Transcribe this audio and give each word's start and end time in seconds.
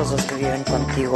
Estos 0.00 0.38
viven 0.38 0.64
contigo. 0.64 1.12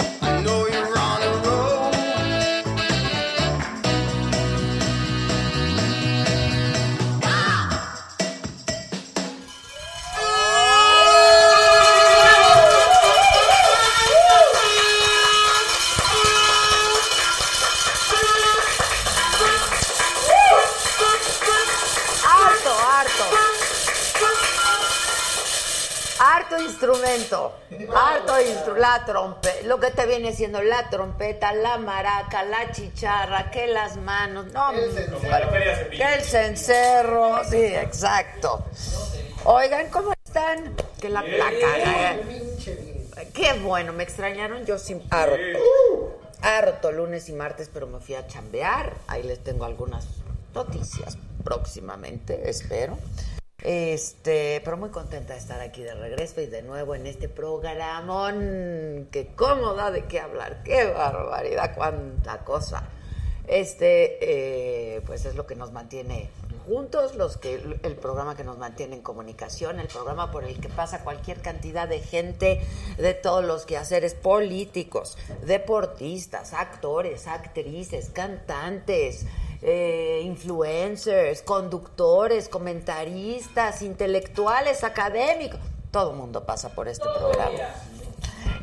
Instrumento. 26.85 27.53
Harto 27.95 28.41
instrumento. 28.41 28.75
La 28.77 29.05
trompeta. 29.05 29.67
Lo 29.67 29.81
que 29.81 29.91
te 29.91 30.07
viene 30.07 30.33
siendo 30.33 30.63
la 30.63 30.89
trompeta, 30.91 31.53
la 31.53 31.79
maraca, 31.79 32.43
la 32.45 32.71
chicharra, 32.73 33.51
que 33.51 33.67
las 33.67 33.97
manos. 33.97 34.47
No, 34.53 34.71
que 34.73 36.15
el 36.15 36.23
cencerro. 36.23 37.45
Sí, 37.45 37.65
exacto. 37.65 38.65
Oigan, 39.45 39.91
¿cómo 39.91 40.13
están? 40.25 40.75
Que 41.01 41.09
la 41.09 41.23
placa. 41.23 42.17
Qué 43.33 43.53
bueno, 43.63 43.93
me 43.93 44.03
extrañaron 44.03 44.65
yo 44.65 44.79
sin 44.79 45.03
harto. 45.11 45.39
Harto 46.43 46.93
lunes 46.93 47.29
y 47.29 47.33
martes, 47.33 47.71
pero 47.73 47.87
me 47.87 48.01
fui 48.01 48.15
a 48.15 48.27
chambear. 48.27 48.95
Ahí 49.07 49.23
les 49.23 49.43
tengo 49.43 49.65
algunas 49.65 50.07
noticias 50.55 51.17
próximamente, 51.43 52.49
espero. 52.49 52.99
Este, 53.63 54.61
pero 54.65 54.77
muy 54.77 54.91
contenta 54.91 55.33
de 55.33 55.39
estar 55.39 55.61
aquí 55.61 55.83
de 55.83 55.95
regreso 55.95 56.41
y 56.41 56.47
de 56.47 56.63
nuevo 56.63 56.95
en 56.95 57.07
este 57.07 57.29
programón. 57.29 59.09
Que 59.11 59.29
cómoda 59.35 59.91
de 59.91 60.05
qué 60.05 60.21
hablar, 60.21 60.63
qué 60.65 60.87
barbaridad, 60.87 61.75
cuánta 61.75 62.45
cosa. 62.45 62.89
Este, 63.47 64.97
eh, 64.97 65.03
pues 65.07 65.25
es 65.27 65.35
lo 65.35 65.47
que 65.47 65.55
nos 65.55 65.71
mantiene 65.73 66.31
juntos, 66.67 67.15
los 67.15 67.37
que 67.37 67.79
el 67.83 67.97
programa 67.97 68.37
que 68.37 68.45
nos 68.45 68.59
mantiene 68.59 68.97
en 68.97 69.03
comunicación, 69.03 69.81
el 69.81 69.89
programa 69.89 70.31
por 70.31 70.45
el 70.45 70.59
que 70.61 70.69
pasa 70.69 71.05
cualquier 71.05 71.41
cantidad 71.41 71.87
de 71.87 72.01
gente 72.01 72.61
de 72.97 73.15
todos 73.15 73.45
los 73.45 73.67
quehaceres 73.67 74.15
políticos, 74.15 75.19
deportistas, 75.45 76.55
actores, 76.55 77.27
actrices, 77.27 78.11
cantantes, 78.11 79.27
eh, 79.65 80.21
influencers, 80.25 81.41
conductores, 81.43 82.49
comentaristas, 82.49 83.81
intelectuales, 83.83 84.85
académicos. 84.85 85.59
Todo 85.91 86.11
el 86.11 86.17
mundo 86.17 86.45
pasa 86.45 86.69
por 86.69 86.87
este 86.87 87.05
programa. 87.09 87.59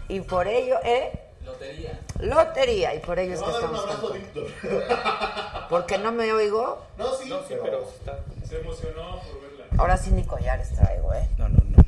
Y 0.07 0.19
por 0.21 0.47
ello, 0.47 0.75
¿eh? 0.83 1.11
Lotería. 1.45 1.99
Lotería. 2.19 2.93
Y 2.95 2.99
por 2.99 3.17
ello 3.17 3.33
es 3.33 3.41
que 3.41 3.49
estamos. 3.49 4.13
Víctor. 4.13 4.47
Porque 5.69 5.97
no 5.97 6.11
me 6.11 6.31
oigo. 6.33 6.77
No, 6.97 7.15
sí, 7.15 7.27
No, 7.29 7.39
sí, 7.39 7.45
pero... 7.49 7.63
pero 7.63 7.89
está- 7.89 8.19
se 8.47 8.59
emocionó 8.59 9.21
por 9.21 9.41
verla. 9.41 9.65
Ahora 9.77 9.97
sí 9.97 10.11
ni 10.11 10.23
collares 10.23 10.69
traigo, 10.75 11.13
¿eh? 11.13 11.27
No, 11.37 11.49
no, 11.49 11.57
no. 11.69 11.83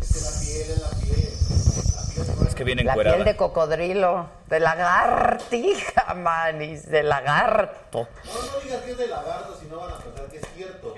Es 0.00 0.12
que 0.12 0.20
la 0.20 0.40
piel 0.40 0.70
es 0.70 0.80
la 0.80 0.90
piel. 1.00 2.03
La 2.16 2.24
piel 2.24 2.36
es 2.42 2.48
Es 2.48 2.54
que 2.54 2.64
viene 2.64 2.84
La 2.84 2.92
encuerada. 2.92 3.16
piel 3.16 3.26
de 3.26 3.36
cocodrilo, 3.36 4.26
de 4.46 4.60
lagartija, 4.60 6.14
manis, 6.16 6.88
de 6.88 7.02
lagarto. 7.02 8.08
No, 8.24 8.32
no 8.32 8.60
digas 8.60 8.82
que 8.82 8.90
es 8.92 8.98
de 8.98 9.06
lagarto, 9.08 9.56
si 9.60 9.66
no 9.66 9.78
van 9.80 9.92
a 9.92 9.98
pensar 9.98 10.26
que 10.26 10.36
es 10.38 10.44
cierto. 10.54 10.94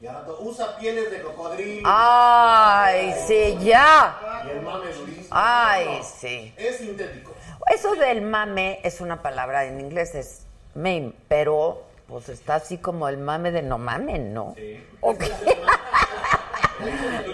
Y 0.00 0.06
ahora 0.06 0.26
to- 0.26 0.38
usa 0.42 0.76
pieles 0.76 1.10
de 1.10 1.22
cocodrilo. 1.22 1.82
Ay, 1.90 3.14
sí, 3.26 3.58
ya. 3.60 4.16
Y 4.46 4.50
el 4.50 4.62
mame 4.62 4.92
durísimo. 4.92 5.26
Ay, 5.30 5.98
No, 5.98 6.04
sí. 6.04 6.54
Es 6.56 6.76
sintético. 6.78 7.34
Eso 7.74 7.94
del 7.96 8.22
mame 8.22 8.80
es 8.84 9.00
una 9.00 9.20
palabra 9.22 9.64
en 9.64 9.80
inglés, 9.80 10.14
es 10.14 10.42
mame, 10.74 11.12
pero 11.26 11.82
pues 12.06 12.28
está 12.28 12.54
así 12.54 12.78
como 12.78 13.08
el 13.08 13.18
mame 13.18 13.50
de 13.50 13.62
no 13.62 13.76
mamen, 13.78 14.32
¿no? 14.32 14.54
Ok. 15.00 15.24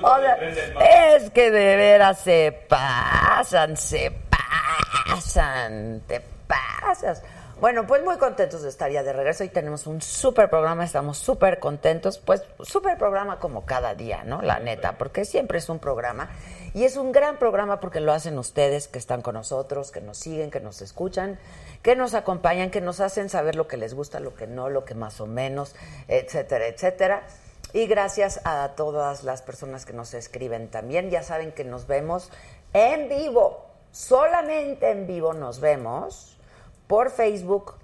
O 0.02 0.20
sea, 0.20 1.16
es 1.16 1.30
que 1.30 1.50
de 1.50 1.76
veras 1.76 2.20
se 2.20 2.66
pasan, 2.68 3.76
se 3.76 4.12
pasan, 5.08 6.02
te 6.06 6.20
pasas. 6.46 7.22
Bueno, 7.60 7.86
pues 7.86 8.02
muy 8.02 8.18
contentos 8.18 8.62
de 8.62 8.68
estar 8.68 8.90
ya 8.90 9.02
de 9.02 9.12
regreso 9.12 9.44
y 9.44 9.48
tenemos 9.48 9.86
un 9.86 10.02
súper 10.02 10.50
programa, 10.50 10.84
estamos 10.84 11.18
súper 11.18 11.60
contentos, 11.60 12.18
pues 12.18 12.42
súper 12.62 12.98
programa 12.98 13.38
como 13.38 13.64
cada 13.64 13.94
día, 13.94 14.24
¿no? 14.24 14.42
La 14.42 14.58
neta, 14.58 14.98
porque 14.98 15.24
siempre 15.24 15.58
es 15.58 15.68
un 15.68 15.78
programa 15.78 16.30
y 16.74 16.84
es 16.84 16.96
un 16.96 17.12
gran 17.12 17.38
programa 17.38 17.78
porque 17.78 18.00
lo 18.00 18.12
hacen 18.12 18.38
ustedes 18.38 18.88
que 18.88 18.98
están 18.98 19.22
con 19.22 19.34
nosotros, 19.34 19.92
que 19.92 20.00
nos 20.00 20.18
siguen, 20.18 20.50
que 20.50 20.60
nos 20.60 20.82
escuchan, 20.82 21.38
que 21.82 21.94
nos 21.94 22.14
acompañan, 22.14 22.70
que 22.70 22.80
nos 22.80 23.00
hacen 23.00 23.28
saber 23.28 23.54
lo 23.54 23.68
que 23.68 23.76
les 23.76 23.94
gusta, 23.94 24.18
lo 24.18 24.34
que 24.34 24.48
no, 24.48 24.68
lo 24.68 24.84
que 24.84 24.94
más 24.94 25.20
o 25.20 25.26
menos, 25.26 25.76
etcétera, 26.08 26.66
etcétera. 26.66 27.22
Y 27.74 27.88
gracias 27.88 28.40
a 28.44 28.76
todas 28.76 29.24
las 29.24 29.42
personas 29.42 29.84
que 29.84 29.92
nos 29.92 30.14
escriben 30.14 30.68
también. 30.68 31.10
Ya 31.10 31.24
saben 31.24 31.50
que 31.50 31.64
nos 31.64 31.88
vemos 31.88 32.30
en 32.72 33.08
vivo, 33.08 33.66
solamente 33.90 34.92
en 34.92 35.08
vivo 35.08 35.32
nos 35.34 35.58
vemos 35.58 36.38
por 36.86 37.10
Facebook, 37.10 37.74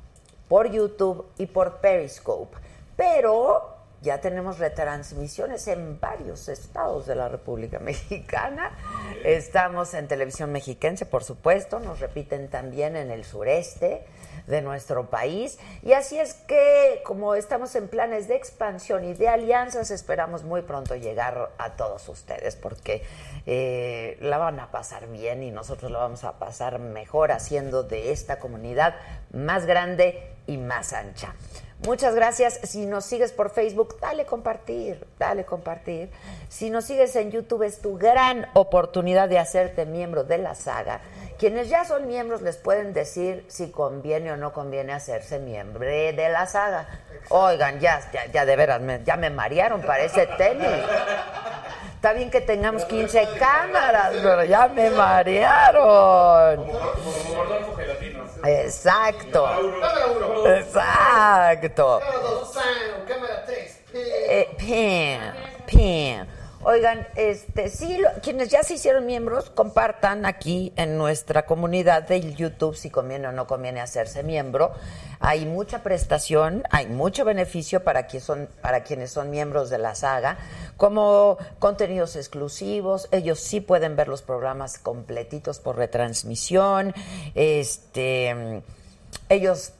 por 0.46 0.70
YouTube 0.70 1.26
y 1.38 1.46
por 1.46 1.78
Periscope. 1.78 2.56
Pero 2.94 3.78
ya 4.00 4.20
tenemos 4.20 4.60
retransmisiones 4.60 5.66
en 5.66 5.98
varios 5.98 6.48
estados 6.48 7.06
de 7.06 7.16
la 7.16 7.28
República 7.28 7.78
Mexicana. 7.80 8.70
Estamos 9.24 9.92
en 9.94 10.06
televisión 10.06 10.52
mexiquense, 10.52 11.04
por 11.04 11.24
supuesto, 11.24 11.80
nos 11.80 11.98
repiten 11.98 12.48
también 12.48 12.94
en 12.94 13.10
el 13.10 13.24
sureste 13.24 14.06
de 14.46 14.62
nuestro 14.62 15.10
país. 15.10 15.58
Y 15.82 15.92
así 15.92 16.18
es 16.18 16.34
que, 16.34 17.02
como 17.04 17.34
estamos 17.34 17.74
en 17.74 17.88
planes 17.88 18.28
de 18.28 18.36
expansión 18.36 19.04
y 19.04 19.14
de 19.14 19.28
alianzas, 19.28 19.90
esperamos 19.90 20.44
muy 20.44 20.62
pronto 20.62 20.94
llegar 20.96 21.50
a 21.58 21.70
todos 21.76 22.08
ustedes, 22.08 22.56
porque 22.56 23.02
eh, 23.46 24.16
la 24.20 24.38
van 24.38 24.60
a 24.60 24.70
pasar 24.70 25.08
bien 25.08 25.42
y 25.42 25.50
nosotros 25.50 25.90
la 25.90 25.98
vamos 25.98 26.24
a 26.24 26.38
pasar 26.38 26.78
mejor 26.78 27.32
haciendo 27.32 27.82
de 27.82 28.12
esta 28.12 28.38
comunidad 28.38 28.94
más 29.32 29.66
grande 29.66 30.34
y 30.46 30.58
más 30.58 30.92
ancha. 30.92 31.34
Muchas 31.86 32.14
gracias. 32.14 32.60
Si 32.64 32.84
nos 32.84 33.06
sigues 33.06 33.32
por 33.32 33.50
Facebook, 33.50 33.98
dale 34.00 34.26
compartir, 34.26 35.06
dale 35.18 35.44
compartir. 35.46 36.10
Si 36.48 36.68
nos 36.68 36.84
sigues 36.84 37.16
en 37.16 37.30
YouTube, 37.30 37.62
es 37.62 37.80
tu 37.80 37.96
gran 37.96 38.46
oportunidad 38.52 39.30
de 39.30 39.38
hacerte 39.38 39.86
miembro 39.86 40.24
de 40.24 40.36
la 40.38 40.54
saga. 40.54 41.00
Quienes 41.38 41.70
ya 41.70 41.86
son 41.86 42.06
miembros 42.06 42.42
les 42.42 42.58
pueden 42.58 42.92
decir 42.92 43.46
si 43.48 43.70
conviene 43.70 44.30
o 44.30 44.36
no 44.36 44.52
conviene 44.52 44.92
hacerse 44.92 45.38
miembro 45.38 45.86
de 45.86 46.28
la 46.30 46.46
saga. 46.46 46.86
Oigan, 47.30 47.80
ya, 47.80 48.00
ya, 48.30 48.44
de 48.44 48.56
veras, 48.56 48.82
ya 49.06 49.16
me 49.16 49.30
marearon, 49.30 49.80
parece 49.80 50.26
tenis. 50.36 50.68
Está 51.94 52.12
bien 52.12 52.30
que 52.30 52.42
tengamos 52.42 52.84
15 52.84 53.26
cámaras, 53.38 54.12
pero 54.22 54.44
ya 54.44 54.68
me 54.68 54.90
marearon. 54.90 56.66
Exacto. 58.44 59.46
Exacto. 60.46 62.00
Cámara 63.06 63.44
3. 63.46 63.80
Eh, 63.92 64.48
pim, 65.66 66.26
Oigan, 66.62 67.08
este, 67.16 67.70
sí, 67.70 68.02
quienes 68.22 68.50
ya 68.50 68.62
se 68.62 68.74
hicieron 68.74 69.06
miembros, 69.06 69.48
compartan 69.48 70.26
aquí 70.26 70.74
en 70.76 70.98
nuestra 70.98 71.46
comunidad 71.46 72.02
de 72.02 72.34
YouTube 72.34 72.76
si 72.76 72.90
conviene 72.90 73.28
o 73.28 73.32
no 73.32 73.46
conviene 73.46 73.80
hacerse 73.80 74.22
miembro. 74.22 74.72
Hay 75.20 75.46
mucha 75.46 75.82
prestación, 75.82 76.64
hay 76.70 76.84
mucho 76.86 77.24
beneficio 77.24 77.82
para, 77.82 78.06
quienes 78.06 78.26
son, 78.26 78.46
para 78.60 78.84
quienes 78.84 79.10
son 79.10 79.30
miembros 79.30 79.70
de 79.70 79.78
la 79.78 79.94
saga, 79.94 80.36
como 80.76 81.38
contenidos 81.58 82.14
exclusivos. 82.14 83.08
Ellos 83.10 83.40
sí 83.40 83.62
pueden 83.62 83.96
ver 83.96 84.08
los 84.08 84.20
programas 84.20 84.78
completitos 84.78 85.60
por 85.60 85.78
retransmisión. 85.78 86.92
Este, 87.34 88.62
ellos 89.30 89.72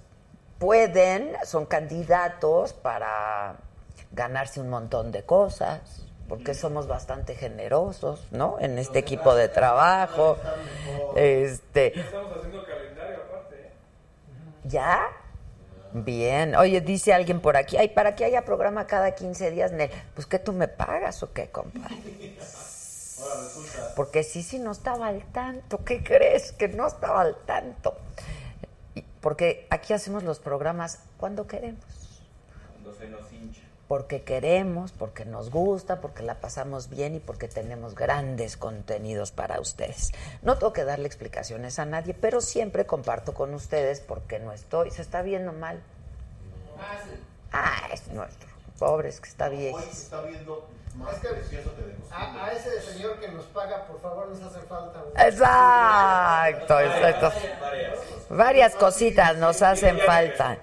pueden, 0.59 1.33
son 1.44 1.67
candidatos 1.67 2.73
para 2.73 3.56
ganarse 4.12 4.61
un 4.61 4.71
montón 4.71 5.12
de 5.12 5.25
cosas 5.25 6.06
porque 6.31 6.55
somos 6.55 6.87
bastante 6.87 7.35
generosos, 7.35 8.25
¿no? 8.31 8.56
En 8.61 8.79
este 8.79 9.00
equipo 9.00 9.35
de 9.35 9.49
trabajo. 9.49 10.38
Este. 11.17 11.93
Ya 11.93 12.03
estamos 12.03 12.37
haciendo 12.38 12.65
calendario 12.65 13.17
aparte. 13.29 13.56
¿eh? 13.56 13.71
¿Ya? 14.62 15.09
Bien. 15.93 16.55
Oye, 16.55 16.81
dice 16.82 17.12
alguien 17.12 17.41
por 17.41 17.56
aquí, 17.56 17.77
ay, 17.77 17.88
para 17.88 18.15
que 18.15 18.25
haya 18.25 18.44
programa 18.44 18.87
cada 18.87 19.12
15 19.17 19.50
días, 19.50 19.73
Nel. 19.73 19.91
Pues 20.15 20.29
que 20.29 20.38
tú 20.38 20.53
me 20.53 20.69
pagas 20.69 21.21
o 21.25 21.32
qué, 21.32 21.50
compadre. 21.50 21.97
Porque 23.97 24.23
sí, 24.23 24.44
sí, 24.44 24.61
no 24.61 24.71
estaba 24.71 25.09
al 25.09 25.25
tanto. 25.33 25.85
¿Qué 25.85 26.05
crees? 26.05 26.53
Que 26.53 26.69
no 26.69 26.87
estaba 26.87 27.23
al 27.23 27.38
tanto. 27.44 27.97
Porque 29.21 29.67
aquí 29.69 29.94
hacemos 29.94 30.23
los 30.23 30.38
programas 30.38 31.00
cuando 31.17 31.49
queremos. 31.49 31.85
Cuando 32.73 32.94
se 32.94 33.09
nos 33.09 33.33
hincha 33.33 33.69
porque 33.90 34.22
queremos, 34.22 34.92
porque 34.92 35.25
nos 35.25 35.50
gusta, 35.50 36.00
porque 36.00 36.22
la 36.22 36.37
pasamos 36.37 36.90
bien 36.90 37.16
y 37.16 37.19
porque 37.19 37.48
tenemos 37.48 37.96
grandes 37.96 38.56
contenidos 38.56 39.32
para 39.32 39.58
ustedes. 39.58 40.12
No 40.42 40.56
tengo 40.58 40.72
que 40.72 40.84
darle 40.84 41.08
explicaciones 41.08 41.81
a 41.81 41.87
nadie, 41.87 42.14
pero 42.14 42.40
siempre 42.40 42.87
comparto 42.87 43.34
con 43.34 43.52
ustedes 43.52 43.98
porque 43.98 44.38
no 44.38 44.52
estoy. 44.52 44.92
¿Se 44.92 45.02
está 45.02 45.22
viendo 45.22 45.52
mal? 45.52 45.82
Ah, 47.50 47.88
es 47.92 48.06
nuestro. 48.12 48.48
Pobre, 48.78 49.08
es 49.08 49.20
que 49.20 49.28
está 49.28 49.48
bien. 49.48 49.75
Hoy 49.75 49.82
se 49.82 50.02
está 50.02 50.22
viendo 50.22 50.69
más 50.94 51.16
que 51.16 51.26
precioso 51.26 51.75
que 51.75 51.82
de 51.82 51.94
a, 52.12 52.44
a, 52.44 52.52
ese 52.52 52.81
señor 52.82 53.19
que 53.19 53.26
nos 53.26 53.46
paga, 53.46 53.88
por 53.88 54.00
favor, 54.00 54.28
nos 54.28 54.40
hace 54.40 54.60
falta. 54.69 55.02
Exacto, 55.16 56.78
exacto. 56.78 57.32
Varias 58.28 58.76
cositas 58.76 59.37
nos 59.37 59.60
hacen 59.62 59.98
falta. 59.98 60.58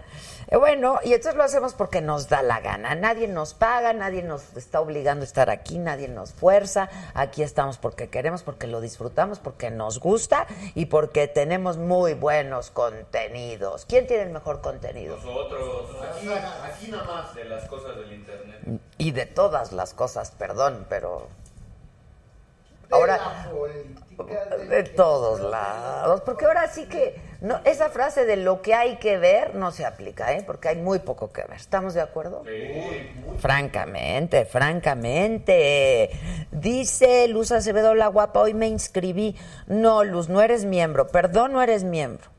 Eh, 0.50 0.56
bueno, 0.56 1.00
y 1.04 1.14
entonces 1.14 1.36
lo 1.36 1.44
hacemos 1.44 1.74
porque 1.74 2.02
nos 2.02 2.30
da 2.30 2.42
la 2.42 2.62
gana. 2.62 2.96
Nadie 2.96 3.28
nos 3.28 3.54
paga, 3.54 3.92
nadie 3.94 4.24
nos 4.24 4.56
está 4.56 4.80
obligando 4.80 5.24
a 5.24 5.26
estar 5.26 5.50
aquí, 5.50 5.78
nadie 5.78 6.08
nos 6.08 6.34
fuerza. 6.34 6.90
Aquí 7.14 7.44
estamos 7.44 7.78
porque 7.78 8.10
queremos, 8.10 8.44
porque 8.44 8.68
lo 8.68 8.80
disfrutamos, 8.80 9.40
porque 9.40 9.72
nos 9.72 10.00
gusta 10.00 10.48
y 10.74 10.86
porque 10.86 11.28
tenemos 11.28 11.78
muy 11.78 12.14
buenos 12.14 12.72
contenidos. 12.72 13.86
¿Quién 13.86 14.08
tiene 14.08 14.24
el 14.24 14.32
mejor 14.32 14.62
contenido? 14.62 15.18
Nosotros. 15.18 15.98
Aquí, 16.16 16.30
aquí 16.30 16.92
nada 16.92 17.04
más 17.04 17.36
de 17.36 17.44
las 17.44 17.66
cosas 17.66 17.98
del 17.98 18.14
internet. 18.14 18.82
Y 18.98 19.12
de 19.12 19.26
todas 19.26 19.74
las 19.74 19.94
cosas, 19.94 20.32
perdón, 20.32 20.86
pero 20.88 21.28
ahora 22.92 23.19
de 24.69 24.84
todos 24.84 25.39
lados, 25.42 26.22
porque 26.22 26.45
ahora 26.45 26.68
sí 26.68 26.86
que 26.86 27.16
no 27.42 27.60
esa 27.66 27.89
frase 27.89 28.25
de 28.25 28.36
lo 28.36 28.62
que 28.62 28.74
hay 28.74 28.98
que 28.98 29.18
ver 29.18 29.56
no 29.56 29.72
se 29.72 29.86
aplica, 29.86 30.34
¿eh? 30.34 30.44
Porque 30.45 30.69
hay 30.69 30.78
muy 30.78 31.00
poco 31.00 31.31
que 31.31 31.42
ver. 31.44 31.57
¿Estamos 31.57 31.94
de 31.94 32.01
acuerdo? 32.01 32.44
Francamente, 33.38 34.45
francamente. 34.45 36.10
Dice 36.51 37.28
Luz 37.28 37.51
Acevedo 37.51 37.94
la 37.94 38.07
guapa, 38.07 38.39
hoy 38.39 38.54
me 38.54 38.68
inscribí. 38.68 39.36
No, 39.68 40.04
Luz, 40.04 40.30
no 40.30 40.42
eres 40.42 40.66
miembro. 40.66 41.07
Perdón, 41.07 41.54
no 41.54 41.62
eres 41.62 41.84
miembro. 41.84 42.37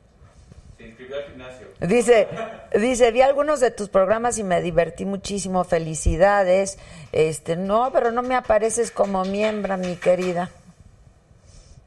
Al 1.16 1.24
gimnasio. 1.24 1.66
Dice, 1.80 2.28
dice, 2.74 3.10
vi 3.12 3.22
algunos 3.22 3.60
de 3.60 3.70
tus 3.70 3.88
programas 3.88 4.38
y 4.38 4.44
me 4.44 4.60
divertí 4.60 5.04
muchísimo. 5.04 5.64
Felicidades. 5.64 6.78
Este, 7.12 7.56
no, 7.56 7.90
pero 7.92 8.10
no 8.10 8.22
me 8.22 8.34
apareces 8.34 8.90
como 8.90 9.24
miembro, 9.24 9.76
mi 9.78 9.96
querida. 9.96 10.50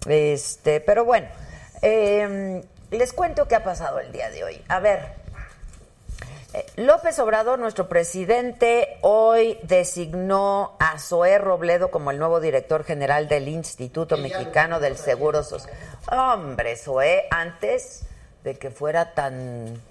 Este, 0.08 0.80
pero 0.82 1.06
bueno, 1.06 1.28
em, 1.82 2.64
les 2.90 3.14
cuento 3.14 3.48
qué 3.48 3.56
ha 3.56 3.64
pasado 3.64 4.00
el 4.00 4.12
día 4.12 4.30
de 4.30 4.44
hoy. 4.44 4.62
A 4.68 4.80
ver, 4.80 5.14
eh, 6.54 6.66
López 6.76 7.18
Obrador, 7.20 7.60
nuestro 7.60 7.88
presidente, 7.88 8.98
hoy 9.02 9.60
designó 9.64 10.76
a 10.80 11.00
Zoé 11.00 11.38
Robledo 11.38 11.92
como 11.92 12.12
el 12.12 12.18
nuevo 12.18 12.40
director 12.40 12.84
general 12.84 13.28
del 13.28 13.48
Instituto 13.48 14.18
Mexicano 14.18 14.80
del 14.80 14.98
Seguro 14.98 15.44
Social. 15.44 15.74
Hombre, 16.12 16.76
Zoé, 16.76 17.28
antes 17.30 18.04
de 18.44 18.56
que 18.56 18.72
fuera 18.72 19.14
tan 19.14 19.82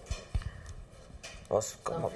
pues 1.48 1.76
como 1.82 2.10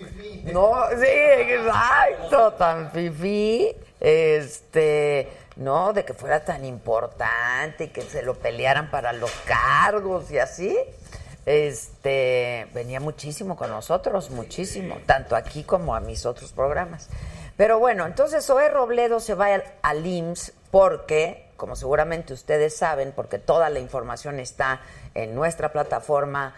no 0.45 0.75
sí 0.91 1.07
exacto 1.09 2.53
tan 2.53 2.93
fifí 2.93 3.75
este 4.01 5.29
no 5.57 5.93
de 5.93 6.05
que 6.05 6.15
fuera 6.15 6.45
tan 6.45 6.65
importante 6.65 7.85
y 7.85 7.89
que 7.89 8.03
se 8.03 8.23
lo 8.23 8.35
pelearan 8.35 8.91
para 8.91 9.13
los 9.13 9.31
cargos 9.45 10.31
y 10.31 10.39
así 10.39 10.77
este 11.47 12.69
venía 12.75 13.01
muchísimo 13.01 13.57
con 13.57 13.71
nosotros 13.71 14.31
muchísimo 14.31 14.99
tanto 15.07 15.37
aquí 15.37 15.65
como 15.65 15.95
a 15.95 16.01
mis 16.01 16.27
otros 16.27 16.53
programas. 16.53 17.09
Pero 17.57 17.79
bueno 17.79 18.07
entonces 18.07 18.45
Zoe 18.47 18.69
Robledo 18.69 19.21
se 19.21 19.35
va 19.35 19.55
al, 19.55 19.65
al 19.83 20.07
IMSS 20.07 20.53
porque 20.71 21.45
como 21.57 21.77
seguramente 21.77 22.33
ustedes 22.33 22.77
saben 22.77 23.13
porque 23.15 23.39
toda 23.39 23.71
la 23.71 23.79
información 23.79 24.41
está 24.41 24.81
en 25.15 25.35
nuestra 25.35 25.73
plataforma 25.73 26.55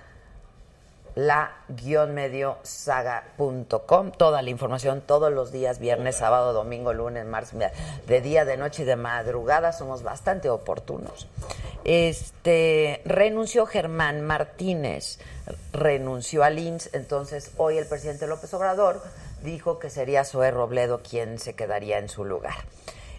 la-mediosaga.com. 1.16 4.12
Toda 4.12 4.42
la 4.42 4.50
información 4.50 5.00
todos 5.00 5.32
los 5.32 5.50
días, 5.50 5.78
viernes, 5.78 6.16
sábado, 6.16 6.52
domingo, 6.52 6.92
lunes, 6.92 7.24
martes, 7.24 7.72
de 8.06 8.20
día, 8.20 8.44
de 8.44 8.58
noche 8.58 8.82
y 8.82 8.84
de 8.84 8.96
madrugada. 8.96 9.72
Somos 9.72 10.02
bastante 10.02 10.50
oportunos. 10.50 11.26
Este 11.84 13.00
renunció 13.06 13.64
Germán 13.64 14.20
Martínez, 14.20 15.18
renunció 15.72 16.44
al 16.44 16.58
INS. 16.58 16.90
Entonces, 16.92 17.52
hoy 17.56 17.78
el 17.78 17.86
presidente 17.86 18.26
López 18.26 18.52
Obrador 18.52 19.00
dijo 19.42 19.78
que 19.78 19.88
sería 19.88 20.22
Zoé 20.24 20.50
Robledo 20.50 21.00
quien 21.02 21.38
se 21.38 21.54
quedaría 21.54 21.96
en 21.98 22.10
su 22.10 22.26
lugar. 22.26 22.56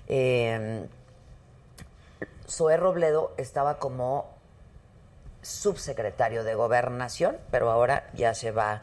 Eh, 0.08 0.86
Zoé 2.48 2.78
Robledo 2.78 3.34
estaba 3.38 3.80
como 3.80 4.37
subsecretario 5.42 6.44
de 6.44 6.56
Gobernación, 6.56 7.38
pero 7.52 7.72
ahora 7.72 8.10
ya 8.14 8.34
se 8.34 8.52
va 8.52 8.82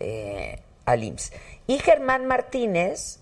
eh, 0.00 0.62
al 0.84 1.04
IMSS. 1.04 1.32
Y 1.66 1.78
Germán 1.78 2.26
Martínez 2.26 3.20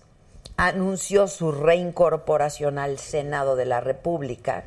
anunció 0.57 1.27
su 1.27 1.51
reincorporación 1.51 2.77
al 2.77 2.99
Senado 2.99 3.55
de 3.55 3.65
la 3.65 3.81
República 3.81 4.65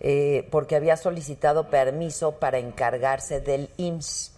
eh, 0.00 0.48
porque 0.50 0.76
había 0.76 0.96
solicitado 0.96 1.68
permiso 1.68 2.32
para 2.32 2.58
encargarse 2.58 3.40
del 3.40 3.68
IMSS. 3.76 4.29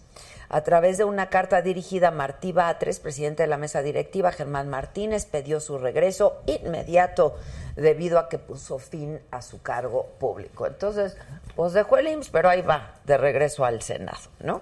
A 0.53 0.61
través 0.61 0.99
de 0.99 1.03
una 1.03 1.29
carta 1.31 1.63
dirigida 1.63 2.09
a 2.09 2.11
Martí 2.11 2.51
Batres, 2.51 2.99
presidente 2.99 3.41
de 3.41 3.47
la 3.47 3.57
mesa 3.57 3.81
directiva, 3.81 4.31
Germán 4.31 4.69
Martínez 4.69 5.25
pidió 5.25 5.59
su 5.59 5.79
regreso 5.79 6.43
inmediato 6.45 7.35
debido 7.75 8.19
a 8.19 8.29
que 8.29 8.37
puso 8.37 8.77
fin 8.77 9.19
a 9.31 9.41
su 9.41 9.63
cargo 9.63 10.09
público. 10.19 10.67
Entonces, 10.67 11.17
pues 11.55 11.73
dejó 11.73 11.97
el 11.97 12.07
IMSS, 12.07 12.29
pero 12.29 12.49
ahí 12.49 12.61
va, 12.61 12.99
de 13.05 13.17
regreso 13.17 13.65
al 13.65 13.81
Senado, 13.81 14.19
¿no? 14.41 14.61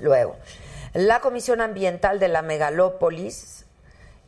Luego, 0.00 0.36
la 0.94 1.18
Comisión 1.18 1.60
Ambiental 1.60 2.20
de 2.20 2.28
la 2.28 2.42
Megalópolis 2.42 3.66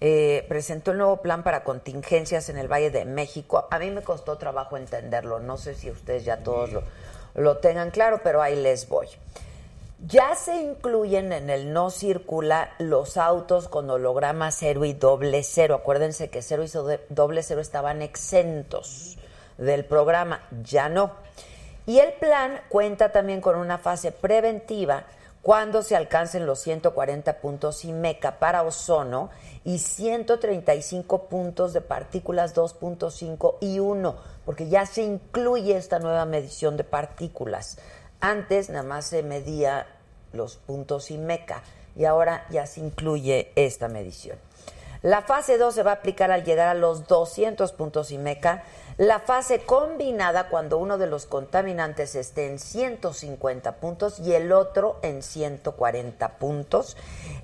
eh, 0.00 0.44
presentó 0.48 0.90
el 0.90 0.98
nuevo 0.98 1.22
plan 1.22 1.44
para 1.44 1.62
contingencias 1.62 2.48
en 2.48 2.58
el 2.58 2.66
Valle 2.66 2.90
de 2.90 3.04
México. 3.04 3.68
A 3.70 3.78
mí 3.78 3.92
me 3.92 4.02
costó 4.02 4.38
trabajo 4.38 4.76
entenderlo, 4.76 5.38
no 5.38 5.56
sé 5.56 5.76
si 5.76 5.88
ustedes 5.88 6.24
ya 6.24 6.38
todos 6.38 6.72
lo, 6.72 6.82
lo 7.36 7.58
tengan 7.58 7.92
claro, 7.92 8.22
pero 8.24 8.42
ahí 8.42 8.56
les 8.56 8.88
voy. 8.88 9.06
Ya 10.06 10.34
se 10.34 10.56
incluyen 10.56 11.32
en 11.32 11.48
el 11.48 11.72
no 11.72 11.88
circula 11.88 12.74
los 12.78 13.16
autos 13.16 13.68
con 13.68 13.88
holograma 13.88 14.50
cero 14.50 14.84
y 14.84 14.92
doble 14.92 15.42
cero. 15.42 15.76
Acuérdense 15.76 16.28
que 16.28 16.42
cero 16.42 16.62
y 16.62 16.68
doble 17.08 17.42
cero 17.42 17.62
estaban 17.62 18.02
exentos 18.02 19.16
del 19.56 19.86
programa, 19.86 20.42
ya 20.62 20.90
no. 20.90 21.12
Y 21.86 22.00
el 22.00 22.12
plan 22.14 22.60
cuenta 22.68 23.12
también 23.12 23.40
con 23.40 23.56
una 23.56 23.78
fase 23.78 24.12
preventiva 24.12 25.04
cuando 25.40 25.82
se 25.82 25.96
alcancen 25.96 26.44
los 26.44 26.58
140 26.60 27.40
puntos 27.40 27.84
IMECA 27.84 28.38
para 28.38 28.62
ozono 28.62 29.30
y 29.64 29.78
135 29.78 31.28
puntos 31.28 31.72
de 31.72 31.80
partículas 31.80 32.54
2.5 32.54 33.56
y 33.60 33.78
1, 33.78 34.16
porque 34.44 34.68
ya 34.68 34.84
se 34.84 35.02
incluye 35.02 35.76
esta 35.76 35.98
nueva 35.98 36.26
medición 36.26 36.76
de 36.76 36.84
partículas. 36.84 37.78
Antes 38.20 38.70
nada 38.70 38.84
más 38.84 39.06
se 39.06 39.22
medía 39.22 39.86
los 40.34 40.56
puntos 40.56 41.10
IMECA 41.10 41.62
y 41.96 42.04
ahora 42.04 42.46
ya 42.50 42.66
se 42.66 42.80
incluye 42.80 43.52
esta 43.56 43.88
medición. 43.88 44.38
La 45.04 45.20
fase 45.20 45.58
2 45.58 45.74
se 45.74 45.82
va 45.82 45.90
a 45.90 45.94
aplicar 45.96 46.30
al 46.30 46.44
llegar 46.44 46.66
a 46.66 46.72
los 46.72 47.06
200 47.06 47.72
puntos 47.72 48.10
IMECA. 48.10 48.64
La 48.96 49.20
fase 49.20 49.58
combinada 49.58 50.48
cuando 50.48 50.78
uno 50.78 50.96
de 50.96 51.06
los 51.06 51.26
contaminantes 51.26 52.14
esté 52.14 52.46
en 52.46 52.58
150 52.58 53.72
puntos 53.76 54.18
y 54.18 54.32
el 54.32 54.50
otro 54.50 54.98
en 55.02 55.22
140 55.22 56.38
puntos. 56.38 56.96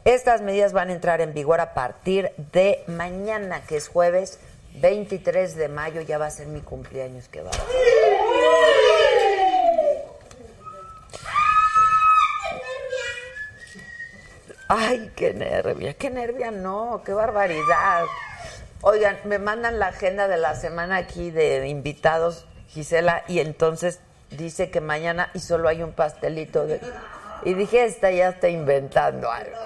Estas 0.07 0.41
medidas 0.41 0.73
van 0.73 0.89
a 0.89 0.95
entrar 0.95 1.21
en 1.21 1.35
vigor 1.35 1.61
a 1.61 1.75
partir 1.75 2.33
de 2.51 2.83
mañana, 2.87 3.63
que 3.67 3.77
es 3.77 3.89
jueves 3.89 4.39
23 4.81 5.55
de 5.55 5.69
mayo. 5.69 6.01
Ya 6.01 6.17
va 6.17 6.27
a 6.27 6.31
ser 6.31 6.47
mi 6.47 6.63
cumpleaños 6.63 7.29
que 7.29 7.43
va. 7.43 7.51
Ay, 14.73 15.11
qué 15.17 15.35
nervia, 15.35 15.95
qué 15.95 16.11
nervia, 16.11 16.53
no, 16.53 17.03
qué 17.05 17.13
barbaridad. 17.13 18.05
Oigan, 18.83 19.19
me 19.25 19.41
mandan 19.41 19.81
la 19.81 19.89
agenda 19.89 20.29
de 20.29 20.37
la 20.37 20.55
semana 20.55 20.99
aquí 20.99 21.33
de 21.33 21.67
invitados, 21.67 22.47
Gisela, 22.69 23.25
y 23.27 23.41
entonces 23.41 23.99
dice 24.31 24.71
que 24.71 24.81
mañana 24.81 25.33
y 25.35 25.41
solo 25.41 25.69
hay 25.69 25.83
un 25.83 25.91
pastelito. 25.91 26.69
De... 26.69 26.81
Y 27.43 27.55
dije, 27.55 27.85
esta 27.85 28.13
ya 28.13 28.29
está 28.29 28.49
inventando 28.49 29.29
algo. 29.29 29.59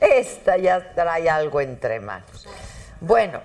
Esta 0.00 0.56
ya 0.56 0.94
trae 0.94 1.28
algo 1.28 1.60
entre 1.60 2.00
manos. 2.00 2.48
Bueno, 3.02 3.42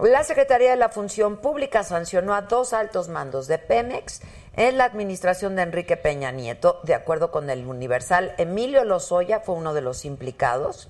la 0.00 0.24
Secretaría 0.24 0.70
de 0.70 0.76
la 0.76 0.88
Función 0.88 1.36
Pública 1.36 1.84
sancionó 1.84 2.32
a 2.32 2.40
dos 2.40 2.72
altos 2.72 3.10
mandos 3.10 3.48
de 3.48 3.58
Pemex 3.58 4.22
en 4.54 4.78
la 4.78 4.84
administración 4.84 5.56
de 5.56 5.62
Enrique 5.62 5.96
Peña 5.96 6.30
Nieto, 6.30 6.80
de 6.82 6.94
acuerdo 6.94 7.30
con 7.30 7.48
el 7.48 7.66
Universal, 7.66 8.34
Emilio 8.36 8.84
Lozoya 8.84 9.40
fue 9.40 9.54
uno 9.54 9.72
de 9.72 9.80
los 9.80 10.04
implicados. 10.04 10.88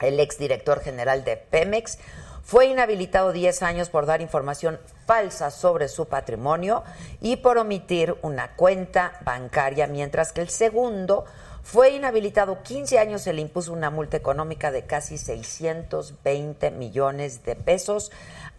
El 0.00 0.18
exdirector 0.18 0.80
general 0.80 1.24
de 1.24 1.36
Pemex 1.36 1.98
fue 2.42 2.66
inhabilitado 2.66 3.32
10 3.32 3.62
años 3.62 3.90
por 3.90 4.06
dar 4.06 4.20
información 4.20 4.80
falsa 5.06 5.50
sobre 5.50 5.88
su 5.88 6.08
patrimonio 6.08 6.82
y 7.20 7.36
por 7.36 7.58
omitir 7.58 8.16
una 8.22 8.56
cuenta 8.56 9.12
bancaria, 9.24 9.86
mientras 9.86 10.32
que 10.32 10.40
el 10.40 10.48
segundo 10.48 11.26
fue 11.62 11.90
inhabilitado 11.90 12.62
15 12.62 12.98
años, 12.98 13.22
se 13.22 13.32
le 13.32 13.42
impuso 13.42 13.72
una 13.72 13.90
multa 13.90 14.16
económica 14.16 14.72
de 14.72 14.86
casi 14.86 15.18
620 15.18 16.70
millones 16.72 17.44
de 17.44 17.54
pesos 17.54 18.10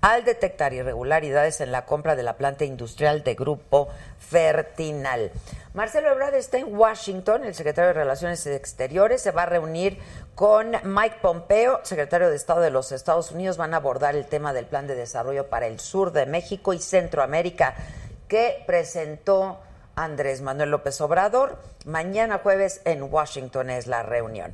al 0.02 0.26
detectar 0.26 0.74
irregularidades 0.74 1.62
en 1.62 1.72
la 1.72 1.86
compra 1.86 2.16
de 2.16 2.24
la 2.24 2.36
planta 2.36 2.66
industrial 2.66 3.24
de 3.24 3.36
Grupo 3.36 3.88
Fertinal. 4.18 5.32
Marcelo 5.74 6.10
Ebrard 6.10 6.36
está 6.36 6.58
en 6.58 6.76
Washington, 6.76 7.46
el 7.46 7.56
secretario 7.56 7.90
de 7.90 7.94
Relaciones 7.94 8.46
Exteriores, 8.48 9.22
se 9.22 9.32
va 9.32 9.44
a 9.44 9.46
reunir 9.46 10.00
con 10.36 10.72
Mike 10.84 11.18
Pompeo, 11.22 11.80
secretario 11.84 12.30
de 12.30 12.36
Estado 12.36 12.62
de 12.62 12.72
los 12.72 12.92
Estados 12.92 13.32
Unidos, 13.32 13.58
van 13.58 13.74
a 13.74 13.78
abordar 13.78 14.16
el 14.16 14.26
tema 14.26 14.54
del 14.54 14.66
plan 14.66 14.88
de 14.88 14.96
desarrollo 14.96 15.48
para 15.48 15.68
el 15.68 15.80
sur 15.80 16.12
de 16.12 16.26
México 16.26 16.74
y 16.74 16.80
Centroamérica 16.80 17.76
que 18.28 18.64
presentó 18.66 19.60
Andrés 19.96 20.42
Manuel 20.42 20.72
López 20.72 21.00
Obrador. 21.02 21.60
Mañana 21.86 22.40
jueves 22.40 22.82
en 22.86 23.04
Washington 23.04 23.70
es 23.70 23.88
la 23.88 24.04
reunión. 24.04 24.54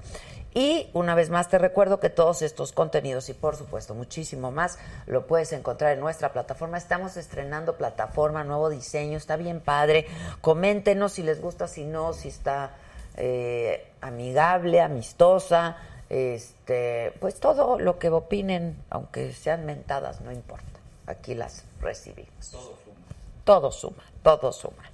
Y 0.58 0.90
una 0.94 1.14
vez 1.14 1.30
más 1.30 1.50
te 1.50 1.60
recuerdo 1.60 2.00
que 2.00 2.10
todos 2.10 2.42
estos 2.42 2.72
contenidos 2.72 3.30
y 3.30 3.36
por 3.36 3.56
supuesto 3.56 3.94
muchísimo 3.94 4.50
más 4.50 4.80
lo 5.06 5.28
puedes 5.28 5.54
encontrar 5.54 5.94
en 5.94 6.00
nuestra 6.00 6.34
plataforma. 6.34 6.80
Estamos 6.80 7.16
estrenando 7.16 7.78
plataforma, 7.78 8.44
nuevo 8.44 8.72
diseño, 8.72 9.20
está 9.20 9.36
bien 9.36 9.60
padre. 9.60 10.08
Coméntenos 10.42 11.14
si 11.14 11.22
les 11.22 11.42
gusta, 11.42 11.68
si 11.68 11.84
no, 11.86 12.12
si 12.14 12.30
está 12.30 12.72
eh, 13.18 13.92
amigable, 14.02 14.82
amistosa. 14.82 15.78
Este, 16.10 17.14
pues 17.20 17.40
todo 17.40 17.78
lo 17.78 18.00
que 18.00 18.10
opinen, 18.10 18.84
aunque 18.90 19.34
sean 19.34 19.64
mentadas, 19.64 20.22
no 20.22 20.32
importa. 20.32 20.66
Aquí 21.06 21.36
las 21.36 21.66
recibimos. 21.82 22.50
Todo 22.50 22.74
suma. 22.84 22.96
Todo 23.44 23.72
suma, 23.72 24.04
todo 24.24 24.52
suma. 24.52 24.90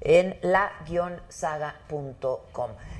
En 0.00 0.38
la-saga.com. 0.42 1.00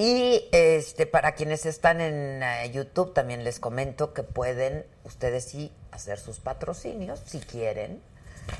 y 0.00 0.48
este 0.52 1.04
para 1.04 1.32
quienes 1.32 1.66
están 1.66 2.00
en 2.00 2.42
eh, 2.42 2.70
YouTube 2.72 3.12
también 3.12 3.44
les 3.44 3.60
comento 3.60 4.14
que 4.14 4.22
pueden 4.22 4.86
ustedes 5.04 5.44
sí 5.44 5.74
hacer 5.90 6.18
sus 6.18 6.40
patrocinios 6.40 7.20
si 7.26 7.38
quieren. 7.38 8.00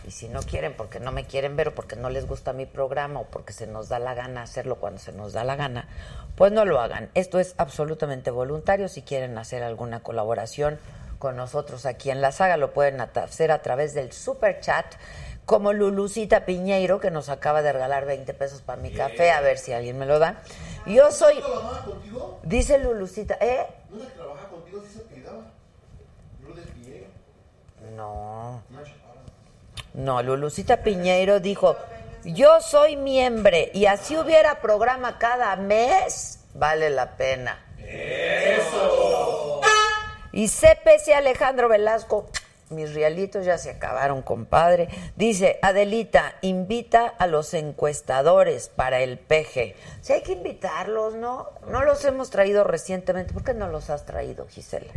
Y 0.07 0.11
si 0.11 0.29
no 0.29 0.41
quieren, 0.41 0.75
porque 0.77 1.01
no 1.01 1.13
me 1.13 1.25
quieren 1.25 1.57
ver 1.57 1.69
o 1.69 1.75
porque 1.75 1.97
no 1.97 2.11
les 2.11 2.27
gusta 2.27 2.53
mi 2.53 2.67
programa 2.67 3.21
o 3.21 3.25
porque 3.25 3.55
se 3.55 3.67
nos 3.67 3.89
da 3.89 3.99
la 3.99 4.13
gana 4.13 4.43
hacerlo 4.43 4.77
cuando 4.77 5.01
se 5.01 5.13
nos 5.13 5.33
da 5.33 5.43
la 5.43 5.57
gana, 5.57 5.89
pues 6.37 6.53
no 6.53 6.67
lo 6.67 6.79
hagan. 6.79 7.09
Esto 7.15 7.41
es 7.41 7.55
absolutamente 7.57 8.31
voluntario. 8.31 8.89
Si 8.89 9.01
quieren 9.01 9.39
hacer 9.39 9.63
alguna 9.63 10.01
colaboración 10.01 10.79
con 11.19 11.37
nosotros 11.37 11.87
aquí 11.87 12.11
en 12.11 12.21
la 12.21 12.33
saga, 12.33 12.59
lo 12.59 12.75
pueden 12.75 13.01
hacer 13.01 13.51
a 13.51 13.63
través 13.63 13.95
del 13.95 14.13
super 14.13 14.61
chat 14.61 14.95
como 15.47 15.73
Lulucita 15.73 16.45
Piñeiro, 16.45 17.01
que 17.01 17.11
nos 17.11 17.29
acaba 17.29 17.63
de 17.63 17.73
regalar 17.73 18.07
20 18.07 18.35
pesos 18.35 18.63
para 18.63 18.81
mi 18.81 18.93
café, 18.93 19.33
a 19.33 19.41
ver 19.41 19.59
si 19.59 19.73
alguien 19.73 19.99
me 19.99 20.07
lo 20.07 20.19
da. 20.19 20.43
Yo 20.87 21.11
soy... 21.11 21.43
Dice 22.43 22.79
Lulucita, 22.79 23.37
¿eh? 23.41 23.67
¿No 23.91 24.05
trabaja 24.07 24.47
contigo 24.49 24.83
si 24.87 24.99
se 24.99 25.05
no. 28.01 28.63
No, 29.93 30.23
Lulucita 30.23 30.83
Piñeiro 30.83 31.41
dijo, 31.41 31.77
yo 32.25 32.61
soy 32.61 32.97
miembro 32.97 33.57
y 33.73 33.87
así 33.87 34.17
hubiera 34.17 34.61
programa 34.61 35.19
cada 35.19 35.55
mes, 35.57 36.41
vale 36.55 36.91
la 36.91 37.17
pena. 37.17 37.63
Eso. 37.79 39.61
Y 40.33 40.49
CPC 40.49 41.13
Alejandro 41.15 41.69
Velasco, 41.69 42.31
mis 42.71 42.95
realitos 42.95 43.45
ya 43.45 43.59
se 43.59 43.71
acabaron, 43.71 44.23
compadre. 44.23 44.89
Dice, 45.17 45.59
Adelita, 45.63 46.35
invita 46.41 47.07
a 47.07 47.27
los 47.27 47.53
encuestadores 47.55 48.69
para 48.69 49.01
el 49.01 49.19
PG. 49.19 49.75
Si 50.01 50.13
hay 50.13 50.23
que 50.23 50.33
invitarlos, 50.33 51.15
¿no? 51.15 51.51
No 51.69 51.85
los 51.85 52.05
hemos 52.05 52.31
traído 52.31 52.65
recientemente. 52.65 53.33
¿Por 53.33 53.45
qué 53.45 53.55
no 53.55 53.69
los 53.69 53.91
has 53.91 54.07
traído, 54.07 54.47
Gisela? 54.49 54.93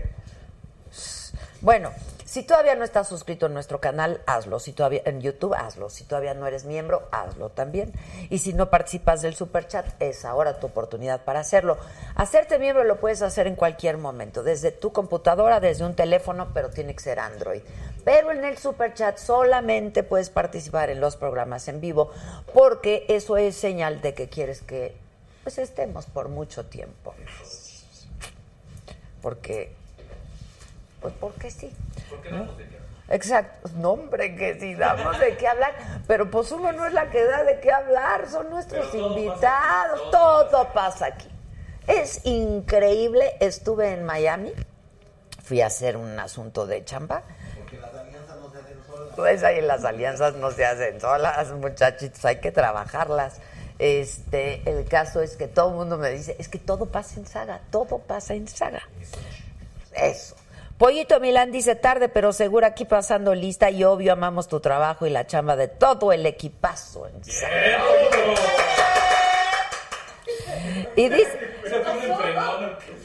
Bueno, 1.62 1.92
si 2.34 2.42
todavía 2.42 2.74
no 2.74 2.84
estás 2.84 3.08
suscrito 3.08 3.46
en 3.46 3.54
nuestro 3.54 3.80
canal, 3.80 4.20
hazlo. 4.26 4.58
Si 4.58 4.74
todavía 4.74 5.04
en 5.06 5.22
YouTube, 5.22 5.54
hazlo. 5.54 5.92
Si 5.92 6.04
todavía 6.04 6.34
no 6.34 6.48
eres 6.48 6.66
miembro, 6.66 7.08
hazlo 7.12 7.50
también. 7.50 7.94
Y 8.32 8.40
si 8.40 8.54
no 8.54 8.72
participas 8.72 9.22
del 9.22 9.36
super 9.36 9.68
chat, 9.68 9.86
es 10.00 10.26
ahora 10.26 10.60
tu 10.60 10.66
oportunidad 10.66 11.26
para 11.26 11.42
hacerlo. 11.42 11.78
Hacerte 12.16 12.58
miembro 12.58 12.86
lo 12.86 13.00
puedes 13.00 13.22
hacer 13.22 13.46
en 13.46 13.56
cualquier 13.56 14.00
momento, 14.00 14.42
desde 14.42 14.72
tu 14.72 14.92
computadora, 14.92 15.60
desde 15.60 15.86
un 15.86 15.94
teléfono, 15.94 16.50
pero 16.56 16.72
tiene 16.72 16.96
que 16.96 17.04
ser 17.04 17.20
Android. 17.20 17.62
Pero 18.04 18.32
en 18.32 18.44
el 18.44 18.58
super 18.58 18.96
chat 18.96 19.20
solamente 19.20 20.02
puedes 20.02 20.32
participar 20.32 20.90
en 20.90 21.02
los 21.02 21.16
programas 21.16 21.68
en 21.68 21.82
vivo 21.82 22.10
porque 22.52 23.06
eso 23.10 23.38
es 23.38 23.56
señal 23.56 24.02
de 24.02 24.16
que 24.16 24.28
quieres 24.28 24.64
que 24.64 24.96
pues 25.44 25.60
estemos 25.60 26.08
por 26.08 26.30
mucho 26.30 26.66
tiempo 26.66 27.14
Porque 29.22 29.83
pues 31.04 31.14
porque 31.20 31.52
sí. 31.52 31.72
Porque 32.10 32.32
damos 32.32 32.58
de 32.58 32.64
qué 32.68 32.78
hablar. 32.78 32.90
Exacto, 33.10 33.70
no 33.76 33.92
hombre, 33.92 34.36
que 34.36 34.60
sí 34.60 34.74
damos 34.76 35.20
de 35.20 35.36
qué 35.36 35.48
hablar, 35.48 35.74
pero 36.08 36.32
pues 36.32 36.52
uno 36.52 36.72
no 36.72 36.88
es 36.88 36.94
la 36.94 37.12
que 37.12 37.24
da 37.26 37.44
de 37.44 37.60
qué 37.60 37.72
hablar, 37.72 38.28
son 38.30 38.50
nuestros 38.50 38.90
todo 38.92 39.16
invitados, 39.18 40.00
pasa 40.00 40.02
aquí, 40.02 40.12
todo, 40.12 40.46
todo 40.48 40.74
pasa 40.74 41.06
aquí. 41.08 41.30
Es 41.86 42.26
increíble, 42.26 43.36
estuve 43.42 43.92
en 43.92 44.06
Miami, 44.06 44.54
fui 45.44 45.62
a 45.62 45.68
hacer 45.68 45.98
un 45.98 46.18
asunto 46.18 46.66
de 46.66 46.84
chamba, 46.86 47.22
Porque 47.60 47.78
las 47.78 47.94
alianzas 47.94 48.38
no 48.40 48.50
se 48.50 48.58
hacen 48.58 48.78
solas. 48.88 49.14
pues 49.16 49.44
ahí 49.44 49.62
las 49.62 49.84
alianzas 49.84 50.36
no 50.36 50.52
se 50.52 50.66
hacen 50.66 51.02
solas, 51.02 51.52
muchachitos, 51.52 52.24
hay 52.26 52.38
que 52.38 52.52
trabajarlas. 52.52 53.40
Este, 53.80 54.62
el 54.70 54.86
caso 54.88 55.22
es 55.22 55.36
que 55.36 55.50
todo 55.50 55.70
el 55.72 55.76
mundo 55.76 55.98
me 55.98 56.10
dice, 56.12 56.38
es 56.40 56.48
que 56.48 56.60
todo 56.60 56.86
pasa 56.86 57.20
en 57.20 57.28
saga, 57.28 57.60
todo 57.70 58.00
pasa 58.00 58.34
en 58.34 58.48
saga. 58.48 58.82
Eso. 59.94 60.36
Pollito 60.84 61.22
Milán 61.22 61.54
dice 61.54 61.76
tarde, 61.76 62.10
pero 62.10 62.34
seguro 62.34 62.66
aquí 62.68 62.84
pasando 62.84 63.34
lista 63.34 63.70
y 63.70 63.86
obvio 63.86 64.12
amamos 64.12 64.50
tu 64.50 64.60
trabajo 64.60 65.06
y 65.06 65.10
la 65.10 65.26
chamba 65.26 65.56
de 65.56 65.70
todo 65.70 66.12
el 66.12 66.26
equipazo 66.26 67.08
en. 67.08 67.22
Y 70.98 71.08
dice. 71.08 71.40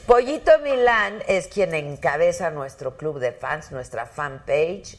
Pollito 0.05 0.59
Milán 0.59 1.23
es 1.25 1.47
quien 1.47 1.73
encabeza 1.73 2.51
nuestro 2.51 2.97
club 2.97 3.17
de 3.17 3.31
fans, 3.31 3.71
nuestra 3.71 4.05
fanpage. 4.05 4.97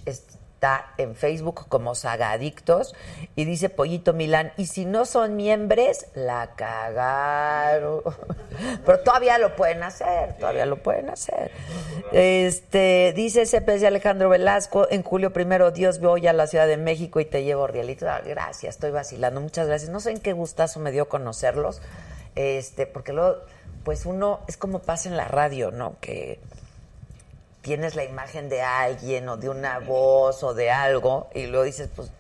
Está 0.61 0.93
en 0.99 1.17
Facebook 1.17 1.69
como 1.71 1.95
Saga 1.95 2.33
Adictos. 2.33 2.95
Y 3.35 3.47
dice 3.47 3.71
Pollito 3.71 4.13
Milán, 4.13 4.53
y 4.59 4.67
si 4.67 4.85
no 4.85 5.07
son 5.07 5.35
miembros, 5.35 6.05
la 6.15 6.51
cagaron. 6.55 8.03
Pero 8.85 9.01
todavía 9.01 9.39
lo 9.39 9.57
pueden 9.57 9.83
hacer, 9.83 10.37
todavía 10.37 10.67
lo 10.67 10.83
pueden 10.83 11.09
hacer. 11.09 11.51
Este, 12.13 13.15
dice 13.17 13.47
CPS 13.47 13.85
Alejandro 13.85 14.29
Velasco, 14.29 14.87
en 14.91 15.03
julio 15.03 15.33
primero, 15.33 15.71
Dios 15.71 15.99
voy 15.99 16.27
a 16.27 16.35
la 16.35 16.47
Ciudad 16.47 16.67
de 16.67 16.77
México 16.77 17.21
y 17.21 17.25
te 17.25 17.43
llevo 17.43 17.67
rielitos. 17.67 18.07
Ah, 18.07 18.21
gracias, 18.23 18.75
estoy 18.75 18.91
vacilando, 18.91 19.41
muchas 19.41 19.67
gracias. 19.67 19.91
No 19.91 20.01
sé 20.01 20.11
en 20.11 20.19
qué 20.19 20.35
gustazo 20.35 20.79
me 20.79 20.93
dio 20.93 21.09
conocerlos. 21.09 21.81
Este, 22.35 22.87
porque 22.87 23.15
luego, 23.15 23.39
pues 23.83 24.05
uno, 24.05 24.41
es 24.47 24.59
como 24.59 24.81
pasa 24.81 25.09
en 25.09 25.17
la 25.17 25.27
radio, 25.27 25.71
¿no? 25.71 25.97
Que 26.03 26.39
tienes 27.63 27.95
la 27.95 28.05
imagen 28.05 28.49
de 28.49 28.63
alguien 28.63 29.29
o 29.29 29.37
de 29.37 29.49
una 29.49 29.79
voz 29.79 30.43
o 30.43 30.55
de 30.55 30.71
algo 30.71 31.29
y 31.35 31.47
luego 31.47 31.65
dices, 31.65 31.91
pues 31.95 32.13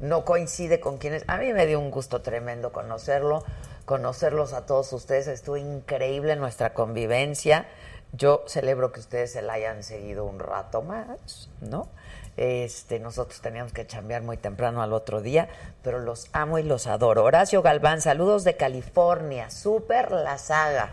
no 0.00 0.24
coincide 0.24 0.80
con 0.80 0.98
quienes. 0.98 1.24
A 1.28 1.36
mí 1.36 1.52
me 1.52 1.66
dio 1.66 1.78
un 1.78 1.90
gusto 1.90 2.22
tremendo 2.22 2.72
conocerlo, 2.72 3.44
conocerlos 3.84 4.52
a 4.52 4.66
todos 4.66 4.92
ustedes. 4.92 5.28
Estuvo 5.28 5.56
increíble 5.56 6.36
nuestra 6.36 6.74
convivencia. 6.74 7.66
Yo 8.12 8.42
celebro 8.48 8.90
que 8.90 9.00
ustedes 9.00 9.32
se 9.32 9.42
la 9.42 9.52
hayan 9.52 9.84
seguido 9.84 10.24
un 10.24 10.40
rato 10.40 10.82
más, 10.82 11.50
¿no? 11.60 11.88
Este, 12.36 12.98
nosotros 12.98 13.40
teníamos 13.40 13.72
que 13.72 13.86
chambear 13.86 14.22
muy 14.22 14.36
temprano 14.36 14.82
al 14.82 14.92
otro 14.92 15.20
día, 15.20 15.48
pero 15.82 15.98
los 15.98 16.26
amo 16.32 16.58
y 16.58 16.62
los 16.62 16.86
adoro. 16.86 17.22
Horacio 17.24 17.62
Galván, 17.62 18.00
saludos 18.00 18.42
de 18.44 18.56
California, 18.56 19.50
súper 19.50 20.10
la 20.10 20.38
saga. 20.38 20.90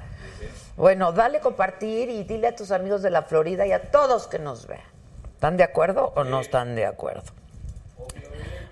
Bueno, 0.78 1.12
dale 1.12 1.40
compartir 1.40 2.08
y 2.10 2.24
dile 2.24 2.50
a 2.50 2.56
tus 2.56 2.70
amigos 2.70 3.02
de 3.02 3.10
la 3.10 3.24
Florida 3.24 3.66
y 3.66 3.72
a 3.72 3.90
todos 3.90 4.28
que 4.28 4.38
nos 4.38 4.68
vean. 4.68 4.86
¿Están 5.34 5.58
de 5.58 5.64
acuerdo 5.64 6.14
o 6.16 6.24
no 6.24 6.40
están 6.40 6.76
de 6.76 6.86
acuerdo? 6.86 7.24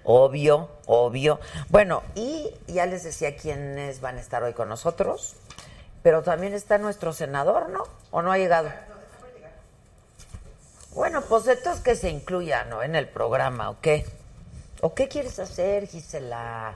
Obvio, 0.03 0.69
obvio. 0.85 1.39
Bueno, 1.69 2.03
y 2.13 2.53
ya 2.67 2.85
les 2.85 3.03
decía 3.03 3.35
quiénes 3.35 4.01
van 4.01 4.17
a 4.17 4.21
estar 4.21 4.43
hoy 4.43 4.53
con 4.53 4.69
nosotros, 4.69 5.35
pero 6.03 6.21
también 6.21 6.53
está 6.53 6.77
nuestro 6.77 7.11
senador, 7.11 7.69
¿no? 7.69 7.83
¿O 8.11 8.21
no 8.21 8.31
ha 8.31 8.37
llegado? 8.37 8.69
Bueno, 10.93 11.23
pues 11.23 11.47
entonces 11.47 11.81
que 11.83 11.95
se 11.95 12.11
incluya, 12.11 12.65
¿no? 12.65 12.83
En 12.83 12.95
el 12.95 13.07
programa, 13.07 13.71
¿o 13.71 13.81
qué? 13.81 14.05
¿O 14.81 14.93
qué 14.93 15.07
quieres 15.07 15.39
hacer, 15.39 15.87
Gisela? 15.87 16.75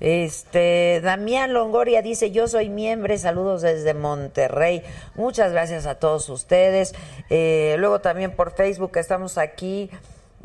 Este, 0.00 1.00
Damián 1.02 1.52
Longoria 1.52 2.00
dice, 2.00 2.30
yo 2.30 2.48
soy 2.48 2.70
miembro, 2.70 3.16
saludos 3.18 3.62
desde 3.62 3.92
Monterrey. 3.94 4.82
Muchas 5.14 5.52
gracias 5.52 5.86
a 5.86 5.96
todos 5.96 6.28
ustedes. 6.30 6.94
Eh, 7.28 7.76
luego 7.78 8.00
también 8.00 8.32
por 8.32 8.52
Facebook 8.52 8.96
estamos 8.96 9.36
aquí. 9.36 9.90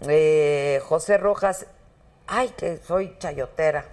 Eh, 0.07 0.81
José 0.83 1.17
Rojas, 1.17 1.67
ay, 2.27 2.49
que 2.57 2.77
soy 2.77 3.15
chayotera. 3.17 3.85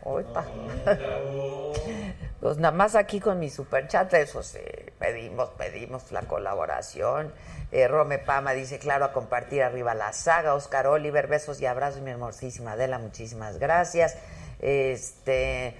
Pues 2.41 2.59
nada 2.59 2.77
más 2.77 2.97
aquí 2.97 3.21
con 3.21 3.39
mi 3.39 3.51
superchat, 3.51 4.13
eso 4.15 4.43
sí, 4.43 4.59
pedimos, 4.99 5.51
pedimos 5.51 6.11
la 6.11 6.23
colaboración. 6.23 7.33
Eh, 7.71 7.87
Rome 7.87 8.19
Pama 8.19 8.53
dice, 8.53 8.81
claro, 8.81 9.05
a 9.05 9.13
compartir 9.13 9.63
arriba 9.63 9.95
la 9.95 10.13
saga. 10.13 10.55
Oscar 10.55 10.89
Oliver, 10.89 11.29
besos 11.29 11.61
y 11.61 11.67
abrazos, 11.67 12.03
mi 12.03 12.11
hermosísima 12.11 12.73
Adela, 12.73 12.99
muchísimas 12.99 13.59
gracias. 13.59 14.17
Este, 14.63 15.77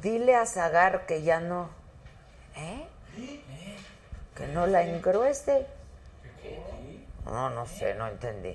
dile 0.00 0.36
a 0.36 0.46
Zagar 0.46 1.04
que 1.06 1.22
ya 1.22 1.40
no, 1.40 1.68
¿eh? 2.56 2.86
Que 4.34 4.46
no 4.48 4.66
la 4.66 4.82
engruese. 4.82 5.66
No, 7.24 7.50
no 7.50 7.66
sé, 7.66 7.94
no 7.94 8.06
entendí. 8.06 8.54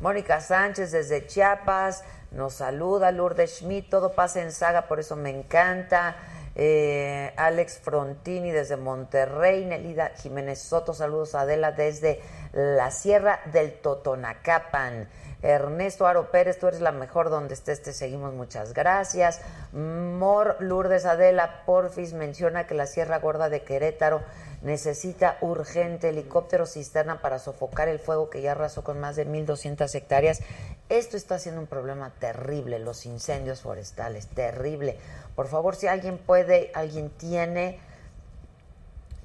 Mónica 0.00 0.40
Sánchez 0.40 0.92
desde 0.92 1.26
Chiapas 1.26 2.04
nos 2.30 2.54
saluda. 2.54 3.10
Lourdes 3.10 3.58
Schmidt, 3.58 3.90
todo 3.90 4.12
pasa 4.12 4.40
en 4.42 4.52
saga, 4.52 4.86
por 4.86 5.00
eso 5.00 5.16
me 5.16 5.30
encanta. 5.30 6.16
Eh, 6.56 7.32
Alex 7.36 7.78
Frontini 7.78 8.52
desde 8.52 8.76
Monterrey. 8.76 9.64
Nelida 9.64 10.12
Jiménez 10.16 10.60
Soto, 10.60 10.94
saludos 10.94 11.34
a 11.34 11.40
Adela 11.40 11.72
desde 11.72 12.20
la 12.52 12.90
Sierra 12.90 13.40
del 13.52 13.72
Totonacapan. 13.72 15.08
Ernesto 15.44 16.06
Aro 16.06 16.30
Pérez, 16.30 16.58
tú 16.58 16.68
eres 16.68 16.80
la 16.80 16.90
mejor 16.90 17.28
donde 17.28 17.52
estés, 17.52 17.82
te 17.82 17.92
seguimos, 17.92 18.32
muchas 18.32 18.72
gracias. 18.72 19.42
Mor 19.72 20.56
Lourdes 20.58 21.04
Adela 21.04 21.64
Porfis 21.66 22.14
menciona 22.14 22.66
que 22.66 22.74
la 22.74 22.86
Sierra 22.86 23.18
Gorda 23.18 23.50
de 23.50 23.62
Querétaro 23.62 24.22
necesita 24.62 25.36
urgente 25.42 26.08
helicóptero 26.08 26.64
cisterna 26.64 27.20
para 27.20 27.38
sofocar 27.38 27.88
el 27.88 27.98
fuego 27.98 28.30
que 28.30 28.40
ya 28.40 28.52
arrasó 28.52 28.82
con 28.82 28.98
más 28.98 29.16
de 29.16 29.26
1.200 29.26 29.94
hectáreas. 29.94 30.40
Esto 30.88 31.18
está 31.18 31.38
siendo 31.38 31.60
un 31.60 31.66
problema 31.66 32.10
terrible, 32.18 32.78
los 32.78 33.04
incendios 33.04 33.60
forestales, 33.60 34.28
terrible. 34.28 34.98
Por 35.36 35.48
favor, 35.48 35.76
si 35.76 35.88
alguien 35.88 36.16
puede, 36.16 36.70
alguien 36.74 37.10
tiene, 37.10 37.80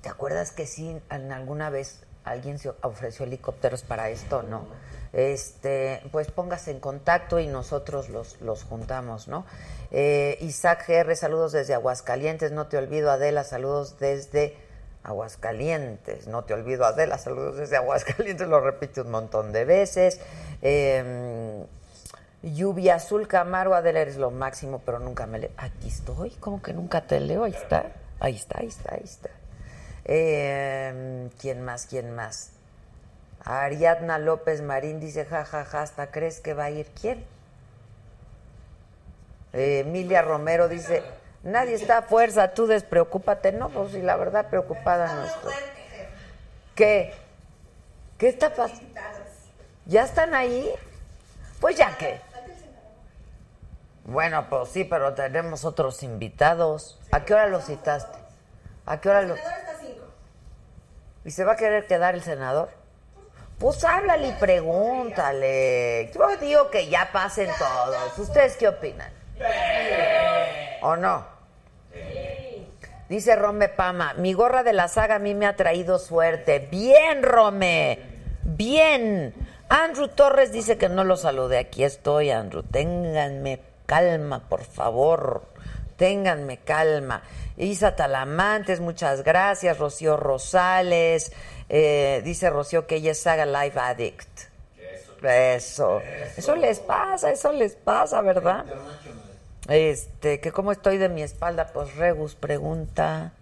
¿te 0.01 0.09
acuerdas 0.09 0.51
que 0.51 0.67
sí, 0.67 1.01
alguna 1.07 1.69
vez 1.69 2.03
alguien 2.25 2.59
se 2.59 2.73
ofreció 2.81 3.25
helicópteros 3.25 3.83
para 3.83 4.09
esto? 4.09 4.43
No. 4.43 4.65
Este, 5.11 6.01
pues 6.11 6.29
póngase 6.29 6.71
en 6.71 6.79
contacto 6.79 7.39
y 7.39 7.47
nosotros 7.47 8.09
los, 8.09 8.39
los 8.41 8.63
juntamos, 8.63 9.27
¿no? 9.27 9.45
Eh, 9.91 10.37
Isaac 10.41 10.85
GR, 10.87 11.15
saludos 11.15 11.51
desde 11.51 11.73
Aguascalientes, 11.73 12.51
no 12.51 12.67
te 12.67 12.77
olvido, 12.77 13.09
Adela, 13.09 13.43
saludos 13.43 13.97
desde 13.99 14.55
Aguascalientes, 15.03 16.27
no 16.27 16.43
te 16.43 16.53
olvido, 16.53 16.85
Adela, 16.85 17.17
saludos 17.17 17.57
desde 17.57 17.77
Aguascalientes, 17.77 18.47
lo 18.47 18.59
repite 18.59 19.01
un 19.01 19.11
montón 19.11 19.51
de 19.51 19.65
veces. 19.65 20.19
Eh, 20.61 21.65
Lluvia 22.41 22.95
Azul 22.95 23.27
Camargo, 23.27 23.73
Adela, 23.73 23.99
eres 24.01 24.17
lo 24.17 24.31
máximo, 24.31 24.81
pero 24.85 24.99
nunca 24.99 25.25
me 25.25 25.39
leo. 25.39 25.51
Aquí 25.57 25.89
estoy, 25.89 26.29
como 26.31 26.61
que 26.61 26.73
nunca 26.73 27.01
te 27.01 27.19
leo, 27.19 27.43
ahí 27.43 27.51
está, 27.51 27.91
ahí 28.19 28.35
está, 28.35 28.59
ahí 28.59 28.67
está, 28.67 28.95
ahí 28.95 29.03
está. 29.03 29.29
Eh, 30.05 31.29
¿Quién 31.39 31.63
más? 31.63 31.85
¿Quién 31.85 32.15
más? 32.15 32.51
Ariadna 33.45 34.17
López 34.17 34.61
Marín 34.61 34.99
dice, 34.99 35.25
jajaja, 35.25 35.63
ja, 35.63 35.69
ja, 35.69 35.81
¿hasta 35.81 36.11
crees 36.11 36.39
que 36.39 36.53
va 36.53 36.65
a 36.65 36.69
ir 36.69 36.87
quién? 36.99 37.25
Eh, 39.53 39.79
Emilia 39.79 40.21
Romero 40.21 40.67
dice, 40.67 41.03
nadie 41.43 41.75
está 41.75 41.99
a 41.99 42.01
fuerza, 42.03 42.53
tú 42.53 42.67
despreocúpate. 42.67 43.51
No, 43.51 43.69
pues 43.69 43.91
sí, 43.91 44.01
la 44.01 44.15
verdad, 44.15 44.49
preocupada 44.49 45.13
no 45.15 45.25
estoy. 45.25 45.53
¿Qué? 46.75 47.13
¿Qué 48.17 48.29
está 48.29 48.53
pasando? 48.53 48.83
¿Ya 49.85 50.03
están 50.03 50.33
ahí? 50.35 50.69
Pues 51.59 51.77
ya 51.77 51.97
que. 51.97 52.21
Bueno, 54.05 54.47
pues 54.49 54.69
sí, 54.69 54.83
pero 54.83 55.13
tenemos 55.13 55.65
otros 55.65 56.03
invitados. 56.03 56.99
¿A 57.11 57.25
qué 57.25 57.33
hora 57.33 57.47
los 57.47 57.65
citaste? 57.65 58.17
¿A 58.85 58.99
qué 58.99 59.09
hora 59.09 59.21
los...? 59.21 59.37
¿Y 61.25 61.31
se 61.31 61.43
va 61.43 61.53
a 61.53 61.55
querer 61.55 61.85
quedar 61.85 62.15
el 62.15 62.23
senador? 62.23 62.69
Pues 63.59 63.83
háblale 63.83 64.29
y 64.29 64.31
pregúntale. 64.33 66.11
Yo 66.15 66.37
digo 66.37 66.69
que 66.69 66.87
ya 66.87 67.09
pasen 67.11 67.49
todos. 67.59 68.17
¿Ustedes 68.17 68.55
qué 68.55 68.69
opinan? 68.69 69.11
¿O 70.81 70.95
no? 70.95 71.25
Dice 73.09 73.35
Rome 73.35 73.67
Pama, 73.67 74.13
mi 74.13 74.33
gorra 74.33 74.63
de 74.63 74.71
la 74.71 74.87
saga 74.87 75.15
a 75.15 75.19
mí 75.19 75.33
me 75.33 75.45
ha 75.45 75.57
traído 75.57 75.99
suerte. 75.99 76.59
Bien, 76.71 77.21
Rome. 77.21 77.99
Bien. 78.43 79.33
Andrew 79.67 80.07
Torres 80.07 80.53
dice 80.53 80.77
que 80.77 80.87
no 80.87 81.03
lo 81.03 81.17
salude. 81.17 81.57
Aquí 81.57 81.83
estoy, 81.83 82.31
Andrew. 82.31 82.63
Ténganme 82.63 83.59
calma, 83.85 84.47
por 84.47 84.63
favor. 84.63 85.43
Ténganme 85.97 86.59
calma. 86.59 87.23
Isa 87.57 87.95
Talamantes, 87.95 88.79
muchas 88.79 89.23
gracias. 89.23 89.79
Rocío 89.79 90.15
Rosales. 90.15 91.33
Eh, 91.69 92.21
dice 92.25 92.49
Rocío 92.49 92.87
que 92.87 92.95
ella 92.95 93.11
es 93.11 93.19
Saga 93.21 93.45
Live 93.45 93.79
Addict. 93.79 94.49
Eso. 95.21 96.01
Eso 96.37 96.55
les 96.55 96.79
pasa, 96.79 97.31
eso 97.31 97.51
les 97.51 97.75
pasa, 97.75 98.21
¿verdad? 98.21 98.65
Este, 99.67 100.39
que 100.39 100.51
cómo 100.51 100.71
estoy 100.71 100.97
de 100.97 101.09
mi 101.09 101.21
espalda, 101.21 101.67
pues 101.73 101.95
Regus 101.95 102.35
pregunta. 102.35 103.33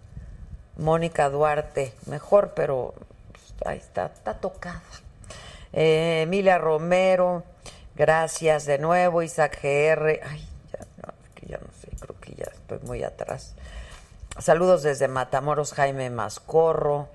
Mónica 0.76 1.28
Duarte, 1.28 1.92
mejor, 2.06 2.52
pero 2.54 2.94
pues, 3.32 3.66
ahí 3.66 3.78
está, 3.78 4.06
está 4.06 4.34
tocada. 4.34 4.80
Eh, 5.72 6.22
Emilia 6.22 6.56
Romero, 6.58 7.42
gracias 7.96 8.64
de 8.64 8.78
nuevo. 8.78 9.22
Isaac 9.22 9.58
GR, 9.60 10.20
ay, 10.22 10.48
ya 10.72 10.86
no, 11.04 11.12
que 11.34 11.46
ya 11.46 11.58
no 11.58 11.66
sé, 11.80 11.88
creo 11.98 12.20
que 12.20 12.34
ya 12.34 12.44
estoy 12.44 12.78
muy 12.86 13.02
atrás. 13.02 13.54
Saludos 14.38 14.84
desde 14.84 15.08
Matamoros, 15.08 15.72
Jaime 15.72 16.10
Mascorro. 16.10 17.08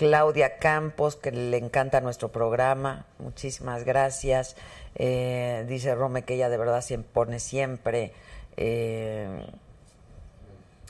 Claudia 0.00 0.56
Campos, 0.56 1.16
que 1.16 1.30
le 1.30 1.58
encanta 1.58 2.00
nuestro 2.00 2.28
programa, 2.30 3.04
muchísimas 3.18 3.84
gracias. 3.84 4.56
Eh, 4.94 5.66
dice 5.68 5.94
Rome 5.94 6.22
que 6.22 6.36
ella 6.36 6.48
de 6.48 6.56
verdad 6.56 6.80
se 6.80 6.98
pone 6.98 7.38
siempre 7.38 8.14
eh, 8.56 9.44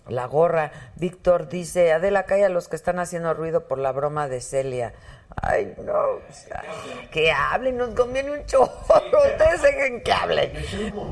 la 0.06 0.26
gorra. 0.26 0.70
Víctor 0.94 1.48
dice, 1.48 1.90
Adela, 1.90 2.22
calla 2.22 2.46
a 2.46 2.50
los 2.50 2.68
que 2.68 2.76
están 2.76 3.00
haciendo 3.00 3.34
ruido 3.34 3.66
por 3.66 3.78
la 3.78 3.90
broma 3.90 4.28
de 4.28 4.40
Celia. 4.40 4.94
Ay, 5.42 5.74
no, 5.84 6.20
que 7.10 7.32
hablen, 7.32 7.78
nos 7.78 7.92
conviene 7.96 8.30
un 8.30 8.46
chorro. 8.46 8.70
Ustedes 8.86 9.60
dejen 9.60 10.04
que 10.04 10.12
hablen. 10.12 10.52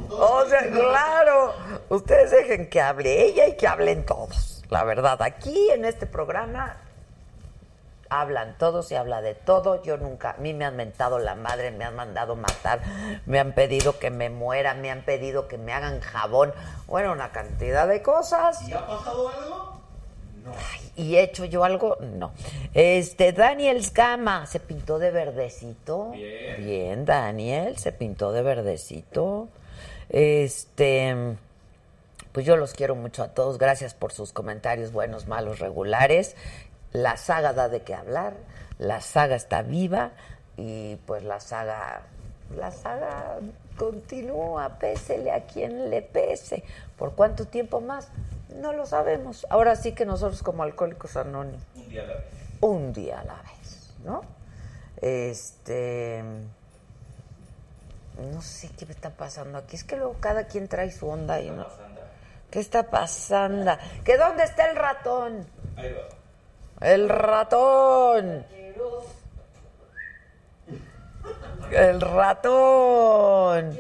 O 0.09 0.45
sea, 0.45 0.71
claro, 0.71 1.53
ustedes 1.89 2.31
dejen 2.31 2.71
que 2.71 2.81
hable 2.81 3.25
ella 3.25 3.49
y 3.49 3.57
que 3.57 3.67
hablen 3.67 4.07
todos. 4.07 4.63
La 4.71 4.85
verdad, 4.85 5.21
aquí 5.21 5.71
en 5.73 5.85
este 5.85 6.07
programa 6.07 6.77
hablan 8.11 8.57
todos, 8.59 8.89
se 8.89 8.97
habla 8.97 9.23
de 9.23 9.35
todo. 9.35 9.83
Yo 9.83 9.97
nunca, 9.97 10.33
a 10.33 10.37
mí 10.39 10.55
me 10.55 10.65
han 10.65 10.77
mentado 10.77 11.19
la 11.19 11.35
madre, 11.35 11.71
me 11.71 11.85
han 11.85 11.95
mandado 11.95 12.37
matar, 12.37 12.81
me 13.27 13.39
han 13.39 13.53
pedido 13.53 13.99
que 13.99 14.11
me 14.11 14.31
muera, 14.31 14.75
me 14.75 14.91
han 14.91 15.03
pedido 15.03 15.49
que 15.49 15.59
me 15.59 15.73
hagan 15.73 16.01
jabón. 16.01 16.53
Bueno, 16.87 17.13
una 17.13 17.33
cantidad 17.33 17.87
de 17.89 18.03
cosas. 18.03 18.69
¿Y 18.69 18.73
ha 18.73 18.87
pasado 18.87 19.29
algo? 19.29 19.81
No. 20.45 20.53
¿Y 20.97 21.17
he 21.17 21.23
hecho 21.23 21.45
yo 21.45 21.65
algo? 21.65 21.97
No. 22.01 22.33
Este, 22.75 23.33
Daniel 23.33 23.85
Scama 23.85 24.47
se 24.47 24.61
pintó 24.61 24.99
de 24.99 25.11
verdecito. 25.11 26.11
Bien. 26.11 26.65
Bien, 26.65 27.05
Daniel, 27.05 27.79
se 27.79 27.93
pintó 27.93 28.33
de 28.33 28.43
verdecito. 28.43 29.49
Este, 30.09 31.37
pues 32.33 32.47
yo 32.47 32.57
los 32.57 32.73
quiero 32.73 32.95
mucho 32.95 33.23
a 33.23 33.29
todos. 33.29 33.59
Gracias 33.59 33.95
por 33.95 34.13
sus 34.13 34.33
comentarios 34.33 34.93
buenos, 34.93 35.27
malos, 35.27 35.59
regulares. 35.59 36.37
La 36.93 37.17
saga 37.17 37.53
da 37.53 37.69
de 37.69 37.83
qué 37.83 37.95
hablar, 37.95 38.35
la 38.79 39.01
saga 39.01 39.37
está 39.37 39.63
viva 39.63 40.13
y 40.57 40.97
pues 41.07 41.23
la 41.23 41.41
saga, 41.41 42.03
la 42.57 42.71
saga 42.71 43.39
continúa, 43.77 44.79
pésele 44.79 45.31
a 45.31 45.45
quien 45.47 45.91
le 45.91 46.03
pese. 46.03 46.65
¿Por 46.97 47.15
cuánto 47.15 47.47
tiempo 47.47 47.81
más? 47.81 48.09
No 48.57 48.73
lo 48.73 48.87
sabemos. 48.87 49.47
Ahora 49.51 49.77
sí 49.77 49.93
que 49.93 50.07
nosotros 50.07 50.43
como 50.43 50.63
alcohólicos 50.63 51.17
anónimos, 51.17 51.63
Un 51.75 51.85
día 51.89 52.03
a 52.03 52.07
la 52.07 52.15
vez. 52.15 52.25
un 52.61 52.93
día 52.93 53.21
a 53.21 53.25
la 53.25 53.35
vez, 53.43 53.95
¿no? 54.05 54.23
Este, 55.01 56.25
no 58.33 58.43
sé 58.43 58.71
qué 58.77 58.87
me 58.87 58.93
está 58.93 59.11
pasando 59.11 59.59
aquí. 59.59 59.77
Es 59.77 59.85
que 59.85 59.97
luego 59.97 60.17
cada 60.21 60.45
quien 60.47 60.67
trae 60.69 60.91
su 60.91 61.07
onda 61.07 61.41
y 61.41 61.51
no. 61.51 61.67
¿Qué 62.51 62.61
está 62.61 62.91
pasando? 62.91 63.73
¿Que 64.05 64.17
dónde 64.17 64.43
está 64.43 64.71
el 64.71 64.77
ratón? 64.77 65.47
Ahí 65.77 65.93
va. 65.93 66.18
El 66.81 67.09
ratón. 67.09 68.47
El 71.73 72.01
ratón. 72.01 73.77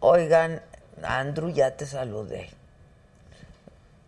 Oigan, 0.00 0.62
Andrew, 1.02 1.50
ya 1.50 1.76
te 1.76 1.86
saludé. 1.86 2.50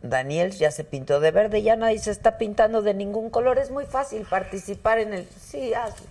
Daniel 0.02 0.52
ya 0.52 0.70
se 0.70 0.84
pintó 0.84 1.20
de 1.20 1.30
verde, 1.30 1.62
ya 1.62 1.76
nadie 1.76 1.98
se 1.98 2.10
está 2.10 2.38
pintando 2.38 2.80
de 2.80 2.94
ningún 2.94 3.28
color. 3.28 3.58
Es 3.58 3.70
muy 3.70 3.84
fácil 3.84 4.26
participar 4.28 4.98
en 4.98 5.12
el... 5.12 5.28
Sí, 5.28 5.74
hazlo. 5.74 6.06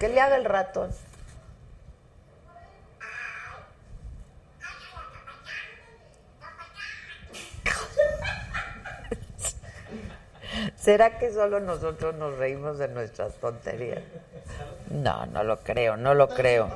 Que 0.00 0.08
le 0.08 0.20
haga 0.20 0.36
el 0.36 0.44
ratón. 0.44 0.90
¿Será 10.80 11.18
que 11.18 11.30
solo 11.30 11.60
nosotros 11.60 12.14
nos 12.14 12.38
reímos 12.38 12.78
de 12.78 12.88
nuestras 12.88 13.34
tonterías? 13.34 14.00
No, 14.90 15.26
no 15.26 15.44
lo 15.44 15.58
creo, 15.58 15.98
no 15.98 16.14
lo 16.14 16.28
creo. 16.28 16.70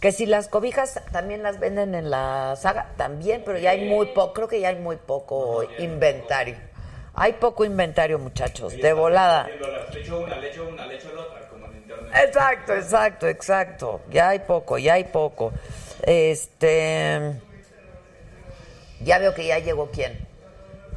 Que 0.00 0.10
si 0.10 0.26
las 0.26 0.48
cobijas 0.48 1.00
también 1.12 1.44
las 1.44 1.60
venden 1.60 1.94
en 1.94 2.10
la 2.10 2.56
saga, 2.56 2.92
también, 2.96 3.42
pero 3.46 3.58
ya 3.58 3.70
hay 3.70 3.88
muy 3.88 4.06
poco, 4.06 4.32
creo 4.32 4.48
que 4.48 4.60
ya 4.60 4.70
hay 4.70 4.76
muy 4.76 4.96
poco 4.96 5.62
inventario. 5.78 6.56
Hay 7.14 7.34
poco 7.34 7.64
inventario, 7.64 8.18
muchachos, 8.18 8.76
de 8.76 8.92
volada. 8.92 9.48
Exacto, 12.14 12.74
exacto, 12.74 13.28
exacto. 13.28 14.00
Ya 14.10 14.30
hay 14.30 14.40
poco, 14.40 14.76
ya 14.76 14.94
hay 14.94 15.04
poco. 15.04 15.52
Este. 16.02 17.40
Ya 19.00 19.18
veo 19.18 19.32
que 19.34 19.46
ya 19.46 19.60
llegó 19.60 19.88
quién. 19.92 20.25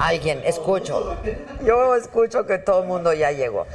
Alguien, 0.00 0.42
escucho. 0.46 1.14
Yo 1.62 1.94
escucho 1.94 2.46
que 2.46 2.56
todo 2.56 2.80
el 2.82 2.88
mundo 2.88 3.12
ya 3.12 3.32
llegó. 3.32 3.66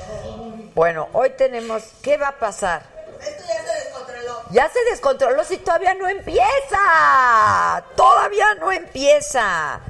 Bueno, 0.74 1.08
hoy 1.14 1.30
tenemos. 1.38 1.84
¿Qué 2.02 2.18
va 2.18 2.30
a 2.30 2.40
pasar? 2.40 2.82
Esto 3.22 3.44
ya 3.48 3.64
se 3.64 3.86
descontroló. 3.86 4.42
Ya 4.50 4.70
se 4.70 4.84
descontroló 4.90 5.44
si 5.44 5.58
todavía 5.58 5.94
no 5.94 6.10
empieza. 6.10 7.86
Todavía 7.96 8.56
no 8.56 8.72
empieza. 8.72 9.82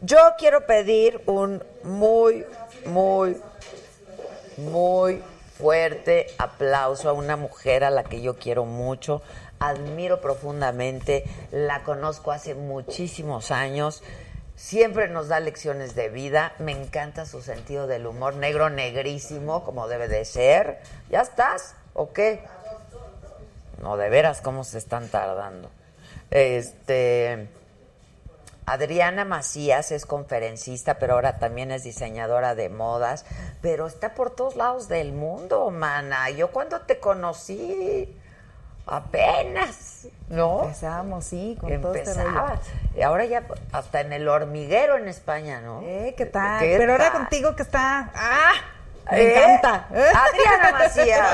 Yo 0.00 0.18
quiero 0.36 0.66
pedir 0.66 1.22
un 1.26 1.62
muy, 1.84 2.44
muy, 2.86 3.40
muy 4.56 5.22
fuerte 5.56 6.26
aplauso 6.38 7.08
a 7.08 7.12
una 7.12 7.36
mujer 7.36 7.84
a 7.84 7.90
la 7.90 8.02
que 8.02 8.20
yo 8.20 8.36
quiero 8.36 8.64
mucho, 8.64 9.22
admiro 9.60 10.20
profundamente, 10.20 11.24
la 11.52 11.84
conozco 11.84 12.32
hace 12.32 12.54
muchísimos 12.54 13.52
años, 13.52 14.02
siempre 14.56 15.08
nos 15.08 15.28
da 15.28 15.40
lecciones 15.40 15.94
de 15.94 16.08
vida, 16.08 16.52
me 16.58 16.72
encanta 16.72 17.26
su 17.26 17.42
sentido 17.42 17.86
del 17.86 18.06
humor, 18.06 18.34
negro 18.36 18.70
negrísimo, 18.70 19.64
como 19.64 19.88
debe 19.88 20.08
de 20.08 20.24
ser. 20.24 20.80
¿Ya 21.10 21.22
estás? 21.22 21.74
¿O 21.92 22.12
qué? 22.12 22.44
No, 23.82 23.96
de 23.96 24.08
veras, 24.08 24.40
cómo 24.40 24.64
se 24.64 24.78
están 24.78 25.08
tardando. 25.08 25.70
Este. 26.30 27.48
Adriana 28.66 29.26
Macías 29.26 29.92
es 29.92 30.06
conferencista, 30.06 30.98
pero 30.98 31.14
ahora 31.14 31.38
también 31.38 31.70
es 31.70 31.84
diseñadora 31.84 32.54
de 32.54 32.70
modas, 32.70 33.26
pero 33.60 33.86
está 33.86 34.14
por 34.14 34.30
todos 34.30 34.56
lados 34.56 34.88
del 34.88 35.12
mundo, 35.12 35.70
mana. 35.70 36.30
Yo 36.30 36.50
cuando 36.50 36.80
te 36.80 36.98
conocí, 36.98 38.16
apenas, 38.86 40.06
¿no? 40.28 40.64
Empezamos, 40.64 41.24
sí, 41.24 41.56
con 41.60 41.80
todo 41.80 41.94
este 41.94 42.12
rollo. 42.14 42.28
Empezabas. 42.28 42.60
Y 42.96 43.02
ahora 43.02 43.24
ya 43.24 43.42
hasta 43.72 44.00
en 44.00 44.12
el 44.12 44.28
hormiguero 44.28 44.96
en 44.96 45.08
España, 45.08 45.60
¿no? 45.60 45.80
Eh, 45.82 46.14
¿qué 46.16 46.26
tal? 46.26 46.60
¿Qué 46.60 46.76
Pero 46.78 46.92
ahora 46.92 47.12
contigo 47.12 47.54
que 47.56 47.62
está... 47.62 48.10
¡Ah! 48.14 48.52
Me 49.10 49.20
¿Eh? 49.22 49.38
encanta. 49.38 49.86
Adriana 49.90 50.72
Macías. 50.72 51.28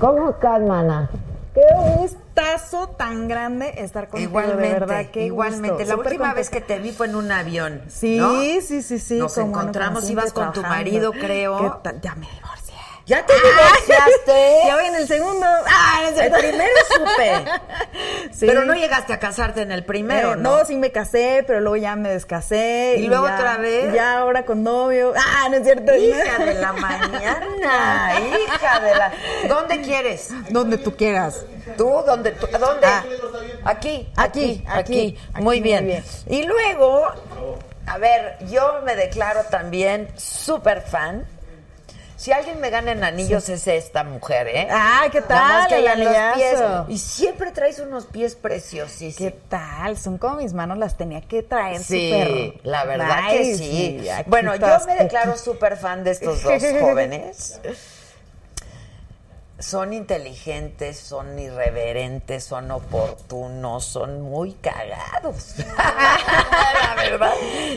¿Cómo 0.00 0.30
estás, 0.30 0.60
mana? 0.62 1.10
Qué 1.54 1.60
gustazo 1.96 2.88
tan 2.90 3.26
grande 3.28 3.74
estar 3.78 4.08
contigo, 4.08 4.40
de 4.40 4.54
verdad. 4.54 5.06
Qué 5.12 5.24
igualmente. 5.24 5.70
gusto. 5.70 5.84
La 5.84 5.94
Súper 5.94 6.12
última 6.12 6.32
vez 6.34 6.48
que 6.48 6.60
te 6.60 6.78
vi 6.78 6.92
fue 6.92 7.06
en 7.08 7.16
un 7.16 7.30
avión. 7.32 7.82
Sí, 7.88 8.18
¿no? 8.18 8.40
sí, 8.40 8.82
sí, 8.82 8.98
sí. 8.98 9.18
Nos 9.18 9.36
encontramos, 9.36 10.08
ibas 10.08 10.32
con 10.32 10.52
tu 10.52 10.62
marido, 10.62 11.12
creo. 11.12 11.58
¿Qué 11.58 11.70
tal? 11.82 12.00
Ya 12.00 12.14
me 12.14 12.26
divorcié. 12.30 12.69
¿Ya 13.10 13.26
te 13.26 13.32
divorciaste? 13.34 14.58
Ya 14.66 14.76
voy 14.76 14.84
en 14.84 14.94
el 14.94 15.08
segundo. 15.08 15.44
¡Ah! 15.66 15.98
no 16.02 16.08
El 16.10 16.14
cierto. 16.14 16.38
primero 16.38 16.70
supe. 16.96 17.44
Sí. 18.32 18.46
Pero 18.46 18.64
no 18.64 18.74
llegaste 18.74 19.12
a 19.12 19.18
casarte 19.18 19.62
en 19.62 19.72
el 19.72 19.84
primero, 19.84 20.32
Eh, 20.34 20.36
¿no? 20.36 20.64
sí 20.64 20.76
me 20.76 20.92
casé, 20.92 21.42
pero 21.46 21.60
luego 21.60 21.76
ya 21.76 21.96
me 21.96 22.08
descasé. 22.08 22.94
¿Y 22.98 23.08
luego 23.08 23.26
ya- 23.26 23.34
otra 23.34 23.56
vez? 23.58 23.92
Ya 23.92 24.18
ahora 24.18 24.44
con 24.44 24.62
novio. 24.62 25.12
¡Ah! 25.16 25.48
No 25.50 25.56
es 25.56 25.64
cierto. 25.64 25.94
Hija 25.94 26.38
de 26.44 26.54
la 26.54 26.72
mañana, 26.72 28.12
hija 28.20 28.80
de 28.80 28.94
la... 28.94 29.12
¿Dónde 29.48 29.80
quieres? 29.82 30.28
Donde 30.50 30.78
tú 30.78 30.96
quieras. 30.96 31.44
¿Tú? 31.76 32.02
¿Dónde? 32.06 32.30
tú- 32.32 32.46
¿Dónde? 32.46 32.86
Ah. 32.86 33.02
Aquí, 33.64 34.08
Aquí, 34.16 34.62
aquí, 34.62 34.64
aquí. 34.68 35.18
aquí, 35.34 35.42
Muy 35.42 35.60
bien. 35.60 35.84
muy 35.84 35.92
bien. 35.94 36.04
Y 36.28 36.44
luego 36.44 37.08
A 37.86 37.98
ver, 37.98 38.36
yo 38.48 38.80
me 38.84 38.94
declaro 38.94 39.42
también 39.50 40.08
súper 40.16 40.80
fan. 40.82 41.26
Si 42.20 42.32
alguien 42.32 42.60
me 42.60 42.68
gana 42.68 42.92
en 42.92 43.02
anillos 43.02 43.48
es 43.48 43.66
esta 43.66 44.04
mujer, 44.04 44.46
¿eh? 44.48 44.68
Ah, 44.70 45.06
¿qué 45.10 45.22
tal? 45.22 45.38
Nada 45.38 45.58
más 45.60 45.68
que 45.68 45.76
el 45.78 46.04
los 46.04 46.14
pies. 46.34 46.60
Y 46.88 46.98
siempre 46.98 47.50
traes 47.50 47.78
unos 47.78 48.04
pies 48.04 48.34
preciosísimos. 48.34 49.16
¿Qué 49.32 49.38
tal? 49.48 49.96
Son 49.96 50.18
como 50.18 50.36
mis 50.36 50.52
manos, 50.52 50.76
las 50.76 50.98
tenía 50.98 51.22
que 51.22 51.42
traer 51.42 51.82
Sí, 51.82 52.60
la 52.62 52.84
verdad 52.84 53.30
que 53.30 53.38
nice 53.38 53.54
sí. 53.56 54.00
y 54.02 54.08
aquí 54.10 54.28
Bueno, 54.28 54.54
yo 54.54 54.66
me 54.86 54.96
declaro 54.96 55.34
súper 55.38 55.78
fan 55.78 56.04
de 56.04 56.10
estos 56.10 56.42
dos 56.42 56.62
jóvenes. 56.82 57.58
Son 59.60 59.92
inteligentes, 59.92 60.98
son 60.98 61.38
irreverentes, 61.38 62.44
son 62.44 62.70
oportunos, 62.70 63.84
son 63.84 64.22
muy 64.22 64.54
cagados. 64.54 65.54
la 65.76 66.94
verdad. 66.96 67.32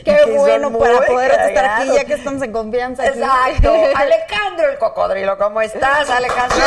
Qué 0.06 0.22
que 0.26 0.32
bueno 0.32 0.72
para 0.80 1.02
poder 1.06 1.32
estar 1.32 1.66
aquí 1.66 1.94
ya 1.94 2.06
que 2.06 2.14
estamos 2.14 2.42
en 2.42 2.54
confianza. 2.54 3.04
aquí. 3.04 3.20
Exacto. 3.20 3.74
Alejandro 3.96 4.70
el 4.72 4.78
cocodrilo, 4.78 5.38
¿cómo 5.38 5.60
estás, 5.60 6.10
Alejandro? 6.10 6.58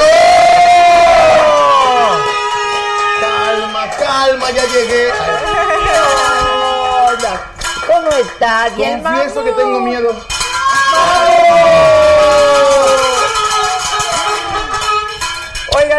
Calma, 3.20 3.90
calma, 3.98 4.50
ya 4.50 4.64
llegué. 4.66 5.12
¿Cómo 7.87 8.09
estás? 8.11 8.76
Bien, 8.76 9.02
Confieso 9.02 9.44
que 9.44 9.52
tengo 9.52 9.81
miedo. 9.81 10.14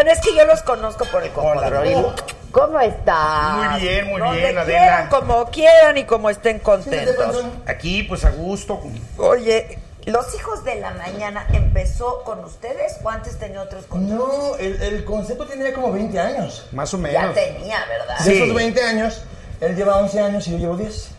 Oigan, 0.08 0.10
es 0.10 0.20
que 0.26 0.36
yo 0.36 0.46
los 0.46 0.62
conozco 0.64 1.06
por 1.12 1.24
el 1.24 1.32
cocodrilo. 1.32 2.14
¿Cómo 2.52 2.80
están? 2.80 3.72
Muy 3.72 3.82
bien, 3.82 4.08
muy 4.08 4.20
Donde 4.22 4.38
bien, 4.38 4.56
quieran, 4.66 4.94
Adela. 5.04 5.10
como 5.10 5.46
quieran 5.52 5.98
y 5.98 6.06
como 6.06 6.30
estén 6.30 6.60
contentos. 6.60 7.44
Aquí, 7.66 8.04
pues 8.04 8.24
a 8.26 8.32
gusto. 8.32 8.82
Oye, 9.18 9.78
¿los 10.06 10.34
hijos 10.34 10.64
de 10.64 10.76
la 10.76 10.92
mañana 10.92 11.46
empezó 11.52 12.24
con 12.24 12.44
ustedes 12.46 12.98
o 13.04 13.10
antes 13.10 13.38
tenía 13.38 13.62
otros 13.62 13.86
con 13.86 14.08
No, 14.10 14.56
el, 14.60 14.82
el 14.82 15.04
concepto 15.06 15.46
tiene 15.46 15.74
como 15.74 15.92
20 15.92 16.18
años. 16.20 16.66
Más 16.72 16.94
o 16.94 16.98
Ya 16.98 17.04
menos. 17.04 17.36
tenía, 17.36 17.86
¿verdad? 17.88 18.18
De 18.20 18.24
Sí. 18.32 18.42
esos 18.42 18.56
20 18.56 18.82
años, 18.84 19.22
él 19.60 19.76
lleva 19.76 19.98
11 19.98 20.20
años 20.22 20.48
y 20.48 20.52
yo 20.54 20.58
llevo 20.58 20.78
10. 20.78 21.10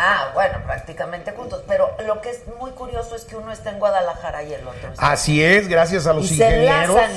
Ah, 0.00 0.30
bueno, 0.32 0.58
prácticamente 0.64 1.32
juntos. 1.32 1.62
Pero 1.66 1.90
lo 2.06 2.20
que 2.20 2.30
es 2.30 2.42
muy 2.58 2.70
curioso 2.70 3.16
es 3.16 3.24
que 3.24 3.34
uno 3.36 3.50
está 3.50 3.70
en 3.70 3.80
Guadalajara 3.80 4.44
y 4.44 4.52
el 4.54 4.66
otro 4.66 4.90
está 4.92 5.10
Así 5.10 5.42
es, 5.42 5.66
gracias 5.66 6.06
a 6.06 6.12
los 6.12 6.24
Y 6.30 6.36
se 6.36 6.44
ingenieros. 6.44 6.96
enlazan. 6.96 7.10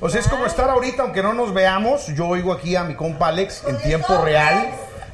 O 0.00 0.08
sea, 0.10 0.20
es 0.20 0.28
como 0.28 0.44
estar 0.44 0.68
ahorita, 0.68 1.02
aunque 1.04 1.22
no 1.22 1.32
nos 1.32 1.54
veamos. 1.54 2.06
Yo 2.08 2.26
oigo 2.26 2.52
aquí 2.52 2.76
a 2.76 2.84
mi 2.84 2.94
compa 2.94 3.28
Alex 3.28 3.62
en 3.66 3.78
tiempo 3.78 4.22
real, 4.22 4.68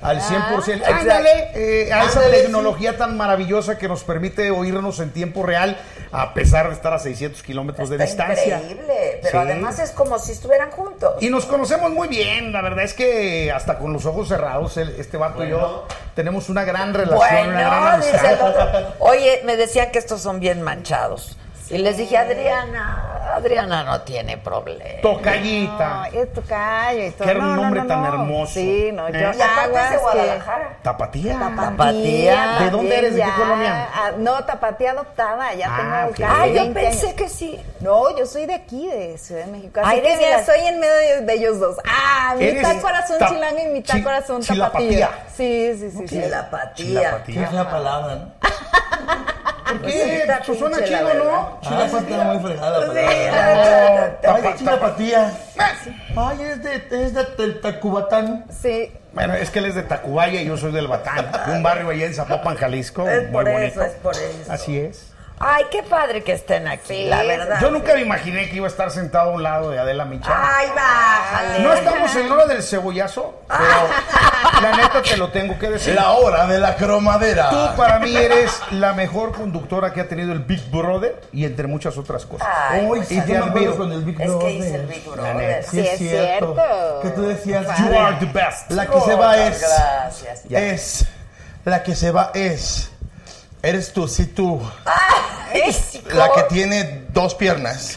al 0.05 0.21
100%. 0.21 0.75
exacto. 0.77 0.95
Ándale, 1.01 1.51
eh, 1.55 1.93
a 1.93 2.05
esa 2.05 2.19
Ándale, 2.21 2.43
tecnología 2.43 2.97
tan 2.97 3.17
maravillosa 3.17 3.79
que 3.79 3.88
nos 3.88 4.05
permite 4.05 4.51
oírnos 4.51 5.01
en 5.01 5.11
tiempo 5.11 5.43
real, 5.45 5.77
a 6.12 6.35
pesar 6.35 6.69
de 6.69 6.75
estar 6.75 6.93
a 6.93 6.99
600 6.99 7.43
kilómetros 7.43 7.88
de 7.88 7.99
distancia. 7.99 8.59
increíble, 8.59 9.19
pero 9.23 9.40
Sí. 9.43 9.49
además 9.51 9.79
es 9.79 9.90
como 9.90 10.19
si 10.19 10.33
estuvieran 10.33 10.71
juntos. 10.71 11.14
Y 11.21 11.31
nos 11.31 11.47
conocemos 11.47 11.90
muy 11.90 12.07
bien, 12.09 12.53
la 12.53 12.61
verdad 12.62 12.85
es 12.85 12.93
que 12.95 13.51
hasta 13.51 13.79
con 13.79 13.93
los 13.93 14.07
ojos 14.07 14.29
cerrados, 14.29 14.77
el- 14.77 14.95
este 15.01 15.17
vato 15.17 15.45
y 15.45 15.49
yo 15.51 15.87
tenemos 16.14 16.49
una 16.49 16.64
gran 16.64 16.95
relación, 16.95 17.49
una 17.49 17.61
gran 17.61 17.81
Bueno, 17.83 17.97
dice 17.97 18.11
el 18.11 18.27
amistad. 18.27 18.49
otro. 18.49 18.95
Oye, 19.01 19.40
me 19.45 19.57
decían 19.57 19.90
que 19.90 19.99
estos 19.99 20.21
son 20.21 20.38
bien 20.38 20.61
manchados. 20.62 21.37
Y 21.71 21.79
les 21.79 21.97
dije, 21.97 22.19
Adriana, 22.19 23.13
Adriana 23.44 23.85
no 23.85 24.00
tiene 24.02 24.38
problema. 24.38 25.00
Tocallita. 25.02 25.88
No, 25.88 26.04
es 26.07 26.12
y 26.14 27.11
todo. 27.12 27.28
Qué 27.28 27.35
No, 27.35 27.40
no, 27.46 27.57
nombre 27.57 27.80
no, 27.83 27.87
tan 27.87 28.02
no. 28.02 28.09
hermoso. 28.09 28.52
Sí, 28.54 28.90
no, 28.92 29.09
yo 29.09 29.14
¿Eh? 29.14 29.20
Y 29.20 29.40
aparte 29.42 29.42
es 29.64 29.72
de 29.72 29.78
aguas 29.78 29.90
que- 29.90 29.98
Guadalajara. 29.98 30.76
Tapatía. 30.83 31.38
Tapatía. 31.57 32.57
¿De 32.61 32.70
dónde 32.70 32.98
eres? 32.98 33.14
¿De 33.14 33.22
qué 33.22 33.30
colonia? 33.37 33.88
ah, 33.94 34.11
no, 34.18 34.44
tapatía 34.44 34.90
adoptada, 34.92 35.54
ya 35.54 35.68
Ah, 35.70 35.76
tengo 35.76 36.11
ok. 36.11 36.16
casi 36.18 36.22
Ah, 36.42 36.46
yo 36.46 36.52
20 36.54 36.80
pensé 36.80 37.07
años. 37.07 37.16
que 37.16 37.28
sí. 37.28 37.61
No, 37.80 38.16
yo 38.16 38.26
soy 38.26 38.46
de 38.46 38.54
aquí, 38.54 38.87
de 38.88 39.18
Ciudad 39.18 39.44
de 39.44 39.52
México. 39.52 39.80
Así 39.83 39.90
Ay, 39.96 40.00
que 40.02 40.16
mira, 40.16 40.38
la- 40.38 40.44
soy 40.46 40.61
en 40.61 40.80
medio 40.80 40.94
de, 40.94 41.20
de 41.22 41.35
ellos 41.35 41.61
dos. 41.61 41.76
Ah, 41.87 42.35
mitad 42.38 42.80
corazón 42.80 43.18
tap- 43.18 43.28
chilango 43.28 43.59
y 43.61 43.66
mitad 43.66 43.94
chi- 43.94 44.02
corazón 44.02 44.42
tapatía. 44.44 45.11
Sí, 45.37 45.74
sí, 45.78 45.90
sí. 45.90 45.98
sí. 45.98 46.07
Chilapatía. 46.07 46.74
Chilapatía. 46.74 47.40
Qué 47.44 47.46
fea 47.50 47.70
palabra, 47.70 48.14
¿no? 48.16 48.33
¿Por 49.80 49.90
qué? 49.90 50.24
Pues 50.46 50.58
suena 50.58 50.84
chido. 50.84 51.14
¿no? 51.14 51.58
Ah, 51.64 51.87
sí, 51.90 51.96
está 51.96 52.24
muy 52.24 52.42
fregada 52.42 54.12
Ay, 54.26 54.54
chilapatía. 54.56 55.32
Ay, 56.16 56.42
es 56.42 56.62
de, 56.62 57.04
es 57.04 57.14
de, 57.14 57.24
del 57.37 57.60
Tacubatán. 57.60 58.44
Sí. 58.50 58.92
Bueno, 59.12 59.34
es 59.34 59.50
que 59.50 59.60
él 59.60 59.66
es 59.66 59.74
de 59.74 59.82
Tacubaya 59.82 60.40
y 60.40 60.46
yo 60.46 60.56
soy 60.56 60.72
del 60.72 60.88
Batán, 60.88 61.30
un 61.48 61.62
barrio 61.62 61.90
allá 61.90 62.06
en 62.06 62.14
Zapopan, 62.14 62.56
Jalisco. 62.56 63.08
Es 63.08 63.24
muy 63.24 63.32
por 63.32 63.44
bonito. 63.44 63.66
eso, 63.66 63.82
es 63.84 63.92
por 63.92 64.14
eso. 64.16 64.52
Así 64.52 64.78
es. 64.78 65.13
Ay, 65.40 65.64
qué 65.70 65.83
padre 65.83 66.23
que 66.23 66.33
estén 66.33 66.68
aquí, 66.68 67.07
la 67.07 67.25
verdad. 67.25 67.59
Yo 67.61 67.70
nunca 67.70 67.94
me 67.94 68.03
imaginé 68.03 68.49
que 68.49 68.57
iba 68.57 68.66
a 68.66 68.70
estar 68.70 68.90
sentado 68.92 69.31
a 69.31 69.33
un 69.35 69.42
lado 69.42 69.70
de 69.70 69.79
Adela 69.81 70.05
Micha. 70.05 70.31
Ay, 70.33 70.68
bájale. 70.75 71.59
No 71.59 71.73
estamos 71.75 72.14
en 72.16 72.31
hora 72.31 72.47
del 72.47 72.62
cebollazo, 72.62 73.40
pero 73.49 73.62
la 74.62 74.77
neta 74.77 75.03
te 75.03 75.16
lo 75.16 75.31
tengo 75.31 75.59
que 75.59 75.70
decir. 75.70 75.94
La 75.94 76.12
hora 76.12 76.47
de 76.47 76.59
la 76.61 76.77
cromadera. 76.77 77.51
Tú 77.51 77.77
para 77.77 77.99
mí 77.99 78.16
eres 78.16 78.59
la 78.70 78.92
mejor 78.92 79.33
conductora 79.33 79.92
que 79.92 80.01
ha 80.01 80.09
tenido 80.09 80.33
el 80.33 80.38
Big 80.38 80.70
Brother 80.70 81.20
y 81.33 81.44
entre 81.44 81.66
muchas 81.66 81.99
otras 81.99 82.25
cosas. 82.27 82.47
Ay, 82.70 82.87
Hoy 82.88 83.01
pues, 83.01 83.11
y 83.11 83.20
te 83.20 83.37
admiro 83.37 83.77
con 83.77 83.90
el 83.92 84.03
Big 84.05 84.20
Es 84.20 84.29
Brother. 84.29 84.47
que 84.47 84.53
hice 84.55 84.75
el 84.77 84.87
Big 84.87 85.07
La 85.07 85.12
Brother. 85.14 85.37
neta. 85.37 85.62
Sí, 85.70 85.81
es 85.81 85.87
Sí, 85.88 85.92
es 85.92 85.99
cierto. 85.99 86.55
cierto. 86.55 87.01
Que 87.03 87.09
tú 87.11 87.23
decías, 87.27 87.66
You 87.81 87.99
are 87.99 88.16
the 88.20 88.27
best. 88.27 88.70
la 88.70 88.87
que 88.87 89.01
se 89.01 89.14
va 89.16 89.37
es. 89.38 89.61
Gracias. 89.61 90.42
Es. 90.49 91.07
La 91.64 91.83
que 91.83 91.94
se 91.97 92.11
va 92.12 92.31
es. 92.35 92.90
Eres 93.64 93.92
tú, 93.92 94.07
sí 94.07 94.27
tú. 94.27 94.61
Sí, 95.72 96.03
La 96.12 96.31
que 96.33 96.42
tiene 96.44 97.05
dos 97.11 97.35
piernas. 97.37 97.96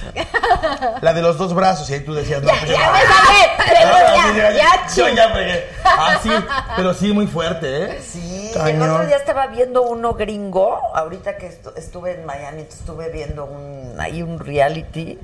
La 1.02 1.12
de 1.14 1.22
los 1.24 1.38
dos 1.38 1.54
brazos. 1.56 1.90
Y 1.90 1.96
ahí 1.96 2.00
tú 2.02 2.14
decías, 2.14 2.42
no, 2.42 2.50
pues 2.50 2.72
Ya 2.72 2.92
me 2.92 3.00
Ah, 3.00 4.16
ya, 4.16 4.52
ya, 4.52 4.52
ya, 4.54 5.10
ya 5.16 5.30
fregué. 5.30 5.68
Ah, 5.84 6.20
sí, 6.22 6.30
pero 6.76 6.94
sí, 6.94 7.12
muy 7.12 7.26
fuerte, 7.28 7.84
¿eh? 7.84 8.02
Sí, 8.02 8.52
el 8.54 8.82
otro 8.82 9.06
día 9.08 9.18
estaba 9.18 9.48
viendo 9.48 9.82
uno 9.82 10.14
gringo, 10.14 10.80
ahorita 10.96 11.38
que 11.38 11.50
estu- 11.50 11.74
estuve 11.76 12.14
en 12.14 12.26
Miami, 12.26 12.62
estuve 12.62 13.10
viendo 13.10 13.46
un, 13.46 13.96
ahí 14.00 14.22
un 14.22 14.40
reality. 14.40 15.20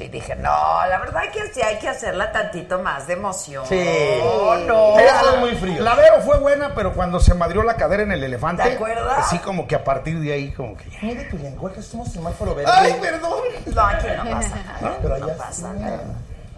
Y 0.00 0.08
dije, 0.08 0.36
no, 0.36 0.50
la 0.86 0.98
verdad 0.98 1.22
que 1.32 1.52
sí 1.52 1.60
hay 1.60 1.78
que 1.78 1.88
hacerla 1.88 2.30
tantito 2.30 2.78
más 2.80 3.06
de 3.08 3.14
emoción. 3.14 3.66
Sí. 3.66 3.84
no. 4.66 4.98
Ella 4.98 5.20
es 5.34 5.40
muy 5.40 5.54
frío. 5.56 5.82
La 5.82 5.94
Vero 5.94 6.20
fue 6.20 6.38
buena, 6.38 6.72
pero 6.74 6.94
cuando 6.94 7.18
se 7.18 7.34
madrió 7.34 7.62
la 7.64 7.74
cadera 7.74 8.04
en 8.04 8.12
el 8.12 8.22
elefante. 8.22 8.62
¿Te 8.62 8.74
acuerdas? 8.74 9.26
Así 9.26 9.38
como 9.38 9.66
que 9.66 9.74
a 9.74 9.82
partir 9.82 10.20
de 10.20 10.32
ahí, 10.32 10.52
como 10.52 10.76
que. 10.76 10.84
Mira 11.02 11.28
tu 11.28 11.36
lenguaje, 11.38 11.82
somos 11.82 12.12
semáforo 12.12 12.54
verde. 12.54 12.70
Ay, 12.72 12.94
perdón. 13.00 13.42
No, 13.66 13.82
aquí 13.82 14.06
no 14.16 14.30
pasa 14.30 14.56
nada. 14.64 14.98
Pero 15.02 15.18
no 15.18 15.24
allá 15.24 15.36
pasa 15.36 15.72
sí. 15.72 15.80
nada. 15.80 16.00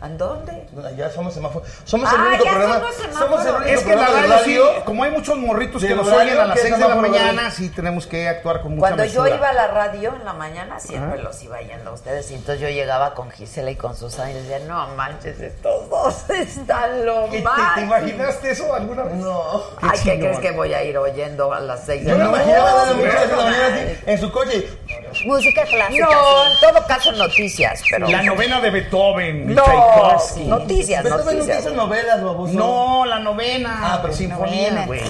¿A 0.03 0.09
dónde? 0.09 0.67
Allá 0.87 1.11
somos 1.11 1.35
semáforo. 1.35 1.63
Somos 1.85 2.11
el 2.11 2.19
Ah, 2.19 2.25
único 2.29 2.45
ya 2.45 2.51
programa. 2.53 2.75
somos. 2.99 3.19
Somos 3.19 3.45
el 3.47 3.55
único 3.55 3.69
Es 3.71 3.83
que 3.85 3.95
la 3.97 4.07
radio, 4.07 4.65
sí, 4.77 4.81
como 4.87 5.05
hay 5.05 5.11
muchos 5.11 5.37
morritos 5.37 5.83
que 5.85 5.95
nos 5.95 6.09
oyen 6.09 6.39
a 6.39 6.47
las 6.47 6.57
que 6.57 6.69
6 6.69 6.79
de 6.79 6.89
la 6.89 6.95
mañana, 6.95 7.51
sí 7.51 7.69
tenemos 7.69 8.07
que 8.07 8.27
actuar 8.27 8.63
con 8.63 8.77
mucha 8.77 8.81
Cuando 8.81 9.05
yo 9.05 9.27
iba 9.27 9.49
a 9.51 9.53
la 9.53 9.67
radio 9.69 10.15
en 10.19 10.25
la 10.25 10.33
mañana, 10.33 10.81
siempre 10.81 11.23
los 11.23 11.43
iba 11.43 11.61
yendo 11.61 11.91
a 11.91 11.93
ustedes. 11.93 12.31
Y 12.31 12.35
entonces 12.35 12.61
yo 12.63 12.69
llegaba 12.71 13.13
con 13.15 13.31
Gisela 13.31 13.71
y 13.71 13.77
con 13.77 13.95
Susana 13.95 14.31
y 14.31 14.35
decía, 14.35 14.61
no 14.61 14.87
manches, 14.97 15.39
estos 15.39 15.91
dos 15.91 16.25
están 16.31 17.05
lo 17.05 17.25
¿Te, 17.27 17.39
te 17.39 17.43
más. 17.43 17.83
imaginaste 17.83 18.51
eso 18.53 18.75
alguna 18.75 19.03
vez? 19.03 19.17
No. 19.17 19.63
Ay, 19.83 19.99
¿qué 20.03 20.19
crees 20.19 20.39
que 20.39 20.51
voy 20.53 20.73
a 20.73 20.83
ir 20.83 20.97
oyendo 20.97 21.53
a 21.53 21.61
las 21.61 21.85
seis 21.85 22.05
de 22.07 22.11
Yo 22.13 22.17
me 22.17 22.25
la 22.25 22.31
imaginaba 22.31 22.71
a 22.71 22.75
la 22.75 22.93
mañana? 22.95 22.97
muchacha 22.97 23.27
de 23.27 23.37
la 23.37 23.45
mañana 23.45 23.67
así, 23.67 23.99
en 24.07 24.19
su 24.19 24.33
coche. 24.33 24.79
Música 25.25 25.65
clásica. 25.65 26.05
No, 26.07 26.47
en 26.53 26.59
todo 26.61 26.87
caso 26.87 27.13
noticias, 27.13 27.83
pero... 27.91 28.09
La 28.09 28.23
novena 28.23 28.61
de 28.61 28.71
Beethoven, 28.71 29.47
de 29.49 29.55
No, 29.55 29.65
Tchaikovsky. 29.65 30.45
noticias, 30.45 31.03
Beethoven 31.05 31.25
nunca 31.25 31.35
noticias. 31.35 31.61
hizo 31.61 31.75
novelas, 31.75 32.23
baboso. 32.25 32.53
No, 32.55 33.05
la 33.07 33.19
novena. 33.19 33.81
Ah, 33.83 33.99
pero 34.03 34.15
sinfonía, 34.15 34.85
güey. 34.87 35.01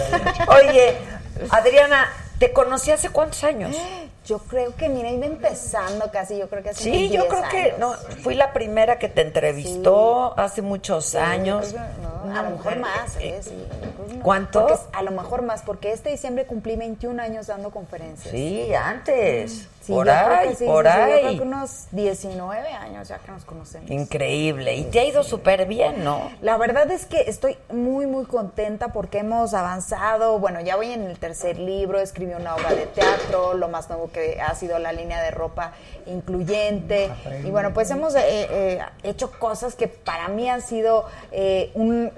Oye, 0.48 0.96
Adriana, 1.50 2.08
¿te 2.38 2.52
conocí 2.52 2.90
hace 2.90 3.08
cuántos 3.10 3.44
años? 3.44 3.76
Yo 4.26 4.38
creo 4.38 4.76
que, 4.76 4.88
mira, 4.88 5.10
iba 5.10 5.24
empezando 5.26 6.08
casi, 6.12 6.38
yo 6.38 6.48
creo 6.48 6.62
que 6.62 6.68
hace 6.70 6.84
Sí, 6.84 7.08
yo 7.08 7.22
10 7.22 7.24
creo 7.24 7.48
que 7.48 7.74
no, 7.78 7.94
fui 8.22 8.34
la 8.34 8.52
primera 8.52 8.98
que 8.98 9.08
te 9.08 9.22
entrevistó 9.22 10.38
hace 10.38 10.62
muchos 10.62 11.14
años. 11.16 11.74
No, 12.22 12.38
a 12.38 12.42
lo 12.42 12.50
mejor 12.50 12.76
más, 12.76 13.16
¿eh? 13.18 13.40
Sí, 13.42 13.50
¿Cuánto? 14.22 14.66
Porque 14.68 14.82
a 14.92 15.02
lo 15.02 15.10
mejor 15.12 15.42
más, 15.42 15.62
porque 15.62 15.90
este 15.90 16.10
diciembre 16.10 16.44
cumplí 16.44 16.76
21 16.76 17.20
años 17.20 17.46
dando 17.48 17.70
conferencias. 17.70 18.30
Sí, 18.30 18.72
antes. 18.74 19.66
Sí, 19.90 19.96
por 19.96 20.08
ahí, 20.08 20.54
sí, 20.54 20.64
por 20.64 20.86
sí, 20.86 20.92
sí, 20.92 20.98
Yo 20.98 21.04
ahí. 21.04 21.20
creo 21.20 21.36
que 21.36 21.42
unos 21.42 21.86
19 21.90 22.68
años 22.68 23.08
ya 23.08 23.18
que 23.18 23.32
nos 23.32 23.44
conocemos. 23.44 23.90
Increíble. 23.90 24.76
Y 24.76 24.84
te 24.84 25.00
ha 25.00 25.04
ido 25.04 25.22
súper 25.24 25.66
bien, 25.66 26.04
¿no? 26.04 26.30
La 26.40 26.56
verdad 26.56 26.88
es 26.90 27.06
que 27.06 27.22
estoy 27.22 27.56
muy, 27.72 28.06
muy 28.06 28.24
contenta 28.24 28.92
porque 28.92 29.18
hemos 29.18 29.52
avanzado. 29.52 30.38
Bueno, 30.38 30.60
ya 30.60 30.76
voy 30.76 30.92
en 30.92 31.02
el 31.04 31.18
tercer 31.18 31.58
libro, 31.58 31.98
escribí 31.98 32.32
una 32.34 32.54
obra 32.54 32.72
de 32.72 32.86
teatro, 32.86 33.54
lo 33.54 33.68
más 33.68 33.88
nuevo 33.88 34.10
que 34.12 34.40
ha 34.40 34.54
sido 34.54 34.78
la 34.78 34.92
línea 34.92 35.20
de 35.22 35.32
ropa 35.32 35.72
incluyente. 36.06 37.10
Y 37.44 37.50
bueno, 37.50 37.72
pues 37.74 37.90
hemos 37.90 38.14
eh, 38.14 38.20
eh, 38.24 38.80
hecho 39.02 39.32
cosas 39.32 39.74
que 39.74 39.88
para 39.88 40.28
mí 40.28 40.48
han 40.48 40.62
sido 40.62 41.06
eh, 41.32 41.70
un 41.74 42.12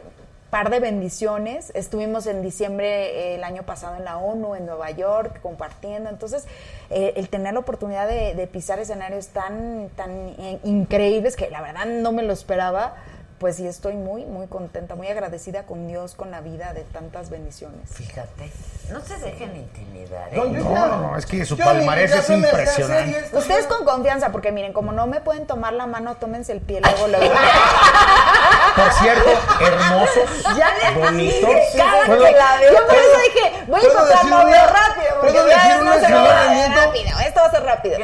par 0.52 0.68
de 0.68 0.80
bendiciones. 0.80 1.72
Estuvimos 1.74 2.26
en 2.26 2.42
diciembre 2.42 2.86
eh, 2.86 3.34
el 3.36 3.42
año 3.42 3.62
pasado 3.62 3.96
en 3.96 4.04
la 4.04 4.18
ONU, 4.18 4.54
en 4.54 4.66
Nueva 4.66 4.90
York, 4.90 5.40
compartiendo. 5.40 6.10
Entonces, 6.10 6.44
eh, 6.90 7.14
el 7.16 7.30
tener 7.30 7.54
la 7.54 7.60
oportunidad 7.60 8.06
de, 8.06 8.34
de 8.34 8.46
pisar 8.46 8.78
escenarios 8.78 9.28
tan, 9.28 9.88
tan 9.96 10.10
eh, 10.10 10.58
increíbles 10.64 11.36
que 11.36 11.48
la 11.48 11.62
verdad 11.62 11.86
no 11.86 12.12
me 12.12 12.22
lo 12.22 12.34
esperaba, 12.34 12.96
pues 13.42 13.56
sí 13.56 13.66
estoy 13.66 13.94
muy, 13.96 14.24
muy 14.24 14.46
contenta, 14.46 14.94
muy 14.94 15.08
agradecida 15.08 15.64
con 15.64 15.88
Dios, 15.88 16.14
con 16.14 16.30
la 16.30 16.40
vida 16.40 16.72
de 16.74 16.82
tantas 16.84 17.28
bendiciones. 17.28 17.90
Fíjate, 17.92 18.52
no 18.92 19.00
se 19.00 19.16
dejen 19.18 19.56
intimidar. 19.56 20.28
¿eh? 20.32 20.36
No, 20.36 20.44
no, 20.44 20.96
no, 21.10 21.16
es 21.18 21.26
que 21.26 21.44
su 21.44 21.58
palmarés 21.58 22.14
es 22.14 22.30
impresionante. 22.30 23.24
Ustedes 23.36 23.66
con 23.66 23.84
confianza, 23.84 24.30
porque 24.30 24.52
miren, 24.52 24.72
como 24.72 24.92
no 24.92 25.08
me 25.08 25.20
pueden 25.20 25.48
tomar 25.48 25.72
la 25.72 25.88
mano, 25.88 26.14
tómense 26.14 26.52
el 26.52 26.60
pie 26.60 26.80
luego, 26.80 27.08
luego. 27.08 27.34
Por 28.76 28.92
cierto, 28.92 29.30
hermosos, 29.60 30.44
Ya 30.56 30.70
bonitos. 30.96 31.50
cada 31.76 32.06
¿Puedo- 32.06 32.24
que 32.24 32.32
la 32.32 32.56
veo, 32.58 32.72
yo 32.72 32.86
por 32.86 32.94
eso 32.96 33.18
dije, 33.34 33.64
voy 33.66 33.80
a 33.80 33.82
¿puedo 33.82 33.92
encontrar 33.92 34.24
novio 34.26 34.56
rápido. 34.66 35.14
porque 35.20 35.32
¿puedo 35.32 35.48
ya 35.48 35.56
decir 35.56 35.76
no 35.76 35.82
una 35.90 36.00
se 36.00 36.06
si 36.06 36.12
no 36.12 36.24
reviento? 36.26 36.80
rápido, 36.80 37.18
esto 37.26 37.40
va 37.40 37.46
a 37.46 37.50
ser 37.50 37.62
rápido. 37.64 37.98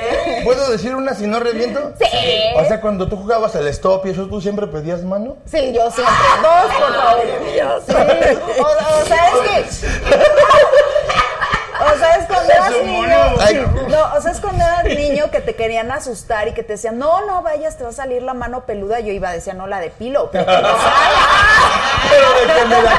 ¿Puedo 0.44 0.70
decir 0.70 0.94
una 0.94 1.14
si 1.14 1.26
no 1.26 1.40
reviento? 1.40 1.92
Sí. 1.98 2.06
O 2.56 2.64
sea, 2.66 2.80
cuando 2.80 3.08
tú 3.08 3.16
jugabas 3.16 3.56
al 3.56 3.66
stop 3.68 4.04
y 4.06 4.10
eso, 4.10 4.26
¿tú 4.26 4.40
siempre 4.42 4.66
pedías 4.66 5.02
mano? 5.04 5.27
Sí, 5.46 5.72
yo 5.72 5.90
siempre. 5.90 6.14
Dos, 6.42 6.74
por 6.74 6.94
favor. 6.94 7.22
Sí. 7.86 7.92
O, 8.60 8.62
o 8.62 9.04
sea, 9.06 9.28
es 9.28 9.34
que. 9.48 9.86
O 11.80 11.96
sea, 11.96 12.16
es 12.16 12.26
cuando 12.26 12.52
eras 12.52 12.72
niño. 12.84 13.08
No, 13.88 14.14
o 14.16 14.20
sea, 14.20 14.32
es 14.32 14.40
cuando 14.40 14.64
eras 14.64 14.84
niño 14.84 15.30
que 15.30 15.40
te 15.40 15.54
querían 15.54 15.92
asustar 15.92 16.48
y 16.48 16.52
que 16.52 16.64
te 16.64 16.72
decían, 16.72 16.98
no, 16.98 17.24
no 17.24 17.42
vayas, 17.42 17.78
te 17.78 17.84
va 17.84 17.90
a 17.90 17.92
salir 17.92 18.22
la 18.22 18.34
mano 18.34 18.66
peluda. 18.66 18.98
Yo 19.00 19.12
iba, 19.12 19.30
decía, 19.30 19.54
no, 19.54 19.68
la 19.68 19.78
de 19.78 19.90
pilo, 19.90 20.28
pero 20.32 20.44
que 20.44 20.52
me 20.52 20.62
salga. 20.62 20.80
Pero 22.10 22.28
de 22.34 22.46
que 22.46 22.64
me 22.66 22.82
la 22.82 22.90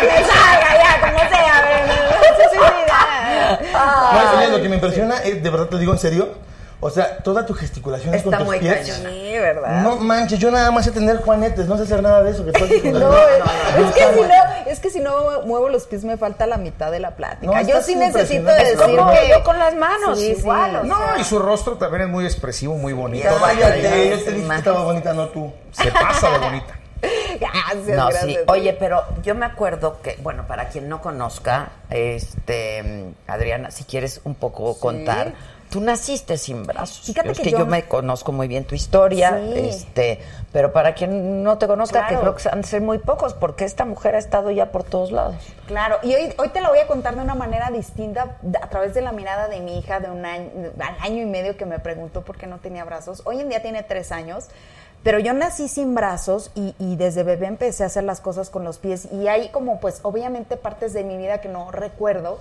que 0.00 0.06
me 0.06 0.24
salga 0.24 0.70
ya, 0.82 1.00
como 1.00 1.18
sea. 1.18 1.56
No, 1.86 2.48
sí, 2.50 2.58
ya. 2.86 4.48
No, 4.50 4.56
que 4.62 4.68
me 4.68 4.76
impresiona 4.76 5.18
es, 5.18 5.42
de 5.42 5.50
verdad 5.50 5.66
te 5.66 5.78
digo 5.78 5.92
en 5.92 5.98
serio, 5.98 6.28
o 6.80 6.90
sea, 6.90 7.18
toda 7.18 7.44
tu 7.44 7.54
gesticulación 7.54 8.14
es 8.14 8.22
con 8.22 8.32
Está 8.32 8.38
tus 8.44 8.46
muy 8.46 8.58
pies. 8.60 8.76
cañona. 8.88 9.10
Sí, 9.10 9.32
¿verdad? 9.38 9.82
No 9.82 9.96
manches, 9.96 10.38
yo 10.38 10.50
nada 10.50 10.70
más 10.70 10.84
sé 10.84 10.92
tener 10.92 11.16
juanetes, 11.18 11.66
no 11.66 11.76
sé 11.76 11.82
hacer 11.82 12.02
nada 12.02 12.22
de 12.22 12.30
eso. 12.30 12.44
Que 12.44 12.52
No, 12.92 13.12
es, 13.16 13.94
que 13.94 14.04
si 14.14 14.20
no, 14.20 14.34
es 14.66 14.80
que 14.80 14.90
si 14.90 15.00
no 15.00 15.42
muevo 15.42 15.68
los 15.68 15.86
pies 15.86 16.04
me 16.04 16.16
falta 16.16 16.46
la 16.46 16.56
mitad 16.56 16.90
de 16.92 17.00
la 17.00 17.12
plática. 17.16 17.52
No, 17.52 17.68
Yo 17.68 17.82
sí 17.82 17.94
necesito 17.96 18.44
decir 18.50 18.76
Como 18.78 19.10
que 19.10 19.28
yo 19.28 19.42
con 19.42 19.58
las 19.58 19.74
manos, 19.74 20.18
Sí, 20.20 20.36
igual. 20.38 20.70
sí. 20.70 20.76
o 20.76 20.84
No, 20.84 20.98
sea. 20.98 21.18
y 21.18 21.24
su 21.24 21.38
rostro 21.38 21.76
también 21.78 22.02
es 22.02 22.08
muy 22.08 22.24
expresivo, 22.24 22.74
muy 22.76 22.92
bonito. 22.92 23.28
Ya, 23.28 23.54
yo 23.54 23.68
te 23.68 24.32
dije 24.32 24.46
que 24.46 24.54
estaba 24.56 24.84
bonita, 24.84 25.12
no 25.14 25.28
tú. 25.28 25.52
Se 25.72 25.90
pasa 25.90 26.30
de 26.30 26.38
bonita. 26.38 26.74
Gracias, 27.40 27.96
No, 27.96 28.06
gracias. 28.08 28.24
sí. 28.24 28.36
Oye, 28.48 28.72
pero 28.72 29.04
yo 29.22 29.34
me 29.36 29.46
acuerdo 29.46 30.00
que, 30.02 30.18
bueno, 30.22 30.46
para 30.48 30.68
quien 30.68 30.88
no 30.88 31.00
conozca, 31.00 31.68
este, 31.90 33.04
Adriana, 33.26 33.70
si 33.70 33.84
quieres 33.84 34.20
un 34.24 34.34
poco 34.34 34.78
contar, 34.80 35.32
tú 35.70 35.80
naciste 35.80 36.36
sin 36.38 36.64
brazos. 36.64 37.00
Fíjate 37.06 37.30
es 37.32 37.36
que 37.38 37.44
que 37.44 37.50
yo- 37.50 37.58
yo 37.58 37.66
me 37.66 37.84
conozco 37.84 38.32
muy 38.32 38.48
bien 38.48 38.64
tu 38.64 38.74
historia, 38.74 39.38
Sí. 39.52 39.68
este, 39.68 40.20
pero 40.52 40.72
para 40.72 40.94
quien 40.94 41.42
no 41.42 41.58
te 41.58 41.66
conozca, 41.66 42.02
que 42.06 42.14
Claro. 42.14 42.20
creo 42.20 42.34
que 42.36 42.48
han 42.48 42.62
de 42.62 42.66
ser 42.68 42.80
muy 42.80 42.98
pocos, 42.98 43.34
porque 43.34 43.64
esta 43.64 43.84
mujer 43.84 44.14
ha 44.14 44.18
estado 44.18 44.50
ya 44.50 44.72
por 44.72 44.84
todos 44.84 45.12
lados. 45.12 45.36
Claro, 45.66 45.96
y 46.02 46.14
hoy, 46.14 46.32
hoy 46.38 46.48
te 46.48 46.60
lo 46.60 46.68
voy 46.70 46.78
a 46.78 46.86
contar 46.86 47.14
de 47.16 47.20
una 47.22 47.34
manera 47.34 47.70
distinta, 47.70 48.36
a 48.62 48.68
través 48.68 48.94
de 48.94 49.02
la 49.02 49.12
mirada 49.12 49.48
de 49.48 49.60
mi 49.60 49.78
hija 49.78 50.00
de 50.00 50.10
un 50.10 50.24
año, 50.24 50.50
al 50.80 50.96
año 51.00 51.22
y 51.22 51.26
medio 51.26 51.56
que 51.56 51.66
me 51.66 51.78
preguntó 51.78 52.22
por 52.22 52.36
qué 52.38 52.46
no 52.46 52.58
tenía 52.58 52.84
brazos. 52.84 53.22
Hoy 53.24 53.40
en 53.40 53.48
día 53.50 53.60
tiene 53.60 53.82
tres 53.82 54.10
años, 54.10 54.46
pero 55.02 55.18
yo 55.20 55.32
nací 55.32 55.68
sin 55.68 55.94
brazos 55.94 56.50
y, 56.54 56.74
y 56.78 56.96
desde 56.96 57.22
bebé 57.22 57.46
empecé 57.46 57.84
a 57.84 57.86
hacer 57.86 58.02
las 58.04 58.20
cosas 58.20 58.50
con 58.50 58.64
los 58.64 58.78
pies 58.78 59.06
y 59.12 59.28
hay 59.28 59.48
como 59.50 59.78
pues 59.80 60.00
obviamente 60.02 60.56
partes 60.56 60.92
de 60.92 61.04
mi 61.04 61.16
vida 61.16 61.40
que 61.40 61.48
no 61.48 61.70
recuerdo. 61.70 62.38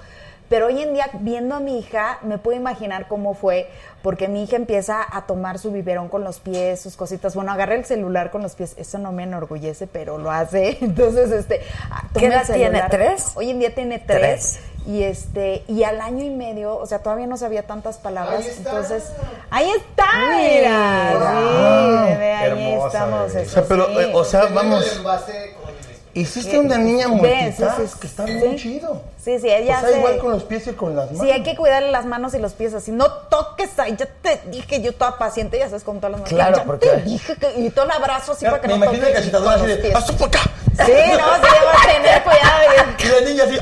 Pero 0.49 0.67
hoy 0.67 0.81
en 0.81 0.93
día, 0.93 1.10
viendo 1.19 1.55
a 1.55 1.60
mi 1.60 1.79
hija, 1.79 2.19
me 2.23 2.38
puedo 2.38 2.57
imaginar 2.57 3.07
cómo 3.07 3.33
fue, 3.33 3.69
porque 4.01 4.27
mi 4.27 4.43
hija 4.43 4.55
empieza 4.55 5.05
a 5.10 5.25
tomar 5.25 5.60
su 5.60 5.71
biberón 5.71 6.07
con 6.07 6.23
los 6.23 6.39
pies, 6.39 6.81
sus 6.81 6.95
cositas. 6.95 7.36
Bueno, 7.36 7.51
agarré 7.51 7.75
el 7.75 7.86
celular 7.86 8.31
con 8.31 8.41
los 8.43 8.55
pies, 8.55 8.73
eso 8.77 8.97
no 8.97 9.12
me 9.12 9.23
enorgullece, 9.23 9.88
pero 9.88 10.17
lo 10.17 10.31
hace. 10.31 10.77
Entonces, 10.81 11.31
este. 11.31 11.62
ah, 11.91 12.03
¿Qué 12.17 12.27
edad 12.27 12.45
tiene? 12.45 12.63
celular. 12.65 12.89
¿Tres? 12.89 13.31
Hoy 13.36 13.49
en 13.51 13.60
día 13.60 13.75
tiene 13.75 13.99
tres. 13.99 14.60
Y 14.88 15.03
este, 15.03 15.65
y 15.67 15.83
al 15.83 15.99
año 15.99 16.23
y 16.23 16.29
medio, 16.29 16.77
o 16.77 16.86
sea, 16.86 16.99
todavía 16.99 17.27
no 17.27 17.36
sabía 17.36 17.63
tantas 17.67 17.97
palabras. 17.97 18.39
Ahí 18.39 18.47
está. 18.47 18.69
Entonces, 18.69 19.03
ahí 19.49 19.69
está, 19.71 20.05
mira. 20.38 21.12
Sí, 21.12 22.12
bebé, 22.13 22.33
ahí 22.33 22.51
hermosa, 22.51 22.88
estamos. 22.88 23.33
bebé. 23.33 23.45
O 23.45 23.49
sea, 23.49 23.63
pero, 23.67 23.86
sí. 23.88 23.93
eh, 23.99 24.12
o 24.13 24.23
sea, 24.23 24.45
vamos. 24.45 24.89
el 24.91 24.97
envase 24.99 25.55
con 25.62 25.69
el- 25.75 26.07
Hiciste 26.19 26.58
una 26.58 26.77
niña 26.77 27.08
Ven, 27.08 27.53
sí, 27.53 27.62
multitask, 27.63 27.93
sí, 27.93 27.99
que 27.99 28.08
está 28.08 28.25
sí. 28.25 28.34
bien 28.34 28.56
chido. 28.58 29.01
Sí, 29.23 29.39
sí, 29.39 29.49
ella 29.49 29.80
o 29.84 29.88
sea, 29.88 29.97
igual 29.97 30.17
con 30.17 30.32
los 30.32 30.43
pies 30.43 30.65
y 30.67 30.71
con 30.73 30.95
las 30.95 31.08
manos. 31.12 31.21
Sí, 31.23 31.32
hay 31.32 31.43
que 31.43 31.56
cuidarle 31.56 31.91
las 31.91 32.06
manos 32.06 32.34
y 32.34 32.39
los 32.39 32.53
pies 32.53 32.73
así. 32.73 32.91
No 32.91 33.12
toques 33.12 33.77
ahí. 33.77 33.95
Ya 33.97 34.06
te 34.08 34.41
dije, 34.49 34.82
yo 34.82 34.93
toda 34.93 35.17
paciente, 35.17 35.60
ya 35.60 35.67
sabes, 35.67 35.84
con 35.84 35.97
todas 35.97 36.12
las 36.13 36.21
manos. 36.21 36.30
Claro, 36.34 36.58
ya 36.58 36.63
porque- 36.63 36.88
te 36.89 37.01
dije 37.03 37.36
que. 37.36 37.60
Y 37.60 37.69
todo 37.69 37.86
el 37.86 37.91
abrazo 37.91 38.32
así 38.32 38.45
para 38.45 38.62
que 38.62 38.67
me 38.67 38.73
no 38.73 38.77
imagino 38.86 39.01
toques. 39.03 39.13
que 39.15 39.21
agitadora 39.21 39.58
con 39.60 39.69
así 39.71 39.82
de. 39.82 39.93
¡hasta 39.93 40.13
por 40.13 40.27
acá! 40.27 40.39
Sí, 40.86 40.91
no, 41.12 41.36
sí, 41.36 41.56
va 41.65 41.73
a 41.73 41.93
tener 41.93 42.23
cuidado. 42.23 42.95
Y 42.99 43.08
la 43.23 43.30
niña 43.30 43.43
así. 43.43 43.60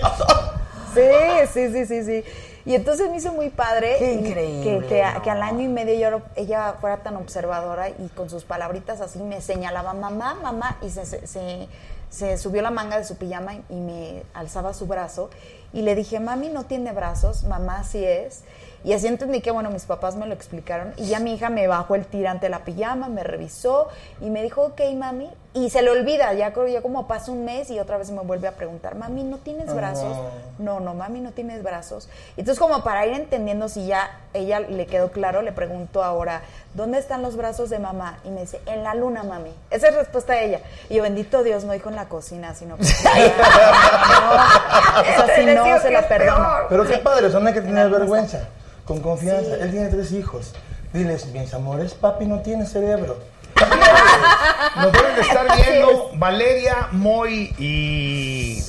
Sí, 0.93 1.47
sí, 1.53 1.71
sí, 1.73 1.85
sí, 1.85 2.03
sí. 2.03 2.23
Y 2.67 2.73
entonces 2.73 3.09
me 3.11 3.17
hizo 3.17 3.31
muy 3.31 3.49
padre 3.49 3.95
Qué 3.99 4.13
increíble, 4.13 4.79
que, 4.81 4.87
que, 4.87 5.03
¿no? 5.03 5.21
que 5.21 5.29
al 5.29 5.43
año 5.43 5.61
y 5.61 5.67
medio 5.67 6.09
yo, 6.09 6.21
ella 6.35 6.75
fuera 6.81 6.97
tan 6.97 7.15
observadora 7.15 7.89
y 7.89 8.07
con 8.15 8.27
sus 8.29 8.43
palabritas 8.43 9.01
así 9.01 9.19
me 9.19 9.39
señalaba 9.39 9.93
mamá, 9.93 10.33
mamá 10.41 10.77
y 10.81 10.89
se, 10.89 11.05
se, 11.05 11.27
se- 11.27 11.67
se 12.09 12.37
subió 12.37 12.61
la 12.61 12.71
manga 12.71 12.97
de 12.97 13.05
su 13.05 13.15
pijama 13.15 13.55
y, 13.69 13.75
me 13.75 14.23
alzaba 14.33 14.73
su 14.73 14.87
brazo 14.87 15.29
y 15.73 15.81
le 15.81 15.95
dije, 15.95 16.19
mami 16.19 16.49
no 16.49 16.65
tiene 16.65 16.91
brazos, 16.91 17.43
mamá 17.43 17.83
sí 17.83 18.03
es. 18.03 18.43
Y 18.83 18.93
así 18.93 19.07
entendí 19.07 19.41
que, 19.41 19.51
bueno, 19.51 19.71
mis 19.71 19.85
papás 19.85 20.15
me 20.15 20.27
lo 20.27 20.33
explicaron 20.33 20.93
y 20.97 21.05
ya 21.05 21.19
mi 21.19 21.33
hija 21.33 21.49
me 21.49 21.67
bajó 21.67 21.95
el 21.95 22.05
tirante 22.05 22.45
de 22.45 22.49
la 22.51 22.63
pijama, 22.63 23.09
me 23.09 23.23
revisó 23.23 23.87
y 24.21 24.29
me 24.29 24.43
dijo, 24.43 24.63
ok, 24.63 24.81
mami. 24.95 25.29
Y 25.55 25.69
se 25.69 25.81
le 25.81 25.89
olvida, 25.89 26.33
ya, 26.33 26.51
creo- 26.51 26.67
ya 26.67 26.81
como 26.81 27.07
pasa 27.07 27.31
un 27.31 27.45
mes 27.45 27.69
y 27.69 27.79
otra 27.79 27.97
vez 27.97 28.11
me 28.11 28.21
vuelve 28.23 28.45
a 28.49 28.51
preguntar, 28.51 28.95
mami, 28.95 29.23
¿no 29.23 29.37
tienes 29.37 29.73
brazos? 29.73 30.17
No, 30.59 30.81
no, 30.81 30.93
mami, 30.93 31.21
no 31.21 31.31
tienes 31.31 31.63
brazos. 31.63 32.09
Entonces, 32.35 32.59
como 32.59 32.83
para 32.83 33.05
ir 33.05 33.13
entendiendo 33.13 33.69
si 33.69 33.87
ya 33.87 34.19
ella 34.33 34.59
le 34.59 34.85
quedó 34.85 35.11
claro, 35.11 35.41
le 35.41 35.53
pregunto 35.53 36.03
ahora, 36.03 36.41
¿dónde 36.73 36.97
están 36.97 37.21
los 37.21 37.37
brazos 37.37 37.69
de 37.69 37.79
mamá? 37.79 38.19
Y 38.25 38.31
me 38.31 38.41
dice, 38.41 38.59
en 38.65 38.83
la 38.83 38.95
luna, 38.95 39.23
mami. 39.23 39.53
Esa 39.71 39.87
es 39.87 39.95
respuesta 39.95 40.33
de 40.33 40.45
ella. 40.45 40.59
Y 40.89 40.95
yo, 40.95 41.03
bendito 41.03 41.41
Dios, 41.41 41.63
no 41.63 41.71
dijo 41.71 41.87
en 41.87 41.95
la 41.95 42.09
cocina, 42.09 42.53
sino 42.53 42.75
que... 42.75 42.83
no, 42.83 42.91
o 45.01 45.25
sea, 45.25 45.35
si 45.37 45.45
no, 45.45 45.79
se 45.79 45.89
la 45.89 46.05
perdono. 46.05 46.49
Pero 46.67 46.85
qué 46.85 46.97
padre, 46.97 47.31
son 47.31 47.47
hay 47.47 47.53
que 47.53 47.61
tener 47.61 47.89
vergüenza, 47.89 48.49
con 48.83 48.99
confianza. 48.99 49.55
Él 49.55 49.71
tiene 49.71 49.87
tres 49.87 50.11
hijos. 50.11 50.53
Diles, 50.91 51.27
mis 51.27 51.53
amores, 51.53 51.93
papi 51.93 52.25
no 52.25 52.41
tiene 52.41 52.65
cerebro. 52.65 53.17
Nos 53.55 54.91
deben 54.91 55.15
de 55.15 55.21
estar 55.21 55.55
viendo 55.55 56.11
Valeria, 56.15 56.89
Moy 56.91 57.53
y. 57.57 58.61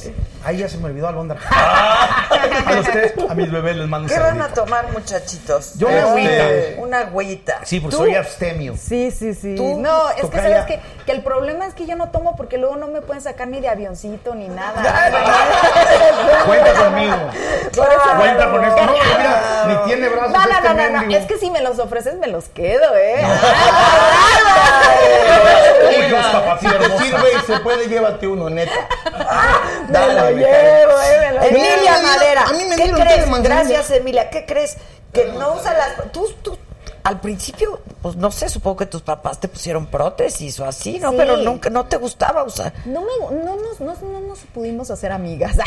Ay, 0.47 0.59
ya 0.59 0.69
se 0.69 0.79
me 0.79 0.85
olvidó 0.87 1.09
Alondra. 1.09 1.41
A 1.51 2.73
los 2.73 2.85
tres, 2.87 3.15
a 3.29 3.35
mis 3.35 3.51
bebés 3.51 3.77
les 3.77 3.89
mando 3.89 4.09
¿Qué 4.09 4.19
van 4.19 4.41
a 4.41 4.49
tomar, 4.49 4.93
muchachitos? 4.93 5.75
Yo 5.75 5.89
una 5.89 5.99
Este, 5.99 6.09
agüita. 6.09 6.83
Una 6.83 7.01
agüita. 7.01 7.61
Sí, 7.65 7.81
porque 7.81 7.97
¿Tú? 7.97 8.03
soy 8.05 8.15
abstemio. 8.15 8.75
Sí, 8.77 9.11
sí, 9.11 9.35
sí. 9.35 9.57
¿Tú? 9.57 9.81
No, 9.81 10.11
es 10.11 10.25
que 10.31 10.37
sabes 10.37 10.65
que, 10.67 10.81
que 11.05 11.13
el 11.13 11.23
problema 11.23 11.67
es 11.67 11.75
que 11.75 11.87
yo 11.87 11.97
no 11.97 12.11
tomo 12.11 12.37
porque 12.37 12.59
luego 12.59 12.77
no 12.77 12.87
me 12.87 13.01
pueden 13.01 13.23
sacar 13.23 13.49
ni 13.49 13.61
de 13.61 13.69
avioncito 13.69 14.37
ni 14.37 14.49
nada. 14.49 14.83
Cuenta 16.47 16.73
conmigo. 16.75 17.17
No 17.17 18.19
Cuenta 18.19 18.51
con 18.51 18.65
esto. 18.65 18.87
No, 18.87 18.93
mira, 18.93 19.65
ni 19.67 19.77
tiene 19.87 20.09
brazos. 20.09 20.33
No, 20.33 20.45
no, 20.45 20.51
este 20.53 20.69
no, 20.69 20.75
no, 20.75 20.99
mendigo. 21.01 21.21
Es 21.21 21.27
que 21.27 21.39
si 21.39 21.51
me 21.51 21.61
los 21.61 21.79
ofreces, 21.79 22.15
me 22.19 22.29
los 22.29 22.49
quedo, 22.51 22.97
¿eh? 22.97 23.25
Uy, 25.89 26.09
los 26.09 27.01
sirve 27.01 27.29
y 27.43 27.47
se 27.47 27.61
puede, 27.61 27.89
llévate 27.89 28.27
uno, 28.27 28.49
neta. 28.51 28.73
Lo 29.89 29.93
Dale, 29.93 30.36
llevo, 30.37 30.93
¿eh? 31.03 31.19
Me 31.21 31.33
lo 31.33 31.43
llevo. 31.43 31.57
Emilia 31.57 32.03
Madera. 32.03 32.43
a 32.45 32.53
mí 32.53 32.65
me 32.65 32.77
¿Qué 32.77 32.91
crees? 32.93 33.43
Gracias, 33.43 33.91
Emilia. 33.91 34.31
¿Qué 34.31 34.47
crees? 34.47 34.77
Que 35.13 35.27
no 35.27 35.55
usa 35.55 35.75
las. 35.75 36.13
Tú, 36.13 36.33
tú, 36.43 36.59
al 37.07 37.21
principio, 37.21 37.79
pues 38.03 38.17
no 38.17 38.33
sé, 38.33 38.49
supongo 38.49 38.79
que 38.79 38.87
tus 38.87 39.01
papás 39.01 39.39
te 39.39 39.47
pusieron 39.47 39.87
prótesis 39.87 40.59
o 40.59 40.65
así, 40.65 40.99
¿no? 40.99 41.11
Sí. 41.11 41.17
Pero 41.17 41.37
nunca, 41.37 41.71
no 41.71 41.87
te 41.87 41.99
gustaba 41.99 42.43
usar. 42.43 42.73
No, 42.85 43.03
me, 43.03 43.37
no, 43.45 43.55
nos, 43.55 43.81
no, 43.81 43.95
no 44.11 44.21
nos 44.21 44.41
pudimos 44.53 44.91
hacer 44.91 45.13
amigas. 45.13 45.57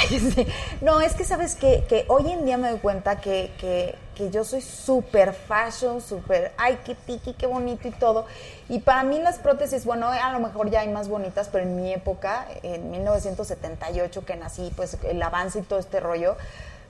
No, 0.81 0.99
es 1.01 1.13
que 1.13 1.23
sabes 1.23 1.55
que, 1.55 1.85
que 1.87 2.05
hoy 2.09 2.29
en 2.31 2.45
día 2.45 2.57
me 2.57 2.69
doy 2.69 2.79
cuenta 2.79 3.21
que, 3.21 3.51
que, 3.59 3.95
que 4.15 4.29
yo 4.29 4.43
soy 4.43 4.61
súper 4.61 5.33
fashion, 5.33 6.01
súper, 6.01 6.51
ay, 6.57 6.79
qué 6.83 6.93
tiki, 6.93 7.33
qué 7.33 7.47
bonito 7.47 7.87
y 7.87 7.91
todo. 7.91 8.25
Y 8.67 8.79
para 8.79 9.03
mí 9.03 9.17
las 9.19 9.39
prótesis, 9.39 9.85
bueno, 9.85 10.09
a 10.09 10.33
lo 10.33 10.39
mejor 10.39 10.69
ya 10.69 10.81
hay 10.81 10.89
más 10.89 11.07
bonitas, 11.07 11.47
pero 11.49 11.63
en 11.63 11.77
mi 11.77 11.93
época, 11.93 12.47
en 12.63 12.91
1978 12.91 14.25
que 14.25 14.35
nací, 14.35 14.73
pues 14.75 14.97
el 15.03 15.21
avance 15.21 15.59
y 15.59 15.61
todo 15.61 15.79
este 15.79 16.01
rollo, 16.01 16.35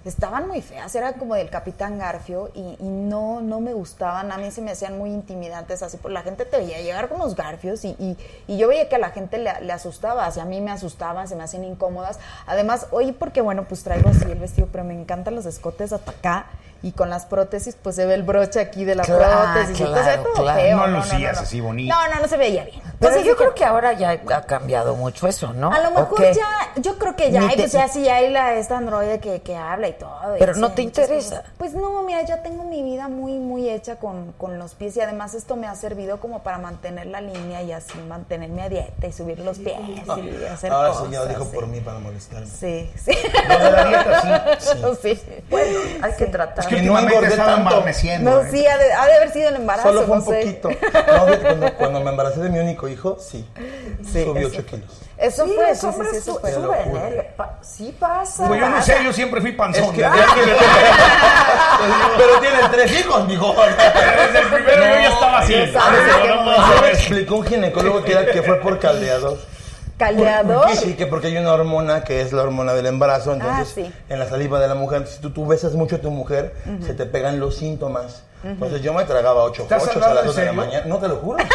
estaban 0.06 0.48
muy 0.48 0.62
feas, 0.62 0.94
era 0.96 1.14
como 1.14 1.36
del 1.36 1.50
Capitán 1.50 1.98
Garfio 1.98 2.52
y, 2.54 2.78
y 2.80 2.88
no, 2.88 3.42
no 3.42 3.60
me 3.60 3.74
gustaban, 3.74 4.32
a 4.32 4.38
mí 4.38 4.50
se 4.52 4.62
me 4.62 4.72
hacían 4.72 4.98
muy 4.98 5.12
intimidantes 5.12 5.84
así, 5.84 5.98
pues 5.98 6.14
la 6.14 6.22
gente 6.22 6.46
te 6.46 6.58
veía 6.58 6.82
llegar 6.82 7.10
con 7.10 7.20
los 7.20 7.36
garfios 7.36 7.84
y, 7.84 7.90
y, 8.00 8.18
y 8.48 8.58
yo 8.58 8.68
veía 8.68 8.88
que 8.88 8.96
a 8.96 9.00
la 9.00 9.10
gente 9.10 9.38
le, 9.38 9.60
le 9.62 9.74
asustaba, 9.74 10.26
así 10.26 10.40
a 10.40 10.46
mí 10.46 10.62
me 10.62 10.72
asustaban, 10.72 11.28
se 11.28 11.36
me 11.36 11.44
hacían 11.44 11.64
incómodas. 11.64 12.20
Además, 12.48 12.88
hoy 12.92 13.12
porque 13.12 13.42
bueno, 13.42 13.66
pues 13.66 13.84
traigo 13.84 14.10
así 14.10 14.24
el 14.32 14.40
vestido, 14.40 14.68
pero 14.72 14.84
me 14.84 14.94
encantan 14.94 15.36
los 15.36 15.46
escotes 15.46 15.92
hasta 15.92 16.12
acá 16.12 16.46
y 16.82 16.92
con 16.94 17.10
las 17.10 17.26
prótesis 17.26 17.76
pues 17.82 17.96
se 17.96 18.06
ve 18.06 18.14
el 18.14 18.24
broche 18.24 18.60
aquí 18.60 18.86
de 18.86 18.96
la 18.96 19.04
Claro, 19.04 19.54
prótesis, 19.54 19.80
entonces 19.82 20.04
claro, 20.06 20.24
todo 20.34 20.44
claro. 20.44 20.62
feo. 20.62 20.78
No 20.78 20.88
no, 20.88 20.98
lucías 20.98 21.22
no, 21.22 21.32
no. 21.34 21.40
así 21.42 21.62
bonito. 21.62 21.96
No, 21.96 22.16
no, 22.16 22.22
no 22.22 22.28
se 22.28 22.38
veía 22.38 22.64
bien. 22.66 22.80
Pero 23.00 23.12
Entonces 23.14 23.24
yo 23.26 23.38
creo 23.38 23.56
que 23.56 23.64
ahora 23.64 23.94
ya 23.94 24.12
ha 24.12 24.42
cambiado 24.44 24.96
mucho 24.96 25.28
eso, 25.28 25.54
¿no? 25.54 25.72
a 25.72 25.80
lo 25.80 25.90
¿O 25.90 25.92
mejor 26.02 26.22
ya, 26.34 26.72
yo 26.82 26.98
creo 26.98 27.16
que 27.16 27.32
ya, 27.32 27.42
hay, 27.42 27.50
te- 27.56 27.62
pues 27.64 27.72
ya 27.72 27.88
sí 27.88 28.08
hay 28.10 28.30
la, 28.30 28.56
esta 28.56 28.78
androide 28.78 29.20
que, 29.20 29.42
que 29.42 29.56
habla 29.56 29.88
y 29.88 29.94
todo. 29.94 30.18
Pero 30.38 30.56
no 30.56 30.74
te 30.74 30.82
interesa. 30.82 31.38
cosas. 31.38 31.52
Pues 31.58 31.74
no, 31.74 32.04
mira, 32.04 32.22
ya 32.24 32.42
tengo 32.44 32.64
mi 32.66 32.84
vida 32.84 33.08
muy, 33.08 33.34
muy 33.40 33.70
hecha 33.70 33.96
con, 33.98 34.34
con 34.34 34.60
los 34.60 34.76
pies 34.76 34.98
y 34.98 35.02
además 35.02 35.34
esto 35.34 35.56
me 35.56 35.68
ha 35.68 35.76
servido 35.76 36.20
como 36.20 36.44
para 36.44 36.58
mantener 36.58 37.08
la 37.08 37.22
línea 37.22 37.62
y 37.64 37.72
así 37.72 37.98
mantenerme 38.08 38.64
a 38.64 38.70
dieta 38.70 39.08
y 39.08 39.14
subir 39.14 39.40
los 39.40 39.60
pies 39.60 39.78
y 39.88 40.46
hacer 40.46 40.72
Ahora 40.72 40.90
cosas. 40.90 41.06
sí 41.08 41.12
ya 41.14 41.26
dijo 41.26 41.46
sí. 41.46 41.52
por 41.56 41.68
mí 41.68 41.80
para 41.80 42.00
molestarme. 42.00 42.48
Sí, 42.48 42.92
sí. 43.02 43.12
De 43.12 43.72
la 43.72 43.86
dieta, 43.86 44.60
sí. 44.60 45.16
sí. 45.16 45.22
Bueno, 45.50 45.80
hay 46.02 46.14
que 46.18 46.26
tratar. 46.26 46.68
Que 46.70 46.76
Que 46.78 46.82
no 46.84 46.98
engordé 47.00 47.28
estaba 47.28 47.56
tanto. 47.56 47.84
No, 48.22 48.42
¿eh? 48.42 48.48
sí, 48.52 48.66
ha 48.66 48.78
de, 48.78 48.94
ha 48.94 49.06
de 49.08 49.14
haber 49.16 49.32
sido 49.34 49.50
el 49.50 49.56
embarazo. 49.56 49.90
Solo 49.90 50.02
fue 50.04 50.18
no 50.18 50.24
un 50.24 50.30
sé. 50.30 50.60
poquito. 50.62 50.70
No, 51.20 51.26
cuando, 51.42 51.74
cuando 51.74 52.00
me 52.02 52.10
embaracé 52.12 52.40
de 52.42 52.50
mi 52.50 52.60
único 52.60 52.88
hijo, 52.88 53.18
sí. 53.20 53.46
Sí, 54.12 54.24
Subí 54.24 54.40
eso 54.40 54.48
8 54.50 54.56
fue. 54.56 54.66
kilos. 54.66 54.90
Eso 55.18 55.46
Sí, 55.46 55.52
fue, 55.56 55.68
los 55.68 55.78
sí, 55.78 55.82
sí, 55.82 55.88
hombres 55.88 56.12
sí, 56.12 56.18
eso 56.18 56.34
su- 56.34 56.40
fue. 56.40 56.54
suben, 56.54 56.96
¿eh? 56.96 57.32
Pa- 57.36 57.58
Sí 57.62 57.96
pasa. 58.00 58.48
Pues 58.48 58.60
yo 58.62 58.70
no 58.70 58.82
sé, 58.82 59.04
yo 59.04 59.12
siempre 59.12 59.42
fui 59.42 59.52
panzón. 59.52 59.94
Que- 59.94 60.02
pero 62.18 62.40
tienen 62.40 62.72
tres 62.72 63.00
hijos, 63.00 63.28
mijo. 63.28 63.54
Desde 63.58 64.40
el 64.40 64.48
primero 64.48 64.86
yo 64.86 64.94
ya 65.02 65.10
estaba 65.10 65.40
así. 65.40 65.54
¿Sabes 65.74 66.02
No, 66.28 66.46
no 66.76 66.82
me 66.82 66.90
explicó 66.90 67.36
un 67.38 67.46
ginecólogo 67.46 68.04
que, 68.04 68.12
era, 68.14 68.26
que 68.32 68.42
fue 68.44 68.56
por 68.62 68.80
caldeador. 68.80 69.38
¿Caldeador? 70.00 70.70
Sí, 70.72 70.78
sí, 70.78 70.94
que 70.96 71.06
porque 71.06 71.28
hay 71.28 71.38
una 71.38 71.54
hormona 71.54 72.04
que 72.04 72.22
es 72.22 72.32
la 72.34 72.42
hormona 72.42 72.74
del 72.74 72.88
embarazo, 72.88 73.34
entonces 73.34 73.68
Ah, 73.70 73.72
sí. 73.76 73.94
en 74.10 74.18
la 74.20 74.28
saliva 74.28 74.60
de 74.60 74.68
la 74.68 74.74
mujer, 74.76 75.06
si 75.08 75.20
tú, 75.20 75.30
tú 75.32 75.46
besas 75.46 75.74
mucho 75.74 75.98
a 75.98 76.00
tu 76.00 76.10
mujer, 76.10 76.56
se 76.86 76.94
te 76.94 77.06
pegan 77.06 77.40
los 77.40 77.56
síntomas. 77.58 78.24
Entonces 78.42 78.82
yo 78.82 78.94
me 78.94 79.04
tragaba 79.04 79.44
ocho 79.44 79.64
¿Estás 79.64 79.84
ocho 79.84 80.00
a 80.02 80.14
las 80.14 80.20
en 80.22 80.26
dos 80.28 80.36
de 80.38 80.46
la 80.46 80.54
mañana. 80.54 80.86
No 80.86 80.98
te 80.98 81.10
lo 81.10 81.18
juro. 81.18 81.38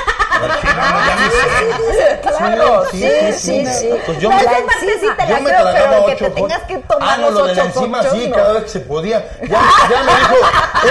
Claro, 2.22 2.84
sí, 2.90 3.08
sí, 3.32 3.32
sí. 3.32 3.66
sí. 3.66 3.90
Pues 4.04 4.18
yo 4.18 4.28
No, 4.28 4.36
me, 4.36 4.42
esa 4.42 4.50
parte 4.50 4.98
sí 5.00 5.06
te 5.16 5.26
yo 5.28 5.34
la 5.34 5.40
me 5.40 5.50
creo, 5.50 5.62
tragaba 5.62 5.90
pero 5.90 6.06
que 6.06 6.12
ocho 6.12 6.24
te 6.26 6.30
tengas 6.32 6.58
hot- 6.62 6.66
que 6.66 6.76
tomar 6.78 7.08
Ah, 7.08 7.16
no, 7.18 7.30
los 7.30 7.34
lo 7.40 7.46
de 7.46 7.54
la 7.54 7.62
hochos, 7.64 7.82
sí, 8.12 8.28
no. 8.28 8.36
cada 8.36 8.52
vez 8.52 8.62
que 8.64 8.68
se 8.68 8.80
podía. 8.80 9.24
Ya, 9.42 9.62
ya 9.90 10.02
me 10.02 10.12
dijo, 10.12 10.34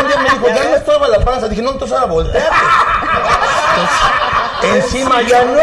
un 0.01 0.07
día 0.07 0.17
me 0.17 0.29
dijo, 0.29 0.47
ya 0.47 0.63
no 0.69 0.75
estorba 0.77 1.07
la 1.09 1.19
panza. 1.19 1.47
Dije, 1.49 1.61
no, 1.61 1.71
entonces 1.71 1.95
ahora 1.97 2.11
volteate. 2.11 2.47
encima 4.75 5.21
ya 5.23 5.43
no. 5.43 5.53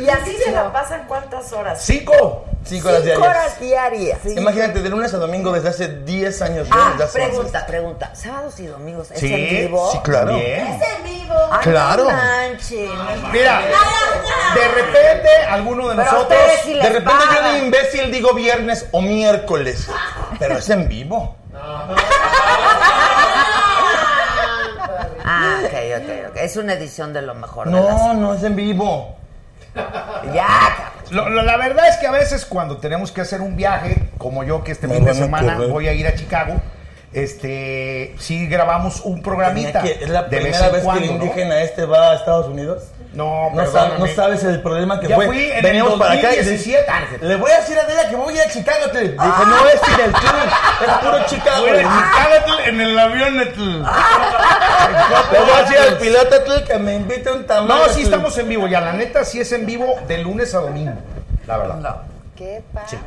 Y 0.00 0.08
así 0.08 0.36
se 0.36 0.50
la 0.52 0.72
pasan 0.72 1.04
cuántas 1.06 1.52
horas? 1.52 1.80
Cinco. 1.82 2.44
Cinco 2.64 2.88
horas 2.88 3.02
Cinco 3.02 3.16
diarias. 3.16 3.18
horas 3.36 3.60
diarias. 3.60 4.18
Imagínate, 4.36 4.82
de 4.82 4.88
lunes 4.90 5.12
a 5.14 5.16
domingo 5.16 5.50
desde 5.52 5.68
hace 5.70 5.88
10 5.88 6.42
años. 6.42 6.68
Ah, 6.70 6.90
desde 6.92 7.04
hace 7.04 7.18
pregunta, 7.18 7.66
pregunta. 7.66 8.14
¿Sábados 8.14 8.60
y 8.60 8.66
domingos 8.66 9.10
es 9.10 9.18
Sí, 9.20 9.32
en 9.32 9.66
vivo? 9.66 9.90
Sí, 9.92 9.98
claro. 10.00 10.34
Bien. 10.34 10.66
en 10.66 11.04
vivo. 11.04 11.34
Ay, 11.50 11.58
Claro. 11.62 12.04
No 12.04 12.10
manches. 12.10 12.90
Mira, 13.32 13.62
de 14.54 14.68
repente 14.68 15.28
alguno 15.48 15.88
de 15.88 15.96
Pero 15.96 16.12
nosotros. 16.12 16.38
les 16.66 16.82
De 16.82 16.88
repente 16.90 17.24
yo 17.34 17.42
de 17.52 17.58
imbécil 17.60 18.12
digo 18.12 18.34
viernes 18.34 18.86
o 18.92 19.00
miércoles. 19.00 19.88
Pero 20.38 20.58
es 20.58 20.68
en 20.70 20.86
vivo. 20.88 21.36
Ah, 25.24 25.60
ok, 25.64 25.72
ok, 26.02 26.30
ok. 26.30 26.36
Es 26.36 26.56
una 26.56 26.74
edición 26.74 27.12
de 27.12 27.22
lo 27.22 27.34
mejor 27.34 27.66
de 27.70 27.72
las... 27.80 27.84
No, 27.96 28.14
no 28.14 28.34
es 28.34 28.42
en 28.42 28.56
vivo. 28.56 29.16
Ya. 30.34 30.92
Lo- 31.10 31.28
lo- 31.28 31.42
la 31.42 31.56
verdad 31.56 31.88
es 31.88 31.96
que 31.96 32.06
a 32.06 32.10
veces 32.12 32.44
cuando 32.46 32.76
tenemos 32.78 33.10
que 33.10 33.20
hacer 33.20 33.40
un 33.40 33.56
viaje, 33.56 34.10
como 34.18 34.44
yo 34.44 34.62
que 34.62 34.72
este 34.72 34.86
Me 34.86 34.94
fin 34.96 35.04
de 35.04 35.10
van 35.12 35.18
a 35.20 35.24
semana 35.24 35.54
correr. 35.56 35.70
voy 35.70 35.88
a 35.88 35.92
ir 35.92 36.06
a 36.06 36.14
Chicago, 36.14 36.54
este, 37.12 38.14
sí 38.18 38.46
grabamos 38.46 39.00
un 39.00 39.22
programita. 39.22 39.80
Tenía 39.80 39.98
que- 39.98 40.04
es 40.04 40.10
la 40.10 40.22
de 40.24 40.28
vez 40.36 40.40
primera 40.42 40.66
en 40.66 40.72
vez 40.72 40.82
cuando, 40.84 41.02
que 41.02 41.08
el 41.08 41.18
¿no? 41.18 41.24
indígena 41.24 41.62
este 41.62 41.84
va 41.84 42.10
a 42.12 42.14
Estados 42.14 42.46
Unidos. 42.46 42.84
No, 43.12 43.50
No, 43.50 43.64
no 43.98 44.06
sabes 44.06 44.44
el 44.44 44.62
problema 44.62 45.00
que 45.00 45.08
Ya 45.08 45.16
fue. 45.16 45.26
fui 45.26 45.50
en 45.50 45.62
Veníamos 45.62 45.94
el 45.94 45.98
para 45.98 46.12
acá 46.12 46.32
y 46.32 46.36
2017. 46.36 46.86
le- 47.22 47.28
le 47.28 47.36
voy 47.36 47.50
a 47.50 47.56
decir 47.58 47.76
a 47.76 47.82
Adela 47.82 48.08
que 48.08 48.14
voy 48.14 48.34
a 48.34 48.36
ir 48.36 48.48
a 48.48 48.52
Chicago. 48.52 48.90
Te 48.92 49.00
dije, 49.00 49.16
no 49.16 49.66
es 49.68 49.74
ir 49.88 50.04
al 50.04 50.12
club, 50.12 50.32
es 50.86 50.92
puro 50.98 51.26
Chicago. 51.26 51.60
Voy 51.62 51.70
a 51.70 51.72
dije, 51.74 51.88
Chicago 51.88 52.58
en 52.66 52.80
el 52.80 52.98
avión. 52.98 53.36
Le 53.36 53.44
voy 55.40 55.50
a 55.50 55.62
decir 55.62 55.78
al 55.78 55.98
piloto 55.98 56.36
que 56.66 56.78
me 56.78 56.94
invite 56.94 57.30
un 57.32 57.46
tamal. 57.46 57.66
No, 57.68 57.84
sí 57.88 58.02
etl. 58.02 58.14
estamos 58.14 58.38
en 58.38 58.48
vivo 58.48 58.68
ya. 58.68 58.80
La 58.80 58.92
neta 58.92 59.24
sí 59.24 59.40
es 59.40 59.50
en 59.52 59.66
vivo 59.66 59.96
de 60.06 60.18
lunes 60.18 60.54
a 60.54 60.58
domingo. 60.60 60.92
La 61.46 61.56
verdad. 61.56 61.96
Qué 62.36 62.62
padre. 62.72 62.98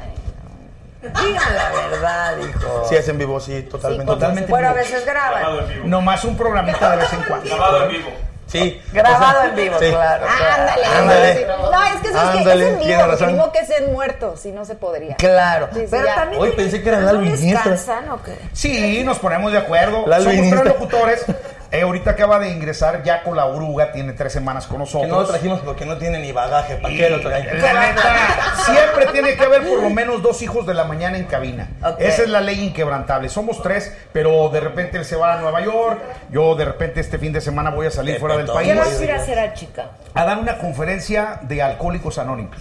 Digan 1.01 1.55
la 1.55 1.69
verdad, 1.89 2.37
hijo. 2.39 2.85
Sí, 2.87 2.95
es 2.95 3.07
en 3.09 3.17
vivo, 3.17 3.39
sí, 3.39 3.61
totalmente. 3.63 4.05
totalmente. 4.05 4.49
Bueno, 4.49 4.69
a 4.69 4.73
veces 4.73 5.05
graban. 5.05 5.39
Grabado 5.41 5.59
en 5.61 5.67
vivo. 5.69 5.87
Nomás 5.87 6.23
un 6.23 6.37
programita 6.37 6.91
de 6.91 6.97
vez 6.97 7.11
en 7.13 7.23
cuando. 7.23 7.45
Grabado 7.49 7.83
en 7.83 7.89
vivo. 7.89 8.09
Sí. 8.53 8.81
Grabado 8.93 9.39
O 9.39 9.41
sea, 9.41 9.49
en 9.49 9.55
vivo, 9.55 9.75
sí. 9.79 9.89
claro. 9.89 10.25
claro. 10.25 10.61
Ándale, 10.61 10.85
Ándale. 10.85 11.47
No, 11.47 11.83
es 11.83 12.01
que 12.01 12.07
eso 12.09 12.17
es 12.17 12.23
que 12.31 12.37
Ándale, 12.37 12.63
es 12.67 12.71
en 12.73 12.79
tiene 12.79 12.95
vivo, 12.95 13.07
razón. 13.11 13.27
primo 13.27 13.51
que 13.51 13.59
es 13.59 13.69
en 13.71 13.91
muerto, 13.91 14.37
si 14.37 14.51
no 14.51 14.63
se 14.63 14.75
podría. 14.75 15.15
Claro. 15.15 15.69
Sí, 15.73 15.85
Pero 15.89 16.05
ya. 16.05 16.15
también. 16.15 16.41
Hoy 16.41 16.51
pensé 16.51 16.81
que 16.83 16.89
era 16.89 16.99
¿no 16.99 17.23
Iniesta. 17.23 17.63
cansan 17.63 18.09
o 18.11 18.21
qué? 18.23 18.37
Sí, 18.53 19.03
nos 19.03 19.17
ponemos 19.19 19.51
de 19.51 19.57
acuerdo. 19.57 20.05
Lalo 20.07 20.29
Somos 20.31 20.49
tres 20.51 20.65
locutores. 20.65 21.25
Eh, 21.73 21.81
ahorita 21.81 22.11
acaba 22.11 22.37
de 22.37 22.51
ingresar 22.51 23.01
ya 23.01 23.23
con 23.23 23.35
la 23.35 23.47
oruga, 23.47 23.91
tiene 23.91 24.13
tres 24.13 24.31
semanas 24.31 24.67
con 24.67 24.77
nosotros. 24.77 25.05
Que 25.05 25.11
no 25.11 25.21
lo 25.21 25.27
trajimos 25.27 25.59
porque 25.61 25.87
no 25.87 25.97
tiene 25.97 26.19
ni 26.19 26.31
bagaje. 26.31 26.75
¿Para 26.75 26.93
qué 26.93 27.09
lo? 27.09 27.17
La 27.17 27.39
neta, 27.39 28.53
siempre 28.63 29.07
tiene 29.07 29.35
que 29.35 29.43
haber 29.43 29.67
por 29.67 29.81
lo 29.81 29.89
menos 29.89 30.21
dos 30.21 30.43
hijos 30.43 30.67
de 30.67 30.75
la 30.75 30.83
mañana 30.83 31.17
en 31.17 31.23
cabina. 31.23 31.71
Esa 31.97 32.21
es 32.21 32.29
la 32.29 32.41
ley 32.41 32.63
inquebrantable. 32.63 33.27
Somos 33.27 33.63
tres, 33.63 33.91
pero 34.11 34.49
de 34.49 34.59
repente 34.59 34.99
él 34.99 35.05
se 35.05 35.15
va 35.15 35.33
a 35.33 35.37
Nueva 35.37 35.61
York. 35.61 35.99
Yo 36.29 36.53
de 36.53 36.65
repente 36.65 36.99
este 36.99 37.17
fin 37.17 37.33
de 37.33 37.41
semana 37.41 37.71
voy 37.71 37.87
a 37.87 37.91
salir 37.91 38.19
fuera 38.19 38.37
del 38.37 38.45
país 38.45 38.71
¿Qué 38.71 38.77
vas 38.77 38.99
a 38.99 39.03
ir 39.03 39.11
a 39.11 39.15
hacer 39.15 39.39
a 39.39 39.53
Chica? 39.55 39.89
a 40.13 40.25
dar 40.25 40.37
una 40.37 40.59
conferencia 40.59 41.39
de 41.41 41.63
alcohólicos 41.63 42.19
anónimos. 42.19 42.55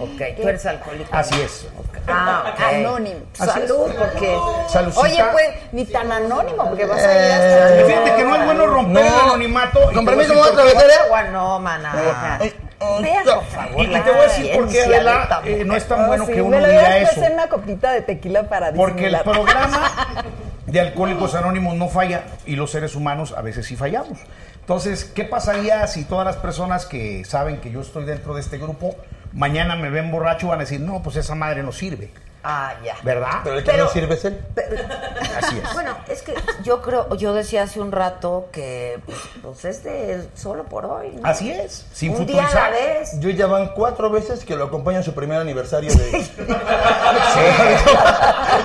Ok, 0.00 0.22
tú 0.40 0.48
eres 0.48 0.64
alcohólico. 0.66 1.08
Así 1.12 1.40
es. 1.40 1.66
Ah, 2.06 2.52
ok. 2.54 2.60
Anónimo. 2.74 3.20
Salud, 3.32 3.90
porque. 3.98 4.38
Salucita. 4.68 5.02
Oye, 5.02 5.24
pues, 5.32 5.48
ni 5.72 5.84
tan 5.84 6.10
anónimo, 6.12 6.68
porque 6.68 6.84
vas 6.86 7.02
a 7.02 7.12
ir 7.26 7.32
hasta... 7.32 7.80
Eh, 7.80 7.84
Fíjate 7.86 8.14
que 8.16 8.24
no 8.24 8.36
es 8.36 8.44
bueno 8.44 8.66
romper 8.66 9.04
el 9.06 9.12
No. 9.12 9.20
anonimato. 9.24 9.90
y 9.90 9.94
Con 9.94 10.04
permiso, 10.04 10.32
decir 10.32 10.34
¿me 10.34 10.40
voy 10.40 10.48
a 10.48 10.52
por 10.52 10.62
qué. 10.64 10.70
atravesar? 10.78 11.04
Agua 11.06 11.22
no, 11.24 11.58
maná. 11.60 11.92
Por 12.78 13.44
favor. 13.46 13.84
Y, 13.84 13.86
te 13.88 14.00
voy 14.00 14.18
a 14.20 14.22
decir 14.22 14.52
por 14.54 14.68
qué, 14.68 14.84
Adela, 14.84 15.42
eh, 15.44 15.64
no 15.66 15.74
es 15.76 15.84
tan 15.88 16.06
bueno 16.06 16.26
Sí, 16.26 16.32
que 16.32 16.42
uno 16.42 16.56
diga 16.58 16.98
eso. 16.98 17.20
una 17.32 17.48
copita 17.48 17.90
de 17.92 18.02
tequila 18.02 18.44
para 18.48 18.72
Porque 18.72 19.06
el 19.06 19.18
programa 19.18 19.90
de 20.66 20.80
Alcohólicos 20.80 21.34
Anónimos 21.34 21.74
no 21.74 21.88
falla 21.88 22.22
y 22.46 22.54
los 22.54 22.70
seres 22.70 22.94
humanos 22.94 23.34
a 23.36 23.42
veces 23.42 23.66
sí 23.66 23.74
fallamos. 23.74 24.18
Entonces, 24.60 25.04
¿qué 25.04 25.24
pasaría 25.24 25.84
si 25.88 26.04
todas 26.04 26.24
las 26.26 26.36
personas 26.36 26.86
que 26.86 27.24
saben 27.24 27.60
que 27.60 27.70
yo 27.70 27.80
estoy 27.80 28.04
dentro 28.04 28.34
de 28.34 28.42
este 28.42 28.58
grupo, 28.58 28.94
mañana 29.32 29.76
me 29.76 29.90
ven 29.90 30.10
borracho 30.10 30.48
van 30.48 30.60
a 30.60 30.64
decir, 30.64 30.80
no, 30.80 31.02
pues 31.02 31.16
esa 31.16 31.34
madre 31.34 31.62
no 31.62 31.72
sirve, 31.72 32.10
Ah, 32.44 32.72
ya. 32.84 32.94
¿verdad? 33.02 33.40
Pero 33.42 33.58
el 33.58 33.64
que 33.64 33.70
Pero- 33.72 33.84
no 33.84 33.90
sirve 33.90 34.14
es 34.14 34.24
él. 34.24 34.40
Así 35.42 35.58
es. 35.62 35.72
Bueno, 35.74 35.96
es 36.08 36.22
que 36.22 36.34
yo 36.62 36.80
creo, 36.82 37.14
yo 37.16 37.34
decía 37.34 37.64
hace 37.64 37.80
un 37.80 37.90
rato 37.92 38.48
que 38.52 39.00
pues, 39.04 39.18
pues 39.42 39.64
es 39.64 39.82
de 39.84 40.26
solo 40.34 40.64
por 40.64 40.86
hoy. 40.86 41.10
¿no? 41.20 41.28
Así 41.28 41.50
es, 41.50 41.84
sin 41.92 42.14
un 42.14 42.26
día 42.26 42.46
a 42.46 42.54
la 42.54 42.70
vez. 42.70 43.18
Yo 43.20 43.28
ya 43.30 43.46
van 43.46 43.68
cuatro 43.74 44.08
veces 44.10 44.44
que 44.44 44.54
lo 44.56 44.64
acompaño 44.66 44.98
en 44.98 45.04
su 45.04 45.14
primer 45.14 45.40
aniversario 45.40 45.92
de. 45.92 46.10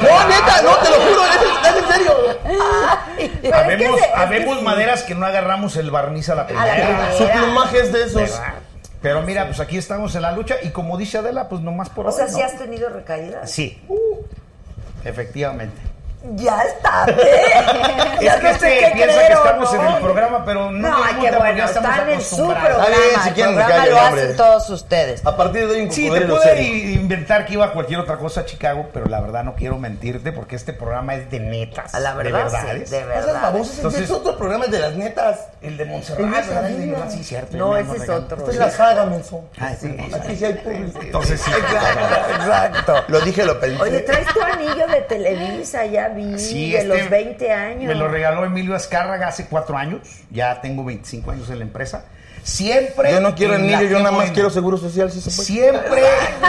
no, 0.02 0.28
neta, 0.28 0.62
no, 0.64 0.76
te 0.78 0.90
lo 0.90 0.96
juro, 0.96 1.22
es, 1.26 1.68
es 1.68 1.76
en 1.78 1.88
serio. 1.92 2.14
Es 3.18 3.30
que 3.42 3.54
Habemos, 3.54 4.00
se- 4.00 4.12
que 4.58 4.62
maderas 4.62 5.04
que 5.04 5.16
no 5.16 5.26
agarramos 5.26 5.76
el 5.78 5.90
barniz 5.92 6.30
a 6.30 6.36
la 6.36 6.44
A 6.44 6.46
la 6.46 6.48
primera. 6.48 6.76
primera. 6.88 7.18
Su 7.18 7.28
plumaje 7.40 7.80
es 7.80 7.92
de 7.92 8.04
esos. 8.04 8.22
¿verdad? 8.22 8.54
Pero 9.04 9.22
mira, 9.22 9.46
pues 9.46 9.60
aquí 9.60 9.78
estamos 9.78 10.16
en 10.16 10.22
la 10.22 10.32
lucha 10.32 10.56
y 10.64 10.70
como 10.70 10.98
dice 10.98 11.18
Adela, 11.18 11.50
pues 11.50 11.62
nomás 11.62 11.90
por 11.90 12.08
O 12.08 12.12
sea, 12.12 12.30
sí 12.30 12.40
¿no? 12.40 12.46
has 12.46 12.58
tenido 12.58 12.88
recaídas. 12.90 13.52
Sí, 13.52 13.80
efectivamente. 15.04 15.76
Ya 16.24 16.62
está. 16.64 17.06
Es 18.24 18.36
que 18.36 18.50
este 18.52 18.92
piensa 18.94 19.28
que 19.28 19.34
estamos 19.34 19.74
en 19.74 19.82
el 19.82 20.02
programa, 20.02 20.46
pero 20.46 20.72
no. 20.72 20.90
No, 20.90 21.04
ay, 21.04 21.16
qué 21.20 21.28
porque 21.28 21.38
bueno, 21.40 21.66
están 21.66 22.10
en 22.10 22.22
su 22.22 22.38
programa. 22.38 22.86
Bien, 22.88 23.00
si 23.36 23.42
el 23.42 23.48
programa 23.48 23.68
callen, 23.68 23.94
lo 23.94 24.00
hombre. 24.00 24.22
hacen 24.24 24.38
todos 24.38 24.70
ustedes. 24.70 25.26
A 25.26 25.36
partir 25.36 25.68
de 25.68 25.74
hoy, 25.76 25.82
un 25.82 25.92
Sí, 25.92 26.10
te 26.10 26.22
pude 26.22 26.64
inventar 26.94 27.46
que 27.46 27.54
iba 27.54 27.66
a 27.66 27.74
cualquier 27.74 28.00
otra 28.00 28.16
cosa 28.18 28.42
a 28.42 28.46
Chicago, 28.46 28.88
pero 28.94 29.08
la 29.08 29.20
verdad 29.20 29.44
no 29.44 29.56
quiero 29.56 29.78
mentirte 29.78 30.32
porque 30.32 30.56
este 30.56 30.72
programa 30.72 31.16
es 31.16 31.30
de 31.30 31.42
netas. 31.42 31.94
A 31.94 32.00
la 32.00 32.14
verdad, 32.14 32.46
de 32.46 32.50
sí, 32.50 32.56
verdades. 32.56 32.90
de 32.92 33.02
No 33.02 33.08
verdad. 33.08 33.56
Entonces- 33.56 34.02
es 34.02 34.12
otro 34.12 34.38
programa 34.38 34.68
de 34.68 34.80
las 34.80 34.94
netas. 34.94 35.48
El 35.62 35.76
de 35.76 35.86
Montserrat, 35.86 36.46
de 36.46 36.86
de 36.88 37.12
sí, 37.12 37.24
cierto. 37.24 37.58
No, 37.58 37.76
ese 37.76 37.98
es 37.98 38.10
otro. 38.10 38.38
Esta 38.38 38.52
es 38.52 38.58
la 38.58 38.70
saga. 38.72 39.08
Ah, 39.60 39.74
sí. 39.80 39.98
Aquí 40.14 40.36
sí 40.38 40.46
hay 40.46 40.54
público. 40.54 41.00
Entonces 41.02 41.42
sí. 41.42 41.52
Exacto. 41.52 43.04
Lo 43.10 43.20
dije, 43.22 43.44
lo 43.44 43.60
pensé. 43.60 43.82
Oye, 43.82 44.00
traes 44.00 44.28
tu 44.28 44.42
anillo 44.42 44.88
de 44.88 45.02
Televisa, 45.02 45.86
ya 45.86 46.13
vi, 46.14 46.40
Sí, 46.40 46.72
de 46.72 46.78
este 46.80 46.88
los 46.88 47.10
20 47.10 47.52
años. 47.52 47.84
Me 47.86 47.96
lo 47.96 48.08
regaló 48.08 48.46
Emilio 48.46 48.76
Azcárraga 48.76 49.28
hace 49.28 49.48
cuatro 49.48 49.78
años. 49.78 50.02
Ya 50.32 50.62
tengo 50.62 50.84
25 50.86 51.32
años 51.32 51.50
en 51.50 51.60
la 51.60 51.66
empresa. 51.66 52.06
Siempre. 52.44 53.12
Yo 53.12 53.22
no 53.22 53.36
quiero 53.36 53.56
anillo, 53.56 53.84
yo 53.84 54.00
nada 54.00 54.12
más 54.12 54.16
Buena. 54.16 54.34
quiero 54.34 54.50
seguro 54.50 54.78
social, 54.78 55.10
si 55.12 55.22
se 55.22 55.30
puede. 55.32 55.46
Siempre, 55.46 56.02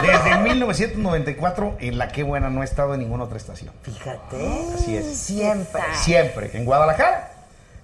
desde 0.03 0.39
1994, 0.41 1.77
en 1.81 1.99
la 1.99 2.09
Qué 2.09 2.23
Buena 2.25 2.51
no 2.51 2.62
he 2.62 2.65
estado 2.65 2.95
en 2.95 3.01
ninguna 3.01 3.25
otra 3.25 3.37
estación. 3.37 3.73
Fíjate. 3.83 4.37
Así 4.75 4.97
es. 4.97 5.17
Siempre. 5.17 5.83
Siempre, 5.95 6.51
en 6.55 6.65
Guadalajara. 6.65 7.31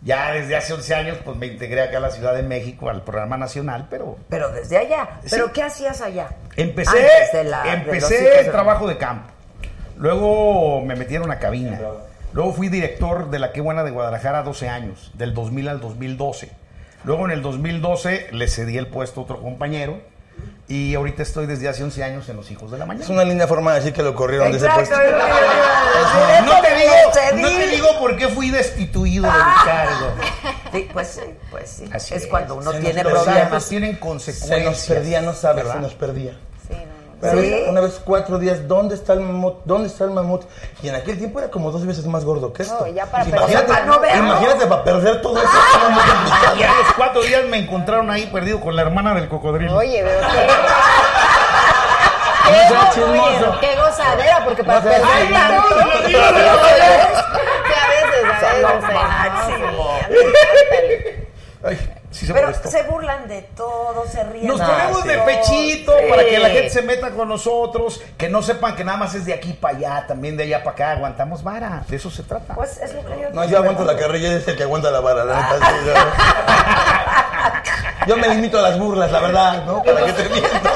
Ya 0.03 0.33
desde 0.33 0.57
hace 0.57 0.73
11 0.73 0.95
años, 0.95 1.19
pues 1.25 1.37
me 1.37 1.47
integré 1.47 1.83
acá 1.83 1.99
a 1.99 2.01
la 2.01 2.11
Ciudad 2.11 2.35
de 2.35 2.43
México, 2.43 2.89
al 2.89 3.03
programa 3.03 3.37
nacional, 3.37 3.87
pero 3.91 4.17
Pero 4.31 4.51
desde 4.51 4.79
allá. 4.79 5.21
¿Pero 5.31 5.47
Sí. 5.47 5.53
qué 5.55 5.63
hacías 5.63 6.01
allá? 6.01 6.29
empecé, 6.57 6.91
Antes 6.91 7.33
de 7.35 7.45
la- 7.45 7.73
empecé 7.75 8.41
el 8.41 8.51
trabajo 8.51 8.89
de 8.89 8.97
campo. 8.97 9.31
Luego 10.01 10.81
me 10.81 10.97
metieron 10.97 11.25
a 11.31 11.35
una 11.35 11.39
cabina. 11.39 11.79
Luego 12.33 12.53
fui 12.55 12.69
director 12.69 13.29
de 13.31 13.39
la 13.39 13.53
Qué 13.53 13.61
Buena 13.61 13.85
de 13.85 13.91
Guadalajara 13.91 14.43
12 14.43 14.69
años, 14.69 15.11
del 15.15 15.35
2000 15.35 15.69
al 15.69 15.81
2012. 15.81 16.51
Luego 17.05 17.27
en 17.27 17.33
el 17.33 17.43
2012 17.43 18.29
le 18.33 18.49
cedí 18.49 18.79
el 18.79 18.87
puesto 18.87 19.21
a 19.21 19.25
otro 19.25 19.41
compañero. 19.43 20.01
Y 20.69 20.95
ahorita 20.95 21.23
estoy 21.23 21.45
desde 21.47 21.69
hace 21.69 21.83
11 21.85 22.03
años 22.03 22.29
en 22.31 22.37
Los 22.37 22.51
Hijos 22.51 22.71
de 22.71 22.79
la 22.79 22.87
Mañana. 22.87 23.05
Es 23.05 23.11
una 23.11 23.25
linda 23.25 23.47
forma 23.47 23.73
de 23.73 23.81
decir 23.81 23.93
que 23.93 24.03
lo 24.03 24.15
corrieron 24.15 24.51
de 24.53 24.57
ese 24.57 24.67
Exacto, 24.67 24.95
puesto. 24.95 25.17
es. 26.39 26.45
No 26.47 26.61
te 26.63 26.75
digo, 26.77 26.93
me 27.35 27.43
no 27.43 27.49
te 27.59 27.67
digo 27.67 27.89
por 27.99 28.17
qué 28.17 28.29
fui 28.29 28.49
destituido 28.51 29.25
de 29.27 29.33
mi 29.37 29.65
cargo. 29.67 30.07
Sí, 30.73 30.89
pues 30.93 31.09
sí, 31.09 31.21
pues 31.51 31.69
sí. 31.71 31.85
Así 31.93 32.15
es 32.15 32.23
es. 32.23 32.29
cuando 32.29 32.55
uno 32.55 32.73
Se 32.73 32.79
tiene 32.81 33.03
problemas. 33.03 33.69
tienen 33.69 33.95
Se 33.95 33.99
consecuencias. 33.99 34.65
nos 34.65 34.87
perdía, 34.87 35.21
no 35.21 35.35
sabes, 35.35 35.57
¿verdad? 35.65 35.75
se 35.75 35.81
nos 35.83 35.95
perdía. 35.95 36.39
Sí, 37.23 37.55
una 37.69 37.81
vez 37.83 38.01
cuatro 38.03 38.39
días, 38.39 38.67
¿dónde 38.67 38.95
está 38.95 39.13
el 39.13 39.21
mamut? 39.21 39.57
¿Dónde 39.65 39.89
está 39.89 40.05
el 40.05 40.11
mamut? 40.11 40.43
Y 40.83 40.89
en 40.89 40.95
aquel 40.95 41.19
tiempo 41.19 41.39
era 41.39 41.51
como 41.51 41.71
dos 41.71 41.85
veces 41.87 42.07
más 42.07 42.25
gordo 42.25 42.51
que 42.53 42.63
esto. 42.63 42.79
No, 42.81 42.87
ya 42.87 43.05
para 43.07 43.29
imagínate, 43.29 43.67
para 43.69 43.85
no 43.85 44.01
verlo. 44.01 44.25
imagínate 44.25 44.67
para 44.67 44.85
perder 44.85 45.21
todo 45.21 45.37
eso. 45.39 45.49
Y 46.59 46.63
a 46.63 46.69
los 46.73 46.93
cuatro 46.97 47.21
días 47.23 47.45
me 47.47 47.59
encontraron 47.59 48.11
ahí 48.11 48.27
perdido 48.27 48.59
con 48.61 48.75
la 48.75 48.83
hermana 48.83 49.13
del 49.15 49.29
cocodrilo. 49.29 49.77
Oye, 49.77 50.03
pero 50.03 50.21
qué, 50.29 50.47
No 52.75 52.81
oye, 52.81 52.91
chismoso. 52.95 53.61
qué 53.61 53.77
gozadera, 53.77 54.45
porque 54.45 54.65
para 54.65 54.81
perder 54.81 55.03
tanto, 55.03 55.71
no, 55.71 55.77
no, 55.77 56.03
que 56.09 56.17
a 56.17 56.33
veces, 56.33 58.25
a 58.43 58.53
veces. 58.55 58.91
Ay, 61.63 61.79
sí 62.11 62.27
se 62.27 62.33
Pero 62.35 62.47
molestó. 62.49 62.71
se 62.71 62.83
burlan 62.85 63.29
de 63.29 63.43
todo, 63.57 64.05
se 64.11 64.23
ríen. 64.25 64.47
Nos 64.49 64.61
ponemos 64.61 65.03
sí. 65.03 65.09
de 65.09 65.19
pechito 65.19 65.93
Sí. 65.99 66.05
para 66.11 66.25
que 66.25 66.39
la 66.39 66.49
gente 66.51 66.71
se 66.71 66.83
meta 66.83 67.11
con 67.11 67.29
nosotros, 67.29 68.01
que 68.19 68.29
no 68.29 68.43
sepan 68.43 68.75
que 68.77 68.85
nada 68.85 68.99
más 68.99 69.15
es 69.15 69.25
de 69.27 69.35
aquí 69.35 69.53
para 69.53 69.77
allá, 69.77 70.07
también 70.07 70.37
de 70.37 70.45
allá 70.45 70.63
para 70.65 70.75
acá, 70.75 70.91
aguantamos 70.93 71.43
vara, 71.43 71.83
de 71.89 71.97
eso 71.97 72.11
se 72.11 72.23
trata. 72.23 72.55
Pues 72.55 72.79
es 72.79 72.95
lo 72.95 73.05
que 73.05 73.21
yo 73.23 73.31
No, 73.33 73.45
yo 73.45 73.59
aguanto 73.59 73.85
la 73.85 73.97
carrilla 73.97 74.33
y 74.33 74.35
es 74.37 74.49
el 74.49 74.57
que 74.57 74.63
aguanta 74.65 74.91
la 74.91 75.01
vara, 75.01 75.25
la 75.25 75.37
neta. 75.37 75.67
sí, 75.67 75.73
yo- 75.87 75.95
Yo 78.07 78.17
me 78.17 78.29
limito 78.29 78.59
a 78.59 78.63
las 78.63 78.79
burlas, 78.79 79.13
la 79.13 79.21
verdad, 79.21 79.65
¿no? 79.67 79.83
Para 79.83 80.05
que 80.07 80.13
te 80.15 80.29
miento. 80.31 80.49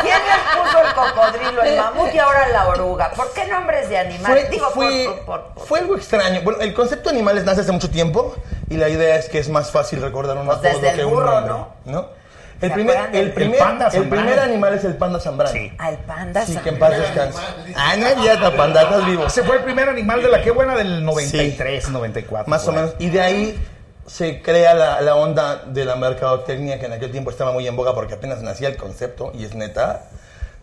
¿Quién 0.00 0.16
les 0.26 0.38
puso 0.54 0.57
el 0.57 0.57
cocodrilo, 1.00 1.62
el 1.62 1.76
mamut 1.76 2.14
y 2.14 2.18
ahora 2.18 2.48
la 2.48 2.68
oruga? 2.68 3.10
¿Por 3.12 3.32
qué 3.32 3.46
nombres 3.46 3.88
de 3.88 3.98
animales? 3.98 4.42
Fue, 4.46 4.50
Digo, 4.50 4.70
fue- 4.70 5.04
por, 5.06 5.20
por- 5.24 5.44
por- 5.54 5.66
fue 5.66 5.78
algo 5.80 5.96
extraño. 5.96 6.40
Bueno, 6.42 6.60
el 6.60 6.74
concepto 6.74 7.10
de 7.10 7.16
animales 7.16 7.44
nace 7.44 7.60
hace 7.62 7.72
mucho 7.72 7.90
tiempo 7.90 8.34
y 8.70 8.76
la 8.76 8.88
idea 8.88 9.16
es 9.16 9.28
que 9.28 9.38
es 9.38 9.48
más 9.48 9.70
fácil 9.70 10.00
recordar 10.02 10.36
un 10.36 10.46
Pues 10.46 10.58
apodo 10.58 10.86
el 10.88 10.96
que 10.96 11.04
un 11.04 11.12
burro, 11.14 11.40
nombre. 11.40 11.52
¿no? 11.52 11.68
¿no? 11.92 12.18
El 12.60 12.70
¿Se 12.70 12.74
primer, 12.74 12.96
el, 13.12 13.32
primer, 13.32 13.60
el 13.60 14.02
el 14.02 14.08
primer 14.08 14.40
animal 14.40 14.74
es 14.74 14.82
el 14.82 14.96
panda 14.96 15.20
zambrano. 15.20 15.52
Sí. 15.52 15.72
Al 15.78 15.96
panda. 15.98 16.44
Sí, 16.44 16.56
que 16.56 16.70
en 16.70 16.78
paz 16.80 16.90
descanse. 16.98 17.38
Ah, 17.76 17.94
no 17.96 18.20
cierto, 18.20 18.56
panda, 18.56 18.82
estás 18.82 19.06
vivo. 19.06 19.26
Ese 19.26 19.44
fue 19.44 19.58
el 19.58 19.62
primer 19.62 19.88
animal 19.88 20.20
de 20.22 20.28
la 20.28 20.42
que 20.42 20.50
buena 20.50 20.74
del 20.74 21.04
93, 21.04 21.88
94. 21.90 22.50
Más 22.50 22.66
o 22.66 22.72
menos. 22.72 22.94
Y 22.98 23.10
de 23.10 23.20
ahí 23.20 23.64
se 24.08 24.42
crea 24.42 24.74
la, 24.74 25.00
la 25.02 25.14
onda 25.14 25.62
de 25.66 25.84
la 25.84 25.94
mercadotecnia 25.94 26.80
que 26.80 26.86
en 26.86 26.94
aquel 26.94 27.12
tiempo 27.12 27.30
estaba 27.30 27.52
muy 27.52 27.68
en 27.68 27.76
boga 27.76 27.94
porque 27.94 28.14
apenas 28.14 28.42
nacía 28.42 28.66
el 28.68 28.76
concepto, 28.76 29.30
y 29.34 29.44
es 29.44 29.54
neta, 29.54 30.06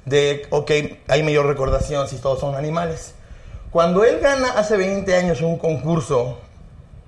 de, 0.06 0.46
ok, 0.50 0.72
hay 1.08 1.24
mayor 1.24 1.46
recordación 1.48 2.08
si 2.08 2.18
todos 2.18 2.40
son 2.40 2.56
animales. 2.56 3.14
Cuando 3.72 4.04
él 4.06 4.20
gana 4.20 4.52
hace 4.56 4.78
20 4.78 5.16
años 5.16 5.42
un 5.42 5.58
concurso 5.58 6.40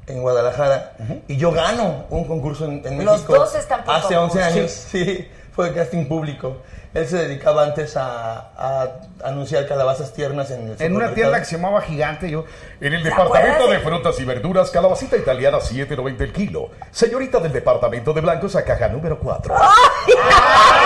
en 0.07 0.21
Guadalajara 0.21 0.93
y 1.27 1.37
yo 1.37 1.51
gano 1.51 2.05
un 2.09 2.25
concurso 2.25 2.65
en, 2.65 2.81
en 2.85 3.05
Los 3.05 3.15
México 3.15 3.35
dos 3.35 3.55
están 3.55 3.83
por 3.83 3.93
hace 3.95 4.15
11 4.17 4.39
concurso. 4.39 4.59
años, 4.59 4.71
sí, 4.71 5.27
fue 5.53 5.73
casting 5.73 6.05
público. 6.07 6.57
Él 6.93 7.05
se 7.07 7.17
dedicaba 7.17 7.63
antes 7.63 7.95
a, 7.95 8.37
a 8.57 8.87
anunciar 9.23 9.67
calabazas 9.67 10.13
tiernas 10.13 10.49
en 10.51 10.69
el 10.69 10.81
En 10.81 10.95
una 10.95 11.13
tienda 11.13 11.37
que 11.37 11.45
se 11.45 11.57
llamaba 11.57 11.81
Gigante, 11.81 12.29
yo. 12.31 12.45
En 12.81 12.93
el 12.93 13.03
¿Se 13.03 13.09
departamento 13.09 13.67
de 13.67 13.79
frutas 13.79 14.19
y 14.19 14.25
verduras, 14.25 14.71
calabacita 14.71 15.15
italiana 15.17 15.59
7.90 15.59 16.21
el 16.21 16.33
kilo. 16.33 16.69
Señorita 16.89 17.39
del 17.39 17.51
departamento 17.51 18.13
de 18.13 18.21
blancos 18.21 18.55
a 18.55 18.63
caja 18.63 18.87
número 18.87 19.19
4. 19.19 19.53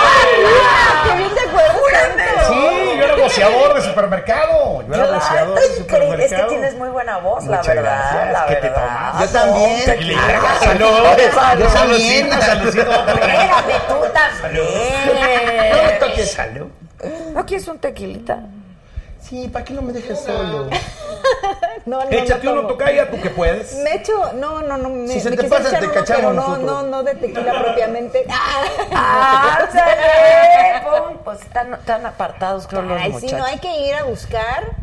¡Qué 1.10 1.16
bien 1.18 1.30
te 1.34 1.40
acuerdas! 1.42 1.78
Sí, 2.48 2.98
yo 2.98 3.04
era 3.06 3.16
boceador 3.16 3.74
de 3.76 3.82
supermercado. 3.82 4.82
Yo 4.82 4.94
era 4.94 5.04
Claro, 5.04 5.14
boceador 5.14 5.60
de 5.60 5.66
increíble. 5.80 5.80
Es 5.80 5.82
que 5.82 6.38
supermercado. 6.38 6.48
tienes 6.50 6.76
muy 6.78 6.90
buena 6.90 7.18
voz, 7.20 7.44
la 7.46 7.58
Muchas 7.58 7.76
verdad. 7.76 8.12
gracias. 8.12 8.34
La 8.34 8.46
¿Qué 8.48 8.56
te 8.56 8.70
verdad. 8.70 9.12
tomas? 9.12 9.22
Yo 9.32 9.40
también. 9.40 9.86
Tequilita. 9.86 10.22
Salud. 10.60 10.88
Salud. 11.34 11.64
Yo 11.64 11.70
también. 11.70 12.28
Espérame, 12.32 13.82
tú 13.88 13.96
también. 14.14 14.66
No 15.76 15.84
me 15.84 15.92
toques. 16.00 16.32
Salud. 16.32 16.68
¿No 17.34 17.46
quieres 17.46 17.68
un 17.68 17.80
tequilita? 17.80 18.40
Sí, 19.22 19.48
¿para 19.48 19.64
qué 19.66 19.74
no 19.74 19.82
me 19.82 19.94
dejes 19.94 20.20
solo? 20.20 20.70
No, 21.84 21.98
no, 22.04 22.12
Échate 22.12 22.46
no 22.46 22.54
uno, 22.54 22.68
tocaya, 22.68 23.10
tú 23.10 23.20
que 23.20 23.32
puedes. 23.32 23.76
Me 23.78 23.96
echo, 23.96 24.34
no, 24.34 24.62
no, 24.62 24.78
no, 24.78 24.88
me, 24.88 25.08
Si 25.08 25.20
se 25.20 25.32
me 25.32 25.36
te 25.38 25.46
pasa, 25.46 25.70
echar 25.70 25.80
te 25.80 25.86
uno, 25.88 25.94
cachamos 25.96 26.22
pero 26.22 26.34
no, 26.34 26.58
no, 26.58 26.84
no 26.84 27.02
de 27.04 27.16
tequila 27.16 27.60
propiamente. 27.60 28.24
¡Ándale! 28.92 30.82
Pum, 30.84 31.18
Pues 31.24 31.42
están 31.42 31.80
tan 31.84 32.06
apartados, 32.06 32.68
creo, 32.68 32.84
los 32.84 33.02
Ay, 33.02 33.08
sí, 33.08 33.12
muchachos. 33.14 33.40
no 33.40 33.46
hay 33.46 33.58
que 33.58 33.88
ir 33.88 33.96
a 33.96 34.04
buscar. 34.04 34.76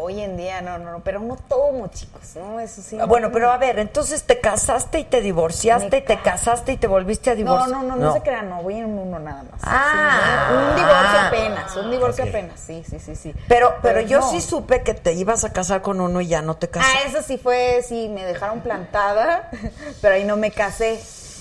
Hoy 0.00 0.20
en 0.20 0.36
día, 0.36 0.60
no, 0.62 0.78
no, 0.78 0.92
no, 0.92 1.00
pero 1.00 1.18
no 1.18 1.34
tomo, 1.36 1.88
chicos, 1.88 2.36
¿no? 2.36 2.60
Eso 2.60 2.82
sí. 2.82 2.96
Ah, 3.00 3.04
Bueno, 3.06 3.30
pero 3.32 3.50
a 3.50 3.58
ver, 3.58 3.80
entonces 3.80 4.22
te 4.22 4.38
casaste 4.38 5.00
y 5.00 5.04
te 5.04 5.20
divorciaste 5.20 5.90
Me 5.90 5.96
y 5.98 6.02
te 6.02 6.16
ca- 6.16 6.22
casaste 6.22 6.70
y 6.70 6.76
te 6.76 6.86
volviste 6.86 7.30
a 7.30 7.32
No, 7.32 7.38
divorciar. 7.38 7.70
no, 7.70 7.82
no, 7.82 7.96
no, 7.96 8.12
se 8.12 8.20
crean, 8.22 8.48
no, 8.48 8.62
voy 8.62 8.74
en 8.78 8.86
uno 8.96 9.18
nada 9.18 9.42
más. 9.50 9.60
Ah. 9.64 10.46
Sí, 10.48 10.54
no, 10.54 10.68
un 10.70 10.76
divorcio 10.76 11.18
Ah. 11.18 11.26
apenas, 11.26 11.76
un 11.76 11.90
divorcio 11.90 12.24
apenas, 12.26 12.60
sí, 12.60 12.84
sí, 12.88 13.00
sí, 13.00 13.16
sí. 13.16 13.34
Pero, 13.48 13.74
pero 13.82 14.00
yo 14.00 14.20
no. 14.20 14.30
sí 14.30 14.40
supe 14.40 14.82
que 14.84 14.94
te 14.94 15.14
ibas 15.14 15.42
a 15.44 15.52
casar 15.52 15.82
con 15.82 16.00
uno 16.00 16.20
y 16.20 16.28
ya 16.28 16.42
no 16.42 16.56
te 16.56 16.68
casaste. 16.68 16.98
Ah, 17.04 17.08
eso 17.08 17.22
sí 17.26 17.36
fue, 17.36 17.82
sí, 17.86 18.08
me 18.08 18.24
dejaron 18.24 18.60
plantada, 18.60 19.50
pero 20.00 20.14
ahí 20.14 20.22
no 20.24 20.36
me 20.36 20.52
casé. 20.52 21.00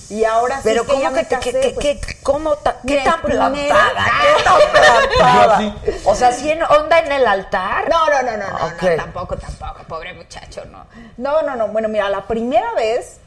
Y 0.09 0.23
ahora 0.23 0.55
sí 0.57 0.61
pero 0.63 0.85
que 0.85 0.91
¿cómo 0.93 1.13
que 1.13 1.23
te, 1.25 1.35
casé, 1.35 1.51
que, 1.51 1.59
que- 1.59 1.69
pues, 1.71 1.85
que- 2.05 2.17
cómo 2.23 2.55
ta- 2.55 2.77
qué 2.87 3.01
tan 3.03 3.21
plantada? 3.21 4.05
¿Qué 4.21 4.43
tan 4.43 4.57
plantada? 4.71 5.75
O 6.05 6.15
sea, 6.15 6.31
¿sí 6.31 6.49
en 6.49 6.63
onda 6.63 6.99
en 6.99 7.11
el 7.11 7.27
altar? 7.27 7.89
No, 7.89 8.07
no, 8.07 8.21
no, 8.23 8.37
no, 8.37 8.47
no, 8.47 8.65
Ok. 8.67 8.83
no, 8.83 8.95
tampoco, 8.95 9.35
tampoco, 9.37 9.83
pobre 9.87 10.13
muchacho, 10.13 10.63
no. 10.71 10.85
No, 11.17 11.41
no, 11.41 11.55
no, 11.55 11.67
bueno, 11.67 11.89
mira, 11.89 12.07
la 12.09 12.21
primera 12.25 12.71
vez 12.73 13.17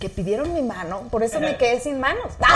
que 0.00 0.08
pidieron 0.08 0.54
mi 0.54 0.62
mano, 0.62 1.02
por 1.10 1.22
eso 1.24 1.40
me 1.40 1.56
quedé 1.56 1.78
sin 1.80 2.00
manos. 2.00 2.24
No, 2.38 2.46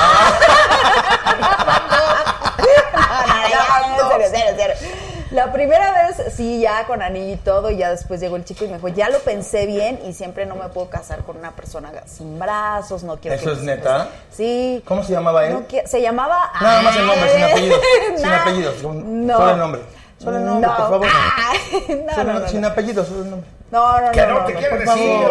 no, 1.43 3.27
no, 3.27 3.49
ya, 3.51 3.61
en 3.85 4.31
serio, 4.31 4.31
serio, 4.31 4.57
serio. 4.57 4.77
La 5.33 5.53
primera 5.53 6.07
vez, 6.09 6.35
sí, 6.35 6.61
ya 6.61 6.87
con 6.87 7.01
anillo 7.03 7.33
y 7.35 7.37
todo, 7.37 7.71
y 7.71 7.79
ya 7.79 7.91
después 7.91 8.21
llegó 8.21 8.37
el 8.37 8.45
chico 8.45 8.65
y 8.65 8.69
me 8.69 8.75
dijo, 8.75 8.89
ya 8.89 9.09
lo 9.09 9.19
pensé 9.21 9.65
bien 9.67 9.99
y 10.07 10.13
siempre 10.13 10.45
no 10.47 10.57
me 10.57 10.69
puedo 10.69 10.91
casar 10.91 11.21
con 11.21 11.37
una 11.39 11.53
persona 11.53 11.91
sin 12.07 12.39
brazos, 12.39 13.03
no 13.03 13.17
quiero 13.17 13.37
¿Eso 13.37 13.47
que 13.47 13.53
es 13.53 13.63
neta? 13.63 14.09
Sí. 14.31 14.83
¿Cómo 14.87 15.03
se 15.03 15.13
llamaba 15.13 15.47
él? 15.47 15.55
No 15.55 15.63
se 15.87 16.03
llamaba... 16.03 16.51
Nada 16.61 16.83
más 16.83 16.97
el 16.97 17.07
nombre, 17.07 17.31
sin 17.31 17.43
Ay, 17.43 17.51
apellidos. 17.53 17.81
Sin 18.19 18.23
no. 18.29 18.35
apellidos. 18.37 18.75
con- 18.83 19.27
No. 19.27 19.37
Solo 19.39 19.51
el 19.53 19.59
nombre. 19.59 19.81
Solo 20.19 20.37
el 20.37 20.45
nombre, 20.45 20.69
No. 20.71 20.77
por 20.77 20.87
favor. 20.91 21.07
No, 22.07 22.15
Solo- 22.15 22.33
no, 22.35 22.39
no, 22.41 22.49
sin 22.49 22.61
no. 22.61 22.69
apellidos, 22.69 23.09
solo 23.09 23.23
el 23.23 23.31
nombre. 23.31 23.51
No, 23.71 24.01
no, 24.01 24.11
Que 24.13 24.21
no. 24.27 24.35
no 24.41 24.45
te 24.45 24.53
no, 24.53 24.59
quiero 24.59 24.79
decir. 24.79 25.19
No, 25.21 25.31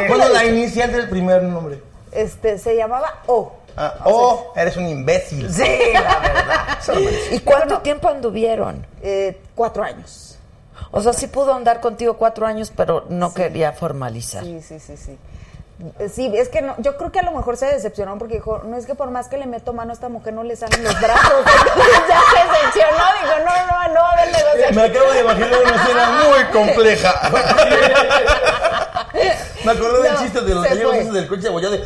no 0.00 0.06
¿Cuál 0.08 0.20
es 0.22 0.30
la 0.30 0.44
inicial 0.46 0.92
del 0.92 1.08
primer 1.10 1.42
nombre? 1.42 1.82
Este, 2.10 2.58
se 2.58 2.74
llamaba 2.74 3.20
O. 3.26 3.52
Ah, 3.76 3.94
oh, 4.04 4.52
eres 4.56 4.76
un 4.76 4.88
imbécil. 4.88 5.52
Sí, 5.52 5.92
la 5.94 6.18
verdad. 6.18 6.78
¿Y 7.32 7.40
cuánto 7.40 7.78
tiempo 7.78 8.08
anduvieron? 8.08 8.86
Eh, 9.02 9.40
cuatro 9.54 9.82
años. 9.82 10.38
O 10.90 11.00
sea, 11.00 11.12
sí 11.12 11.26
pudo 11.26 11.54
andar 11.54 11.80
contigo 11.80 12.14
cuatro 12.18 12.46
años, 12.46 12.72
pero 12.74 13.06
no 13.08 13.32
quería 13.32 13.72
formalizar. 13.72 14.44
Sí, 14.44 14.60
sí, 14.60 14.78
sí, 14.78 14.96
sí. 14.96 15.18
Sí, 16.14 16.30
es 16.36 16.48
que 16.48 16.62
no, 16.62 16.76
yo 16.78 16.96
creo 16.96 17.10
que 17.10 17.18
a 17.18 17.22
lo 17.22 17.32
mejor 17.32 17.56
se 17.56 17.66
decepcionó 17.66 18.16
porque 18.16 18.34
dijo, 18.34 18.62
no 18.64 18.76
es 18.76 18.86
que 18.86 18.94
por 18.94 19.10
más 19.10 19.26
que 19.26 19.36
le 19.36 19.46
meto 19.46 19.72
mano 19.72 19.90
a 19.90 19.94
esta 19.94 20.08
mujer 20.08 20.32
no 20.32 20.44
le 20.44 20.54
salen 20.54 20.84
los 20.84 21.00
brazos. 21.00 21.44
Entonces 21.44 22.00
ya 22.08 22.20
se 22.30 22.46
decepcionó, 22.46 23.04
dijo, 23.20 23.38
no, 23.38 23.66
no, 23.66 23.94
no, 23.94 24.00
a 24.00 24.16
ver, 24.16 24.26
negociación. 24.32 24.74
Me 24.76 24.82
acabo 24.82 25.12
de 25.12 25.20
imaginar 25.20 25.58
una 25.64 25.82
escena 25.82 26.10
muy 26.22 26.44
compleja. 26.52 27.20
Me 29.64 29.72
acordé 29.72 30.02
del 30.02 30.18
chiste 30.18 30.40
de 30.40 30.54
los 30.54 30.64
gallegos 30.64 31.12
del 31.12 31.26
coche 31.26 31.48
abollado 31.48 31.72
de... 31.72 31.84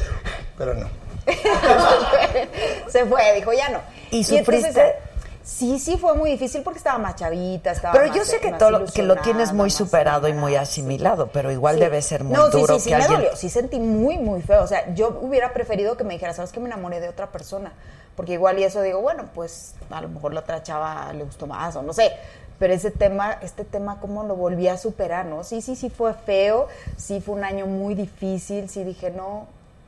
Pero 0.58 0.74
no. 0.74 1.05
se 2.88 3.04
fue, 3.06 3.34
dijo, 3.34 3.52
ya 3.52 3.68
no. 3.68 3.80
¿Y 4.10 4.18
entonces, 4.20 4.38
sufriste? 4.38 4.80
eh, 4.80 4.94
sí, 5.42 5.78
sí, 5.78 5.96
fue 5.96 6.14
muy 6.14 6.30
difícil 6.30 6.62
porque 6.62 6.78
estaba 6.78 6.98
más 6.98 7.16
chavita, 7.16 7.72
estaba 7.72 7.92
Pero 7.94 8.06
más, 8.08 8.16
yo 8.16 8.24
sé 8.24 8.38
que 8.38 8.52
todo 8.52 8.70
lo- 8.70 8.86
que 8.86 9.02
lo 9.02 9.16
tienes 9.16 9.52
muy 9.52 9.70
superado 9.70 10.28
y 10.28 10.32
muy 10.32 10.56
asimilado, 10.56 11.28
pero 11.28 11.50
igual 11.50 11.74
Sí. 11.76 11.80
debe 11.80 12.02
ser 12.02 12.24
muy 12.24 12.32
no, 12.34 12.50
duro 12.50 12.74
sí, 12.74 12.80
sí, 12.80 12.84
sí, 12.84 12.90
que 12.90 12.96
me 12.96 13.02
alguien 13.02 13.20
dolió. 13.20 13.36
Sí 13.36 13.48
sentí 13.48 13.78
muy, 13.80 14.18
muy 14.18 14.42
feo. 14.42 14.62
O 14.62 14.66
sea, 14.66 14.94
yo 14.94 15.18
hubiera 15.20 15.52
preferido 15.52 15.96
que 15.96 16.04
me 16.04 16.14
dijera, 16.14 16.32
¿sabes 16.34 16.52
que 16.52 16.60
me 16.60 16.66
enamoré 16.66 17.00
de 17.00 17.08
otra 17.08 17.26
persona? 17.28 17.72
Porque 18.14 18.32
igual 18.32 18.58
y 18.58 18.64
eso 18.64 18.80
digo, 18.80 19.00
bueno, 19.02 19.24
pues 19.34 19.74
a 19.90 20.00
lo 20.00 20.08
mejor 20.08 20.32
la 20.32 20.40
otra 20.40 20.62
chava 20.62 21.12
le 21.12 21.24
gustó 21.24 21.46
más 21.46 21.76
o 21.76 21.82
no 21.82 21.92
sé. 21.92 22.12
Pero 22.58 22.72
ese 22.72 22.90
tema, 22.90 23.36
este 23.42 23.64
tema, 23.64 24.00
¿cómo 24.00 24.22
lo 24.24 24.34
volví 24.34 24.66
a 24.68 24.78
superar, 24.78 25.26
no? 25.26 25.44
Sí, 25.44 25.60
sí, 25.60 25.76
sí 25.76 25.90
fue 25.90 26.14
feo. 26.14 26.68
Sí 26.96 27.20
fue 27.20 27.34
un 27.34 27.44
año 27.44 27.66
muy 27.66 27.94
difícil. 27.94 28.70
Sí 28.70 28.82
dije, 28.82 29.10
no, 29.10 29.46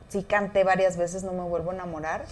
sí 0.09 0.23
canté 0.23 0.63
varias 0.63 0.97
veces, 0.97 1.23
no 1.23 1.31
me 1.31 1.43
vuelvo 1.43 1.71
a 1.71 1.75
enamorar. 1.75 2.25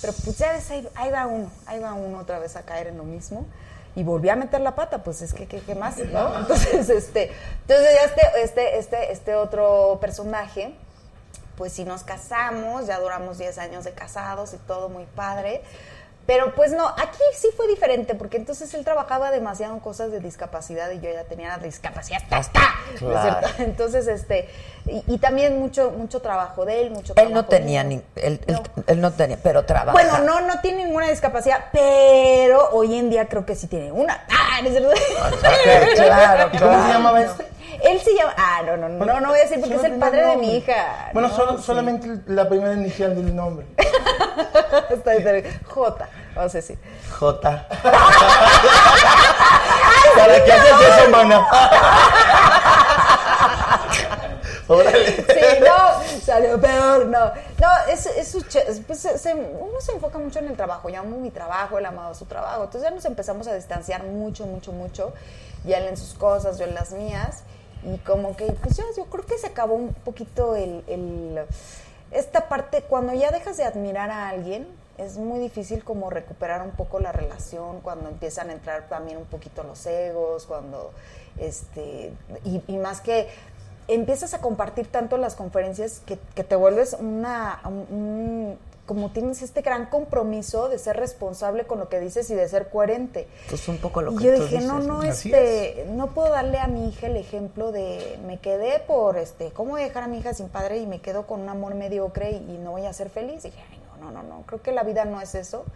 Pero 0.00 0.12
pues 0.24 0.38
ya 0.38 0.52
ves, 0.52 0.70
ahí, 0.70 0.88
ahí 0.94 1.10
va 1.10 1.26
uno, 1.26 1.50
ahí 1.66 1.78
va 1.78 1.94
uno 1.94 2.18
otra 2.18 2.38
vez 2.38 2.56
a 2.56 2.62
caer 2.62 2.88
en 2.88 2.98
lo 2.98 3.04
mismo. 3.04 3.46
Y 3.94 4.04
volví 4.04 4.28
a 4.28 4.36
meter 4.36 4.60
la 4.60 4.74
pata, 4.74 5.02
pues 5.02 5.22
es 5.22 5.34
que, 5.34 5.46
¿qué, 5.46 5.60
qué 5.60 5.74
más? 5.74 5.98
¿no? 5.98 6.38
Entonces, 6.38 6.88
este, 6.88 7.32
entonces 7.62 7.88
ya 7.94 8.04
este, 8.04 8.42
este, 8.42 8.78
este, 8.78 9.12
este 9.12 9.34
otro 9.34 9.98
personaje, 10.00 10.74
pues 11.56 11.72
sí 11.72 11.84
nos 11.84 12.04
casamos, 12.04 12.86
ya 12.86 13.00
duramos 13.00 13.38
10 13.38 13.58
años 13.58 13.84
de 13.84 13.92
casados 13.92 14.52
y 14.54 14.56
todo 14.58 14.88
muy 14.88 15.04
padre. 15.04 15.62
Pero 16.28 16.54
pues 16.54 16.72
no, 16.72 16.86
aquí 16.86 17.18
sí 17.34 17.48
fue 17.56 17.66
diferente, 17.68 18.14
porque 18.14 18.36
entonces 18.36 18.74
él 18.74 18.84
trabajaba 18.84 19.30
demasiado 19.30 19.72
en 19.72 19.80
cosas 19.80 20.12
de 20.12 20.20
discapacidad 20.20 20.90
y 20.90 21.00
yo 21.00 21.10
ya 21.10 21.24
tenía 21.24 21.48
la 21.48 21.56
discapacidad 21.56 22.20
hasta, 22.30 22.60
¿no 22.60 22.94
es 22.94 23.00
Claro. 23.00 23.38
cierto? 23.48 23.62
Entonces, 23.62 24.06
este, 24.08 24.46
y, 24.84 25.02
y 25.06 25.16
también 25.16 25.58
mucho, 25.58 25.90
mucho 25.92 26.20
trabajo 26.20 26.66
de 26.66 26.82
él, 26.82 26.90
mucho 26.90 27.14
Él 27.16 27.32
no 27.32 27.46
trabajo 27.46 27.48
tenía 27.48 27.82
ni, 27.82 27.94
él, 28.16 28.40
él- 28.46 28.60
él 28.88 29.00
no 29.00 29.10
tenía, 29.12 29.38
pero 29.42 29.64
trabaja. 29.64 29.92
Bueno, 29.92 30.18
no, 30.18 30.42
no 30.42 30.60
tiene 30.60 30.84
ninguna 30.84 31.08
discapacidad, 31.08 31.64
pero 31.72 32.68
hoy 32.72 32.98
en 32.98 33.08
día 33.08 33.26
creo 33.26 33.46
que 33.46 33.54
sí 33.54 33.66
tiene 33.66 33.90
una. 33.90 34.26
Ah, 34.30 34.60
¿no 34.60 34.68
es 34.68 34.74
cierto? 34.76 34.90
Ok, 34.90 35.94
claro, 35.94 36.50
¿Y 36.52 36.58
cómo 36.58 36.72
se 36.72 36.76
claro. 36.78 36.92
llamaba 36.92 37.22
este? 37.22 37.46
Él 37.82 38.00
se 38.00 38.14
llama. 38.14 38.34
Ah, 38.36 38.62
no, 38.64 38.76
no, 38.76 38.88
no, 38.88 39.04
no, 39.04 39.20
no 39.20 39.28
voy 39.28 39.38
a 39.38 39.42
decir 39.42 39.60
porque 39.60 39.76
es 39.76 39.84
el 39.84 39.94
padre 39.98 40.26
de 40.26 40.36
mi 40.36 40.56
hija. 40.56 41.10
Bueno, 41.12 41.28
No, 41.28 41.34
solo- 41.36 41.58
sí. 41.58 41.64
solamente 41.64 42.08
la 42.26 42.48
primera 42.48 42.72
inicial 42.74 43.14
del 43.14 43.34
nombre. 43.34 43.66
Está 44.90 45.14
bien, 45.14 45.60
J, 45.66 46.08
vamos 46.34 46.54
a 46.54 46.58
decir. 46.58 46.78
J. 47.18 47.66
¿Para 50.16 50.44
qué 50.44 50.52
haces 50.52 50.72
eso, 50.98 51.10
mana? 51.10 51.46
Órale. 54.68 55.16
Sí, 55.16 55.64
no, 55.64 56.20
salió 56.20 56.60
peor, 56.60 57.06
no. 57.06 57.32
No, 57.58 57.68
es, 57.88 58.04
es 58.06 58.28
su 58.30 58.42
che- 58.42 58.64
es- 58.68 58.80
pues, 58.86 58.98
se- 59.00 59.34
uno 59.34 59.80
se 59.80 59.92
enfoca 59.92 60.18
mucho 60.18 60.38
en 60.40 60.48
el 60.48 60.56
trabajo. 60.56 60.88
Yo 60.90 61.00
amo 61.00 61.16
mi 61.18 61.30
trabajo, 61.30 61.78
él 61.78 61.86
amaba 61.86 62.14
su 62.14 62.26
trabajo. 62.26 62.64
Entonces 62.64 62.82
ya 62.88 62.94
nos 62.94 63.04
empezamos 63.06 63.46
a 63.48 63.54
distanciar 63.54 64.02
mucho, 64.04 64.44
mucho, 64.46 64.72
mucho. 64.72 65.12
Y 65.64 65.72
él 65.72 65.84
en 65.86 65.96
sus 65.96 66.12
cosas, 66.14 66.58
yo 66.58 66.64
en 66.66 66.74
las 66.74 66.90
mías. 66.92 67.42
Y 67.84 67.98
como 67.98 68.36
que, 68.36 68.46
pues 68.52 68.76
ya, 68.76 68.84
yo 68.96 69.04
creo 69.06 69.24
que 69.24 69.38
se 69.38 69.46
acabó 69.46 69.74
un 69.74 69.92
poquito 69.94 70.56
el, 70.56 70.82
el- 70.88 71.40
esta 72.10 72.48
parte, 72.48 72.82
cuando 72.82 73.12
ya 73.12 73.30
dejas 73.30 73.56
de 73.56 73.64
admirar 73.64 74.10
a 74.10 74.28
alguien, 74.30 74.66
es 74.96 75.16
muy 75.16 75.38
difícil 75.38 75.84
como 75.84 76.10
recuperar 76.10 76.62
un 76.62 76.70
poco 76.72 76.98
la 76.98 77.12
relación, 77.12 77.80
cuando 77.82 78.08
empiezan 78.08 78.50
a 78.50 78.52
entrar 78.54 78.88
también 78.88 79.18
un 79.18 79.26
poquito 79.26 79.62
los 79.62 79.84
egos, 79.86 80.46
cuando, 80.46 80.90
este, 81.38 82.12
y, 82.44 82.62
y 82.66 82.76
más 82.78 83.00
que 83.00 83.28
empiezas 83.86 84.34
a 84.34 84.40
compartir 84.40 84.90
tanto 84.90 85.16
las 85.18 85.34
conferencias 85.34 86.00
que, 86.04 86.18
que 86.34 86.44
te 86.44 86.56
vuelves 86.56 86.96
una, 86.98 87.60
un- 87.64 87.86
un- 87.90 88.58
como 88.88 89.10
tienes 89.10 89.42
este 89.42 89.60
gran 89.60 89.84
compromiso 89.84 90.70
de 90.70 90.78
ser 90.78 90.96
responsable 90.96 91.66
con 91.66 91.78
lo 91.78 91.90
que 91.90 92.00
dices 92.00 92.30
y 92.30 92.34
de 92.34 92.48
ser 92.48 92.70
coherente. 92.70 93.28
Pues 93.50 93.68
un 93.68 93.76
poco 93.76 94.00
lo 94.00 94.12
Y 94.12 94.16
que 94.16 94.24
yo 94.24 94.36
tú 94.36 94.42
dije, 94.44 94.60
no, 94.62 94.78
dices, 94.78 94.88
no, 94.88 95.02
este, 95.02 95.86
no 95.90 96.06
puedo 96.06 96.30
darle 96.30 96.58
a 96.58 96.68
mi 96.68 96.88
hija 96.88 97.08
el 97.08 97.18
ejemplo 97.18 97.70
de 97.70 98.18
me 98.26 98.38
quedé 98.38 98.80
por, 98.80 99.18
este, 99.18 99.50
¿cómo 99.50 99.72
voy 99.72 99.82
a 99.82 99.84
dejar 99.84 100.04
a 100.04 100.06
mi 100.06 100.18
hija 100.18 100.32
sin 100.32 100.48
padre 100.48 100.78
y 100.78 100.86
me 100.86 101.02
quedo 101.02 101.26
con 101.26 101.40
un 101.40 101.50
amor 101.50 101.74
mediocre 101.74 102.30
y, 102.30 102.36
y 102.36 102.58
no 102.64 102.70
voy 102.70 102.86
a 102.86 102.92
ser 102.94 103.10
feliz? 103.10 103.42
dije, 103.42 103.62
ay, 103.70 103.78
no, 104.00 104.10
no, 104.10 104.22
no, 104.22 104.26
no, 104.26 104.42
creo 104.46 104.62
que 104.62 104.72
la 104.72 104.84
vida 104.84 105.04
no 105.04 105.20
es 105.20 105.34
eso. 105.34 105.66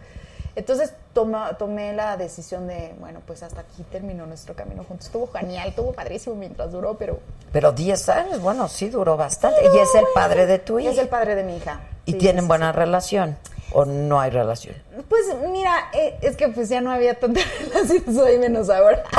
Entonces 0.55 0.93
toma- 1.13 1.57
tomé 1.57 1.93
la 1.93 2.15
decisión 2.15 2.67
de, 2.67 2.93
bueno, 2.99 3.21
pues 3.25 3.41
hasta 3.41 3.61
aquí 3.61 3.83
terminó 3.91 4.25
nuestro 4.27 4.53
camino 4.55 4.83
juntos. 4.83 5.07
Estuvo 5.07 5.27
genial, 5.27 5.69
estuvo 5.69 5.91
padrísimo 5.93 6.35
mientras 6.35 6.71
duró, 6.71 6.95
pero... 6.95 7.19
Pero 7.51 7.71
10 7.71 8.09
años, 8.09 8.41
bueno, 8.41 8.67
sí 8.67 8.89
duró 8.89 9.17
bastante. 9.17 9.59
y 9.63 9.77
es 9.79 9.95
el 9.95 10.05
padre 10.13 10.45
de 10.45 10.59
tu 10.59 10.79
Y 10.79 10.83
hija. 10.83 10.91
es 10.91 10.97
el 10.99 11.07
padre 11.07 11.35
de 11.35 11.43
mi 11.43 11.57
hija. 11.57 11.81
¿Y 12.05 12.13
Sí, 12.13 12.17
tienen 12.19 12.47
buena 12.47 12.71
sí. 12.71 12.77
relación? 12.77 13.37
¿O 13.73 13.85
no 13.85 14.19
hay 14.19 14.29
relación? 14.31 14.75
Pues 15.09 15.23
mira, 15.51 15.89
eh, 15.93 16.17
es 16.21 16.35
que 16.37 16.47
pues 16.49 16.69
ya 16.69 16.79
no 16.81 16.91
había 16.91 17.19
tanta 17.19 17.41
relación, 17.73 18.03
soy 18.15 18.37
menos 18.37 18.69
ahora. 18.69 19.03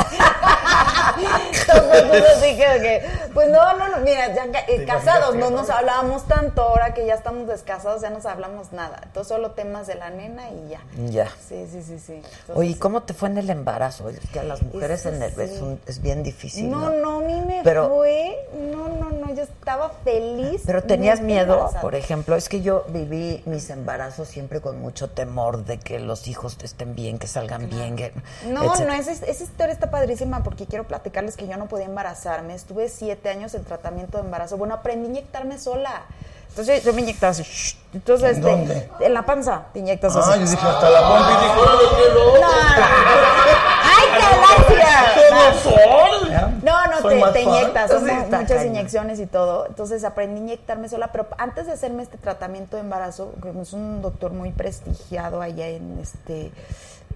Entonces 1.16 2.42
dije 2.42 2.64
que, 2.80 3.02
pues 3.32 3.48
no, 3.50 3.76
no, 3.76 3.88
no, 3.88 3.98
mira, 3.98 4.32
ya 4.34 4.44
eh, 4.68 4.84
casados 4.84 5.34
no 5.36 5.50
nos 5.50 5.70
hablábamos 5.70 6.26
tanto, 6.26 6.62
ahora 6.62 6.94
que 6.94 7.06
ya 7.06 7.14
estamos 7.14 7.46
descasados 7.48 8.02
ya 8.02 8.10
no 8.10 8.16
nos 8.16 8.26
hablamos 8.26 8.72
nada. 8.72 9.00
Entonces 9.04 9.28
solo 9.28 9.50
temas 9.52 9.86
de 9.86 9.96
la 9.96 10.10
nena 10.10 10.48
y 10.50 10.68
ya. 10.70 10.80
Ya. 11.08 11.28
Sí, 11.48 11.66
sí, 11.70 11.82
sí, 11.82 11.98
sí. 11.98 12.12
Entonces, 12.14 12.56
Oye, 12.56 12.70
¿y 12.70 12.74
cómo 12.76 13.02
te 13.02 13.12
fue 13.14 13.28
en 13.28 13.38
el 13.38 13.50
embarazo? 13.50 14.08
Es 14.08 14.18
que 14.32 14.40
a 14.40 14.44
las 14.44 14.62
mujeres 14.62 15.04
en 15.06 15.22
el, 15.22 15.38
es, 15.40 15.50
sí. 15.52 15.60
un- 15.62 15.80
es 15.86 16.00
bien 16.00 16.22
difícil, 16.22 16.70
no, 16.70 16.90
¿no? 16.90 16.90
no, 16.90 17.16
a 17.18 17.20
mí 17.20 17.40
me 17.46 17.60
Pero- 17.64 17.88
fue, 17.88 18.48
no, 18.72 18.88
no, 18.88 19.10
no, 19.10 19.34
yo 19.34 19.42
estaba 19.42 19.90
feliz. 20.04 20.62
Pero 20.64 20.82
tenías 20.84 21.20
miedo, 21.20 21.54
embarazada. 21.54 21.80
por 21.80 21.94
ejemplo, 21.94 22.36
es 22.36 22.48
que 22.48 22.62
yo 22.62 22.84
viví 22.88 23.42
mis 23.46 23.68
embarazos 23.70 24.28
siempre 24.28 24.43
con 24.60 24.80
mucho 24.80 25.10
temor 25.10 25.64
de 25.64 25.78
que 25.78 25.98
los 25.98 26.26
hijos 26.28 26.56
estén 26.62 26.94
bien, 26.94 27.18
que 27.18 27.26
salgan 27.26 27.68
bien. 27.68 27.96
que- 27.96 28.12
No, 28.46 28.62
etcétera. 28.64 28.94
no, 28.94 29.00
esa, 29.00 29.12
esa 29.12 29.44
historia 29.44 29.72
está 29.72 29.90
padrísima 29.90 30.42
porque 30.42 30.66
quiero 30.66 30.84
platicarles 30.84 31.36
que 31.36 31.46
yo 31.46 31.56
no 31.56 31.66
podía 31.66 31.86
embarazarme. 31.86 32.54
Estuve 32.54 32.88
siete 32.88 33.28
años 33.30 33.54
en 33.54 33.64
tratamiento 33.64 34.18
de 34.18 34.24
embarazo. 34.24 34.56
Bueno, 34.56 34.74
aprendí 34.74 35.06
a 35.06 35.10
inyectarme 35.10 35.58
sola. 35.58 36.02
Entonces 36.50 36.84
yo 36.84 36.92
me 36.92 37.00
inyectaba 37.00 37.32
así. 37.32 37.44
Entonces, 37.92 38.30
¿En 38.30 38.36
este, 38.36 38.50
dónde? 38.50 38.90
En 39.00 39.12
la 39.14 39.26
panza 39.26 39.64
te 39.72 39.80
inyectas 39.80 40.14
así. 40.14 40.30
Ah, 40.32 40.36
yo 40.36 40.42
dije 40.48 40.66
hasta 40.66 40.90
la 40.90 41.00
pompa 41.00 41.30
y 41.30 41.34
dije, 41.34 41.54
¡ay, 44.20 44.64
qué 44.68 44.74
loco! 44.74 44.86
¡Ay, 44.86 45.06
qué 45.14 45.28
gracia! 45.30 46.24
No, 46.62 46.86
no, 46.86 47.32
te, 47.32 47.42
inyectas, 47.42 47.90
son 47.90 48.06
muchas 48.06 48.64
inyecciones 48.64 49.20
y 49.20 49.26
todo. 49.26 49.66
Entonces 49.66 50.04
aprendí 50.04 50.40
a 50.40 50.44
inyectarme 50.44 50.88
sola, 50.88 51.12
pero 51.12 51.26
antes 51.38 51.66
de 51.66 51.72
hacerme 51.72 52.02
este 52.02 52.18
tratamiento 52.18 52.76
de 52.76 52.82
embarazo, 52.82 53.34
que 53.42 53.50
es 53.60 53.72
un 53.72 54.02
doctor 54.02 54.32
muy 54.32 54.50
prestigiado 54.52 55.40
allá 55.40 55.68
en 55.68 55.98
este 56.00 56.52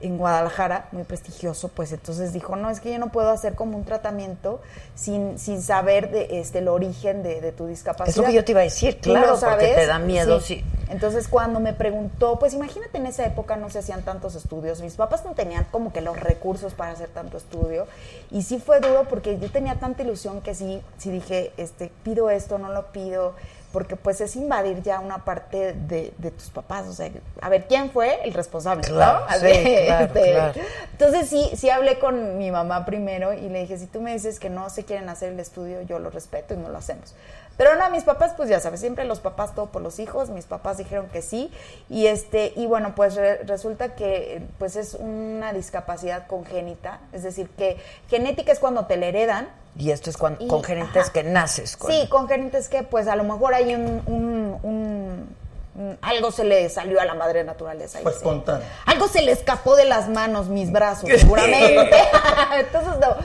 en 0.00 0.18
Guadalajara, 0.18 0.88
muy 0.92 1.04
prestigioso, 1.04 1.68
pues 1.68 1.92
entonces 1.92 2.32
dijo, 2.32 2.56
no, 2.56 2.70
es 2.70 2.80
que 2.80 2.92
yo 2.92 2.98
no 2.98 3.10
puedo 3.10 3.30
hacer 3.30 3.54
como 3.54 3.76
un 3.76 3.84
tratamiento 3.84 4.60
sin, 4.94 5.38
sin 5.38 5.62
saber 5.62 6.10
de, 6.10 6.40
este, 6.40 6.58
el 6.58 6.68
origen 6.68 7.22
de, 7.22 7.40
de 7.40 7.52
tu 7.52 7.66
discapacidad. 7.66 8.08
Es 8.08 8.16
lo 8.16 8.24
que 8.24 8.32
yo 8.32 8.44
te 8.44 8.52
iba 8.52 8.60
a 8.60 8.64
decir, 8.64 9.00
¿Tú 9.00 9.10
lo 9.10 9.20
claro, 9.20 9.38
porque 9.40 9.74
te 9.74 9.86
da 9.86 9.98
miedo, 9.98 10.40
sí. 10.40 10.64
Entonces 10.90 11.28
cuando 11.28 11.60
me 11.60 11.74
preguntó, 11.74 12.38
pues 12.38 12.54
imagínate 12.54 12.98
en 12.98 13.06
esa 13.06 13.26
época 13.26 13.56
no 13.56 13.68
se 13.68 13.78
hacían 13.78 14.02
tantos 14.02 14.34
estudios, 14.34 14.80
mis 14.80 14.94
papás 14.94 15.24
no 15.24 15.34
tenían 15.34 15.66
como 15.70 15.92
que 15.92 16.00
los 16.00 16.18
recursos 16.18 16.72
para 16.72 16.92
hacer 16.92 17.08
tanto 17.10 17.36
estudio 17.36 17.86
y 18.30 18.42
sí 18.42 18.58
fue 18.58 18.80
duro 18.80 19.04
porque 19.08 19.38
yo 19.38 19.50
tenía 19.50 19.74
tanta 19.74 20.02
ilusión 20.02 20.40
que 20.40 20.54
sí, 20.54 20.80
sí 20.96 21.10
dije, 21.10 21.52
este, 21.58 21.92
pido 22.04 22.30
esto, 22.30 22.58
no 22.58 22.72
lo 22.72 22.86
pido, 22.86 23.34
porque 23.72 23.96
pues 23.96 24.20
es 24.20 24.34
invadir 24.36 24.82
ya 24.82 25.00
una 25.00 25.24
parte 25.24 25.74
de, 25.74 26.12
de 26.16 26.30
tus 26.30 26.48
papás, 26.48 26.86
o 26.86 26.92
sea, 26.92 27.10
a 27.40 27.48
ver, 27.48 27.66
¿quién 27.66 27.90
fue 27.90 28.20
el 28.24 28.32
responsable? 28.32 28.82
Claro, 28.82 29.26
¿no? 29.26 29.34
sí, 29.34 29.84
claro, 29.86 30.04
este, 30.06 30.32
claro. 30.32 30.60
Entonces 30.92 31.28
sí, 31.28 31.50
sí 31.54 31.68
hablé 31.68 31.98
con 31.98 32.38
mi 32.38 32.50
mamá 32.50 32.86
primero 32.86 33.34
y 33.34 33.48
le 33.48 33.60
dije, 33.60 33.78
si 33.78 33.86
tú 33.86 34.00
me 34.00 34.12
dices 34.12 34.40
que 34.40 34.48
no 34.48 34.70
se 34.70 34.84
quieren 34.84 35.08
hacer 35.08 35.32
el 35.32 35.40
estudio, 35.40 35.82
yo 35.82 35.98
lo 35.98 36.10
respeto 36.10 36.54
y 36.54 36.56
no 36.56 36.70
lo 36.70 36.78
hacemos. 36.78 37.14
Pero 37.58 37.76
no, 37.76 37.90
mis 37.90 38.04
papás, 38.04 38.32
pues 38.36 38.48
ya 38.48 38.60
sabes, 38.60 38.80
siempre 38.80 39.04
los 39.04 39.18
papás 39.20 39.54
todo 39.54 39.66
por 39.66 39.82
los 39.82 39.98
hijos, 39.98 40.30
mis 40.30 40.46
papás 40.46 40.78
dijeron 40.78 41.08
que 41.12 41.20
sí, 41.20 41.52
y 41.90 42.06
este, 42.06 42.52
y 42.56 42.64
bueno, 42.66 42.94
pues 42.94 43.14
re- 43.16 43.38
resulta 43.44 43.94
que 43.96 44.40
pues 44.58 44.76
es 44.76 44.94
una 44.94 45.52
discapacidad 45.52 46.26
congénita, 46.28 47.00
es 47.12 47.24
decir, 47.24 47.50
que 47.58 47.76
genética 48.08 48.52
es 48.52 48.58
cuando 48.60 48.86
te 48.86 48.96
la 48.96 49.06
heredan, 49.06 49.48
Y 49.76 49.90
esto 49.90 50.08
es 50.08 50.16
cuando, 50.16 50.42
Y- 50.44 50.48
congénita 50.48 50.98
es 51.00 51.04
ajá. 51.06 51.12
que 51.12 51.22
naces 51.24 51.76
con. 51.76 51.90
Sí, 51.92 52.06
congénita 52.08 52.58
es 52.58 52.68
que 52.68 52.82
pues 52.84 53.06
a 53.06 53.14
lo 53.16 53.22
mejor 53.24 53.52
hay 53.54 53.74
un, 53.74 54.02
un- 54.06 54.58
un- 54.62 55.36
un- 55.76 55.98
algo 56.02 56.32
se 56.32 56.42
le 56.44 56.68
salió 56.70 57.00
a 57.00 57.04
la 57.04 57.14
madre 57.14 57.44
naturaleza. 57.44 57.98
sí. 58.00 58.08
espontáneo. 58.08 58.66
Algo 58.86 59.06
se 59.08 59.22
le 59.22 59.30
escapó 59.32 59.76
de 59.76 59.84
las 59.84 60.08
manos, 60.08 60.48
mis 60.48 60.72
brazos, 60.72 61.08
seguramente. 61.18 61.90
Entonces, 62.58 62.98
no. 63.00 63.16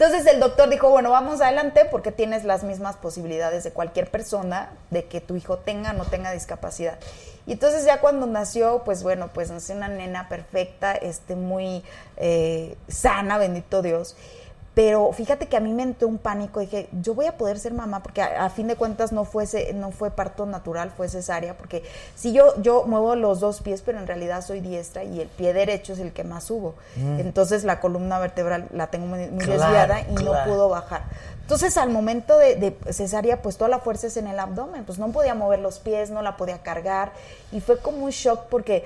Entonces 0.00 0.32
el 0.32 0.38
doctor 0.38 0.70
dijo, 0.70 0.88
bueno, 0.90 1.10
vamos 1.10 1.40
adelante 1.40 1.84
porque 1.84 2.12
tienes 2.12 2.44
las 2.44 2.62
mismas 2.62 2.94
posibilidades 2.94 3.64
de 3.64 3.72
cualquier 3.72 4.08
persona 4.08 4.70
de 4.90 5.06
que 5.06 5.20
tu 5.20 5.34
hijo 5.34 5.58
tenga 5.58 5.90
o 5.90 5.94
no 5.94 6.04
tenga 6.04 6.30
discapacidad. 6.30 7.00
Y 7.46 7.52
entonces 7.54 7.84
ya 7.84 8.00
cuando 8.00 8.24
nació, 8.26 8.82
pues 8.84 9.02
bueno, 9.02 9.30
pues 9.34 9.50
nació 9.50 9.74
una 9.74 9.88
nena 9.88 10.28
perfecta, 10.28 10.94
este, 10.94 11.34
muy 11.34 11.82
eh, 12.16 12.76
sana, 12.86 13.38
bendito 13.38 13.82
Dios. 13.82 14.14
Pero 14.78 15.12
fíjate 15.12 15.48
que 15.48 15.56
a 15.56 15.60
mí 15.60 15.72
me 15.72 15.82
entró 15.82 16.06
un 16.06 16.18
pánico, 16.18 16.60
dije, 16.60 16.88
yo 17.02 17.12
voy 17.12 17.26
a 17.26 17.36
poder 17.36 17.58
ser 17.58 17.74
mamá, 17.74 18.00
porque 18.00 18.22
a, 18.22 18.48
fin 18.48 18.68
de 18.68 18.76
cuentas 18.76 19.10
no, 19.10 19.24
fuese, 19.24 19.72
no 19.72 19.90
fue 19.90 20.12
parto 20.12 20.46
natural, 20.46 20.92
fue 20.96 21.08
cesárea, 21.08 21.56
porque 21.56 21.82
si 22.14 22.32
yo, 22.32 22.54
yo 22.62 22.84
muevo 22.84 23.16
los 23.16 23.40
dos 23.40 23.60
pies, 23.60 23.82
pero 23.82 23.98
en 23.98 24.06
realidad 24.06 24.40
soy 24.40 24.60
diestra 24.60 25.02
y 25.02 25.20
el 25.20 25.26
pie 25.26 25.52
derecho 25.52 25.94
es 25.94 25.98
el 25.98 26.12
que 26.12 26.22
más 26.22 26.44
subo. 26.44 26.76
Mm. 26.94 27.18
Entonces 27.18 27.64
la 27.64 27.80
columna 27.80 28.20
vertebral 28.20 28.68
la 28.72 28.86
tengo 28.86 29.06
muy, 29.06 29.18
desviada 29.26 30.02
y 30.02 30.14
no 30.14 30.32
pudo 30.44 30.68
bajar. 30.68 31.06
Entonces 31.40 31.76
al 31.76 31.90
momento 31.90 32.38
de, 32.38 32.54
de, 32.54 32.92
cesárea, 32.92 33.42
pues 33.42 33.56
toda 33.56 33.68
la 33.68 33.80
fuerza 33.80 34.06
es 34.06 34.16
en 34.16 34.28
el 34.28 34.38
abdomen, 34.38 34.84
pues 34.84 35.00
no 35.00 35.10
podía 35.10 35.34
mover 35.34 35.58
los 35.58 35.80
pies, 35.80 36.10
no 36.10 36.22
la 36.22 36.36
podía 36.36 36.58
cargar 36.58 37.10
y 37.50 37.60
fue 37.60 37.78
como 37.78 38.04
un 38.04 38.10
shock 38.10 38.44
porque 38.48 38.84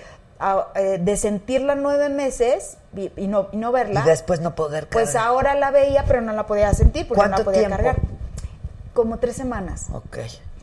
eh, 0.74 0.98
de 1.00 1.16
sentirla 1.16 1.74
nueve 1.74 2.08
meses 2.08 2.76
y, 3.16 3.26
no, 3.26 3.48
y 3.52 3.56
no 3.56 3.72
verla. 3.72 4.00
Y 4.00 4.08
después 4.08 4.40
no 4.40 4.54
poder 4.54 4.88
cargar. 4.88 4.92
Pues 4.92 5.16
ahora 5.16 5.54
la 5.54 5.70
veía, 5.70 6.04
pero 6.06 6.20
no 6.20 6.32
la 6.32 6.46
podía 6.46 6.72
sentir 6.74 7.06
porque 7.06 7.22
no 7.22 7.38
la 7.38 7.44
podía 7.44 7.68
cargar. 7.68 7.96
Como 8.94 9.18
tres 9.18 9.36
semanas. 9.36 9.86
Ok. 9.92 10.18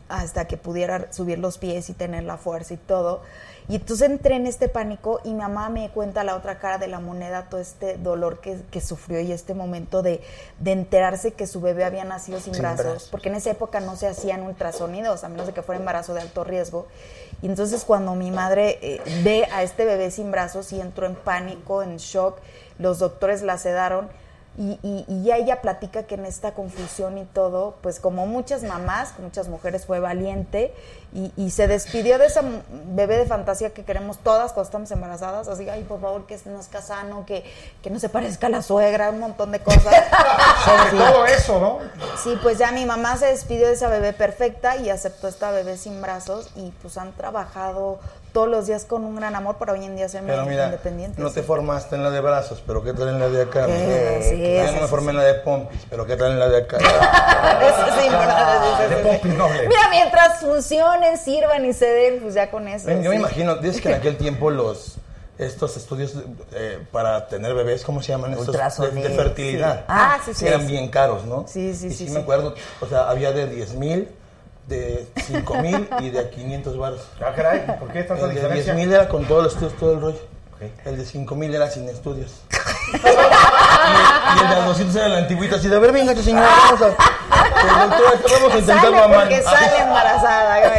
Hasta 0.08 0.46
que 0.46 0.56
pudiera 0.56 1.12
subir 1.12 1.38
los 1.38 1.58
pies 1.58 1.88
y 1.88 1.92
tener 1.92 2.24
la 2.24 2.36
fuerza 2.36 2.74
y 2.74 2.76
todo. 2.76 3.22
Y 3.70 3.76
entonces 3.76 4.10
entré 4.10 4.34
en 4.34 4.48
este 4.48 4.68
pánico 4.68 5.20
y 5.22 5.32
mamá 5.32 5.68
me 5.68 5.90
cuenta 5.90 6.24
la 6.24 6.34
otra 6.34 6.58
cara 6.58 6.78
de 6.78 6.88
la 6.88 6.98
moneda, 6.98 7.44
todo 7.48 7.60
este 7.60 7.98
dolor 7.98 8.40
que, 8.40 8.58
que 8.72 8.80
sufrió 8.80 9.20
y 9.20 9.30
este 9.30 9.54
momento 9.54 10.02
de, 10.02 10.20
de, 10.58 10.72
enterarse 10.72 11.34
que 11.34 11.46
su 11.46 11.60
bebé 11.60 11.84
había 11.84 12.04
nacido 12.04 12.40
sin, 12.40 12.52
brazos, 12.54 13.06
porque 13.12 13.28
en 13.28 13.36
esa 13.36 13.50
época 13.50 13.78
no 13.78 13.94
se 13.94 14.08
hacían 14.08 14.42
ultrasonidos, 14.42 15.22
a 15.22 15.28
menos 15.28 15.46
de 15.46 15.52
que 15.52 15.62
fuera 15.62 15.78
embarazo 15.78 16.14
de 16.14 16.20
alto 16.20 16.42
riesgo. 16.42 16.88
Y 17.42 17.46
entonces 17.46 17.84
cuando 17.84 18.14
mi 18.14 18.30
madre 18.30 18.78
eh, 18.82 19.00
ve 19.22 19.46
a 19.52 19.62
este 19.62 19.84
bebé 19.84 20.10
sin 20.10 20.30
brazos 20.30 20.72
y 20.72 20.80
entró 20.80 21.06
en 21.06 21.14
pánico, 21.14 21.82
en 21.82 21.96
shock, 21.96 22.38
los 22.78 22.98
doctores 22.98 23.42
la 23.42 23.58
sedaron 23.58 24.08
y, 24.58 24.78
y, 24.82 25.22
ya 25.22 25.36
ella 25.36 25.62
platica 25.62 26.02
que 26.02 26.16
en 26.16 26.26
esta 26.26 26.52
confusión 26.52 27.18
y 27.18 27.24
todo, 27.24 27.76
pues 27.82 28.00
como 28.00 28.26
muchas 28.26 28.62
mamás, 28.64 29.14
muchas 29.18 29.48
mujeres, 29.48 29.86
fue 29.86 30.00
valiente 30.00 30.74
y, 31.12 31.50
se 31.50 31.66
despidió 31.66 32.18
de 32.18 32.26
esa 32.26 32.42
bebé 32.94 33.16
de 33.16 33.26
fantasía 33.26 33.70
que 33.70 33.84
queremos 33.84 34.18
todas 34.18 34.52
cuando 34.52 34.66
estamos 34.66 34.90
embarazadas. 34.90 35.48
Así, 35.48 35.68
ay, 35.68 35.82
por 35.84 36.00
favor, 36.00 36.26
que 36.26 36.38
no 36.44 36.56
nazca 36.56 36.82
sano, 36.82 37.24
que, 37.26 37.44
que 37.82 37.90
no 37.90 37.98
se 37.98 38.08
parezca 38.08 38.46
a 38.46 38.50
la 38.50 38.62
suegra, 38.62 39.10
un 39.10 39.20
montón 39.20 39.50
de 39.50 39.60
cosas. 39.60 39.82
Sobre 40.64 40.98
todo 40.98 41.26
eso, 41.26 41.60
¿no? 41.60 41.78
Sí, 42.22 42.38
pues 42.42 42.58
ya 42.58 42.70
mi 42.70 42.84
mamá 42.84 43.16
se 43.16 43.26
despidió 43.26 43.66
de 43.66 43.72
esa 43.74 43.88
bebé 43.88 44.12
perfecta 44.12 44.76
y 44.76 44.90
aceptó 44.90 45.26
esta 45.26 45.50
bebé 45.50 45.76
sin 45.78 46.00
brazos 46.00 46.50
y 46.54 46.70
pues 46.82 46.96
han 46.96 47.12
trabajado 47.12 47.98
todos 48.32 48.48
los 48.48 48.66
días 48.66 48.84
con 48.84 49.04
un 49.04 49.16
gran 49.16 49.34
amor 49.34 49.56
para 49.56 49.72
hoy 49.72 49.84
en 49.84 49.96
día 49.96 50.08
ser 50.08 50.22
pero 50.24 50.44
mira, 50.46 50.66
independientes. 50.66 51.18
No 51.18 51.30
te 51.30 51.42
formaste 51.42 51.96
en 51.96 52.02
la 52.02 52.10
de 52.10 52.20
brazos, 52.20 52.62
pero 52.66 52.82
¿qué 52.82 52.92
tal 52.92 53.08
en 53.08 53.18
la 53.18 53.28
de 53.28 53.42
acá? 53.42 53.66
Sí, 53.66 54.56
Yo 54.56 54.72
no 54.72 54.82
me 54.82 54.86
formé 54.86 55.10
en 55.10 55.16
la 55.16 55.24
de 55.24 55.34
pompis, 55.34 55.80
pero 55.88 56.06
¿qué 56.06 56.16
tal 56.16 56.32
en 56.32 56.38
la 56.38 56.48
de 56.48 56.58
acá? 56.58 56.78
de 58.88 58.96
pompis 58.96 59.34
noble. 59.34 59.68
Mira, 59.68 59.88
mientras 59.90 60.40
funcionen, 60.40 61.18
sirvan 61.18 61.64
y 61.64 61.72
se 61.72 61.86
den, 61.86 62.20
pues 62.20 62.34
ya 62.34 62.50
con 62.50 62.68
eso. 62.68 62.90
yo 62.90 63.10
me 63.10 63.16
imagino, 63.16 63.56
dices 63.56 63.80
que 63.80 63.88
en 63.88 63.94
aquel 63.96 64.16
tiempo 64.16 64.50
los 64.50 64.96
estos 65.38 65.74
estudios 65.78 66.14
eh, 66.52 66.84
para 66.92 67.26
tener 67.26 67.54
bebés, 67.54 67.82
¿cómo 67.82 68.02
se 68.02 68.12
llaman? 68.12 68.34
Estos 68.34 68.54
de, 68.54 69.10
fertilidad. 69.10 69.84
Ah, 69.88 70.18
sí, 70.22 70.34
sí. 70.34 70.46
Eran 70.46 70.66
bien 70.66 70.88
caros, 70.88 71.24
¿no? 71.24 71.46
Sí, 71.48 71.74
sí, 71.74 71.86
y 71.86 71.92
sí. 71.92 72.06
sí, 72.06 72.12
me 72.12 72.20
acuerdo, 72.20 72.54
o 72.80 72.86
sea, 72.86 73.08
había 73.08 73.32
de 73.32 73.46
10 73.46 73.74
mil 73.74 74.08
de 74.70 75.06
5 75.26 75.54
mil 75.56 75.88
y 76.00 76.10
de 76.10 76.30
500 76.30 76.78
baros. 76.78 77.00
Ah, 77.20 77.32
caray, 77.34 77.66
¿por 77.78 77.92
qué 77.92 78.04
tanta 78.04 78.26
El 78.26 78.34
de 78.34 78.48
10 78.48 78.74
mil 78.76 78.92
era 78.92 79.08
con 79.08 79.24
todos 79.24 79.42
los 79.42 79.52
estudios, 79.52 79.78
todo 79.78 79.92
el 79.92 80.00
rollo. 80.00 80.20
El 80.84 80.96
de 80.96 81.04
5 81.04 81.34
mil 81.34 81.54
era 81.54 81.70
sin 81.70 81.88
estudios. 81.88 82.40
y, 82.92 82.96
el, 82.96 84.48
de 84.48 84.66
200 84.66 84.96
era 84.96 85.08
la 85.08 85.18
antigüita, 85.18 85.56
así 85.56 85.68
de, 85.68 85.76
a 85.76 85.78
ver, 85.78 85.92
venga, 85.92 86.14
señora, 86.14 86.48
vamos 86.48 86.82
a... 86.82 86.96
vamos 88.30 88.54
a 88.54 88.58
intentar 88.58 88.92
mamá. 88.92 89.20
Porque 89.20 89.42
sale 89.42 89.78
embarazada. 89.82 90.78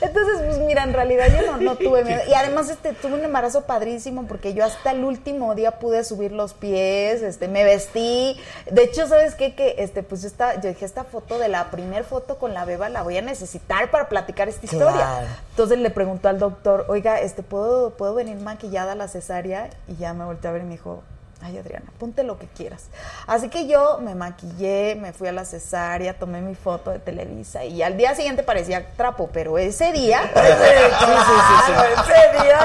Entonces, 0.00 0.40
pues 0.46 0.49
mira, 0.70 0.84
en 0.84 0.92
realidad 0.92 1.26
yo 1.32 1.56
no, 1.56 1.74
tuve 1.74 2.04
miedo. 2.06 2.20
Y 2.28 2.34
además 2.34 2.70
este, 2.70 2.92
tuve 2.92 3.14
un 3.14 3.24
embarazo 3.24 3.62
padrísimo 3.62 4.26
porque 4.28 4.54
yo 4.54 4.64
hasta 4.64 4.92
el 4.92 5.02
último 5.02 5.56
día 5.56 5.72
pude 5.72 6.04
subir 6.04 6.30
los 6.30 6.54
pies, 6.54 7.22
este, 7.22 7.48
me 7.48 7.64
vestí. 7.64 8.38
De 8.70 8.84
hecho, 8.84 9.08
¿sabes 9.08 9.34
qué? 9.34 9.56
Que 9.56 9.74
este, 9.78 10.04
pues 10.04 10.22
esta, 10.22 10.60
yo 10.60 10.68
dije, 10.68 10.84
esta 10.84 11.02
foto 11.02 11.40
de 11.40 11.48
la 11.48 11.72
primer 11.72 12.04
foto 12.04 12.38
con 12.38 12.54
la 12.54 12.64
beba 12.64 12.88
la 12.88 13.02
voy 13.02 13.16
a 13.16 13.22
necesitar 13.22 13.90
para 13.90 14.08
platicar 14.08 14.48
esta 14.48 14.64
historia. 14.64 15.38
Entonces 15.50 15.78
le 15.78 15.90
preguntó 15.90 16.28
al 16.28 16.38
doctor, 16.38 16.84
oiga, 16.88 17.20
este, 17.20 17.42
¿puedo, 17.42 17.90
¿puedo 17.90 18.14
venir 18.14 18.36
maquillada 18.36 18.92
a 18.92 18.94
la 18.94 19.08
cesárea? 19.08 19.70
Y 19.88 19.96
ya 19.96 20.14
me 20.14 20.24
volteé 20.24 20.50
a 20.50 20.52
ver 20.52 20.62
y 20.62 20.66
me 20.66 20.72
dijo, 20.72 21.02
ay 21.42 21.58
Adriana, 21.58 21.86
ponte 21.98 22.22
lo 22.22 22.38
que 22.38 22.46
quieras. 22.46 22.88
Así 23.26 23.48
que 23.48 23.66
yo 23.66 23.98
me 24.00 24.14
maquillé, 24.14 24.96
me 24.96 25.12
fui 25.12 25.28
a 25.28 25.32
la 25.32 25.44
cesárea, 25.44 26.18
tomé 26.18 26.40
mi 26.40 26.54
foto 26.54 26.90
de 26.90 26.98
Televisa 26.98 27.64
y 27.64 27.82
al 27.82 27.96
día 27.96 28.14
siguiente 28.14 28.42
parecía 28.42 28.92
trapo, 28.96 29.30
pero 29.32 29.58
ese 29.58 29.92
día, 29.92 30.22
sí, 30.34 30.40
sí, 30.40 31.66
sí, 31.66 31.72
ese 32.10 32.44
día, 32.44 32.58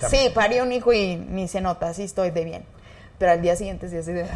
que 0.00 0.06
sí, 0.08 0.30
parí 0.34 0.60
un 0.60 0.72
hijo 0.72 0.92
y 0.92 1.16
ni 1.16 1.48
se 1.48 1.60
nota, 1.60 1.88
así 1.88 2.04
estoy 2.04 2.30
de 2.30 2.44
bien 2.44 2.77
pero 3.18 3.32
al 3.32 3.42
día 3.42 3.56
siguiente 3.56 3.88
sí 3.88 3.96
así 3.96 4.12
de 4.12 4.26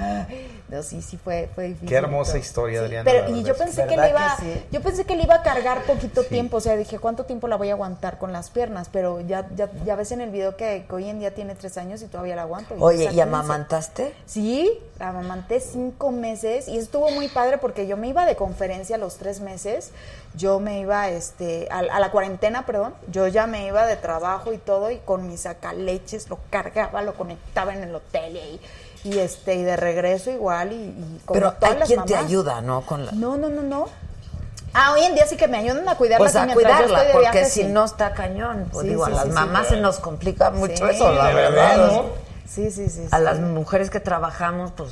no 0.68 0.82
sí 0.82 1.02
sí 1.02 1.16
fue 1.16 1.48
fue 1.54 1.68
difícil 1.68 1.88
qué 1.88 1.94
hermosa 1.94 2.38
historia 2.38 2.80
Adriana 2.80 3.10
pero 3.10 3.34
y 3.34 3.42
yo 3.44 3.56
pensé 3.56 3.86
que 3.86 3.96
le 3.96 4.10
iba 4.10 4.36
yo 4.70 4.80
pensé 4.80 5.04
que 5.04 5.16
le 5.16 5.22
iba 5.22 5.36
a 5.36 5.42
cargar 5.42 5.82
poquito 5.84 6.24
tiempo 6.24 6.58
o 6.58 6.60
sea 6.60 6.76
dije 6.76 6.98
cuánto 6.98 7.24
tiempo 7.24 7.48
la 7.48 7.56
voy 7.56 7.70
a 7.70 7.72
aguantar 7.72 8.18
con 8.18 8.32
las 8.32 8.50
piernas 8.50 8.88
pero 8.92 9.20
ya 9.20 9.48
ya, 9.54 9.70
ya 9.84 9.96
ves 9.96 10.12
en 10.12 10.20
el 10.20 10.30
video 10.30 10.56
que, 10.56 10.84
hoy 10.90 11.08
en 11.08 11.20
día 11.20 11.34
tiene 11.34 11.54
tres 11.54 11.78
años 11.78 12.02
y 12.02 12.06
todavía 12.06 12.36
la 12.36 12.42
aguanto 12.42 12.74
oye 12.78 13.10
y 13.12 13.20
amamantaste 13.20 14.12
sí 14.26 14.70
amamanté 14.98 15.60
cinco 15.60 16.10
meses 16.10 16.68
y 16.68 16.78
estuvo 16.78 17.10
muy 17.10 17.28
padre 17.28 17.58
porque 17.58 17.86
yo 17.86 17.96
me 17.96 18.08
iba 18.08 18.26
de 18.26 18.36
conferencia 18.36 18.96
a 18.96 18.98
los 18.98 19.16
tres 19.16 19.40
meses 19.40 19.90
yo 20.34 20.60
me 20.60 20.80
iba 20.80 21.08
este 21.08 21.68
a, 21.70 21.82
la 21.82 22.10
cuarentena 22.10 22.64
perdón 22.64 22.94
yo 23.10 23.26
ya 23.28 23.46
me 23.46 23.66
iba 23.66 23.86
de 23.86 23.96
trabajo 23.96 24.52
y 24.52 24.58
todo 24.58 24.90
y 24.90 24.98
con 24.98 25.28
mis 25.28 25.42
sacaleches 25.42 26.30
lo 26.30 26.38
cargaba 26.50 27.02
lo 27.02 27.14
conectaba 27.14 27.74
en 27.74 27.82
el 27.82 27.94
hotel 27.94 28.36
y 28.36 28.60
y 29.04 29.18
este 29.18 29.56
y 29.56 29.62
de 29.62 29.76
regreso 29.76 30.30
igual 30.30 30.72
y, 30.72 30.76
y 30.76 31.20
pero 31.32 31.54
hay 31.60 31.76
quien 31.86 32.04
te 32.04 32.16
ayuda 32.16 32.60
no 32.60 32.82
con 32.82 33.04
la... 33.04 33.12
no 33.12 33.36
no 33.36 33.48
no 33.48 33.62
no 33.62 33.88
Ah, 34.74 34.94
hoy 34.94 35.02
en 35.02 35.14
día 35.14 35.26
sí 35.26 35.36
que 35.36 35.48
me 35.48 35.58
ayudan 35.58 35.86
a 35.86 35.96
cuidarla. 35.96 36.24
Pues 36.24 36.34
a 36.34 36.46
cuidarla, 36.46 37.04
porque 37.12 37.44
si 37.44 37.64
no 37.64 37.84
está 37.84 38.14
cañón. 38.14 38.68
Pues 38.72 38.86
digo, 38.86 39.04
a 39.04 39.10
las 39.10 39.28
mamás 39.28 39.68
se 39.68 39.76
nos 39.76 39.98
complica 39.98 40.50
mucho 40.50 40.88
eso, 40.88 41.12
la 41.12 41.32
verdad. 41.34 41.76
¿no? 41.76 42.31
Sí, 42.52 42.70
sí, 42.70 42.90
sí. 42.90 43.06
A 43.10 43.18
las 43.18 43.40
mujeres 43.40 43.88
que 43.88 43.98
trabajamos, 43.98 44.72
pues... 44.72 44.90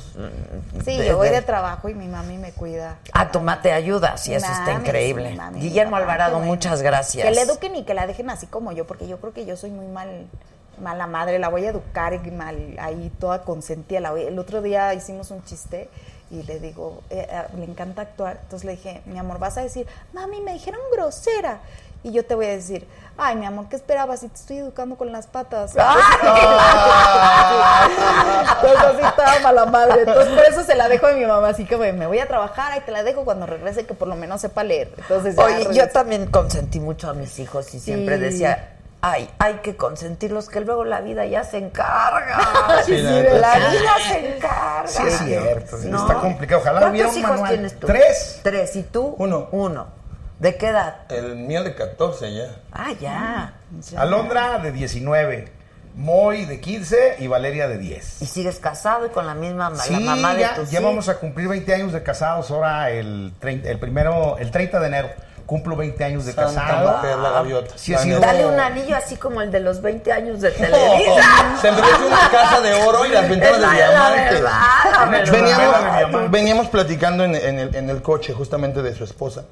Sí, 0.83 0.97
yo 1.05 1.17
voy 1.17 1.29
de 1.29 1.43
trabajo 1.43 1.89
y 1.89 1.93
mi 1.93 2.07
mami 2.07 2.37
me 2.37 2.51
cuida. 2.51 2.97
Ah, 3.13 3.31
tu 3.31 3.37
mamá 3.39 3.61
te 3.61 3.71
ayuda, 3.71 4.17
sí, 4.17 4.33
eso 4.33 4.47
está 4.51 4.73
increíble. 4.73 5.37
Guillermo 5.55 5.95
Alvarado, 5.95 6.39
muchas 6.39 6.81
gracias. 6.81 7.27
Que 7.27 7.31
le 7.31 7.41
eduquen 7.41 7.75
y 7.75 7.83
que 7.83 7.93
la 7.93 8.07
dejen 8.07 8.31
así 8.31 8.47
como 8.47 8.71
yo, 8.71 8.87
porque 8.87 9.07
yo 9.07 9.19
creo 9.19 9.33
que 9.33 9.45
yo 9.45 9.55
soy 9.57 9.69
muy 9.69 9.87
mal 9.87 10.27
mala 10.81 11.05
madre, 11.05 11.37
la 11.37 11.49
voy 11.49 11.65
a 11.65 11.69
educar 11.69 12.13
y 12.13 12.31
mal, 12.31 12.75
ahí 12.79 13.11
toda 13.19 13.43
consentida. 13.43 13.99
La 13.99 14.11
el 14.13 14.39
otro 14.39 14.61
día 14.61 14.93
hicimos 14.93 15.29
un 15.29 15.43
chiste 15.43 15.89
y 16.31 16.43
le 16.43 16.59
digo, 16.59 17.03
eh, 17.09 17.27
eh, 17.29 17.43
le 17.57 17.65
encanta 17.65 18.01
actuar. 18.01 18.39
Entonces 18.43 18.65
le 18.65 18.71
dije, 18.71 19.01
mi 19.05 19.19
amor, 19.19 19.37
vas 19.37 19.57
a 19.57 19.61
decir, 19.61 19.85
mami, 20.13 20.41
me 20.41 20.53
dijeron 20.53 20.81
grosera. 20.91 21.59
Y 22.03 22.11
yo 22.11 22.25
te 22.25 22.33
voy 22.33 22.47
a 22.47 22.49
decir, 22.49 22.87
ay, 23.17 23.35
mi 23.35 23.45
amor, 23.45 23.67
¿qué 23.69 23.75
esperabas? 23.75 24.21
Si 24.21 24.27
te 24.27 24.35
estoy 24.35 24.57
educando 24.57 24.95
con 24.95 25.11
las 25.11 25.27
patas. 25.27 25.75
Entonces 25.75 26.03
mala 29.51 29.65
madre. 29.65 30.01
Entonces 30.01 30.33
por 30.33 30.45
eso 30.45 30.63
se 30.63 30.75
la 30.75 30.87
dejo 30.87 31.07
a 31.07 31.13
mi 31.13 31.25
mamá. 31.25 31.49
Así 31.49 31.65
que 31.65 31.77
me 31.77 32.07
voy 32.07 32.19
a 32.19 32.27
trabajar, 32.27 32.77
y 32.77 32.81
te 32.81 32.91
la 32.91 33.03
dejo 33.03 33.25
cuando 33.25 33.45
regrese 33.45 33.85
que 33.85 33.93
por 33.93 34.07
lo 34.07 34.15
menos 34.15 34.41
sepa 34.41 34.63
leer. 34.63 34.93
Entonces 34.97 35.37
Oye, 35.37 35.67
yo 35.73 35.87
también 35.89 36.27
consentí 36.27 36.79
mucho 36.79 37.09
a 37.09 37.13
mis 37.13 37.39
hijos 37.39 37.73
y 37.73 37.79
siempre 37.79 38.17
decía, 38.17 38.75
ay, 39.01 39.29
hay 39.39 39.55
que 39.55 39.75
consentirlos, 39.75 40.49
que 40.49 40.61
luego 40.61 40.85
la 40.85 41.01
vida 41.01 41.25
ya 41.25 41.43
se 41.43 41.57
encarga. 41.57 42.37
la, 42.77 42.83
vida 42.85 43.93
se 44.07 44.35
encarga. 44.35 44.87
Sí, 44.87 45.03
es 45.05 45.17
cierto. 45.19 45.77
Está 45.77 46.15
complicado. 46.15 46.61
Ojalá 46.61 46.89
hubiera 46.89 47.09
un 47.09 47.17
hijos 47.17 47.49
tienes 47.49 47.79
tú? 47.79 47.87
Tres. 47.87 48.39
Tres. 48.43 48.75
¿Y 48.75 48.83
tú? 48.83 49.15
Uno. 49.17 49.49
Uno. 49.51 50.01
¿De 50.39 50.55
qué 50.55 50.69
edad? 50.69 51.01
El 51.09 51.35
mío 51.35 51.63
de 51.63 51.75
14 51.75 52.33
ya. 52.33 52.55
Ah, 52.71 52.91
ya. 52.99 53.53
Alondra 53.95 54.57
de 54.57 54.71
19. 54.71 55.60
Moy 55.95 56.45
de 56.45 56.59
15 56.61 57.17
y 57.19 57.27
Valeria 57.27 57.67
de 57.67 57.77
10. 57.77 58.21
¿Y 58.21 58.25
sigues 58.25 58.59
casado 58.59 59.05
y 59.05 59.09
con 59.09 59.25
la 59.27 59.33
misma 59.35 59.69
la 59.71 59.99
mamá 59.99 60.33
de 60.33 60.39
ya, 60.41 60.63
ya 60.63 60.79
vamos 60.79 61.09
a 61.09 61.17
cumplir 61.17 61.47
20 61.49 61.73
años 61.73 61.91
de 61.93 62.01
casados 62.01 62.49
ahora 62.51 62.89
el, 62.91 63.33
el 63.41 63.79
primero, 63.79 64.37
el 64.39 64.51
30 64.51 64.79
de 64.79 64.87
enero 64.87 65.09
cumplo 65.45 65.75
20 65.75 66.01
años 66.05 66.25
de 66.25 66.31
Santa 66.31 66.61
casado. 66.61 66.91
mujer, 66.97 67.17
la 67.17 67.29
gaviota. 67.31 67.73
Sí, 67.75 67.93
ha 67.93 67.97
sido- 67.97 68.21
Dale 68.21 68.45
un 68.45 68.57
anillo 68.57 68.95
así 68.95 69.17
como 69.17 69.41
el 69.41 69.51
de 69.51 69.59
los 69.59 69.81
20 69.81 70.09
años 70.13 70.39
de 70.39 70.49
Televisa. 70.51 71.57
Se 71.61 71.71
merece 71.73 72.03
una 72.07 72.29
casa 72.31 72.61
de 72.61 72.73
oro 72.75 73.05
y 73.05 73.09
las 73.09 73.27
ventanas 73.27 73.59
de 73.59 73.67
la 73.67 73.73
diamante. 73.73 74.33
verdad, 74.35 74.51
la 74.93 75.05
verdad. 75.09 75.31
Veníamos, 75.33 76.31
veníamos 76.31 76.67
platicando 76.69 77.25
en, 77.25 77.35
en 77.35 77.59
el, 77.59 77.75
en 77.75 77.89
el 77.89 78.01
coche 78.01 78.31
justamente 78.33 78.81
de 78.81 78.95
su 78.95 79.03
esposa 79.03 79.43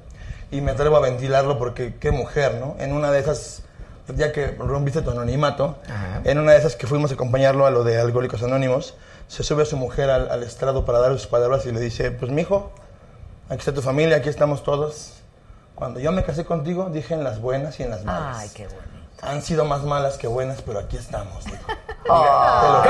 y 0.50 0.62
me 0.62 0.70
atrevo 0.70 0.96
a 0.96 1.00
ventilarlo 1.00 1.58
porque 1.58 1.94
qué 2.00 2.10
mujer, 2.12 2.54
¿no? 2.54 2.76
En 2.78 2.94
una 2.94 3.10
de 3.10 3.20
esas, 3.20 3.60
ya 4.16 4.32
que 4.32 4.48
rompiste 4.52 5.02
tu 5.02 5.10
anonimato, 5.10 5.76
en 6.24 6.38
una 6.38 6.52
de 6.52 6.58
esas 6.58 6.76
que 6.76 6.86
fuimos 6.86 7.10
a 7.10 7.14
acompañarlo 7.14 7.66
a 7.66 7.70
lo 7.70 7.84
de 7.84 7.98
Alcohólicos 8.00 8.42
Anónimos, 8.42 8.94
se 9.28 9.42
sube 9.42 9.62
a 9.62 9.66
su 9.66 9.76
mujer 9.76 10.10
al, 10.10 10.30
al 10.30 10.42
estrado 10.42 10.84
para 10.84 10.98
dar 10.98 11.12
sus 11.12 11.26
palabras 11.26 11.66
y 11.66 11.72
le 11.72 11.80
dice, 11.80 12.10
pues 12.10 12.30
mijo, 12.30 12.72
aquí 13.48 13.58
está 13.58 13.72
tu 13.72 13.82
familia, 13.82 14.16
aquí 14.16 14.28
estamos 14.28 14.62
todos. 14.62 15.14
Cuando 15.74 16.00
yo 16.00 16.12
me 16.12 16.22
casé 16.24 16.44
contigo, 16.44 16.90
dije 16.90 17.14
en 17.14 17.24
las 17.24 17.40
buenas 17.40 17.80
y 17.80 17.84
en 17.84 17.90
las 17.90 18.04
malas. 18.04 18.36
Ay, 18.38 18.50
qué 18.54 18.64
bonito. 18.64 18.84
Han 19.22 19.42
sido 19.42 19.64
más 19.64 19.82
malas 19.84 20.18
que 20.18 20.26
buenas, 20.26 20.62
pero 20.62 20.78
aquí 20.78 20.96
estamos, 20.96 21.44
dijo. 21.44 21.58
Oh. 22.12 22.82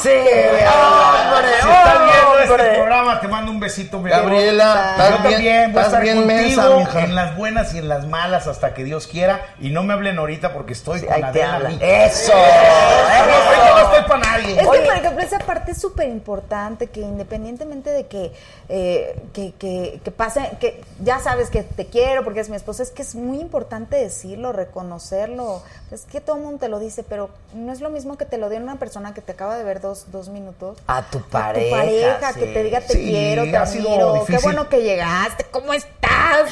Sí, 0.00 0.08
hombre, 0.08 1.48
Si 1.62 1.68
estás 1.68 1.98
viendo 2.04 2.38
este 2.40 2.74
programa, 2.78 3.20
te 3.20 3.28
mando 3.28 3.50
un 3.50 3.60
besito, 3.60 3.98
mi 4.00 4.08
Gabriela, 4.10 4.94
Yo 4.96 5.02
bien- 5.04 5.22
también 5.32 5.72
voy 5.72 5.82
a 5.82 5.86
estás 5.86 6.02
estar 6.04 6.14
contigo 6.16 6.26
mensa, 6.26 7.00
en 7.04 7.14
las 7.14 7.36
buenas 7.36 7.74
y 7.74 7.78
en 7.78 7.88
las 7.88 8.06
malas 8.06 8.46
hasta 8.46 8.72
que 8.72 8.84
Dios 8.84 9.06
quiera. 9.06 9.40
Y 9.60 9.70
no 9.70 9.82
me 9.82 9.92
hablen 9.92 10.18
ahorita 10.18 10.52
porque 10.52 10.72
estoy 10.72 11.00
con 11.02 11.12
ahí 11.12 11.22
te 11.32 11.42
Adela. 11.42 11.70
Eso, 11.80 12.32
no 12.34 13.78
estoy 13.78 14.02
para 14.08 14.18
nadie. 14.20 14.52
Es 14.60 14.68
que, 14.68 14.80
por 14.80 14.94
ejemplo, 14.96 15.22
esa 15.22 15.38
parte 15.40 15.72
es 15.72 15.80
súper 15.80 16.08
importante, 16.08 16.86
que 16.88 17.00
independientemente 17.00 17.90
de 17.90 18.06
que, 18.06 18.32
eh, 18.68 19.20
que, 19.34 19.52
que, 19.54 20.00
que 20.02 20.10
pase, 20.10 20.50
que 20.60 20.82
ya 21.00 21.18
sabes 21.20 21.50
que 21.50 21.62
te 21.62 21.86
quiero 21.86 22.24
porque 22.24 22.40
es 22.40 22.48
mi 22.48 22.56
esposa, 22.56 22.82
es 22.82 22.90
que 22.90 23.02
es 23.02 23.14
muy 23.14 23.40
importante 23.40 23.96
decirlo, 23.96 24.52
reconocerlo. 24.52 25.62
Es 25.90 26.02
que 26.02 26.20
todo 26.20 26.36
el 26.36 26.42
mundo 26.42 26.60
te 26.60 26.68
lo 26.68 26.78
dice, 26.78 27.02
pero 27.02 27.30
no 27.54 27.72
es 27.72 27.80
lo 27.80 27.90
mismo 27.90 28.16
que 28.20 28.26
te 28.26 28.36
lo 28.38 28.48
diga 28.50 28.62
una 28.62 28.78
persona 28.78 29.14
que 29.14 29.22
te 29.22 29.32
acaba 29.32 29.56
de 29.56 29.64
ver 29.64 29.80
dos, 29.80 30.12
dos 30.12 30.28
minutos. 30.28 30.78
A 30.86 31.02
tu 31.10 31.18
A 31.18 31.22
pareja. 31.30 31.64
tu 31.64 31.70
pareja, 31.76 32.32
sí. 32.34 32.40
que 32.40 32.46
te 32.46 32.62
diga 32.62 32.80
te 32.82 32.92
Sí, 32.92 32.98
quiero, 33.08 33.42
te 33.44 33.56
admiro, 33.56 34.24
qué 34.26 34.38
bueno 34.38 34.68
que 34.68 34.82
llegaste, 34.82 35.44
¿cómo 35.50 35.72
estás? 35.72 36.50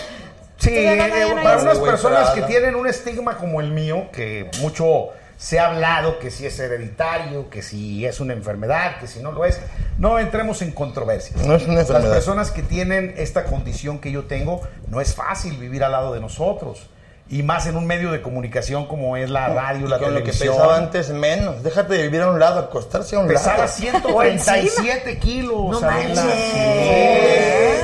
Sí, 0.56 0.70
eh, 0.74 1.34
para 1.42 1.58
unas 1.62 1.78
personas 1.78 2.30
que 2.30 2.42
tienen 2.42 2.74
un 2.74 2.86
estigma 2.88 3.36
como 3.36 3.60
el 3.60 3.70
mío, 3.70 4.08
que 4.12 4.50
mucho 4.60 5.10
se 5.36 5.60
ha 5.60 5.66
hablado 5.68 6.18
que 6.18 6.32
si 6.32 6.46
es 6.46 6.58
hereditario, 6.58 7.48
que 7.50 7.62
si 7.62 8.04
es 8.06 8.18
una 8.18 8.32
enfermedad, 8.32 8.98
que 8.98 9.06
si 9.06 9.20
no 9.20 9.30
lo 9.30 9.44
es, 9.44 9.60
no 9.98 10.18
entremos 10.18 10.62
en 10.62 10.72
controversias. 10.72 11.44
No 11.46 11.54
es 11.54 11.62
una 11.64 11.74
Las 11.74 11.82
enfermedad. 11.88 12.12
personas 12.14 12.50
que 12.50 12.62
tienen 12.62 13.14
esta 13.18 13.44
condición 13.44 14.00
que 14.00 14.10
yo 14.10 14.24
tengo, 14.24 14.62
no 14.88 15.00
es 15.00 15.14
fácil 15.14 15.56
vivir 15.58 15.84
al 15.84 15.92
lado 15.92 16.12
de 16.12 16.20
nosotros. 16.20 16.88
Y 17.30 17.42
más 17.42 17.66
en 17.66 17.76
un 17.76 17.86
medio 17.86 18.10
de 18.10 18.22
comunicación 18.22 18.86
como 18.86 19.14
es 19.18 19.28
la 19.28 19.48
radio, 19.48 19.84
Y 19.86 19.90
la 19.90 19.98
con 19.98 20.14
lo 20.14 20.20
que 20.22 20.30
televisión. 20.32 20.54
pesaba 20.56 20.76
antes 20.78 21.10
menos. 21.10 21.62
Déjate 21.62 21.92
de 21.94 22.02
vivir 22.04 22.22
a 22.22 22.30
un 22.30 22.38
lado, 22.40 22.58
acostarse 22.60 23.16
a 23.16 23.18
un 23.18 23.28
Pesaba 23.28 23.58
lado. 23.58 23.68
137 23.68 25.18
kilos. 25.18 25.70
No 25.70 25.80
manches. 25.82 26.18
Sí. 26.18 26.24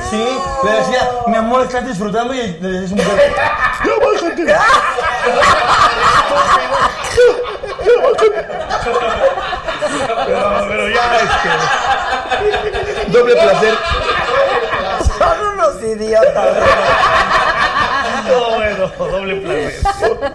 Sí, 0.09 0.25
le 0.63 0.71
decía, 0.71 1.09
mi 1.27 1.35
amor, 1.35 1.61
estás 1.63 1.85
disfrutando 1.87 2.33
y 2.33 2.37
le 2.59 2.69
decía 2.69 2.85
a 2.85 2.89
su 2.89 2.95
mujer, 2.95 3.33
"Ya 3.85 3.91
bájate". 4.05 4.45
Pero, 10.25 10.65
pero 10.67 10.89
ya, 10.89 11.17
este, 11.17 11.49
Doble 13.11 13.35
placer. 13.35 13.73
Son 15.17 15.37
unos 15.53 15.81
idiotas. 15.83 16.47
No, 18.99 19.05
doble 19.11 19.35
placer. 19.41 19.81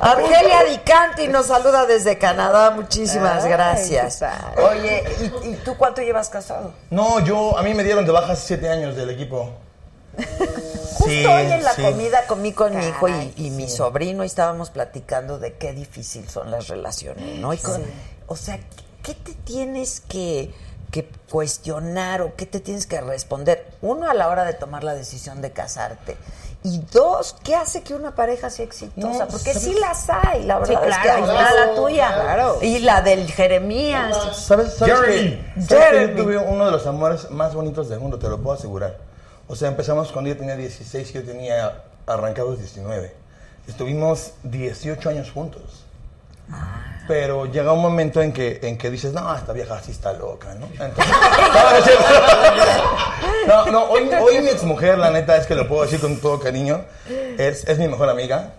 Argelia 0.01 0.64
Dicanti 0.64 1.28
nos 1.28 1.46
saluda 1.46 1.86
desde 1.86 2.18
Canadá. 2.18 2.70
Muchísimas 2.70 3.44
Ay, 3.44 3.51
gracias. 3.51 4.22
Oye, 4.70 5.05
¿y, 5.44 5.48
y 5.51 5.55
tú 5.64 5.76
cuánto 5.76 6.03
llevas 6.03 6.28
casado? 6.28 6.72
No, 6.90 7.20
yo, 7.20 7.57
a 7.59 7.62
mí 7.62 7.74
me 7.74 7.84
dieron 7.84 8.05
de 8.07 8.12
baja 8.12 8.34
siete 8.36 8.68
años 8.68 8.96
del 8.96 9.11
equipo. 9.11 9.53
Justo 10.16 11.05
Sí, 11.07 11.24
hoy 11.24 11.51
en 11.53 11.62
la 11.62 11.72
sí. 11.72 11.82
comida 11.82 12.26
comí 12.26 12.53
con 12.53 12.76
mi 12.76 12.84
hijo 12.86 13.09
y, 13.09 13.51
mi 13.51 13.68
sobrino 13.68 14.22
y 14.22 14.26
estábamos 14.26 14.70
platicando 14.70 15.38
de 15.38 15.55
qué 15.55 15.72
difícil 15.72 16.28
son 16.28 16.51
las 16.51 16.68
relaciones, 16.68 17.38
¿no? 17.38 17.55
Y 17.55 17.59
con- 17.59 17.82
O 18.26 18.36
sea, 18.36 18.59
¿qué 19.03 19.14
te 19.14 19.32
tienes 19.32 20.01
que, 20.01 20.53
que 20.90 21.09
cuestionar 21.30 22.20
o 22.22 22.34
qué 22.36 22.44
te 22.44 22.61
tienes 22.61 22.86
que 22.86 23.01
responder? 23.01 23.66
Uno, 23.82 24.11
a 24.11 24.14
la 24.14 24.28
hora 24.28 24.44
de 24.44 24.53
tomar 24.53 24.84
la 24.84 24.94
decisión 24.94 25.40
de 25.40 25.53
casarte. 25.53 26.16
Y 26.62 26.78
dos, 26.92 27.36
¿qué 27.42 27.54
hace 27.54 27.82
que 27.82 27.94
una 27.94 28.14
pareja 28.14 28.50
sea 28.50 28.66
exitosa? 28.66 29.24
No, 29.24 29.28
Porque 29.30 29.54
sí 29.54 29.74
las 29.80 30.11
hay, 30.11 30.44
la 30.44 30.58
verdad 30.58 30.66
Sí, 30.68 30.74
es 30.74 30.80
que 30.80 31.02
claro, 31.02 31.12
ahí 31.14 31.22
está 31.22 31.48
claro, 31.50 31.66
la 31.66 31.74
tuya. 31.74 32.14
claro. 32.22 32.58
Y 32.61 32.78
la 32.80 33.00
del 33.00 33.32
Jeremías. 33.32 34.14
¿Sabes, 34.36 34.74
sabes 34.74 35.00
Jeremy. 35.00 35.30
que, 35.54 35.62
sabes 35.62 35.68
que 35.68 35.74
Jeremy. 35.96 36.16
yo 36.18 36.22
tuve 36.22 36.36
uno 36.38 36.66
de 36.66 36.70
los 36.72 36.86
amores 36.86 37.30
más 37.30 37.54
bonitos 37.54 37.88
del 37.88 38.00
mundo, 38.00 38.18
te 38.18 38.28
lo 38.28 38.38
puedo 38.38 38.56
asegurar. 38.58 38.98
O 39.48 39.56
sea, 39.56 39.68
empezamos 39.68 40.12
cuando 40.12 40.28
yo 40.28 40.36
tenía 40.36 40.54
16 40.56 41.11
y 41.11 41.12
yo 41.14 41.24
tenía 41.24 41.82
arrancados 42.06 42.58
19. 42.58 43.14
Estuvimos 43.66 44.32
18 44.42 45.08
años 45.08 45.30
juntos. 45.32 45.62
Pero 47.11 47.46
llega 47.46 47.72
un 47.72 47.82
momento 47.82 48.22
en 48.22 48.32
que, 48.32 48.61
en 48.62 48.78
que 48.78 48.88
dices, 48.88 49.12
no, 49.12 49.34
esta 49.34 49.52
vieja 49.52 49.82
sí 49.82 49.90
está 49.90 50.12
loca, 50.12 50.54
¿no? 50.54 50.66
Entonces- 50.66 51.06
no, 53.48 53.66
no 53.66 53.84
hoy, 53.86 54.08
hoy 54.20 54.40
mi 54.42 54.48
exmujer, 54.50 54.96
la 54.96 55.11
neta, 55.11 55.36
es 55.36 55.48
que 55.48 55.56
lo 55.56 55.66
puedo 55.66 55.82
decir 55.82 55.98
con 56.00 56.20
todo 56.20 56.38
cariño, 56.38 56.84
es, 57.36 57.64
es 57.66 57.78
mi 57.78 57.88
mejor 57.88 58.08
amiga. 58.11 58.52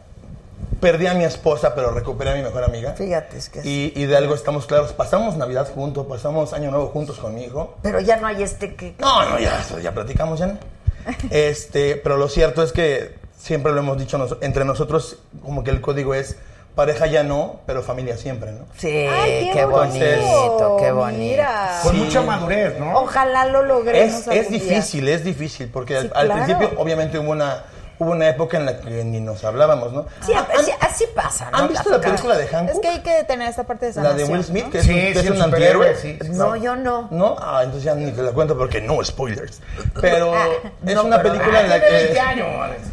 Perdí 0.82 1.08
a 1.08 1.14
mi 1.14 1.24
esposa, 1.24 1.74
pero 1.76 1.92
recuperé 1.92 2.32
a 2.32 2.36
mi 2.36 2.42
mejor 2.42 2.64
amiga. 2.66 2.92
Fíjate, 2.94 3.38
es 3.38 3.48
que 3.50 3.62
Y, 3.64 3.94
y 3.96 4.06
de 4.06 4.18
algo 4.18 4.36
estamos 4.36 4.66
claros. 4.66 4.92
Pasamos 4.92 5.38
Navidad 5.38 5.70
juntos, 5.74 6.06
pasamos 6.10 6.52
Año 6.54 6.72
Nuevo 6.72 6.88
juntos 6.88 7.20
con 7.20 7.34
mi 7.36 7.44
hijo. 7.46 7.76
Pero 7.84 8.02
ya 8.02 8.18
no 8.18 8.28
hay 8.28 8.44
este 8.44 8.76
que... 8.76 8.96
No, 9.00 9.30
no, 9.30 9.40
ya, 9.40 9.62
eso 9.62 9.80
ya 9.80 9.94
platicamos 9.94 10.40
ya. 10.40 10.48
¿no? 10.48 10.58
Este, 11.30 11.96
pero 11.96 12.18
lo 12.18 12.28
cierto 12.28 12.64
es 12.64 12.74
que 12.74 13.16
siempre 13.40 13.72
lo 13.72 13.80
hemos 13.80 13.98
dicho 13.98 14.18
nos- 14.18 14.36
entre 14.42 14.66
nosotros, 14.66 15.18
como 15.42 15.64
que 15.64 15.70
el 15.72 15.80
código 15.82 16.14
es 16.16 16.36
pareja 16.76 17.06
ya 17.08 17.24
no, 17.24 17.60
pero 17.66 17.82
familia 17.84 18.16
siempre, 18.18 18.52
¿no? 18.52 18.66
Sí, 18.78 18.88
Ay, 18.90 19.50
qué, 19.54 19.66
bonito, 19.66 20.78
qué 20.80 20.92
bonito. 20.92 21.20
Mira. 21.20 21.80
Con 21.84 21.92
Sí. 21.94 21.98
mucha 22.00 22.22
madurez, 22.22 22.80
¿no? 22.80 23.00
Ojalá 23.00 23.46
lo 23.46 23.64
logremos. 23.64 24.28
Es, 24.28 24.28
es 24.28 24.50
día. 24.50 24.60
difícil, 24.60 25.08
es 25.08 25.24
difícil, 25.24 25.68
porque 25.72 25.98
al, 25.98 26.04
Sí, 26.04 26.10
al 26.16 26.26
claro. 26.28 26.44
principio 26.46 26.80
obviamente 26.82 27.20
hubo 27.20 27.32
una, 27.32 27.64
hubo 28.02 28.12
una 28.12 28.28
época 28.30 28.58
en 28.58 28.66
la 28.66 28.80
que 28.80 29.04
ni 29.04 29.20
nos 29.22 29.44
hablábamos, 29.44 29.94
¿no? 29.94 30.08
Sí, 30.26 30.34
¿Han, 30.34 30.46
así, 30.58 30.72
así 30.80 31.06
pasa, 31.16 31.52
¿no? 31.52 31.58
han 31.60 31.68
visto 31.68 31.88
la 31.92 32.02
película 32.02 32.36
de 32.36 32.46
Es 32.46 32.52
Hancock? 32.52 32.82
que 32.82 32.88
hay 32.88 33.00
que 33.02 33.24
tener 33.26 33.48
esta 33.48 33.64
parte 33.64 33.86
de 33.92 33.94
La 34.02 34.02
de 34.14 34.26
sanación, 34.26 34.32
Will 34.32 34.44
Smith, 34.44 34.64
¿no? 34.66 34.72
que 34.72 34.78
es, 34.80 34.88
un- 34.88 34.94
que 34.96 35.12
es 35.12 35.22
sí, 35.22 35.28
un 35.30 35.42
antihéroe. 35.42 35.96
sí. 35.96 36.20
No, 36.32 36.56
yo 36.56 36.76
no. 36.76 37.08
¿No? 37.12 37.36
Ah, 37.40 37.60
entonces 37.64 37.84
ya 37.84 37.94
ni 37.94 38.12
te 38.12 38.24
la 38.24 38.32
cuento 38.32 38.58
porque 38.58 38.82
no 38.82 39.04
spoilers. 39.04 39.62
Pero 40.02 40.34
es 40.36 40.96
no, 40.96 41.04
una 41.04 41.22
pero- 41.22 41.34
película 41.36 41.62
en 41.62 41.70
la 41.70 41.80
Tiene 41.80 41.96
20 41.98 42.14
que... 42.14 42.20
años. 42.20 42.48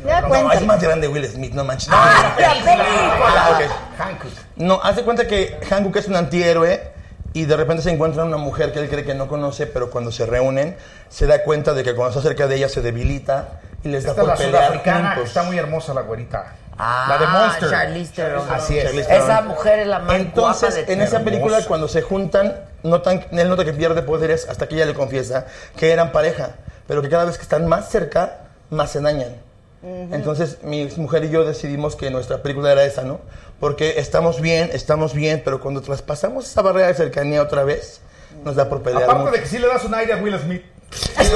Ya 0.06 0.20
No, 0.20 0.52
es 0.52 0.66
más 0.66 0.82
grande 0.82 1.08
Will 1.08 1.26
Smith, 1.26 1.54
no 1.54 1.64
manches. 1.64 1.88
Ah, 1.90 2.34
No, 2.36 2.40
la 2.42 2.54
película. 2.54 2.84
Ah. 3.26 3.58
Hancock. 3.98 4.30
No, 4.56 4.80
haz 4.82 4.96
de 4.96 5.02
cuenta 5.04 5.26
que 5.26 5.58
Hancock 5.70 5.96
es 5.96 6.08
un 6.08 6.16
antihéroe 6.16 6.92
y 7.38 7.44
de 7.44 7.56
repente 7.56 7.82
se 7.84 7.90
encuentra 7.90 8.24
una 8.24 8.36
mujer 8.36 8.72
que 8.72 8.80
él 8.80 8.88
cree 8.88 9.04
que 9.04 9.14
no 9.14 9.28
conoce, 9.28 9.66
pero 9.66 9.90
cuando 9.90 10.10
se 10.10 10.26
reúnen 10.26 10.76
se 11.08 11.26
da 11.26 11.42
cuenta 11.44 11.72
de 11.72 11.84
que 11.84 11.94
cuando 11.94 12.10
está 12.18 12.28
cerca 12.28 12.46
de 12.48 12.56
ella 12.56 12.68
se 12.68 12.80
debilita 12.82 13.60
y 13.84 13.88
les 13.88 14.02
da 14.04 14.10
Esta 14.10 14.22
es 14.22 14.28
por 14.28 14.28
la 14.28 14.34
pelear 14.44 14.62
sudafricana, 14.64 14.98
que 15.10 15.14
juntos. 15.16 15.28
está 15.28 15.42
muy 15.44 15.56
hermosa 15.58 15.94
la 15.94 16.00
güerita. 16.02 16.52
Ah, 16.76 17.06
la 17.08 17.18
de 17.18 17.26
Monster. 17.26 17.70
Charlize 17.70 18.12
Theron. 18.12 18.50
Así 18.50 18.78
es. 18.78 18.84
Charlize 18.84 19.08
Theron. 19.08 19.22
Esa 19.24 19.40
mujer 19.42 19.78
es 19.80 19.86
la 19.86 19.98
más 20.00 20.16
Entonces, 20.16 20.74
guapa 20.74 20.86
de 20.86 20.92
en 20.92 21.02
esa 21.02 21.16
Hermosa. 21.16 21.24
película, 21.24 21.64
cuando 21.66 21.88
se 21.88 22.02
juntan, 22.02 22.56
notan, 22.82 23.24
él 23.32 23.48
nota 23.48 23.64
que 23.64 23.72
pierde 23.72 24.02
poderes 24.02 24.48
hasta 24.48 24.66
que 24.68 24.74
ella 24.76 24.86
le 24.86 24.94
confiesa 24.94 25.46
que 25.76 25.92
eran 25.92 26.12
pareja, 26.12 26.50
pero 26.86 27.02
que 27.02 27.08
cada 27.08 27.24
vez 27.24 27.36
que 27.36 27.42
están 27.42 27.66
más 27.68 27.88
cerca, 27.88 28.38
más 28.70 28.90
se 28.90 29.00
dañan. 29.00 29.36
Entonces, 29.82 30.58
mi 30.62 30.86
mujer 30.96 31.24
y 31.24 31.30
yo 31.30 31.44
decidimos 31.44 31.94
que 31.94 32.10
nuestra 32.10 32.42
película 32.42 32.72
era 32.72 32.84
esa, 32.84 33.02
¿no? 33.02 33.20
Porque 33.60 33.94
estamos 33.98 34.40
bien, 34.40 34.70
estamos 34.72 35.14
bien, 35.14 35.42
pero 35.44 35.60
cuando 35.60 35.82
traspasamos 35.82 36.46
esa 36.46 36.62
barrera 36.62 36.88
de 36.88 36.94
cercanía 36.94 37.40
otra 37.42 37.62
vez, 37.64 38.00
nos 38.44 38.56
da 38.56 38.68
por 38.68 38.82
pelear 38.82 39.04
Aparte 39.04 39.20
mucho. 39.20 39.32
de 39.32 39.40
que 39.42 39.46
sí 39.48 39.58
le 39.58 39.68
das 39.68 39.84
un 39.84 39.94
aire 39.94 40.12
a 40.14 40.16
Will 40.16 40.38
Smith. 40.38 40.62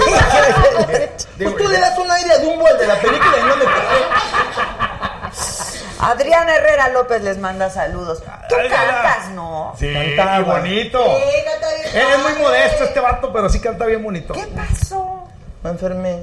Pues 1.38 1.56
tú 1.56 1.68
le 1.68 1.78
das 1.80 1.98
un 1.98 2.10
aire 2.10 2.30
a 2.32 2.38
Dumbo 2.38 2.66
al 2.66 2.78
de 2.78 2.86
la 2.86 2.94
película 3.00 3.36
y 3.38 3.42
no 3.42 3.56
me. 3.56 3.64
Adriana 6.00 6.56
Herrera 6.56 6.88
López 6.88 7.22
les 7.22 7.38
manda 7.38 7.70
saludos. 7.70 8.22
Tú 8.48 8.54
Ay, 8.60 8.68
cantas, 8.68 9.30
¿no? 9.30 9.72
Sí, 9.78 9.92
Cantaba. 9.92 10.36
qué 10.36 10.42
bonito. 10.68 10.98
Sí, 11.04 11.22
canta 11.44 11.68
bien 11.74 11.96
Él 11.96 12.12
es 12.16 12.22
muy 12.22 12.42
modesto 12.42 12.84
este 12.84 13.00
vato, 13.00 13.32
pero 13.32 13.48
sí 13.48 13.60
canta 13.60 13.86
bien 13.86 14.02
bonito. 14.02 14.34
¿Qué 14.34 14.46
pasó? 14.48 15.24
Me 15.62 15.70
enfermé. 15.70 16.22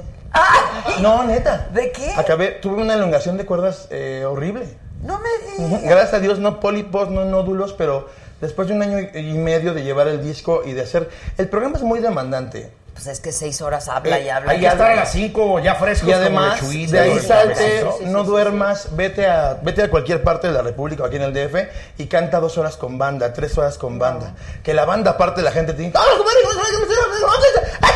No, 1.00 1.24
neta. 1.24 1.68
¿De 1.72 1.92
qué? 1.92 2.12
Acabé, 2.16 2.48
tuve 2.52 2.82
una 2.82 2.94
elongación 2.94 3.36
de 3.36 3.46
cuerdas 3.46 3.88
eh, 3.90 4.24
horrible. 4.28 4.66
No 5.02 5.18
me 5.18 5.64
digas. 5.64 5.82
Gracias 5.82 6.14
a 6.14 6.20
Dios, 6.20 6.38
no 6.38 6.60
pólipos, 6.60 7.08
no 7.10 7.24
nódulos, 7.24 7.72
pero 7.72 8.08
después 8.40 8.68
de 8.68 8.74
un 8.74 8.82
año 8.82 8.98
y 9.00 9.18
y 9.18 9.32
medio 9.38 9.72
de 9.74 9.82
llevar 9.82 10.08
el 10.08 10.22
disco 10.22 10.62
y 10.64 10.72
de 10.72 10.82
hacer. 10.82 11.08
El 11.38 11.48
programa 11.48 11.76
es 11.76 11.82
muy 11.82 12.00
demandante. 12.00 12.70
pues 12.92 13.06
es 13.06 13.20
que 13.20 13.32
seis 13.32 13.62
horas 13.62 13.88
habla 13.88 14.20
y 14.20 14.26
Eh, 14.26 14.30
habla. 14.30 14.50
hay 14.52 14.58
y 14.58 14.60
que 14.60 14.66
estar 14.66 14.82
habla. 14.90 14.92
a 15.02 15.04
las 15.04 15.12
5 15.12 15.60
ya 15.60 15.74
frescos 15.76 16.06
Y 16.08 16.12
como 16.12 16.22
además, 16.22 16.60
lechuguita, 16.60 16.92
de 16.92 17.00
ahí 17.00 17.18
salte, 17.20 17.54
Cafecito. 17.82 18.10
no 18.10 18.24
duermas, 18.24 18.88
vete 18.94 19.26
a, 19.26 19.54
vete 19.62 19.84
a 19.84 19.88
cualquier 19.90 20.22
parte 20.22 20.48
de 20.48 20.52
la 20.52 20.60
República 20.60 21.06
aquí 21.06 21.16
en 21.16 21.22
el 21.22 21.32
DF 21.32 21.68
y 21.98 22.06
canta 22.08 22.40
dos 22.40 22.58
horas 22.58 22.76
con 22.76 22.98
banda, 22.98 23.32
tres 23.32 23.56
horas 23.56 23.78
con 23.78 23.98
banda. 23.98 24.34
Que 24.62 24.74
la 24.74 24.84
banda, 24.84 25.12
aparte, 25.12 25.40
la 25.40 25.50
gente 25.52 25.72
te 25.72 25.80
dice, 25.82 25.94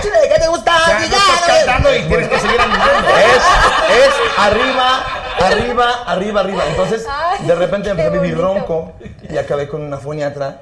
¡Ah, 0.04 0.10
compadre, 0.10 0.10
¿cómo 0.10 0.10
se 0.10 0.10
llama? 0.10 0.10
¿Cómo 0.10 0.10
se 0.10 0.10
llama? 0.10 0.16
¡Ah, 0.16 0.22
chile, 0.24 0.34
¿qué 0.34 0.40
te 0.40 0.48
gusta? 0.48 0.76
O 0.76 0.84
sea, 0.84 0.98
no 0.98 1.04
estás 1.04 1.40
cantando 1.46 1.94
y 1.94 2.02
tienes 2.02 2.28
que 2.28 2.38
seguir 2.40 2.60
animando. 2.60 3.08
Es, 3.08 4.06
es 4.06 4.38
arriba, 4.38 5.04
arriba, 5.40 6.02
arriba, 6.06 6.40
arriba. 6.40 6.62
Entonces, 6.68 7.06
Ay, 7.08 7.46
de 7.46 7.54
repente 7.54 7.90
empecé 7.90 8.08
a 8.08 8.10
vivir 8.10 8.34
bonito. 8.36 8.54
ronco 8.54 8.92
y 9.28 9.38
acabé 9.38 9.68
con 9.68 9.82
una 9.82 9.98
foniatra. 9.98 10.60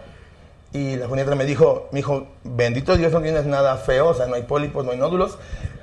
Y 0.72 0.96
la 0.96 1.06
foniatra 1.06 1.34
me 1.34 1.44
dijo, 1.44 1.88
me 1.92 1.98
dijo, 1.98 2.26
bendito 2.44 2.96
Dios, 2.96 3.12
no 3.12 3.20
tienes 3.20 3.44
nada 3.44 3.76
feo, 3.76 4.08
o 4.08 4.14
sea, 4.14 4.26
no 4.26 4.36
hay 4.36 4.42
pólipos, 4.42 4.86
no 4.86 4.92
hay 4.92 4.98
nódulos, 4.98 5.36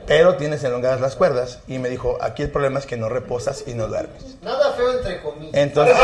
pero 0.08 0.34
tienes 0.36 0.64
elongadas 0.64 1.00
las 1.00 1.16
cuerdas. 1.16 1.60
Y 1.68 1.78
me 1.78 1.90
dijo, 1.90 2.18
aquí 2.22 2.42
el 2.42 2.50
problema 2.50 2.80
es 2.80 2.88
que 2.88 2.98
no 2.98 3.08
reposas 3.08 3.66
y 3.68 3.76
no 3.76 3.88
duermes. 3.88 4.38
Nada 4.42 4.74
feo 4.74 4.92
entre 4.94 5.22
comillas. 5.22 5.54
Entonces, 5.54 5.96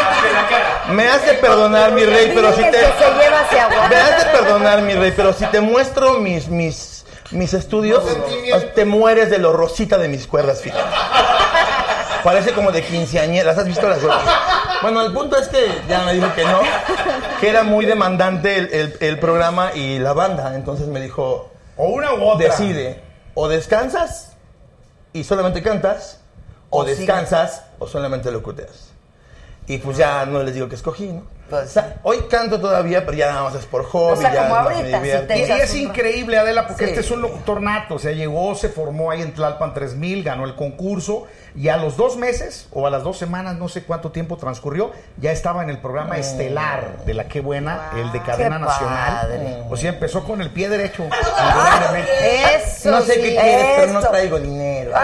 me 0.90 1.08
hace 1.08 1.32
perdonar, 1.34 1.92
mi 1.92 2.04
rey, 2.04 2.32
pero 2.34 2.52
si 2.52 2.62
te... 2.62 2.70
que 2.70 2.76
se 2.76 3.22
lleva 3.22 3.40
hacia 3.40 3.64
agua. 3.64 3.88
Me 3.88 3.96
hace 3.96 4.26
perdonar, 4.26 4.82
mi 4.82 4.92
rey, 4.92 5.12
pero 5.16 5.32
si 5.32 5.46
te 5.46 5.62
muestro 5.62 6.18
mis, 6.18 6.48
mis, 6.48 7.06
mis 7.30 7.54
estudios, 7.54 8.04
te 8.74 8.84
mueres 8.84 9.30
de 9.30 9.38
lo 9.38 9.54
rosita 9.54 9.96
de 9.96 10.08
mis 10.08 10.26
cuerdas, 10.26 10.60
fíjate. 10.60 10.84
Parece 12.22 12.52
como 12.52 12.70
de 12.70 12.82
quinceañeras, 12.82 13.56
¿has 13.56 13.66
visto 13.66 13.88
las 13.88 13.98
cuerdas? 14.00 14.24
Bueno, 14.84 15.00
el 15.00 15.12
punto 15.14 15.38
es 15.38 15.48
que 15.48 15.66
ya 15.88 16.02
me 16.04 16.12
dijo 16.12 16.26
que 16.34 16.44
no, 16.44 16.60
que 17.40 17.48
era 17.48 17.62
muy 17.62 17.86
demandante 17.86 18.56
el, 18.58 18.68
el- 18.74 18.96
el 19.00 19.18
programa 19.18 19.72
y 19.74 19.98
la 19.98 20.12
banda, 20.12 20.54
entonces 20.56 20.88
me 20.88 21.00
dijo, 21.00 21.50
O 21.78 21.86
una 21.88 22.12
u 22.12 22.22
otra. 22.22 22.48
decide, 22.48 23.00
o 23.32 23.48
descansas 23.48 24.32
y 25.14 25.24
solamente 25.24 25.62
cantas, 25.62 26.20
o, 26.68 26.80
O 26.80 26.84
sigue. 26.84 26.96
descansas 26.96 27.62
o 27.78 27.86
solamente 27.86 28.30
locuteas. 28.30 28.90
Y 29.66 29.78
pues 29.78 29.96
ya 29.96 30.26
no 30.26 30.42
les 30.42 30.52
digo 30.52 30.68
que 30.68 30.74
escogí, 30.74 31.06
¿no? 31.06 31.22
Pues 31.48 31.64
O 31.64 31.68
sea, 31.72 31.96
hoy 32.02 32.18
canto 32.28 32.60
todavía, 32.60 33.06
pero 33.06 33.16
ya 33.16 33.28
nada 33.30 33.44
más 33.44 33.54
es 33.54 33.64
por 33.64 33.84
hobby. 33.84 34.12
O 34.12 34.16
sea, 34.16 34.34
ya 34.34 34.42
como 34.48 34.56
ahorita, 34.56 34.80
si 34.84 34.92
divierto. 34.92 35.26
te- 35.28 35.38
Y, 35.38 35.42
y 35.48 35.50
es 35.52 35.74
increíble, 35.76 36.36
Adela, 36.36 36.66
porque 36.66 36.84
Sí. 36.84 36.90
este 36.90 37.00
es 37.00 37.10
un 37.10 37.22
locutor 37.22 37.62
nato. 37.62 37.94
O 37.94 37.98
sea, 37.98 38.12
llegó, 38.12 38.54
se 38.54 38.68
formó 38.68 39.10
ahí 39.10 39.22
en 39.22 39.32
Tlalpan 39.32 39.72
3000, 39.72 40.22
ganó 40.22 40.44
el 40.44 40.54
concurso. 40.54 41.26
Y 41.56 41.68
a 41.68 41.76
los 41.76 41.96
dos 41.96 42.16
meses, 42.16 42.66
o 42.72 42.86
a 42.86 42.90
las 42.90 43.04
dos 43.04 43.16
semanas, 43.16 43.56
no 43.56 43.68
sé 43.68 43.84
cuánto 43.84 44.10
tiempo 44.10 44.36
transcurrió, 44.36 44.90
ya 45.18 45.30
estaba 45.30 45.62
en 45.62 45.70
el 45.70 45.78
programa 45.78 46.18
estelar 46.18 47.04
de 47.06 47.14
la 47.14 47.28
Qué 47.28 47.40
Buena, 47.40 47.90
el 47.96 48.10
de 48.10 48.20
Cadena 48.22 48.58
qué 48.58 48.64
Nacional. 48.64 49.18
padre. 49.20 49.62
O 49.70 49.76
sea, 49.76 49.90
empezó 49.90 50.24
con 50.24 50.40
el 50.42 50.50
pie 50.50 50.68
derecho. 50.68 51.04
Eso 52.64 52.90
No 52.90 53.00
sé 53.02 53.14
sí, 53.14 53.20
qué 53.22 53.36
quieres, 53.36 53.66
pero 53.76 53.92
no 53.92 54.00
traigo 54.00 54.38
dinero. 54.40 54.92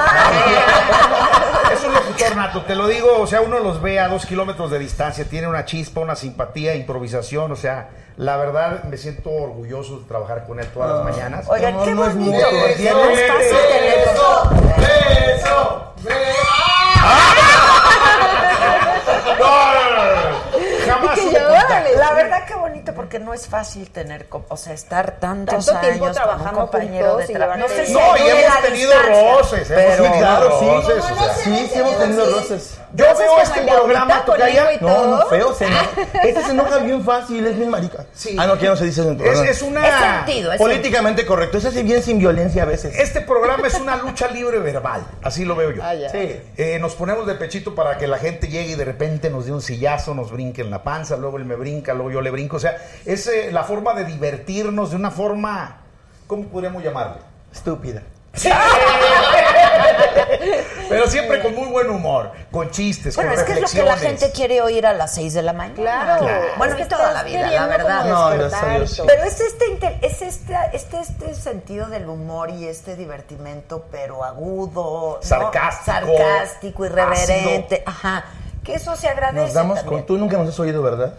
Es 1.73 1.85
un 1.85 1.95
locutor 1.95 2.35
nato, 2.37 2.63
te 2.63 2.75
lo 2.75 2.89
digo, 2.89 3.21
o 3.21 3.27
sea, 3.29 3.41
uno 3.43 3.61
los 3.61 3.81
ve 3.81 4.01
a 4.01 4.09
dos 4.09 4.27
kilómetros 4.27 4.73
de 4.73 4.79
distancia, 4.81 5.25
tiene 5.25 5.47
una 5.47 5.65
chispa, 5.65 6.01
una 6.01 6.17
simpatía, 6.17 6.75
improvisación, 6.75 7.53
o 7.53 7.57
sea, 7.57 7.91
la 8.21 8.37
verdad 8.37 8.83
me 8.85 8.97
siento 8.99 9.31
orgulloso 9.31 10.01
de 10.01 10.05
trabajar 10.07 10.45
con 10.47 10.61
él 10.61 10.67
todas 10.75 10.91
las 10.91 11.03
mañanas. 11.05 11.47
Oigan, 11.49 11.75
No, 11.75 11.85
qué 11.85 11.95
no 11.95 12.05
es 12.07 12.15
bonito. 12.15 12.33
mucho, 12.33 12.47
porque 12.51 12.71
¿entiendes? 12.73 12.95
no 12.95 13.11
es 13.11 13.27
fácil 13.33 13.57
tener 13.71 13.99
¡Beso! 14.77 15.95
¡Beso! 16.03 17.01
Jamás 20.87 21.15
Que 21.15 21.23
supe 21.23 21.35
yo. 21.39 21.49
La 21.99 22.13
verdad 22.15 22.45
que 22.47 22.55
bonito 22.55 22.95
porque 22.95 23.19
no 23.19 23.33
es 23.35 23.47
fácil 23.47 23.91
tener, 23.91 24.27
o 24.49 24.57
sea, 24.57 24.73
estar 24.75 25.19
tantos 25.21 25.67
Tanto 25.67 25.81
tiempo 25.81 26.05
años 26.07 26.17
trabajando 26.17 26.51
con 26.51 26.55
un 26.63 26.67
compañero 26.69 27.09
juntos 27.11 27.27
de 27.29 27.33
y 27.33 27.37
trabajo. 27.37 27.59
No 27.61 27.69
sé 27.69 27.87
si 27.87 27.93
No, 27.93 28.01
y 28.17 28.29
hemos 28.29 28.63
tenido 28.63 28.93
roces, 29.03 29.71
hemos 29.71 29.83
pero 29.85 30.03
tenido 30.05 30.19
claro, 30.19 30.59
sí. 30.61 30.67
roces, 30.67 31.05
Sí, 31.45 31.71
sí 31.73 31.79
hemos 31.79 31.99
tenido 31.99 32.27
roces. 32.31 32.79
Yo 32.93 33.05
¿Haces 33.05 33.19
veo 33.19 33.41
este 33.41 33.63
programa, 33.63 34.25
Tocaya, 34.25 34.71
No, 34.81 35.07
no, 35.07 35.27
feo, 35.27 35.55
se 35.55 35.67
enoja. 35.67 35.91
Este 36.25 36.43
se 36.43 36.51
enoja 36.51 36.79
bien 36.79 37.05
fácil, 37.05 37.47
es 37.47 37.57
bien 37.57 37.71
marica. 37.71 38.07
Sí. 38.15 38.37
Ah, 38.39 38.47
no, 38.47 38.59
que 38.59 38.65
ya 38.65 38.71
no 38.71 38.77
se 38.77 38.85
dice 38.87 39.03
eso 39.03 39.13
Es, 39.13 39.41
es 39.49 39.63
una... 39.63 39.87
Es 39.87 39.95
sentido, 39.95 40.53
es 40.53 40.59
Políticamente 40.59 41.25
correcto, 41.25 41.61
se 41.61 41.69
hace 41.69 41.83
bien 41.83 42.03
sin 42.03 42.19
violencia 42.19 42.65
a 42.65 42.67
veces. 42.67 42.99
Este 42.99 43.21
programa 43.21 43.69
es 43.69 43.75
una 43.75 43.97
lucha 43.97 44.29
libre 44.29 44.59
verbal, 44.59 45.07
así 45.23 45.45
lo 45.45 45.55
veo 45.55 45.71
yo. 45.71 45.83
Ah, 45.85 45.95
ya. 45.95 46.09
Sí. 46.11 46.41
Eh, 46.57 46.79
nos 46.81 46.95
ponemos 46.95 47.27
de 47.27 47.35
pechito 47.35 47.75
para 47.75 47.97
que 47.97 48.07
la 48.07 48.19
gente 48.19 48.49
llegue 48.49 48.73
y 48.73 48.75
de 48.75 48.85
repente 48.85 49.31
nos 49.31 49.47
dé 49.47 49.53
un 49.53 49.63
sillazo, 49.63 50.15
nos 50.15 50.33
brinque 50.33 50.63
en 50.63 50.71
la 50.71 50.83
panza, 50.83 51.17
luego 51.17 51.37
él 51.37 51.45
me 51.45 51.55
brinca, 51.55 51.95
luego 51.95 52.11
yo 52.11 52.21
le 52.21 52.31
brinco. 52.31 52.57
O 52.57 52.61
sea, 52.61 52.77
es 53.07 53.27
eh, 53.29 53.51
la 53.53 53.65
forma 53.65 53.95
de 53.95 54.05
divertirnos 54.05 54.91
de 54.91 54.97
una 54.97 55.11
forma, 55.11 55.83
¿cómo 56.27 56.45
podríamos 56.49 56.83
llamarle? 56.83 57.19
Estúpida. 57.53 58.03
Pero 60.89 61.07
siempre 61.07 61.41
con 61.41 61.55
muy 61.55 61.69
buen 61.69 61.91
humor, 61.91 62.33
con 62.51 62.71
chistes, 62.71 63.15
Bueno, 63.17 63.31
con 63.33 63.41
es 63.41 63.47
que 63.47 63.53
es 63.53 63.61
lo 63.61 63.69
que 63.69 63.83
la 63.87 63.97
gente 63.97 64.31
quiere 64.33 64.61
oír 64.61 64.87
a 64.87 64.93
las 64.93 65.15
6 65.15 65.35
de 65.35 65.43
la 65.43 65.53
mañana. 65.53 66.19
Claro. 66.19 66.27
Bueno, 66.59 66.75
Es 66.75 66.83
que 66.83 66.87
toda 66.87 67.13
la 67.13 67.23
vida, 67.23 67.51
la 67.51 67.67
verdad. 67.67 68.05
No, 68.05 68.31
Dios, 68.33 68.53
y 68.93 68.97
todo. 68.97 69.07
Pero 69.07 69.25
es 69.25 69.41
este, 69.41 69.99
es 70.03 70.23
este, 70.23 70.57
este, 70.73 71.01
este 71.01 71.35
sentido 71.35 71.87
del 71.89 72.09
humor 72.09 72.51
y 72.51 72.67
este 72.67 72.97
divertimento, 72.97 73.87
pero 73.91 74.25
agudo, 74.25 75.19
¿no? 75.21 75.27
Sarcástico, 75.27 76.85
irreverente, 76.85 77.83
ajá. 77.87 78.25
Que 78.65 78.75
eso 78.75 78.95
se 78.97 79.09
agradece. 79.09 79.47
Nos 79.47 79.55
damos 79.55 79.79
también. 79.79 80.01
con. 80.01 80.07
Tú 80.07 80.19
nunca 80.19 80.37
nos 80.37 80.49
has 80.49 80.61
oído, 80.61 80.83
¿verdad? 80.83 81.15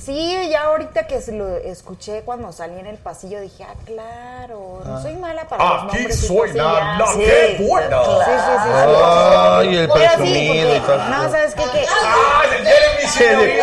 Sí, 0.00 0.48
ya 0.50 0.64
ahorita 0.64 1.06
que 1.06 1.20
se 1.20 1.32
lo 1.32 1.56
escuché 1.56 2.22
cuando 2.22 2.52
salí 2.52 2.78
en 2.78 2.86
el 2.86 2.96
pasillo 2.98 3.40
dije, 3.40 3.64
ah, 3.64 3.74
claro, 3.84 4.80
no 4.84 5.02
soy 5.02 5.14
mala 5.14 5.44
para 5.48 5.62
los 5.64 5.72
Aquí 5.84 5.96
nombres. 5.96 6.22
y 6.22 6.26
soy 6.26 6.52
la, 6.52 6.96
la 6.98 7.06
Sí, 7.12 7.18
que 7.18 7.56
buena. 7.68 7.88
claro. 7.88 8.18
Sí, 8.24 8.30
sí, 8.30 8.52
sí. 8.62 8.68
sí. 8.68 8.70
Ay, 9.04 9.76
el 9.78 9.88
presumido 9.88 10.76
y 10.76 10.80
tal. 10.80 11.10
no, 11.10 11.22
¿sabes 11.30 11.54
qué? 11.54 11.62
Que, 11.64 11.86
¡Ah, 11.88 12.42
el 12.44 12.64
Jeremy 12.66 13.08
se 13.08 13.58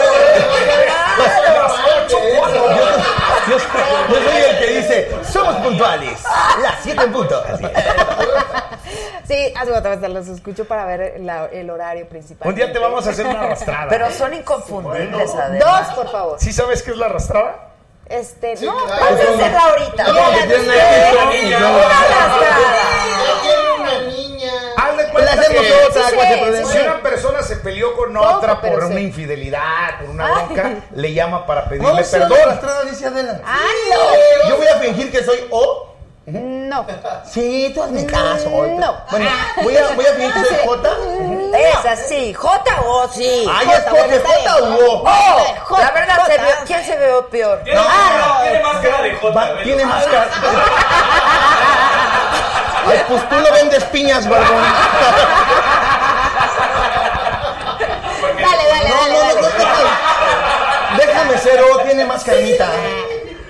Las 1.56 1.72
ocho, 2.06 2.18
cuatro. 2.38 2.62
Yo, 3.48 3.58
yo 3.58 4.16
soy 4.24 4.42
el 4.50 4.58
que 4.60 4.68
dice, 4.78 5.12
somos 5.32 5.56
puntuales. 5.58 6.20
Las 6.62 6.76
7 6.84 7.04
en 7.04 7.12
punto. 7.14 7.44
Así. 7.48 7.64
sí, 9.28 9.54
hace 9.56 9.72
otra 9.72 9.92
vez 9.92 10.02
te 10.02 10.10
los 10.10 10.28
escucho 10.28 10.66
para 10.66 10.86
ver 10.86 11.16
la- 11.20 11.46
el 11.52 11.70
horario 11.70 12.08
principal. 12.08 12.48
Un 12.48 12.56
día 12.56 12.72
te 12.72 12.80
vamos 12.80 13.06
a 13.06 13.12
hacer 13.12 13.26
una 13.28 13.42
arrastrada. 13.42 13.88
Pero 13.90 14.12
son 14.12 14.34
inconfundibles. 14.34 15.32
Dos, 15.60 15.88
por 15.96 16.12
favor. 16.12 16.40
¿Sí 16.40 16.52
sabes 16.52 16.82
qué 16.84 16.92
es 16.92 16.98
la 16.98 17.06
arrastrada? 17.08 17.70
Este, 18.08 18.56
Sí, 18.56 18.66
no, 18.68 18.76
claro. 18.86 19.02
vamos 19.04 19.20
a 19.20 19.34
hacerla 19.34 19.60
ahorita. 19.64 20.04
No, 20.04 20.14
de 20.14 20.48
Le 20.48 20.56
cuenta 20.56 20.56
hacemos 20.56 21.34
que 24.98 25.86
otra, 25.88 26.10
sí, 26.10 26.16
¿cuál 26.16 26.28
es 26.28 26.32
el 26.32 26.38
sí, 26.38 26.44
problema? 26.44 26.72
si 26.72 26.78
una 26.80 27.02
persona 27.02 27.42
se 27.44 27.56
peleó 27.58 27.96
con 27.96 28.16
otra 28.18 28.62
por 28.62 28.82
sí. 28.82 28.92
una 28.92 29.00
infidelidad, 29.00 30.00
por 30.00 30.10
una 30.10 30.26
Ay. 30.28 30.46
bronca, 30.46 30.74
le 30.96 31.14
llama 31.14 31.46
para 31.46 31.66
pedirle 31.66 32.04
perdón. 32.04 32.38
dice 32.90 33.08
Adela. 33.08 33.42
Ah, 33.46 33.58
no. 33.90 34.50
Yo 34.50 34.58
voy 34.58 34.68
a 34.68 34.76
fingir 34.80 35.12
que 35.12 35.24
soy 35.24 35.48
O. 35.52 35.92
No. 36.28 36.88
Sí, 37.24 37.72
tú 37.76 37.84
hazme 37.84 38.04
caso. 38.08 38.50
No. 38.50 38.98
Bueno, 39.12 39.30
voy 39.62 39.78
a, 39.78 39.88
voy 39.94 40.06
a 40.06 40.14
fingir 40.14 40.34
que 40.34 40.46
soy 40.46 40.58
J. 40.66 40.90
Es 41.56 41.86
así, 41.86 42.34
J 42.34 42.82
o 42.84 43.08
sí. 43.10 43.46
Ah, 43.48 43.62
ya 43.64 43.78
escoge 43.78 44.20
J 44.20 44.62
u 44.64 44.86
O. 44.86 45.04
Oh, 45.06 45.78
la 45.78 45.92
verdad, 45.92 46.26
se 46.26 46.38
vio, 46.40 46.56
¿quién 46.66 46.84
se 46.84 46.96
veo 46.96 47.28
peor? 47.30 47.62
Tiene, 47.64 47.80
Ah, 47.80 48.40
tiene 48.42 48.64
más 48.64 48.78
cara 48.78 49.02
de 49.04 49.16
J. 49.16 49.64
Tiene 49.64 49.86
más 49.86 50.06
cara. 50.06 50.28
Ay, 52.88 53.02
pues 53.08 53.30
tú 53.30 53.36
no 53.36 53.52
vendes 53.54 53.84
piñas, 53.86 54.28
barbón. 54.30 54.64
Dale, 58.22 58.64
dale, 58.70 58.90
No, 58.90 58.96
dale, 58.96 59.14
no, 59.14 59.20
no, 59.20 59.42
dale. 59.42 59.42
déjame, 60.98 61.04
déjame 61.06 61.38
ser 61.40 61.62
O, 61.62 61.78
tiene 61.80 62.06
más 62.06 62.24
carnita. 62.24 62.70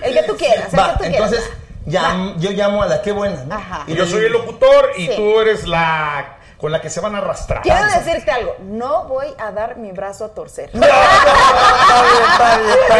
El 0.01 0.13
que 0.13 0.23
tú 0.23 0.37
quieras, 0.37 0.71
el 0.73 0.79
Va, 0.79 0.85
que 0.85 0.91
tú 0.93 0.97
quieras. 1.09 1.31
entonces 1.33 1.51
llam- 1.87 2.35
yo 2.37 2.51
llamo 2.51 2.83
a 2.83 2.85
la 2.85 3.01
que 3.01 3.11
buena. 3.11 3.43
¿no? 3.45 3.55
Ajá. 3.55 3.83
Y 3.87 3.95
yo 3.95 4.05
soy 4.05 4.25
el 4.25 4.31
locutor 4.33 4.91
y 4.97 5.07
Sí. 5.07 5.13
tú 5.15 5.39
eres 5.39 5.67
la 5.67 6.34
con 6.57 6.71
la 6.71 6.79
que 6.81 6.89
se 6.89 6.99
van 7.01 7.15
a 7.15 7.19
arrastrar. 7.19 7.61
Quiero 7.61 7.85
decirte 7.85 8.31
algo, 8.31 8.55
no 8.61 9.03
voy 9.05 9.27
a 9.37 9.51
dar 9.51 9.77
mi 9.77 9.91
brazo 9.91 10.25
a 10.25 10.29
torcer. 10.29 10.69
Está 10.73 10.79
bien, 10.87 12.23
está 12.31 12.57
bien, 12.57 12.77
está 12.81 12.95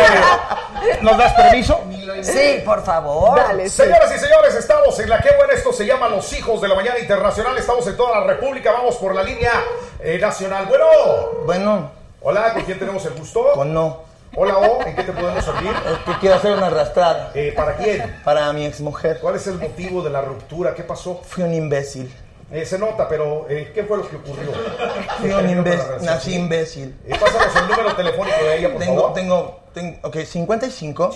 bien. 0.82 0.98
¿Nos 1.06 1.18
das 1.18 1.34
permiso? 1.34 1.80
Sí, 2.22 2.62
por 2.66 2.84
favor. 2.84 3.38
Dale, 3.38 3.70
sí. 3.70 3.78
Señoras 3.84 4.14
y 4.16 4.20
señores, 4.20 4.56
estamos 4.56 5.00
en 5.00 5.10
la 5.10 5.20
que 5.22 5.36
buena. 5.36 5.54
Esto 5.54 5.72
se 5.74 5.86
llama 5.86 6.08
Los 6.10 6.32
Hijos 6.34 6.62
de 6.62 6.68
la 6.68 6.76
Mañana 6.76 7.00
Internacional. 7.00 7.58
Estamos 7.58 7.86
en 7.88 7.96
toda 7.98 8.20
la 8.20 8.28
República. 8.28 8.72
Vamos 8.72 8.96
por 8.98 9.16
la 9.16 9.24
línea 9.24 9.52
eh, 10.00 10.18
nacional. 10.20 10.66
Bueno, 10.68 10.86
Bueno, 11.46 11.92
hola, 12.22 12.54
¿con 12.54 12.64
quién 12.64 12.78
tenemos 12.80 13.06
el 13.06 13.14
gusto? 13.14 13.52
con 13.54 13.74
no. 13.74 14.04
Hola, 14.38 14.58
O, 14.58 14.82
¿en 14.86 14.96
qué 14.98 15.04
te 15.04 15.14
podemos 15.14 15.46
servir? 15.46 15.72
Es 15.72 15.98
que 16.00 16.20
quiero 16.20 16.36
hacer 16.36 16.52
una 16.52 16.68
arrastrada 16.68 17.32
Eh, 17.34 17.54
¿Para 17.56 17.76
quién? 17.78 18.20
para 18.26 18.52
mi 18.52 18.66
exmujer. 18.66 19.20
¿Cuál 19.22 19.36
es 19.38 19.48
el 19.48 19.54
motivo 19.58 20.02
de 20.02 20.10
la 20.10 20.20
ruptura? 20.22 20.74
¿Qué 20.76 20.84
pasó? 20.84 21.22
Fui 21.26 21.44
un 21.44 21.54
imbécil. 21.54 22.14
Eh, 22.52 22.64
se 22.66 22.78
nota, 22.78 23.10
pero 23.10 23.48
eh, 23.50 23.72
¿qué 23.74 23.84
fue 23.84 23.98
lo 23.98 24.08
que 24.08 24.18
ocurrió? 24.18 24.52
Fui 25.20 25.30
¿Qué 25.30 25.36
un 25.36 25.50
imbécil. 25.50 26.06
Nací 26.06 26.36
imbécil. 26.36 26.96
Eh, 27.08 27.18
pásanos 27.20 27.56
el 27.56 27.68
número 27.68 27.96
telefónico 27.96 28.38
de 28.44 28.58
ella, 28.60 28.70
por 28.72 28.80
Tengo, 28.80 28.96
favor. 28.96 29.14
tengo 29.14 29.60
tengo, 29.74 29.98
ok, 30.04 30.18
55, 30.20 31.12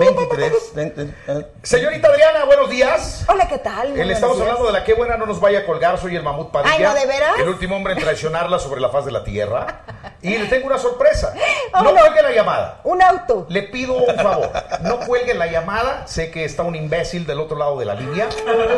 23. 0.00 0.52
eh, 0.76 1.46
Señorita 1.62 2.08
Adriana, 2.08 2.44
buenos 2.46 2.70
días. 2.70 3.24
Hola, 3.28 3.46
¿qué 3.48 3.58
tal? 3.58 3.90
Muy 3.90 4.02
Le 4.02 4.12
estamos 4.14 4.36
días. 4.36 4.48
hablando 4.48 4.66
de 4.68 4.78
la 4.78 4.84
qué 4.84 4.94
buena 4.94 5.16
no 5.18 5.26
nos 5.26 5.40
vaya 5.40 5.58
a 5.58 5.66
colgar, 5.66 5.98
soy 5.98 6.16
el 6.16 6.22
mamut 6.22 6.50
Padilla. 6.50 6.74
Ay, 6.74 6.82
¿no, 6.84 6.94
de 6.94 7.06
veras? 7.06 7.38
El 7.38 7.48
último 7.50 7.76
hombre 7.76 7.92
en 7.92 7.98
traicionarla 7.98 8.58
sobre 8.60 8.80
la 8.80 8.88
faz 8.88 9.04
de 9.04 9.12
la 9.12 9.24
tierra. 9.24 9.82
Y 10.20 10.36
le 10.36 10.46
tengo 10.46 10.66
una 10.66 10.78
sorpresa. 10.78 11.32
Oh, 11.74 11.82
no 11.82 11.92
no. 11.92 12.00
cuelgue 12.00 12.22
la 12.22 12.30
llamada. 12.32 12.80
Un 12.84 13.00
auto. 13.02 13.46
Le 13.48 13.62
pido 13.64 13.94
un 13.94 14.16
favor, 14.16 14.50
no 14.82 14.98
cuelgue 15.00 15.34
la 15.34 15.46
llamada. 15.46 16.06
Sé 16.06 16.30
que 16.30 16.44
está 16.44 16.62
un 16.64 16.74
imbécil 16.74 17.26
del 17.26 17.38
otro 17.40 17.56
lado 17.56 17.78
de 17.78 17.84
la 17.84 17.94
línea, 17.94 18.28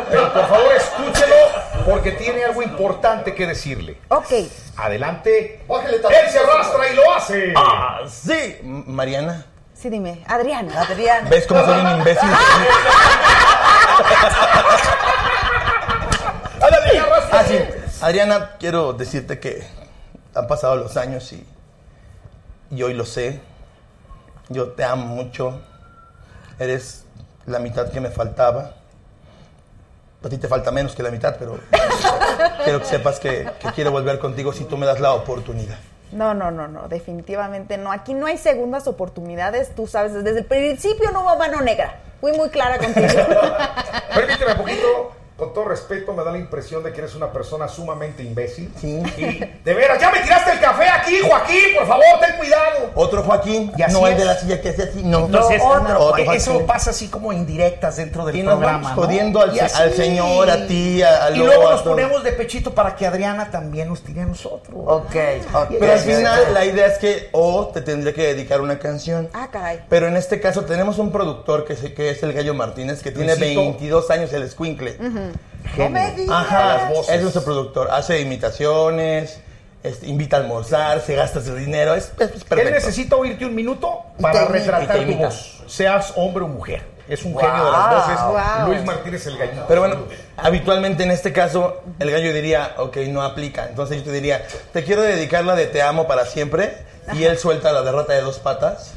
pero 0.09 0.33
por 0.33 0.47
favor 0.47 0.71
escúchelo 0.75 1.35
porque 1.85 2.11
tiene 2.11 2.43
algo 2.43 2.61
importante 2.61 3.33
que 3.33 3.47
decirle. 3.47 3.97
Ok. 4.09 4.31
Adelante. 4.77 5.63
Bájale 5.67 5.97
Él 5.97 6.29
se 6.29 6.39
arrastra 6.39 6.87
y 6.89 6.95
lo 6.95 7.13
hace. 7.13 7.53
Ah, 7.55 7.99
sí. 8.07 8.59
Mariana, 8.63 9.45
Sí, 9.73 9.89
dime. 9.89 10.23
Adriana. 10.27 10.79
Adrián. 10.79 11.27
¿ves 11.27 11.47
cómo 11.47 11.65
soy 11.65 11.79
un 11.79 11.89
imbécil? 11.97 12.29
Ah, 17.33 17.43
sí. 17.47 17.57
Adriana, 18.01 18.51
quiero 18.59 18.93
decirte 18.93 19.39
que 19.39 19.65
han 20.35 20.47
pasado 20.47 20.75
los 20.75 20.97
años 20.97 21.31
y, 21.33 21.45
y 22.69 22.83
hoy 22.83 22.93
lo 22.93 23.05
sé. 23.05 23.41
Yo 24.49 24.69
te 24.69 24.83
amo 24.83 25.05
mucho. 25.05 25.61
Eres 26.59 27.05
la 27.45 27.59
mitad 27.59 27.89
que 27.89 28.01
me 28.01 28.09
faltaba. 28.09 28.73
A 30.23 30.29
ti 30.29 30.37
te 30.37 30.47
falta 30.47 30.71
menos 30.71 30.93
que 30.93 31.01
la 31.01 31.09
mitad, 31.09 31.35
pero 31.39 31.59
quiero 32.63 32.79
que 32.79 32.85
sepas 32.85 33.19
que, 33.19 33.49
que 33.59 33.71
quiero 33.71 33.91
volver 33.91 34.19
contigo 34.19 34.53
si 34.53 34.65
tú 34.65 34.77
me 34.77 34.85
das 34.85 34.99
la 34.99 35.13
oportunidad. 35.13 35.77
No, 36.11 36.33
no, 36.33 36.51
no, 36.51 36.67
no, 36.67 36.87
definitivamente 36.87 37.77
no. 37.77 37.91
Aquí 37.91 38.13
no 38.13 38.27
hay 38.27 38.37
segundas 38.37 38.85
oportunidades, 38.87 39.73
tú 39.73 39.87
sabes, 39.87 40.13
desde 40.13 40.39
el 40.39 40.45
principio 40.45 41.11
no 41.11 41.21
hubo 41.21 41.37
mano 41.37 41.61
negra. 41.61 42.01
Fui 42.19 42.33
muy 42.33 42.49
clara 42.49 42.77
contigo. 42.77 43.07
Permíteme 44.13 44.51
un 44.51 44.57
poquito. 44.57 45.20
Con 45.41 45.53
todo 45.55 45.65
respeto, 45.65 46.13
me 46.13 46.23
da 46.23 46.31
la 46.31 46.37
impresión 46.37 46.83
de 46.83 46.93
que 46.93 46.99
eres 46.99 47.15
una 47.15 47.31
persona 47.33 47.67
sumamente 47.67 48.21
imbécil. 48.21 48.71
Sí. 48.79 49.01
Y 49.17 49.39
de 49.65 49.73
veras, 49.73 49.99
ya 49.99 50.11
me 50.11 50.19
tiraste 50.19 50.51
el 50.51 50.59
café 50.59 50.87
aquí, 50.87 51.15
Joaquín, 51.27 51.57
por 51.79 51.87
favor, 51.87 52.05
ten 52.19 52.37
cuidado. 52.37 52.91
Otro 52.93 53.23
Joaquín, 53.23 53.71
Y 53.75 53.81
así 53.81 53.91
no 53.93 54.05
es. 54.05 54.15
de 54.19 54.25
la 54.25 54.35
silla 54.35 54.61
que 54.61 54.69
hace 54.69 54.83
así, 54.83 55.01
no. 55.03 55.25
Entonces, 55.25 55.59
otro, 55.65 55.99
otro 55.99 56.31
eso 56.33 56.63
pasa 56.67 56.91
así 56.91 57.07
como 57.07 57.33
indirectas 57.33 57.95
dentro 57.97 58.23
del 58.23 58.35
Y 58.35 58.43
nos 58.43 58.53
programa. 58.59 58.77
vamos 58.83 58.95
¿no? 58.97 59.01
jodiendo 59.03 59.41
al, 59.41 59.55
Y 59.55 59.59
así. 59.61 59.81
al 59.81 59.93
señor, 59.95 60.47
a 60.51 60.67
ti, 60.67 61.01
a, 61.01 61.25
a 61.25 61.31
Y 61.31 61.37
luego 61.39 61.69
a 61.69 61.71
nos 61.71 61.81
ponemos 61.81 62.23
de 62.23 62.33
pechito 62.33 62.75
para 62.75 62.95
que 62.95 63.07
Adriana 63.07 63.49
también 63.49 63.87
nos 63.89 64.03
tire 64.03 64.21
a 64.21 64.25
nosotros. 64.27 64.77
Ok, 64.85 65.15
ok. 65.55 65.67
Pero 65.79 65.91
al 65.93 65.99
final 65.99 66.53
la 66.53 66.65
idea 66.65 66.85
es 66.85 66.99
que 66.99 67.29
o 67.31 67.65
te 67.73 67.81
tendría 67.81 68.13
que 68.13 68.27
dedicar 68.35 68.61
una 68.61 68.77
canción. 68.77 69.27
ah, 69.33 69.47
caray. 69.51 69.79
Pero 69.89 70.07
en 70.07 70.17
este 70.17 70.39
caso 70.39 70.65
tenemos 70.65 70.99
un 70.99 71.11
productor 71.11 71.65
que, 71.65 71.75
se- 71.75 71.95
que 71.95 72.11
es 72.11 72.21
el 72.21 72.31
Gallo 72.33 72.53
Martínez, 72.53 73.01
que 73.01 73.09
tiene 73.09 73.35
Luisito. 73.35 73.59
22 73.61 74.11
años, 74.11 74.31
el 74.33 74.43
escuincle. 74.43 74.97
No 75.77 75.89
me. 75.89 76.13
Ajá, 76.29 76.65
Las 76.77 76.89
voces. 76.89 77.15
es 77.15 77.21
nuestro 77.21 77.43
productor. 77.43 77.89
Hace 77.91 78.19
imitaciones, 78.21 79.39
este, 79.83 80.07
invita 80.07 80.37
a 80.37 80.39
almorzar, 80.41 81.01
se 81.01 81.15
gasta 81.15 81.41
su 81.41 81.55
dinero. 81.55 81.95
Es, 81.95 82.11
es- 82.19 82.29
es 82.29 82.35
Él 82.35 82.43
perfecto. 82.43 82.71
necesita 82.71 83.15
oírte 83.15 83.45
un 83.45 83.55
minuto 83.55 84.01
para 84.19 84.45
te 84.47 84.51
retratar 84.53 84.97
te 84.99 85.05
tu 85.05 85.15
voz. 85.17 85.63
Seas 85.67 86.13
hombre 86.15 86.43
o 86.43 86.47
mujer. 86.47 86.83
Es 87.07 87.23
un 87.23 87.37
genio 87.37 87.65
de 87.65 87.71
las 87.71 87.89
voces. 87.95 88.21
Wow. 88.21 88.67
Luis 88.67 88.85
Martínez 88.85 89.25
el 89.27 89.37
gallito. 89.37 89.65
Pero 89.67 89.81
bueno, 89.81 89.97
habitualmente 90.37 91.03
en 91.03 91.11
este 91.11 91.33
caso 91.33 91.81
el 91.99 92.09
gallo 92.11 92.31
diría, 92.33 92.75
ok, 92.77 92.97
no 93.09 93.21
aplica. 93.21 93.67
Entonces 93.67 93.97
yo 93.97 94.03
te 94.03 94.11
diría, 94.11 94.45
te 94.71 94.83
quiero 94.83 95.01
dedicar 95.01 95.43
la 95.43 95.55
de 95.55 95.65
te 95.67 95.81
amo 95.81 96.07
para 96.07 96.25
siempre. 96.25 96.77
Y 97.13 97.23
él 97.23 97.37
suelta 97.37 97.71
la 97.73 97.81
derrota 97.81 98.13
de 98.13 98.21
dos 98.21 98.39
patas. 98.39 98.93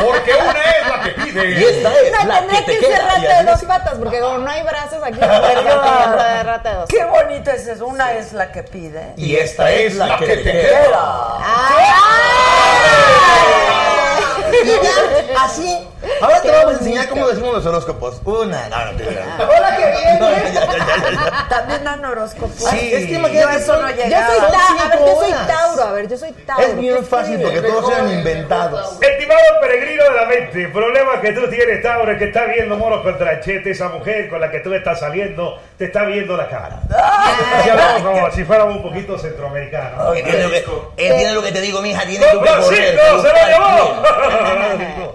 Porque 0.00 0.32
una 0.34 0.60
es 0.60 0.88
la 0.88 1.00
que 1.02 1.10
pide. 1.10 1.50
Y 1.60 1.64
esta 1.64 1.92
es 1.94 2.12
No, 2.12 2.18
la 2.26 2.40
que 2.40 2.40
tendría 2.40 2.64
te 2.64 2.78
que 2.78 2.86
ser 2.86 3.02
rata 3.04 3.42
de 3.42 3.50
dos 3.50 3.64
patas, 3.64 3.94
porque 3.98 4.20
como 4.20 4.38
no 4.38 4.50
hay 4.50 4.62
brazos 4.62 5.02
aquí, 5.02 5.18
no 5.20 5.46
ser 5.46 5.62
que 5.62 5.68
haya 5.68 6.42
rata 6.42 6.70
de 6.70 6.76
dos. 6.76 6.88
Qué 6.88 7.04
bonito 7.04 7.50
es 7.50 7.66
eso. 7.66 7.86
Una 7.86 8.14
es 8.14 8.32
la 8.32 8.52
que 8.52 8.62
pide. 8.62 9.12
Y 9.16 9.36
esta 9.36 9.70
es 9.72 9.96
la 9.96 10.16
que 10.18 10.26
te 10.26 10.42
queda. 10.42 10.62
Queda. 10.62 11.38
Y 14.62 14.66
ya, 14.66 15.44
así. 15.44 15.88
Ahora 16.20 16.42
te 16.42 16.50
vamos 16.50 16.74
a 16.74 16.78
enseñar 16.78 17.08
cómo 17.08 17.28
decimos 17.28 17.54
los 17.54 17.66
horóscopos. 17.66 18.20
Una, 18.24 18.68
no, 18.68 18.84
no, 18.84 18.92
no, 18.92 18.98
no. 18.98 19.44
Hola, 19.56 19.76
qué 19.76 19.90
bien. 19.90 20.18
No, 20.18 20.30
ya, 20.30 20.42
ya, 20.44 20.52
ya, 20.52 20.76
ya, 20.76 21.10
ya. 21.12 21.46
También 21.48 21.84
dan 21.84 22.04
horóscopos. 22.04 22.56
Sí. 22.70 22.92
Es 22.92 23.06
que 23.06 23.14
imagínate, 23.14 23.52
Yo 23.52 23.58
eso 23.58 23.80
no 23.80 23.90
Yo 23.90 23.96
soy 23.96 24.40
Tauro, 24.50 24.82
a 24.82 24.92
ver, 24.92 24.98
yo 24.98 25.16
soy. 25.16 25.32
Tauro, 25.46 25.82
a 25.82 25.92
ver, 25.92 26.08
yo 26.08 26.16
soy 26.16 26.32
Tauro. 26.32 26.66
Es 26.66 26.76
bien 26.76 26.96
¿Qué 26.96 27.02
fácil 27.02 27.40
porque 27.40 27.62
todos 27.62 27.90
eran 27.92 28.12
inventados. 28.12 28.98
Estimado 29.00 29.40
peregrino 29.60 30.04
de 30.04 30.10
la 30.10 30.24
mente, 30.26 30.68
problema 30.68 31.20
que 31.20 31.32
tú 31.32 31.48
tienes, 31.48 31.82
Tauro, 31.82 32.12
es 32.12 32.18
que 32.18 32.24
está 32.24 32.44
viendo 32.46 32.76
moros 32.76 33.02
contra 33.02 33.40
Chete, 33.40 33.70
esa 33.70 33.88
mujer 33.88 34.28
con 34.28 34.40
la 34.40 34.50
que 34.50 34.60
tú 34.60 34.72
estás 34.74 35.00
saliendo, 35.00 35.60
te 35.78 35.86
está 35.86 36.04
viendo 36.04 36.36
la 36.36 36.48
cara. 36.48 36.80
Así 37.58 37.70
hablamos 37.70 38.02
como 38.02 38.30
si 38.32 38.44
fuéramos 38.44 38.76
un 38.76 38.82
poquito 38.82 39.18
centroamericanos. 39.18 40.16
Entiende 40.16 40.42
lo 40.42 40.50
que, 40.50 40.64
entiende 40.96 41.34
lo 41.34 41.42
que 41.42 41.52
te 41.52 41.60
digo, 41.60 41.80
mija, 41.82 42.02
tiene 42.06 42.26
que 42.26 42.32
¡Don 42.32 42.44
correr. 42.44 42.62
Francisco, 42.98 43.22
se 43.22 43.28
lo 43.28 43.46
llevó! 43.48 44.02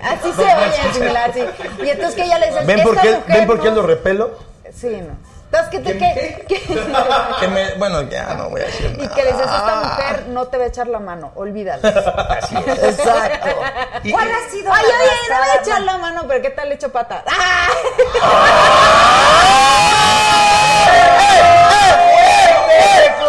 Así 0.01 0.33
se 0.33 0.41
oye 0.41 0.84
similar, 0.93 1.31
sí. 1.33 1.43
Y 1.83 1.89
entonces 1.89 2.15
que 2.15 2.23
ella 2.23 2.39
le 2.39 2.47
dice, 2.47 2.59
¿Ven 2.65 2.81
por 2.83 2.95
"Esta 2.95 3.01
qué, 3.01 3.15
mujer 3.17 3.37
¿ven 3.37 3.47
por 3.47 3.61
qué 3.61 3.69
no-". 3.69 3.75
lo 3.75 3.81
repelo? 3.83 4.31
Sí, 4.73 4.87
no. 5.01 5.15
Entonces 5.45 5.69
que 5.69 5.79
te 5.79 5.97
que, 5.97 6.45
que- 6.47 6.61
Que 7.39 7.47
me, 7.47 7.73
bueno, 7.75 8.01
ya 8.09 8.33
no 8.33 8.49
voy 8.49 8.61
a 8.61 8.65
decir 8.65 8.93
y 8.97 9.01
nada. 9.03 9.15
que 9.15 9.23
le 9.23 9.31
dices, 9.31 9.45
esta 9.45 9.75
mujer 9.83 10.25
no 10.29 10.47
te 10.47 10.57
va 10.57 10.63
a 10.65 10.67
echar 10.67 10.87
la 10.87 10.99
mano, 10.99 11.31
olvídalo. 11.35 11.87
Exacto. 11.87 13.49
¿Cuál 14.11 14.29
ha 14.31 14.49
sido 14.51 14.73
Ay, 14.73 14.83
oye, 14.85 15.11
no 15.29 15.37
voy 15.37 15.49
a 15.57 15.61
echar 15.61 15.81
la 15.81 15.97
mano, 15.97 16.23
pero 16.27 16.41
¿qué 16.41 16.49
tal 16.49 16.67
le 16.69 16.75
echo 16.75 16.91
pata? 16.91 17.23
¡Ah! 17.27 17.67
Eso 22.77 23.25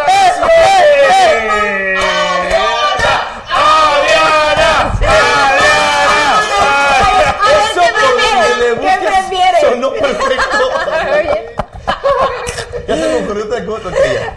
perfecto. 10.07 11.57
Ya 12.89 12.95
se 12.97 13.09
me 13.09 13.25
ocurrió 13.25 13.45
otra 13.47 13.65
cosa. 13.67 13.91
ya. 13.91 14.37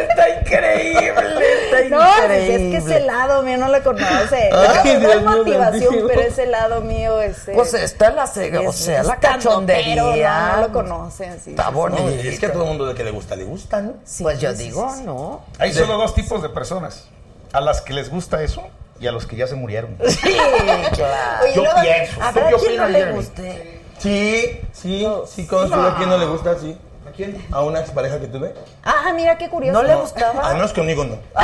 Está 0.00 0.28
increíble, 0.40 1.08
está 1.08 1.96
no, 1.96 2.22
increíble. 2.22 2.54
es 2.54 2.70
que 2.70 2.76
ese 2.94 3.00
lado 3.00 3.42
mío 3.42 3.58
no 3.58 3.68
lo 3.68 3.82
conoce. 3.82 4.50
Ay, 4.52 4.98
no, 5.00 5.10
es 5.12 5.22
motivación, 5.24 5.94
pero 6.06 6.20
ese 6.20 6.46
lado 6.46 6.80
mío 6.82 7.20
es... 7.20 7.48
eh, 7.48 7.52
Pues 7.56 7.74
está 7.74 8.10
la, 8.10 8.28
ce- 8.28 8.56
o 8.56 8.70
es- 8.70 8.76
sea, 8.76 9.00
es 9.00 9.06
la 9.08 9.16
cachondería. 9.16 10.50
No, 10.52 10.56
no 10.56 10.62
lo 10.68 10.72
conocen, 10.72 11.40
sí. 11.44 11.50
Está 11.50 11.70
bonito. 11.70 12.02
No, 12.04 12.08
es 12.08 12.38
que 12.38 12.46
a 12.46 12.52
todo 12.52 12.62
el 12.62 12.68
mundo 12.68 12.94
que 12.94 13.02
le 13.02 13.10
gusta, 13.10 13.34
le 13.34 13.44
gusta, 13.44 13.80
¿no? 13.82 13.94
pues 14.20 14.38
yo 14.38 14.52
sí, 14.52 14.58
digo, 14.64 14.92
sí. 14.96 15.02
¿no? 15.04 15.44
Hay 15.58 15.72
solo 15.72 15.96
dos 15.96 16.14
tipos 16.14 16.40
de 16.40 16.50
personas. 16.50 17.08
A 17.52 17.60
las 17.60 17.80
que 17.80 17.92
les 17.94 18.08
gusta 18.10 18.42
eso 18.44 18.62
y 19.00 19.08
a 19.08 19.12
los 19.12 19.26
que 19.26 19.34
ya 19.34 19.48
se 19.48 19.56
murieron. 19.56 19.98
Sí, 20.06 20.36
claro. 20.94 21.42
Oye, 21.42 21.52
Yo 21.54 21.62
luego- 21.64 21.80
pienso. 21.80 22.22
A 22.22 22.32
¿Tú 22.32 22.38
ver, 22.38 22.48
qué 22.48 22.54
¿a 22.54 22.58
quién 22.58 22.76
no 22.76 22.84
opinas, 22.84 22.90
le 22.90 23.12
guste? 23.12 23.81
Sí, 24.02 24.60
sí, 24.72 25.06
sí, 25.26 25.46
conozco 25.46 25.80
a 25.80 25.96
quien 25.96 26.08
no 26.08 26.18
le 26.18 26.26
gusta, 26.26 26.58
sí. 26.58 26.76
¿A 27.08 27.12
quién? 27.12 27.46
A 27.52 27.62
una 27.62 27.80
expareja 27.80 28.18
que 28.18 28.26
tuve. 28.26 28.54
Ah, 28.84 29.12
mira 29.14 29.36
qué 29.38 29.48
curioso. 29.48 29.80
¿No 29.80 29.86
le 29.86 29.94
gustaba? 29.94 30.48
Al 30.48 30.54
menos 30.54 30.72
conmigo 30.72 31.04
no. 31.04 31.14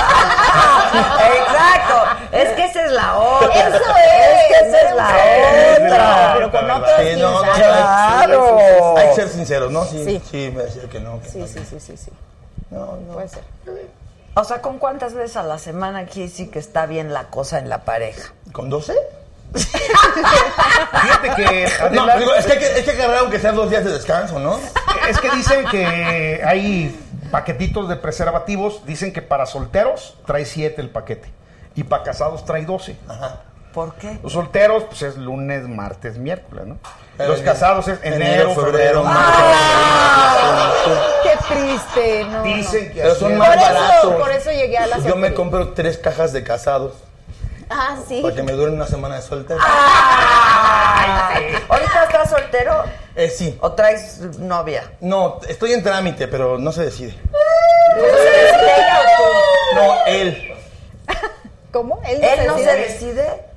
Exacto. 0.88 2.26
Es 2.32 2.48
que 2.50 2.64
esa 2.64 2.86
es 2.86 2.92
la 2.92 3.16
otra. 3.18 3.68
Eso 3.68 3.76
es. 3.76 3.82
Es 3.84 4.48
que 4.48 4.68
esa 4.68 4.80
es 4.88 4.96
la 4.96 5.06
otra. 5.08 6.32
Pero 6.36 6.50
con 6.50 6.64
otra, 6.70 6.76
otros 6.76 6.90
Sí, 7.00 7.20
no, 7.20 7.44
no. 7.44 7.52
Claro. 7.52 8.96
Hay 8.96 9.08
que 9.08 9.14
ser 9.14 9.28
sinceros, 9.28 9.70
¿no? 9.72 9.84
Sí, 9.84 10.04
Sí. 10.04 10.22
sí, 10.30 10.52
me 10.54 10.62
decía 10.64 10.82
que 10.90 11.00
no. 11.00 11.20
que 11.20 11.28
Sí, 11.28 11.38
no. 11.38 11.46
sí, 11.46 11.60
sí, 11.68 11.80
sí, 11.80 11.96
sí. 11.96 12.10
No, 12.70 12.96
no. 13.06 13.14
Puede 13.14 13.28
ser. 13.28 13.42
O 14.34 14.44
sea, 14.44 14.62
¿con 14.62 14.78
cuántas 14.78 15.14
veces 15.14 15.36
a 15.36 15.42
la 15.42 15.58
semana 15.58 15.98
aquí 16.00 16.28
sí 16.28 16.48
que 16.48 16.58
está 16.60 16.86
bien 16.86 17.12
la 17.12 17.24
cosa 17.24 17.58
en 17.58 17.68
la 17.68 17.78
pareja? 17.84 18.32
¿Con 18.52 18.70
12? 18.70 18.94
Fíjate 19.54 21.34
que 21.36 21.68
No, 21.92 22.18
digo, 22.18 22.34
es 22.34 22.46
que 22.46 22.52
hay 22.52 22.58
que, 22.58 22.84
que 22.84 22.90
agarrar 23.02 23.18
aunque 23.18 23.38
sean 23.38 23.54
dos 23.56 23.70
días 23.70 23.84
de 23.84 23.92
descanso, 23.92 24.38
¿no? 24.38 24.58
es 25.08 25.18
que 25.18 25.30
dicen 25.30 25.64
que 25.66 26.42
hay 26.44 26.98
paquetitos 27.30 27.88
de 27.88 27.96
preservativos. 27.96 28.84
Dicen 28.86 29.12
que 29.12 29.22
para 29.22 29.46
solteros 29.46 30.16
trae 30.26 30.44
7 30.44 30.80
el 30.80 30.90
paquete. 30.90 31.30
Y 31.74 31.84
para 31.84 32.02
casados 32.02 32.44
trae 32.44 32.64
12. 32.64 32.96
Ajá. 33.08 33.42
¿Por 33.72 33.94
qué? 33.94 34.18
Los 34.22 34.32
solteros, 34.32 34.84
pues 34.84 35.02
es 35.02 35.16
lunes, 35.16 35.68
martes, 35.68 36.18
miércoles, 36.18 36.66
¿no? 36.66 36.78
Pero 37.16 37.30
Los 37.30 37.40
casados 37.42 37.86
es 37.86 37.98
enero, 38.02 38.54
febrero, 38.54 39.04
marzo. 39.04 40.90
Qué 41.22 41.54
triste, 41.54 42.24
no. 42.24 42.42
Dicen 42.42 42.88
que 42.92 43.00
Pero 43.00 43.12
así 43.12 43.20
son 43.20 43.36
más 43.36 43.48
Por 43.48 43.58
eso, 43.58 43.72
baratos. 43.74 44.14
por 44.14 44.30
eso 44.32 44.50
llegué 44.50 44.78
a 44.78 44.86
la 44.86 44.98
Yo 44.98 45.16
me 45.16 45.34
compro 45.34 45.68
tres 45.74 45.98
cajas 45.98 46.32
de 46.32 46.42
casados 46.42 46.94
Ah, 47.70 47.96
sí. 48.06 48.20
para 48.22 48.34
que 48.34 48.42
me 48.42 48.52
duren 48.52 48.74
una 48.74 48.86
semana 48.86 49.16
de 49.16 49.22
soltero. 49.22 49.60
¿Ahorita 51.68 52.04
estás 52.04 52.30
soltero 52.30 52.84
Eh, 53.14 53.28
sí. 53.30 53.58
o 53.60 53.72
traes 53.72 54.20
novia? 54.38 54.90
No, 55.00 55.40
estoy 55.48 55.72
en 55.72 55.82
trámite, 55.82 56.28
pero 56.28 56.58
no 56.58 56.72
se 56.72 56.84
decide. 56.84 57.14
¿Ella 57.96 59.00
o 59.20 59.74
No, 59.74 60.06
él. 60.06 60.54
¿Cómo? 61.72 62.00
¿Él 62.06 62.20
no 62.46 62.56
se 62.56 62.74
decide. 62.74 63.47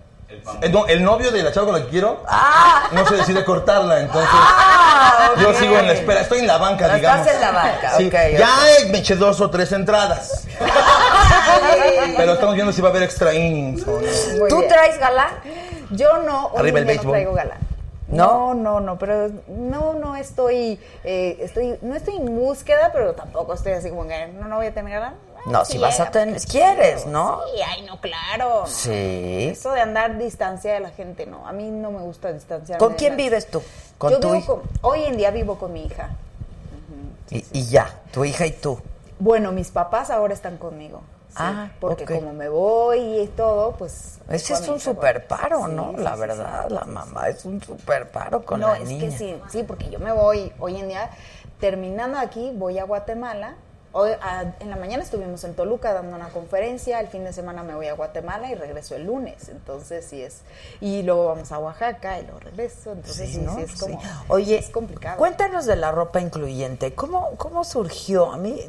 Eh, 0.61 0.69
no, 0.69 0.85
el 0.87 1.03
novio 1.03 1.31
de 1.31 1.43
la 1.43 1.51
chava 1.51 1.67
con 1.67 1.75
la 1.79 1.85
que 1.85 1.89
quiero 1.91 2.23
Ah. 2.27 2.87
no 2.91 3.05
se 3.07 3.15
decide 3.15 3.43
cortarla, 3.45 3.99
entonces 3.99 4.29
Ah, 4.33 5.31
yo 5.39 5.53
sigo 5.53 5.77
en 5.77 5.87
la 5.87 5.93
espera. 5.93 6.21
Estoy 6.21 6.39
en 6.39 6.47
la 6.47 6.57
banca, 6.57 6.85
Estás 6.85 6.95
digamos. 6.99 7.27
en 7.27 7.41
la 7.41 7.51
banca, 7.51 7.97
Sí, 7.97 8.09
Ya 8.09 8.49
me 8.91 8.97
eché 8.99 9.15
dos 9.15 9.39
o 9.41 9.49
tres 9.49 9.71
entradas, 9.71 10.47
pero 12.17 12.33
estamos 12.33 12.55
viendo 12.55 12.71
si 12.73 12.81
va 12.81 12.89
a 12.89 12.91
haber 12.91 13.03
extra 13.03 13.33
innings 13.33 13.83
o 13.87 13.99
no. 13.99 14.39
Muy 14.39 14.49
¿Tú 14.49 14.57
bien. 14.57 14.69
traes 14.69 14.97
galán? 14.99 15.29
Yo 15.91 16.17
no, 16.19 16.47
hoy 16.47 16.59
Arriba 16.59 16.79
el 16.79 16.85
béisbol. 16.85 17.05
no 17.07 17.11
traigo 17.11 17.33
galán. 17.33 17.57
¿No? 18.07 18.53
No, 18.53 18.55
no, 18.55 18.79
no, 18.81 18.97
pero 18.99 19.29
no, 19.47 19.93
no 19.93 20.17
estoy, 20.17 20.77
eh, 21.05 21.37
estoy, 21.39 21.77
no 21.81 21.95
estoy 21.95 22.17
en 22.17 22.25
búsqueda, 22.35 22.89
pero 22.91 23.13
tampoco 23.13 23.53
estoy 23.53 23.71
así 23.71 23.89
como 23.89 24.05
que 24.05 24.27
no, 24.27 24.47
no 24.49 24.57
voy 24.57 24.65
a 24.67 24.73
tener 24.73 24.91
galán. 24.93 25.15
No, 25.45 25.65
si 25.65 25.77
vas 25.77 25.99
a 25.99 26.11
tener, 26.11 26.39
quieres, 26.41 27.05
¿no? 27.07 27.41
Sí, 27.53 27.61
ay, 27.65 27.81
no, 27.83 27.99
claro. 27.99 28.63
Sí. 28.67 29.49
Eso 29.51 29.71
de 29.71 29.81
andar 29.81 30.17
distancia 30.17 30.73
de 30.73 30.79
la 30.79 30.89
gente, 30.91 31.25
no. 31.25 31.47
A 31.47 31.51
mí 31.51 31.69
no 31.71 31.91
me 31.91 31.99
gusta 31.99 32.31
distanciarme. 32.31 32.79
¿Con 32.79 32.91
de 32.91 32.97
quién 32.97 33.17
vives 33.17 33.49
tú? 33.49 33.61
¿Con 33.97 34.11
Yo 34.11 34.19
tu 34.19 34.27
vivo 34.31 34.37
hija? 34.39 34.47
con- 34.47 34.61
hoy 34.81 35.03
en 35.05 35.17
día 35.17 35.31
vivo 35.31 35.57
con 35.57 35.73
mi 35.73 35.85
hija. 35.85 36.09
Y, 37.29 37.45
y 37.53 37.65
ya, 37.67 38.01
tu 38.11 38.25
hija 38.25 38.45
y 38.45 38.51
tú. 38.51 38.79
Bueno, 39.19 39.51
mis 39.51 39.69
papás 39.71 40.09
ahora 40.09 40.33
están 40.33 40.57
conmigo. 40.57 41.01
sí, 41.29 41.35
Ah, 41.37 41.69
porque 41.79 42.05
como 42.05 42.33
me 42.33 42.49
voy 42.49 43.21
y 43.21 43.27
todo, 43.27 43.71
pues. 43.73 44.19
Ese 44.29 44.53
es 44.53 44.67
un 44.67 44.79
super 44.79 45.27
paro. 45.27 45.67
¿no? 45.67 45.93
La 45.97 46.15
verdad, 46.15 46.69
la 46.69 46.83
mamá 46.85 47.29
es 47.29 47.45
un 47.45 47.61
super 47.63 48.11
paro 48.11 48.43
con 48.43 48.59
no, 48.59 48.67
la 48.69 48.77
es 48.79 48.89
niña. 48.89 49.05
que 49.09 49.17
sí, 49.17 49.41
sí, 49.49 49.63
porque 49.63 49.89
yo 49.89 49.97
me 49.99 50.11
voy 50.11 50.51
hoy 50.59 50.77
en 50.77 50.89
día, 50.89 51.09
terminando 51.59 52.17
aquí, 52.19 52.51
voy 52.53 52.77
a 52.79 52.83
Guatemala. 52.83 53.55
Hoy, 53.93 54.11
a- 54.21 54.53
en 54.61 54.69
la 54.69 54.77
mañana 54.77 55.03
estuvimos 55.03 55.43
en 55.43 55.53
Toluca 55.53 55.93
dando 55.93 56.15
una 56.15 56.29
conferencia, 56.29 56.99
el 57.01 57.07
fin 57.07 57.25
de 57.25 57.33
semana 57.33 57.61
me 57.61 57.75
voy 57.75 57.87
a 57.87 57.93
Guatemala 57.93 58.49
y 58.49 58.55
regreso 58.55 58.95
el 58.95 59.05
lunes, 59.05 59.49
entonces 59.49 60.05
sí 60.05 60.21
es, 60.21 60.41
y 60.79 61.03
luego 61.03 61.25
vamos 61.25 61.51
a 61.51 61.59
Oaxaca 61.59 62.17
y 62.19 62.23
luego 62.23 62.39
regreso, 62.39 62.93
entonces 62.93 63.27
sí, 63.29 63.35
sí, 63.35 63.41
¿no? 63.41 63.57
es 63.59 63.75
como, 63.77 63.99
Sí. 64.01 64.07
Oye, 64.29 64.57
es 64.59 64.69
complicado. 64.69 65.17
Cuéntanos 65.17 65.65
de 65.65 65.75
la 65.75 65.91
ropa 65.91 66.21
incluyente. 66.21 66.93
¿Cómo, 66.93 67.31
cómo 67.35 67.65
surgió? 67.65 68.31
A 68.31 68.37
mí, 68.37 68.61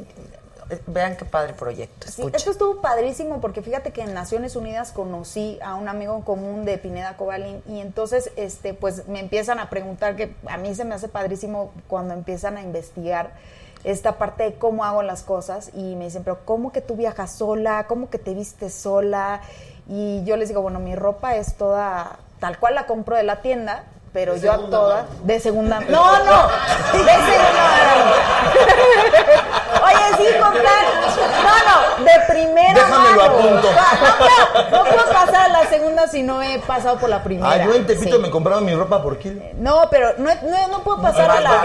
eh, 0.69 0.81
vean 0.87 1.15
qué 1.15 1.23
padre 1.23 1.53
proyecto. 1.53 2.07
Sí, 2.11 2.23
esto 2.33 2.51
estuvo 2.51 2.81
padrísimo 2.81 3.39
porque 3.39 3.61
fíjate 3.61 3.91
que 3.93 4.01
en 4.01 4.13
Naciones 4.13 4.57
Unidas 4.57 4.91
conocí 4.91 5.57
a 5.63 5.75
un 5.75 5.87
amigo 5.87 6.15
en 6.17 6.21
común 6.23 6.65
de 6.65 6.77
Pineda 6.77 7.15
Cobalín 7.15 7.61
y 7.65 7.79
entonces 7.79 8.31
este 8.35 8.73
pues 8.73 9.07
me 9.07 9.21
empiezan 9.21 9.59
a 9.59 9.69
preguntar 9.69 10.17
que 10.17 10.35
a 10.47 10.57
mí 10.57 10.75
se 10.75 10.83
me 10.83 10.95
hace 10.95 11.07
padrísimo 11.07 11.71
cuando 11.87 12.13
empiezan 12.13 12.57
a 12.57 12.61
investigar 12.61 13.31
esta 13.83 14.17
parte 14.17 14.43
de 14.43 14.53
cómo 14.55 14.85
hago 14.85 15.03
las 15.03 15.23
cosas 15.23 15.71
y 15.73 15.95
me 15.95 16.05
dicen, 16.05 16.23
pero 16.23 16.39
¿cómo 16.45 16.71
que 16.71 16.81
tú 16.81 16.95
viajas 16.95 17.31
sola? 17.31 17.85
¿Cómo 17.87 18.09
que 18.09 18.17
te 18.17 18.33
vistes 18.33 18.73
sola? 18.73 19.41
Y 19.87 20.23
yo 20.23 20.37
les 20.37 20.49
digo, 20.49 20.61
bueno, 20.61 20.79
mi 20.79 20.95
ropa 20.95 21.35
es 21.35 21.55
toda 21.55 22.17
tal 22.39 22.59
cual 22.59 22.75
la 22.75 22.87
compro 22.87 23.15
de 23.15 23.23
la 23.23 23.41
tienda, 23.41 23.85
pero 24.13 24.35
yo 24.37 24.51
a 24.51 24.57
todas 24.69 25.05
de 25.23 25.39
segunda 25.39 25.79
no 25.89 26.23
no 26.23 26.47
de 26.93 27.11
segunda 27.11 27.93
oye 29.83 30.17
sí 30.17 30.39
comprar 30.39 30.83
no 31.43 31.97
no 31.99 32.05
de 32.05 32.11
primera 32.27 32.73
Déjamelo 32.73 33.15
mano. 33.17 33.23
apunto. 33.39 33.67
no, 33.71 34.17
puedo, 34.17 34.69
no 34.71 34.83
puedo 34.89 35.05
pasar 35.13 35.35
a 35.45 35.47
la 35.49 35.65
segunda 35.67 36.07
si 36.07 36.23
no 36.23 36.41
he 36.41 36.59
pasado 36.59 36.97
por 36.97 37.09
la 37.09 37.23
primera 37.23 37.49
Ah, 37.51 37.57
yo 37.65 37.73
en 37.73 37.85
Tepito 37.85 38.15
Sí. 38.17 38.21
me 38.21 38.29
compraba 38.29 38.61
mi 38.61 38.75
ropa 38.75 39.01
por 39.01 39.17
kilo. 39.17 39.41
no 39.55 39.87
pero 39.89 40.13
no, 40.17 40.29
no, 40.43 40.67
no 40.69 40.83
puedo 40.83 41.01
pasar 41.01 41.31
a 41.31 41.39
la 41.41 41.61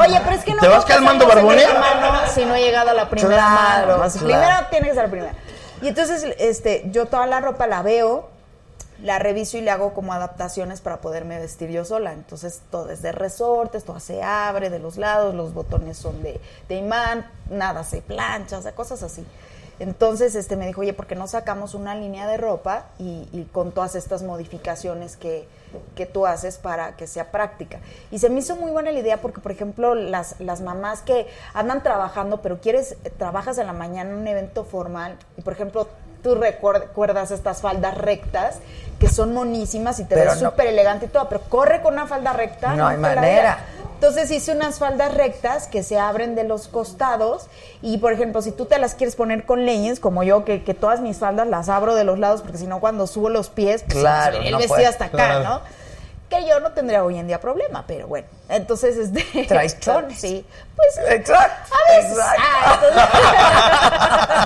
Oye, 0.00 0.20
pero 0.24 0.36
es 0.36 0.44
que 0.44 0.54
no 0.54 0.60
¿Te 0.60 0.68
vas 0.68 0.84
puedo 0.84 0.96
calmando, 0.96 1.26
mano 1.26 2.20
si 2.32 2.44
no 2.44 2.54
he 2.54 2.62
llegado 2.62 2.90
a 2.90 2.94
la 2.94 3.08
primera 3.08 3.34
Claro, 3.34 3.98
mano. 3.98 4.10
claro. 4.12 4.24
Primero 4.24 4.56
tiene 4.70 4.88
que 4.88 4.94
ser 4.94 5.04
la 5.04 5.10
primera. 5.10 5.32
Y 5.80 5.88
entonces, 5.88 6.24
este, 6.38 6.82
yo 6.86 7.06
toda 7.06 7.26
la 7.26 7.40
ropa 7.40 7.66
la 7.66 7.82
veo, 7.82 8.28
la 9.02 9.18
reviso 9.18 9.56
y 9.56 9.60
le 9.60 9.70
hago 9.70 9.94
como 9.94 10.12
adaptaciones 10.12 10.80
para 10.80 11.00
poderme 11.00 11.38
vestir 11.38 11.70
yo 11.70 11.84
sola. 11.84 12.12
Entonces, 12.12 12.62
todo 12.70 12.90
es 12.90 13.02
de 13.02 13.12
resortes, 13.12 13.84
todo 13.84 14.00
se 14.00 14.22
abre 14.22 14.70
de 14.70 14.78
los 14.78 14.96
lados, 14.96 15.34
los 15.34 15.54
botones 15.54 15.96
son 15.96 16.22
de, 16.22 16.40
de 16.68 16.76
imán, 16.76 17.30
nada 17.50 17.84
se 17.84 18.02
plancha, 18.02 18.58
o 18.58 18.74
cosas 18.74 19.02
así. 19.02 19.24
Entonces, 19.80 20.34
este 20.34 20.56
me 20.56 20.66
dijo, 20.66 20.80
oye, 20.80 20.92
¿por 20.92 21.06
qué 21.06 21.14
no 21.14 21.28
sacamos 21.28 21.74
una 21.74 21.94
línea 21.94 22.26
de 22.26 22.36
ropa 22.36 22.86
y, 22.98 23.46
con 23.52 23.70
todas 23.70 23.94
estas 23.94 24.24
modificaciones 24.24 25.16
que, 25.16 25.46
que 25.94 26.04
tú 26.04 26.26
haces 26.26 26.58
para 26.58 26.96
que 26.96 27.06
sea 27.06 27.30
práctica? 27.30 27.78
Y 28.10 28.18
se 28.18 28.28
me 28.28 28.40
hizo 28.40 28.56
muy 28.56 28.72
buena 28.72 28.90
la 28.90 28.98
idea 28.98 29.20
porque, 29.20 29.40
por 29.40 29.52
ejemplo, 29.52 29.94
las, 29.94 30.40
las 30.40 30.62
mamás 30.62 31.02
que 31.02 31.28
andan 31.54 31.84
trabajando, 31.84 32.42
pero 32.42 32.60
quieres, 32.60 32.96
trabajas 33.18 33.58
en 33.58 33.68
la 33.68 33.72
mañana 33.72 34.10
en 34.10 34.16
un 34.16 34.26
evento 34.26 34.64
formal 34.64 35.16
y, 35.36 35.42
por 35.42 35.52
ejemplo, 35.52 35.86
tú 36.22 36.34
recuer- 36.34 36.80
recuerdas 36.80 37.30
estas 37.30 37.60
faldas 37.60 37.96
rectas 37.96 38.56
que 38.98 39.08
son 39.08 39.32
monísimas 39.32 40.00
y 40.00 40.04
te 40.04 40.14
Pero 40.16 40.32
ves 40.32 40.42
no- 40.42 40.50
súper 40.50 40.66
elegante 40.66 41.06
y 41.06 41.08
todo, 41.08 41.28
pero 41.28 41.42
corre 41.48 41.80
con 41.82 41.94
una 41.94 42.06
falda 42.06 42.32
recta. 42.32 42.74
No 42.74 42.86
hay 42.88 42.96
manera. 42.96 43.58
Entonces 43.94 44.30
hice 44.30 44.52
unas 44.52 44.78
faldas 44.78 45.12
rectas 45.14 45.66
que 45.66 45.82
se 45.82 45.98
abren 45.98 46.36
de 46.36 46.44
los 46.44 46.68
costados 46.68 47.46
y, 47.82 47.98
por 47.98 48.12
ejemplo, 48.12 48.42
si 48.42 48.52
tú 48.52 48.64
te 48.66 48.78
las 48.78 48.94
quieres 48.94 49.16
poner 49.16 49.44
con 49.44 49.66
leggings, 49.66 49.98
como 49.98 50.22
yo, 50.22 50.44
que, 50.44 50.62
que 50.62 50.72
todas 50.72 51.00
mis 51.00 51.18
faldas 51.18 51.48
las 51.48 51.68
abro 51.68 51.96
de 51.96 52.04
los 52.04 52.16
lados 52.18 52.42
porque 52.42 52.58
si 52.58 52.66
no 52.68 52.78
cuando 52.78 53.08
subo 53.08 53.28
los 53.28 53.48
pies, 53.50 53.82
pues 53.84 53.98
Claro, 53.98 54.38
el 54.38 54.52
no 54.52 54.58
vestido 54.58 54.76
puede. 54.76 54.86
hasta 54.86 55.06
acá, 55.06 55.16
Claro. 55.16 55.42
¿no? 55.44 55.60
Que 56.28 56.46
yo 56.46 56.60
no 56.60 56.72
tendría 56.72 57.02
hoy 57.04 57.18
en 57.18 57.26
día 57.26 57.40
problema, 57.40 57.84
pero 57.86 58.06
bueno. 58.06 58.26
Entonces, 58.48 58.96
este... 58.98 59.44
¿Traes 59.46 59.80
chones? 59.80 60.20
Sí. 60.20 60.46
Pues... 60.76 60.98
Exacto. 61.10 61.72
A 61.74 61.96
veces. 61.96 62.12
exacto. 62.18 62.42
Ah, 62.44 62.80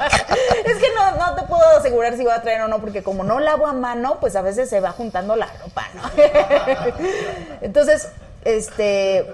entonces- 0.07 0.67
es 0.67 0.77
que 0.79 0.87
no, 0.95 1.11
no 1.17 1.35
te 1.35 1.43
puedo 1.43 1.65
asegurar 1.77 2.17
si 2.17 2.23
voy 2.23 2.33
a 2.33 2.43
traer 2.43 2.63
o 2.63 2.69
no, 2.69 2.81
porque 2.81 3.03
como 3.03 3.25
no 3.25 3.41
lavo 3.41 3.67
a 3.67 3.73
mano, 3.73 4.19
pues 4.21 4.37
a 4.37 4.43
veces 4.43 4.69
se 4.69 4.81
va 4.81 4.93
juntando 4.93 5.35
la 5.37 5.47
ropa, 5.63 5.87
¿no? 5.95 6.03
entonces, 7.61 8.09
este, 8.45 9.25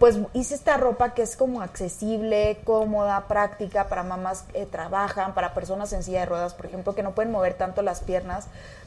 pues 0.00 0.18
hice 0.32 0.54
esta 0.54 0.76
ropa 0.76 1.14
que 1.14 1.22
es 1.22 1.36
como 1.36 1.62
accesible, 1.62 2.58
cómoda, 2.64 3.26
práctica 3.28 3.88
para 3.88 4.02
mamás 4.02 4.42
que 4.52 4.66
trabajan, 4.66 5.34
para 5.34 5.54
personas 5.54 5.92
en 5.92 6.02
silla 6.02 6.20
de 6.20 6.26
ruedas, 6.26 6.54
por 6.54 6.66
ejemplo, 6.66 6.94
que 6.94 7.02
no 7.02 7.12
pueden 7.12 7.30
mover 7.30 7.54
tanto 7.54 7.82
las 7.82 8.00
piernas, 8.00 8.46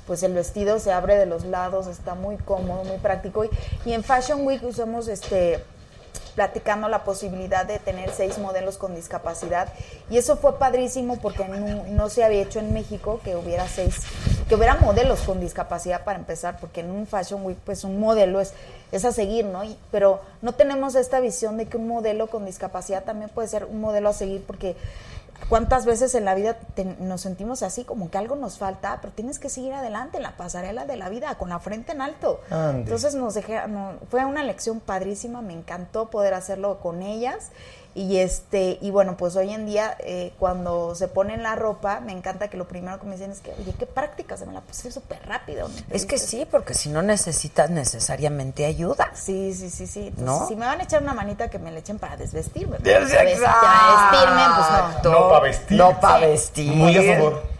pues 0.09 0.23
el 0.23 0.33
vestido 0.33 0.79
se 0.79 0.91
abre 0.91 1.17
de 1.19 1.27
los 1.27 1.45
lados, 1.45 1.85
está 1.85 2.15
muy 2.15 2.37
cómodo, 2.37 2.83
muy 2.83 2.97
práctico. 2.97 3.45
Y, 3.45 3.49
y 3.85 3.93
en 3.93 4.03
Fashion 4.03 4.43
Week 4.43 4.63
usamos 4.63 5.07
este 5.07 5.63
platicando 6.33 6.87
la 6.87 7.03
posibilidad 7.03 7.65
de 7.65 7.77
tener 7.79 8.09
seis 8.11 8.37
modelos 8.39 8.77
con 8.77 8.95
discapacidad 8.95 9.71
y 10.09 10.17
eso 10.17 10.37
fue 10.37 10.57
padrísimo 10.57 11.17
porque 11.17 11.45
no, 11.45 11.83
no 11.87 12.09
se 12.09 12.23
había 12.23 12.41
hecho 12.41 12.59
en 12.59 12.73
México 12.73 13.19
que 13.23 13.35
hubiera 13.35 13.67
seis 13.67 13.95
que 14.47 14.55
hubiera 14.55 14.75
modelos 14.75 15.19
con 15.21 15.39
discapacidad 15.41 16.03
para 16.05 16.17
empezar 16.17 16.57
porque 16.59 16.79
en 16.79 16.91
un 16.91 17.05
fashion 17.07 17.45
week 17.45 17.57
pues 17.65 17.83
un 17.83 17.99
modelo 17.99 18.39
es 18.39 18.53
es 18.91 19.05
a 19.05 19.11
seguir 19.11 19.45
no 19.45 19.63
Y- 19.65 19.77
pero 19.91 20.21
no 20.41 20.53
tenemos 20.53 20.95
esta 20.95 21.19
visión 21.19 21.57
de 21.57 21.65
que 21.65 21.77
un 21.77 21.87
modelo 21.87 22.27
con 22.27 22.45
discapacidad 22.45 23.03
también 23.03 23.29
puede 23.29 23.47
ser 23.47 23.65
un 23.65 23.81
modelo 23.81 24.09
a 24.09 24.13
seguir 24.13 24.43
porque 24.47 24.75
¿Cuántas 25.47 25.85
veces 25.85 26.13
en 26.13 26.25
la 26.25 26.35
vida 26.35 26.55
te- 26.75 26.83
nos 26.85 27.21
sentimos 27.21 27.63
así, 27.63 27.83
como 27.83 28.11
que 28.11 28.17
algo 28.19 28.35
nos 28.35 28.57
falta, 28.59 28.99
pero 29.01 29.13
tienes 29.13 29.39
que 29.39 29.49
seguir 29.49 29.73
adelante 29.73 30.17
en 30.17 30.23
la 30.23 30.37
pasarela 30.37 30.85
de 30.85 30.95
la 30.97 31.09
vida, 31.09 31.33
con 31.35 31.49
la 31.49 31.59
frente 31.59 31.91
en 31.93 32.01
alto? 32.01 32.41
Entonces 32.51 33.15
nos 33.15 33.33
dejé, 33.33 33.67
no, 33.67 33.93
fue 34.11 34.25
una 34.25 34.43
lección 34.43 34.79
padrísima, 34.79 35.41
me 35.41 35.53
encantó 35.53 36.09
poder 36.09 36.33
hacerlo 36.35 36.79
con 36.79 37.01
ellas. 37.01 37.49
Y 37.99 38.19
este, 38.19 38.77
y 38.79 38.91
bueno, 38.91 39.17
pues 39.17 39.35
hoy 39.35 39.53
en 39.53 39.65
día, 39.65 39.97
eh, 39.99 40.31
cuando 40.39 40.95
se 40.95 41.09
ponen 41.09 41.43
la 41.43 41.57
ropa, 41.57 41.99
me 41.99 42.13
encanta 42.13 42.47
que 42.47 42.55
lo 42.55 42.65
primero 42.65 42.97
que 42.97 43.05
me 43.05 43.17
dicen 43.17 43.29
es 43.29 43.41
que, 43.41 43.51
oye, 43.59 43.73
qué 43.77 43.85
práctica, 43.85 44.37
se 44.37 44.45
me 44.45 44.53
la 44.53 44.61
puse 44.61 44.89
súper 44.89 45.19
rápido. 45.27 45.67
¿no? 45.67 45.75
Es 45.89 46.05
que 46.05 46.17
sí, 46.17 46.47
porque 46.49 46.73
si 46.73 46.87
no 46.87 47.01
necesitas 47.01 47.69
necesariamente 47.69 48.65
ayuda. 48.65 49.11
Sí, 49.13 49.53
sí, 49.53 49.69
sí, 49.69 49.85
sí. 49.85 50.07
Entonces, 50.07 50.25
¿No? 50.25 50.47
Si 50.47 50.55
me 50.55 50.65
van 50.65 50.79
a 50.79 50.83
echar 50.83 51.03
una 51.03 51.13
manita, 51.13 51.49
que 51.49 51.59
me 51.59 51.71
le 51.71 51.79
echen 51.79 51.99
para 51.99 52.15
desvestirme. 52.15 52.77
Para 52.77 52.99
vestirme, 53.01 53.27
pues 54.55 55.03
no. 55.03 55.11
No 55.11 55.29
pa' 55.29 55.39
vestir. 55.41 55.77
No 55.77 55.99
para 55.99 56.27
vestir. 56.27 56.71
Muy 56.73 56.95
a 56.95 57.15
favor. 57.17 57.58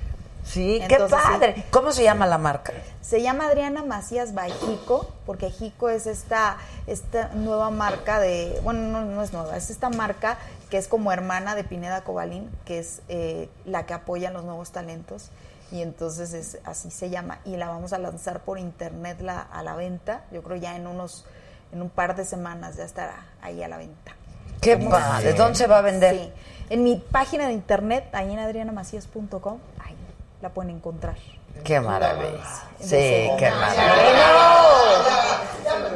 Sí, 0.50 0.82
qué 0.90 0.98
sí. 0.98 1.04
padre. 1.10 1.64
¿Cómo 1.70 1.92
se 1.92 2.04
llama 2.04 2.26
la 2.26 2.40
marca? 2.40 2.74
Se 3.02 3.22
llama 3.22 3.46
Adriana 3.46 3.84
Macías 3.84 4.34
by 4.34 4.52
Jico, 4.52 5.08
porque 5.28 5.52
Jico 5.52 5.90
es 5.90 6.08
esta, 6.08 6.58
esta 6.88 7.30
nueva 7.36 7.70
marca 7.70 8.20
de, 8.20 8.60
bueno, 8.64 8.80
no, 8.80 9.06
no 9.06 9.22
es 9.22 9.32
nueva, 9.32 9.56
es 9.56 9.70
esta 9.70 9.90
marca 9.92 10.40
que 10.72 10.78
es 10.78 10.88
como 10.88 11.12
hermana 11.12 11.54
de 11.54 11.64
Pineda 11.64 12.04
Cobalín, 12.04 12.50
que 12.66 12.80
es 12.80 13.04
eh, 13.10 13.48
la 13.66 13.86
que 13.86 13.94
apoya 13.94 14.32
los 14.32 14.44
nuevos 14.44 14.72
talentos. 14.72 15.30
Y 15.72 15.84
entonces 15.84 16.34
es, 16.34 16.58
así 16.66 16.90
se 16.90 17.12
llama. 17.12 17.40
Y 17.46 17.56
la 17.56 17.70
vamos 17.70 17.94
a 17.94 18.00
lanzar 18.00 18.40
por 18.40 18.58
internet 18.58 19.22
la, 19.22 19.42
a 19.42 19.62
la 19.62 19.76
venta. 19.76 20.24
Yo 20.32 20.42
creo 20.42 20.58
ya 20.58 20.76
en 20.76 20.88
unos, 20.88 21.26
en 21.72 21.84
un 21.84 21.92
par 21.92 22.16
de 22.16 22.26
semanas 22.26 22.76
ya 22.76 22.86
estará 22.86 23.28
ahí 23.44 23.62
a 23.62 23.68
la 23.68 23.78
venta. 23.78 24.16
Qué 24.62 24.78
padre. 24.78 25.34
¿Dónde 25.34 25.56
se 25.56 25.68
va 25.68 25.78
a 25.78 25.82
vender? 25.82 26.16
Sí. 26.16 26.34
En 26.72 26.84
mi 26.84 26.96
página 26.96 27.46
de 27.46 27.54
internet, 27.54 28.10
ahí 28.14 28.34
en 28.34 28.40
adrianamacías.com, 28.40 29.60
ahí 29.80 29.99
la 30.42 30.50
pueden 30.50 30.72
encontrar. 30.76 31.16
Qué 31.64 31.80
maravilla. 31.80 32.44
Sí, 32.80 33.30
qué 33.38 33.52
maravilla. 33.52 34.26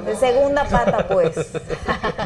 De 0.06 0.16
segunda 0.18 0.66
pata, 0.66 1.08
pues. 1.08 1.34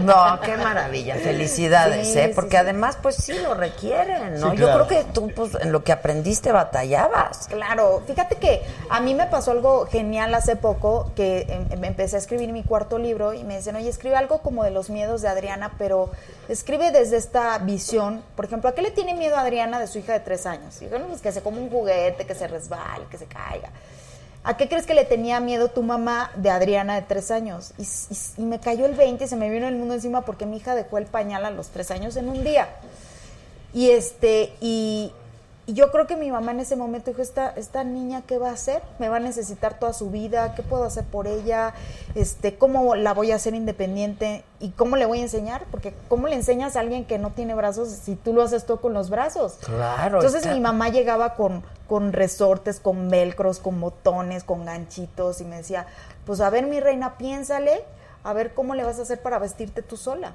No, 0.02 0.40
qué 0.42 0.58
maravilla, 0.58 1.16
felicidades, 1.16 2.08
Sí, 2.08 2.20
¿eh? 2.20 2.28
sí, 2.30 2.34
Porque 2.34 2.52
sí. 2.52 2.58
además, 2.58 2.98
pues 3.02 3.16
sí 3.16 3.38
lo 3.40 3.54
requieren, 3.54 4.40
¿no? 4.40 4.52
Sí, 4.52 4.58
Yo 4.58 4.72
creo 4.74 4.88
que 4.88 5.04
tú, 5.14 5.32
pues, 5.36 5.56
en 5.62 5.72
lo 5.72 5.84
que 5.84 5.92
aprendiste 5.92 6.52
batallabas. 6.52 7.48
Claro, 7.48 8.02
fíjate 8.08 8.36
que 8.38 8.64
a 8.90 9.00
mí 9.00 9.14
me 9.14 9.28
pasó 9.28 9.52
algo 9.52 9.86
genial 9.88 10.34
hace 10.34 10.56
poco, 10.56 11.12
que 11.16 11.42
em- 11.50 11.80
me 11.80 11.88
empecé 11.88 12.16
a 12.16 12.20
escribir 12.20 12.52
mi 12.52 12.64
cuarto 12.64 12.98
libro 12.98 13.34
y 13.34 13.44
me 13.44 13.58
dicen, 13.58 13.76
oye, 13.76 13.90
escribe 13.90 14.16
algo 14.16 14.40
como 14.40 14.64
de 14.64 14.72
los 14.72 14.90
miedos 14.90 15.22
de 15.22 15.28
Adriana, 15.30 15.74
pero 15.78 16.10
escribe 16.50 16.92
desde 16.92 17.18
esta 17.18 17.58
visión. 17.60 18.24
Por 18.36 18.46
ejemplo, 18.46 18.70
¿a 18.70 18.76
qué 18.76 18.82
le 18.82 18.92
tiene 18.92 19.14
miedo 19.14 19.36
Adriana 19.38 19.80
de 19.80 19.88
su 19.88 20.00
hija 20.00 20.14
de 20.14 20.20
tres 20.22 20.46
años? 20.46 20.80
Yo, 20.80 20.98
"No, 21.00 21.08
pues 21.08 21.22
que 21.22 21.32
se 21.32 21.42
come 21.42 21.60
un 21.60 21.70
juguete, 21.70 22.26
que 22.26 22.36
se 22.36 22.48
resbale, 22.48 23.06
que 23.10 23.18
se 23.18 23.26
caiga. 23.26 23.70
¿A 24.44 24.56
qué 24.56 24.70
crees 24.70 24.86
que 24.86 24.94
le 24.94 25.04
tenía 25.04 25.40
miedo 25.42 25.68
tu 25.70 25.84
mamá 25.84 26.32
de 26.36 26.50
Adriana 26.50 26.96
de 26.96 27.02
tres 27.02 27.32
años? 27.32 27.74
Y, 27.78 27.82
y- 27.84 28.42
y 28.42 28.46
me 28.46 28.60
cayó 28.62 28.86
el 28.86 28.94
20 28.96 29.26
y 29.26 29.28
se 29.28 29.36
me 29.36 29.50
vino 29.50 29.68
el 29.68 29.76
mundo 29.76 29.94
encima 29.96 30.22
porque 30.22 30.46
mi 30.46 30.58
hija 30.58 30.74
dejó 30.74 30.98
el 30.98 31.06
pañal 31.06 31.44
a 31.44 31.52
los 31.52 31.68
tres 31.68 31.92
años 31.92 32.16
en 32.16 32.30
un 32.30 32.44
día. 32.46 32.70
Y 33.74 33.90
este, 33.90 34.54
y, 34.62 35.12
y 35.68 35.74
yo 35.74 35.92
creo 35.92 36.08
que 36.08 36.16
mi 36.16 36.32
mamá 36.32 36.52
en 36.52 36.62
ese 36.62 36.76
momento 36.78 37.12
dijo, 37.12 37.22
esta, 37.22 37.50
esta 37.50 37.84
niña, 37.84 38.24
¿qué 38.26 38.38
va 38.38 38.50
a 38.50 38.54
hacer? 38.54 38.82
Me 39.00 39.10
va 39.10 39.18
a 39.18 39.20
necesitar 39.20 39.78
toda 39.78 39.92
su 39.94 40.10
vida, 40.10 40.56
¿qué 40.56 40.64
puedo 40.64 40.86
hacer 40.86 41.04
por 41.04 41.28
ella? 41.28 41.74
Este, 42.16 42.58
¿cómo 42.58 42.96
la 42.96 43.14
voy 43.14 43.32
a 43.32 43.36
hacer 43.36 43.54
independiente? 43.54 44.46
¿Y 44.62 44.70
cómo 44.70 44.96
le 44.96 45.06
voy 45.06 45.20
a 45.20 45.24
enseñar? 45.24 45.66
Porque 45.70 45.94
¿cómo 46.08 46.28
le 46.30 46.36
enseñas 46.36 46.78
a 46.78 46.80
alguien 46.80 47.04
que 47.06 47.20
no 47.20 47.32
tiene 47.32 47.54
brazos 47.54 47.90
si 47.90 48.16
tú 48.16 48.32
lo 48.34 48.42
haces 48.44 48.66
todo 48.66 48.80
con 48.80 48.94
los 48.94 49.10
brazos? 49.10 49.58
Claro. 49.66 50.20
Entonces 50.20 50.42
está- 50.44 50.54
mi 50.56 50.62
mamá 50.62 50.88
llegaba 50.90 51.36
con, 51.36 51.64
con 51.88 52.14
resortes, 52.14 52.80
con 52.80 53.10
velcros, 53.10 53.60
con 53.60 53.80
botones, 53.82 54.46
con 54.46 54.64
ganchitos 54.66 55.42
y 55.42 55.44
me 55.46 55.58
decía, 55.58 55.86
pues 56.26 56.40
a 56.40 56.50
ver 56.50 56.66
mi 56.66 56.80
reina, 56.80 57.18
piénsale, 57.18 57.84
a 58.24 58.32
ver 58.32 58.54
cómo 58.54 58.74
le 58.74 58.84
vas 58.86 59.00
a 59.00 59.02
hacer 59.02 59.22
para 59.22 59.38
vestirte 59.38 59.82
tú 59.82 59.98
sola. 59.98 60.34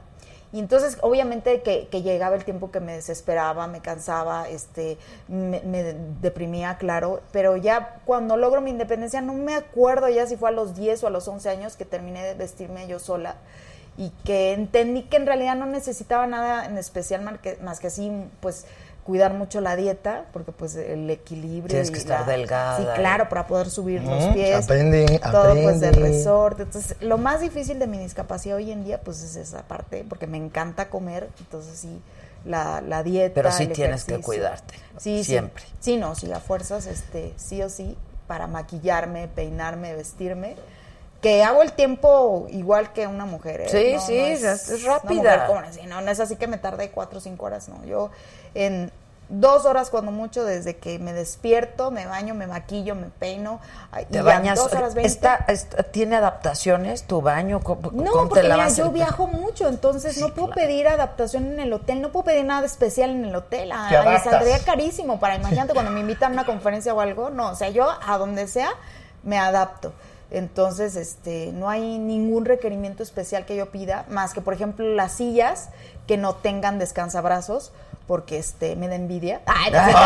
Y 0.53 0.59
entonces, 0.59 0.99
obviamente, 1.01 1.63
que, 1.63 1.89
que 1.89 2.03
llegaba 2.03 2.37
el 2.37 2.45
tiempo 2.45 2.71
que 2.71 2.81
me 2.81 2.93
desesperaba, 2.93 3.67
me 3.69 3.81
cansaba, 3.81 4.49
este, 4.49 4.99
me, 5.27 5.63
me 5.63 5.95
deprimía, 6.21 6.77
claro, 6.77 7.23
pero 7.33 7.57
ya 7.57 8.01
cuando 8.05 8.37
logro 8.37 8.61
mi 8.61 8.71
independencia, 8.71 9.23
no 9.23 9.33
me 9.33 9.55
acuerdo 9.55 10.11
ya 10.11 10.27
si 10.27 10.37
fue 10.37 10.51
a 10.51 10.53
los 10.53 10.75
10 10.75 11.05
o 11.05 11.07
a 11.07 11.11
los 11.11 11.27
11 11.27 11.49
años 11.49 11.77
que 11.77 11.87
terminé 11.87 12.23
de 12.23 12.35
vestirme 12.35 12.87
yo 12.87 12.99
sola 12.99 13.37
y 13.97 14.11
que 14.25 14.53
entendí 14.53 15.03
que 15.03 15.17
en 15.17 15.27
realidad 15.27 15.57
no 15.57 15.67
necesitaba 15.67 16.27
nada 16.27 16.65
en 16.67 16.79
especial 16.79 17.23
más 17.23 17.39
que, 17.41 17.57
más 17.63 17.79
que 17.79 17.89
así, 17.89 18.11
pues 18.41 18.67
cuidar 19.05 19.35
mucho 19.35 19.61
la 19.61 19.75
dieta, 19.77 20.27
porque 20.33 20.53
pues 20.53 20.77
el 20.77 21.11
equilibrio. 21.11 21.69
Tienes 21.69 21.91
y 21.91 21.93
que 21.93 21.99
estar 21.99 22.21
la- 22.21 22.27
delgada 22.33 22.77
Sí, 22.79 22.85
claro, 23.01 23.29
para 23.29 23.47
poder 23.47 23.69
subir 23.71 24.03
los 24.03 24.25
pies. 24.35 24.65
aprende, 24.65 25.21
Todo 25.31 25.55
pues 25.63 25.81
del 25.81 25.95
resorte. 25.95 26.63
Entonces, 26.63 26.97
lo 27.01 27.19
más 27.19 27.41
difícil 27.41 27.79
de 27.79 27.87
mi 27.87 27.99
discapacidad 27.99 28.57
hoy 28.57 28.71
en 28.71 28.85
día, 28.85 29.01
pues 29.01 29.23
es 29.23 29.35
esa 29.37 29.63
parte, 29.63 30.05
porque 30.09 30.27
me 30.27 30.37
encanta 30.37 30.89
comer, 30.89 31.29
entonces 31.41 31.79
sí, 31.79 32.01
la, 32.45 32.81
la 32.81 33.03
dieta. 33.03 33.35
Pero 33.35 33.51
sí 33.53 33.65
el 33.65 33.73
tienes 33.73 34.05
que 34.05 34.21
cuidarte, 34.21 34.75
Sí, 34.99 35.25
siempre. 35.25 35.65
Sí, 35.65 35.73
sí, 35.81 35.97
no, 35.97 36.15
sí, 36.15 36.31
a 36.33 36.39
fuerzas, 36.41 36.87
este, 36.87 37.33
sí 37.37 37.61
o 37.63 37.69
sí, 37.69 37.97
para 38.29 38.47
maquillarme, 38.47 39.27
peinarme, 39.29 39.95
vestirme. 39.95 40.55
Que 41.21 41.45
hago 41.45 41.63
el 41.63 41.71
tiempo 41.73 42.47
igual 42.51 42.93
que 42.93 43.07
una 43.07 43.27
mujer. 43.27 43.61
¿eh? 43.61 43.69
Sí, 43.69 43.93
No, 43.95 44.01
sí, 44.01 44.19
no 44.19 44.27
es- 44.27 44.69
es 44.69 44.83
rápida. 44.83 45.15
mujer 45.23 45.41
como 45.47 45.61
así, 45.61 45.87
no, 45.87 46.01
no 46.01 46.11
es 46.11 46.19
así 46.19 46.35
que 46.35 46.49
me 46.49 46.59
tardé 46.59 46.91
cuatro 46.91 47.19
o 47.19 47.21
cinco 47.21 47.47
horas, 47.47 47.69
no. 47.69 47.85
Yo 47.85 48.11
en 48.55 48.91
dos 49.29 49.65
horas 49.65 49.89
cuando 49.89 50.11
mucho, 50.13 50.45
desde 50.45 50.77
que 50.77 50.99
me 50.99 51.15
despierto, 51.15 51.91
me 51.91 52.05
baño, 52.07 52.35
me 52.35 52.47
maquillo, 52.47 52.95
me 52.95 53.07
peino. 53.07 53.61
¿Te 54.11 54.19
y 54.19 54.21
bañas? 54.21 54.59
dos 54.59 54.73
horas 54.75 54.95
veinte- 54.95 55.07
¿Está, 55.11 55.37
está- 55.49 55.85
¿Tiene 55.85 56.17
adaptaciones 56.17 57.05
tu 57.05 57.23
baño? 57.23 57.61
¿Cómo, 57.61 57.91
no, 57.93 58.11
cómo 58.11 58.25
te 58.25 58.29
porque 58.29 58.43
mira, 58.43 58.69
yo 58.69 58.87
el- 58.87 58.91
viajo 58.93 59.27
mucho, 59.29 59.69
entonces 59.69 60.19
no 60.19 60.35
puedo 60.35 60.51
pedir 60.51 60.87
adaptación 60.87 61.47
en 61.47 61.61
el 61.61 61.73
hotel, 61.73 62.03
no 62.03 62.11
puedo 62.13 62.27
pedir 62.27 62.45
nada 62.45 62.67
especial 62.67 63.09
en 63.11 63.25
el 63.25 63.35
hotel. 63.35 63.71
Ah, 63.73 63.89
me 64.07 64.19
saldría 64.21 64.59
carísimo 64.59 65.19
para, 65.19 65.37
imagínate, 65.37 65.73
cuando 65.73 65.93
me 65.93 66.01
invitan 66.01 66.33
a 66.33 66.35
una 66.35 66.45
conferencia 66.47 66.93
o 66.93 67.01
algo, 67.01 67.31
no, 67.31 67.53
o 67.53 67.55
sea, 67.55 67.71
yo 67.71 67.87
a 68.07 68.19
donde 68.19 68.47
sea 68.49 68.69
me 69.23 69.39
adapto. 69.39 69.95
Entonces, 70.31 70.97
este, 70.97 71.53
no 71.53 71.69
hay 71.71 71.99
ningún 71.99 72.45
requerimiento 72.45 73.03
especial 73.03 73.45
que 73.47 73.55
yo 73.57 73.71
pida, 73.71 74.05
más 74.09 74.33
que, 74.35 74.41
por 74.43 74.53
ejemplo, 74.55 74.87
las 74.95 75.13
sillas 75.13 75.69
que 76.07 76.17
no 76.19 76.35
tengan 76.35 76.79
descansabrazos, 76.79 77.71
porque 78.07 78.39
este, 78.39 78.77
me 78.77 78.89
da 78.89 78.95
envidia. 78.95 79.41
Ay, 79.47 79.71
no 79.71 79.79
sé. 79.85 79.93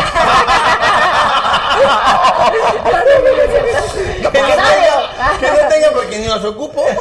Que 4.31 4.41
no 4.41 4.47
tenga, 4.47 5.39
que 5.39 5.47
no 5.47 5.69
tenga 5.69 5.91
porque 5.93 6.19
ni 6.19 6.27
los 6.27 6.43
ocupo. 6.43 6.83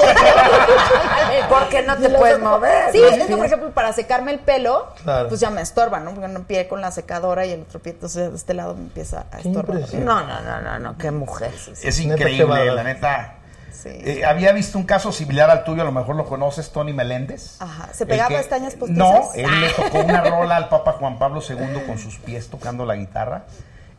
Porque 1.48 1.82
no 1.82 1.96
te 1.96 2.08
puedes 2.10 2.38
mover. 2.40 2.90
Sí, 2.92 3.00
es 3.02 3.26
que, 3.26 3.36
por 3.36 3.46
ejemplo, 3.46 3.70
para 3.70 3.92
secarme 3.92 4.32
el 4.32 4.40
pelo, 4.40 4.88
Claro. 5.02 5.28
pues 5.28 5.40
ya 5.40 5.50
me 5.50 5.60
estorba, 5.60 6.00
¿no? 6.00 6.12
Porque 6.12 6.26
un 6.26 6.44
pie 6.44 6.66
con 6.66 6.80
la 6.80 6.90
secadora 6.90 7.46
y 7.46 7.52
el 7.52 7.62
otro 7.62 7.80
pie, 7.80 7.92
entonces 7.92 8.30
de 8.30 8.36
este 8.36 8.54
lado 8.54 8.74
me 8.74 8.82
empieza 8.82 9.26
a 9.30 9.38
estorbar. 9.38 9.80
No, 9.94 10.22
no, 10.26 10.40
no, 10.40 10.60
no, 10.60 10.78
no, 10.78 10.98
qué 10.98 11.10
mujer. 11.10 11.52
Es 11.54 11.76
Neta, 11.76 11.92
qué 11.94 12.04
increíble, 12.04 12.72
la 12.72 12.82
neta. 12.82 13.35
Eh, 13.84 14.24
había 14.24 14.52
visto 14.52 14.78
un 14.78 14.84
caso 14.84 15.12
similar 15.12 15.50
al 15.50 15.64
tuyo, 15.64 15.82
a 15.82 15.84
lo 15.84 15.92
mejor 15.92 16.16
lo 16.16 16.24
conoces, 16.24 16.70
Tony 16.70 16.92
Meléndez. 16.92 17.56
Ajá. 17.60 17.88
¿Se 17.92 18.06
pegaba 18.06 18.28
que- 18.30 18.36
pestañas 18.36 18.74
postizas? 18.74 18.98
No, 18.98 19.28
él 19.34 19.60
le 19.60 19.70
tocó 19.70 20.00
una 20.00 20.20
rola 20.24 20.56
al 20.56 20.68
Papa 20.68 20.92
Juan 20.92 21.18
Pablo 21.18 21.40
II 21.46 21.82
con 21.86 21.98
sus 21.98 22.16
pies 22.18 22.48
tocando 22.48 22.84
la 22.86 22.96
guitarra. 22.96 23.44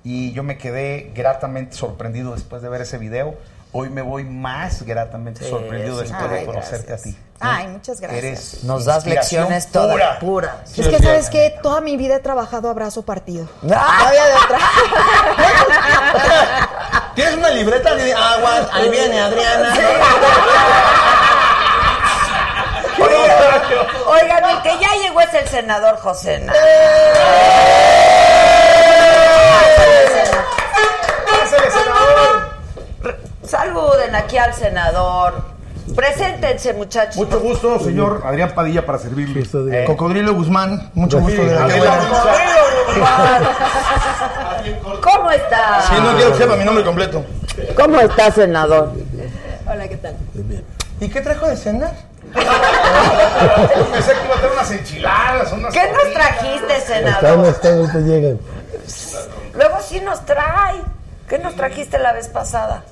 Y 0.03 0.31
yo 0.33 0.43
me 0.43 0.57
quedé 0.57 1.11
gratamente 1.13 1.75
sorprendido 1.75 2.33
después 2.33 2.61
de 2.61 2.69
ver 2.69 2.81
ese 2.81 2.97
video. 2.97 3.35
Hoy 3.73 3.89
me 3.89 4.01
voy 4.01 4.23
más 4.23 4.83
gratamente 4.83 5.43
Sí, 5.43 5.49
sorprendido 5.49 5.97
sí. 5.97 6.03
después 6.07 6.31
de 6.31 6.39
Ay, 6.39 6.45
conocerte 6.45 6.93
a 6.93 6.97
ti. 6.97 7.17
Ay, 7.39 7.67
muchas 7.67 7.99
gracias. 7.99 8.23
Eres 8.23 8.63
Nos 8.63 8.85
das 8.85 9.05
lecciones 9.05 9.67
todas 9.67 9.91
pura. 9.91 10.19
puras. 10.19 10.77
Es 10.79 10.87
que, 10.87 10.97
¿sabes 10.99 11.29
qué? 11.29 11.53
Toda 11.61 11.81
mi 11.81 11.97
vida 11.97 12.15
he 12.15 12.19
trabajado 12.19 12.69
a 12.69 12.73
brazo 12.73 13.03
partido. 13.03 13.47
¡Ah! 13.69 13.97
No 13.99 14.07
había 14.07 14.25
de 14.25 14.33
otra. 14.33 14.57
¿Tienes 17.17 17.33
una 17.35 17.49
libreta 17.49 17.95
de 17.95 18.13
agua? 18.13 18.69
Ahí 18.71 18.89
viene 18.89 19.19
Adriana. 19.19 19.73
Oigan, 24.05 24.45
el 24.45 24.61
que 24.61 24.77
ya 24.79 24.93
llegó 25.01 25.21
es 25.21 25.33
el 25.33 25.47
senador 25.47 25.97
José 25.97 26.37
Nava. 26.37 26.59
¡Pásale, 31.39 31.71
senador! 31.71 32.51
Saluden 33.43 34.13
aquí 34.13 34.37
al 34.37 34.53
senador. 34.53 35.56
Preséntense, 35.95 36.73
muchachos. 36.73 37.15
Mucho 37.15 37.39
gusto, 37.39 37.79
señor 37.79 38.21
Adrián 38.25 38.51
Padilla, 38.53 38.85
para 38.85 38.97
servirle. 38.97 39.41
Eh, 39.71 39.85
Cocodrilo 39.85 40.33
Guzmán, 40.33 40.91
mucho 40.93 41.19
gusto. 41.19 41.43
de 41.43 41.53
la 41.53 41.65
bueno. 41.67 41.91
¿Cómo 45.01 45.31
está? 45.31 45.81
Sí, 45.81 45.93
no 46.01 46.15
quiero 46.15 46.31
que 46.31 46.37
sepa 46.37 46.55
mi 46.55 46.65
nombre 46.65 46.83
completo. 46.83 47.25
¿Cómo 47.75 47.99
está, 47.99 48.31
senador? 48.31 48.91
Hola, 49.65 49.87
¿qué 49.87 49.97
tal? 49.97 50.15
¿Y 50.99 51.09
qué 51.09 51.21
trajo 51.21 51.47
de 51.47 51.55
cenar? 51.55 51.93
Pensé 52.33 54.11
que 54.13 54.25
iba 54.25 54.35
a 54.35 54.39
tener 54.39 54.51
unas 54.51 54.71
enchiladas, 54.71 55.51
unas 55.53 55.73
¿Qué 55.73 55.91
nos 55.91 56.13
trajiste, 56.13 56.75
Están, 56.75 57.03
senador? 57.03 57.45
están, 57.47 57.77
ahorita 57.79 57.99
llegan. 57.99 58.39
Luego 59.53 59.77
sí 59.81 60.01
nos 60.01 60.25
trae. 60.25 60.81
¿Qué 61.29 61.39
nos 61.39 61.55
trajiste 61.55 61.97
la 61.99 62.13
vez 62.13 62.27
pasada? 62.29 62.83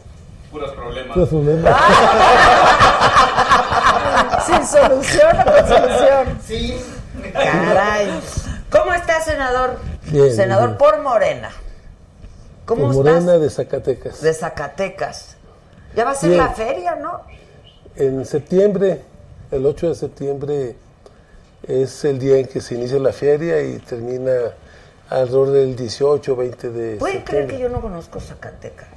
Puros 0.56 0.72
problemas. 0.72 1.18
Sin 4.45 4.65
solución 4.65 5.38
o 5.40 5.44
con 5.44 5.68
solución. 5.68 6.40
Sí. 6.48 6.77
Caray. 7.34 8.22
¿Cómo 8.72 8.94
está, 8.94 9.19
senador? 9.19 9.80
Bien, 10.06 10.34
senador 10.34 10.68
bien. 10.68 10.77
por 10.77 11.02
Morena. 11.02 11.49
¿Cómo 12.65 12.90
Por 12.94 13.06
estás? 13.06 13.22
Morena 13.23 13.38
de 13.44 13.49
Zacatecas. 13.49 14.22
De 14.22 14.34
Zacatecas. 14.34 15.36
Ya 15.94 16.06
va 16.06 16.11
a 16.11 16.15
ser 16.15 16.30
Bien. 16.30 16.41
la 16.41 16.49
feria, 16.53 16.95
¿no? 16.95 17.19
En 17.98 18.26
septiembre, 18.26 19.02
el 19.52 19.65
8 19.65 19.90
de 19.90 19.95
septiembre, 19.95 20.76
es 21.68 22.06
el 22.06 22.18
día 22.18 22.38
en 22.38 22.48
que 22.48 22.61
se 22.61 22.76
inicia 22.76 22.98
la 22.99 23.11
feria 23.11 23.61
y 23.61 23.80
termina 23.80 24.32
alrededor 25.10 25.52
del 25.52 25.76
18 25.76 26.34
20 26.36 26.69
de 26.69 26.95
¿Pueden 26.98 27.23
creer 27.23 27.48
que 27.48 27.56
septiembre. 27.56 27.60
yo 27.60 27.69
no 27.69 27.82
conozco 27.82 28.19
Zacatecas? 28.22 28.88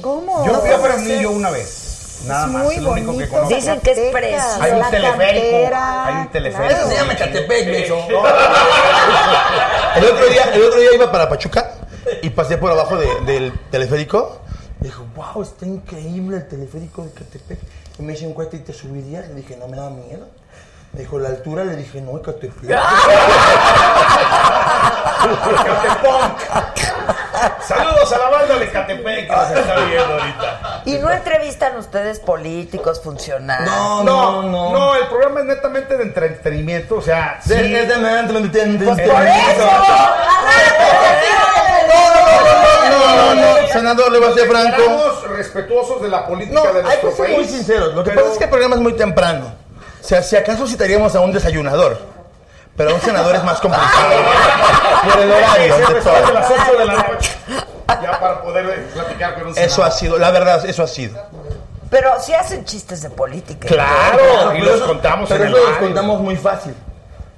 ¿Cómo? 0.00 0.44
Yo 0.46 0.60
fui 0.60 0.70
a 0.70 0.78
Fresnillo 0.78 1.30
una 1.30 1.50
vez. 1.50 1.88
Nada 2.26 2.46
Es 2.46 2.52
más, 2.52 2.62
muy 2.64 2.74
es 2.76 2.82
lo 2.82 2.90
único 2.92 3.18
que 3.18 3.28
conozco. 3.28 3.54
Dicen 3.54 3.80
que 3.80 3.90
es 3.92 3.98
precioso. 4.12 4.58
Hay 4.62 4.72
un 4.72 4.78
la 4.78 4.90
teleférico. 4.90 5.44
cantera, 5.50 6.06
Hay 6.06 6.14
un 6.22 6.28
teleférico. 6.30 6.72
Eso 6.74 6.88
se 6.88 6.94
llama 6.96 7.16
Catepec, 7.16 7.66
de 7.66 7.82
hecho. 7.84 7.96
El 9.96 10.04
otro, 10.06 10.26
día, 10.28 10.44
el 10.54 10.62
otro 10.62 10.80
día 10.80 10.94
iba 10.94 11.12
para 11.12 11.28
Pachuca 11.28 11.72
y 12.22 12.30
pasé 12.30 12.56
por 12.58 12.70
abajo 12.70 12.96
de- 12.96 13.20
del 13.26 13.52
teleférico. 13.70 14.38
Y 14.80 14.84
dijo, 14.84 15.04
wow, 15.14 15.42
está 15.42 15.66
increíble 15.66 16.38
el 16.38 16.48
teleférico 16.48 17.02
de 17.04 17.10
Catepec. 17.12 17.58
Y 17.98 18.02
me 18.02 18.12
dice 18.12 18.26
un 18.26 18.32
cuate, 18.34 18.56
¿y 18.56 18.60
te 18.60 18.72
subirías? 18.72 19.28
Le 19.28 19.34
dije, 19.34 19.56
no 19.56 19.68
me 19.68 19.76
da 19.76 19.90
miedo. 19.90 20.28
Me 20.92 21.00
dijo, 21.00 21.18
la 21.18 21.28
altura, 21.30 21.64
le 21.64 21.76
dije, 21.76 22.00
no, 22.00 22.20
Catepec. 22.22 22.52
Saludos 27.66 28.12
a 28.12 28.18
la 28.18 28.28
banda 28.30 28.58
de 28.58 28.70
Catepec 28.70 29.26
que 29.28 29.32
nos 29.36 29.50
está 29.56 29.74
viendo 29.84 30.12
ahorita. 30.14 30.82
¿Y 30.84 30.94
no 30.98 31.10
entrevistan 31.10 31.76
ustedes 31.76 32.18
políticos, 32.20 33.00
funcionarios? 33.02 33.68
No, 33.70 34.02
no, 34.04 34.42
no. 34.42 34.72
No, 34.72 34.94
el 34.96 35.06
programa 35.08 35.40
es 35.40 35.46
netamente 35.46 35.96
de 35.96 36.02
entretenimiento, 36.04 36.96
o 36.96 37.02
sea, 37.02 37.40
sí. 37.44 37.52
Es 37.54 37.88
de 37.88 37.94
entretenimiento. 37.94 38.94
Pues 38.94 39.08
por 39.08 39.22
eso. 39.26 39.70
No, 42.90 43.34
no, 43.34 43.34
no, 43.34 43.68
senador, 43.68 44.12
le 44.12 44.18
voy 44.18 44.30
a 44.30 44.34
ser 44.34 44.48
franco. 44.48 44.76
Estamos 44.82 45.28
respetuosos 45.30 46.02
de 46.02 46.08
la 46.08 46.26
política 46.26 46.60
No, 46.64 46.72
de 46.72 46.78
hay 46.80 46.84
nuestro 46.84 47.10
que 47.10 47.16
ser 47.16 47.24
país. 47.26 47.36
muy 47.38 47.46
sinceros. 47.48 47.94
Lo 47.94 48.04
que 48.04 48.10
pero- 48.10 48.22
pasa 48.22 48.32
es 48.32 48.38
que 48.38 48.44
el 48.44 48.50
programa 48.50 48.74
es 48.76 48.80
muy 48.82 48.92
temprano. 48.94 49.52
O 50.00 50.04
sea, 50.04 50.22
si 50.22 50.36
acaso 50.36 50.66
citaríamos 50.66 51.14
a 51.14 51.20
un 51.20 51.32
desayunador. 51.32 52.11
Pero 52.76 52.94
un 52.94 53.00
senador 53.00 53.34
es 53.36 53.44
más 53.44 53.60
complicado. 53.60 54.10
Por 55.12 55.22
el 55.22 55.30
horario. 55.32 55.74
Todo. 56.02 56.16
a 56.16 56.32
las 56.32 56.50
8 56.50 56.78
de 56.78 56.84
la 56.86 56.92
noche. 56.94 57.30
Ya 58.02 58.18
para 58.18 58.42
poder 58.42 58.66
eh, 58.66 58.86
platicar 58.94 59.34
con 59.34 59.42
un 59.44 59.50
Eso 59.50 59.60
senador. 59.60 59.86
ha 59.86 59.90
sido, 59.90 60.18
la 60.18 60.30
verdad, 60.30 60.64
eso 60.66 60.82
ha 60.82 60.86
sido. 60.86 61.18
Pero 61.90 62.18
si 62.20 62.32
hacen 62.32 62.64
chistes 62.64 63.02
de 63.02 63.10
política. 63.10 63.68
Claro, 63.68 64.54
y 64.56 64.60
los 64.60 64.76
eso- 64.76 64.86
contamos 64.86 65.28
pero 65.28 65.44
en 65.44 65.48
el 65.50 65.54
eso 65.54 65.62
los 65.66 65.74
radio. 65.74 65.86
contamos 65.86 66.20
muy 66.20 66.36
fácil. 66.36 66.74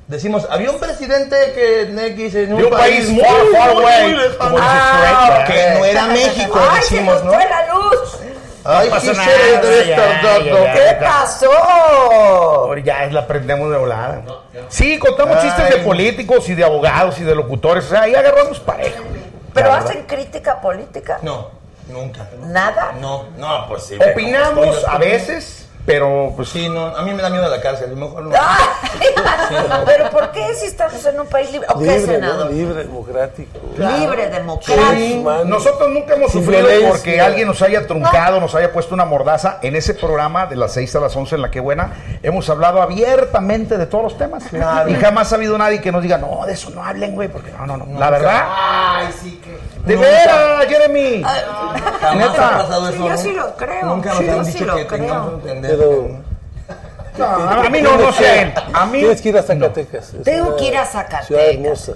Decimos, 0.06 0.46
había 0.50 0.70
un 0.70 0.78
presidente 0.78 1.34
que 1.54 1.82
X 2.08 2.34
en 2.34 2.52
un, 2.52 2.58
De 2.60 2.64
un 2.66 2.70
país 2.70 3.08
muy, 3.08 3.22
far, 3.24 3.32
far 3.52 3.74
muy, 3.74 3.82
away, 3.84 4.14
muy 4.14 4.60
Ah, 4.60 5.26
Shrek, 5.26 5.46
que 5.46 5.78
no 5.78 5.84
era 5.86 6.06
México, 6.06 6.60
¡Ay, 6.70 6.82
se 6.82 6.94
decimos, 6.94 7.14
nos 7.14 7.24
¿no? 7.24 7.32
fue 7.32 7.48
la 7.48 7.66
luz! 7.74 8.03
Ay, 8.64 8.88
No 8.88 8.94
pasa 8.94 9.12
sí, 9.12 9.18
nada, 9.18 9.62
ya, 9.62 9.80
estar 9.80 10.42
ya, 10.42 10.72
¿Qué 10.72 11.04
pasó? 11.04 11.52
Ahora 11.52 12.80
ya 12.80 13.06
la 13.06 13.20
aprendemos 13.20 13.70
de 13.70 13.76
volada. 13.76 14.22
Sí, 14.68 14.98
contamos 14.98 15.42
chistes 15.42 15.68
de 15.70 15.76
políticos 15.78 16.48
y 16.48 16.54
de 16.54 16.64
abogados 16.64 17.18
y 17.18 17.24
de 17.24 17.34
locutores. 17.34 17.84
O 17.84 17.88
sea, 17.90 18.02
ahí 18.02 18.14
agarramos 18.14 18.58
pareja. 18.60 19.02
¿Pero 19.52 19.72
hacen 19.72 20.02
crítica 20.04 20.60
política? 20.60 21.18
No, 21.22 21.50
nunca. 21.88 22.26
¿Nada? 22.46 22.92
No, 23.00 23.26
no, 23.36 23.66
pues 23.68 23.84
sí. 23.84 23.98
Opinamos 24.12 24.82
a 24.88 24.98
veces, 24.98 25.63
pero 25.86 26.32
pues 26.36 26.48
Sí, 26.48 26.68
no, 26.68 26.86
a 26.86 27.02
mí 27.02 27.12
me 27.12 27.22
da 27.22 27.28
miedo 27.30 27.48
la 27.48 27.60
cárcel, 27.60 27.86
a 27.86 27.90
lo 27.90 27.96
mejor 27.96 28.22
no. 28.24 28.30
¿Pero 29.86 30.10
por 30.10 30.30
qué 30.32 30.54
si 30.54 30.66
estamos 30.66 31.04
en 31.06 31.20
un 31.20 31.26
país 31.26 31.50
libre? 31.52 31.66
¿O 31.74 31.78
qué, 31.78 31.84
Libre, 31.98 32.18
¿no? 32.18 32.26
senador? 32.26 32.50
Libre, 32.52 32.82
democrático. 32.84 33.58
Libre, 33.76 34.28
democrático. 34.30 34.92
Sí, 34.94 35.24
nosotros 35.46 35.90
nunca 35.90 36.14
hemos 36.14 36.32
sufrido 36.32 36.66
porque 36.88 37.20
alguien 37.20 37.48
nos 37.48 37.60
haya 37.62 37.86
truncado, 37.86 38.40
nos 38.40 38.54
haya 38.54 38.72
puesto 38.72 38.94
una 38.94 39.04
mordaza. 39.04 39.58
En 39.62 39.76
ese 39.76 39.94
programa 39.94 40.46
de 40.46 40.56
las 40.56 40.72
6 40.72 40.96
a 40.96 41.00
las 41.00 41.16
11 41.16 41.34
en 41.36 41.42
La 41.42 41.50
Que 41.50 41.60
Buena, 41.60 41.92
hemos 42.22 42.48
hablado 42.48 42.80
abiertamente 42.82 43.76
de 43.78 43.86
todos 43.86 44.04
los 44.04 44.18
temas. 44.18 44.44
Claro. 44.54 44.88
Y 44.88 44.94
jamás 44.94 45.32
ha 45.32 45.36
habido 45.36 45.58
nadie 45.58 45.80
que 45.80 45.90
nos 45.90 46.02
diga, 46.02 46.16
no, 46.16 46.46
de 46.46 46.52
eso 46.52 46.70
no 46.70 46.82
hablen, 46.84 47.14
güey, 47.14 47.28
porque 47.28 47.50
no, 47.52 47.66
no, 47.66 47.76
no. 47.76 47.98
La 47.98 48.08
verdad, 48.10 48.44
Ay, 48.48 49.08
sí 49.20 49.40
que. 49.42 49.58
de 49.84 49.96
veras, 49.96 50.64
Jeremy. 50.68 51.22
Jamás 51.22 52.16
Neta. 52.16 52.48
ha 52.48 52.58
pasado 52.58 52.88
eso. 52.88 52.98
yo 52.98 53.08
¿no? 53.10 53.16
sí 53.18 53.32
lo 53.32 53.56
creo. 53.56 53.86
Nunca 53.86 54.10
nos 54.10 54.18
Sí, 54.18 54.28
han 54.28 54.36
yo 54.38 54.44
sí 54.44 54.52
dicho 54.52 54.64
lo 54.66 54.76
que 54.76 54.86
creo. 54.86 55.00
tengamos 55.00 55.42
Pero 55.76 56.18
No, 57.18 57.24
a 57.26 57.68
mí 57.70 57.80
no, 57.80 57.96
no 57.96 58.12
sé. 58.12 58.52
A 58.72 58.86
mí. 58.86 58.98
tienes 59.00 59.20
que 59.20 59.28
ir 59.28 59.38
a 59.38 59.42
Zacatecas. 59.42 60.12
Tengo 60.24 60.56
que 60.56 60.64
ir 60.66 60.76
a 60.76 60.84
Zacatecas. 60.84 61.26
Ciudad 61.26 61.46
hermosa. 61.48 61.92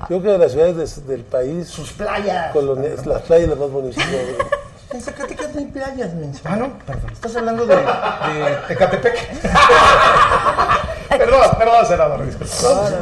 Yo 0.00 0.06
creo 0.06 0.22
que 0.22 0.28
de 0.32 0.38
las 0.38 0.52
ciudades 0.52 1.06
de- 1.06 1.12
del 1.16 1.24
país, 1.24 1.68
Sus 1.68 1.92
playas. 1.92 2.52
colonias, 2.52 3.06
las 3.06 3.22
playas 3.22 3.48
las 3.48 3.58
más 3.58 3.70
bonitas. 3.70 4.04
En 4.92 5.00
Zacatecas 5.02 5.52
no 5.54 5.60
hay 5.60 5.66
playas, 5.66 6.14
menso. 6.14 6.40
Ah, 6.44 6.56
no, 6.56 6.78
perfecto. 6.86 7.12
Estás 7.14 7.36
hablando 7.36 7.66
de, 7.66 7.76
de 7.76 7.82
Tecatepec. 8.68 9.42
perdón, 11.08 11.40
perdón, 11.58 11.86
senador. 11.86 12.20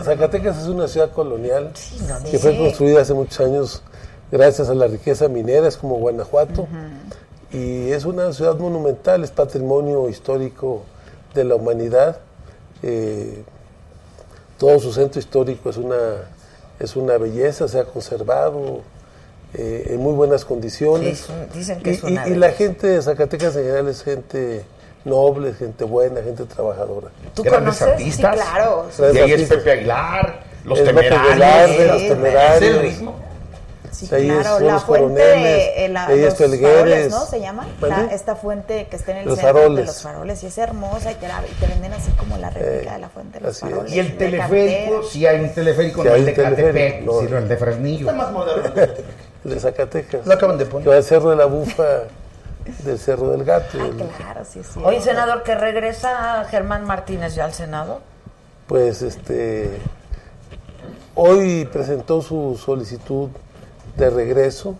Zacatecas 0.04 0.58
es 0.58 0.66
una 0.66 0.88
ciudad 0.88 1.10
colonial 1.10 1.72
no, 2.08 2.18
que 2.24 2.30
sí. 2.30 2.38
fue 2.38 2.56
construida 2.56 3.02
hace 3.02 3.14
muchos 3.14 3.40
años 3.40 3.82
gracias 4.30 4.68
a 4.68 4.74
la 4.74 4.86
riqueza 4.86 5.28
minera, 5.28 5.68
es 5.68 5.76
como 5.76 5.96
Guanajuato. 5.96 6.66
Y 7.54 7.92
es 7.92 8.04
una 8.04 8.32
ciudad 8.32 8.56
monumental, 8.58 9.22
es 9.22 9.30
patrimonio 9.30 10.08
histórico 10.08 10.82
de 11.34 11.44
la 11.44 11.54
humanidad. 11.54 12.18
Eh, 12.82 13.42
todo 14.58 14.78
su 14.80 14.92
centro 14.92 15.20
histórico 15.20 15.70
es 15.70 15.76
una, 15.76 15.96
es 16.80 16.96
una 16.96 17.16
belleza, 17.18 17.68
se 17.68 17.78
ha 17.78 17.84
conservado 17.84 18.80
eh, 19.54 19.86
en 19.90 20.00
muy 20.00 20.14
buenas 20.14 20.44
condiciones. 20.44 21.18
Sí, 21.18 21.24
es 21.24 21.28
un- 21.30 21.58
dicen 21.58 21.80
que 21.80 21.90
y, 21.90 21.94
es 21.94 22.02
una 22.02 22.28
y- 22.28 22.32
y 22.32 22.34
la 22.34 22.50
gente 22.50 22.88
de 22.88 23.00
Zacatecas 23.02 23.54
en 23.56 23.62
general 23.62 23.88
es 23.88 24.02
gente 24.02 24.64
noble, 25.04 25.52
gente 25.54 25.84
buena, 25.84 26.22
gente 26.22 26.44
trabajadora. 26.46 27.08
¿Tú 27.34 27.42
Grandes 27.44 27.78
conoces? 27.78 27.88
artistas. 27.88 28.36
Sí, 28.36 28.42
claro. 28.52 28.86
Y 29.14 29.18
ahí 29.18 29.32
es. 29.32 29.48
Pepe 29.48 29.70
Aguilar, 29.72 30.40
los 30.64 30.78
Es 30.78 30.84
temerarios. 30.86 31.34
Velarde, 31.34 31.86
los 31.86 32.00
Sí, 32.00 32.08
temerarios. 32.08 32.62
¿Es 32.62 32.76
el 32.76 32.80
ritmo? 32.82 33.14
Sí, 33.94 34.08
claro, 34.08 34.60
la 34.60 34.72
los 34.74 34.84
fuente, 34.84 35.04
coroneles, 35.06 35.68
eh, 35.76 35.88
la- 35.88 36.08
los 36.08 36.34
faroles, 36.36 37.10
¿no? 37.10 37.26
Se 37.26 37.40
llama, 37.40 37.66
esta 38.10 38.34
fuente 38.36 38.86
que 38.88 38.96
está 38.96 39.12
en 39.12 39.18
el 39.18 39.24
Los 39.26 39.38
centro 39.38 39.70
de 39.70 39.84
los 39.84 40.02
faroles 40.02 40.42
y 40.42 40.46
es 40.46 40.58
hermosa 40.58 41.12
y 41.12 41.14
te, 41.14 41.28
la- 41.28 41.42
y 41.46 41.52
te 41.60 41.66
venden 41.66 41.92
así 41.92 42.10
como 42.12 42.36
la 42.36 42.50
réplica 42.50 42.90
Eh, 42.90 42.94
de 42.94 42.98
la 42.98 43.08
fuente 43.08 43.38
de 43.38 43.46
los 43.46 43.54
es. 43.54 43.60
faroles. 43.60 43.92
Y 43.92 43.98
el 44.00 44.08
de 44.10 44.14
teleférico, 44.16 45.02
sí 45.04 45.26
hay 45.26 45.40
un 45.40 45.54
teleférico, 45.54 46.02
Sí 46.02 46.08
no 46.08 46.14
hay 46.14 46.20
el 46.20 46.26
de 46.26 46.34
Catepec, 46.34 47.02
no. 47.04 47.20
sino 47.20 47.38
el 47.38 47.48
de 47.48 47.56
Fresnillo. 47.56 48.10
Está 48.10 48.22
más 48.22 48.32
moderno. 48.32 48.72
El 49.44 49.50
de 49.50 49.60
Zacatecas. 49.60 50.26
Lo 50.26 50.32
acaban 50.32 50.56
de 50.56 50.64
poner. 50.64 50.84
Que 50.84 50.88
va 50.90 50.96
al 50.96 51.04
Cerro 51.04 51.28
de 51.28 51.36
la 51.36 51.44
Bufa, 51.44 51.84
del 52.82 52.98
Cerro 52.98 53.28
del 53.32 53.44
Gato. 53.44 53.76
Ah, 53.78 53.84
el- 53.86 53.96
claro, 54.16 54.40
sí, 54.50 54.62
sí. 54.64 54.80
Oye, 54.82 55.02
senador, 55.02 55.42
que 55.42 55.54
regresa 55.54 56.46
Germán 56.50 56.86
Martínez 56.86 57.34
ya 57.34 57.44
al 57.44 57.52
Senado. 57.52 58.00
Pues 58.66 59.02
este. 59.02 59.68
Hoy 61.14 61.66
presentó 61.72 62.22
su 62.22 62.58
solicitud 62.62 63.28
de 63.96 64.10
regreso. 64.10 64.76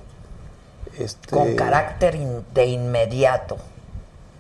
Este, 0.99 1.31
Con 1.31 1.57
carácter 1.57 2.15
in- 2.15 2.45
de 2.55 2.67
inmediato. 2.67 3.57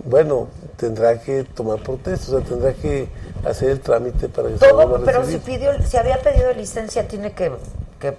Bueno, 0.04 0.48
tendrá 0.76 1.20
que 1.20 1.44
tomar 1.44 1.78
protesta, 1.80 2.36
o 2.36 2.38
sea, 2.40 2.48
tendrá 2.48 2.72
que 2.74 3.08
hacer 3.44 3.70
el 3.70 3.80
trámite 3.80 4.28
para 4.28 4.48
que 4.48 4.58
se 4.58 4.68
Todo, 4.68 4.96
a 4.96 5.04
pero 5.04 5.24
si 5.24 5.38
pidió, 5.38 5.70
si 5.82 5.96
había 5.96 6.18
pedido 6.20 6.52
licencia, 6.52 7.08
¿tiene 7.08 7.32
que, 7.32 7.50
que, 7.98 8.16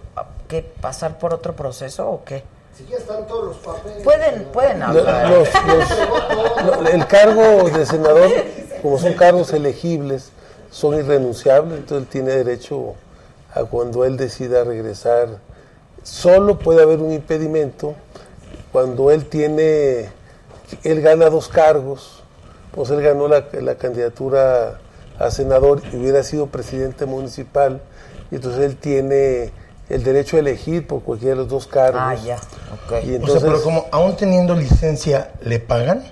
que 0.48 0.64
pasar 0.82 1.18
por 1.20 1.34
otro 1.34 1.56
proceso 1.56 2.10
o 2.10 2.24
qué? 2.26 2.44
Si 2.76 2.86
ya 2.88 2.98
están 2.98 3.26
todos 3.28 3.46
los 3.46 3.58
papeles. 3.58 4.04
Pueden, 4.04 4.46
pueden 4.46 4.84
hablar. 4.84 5.30
los- 5.30 5.48
los- 5.66 6.82
lo- 6.82 6.88
el 6.90 7.08
cargo 7.08 7.70
de 7.70 7.86
senador, 7.86 8.32
como 8.82 8.98
son 8.98 9.14
cargos 9.14 9.54
elegibles, 9.54 10.32
son 10.72 10.96
irrenunciables, 10.96 11.78
entonces 11.80 12.06
él 12.06 12.08
tiene 12.12 12.32
derecho 12.32 12.96
a 13.54 13.64
cuando 13.64 14.04
él 14.04 14.18
decida 14.18 14.64
regresar. 14.66 15.28
Solo 16.06 16.60
puede 16.60 16.84
haber 16.84 17.00
un 17.00 17.12
impedimento 17.12 17.96
cuando 18.72 19.10
él 19.10 19.26
tiene, 19.26 20.10
él 20.84 21.02
gana 21.02 21.30
dos 21.32 21.48
cargos, 21.50 22.22
pues 22.72 22.92
él 22.92 23.02
ganó 23.02 23.28
la, 23.28 23.46
la 23.60 23.76
candidatura 23.76 24.80
a 25.18 25.32
senador 25.32 25.82
y 25.92 25.96
hubiera 25.98 26.22
sido 26.24 26.46
presidente 26.48 27.06
municipal, 27.08 27.82
y 28.30 28.36
entonces 28.36 28.62
él 28.62 28.76
tiene 28.78 29.52
el 29.90 30.04
derecho 30.04 30.36
a 30.38 30.42
elegir 30.42 30.86
por 30.86 31.02
cualquiera 31.02 31.34
de 31.36 31.42
los 31.42 31.48
dos 31.50 31.66
cargos. 31.68 32.02
Ah, 32.04 32.14
ya, 32.16 32.36
ok. 32.36 33.04
Y 33.04 33.14
O 33.14 33.16
entonces, 33.16 33.42
sea, 33.42 33.50
pero 33.50 33.64
como 33.64 33.86
aún 33.92 34.16
teniendo 34.16 34.54
licencia, 34.56 35.32
¿le 35.42 35.60
pagan? 35.60 36.04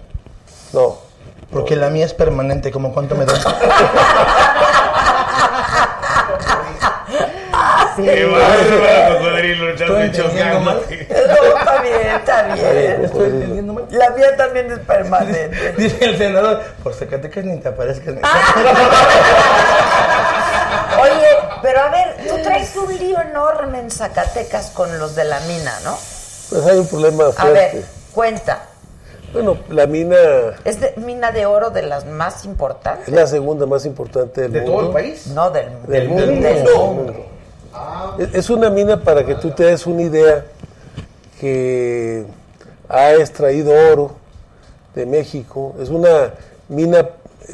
no, 0.73 0.97
Porque 1.51 1.75
la 1.75 1.89
mía 1.91 2.05
es 2.05 2.15
permanente, 2.15 2.71
¿como 2.71 2.93
cuánto 2.93 3.13
me 3.15 3.25
dan? 3.25 3.35
Qué 7.95 8.25
bárbaro, 8.25 9.17
cocodrilo, 9.17 9.69
echando 9.69 9.99
Estoy 9.99 10.23
entendiendo 10.23 10.29
chocando. 10.29 10.59
mal. 10.61 10.81
No, 10.83 11.57
está 11.59 11.81
bien, 11.81 12.07
está 12.15 12.43
bien. 12.53 13.05
Estoy 13.05 13.25
entendiendo 13.25 13.73
mal. 13.73 13.85
La 13.91 14.09
mía 14.11 14.35
también 14.37 14.71
es 14.71 14.79
permanente. 14.79 15.73
Dice 15.77 16.05
el 16.05 16.17
senador, 16.17 16.61
por 16.83 16.93
Zacatecas 16.93 17.45
ni 17.45 17.57
te 17.59 17.69
aparezcas. 17.69 18.15
Oye, 21.01 21.27
pero 21.61 21.79
a 21.81 21.89
ver, 21.89 22.15
tú 22.27 22.35
traes 22.43 22.75
un 22.75 22.95
lío 22.97 23.19
enorme 23.21 23.79
en 23.79 23.91
Zacatecas 23.91 24.69
con 24.71 24.97
los 24.99 25.15
de 25.15 25.23
la 25.25 25.39
mina, 25.41 25.73
¿no? 25.83 25.97
pues 26.49 26.65
hay 26.67 26.77
un 26.77 26.87
problema 26.87 27.25
A 27.27 27.31
fuerte. 27.31 27.53
ver, 27.77 27.83
cuenta. 28.13 28.63
Bueno, 29.31 29.57
la 29.69 29.87
mina 29.87 30.15
¿Es 30.63 30.79
de, 30.79 30.93
mina 30.97 31.31
de 31.31 31.47
oro 31.47 31.71
de 31.71 31.81
las 31.81 32.05
más 32.05 32.45
importantes? 32.45 33.07
es 33.07 33.13
la 33.15 33.25
segunda 33.25 33.65
más 33.65 33.83
importante 33.87 34.41
del 34.41 34.51
¿De 34.51 34.61
mundo. 34.61 34.77
todo 34.77 34.87
el 34.87 34.93
país? 34.93 35.25
No, 35.27 35.49
del, 35.49 35.69
Del 35.87 36.07
mundo. 36.09 36.25
del 36.27 36.41
Del 36.43 36.63
mundo. 36.75 37.25
Es- 38.33 38.49
una 38.49 38.69
mina 38.69 39.01
para 39.01 39.25
que 39.25 39.35
tú 39.35 39.51
te 39.51 39.63
des 39.65 39.87
una 39.87 40.03
idea 40.03 40.45
que 41.39 42.25
ha 42.87 43.13
extraído 43.13 43.73
oro 43.91 44.11
de 44.93 45.05
México. 45.05 45.75
Es 45.79 45.89
una 45.89 46.33
mina 46.69 47.09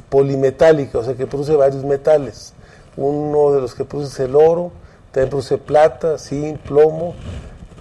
polimetálica, 0.10 1.00
o 1.00 1.04
sea 1.04 1.16
que 1.16 1.26
produce 1.26 1.56
varios 1.56 1.84
metales. 1.84 2.54
Uno 2.98 3.54
de 3.54 3.62
los 3.62 3.74
que 3.74 3.86
produce 3.86 4.24
es 4.24 4.30
el 4.30 4.36
oro, 4.36 4.72
también 5.12 5.30
produce 5.30 5.58
plata, 5.58 6.18
zinc, 6.18 6.60
plomo. 6.60 7.16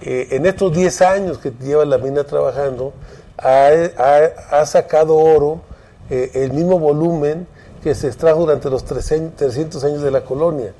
Eh, 0.01 0.29
en 0.31 0.45
estos 0.45 0.73
10 0.73 1.01
años 1.01 1.37
que 1.37 1.51
lleva 1.59 1.83
la 1.85 1.97
mina 1.97 2.23
trabajando, 2.23 2.93
ha, 3.37 4.65
sacado 4.65 5.15
oro, 5.17 5.61
eh, 6.09 6.31
el 6.35 6.53
mismo 6.53 6.79
volumen 6.79 7.47
que 7.83 7.95
se 7.95 8.07
extrajo 8.07 8.39
durante 8.41 8.69
los 8.69 8.83
300 8.85 9.37
300 9.37 9.83
años 9.83 10.01
de 10.01 10.11
la 10.11 10.21
colonia. 10.21 10.73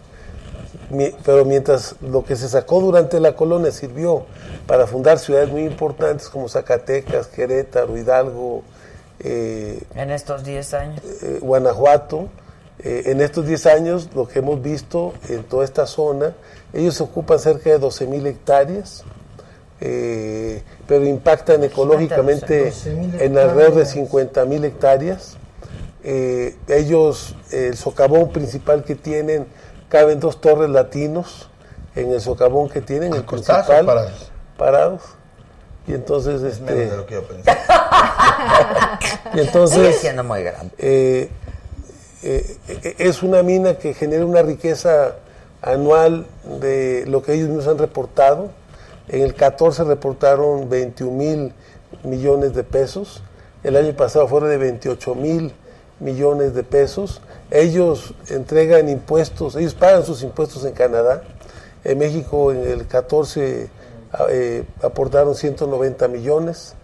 Pero 1.23 1.45
mientras 1.45 1.95
lo 2.01 2.23
que 2.23 2.35
se 2.35 2.49
sacó 2.49 2.81
durante 2.81 3.19
la 3.19 3.35
colonia 3.35 3.71
sirvió 3.71 4.25
para 4.65 4.87
fundar 4.87 5.19
ciudades 5.19 5.49
muy 5.49 5.63
importantes 5.63 6.29
como 6.29 6.49
Zacatecas, 6.49 7.27
Querétaro, 7.27 7.97
Hidalgo. 7.97 8.63
Eh, 9.19 9.81
en 9.95 10.11
estos 10.11 10.43
10 10.43 10.73
años. 10.73 11.01
Eh, 11.21 11.39
Guanajuato. 11.41 12.29
Eh, 12.79 13.03
en 13.07 13.21
estos 13.21 13.45
10 13.45 13.65
años 13.65 14.09
lo 14.15 14.27
que 14.27 14.39
hemos 14.39 14.61
visto 14.61 15.13
en 15.27 15.43
toda 15.43 15.65
esta 15.65 15.85
zona, 15.85 16.33
ellos 16.71 17.01
ocupan 17.01 17.37
cerca 17.37 17.69
de 17.69 17.77
12 17.77 18.07
mil 18.07 18.25
hectáreas, 18.25 19.03
pero 19.79 21.05
impactan 21.05 21.63
ecológicamente 21.63 22.71
en 23.19 23.37
alrededor 23.37 23.75
de 23.75 23.85
50 23.85 24.45
mil 24.45 24.63
hectáreas. 24.63 25.35
ellos, 26.03 27.35
el 27.51 27.75
socavón 27.75 28.31
principal 28.31 28.83
que 28.83 28.95
tienen, 28.95 29.45
caben 29.89 30.19
dos 30.19 30.39
torres 30.39 30.69
latinos 30.69 31.49
en 31.95 32.11
el 32.11 32.21
socavón 32.21 32.69
que 32.69 32.81
tienen, 32.81 33.13
el 33.13 33.23
principal, 33.23 33.85
parados? 33.85 34.31
parados. 34.57 35.01
Y 35.87 35.93
entonces, 35.93 36.41
es 36.43 36.59
este, 36.59 36.73
de 36.73 36.97
lo 36.97 37.05
que 37.05 37.15
yo 37.15 37.23
pensé. 37.23 37.51
y 39.33 39.39
entonces, 39.39 39.97
siendo 39.97 40.23
muy 40.23 40.43
grande. 40.43 40.71
Eh, 40.77 41.29
eh, 42.21 42.95
es 42.99 43.23
una 43.23 43.41
mina 43.43 43.75
que 43.75 43.93
genera 43.93 44.25
una 44.25 44.41
riqueza 44.41 45.15
anual 45.61 46.27
de 46.59 47.05
lo 47.07 47.23
que 47.23 47.33
ellos 47.33 47.47
mismos 47.47 47.67
han 47.67 47.77
reportado. 47.77 48.51
En 49.07 49.23
el 49.23 49.33
14 49.33 49.83
reportaron 49.85 50.69
21 50.69 51.11
mil 51.11 51.53
millones 52.03 52.53
de 52.53 52.63
pesos. 52.63 53.23
El 53.63 53.75
año 53.75 53.93
pasado 53.93 54.27
fueron 54.27 54.49
de 54.49 54.57
28 54.57 55.15
mil 55.15 55.53
millones 55.99 56.53
de 56.53 56.63
pesos. 56.63 57.21
Ellos 57.51 58.13
entregan 58.27 58.89
impuestos, 58.89 59.55
ellos 59.55 59.73
pagan 59.73 60.05
sus 60.05 60.21
impuestos 60.21 60.65
en 60.65 60.73
Canadá. 60.73 61.23
En 61.83 61.97
México 61.97 62.51
en 62.51 62.67
el 62.67 62.85
14 62.85 63.69
eh, 64.29 64.63
aportaron 64.83 65.33
190 65.33 66.07
millones. 66.09 66.75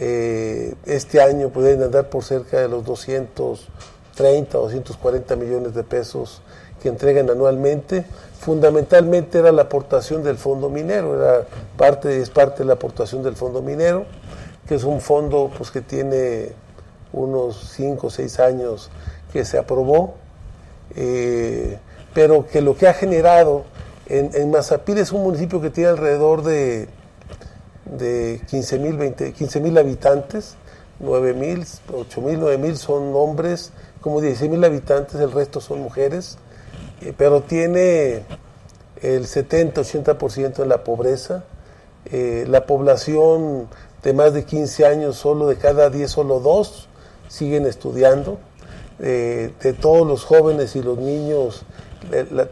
Eh, 0.00 0.74
este 0.86 1.20
año 1.20 1.50
pueden 1.50 1.82
andar 1.82 2.08
por 2.08 2.24
cerca 2.24 2.60
de 2.60 2.68
los 2.68 2.84
230, 2.84 4.58
240 4.58 5.36
millones 5.36 5.74
de 5.74 5.84
pesos 5.84 6.42
que 6.82 6.88
entregan 6.88 7.30
anualmente. 7.30 8.04
Fundamentalmente 8.40 9.38
era 9.38 9.52
la 9.52 9.62
aportación 9.62 10.22
del 10.22 10.36
fondo 10.36 10.68
minero, 10.68 11.20
era 11.20 11.46
parte, 11.76 12.20
es 12.20 12.30
parte 12.30 12.58
de 12.58 12.64
la 12.64 12.74
aportación 12.74 13.22
del 13.22 13.36
fondo 13.36 13.62
minero, 13.62 14.06
que 14.68 14.76
es 14.76 14.84
un 14.84 15.00
fondo 15.00 15.50
pues, 15.56 15.70
que 15.70 15.80
tiene 15.80 16.52
unos 17.12 17.72
5 17.76 18.06
o 18.06 18.10
6 18.10 18.40
años 18.40 18.90
que 19.32 19.44
se 19.44 19.58
aprobó, 19.58 20.14
eh, 20.96 21.78
pero 22.14 22.46
que 22.46 22.60
lo 22.60 22.76
que 22.76 22.88
ha 22.88 22.94
generado 22.94 23.64
en, 24.06 24.30
en, 24.34 24.50
Mazapil 24.50 24.98
es 24.98 25.12
un 25.12 25.22
municipio 25.22 25.60
que 25.60 25.70
tiene 25.70 25.90
alrededor 25.90 26.42
de, 26.42 26.88
de 27.84 28.40
15 28.48 28.78
mil 29.60 29.78
habitantes, 29.78 30.56
9 31.00 31.34
mil, 31.34 31.64
8 31.92 32.20
mil, 32.22 32.40
9 32.40 32.58
mil 32.58 32.76
son 32.76 33.14
hombres, 33.14 33.72
como 34.00 34.20
16 34.20 34.50
mil 34.50 34.64
habitantes, 34.64 35.20
el 35.20 35.32
resto 35.32 35.60
son 35.60 35.80
mujeres, 35.80 36.38
eh, 37.02 37.12
pero 37.16 37.42
tiene 37.42 38.22
el 39.02 39.26
70-80% 39.26 40.62
en 40.62 40.68
la 40.68 40.82
pobreza, 40.84 41.44
eh, 42.06 42.46
la 42.48 42.66
población 42.66 43.68
de 44.02 44.12
más 44.12 44.32
de 44.32 44.44
15 44.44 44.86
años, 44.86 45.16
solo 45.16 45.48
de 45.48 45.56
cada 45.56 45.90
10, 45.90 46.10
solo 46.10 46.40
dos 46.40 46.88
siguen 47.28 47.66
estudiando, 47.66 48.38
eh, 49.00 49.52
de 49.62 49.72
todos 49.72 50.06
los 50.06 50.24
jóvenes 50.24 50.74
y 50.76 50.82
los 50.82 50.98
niños, 50.98 51.64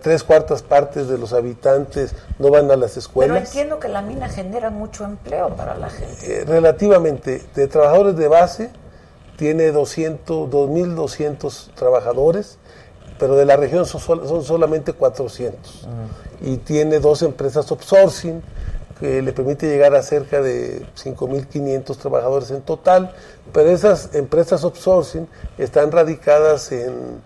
tres 0.02 0.22
cuartas 0.24 0.62
partes 0.62 1.08
de 1.08 1.18
los 1.18 1.32
habitantes 1.32 2.14
no 2.38 2.50
van 2.50 2.70
a 2.70 2.76
las 2.76 2.96
escuelas. 2.96 3.36
Pero 3.36 3.46
entiendo 3.46 3.78
que 3.78 3.88
la 3.88 4.02
mina 4.02 4.28
genera 4.28 4.70
mucho 4.70 5.04
empleo 5.04 5.50
para 5.50 5.76
la 5.76 5.90
gente. 5.90 6.42
Eh, 6.42 6.44
relativamente, 6.44 7.42
de 7.54 7.68
trabajadores 7.68 8.16
de 8.16 8.28
base, 8.28 8.70
tiene 9.36 9.70
200, 9.72 10.50
2.200 10.50 11.74
trabajadores, 11.74 12.58
pero 13.18 13.36
de 13.36 13.44
la 13.44 13.56
región 13.56 13.86
son, 13.86 14.00
son 14.00 14.42
solamente 14.42 14.92
400. 14.92 15.88
Y 16.42 16.58
tiene 16.58 17.00
dos 17.00 17.22
empresas 17.22 17.70
outsourcing, 17.70 18.42
que 19.00 19.20
le 19.22 19.32
permite 19.32 19.68
llegar 19.68 19.94
a 19.94 20.02
cerca 20.02 20.40
de 20.40 20.86
5.500 20.96 21.96
trabajadores 21.96 22.50
en 22.50 22.62
total, 22.62 23.14
pero 23.52 23.70
esas 23.70 24.14
empresas 24.14 24.64
outsourcing 24.64 25.28
están 25.58 25.92
radicadas 25.92 26.72
en, 26.72 27.20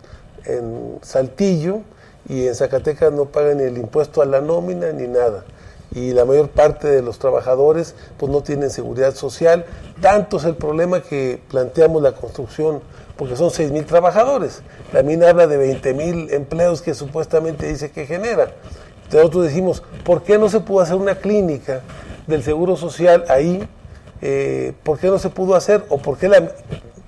en 0.44 0.98
Saltillo 1.02 1.82
y 2.28 2.46
en 2.46 2.54
Zacatecas 2.54 3.12
no 3.12 3.26
pagan 3.26 3.60
el 3.60 3.78
impuesto 3.78 4.22
a 4.22 4.26
la 4.26 4.40
nómina 4.40 4.92
ni 4.92 5.06
nada. 5.06 5.44
Y 5.92 6.12
la 6.12 6.24
mayor 6.24 6.50
parte 6.50 6.86
de 6.86 7.02
los 7.02 7.18
trabajadores 7.18 7.96
pues 8.16 8.30
no 8.30 8.42
tienen 8.42 8.70
seguridad 8.70 9.14
social. 9.14 9.64
Tanto 10.00 10.36
es 10.36 10.44
el 10.44 10.54
problema 10.54 11.02
que 11.02 11.40
planteamos 11.48 12.00
la 12.00 12.12
construcción, 12.12 12.80
porque 13.16 13.36
son 13.36 13.50
6.000 13.50 13.86
trabajadores. 13.86 14.62
La 14.92 15.02
mina 15.02 15.28
habla 15.28 15.48
de 15.48 15.58
20.000 15.58 16.32
empleos 16.32 16.80
que 16.80 16.94
supuestamente 16.94 17.66
dice 17.66 17.90
que 17.90 18.06
genera 18.06 18.52
nosotros 19.18 19.44
decimos, 19.44 19.82
¿por 20.04 20.22
qué 20.22 20.38
no 20.38 20.48
se 20.48 20.60
pudo 20.60 20.80
hacer 20.80 20.96
una 20.96 21.16
clínica 21.16 21.80
del 22.26 22.42
Seguro 22.42 22.76
Social 22.76 23.24
ahí? 23.28 23.66
Eh, 24.22 24.72
¿Por 24.82 24.98
qué 24.98 25.08
no 25.08 25.18
se 25.18 25.30
pudo 25.30 25.54
hacer? 25.54 25.84
¿O 25.88 25.98
por 25.98 26.18
qué 26.18 26.28
la 26.28 26.52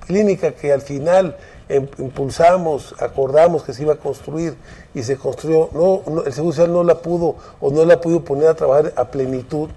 clínica 0.06 0.52
que 0.52 0.72
al 0.72 0.82
final 0.82 1.36
em, 1.68 1.86
impulsamos, 1.98 2.94
acordamos 2.98 3.62
que 3.62 3.72
se 3.72 3.82
iba 3.82 3.94
a 3.94 3.96
construir 3.96 4.56
y 4.94 5.02
se 5.02 5.16
construyó, 5.16 5.70
no, 5.72 6.22
el 6.24 6.32
Seguro 6.32 6.52
Social 6.52 6.72
no 6.72 6.82
la 6.84 6.96
pudo 6.96 7.36
o 7.60 7.70
no 7.70 7.84
la 7.84 8.00
pudo 8.00 8.24
poner 8.24 8.48
a 8.48 8.54
trabajar 8.54 8.92
a 8.96 9.04
plenitud? 9.06 9.68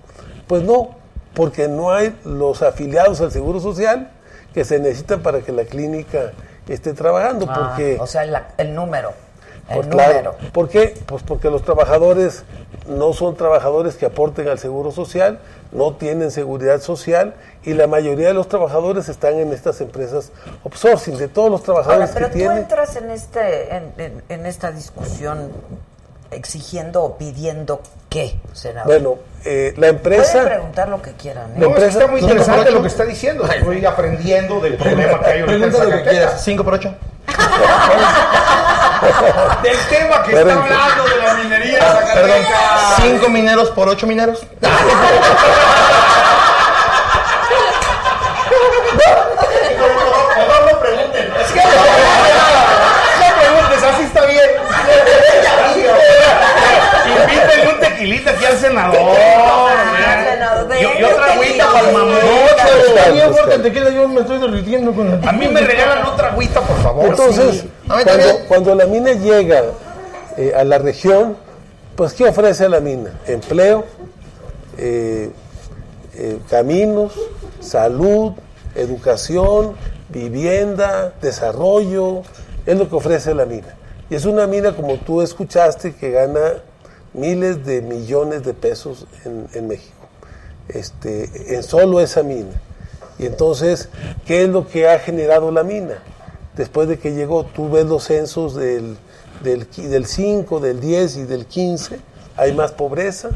Pues 0.47 0.63
no, 0.63 0.95
porque 1.33 1.67
no 1.67 1.91
hay 1.91 2.17
los 2.23 2.61
afiliados 2.61 3.21
al 3.21 3.31
Seguro 3.31 3.59
Social 3.59 4.11
que 4.53 4.63
se 4.63 4.79
necesitan 4.79 5.21
para 5.21 5.41
que 5.41 5.51
la 5.51 5.65
clínica 5.65 6.31
esté 6.67 6.93
trabajando. 6.93 7.45
Ah, 7.49 7.53
porque, 7.53 7.97
o 7.99 8.07
sea, 8.07 8.23
el 8.57 8.73
número. 8.73 9.24
Pues 9.67 9.87
claro. 9.87 10.35
¿Por 10.53 10.69
qué? 10.69 10.95
Pues 11.05 11.23
porque 11.23 11.49
los 11.49 11.63
trabajadores 11.63 12.43
no 12.87 13.13
son 13.13 13.35
trabajadores 13.35 13.95
que 13.95 14.05
aporten 14.05 14.47
al 14.47 14.59
seguro 14.59 14.91
social, 14.91 15.39
no 15.71 15.93
tienen 15.95 16.29
seguridad 16.29 16.81
social 16.81 17.33
y 17.63 17.73
la 17.73 17.87
mayoría 17.87 18.27
de 18.27 18.35
los 18.35 18.47
trabajadores 18.47 19.09
están 19.09 19.39
en 19.39 19.51
estas 19.51 19.81
empresas 19.81 20.31
outsourcing. 20.63 21.17
De 21.17 21.27
todos 21.27 21.49
los 21.49 21.63
trabajadores 21.63 22.11
pero 22.13 22.29
que 22.29 22.45
tú 22.45 22.51
entras 22.51 22.95
en 22.95 23.09
este 23.09 23.75
en, 24.29 24.45
esta 24.45 24.71
discusión 24.71 25.51
exigiendo 26.29 27.03
o 27.03 27.17
pidiendo 27.17 27.81
qué, 28.09 28.35
senador. 28.53 28.87
Bueno, 28.87 29.15
eh, 29.45 29.73
la 29.77 29.87
empresa. 29.87 30.33
Pueden 30.33 30.47
preguntar 30.47 30.89
lo 30.89 31.01
que 31.01 31.11
quieran. 31.13 31.51
¿eh? 31.51 31.57
No, 31.57 31.75
está 31.75 32.07
muy 32.07 32.21
interesante 32.21 32.69
lo 32.69 32.81
que 32.81 32.87
está 32.87 33.05
diciendo. 33.05 33.45
Estoy 33.45 33.83
aprendiendo 33.85 34.59
del 34.59 34.77
problema 34.77 35.21
que 35.21 35.29
hay 35.31 35.43
Pregunta 35.43 35.83
lo 35.83 35.91
que 35.91 36.03
quieras. 36.03 36.43
¿Cinco 36.43 36.63
por 36.63 36.75
ocho? 36.75 36.93
del 39.63 39.77
tema 39.89 40.23
que 40.23 40.31
está 40.31 40.53
hablando 40.53 41.03
de 41.03 41.17
la 41.17 41.33
minería. 41.35 41.79
Perdón, 42.13 42.45
cinco 43.01 43.29
mineros 43.29 43.69
por 43.71 43.89
ocho 43.89 44.07
mineros. 44.07 44.45
no, 44.61 44.69
no 50.71 50.79
pregunten. 50.79 51.33
Es 51.41 51.51
que 51.51 51.59
no 53.19 53.27
preguntes, 53.39 53.83
así 53.83 54.03
está 54.03 54.25
bien. 54.25 54.49
Invítenle 57.05 57.67
tequilita 58.25 58.31
aquí 58.31 58.45
al 58.45 58.57
senador. 58.57 58.95
Yo, 60.81 61.07
otra 61.09 61.33
agüita 61.33 61.71
para 61.71 61.87
el 61.87 61.93
mamón. 61.93 62.15
No, 62.15 63.91
yo 63.91 64.07
me 64.07 64.21
estoy 64.21 64.39
derritiendo 64.39 64.93
con 64.93 65.27
A 65.27 65.31
mí 65.31 65.47
me 65.47 65.61
regalan 65.61 66.05
otra 66.05 66.29
agüita, 66.29 66.61
por 66.61 66.77
favor. 66.81 67.05
Entonces, 67.05 67.65
cuando, 68.47 68.75
la 68.75 68.85
mina 68.85 69.13
llega 69.13 69.63
eh, 70.37 70.53
a 70.55 70.63
la 70.63 70.77
región, 70.77 71.37
pues 71.95 72.13
¿qué 72.13 72.27
ofrece 72.27 72.67
la 72.67 72.79
mina? 72.79 73.11
Empleo, 73.27 73.85
eh, 74.77 75.29
eh, 76.15 76.39
caminos, 76.49 77.13
salud, 77.59 78.33
educación, 78.75 79.75
vivienda, 80.09 81.13
desarrollo, 81.21 82.23
es 82.65 82.77
lo 82.77 82.89
que 82.89 82.95
ofrece 82.95 83.33
la 83.33 83.45
mina. 83.45 83.75
Y 84.09 84.15
es 84.15 84.25
una 84.25 84.47
mina, 84.47 84.75
como 84.75 84.95
tú 84.97 85.21
escuchaste, 85.21 85.95
que 85.95 86.11
gana 86.11 86.55
miles 87.15 87.65
de 87.65 87.81
millones 87.81 88.43
de 88.43 88.53
pesos 88.53 89.07
en, 89.23 89.67
México, 89.67 90.07
este, 90.69 91.55
en 91.55 91.63
solo 91.63 91.99
esa 91.99 92.23
mina. 92.23 92.61
Y 93.17 93.25
entonces, 93.25 93.89
¿qué 94.25 94.43
es 94.43 94.49
lo 94.49 94.67
que 94.67 94.89
ha 94.89 94.99
generado 94.99 95.51
la 95.51 95.63
mina? 95.63 95.99
Después 96.55 96.87
de 96.87 96.99
que 96.99 97.13
llegó, 97.13 97.45
tú 97.45 97.69
ves 97.69 97.85
los 97.85 98.03
censos 98.03 98.55
del, 98.55 98.97
del, 99.43 99.67
del 99.75 100.05
5, 100.05 100.59
del 100.59 100.79
10 100.79 101.17
y 101.17 101.23
del 101.23 101.45
15, 101.45 101.99
hay 102.37 102.53
más 102.53 102.71
pobreza, 102.71 103.29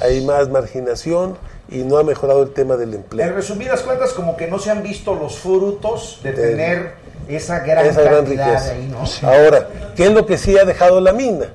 hay 0.00 0.24
más 0.24 0.48
marginación 0.48 1.36
y 1.68 1.78
no 1.78 1.98
ha 1.98 2.04
mejorado 2.04 2.42
el 2.42 2.52
tema 2.52 2.76
del 2.76 2.94
empleo. 2.94 3.26
En 3.26 3.34
resumidas 3.34 3.82
cuentas, 3.82 4.12
como 4.12 4.36
que 4.36 4.46
no 4.46 4.58
se 4.58 4.70
han 4.70 4.82
visto 4.82 5.14
los 5.14 5.38
frutos 5.38 6.20
de 6.22 6.32
tener 6.32 6.92
esa 7.28 7.60
gran, 7.60 7.86
esa 7.86 8.02
gran 8.02 8.26
riqueza. 8.26 8.74
Ahora, 9.22 9.68
¿qué 9.96 10.04
es 10.04 10.12
lo 10.12 10.26
que 10.26 10.36
sí 10.36 10.56
ha 10.58 10.64
dejado 10.64 11.00
la 11.00 11.12
mina? 11.12 11.54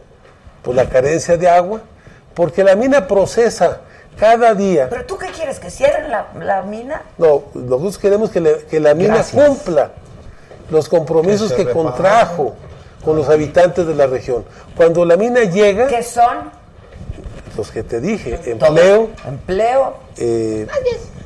Por 0.67 0.75
la 0.75 0.89
carencia 0.89 1.37
de 1.37 1.47
agua, 1.49 1.81
porque 2.35 2.63
la 2.63 2.75
mina 2.75 3.07
procesa 3.07 3.79
cada 4.19 4.53
día. 4.53 4.87
¿Pero 4.89 5.05
tú 5.05 5.17
qué 5.17 5.27
quieres? 5.27 5.59
¿Que 5.59 5.69
cierren 5.71 6.11
la, 6.11 6.27
la 6.39 6.61
mina? 6.63 7.01
No, 7.17 7.43
nosotros 7.53 7.97
queremos 7.97 8.29
que, 8.29 8.41
le- 8.41 8.65
que 8.65 8.79
la 8.79 8.93
mina 8.93 9.15
Gracias. 9.15 9.47
cumpla 9.47 9.91
los 10.69 10.89
compromisos 10.89 11.53
Que 11.53 11.69
contrajo 11.69 12.55
con 13.05 13.15
los 13.15 13.29
habitantes 13.29 13.87
de 13.87 13.95
la 13.95 14.07
región. 14.07 14.43
Cuando 14.75 15.05
la 15.05 15.15
mina 15.15 15.43
llega, 15.43 15.87
¿Qué 15.87 16.03
son? 16.03 16.51
los 17.55 17.71
que 17.71 17.81
te 17.83 18.01
dije, 18.01 18.39
empleo, 18.51 19.09
Empleo. 19.25 19.93
eh, 20.17 20.67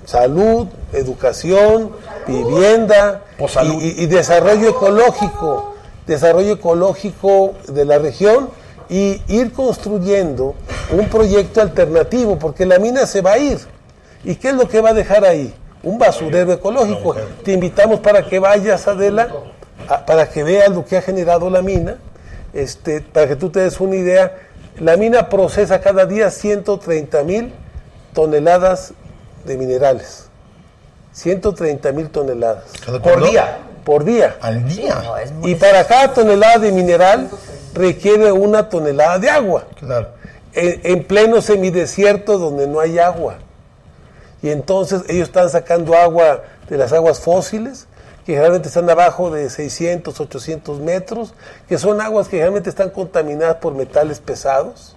salud, 0.05 0.67
educación, 0.93 1.91
vivienda 2.27 3.21
y- 3.63 4.03
y 4.03 4.05
desarrollo 4.05 4.69
ecológico, 4.69 5.73
desarrollo 6.07 6.53
ecológico 6.53 7.53
de 7.67 7.85
la 7.85 7.97
región 7.97 8.49
y 8.91 9.21
ir 9.29 9.51
construyendo 9.53 10.53
un 10.91 11.07
proyecto 11.07 11.61
alternativo, 11.61 12.37
porque 12.37 12.65
la 12.65 12.77
mina 12.77 13.07
se 13.07 13.21
va 13.21 13.31
a 13.31 13.37
ir. 13.39 13.57
¿Y 14.23 14.35
qué 14.35 14.49
es 14.49 14.55
lo 14.55 14.67
que 14.67 14.81
va 14.81 14.89
a 14.89 14.93
dejar 14.93 15.25
ahí? 15.25 15.51
Un 15.81 15.97
basurero 15.97 16.51
ecológico. 16.53 17.15
Te 17.43 17.53
invitamos 17.53 18.01
para 18.01 18.27
que 18.27 18.37
vayas, 18.37 18.87
Adela, 18.87 19.29
a- 19.87 20.05
para 20.05 20.29
que 20.29 20.43
veas 20.43 20.69
lo 20.69 20.85
que 20.85 20.97
ha 20.97 21.01
generado 21.01 21.49
la 21.49 21.61
mina, 21.61 21.95
este, 22.53 23.01
para 23.01 23.27
que 23.29 23.35
tú 23.37 23.49
te 23.49 23.61
des 23.61 23.79
una 23.79 23.95
idea. 23.95 24.37
La 24.79 24.97
mina 24.97 25.29
procesa 25.29 25.79
cada 25.79 26.05
día 26.05 26.29
130 26.29 27.23
mil 27.23 27.53
toneladas 28.13 28.93
de 29.45 29.57
minerales. 29.57 30.25
130 31.13 31.91
mil 31.93 32.09
toneladas. 32.09 32.65
Por 33.01 33.23
día. 33.29 33.57
Por 33.83 34.03
día. 34.03 34.35
Al 34.41 34.67
día. 34.67 35.01
Y 35.43 35.55
para 35.55 35.85
cada 35.87 36.13
tonelada 36.13 36.57
de 36.59 36.71
mineral 36.71 37.29
requiere 37.73 38.31
una 38.31 38.69
tonelada 38.69 39.19
de 39.19 39.29
agua. 39.29 39.65
Claro. 39.79 40.09
En, 40.53 40.81
en 40.83 41.03
pleno 41.03 41.41
semidesierto 41.41 42.37
donde 42.37 42.67
no 42.67 42.79
hay 42.79 42.99
agua. 42.99 43.37
Y 44.41 44.49
entonces 44.49 45.03
ellos 45.07 45.27
están 45.27 45.49
sacando 45.49 45.95
agua 45.95 46.41
de 46.69 46.77
las 46.77 46.91
aguas 46.93 47.19
fósiles, 47.19 47.87
que 48.25 48.33
generalmente 48.33 48.67
están 48.67 48.89
abajo 48.89 49.29
de 49.29 49.49
600, 49.49 50.19
800 50.19 50.79
metros, 50.79 51.33
que 51.67 51.77
son 51.77 52.01
aguas 52.01 52.27
que 52.27 52.37
generalmente 52.37 52.69
están 52.69 52.89
contaminadas 52.89 53.57
por 53.57 53.73
metales 53.73 54.19
pesados. 54.19 54.95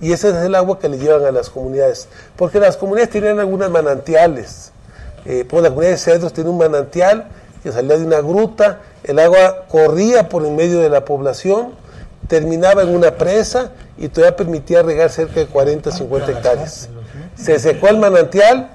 Y 0.00 0.12
ese 0.12 0.30
es 0.30 0.36
el 0.36 0.54
agua 0.54 0.78
que 0.78 0.88
le 0.88 0.98
llevan 0.98 1.24
a 1.24 1.30
las 1.30 1.50
comunidades. 1.50 2.08
Porque 2.36 2.60
las 2.60 2.76
comunidades 2.76 3.10
tienen 3.10 3.40
algunas 3.40 3.70
manantiales. 3.70 4.72
Eh, 5.24 5.44
por 5.44 5.62
la 5.62 5.70
comunidad 5.70 5.92
de 5.92 5.98
Cedros 5.98 6.32
tiene 6.32 6.50
un 6.50 6.58
manantial 6.58 7.28
que 7.62 7.72
salía 7.72 7.98
de 7.98 8.04
una 8.04 8.20
gruta, 8.20 8.80
el 9.02 9.18
agua 9.18 9.64
corría 9.68 10.28
por 10.28 10.46
en 10.46 10.54
medio 10.54 10.80
de 10.80 10.88
la 10.88 11.04
población, 11.04 11.72
terminaba 12.28 12.82
en 12.82 12.94
una 12.94 13.12
presa 13.12 13.72
y 13.96 14.08
todavía 14.08 14.36
permitía 14.36 14.82
regar 14.82 15.10
cerca 15.10 15.40
de 15.40 15.46
40, 15.46 15.90
50 15.90 16.32
hectáreas. 16.32 16.88
Se 17.36 17.58
secó 17.58 17.88
el 17.88 17.98
manantial, 17.98 18.70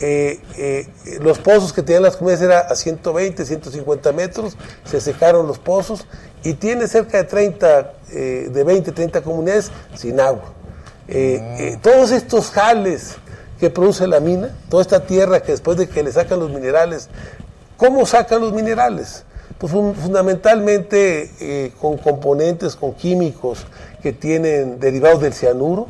eh, 0.00 0.40
eh, 0.56 0.88
los 1.20 1.38
pozos 1.38 1.72
que 1.72 1.82
tenían 1.82 2.02
las 2.02 2.16
comunidades 2.16 2.44
eran 2.44 2.64
a 2.68 2.74
120, 2.74 3.44
150 3.44 4.12
metros, 4.12 4.56
se 4.84 5.00
secaron 5.00 5.46
los 5.46 5.58
pozos 5.58 6.06
y 6.42 6.54
tiene 6.54 6.88
cerca 6.88 7.18
de 7.18 7.24
30, 7.24 7.92
eh, 8.10 8.48
de 8.50 8.64
20, 8.64 8.90
30 8.92 9.20
comunidades 9.22 9.70
sin 9.94 10.20
agua. 10.20 10.52
Todos 11.82 12.10
estos 12.10 12.50
jales 12.50 13.16
que 13.60 13.70
produce 13.70 14.06
la 14.06 14.18
mina, 14.18 14.56
toda 14.68 14.82
esta 14.82 15.04
tierra 15.04 15.40
que 15.40 15.52
después 15.52 15.76
de 15.76 15.88
que 15.88 16.02
le 16.02 16.10
sacan 16.10 16.40
los 16.40 16.50
minerales, 16.50 17.08
¿cómo 17.76 18.06
sacan 18.06 18.40
los 18.40 18.52
minerales? 18.52 19.24
Pues 19.62 19.72
fun- 19.72 19.94
fundamentalmente 19.94 21.30
eh, 21.38 21.72
con 21.80 21.96
componentes, 21.96 22.74
con 22.74 22.94
químicos 22.94 23.64
que 24.02 24.12
tienen 24.12 24.80
derivados 24.80 25.20
del 25.20 25.32
cianuro, 25.32 25.86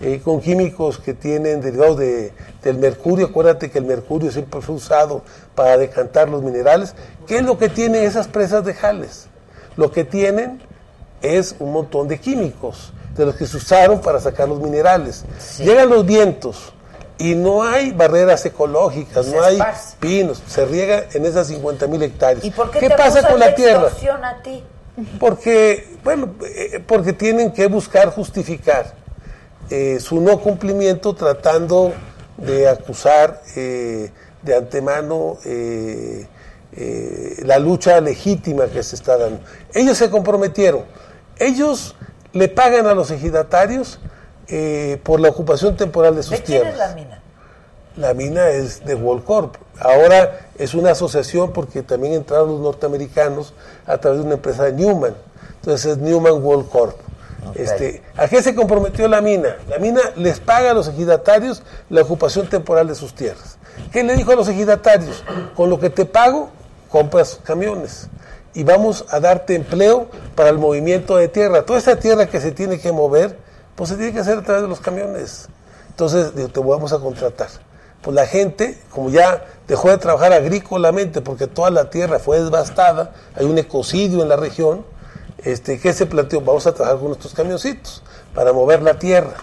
eh, 0.00 0.20
con 0.24 0.40
químicos 0.40 0.98
que 0.98 1.14
tienen 1.14 1.60
derivados 1.60 1.98
de- 1.98 2.32
del 2.64 2.78
mercurio. 2.78 3.26
Acuérdate 3.26 3.70
que 3.70 3.78
el 3.78 3.84
mercurio 3.84 4.32
siempre 4.32 4.60
fue 4.60 4.74
usado 4.74 5.22
para 5.54 5.76
decantar 5.78 6.28
los 6.28 6.42
minerales. 6.42 6.96
¿Qué 7.28 7.36
es 7.36 7.42
lo 7.44 7.56
que 7.58 7.68
tienen 7.68 8.02
esas 8.02 8.26
presas 8.26 8.64
de 8.64 8.74
jales? 8.74 9.28
Lo 9.76 9.92
que 9.92 10.02
tienen 10.02 10.60
es 11.22 11.54
un 11.60 11.72
montón 11.72 12.08
de 12.08 12.18
químicos 12.18 12.92
de 13.16 13.24
los 13.24 13.36
que 13.36 13.46
se 13.46 13.56
usaron 13.56 14.00
para 14.00 14.18
sacar 14.20 14.48
los 14.48 14.60
minerales. 14.60 15.24
Llegan 15.60 15.90
los 15.90 16.04
vientos 16.04 16.72
y 17.18 17.34
no 17.34 17.62
hay 17.62 17.92
barreras 17.92 18.44
ecológicas, 18.44 19.26
Se 19.26 19.34
no 19.36 19.42
hay 19.42 19.54
esparce. 19.56 19.96
pinos, 20.00 20.42
se 20.46 20.64
riega 20.66 21.04
en 21.12 21.24
esas 21.24 21.46
50 21.48 21.86
mil 21.86 22.02
hectáreas. 22.02 22.44
¿Y 22.44 22.50
por 22.50 22.70
qué, 22.70 22.80
¿Qué 22.80 22.88
te 22.88 22.96
pasa 22.96 23.26
con 23.26 23.38
la 23.38 23.54
tierra? 23.54 23.88
a 24.22 24.42
ti? 24.42 24.62
Porque, 25.18 25.96
bueno, 26.04 26.34
eh, 26.44 26.82
porque 26.86 27.12
tienen 27.12 27.52
que 27.52 27.66
buscar 27.66 28.10
justificar 28.10 28.94
eh, 29.70 29.98
su 30.00 30.20
no 30.20 30.40
cumplimiento 30.40 31.14
tratando 31.14 31.92
de 32.38 32.68
acusar 32.68 33.42
eh, 33.56 34.10
de 34.42 34.54
antemano 34.54 35.38
eh, 35.44 36.26
eh, 36.72 37.36
la 37.44 37.58
lucha 37.58 38.00
legítima 38.00 38.66
que 38.66 38.82
se 38.82 38.96
está 38.96 39.16
dando. 39.16 39.40
Ellos 39.74 39.96
se 39.98 40.10
comprometieron, 40.10 40.84
ellos 41.38 41.94
le 42.32 42.48
pagan 42.48 42.86
a 42.86 42.94
los 42.94 43.10
ejidatarios 43.10 43.98
eh, 44.48 45.00
por 45.02 45.20
la 45.20 45.28
ocupación 45.28 45.76
temporal 45.76 46.16
de 46.16 46.22
sus 46.22 46.32
¿De 46.32 46.42
quién 46.42 46.62
tierras. 46.62 46.72
es 46.72 46.78
la 46.78 46.94
mina? 46.94 47.22
La 47.96 48.14
mina 48.14 48.48
es 48.50 48.84
de 48.84 48.94
Worldcorp. 48.94 49.56
Ahora 49.80 50.48
es 50.58 50.74
una 50.74 50.90
asociación 50.90 51.52
porque 51.52 51.82
también 51.82 52.14
entraron 52.14 52.50
los 52.50 52.60
norteamericanos 52.60 53.54
a 53.86 53.98
través 53.98 54.20
de 54.20 54.26
una 54.26 54.34
empresa 54.34 54.64
de 54.64 54.72
Newman. 54.72 55.14
Entonces 55.60 55.92
es 55.92 55.98
Newman 55.98 56.42
Worldcorp. 56.42 56.96
Este, 57.54 58.02
¿A 58.16 58.28
qué 58.28 58.42
se 58.42 58.54
comprometió 58.54 59.08
la 59.08 59.20
mina? 59.20 59.56
La 59.68 59.78
mina 59.78 60.00
les 60.16 60.40
paga 60.40 60.72
a 60.72 60.74
los 60.74 60.88
ejidatarios 60.88 61.62
la 61.88 62.02
ocupación 62.02 62.48
temporal 62.48 62.88
de 62.88 62.94
sus 62.94 63.14
tierras. 63.14 63.56
¿Qué 63.92 64.02
le 64.02 64.14
dijo 64.14 64.32
a 64.32 64.36
los 64.36 64.48
ejidatarios? 64.48 65.22
Con 65.54 65.70
lo 65.70 65.78
que 65.78 65.90
te 65.90 66.04
pago, 66.04 66.50
compras 66.90 67.40
camiones. 67.44 68.08
Y 68.54 68.64
vamos 68.64 69.04
a 69.10 69.20
darte 69.20 69.54
empleo 69.54 70.08
para 70.34 70.50
el 70.50 70.58
movimiento 70.58 71.16
de 71.16 71.28
tierra. 71.28 71.64
Toda 71.64 71.78
esta 71.78 71.96
tierra 71.96 72.26
que 72.26 72.40
se 72.40 72.52
tiene 72.52 72.78
que 72.78 72.90
mover, 72.90 73.36
pues 73.76 73.90
se 73.90 73.96
tiene 73.96 74.12
que 74.12 74.20
hacer 74.20 74.38
a 74.38 74.42
través 74.42 74.62
de 74.62 74.68
los 74.68 74.80
camiones. 74.80 75.48
Entonces, 75.90 76.34
digo, 76.34 76.48
te 76.48 76.60
vamos 76.60 76.92
a 76.92 76.98
contratar. 76.98 77.48
Pues 78.02 78.14
la 78.14 78.26
gente, 78.26 78.78
como 78.90 79.10
ya 79.10 79.44
dejó 79.66 79.90
de 79.90 79.98
trabajar 79.98 80.32
agrícolamente 80.32 81.20
porque 81.20 81.46
toda 81.46 81.70
la 81.70 81.90
tierra 81.90 82.18
fue 82.18 82.42
devastada, 82.42 83.12
hay 83.34 83.46
un 83.46 83.58
ecocidio 83.58 84.22
en 84.22 84.28
la 84.28 84.36
región, 84.36 84.84
este, 85.38 85.78
¿qué 85.78 85.92
se 85.92 86.06
planteó? 86.06 86.40
Vamos 86.40 86.66
a 86.66 86.74
trabajar 86.74 86.98
con 86.98 87.08
nuestros 87.08 87.34
camioncitos 87.34 88.02
para 88.34 88.52
mover 88.52 88.82
la 88.82 88.98
tierra. 88.98 89.34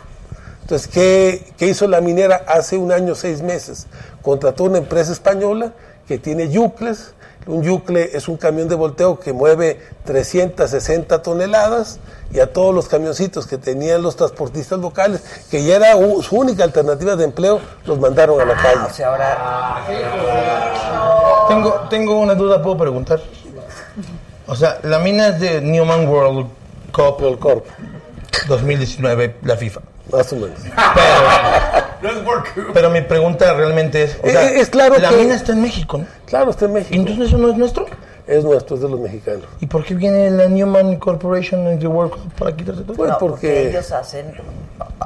Entonces, 0.61 0.88
¿qué, 0.88 1.53
qué 1.57 1.68
hizo 1.68 1.88
la 1.88 2.01
minera 2.01 2.43
hace 2.47 2.77
un 2.77 2.91
año, 2.91 3.15
seis 3.15 3.41
meses? 3.41 3.88
Contrató 4.22 4.64
una 4.64 4.77
empresa 4.77 5.11
española 5.11 5.73
que 6.07 6.18
tiene 6.18 6.49
yucles. 6.49 7.14
Un 7.45 7.64
yucle 7.64 8.11
es 8.14 8.28
un 8.28 8.38
camión 8.38 8.68
de 8.68 8.76
volteo 8.76 9.20
que 9.20 9.34
mueve 9.34 9.82
360 10.06 11.22
toneladas 11.22 11.99
y 12.32 12.40
a 12.40 12.52
todos 12.52 12.74
los 12.74 12.88
camioncitos 12.88 13.45
que 13.48 13.57
tenían 13.57 14.02
los 14.02 14.15
transportistas 14.15 14.80
locales, 14.80 15.22
que 15.52 15.64
ya 15.64 15.76
era 15.76 15.94
su 16.22 16.36
única 16.36 16.64
alternativa 16.64 17.15
de 17.15 17.26
empleo, 17.26 17.60
los 17.86 17.99
mandaron 17.99 18.40
a 18.41 18.45
la 18.45 18.56
calle. 18.56 18.82
O 18.90 18.94
sea, 18.94 19.10
ahora... 19.10 19.86
Tengo, 21.48 21.72
tengo 21.90 22.20
una 22.20 22.36
duda, 22.36 22.61
¿puedo 22.61 22.78
preguntar? 22.78 23.22
O 24.48 24.56
sea, 24.56 24.80
la 24.84 24.99
mina 24.99 25.28
es 25.30 25.40
de 25.40 25.61
Newman 25.61 26.07
World 26.07 26.48
Cup, 26.91 27.22
World 27.22 27.40
Corp. 27.40 27.65
2019, 28.48 29.38
la 29.44 29.56
FIFA. 29.56 29.82
Más 30.11 30.34
o 30.34 30.36
menos. 30.36 30.60
Pero 30.60 31.82
mi 32.91 33.01
pregunta 33.01 33.53
realmente 33.53 34.03
es, 34.03 34.17
o 34.23 34.27
sea, 34.30 34.49
Eh, 34.51 34.59
es 34.59 34.69
claro 34.69 34.97
la 34.97 35.09
que- 35.09 35.17
mina 35.17 35.35
está 35.35 35.51
en 35.53 35.61
México, 35.61 35.97
¿no? 35.99 36.05
Claro, 36.25 36.51
está 36.51 36.65
en 36.65 36.73
México. 36.73 36.95
Entonces 36.95 37.27
eso 37.27 37.38
no 37.38 37.49
es 37.49 37.57
nuestro. 37.57 37.85
Es 38.25 38.43
nuestro, 38.45 38.77
es 38.77 38.81
de 38.81 38.89
los 38.89 38.99
mexicanos. 39.01 39.43
¿Y 39.59 39.65
por 39.65 39.84
qué 39.84 39.95
viene 39.95 40.31
la 40.31 40.47
Newman 40.47 40.95
Corporation 40.97 41.67
en 41.67 41.80
the 41.80 41.88
World 41.88 42.13
Cup 42.13 42.34
para 42.39 42.55
quitarse 42.55 42.81
todo? 42.84 42.95
Pues 42.95 43.09
No, 43.11 43.17
porque- 43.17 43.69
ellos 43.69 43.91
hacen... 43.91 44.34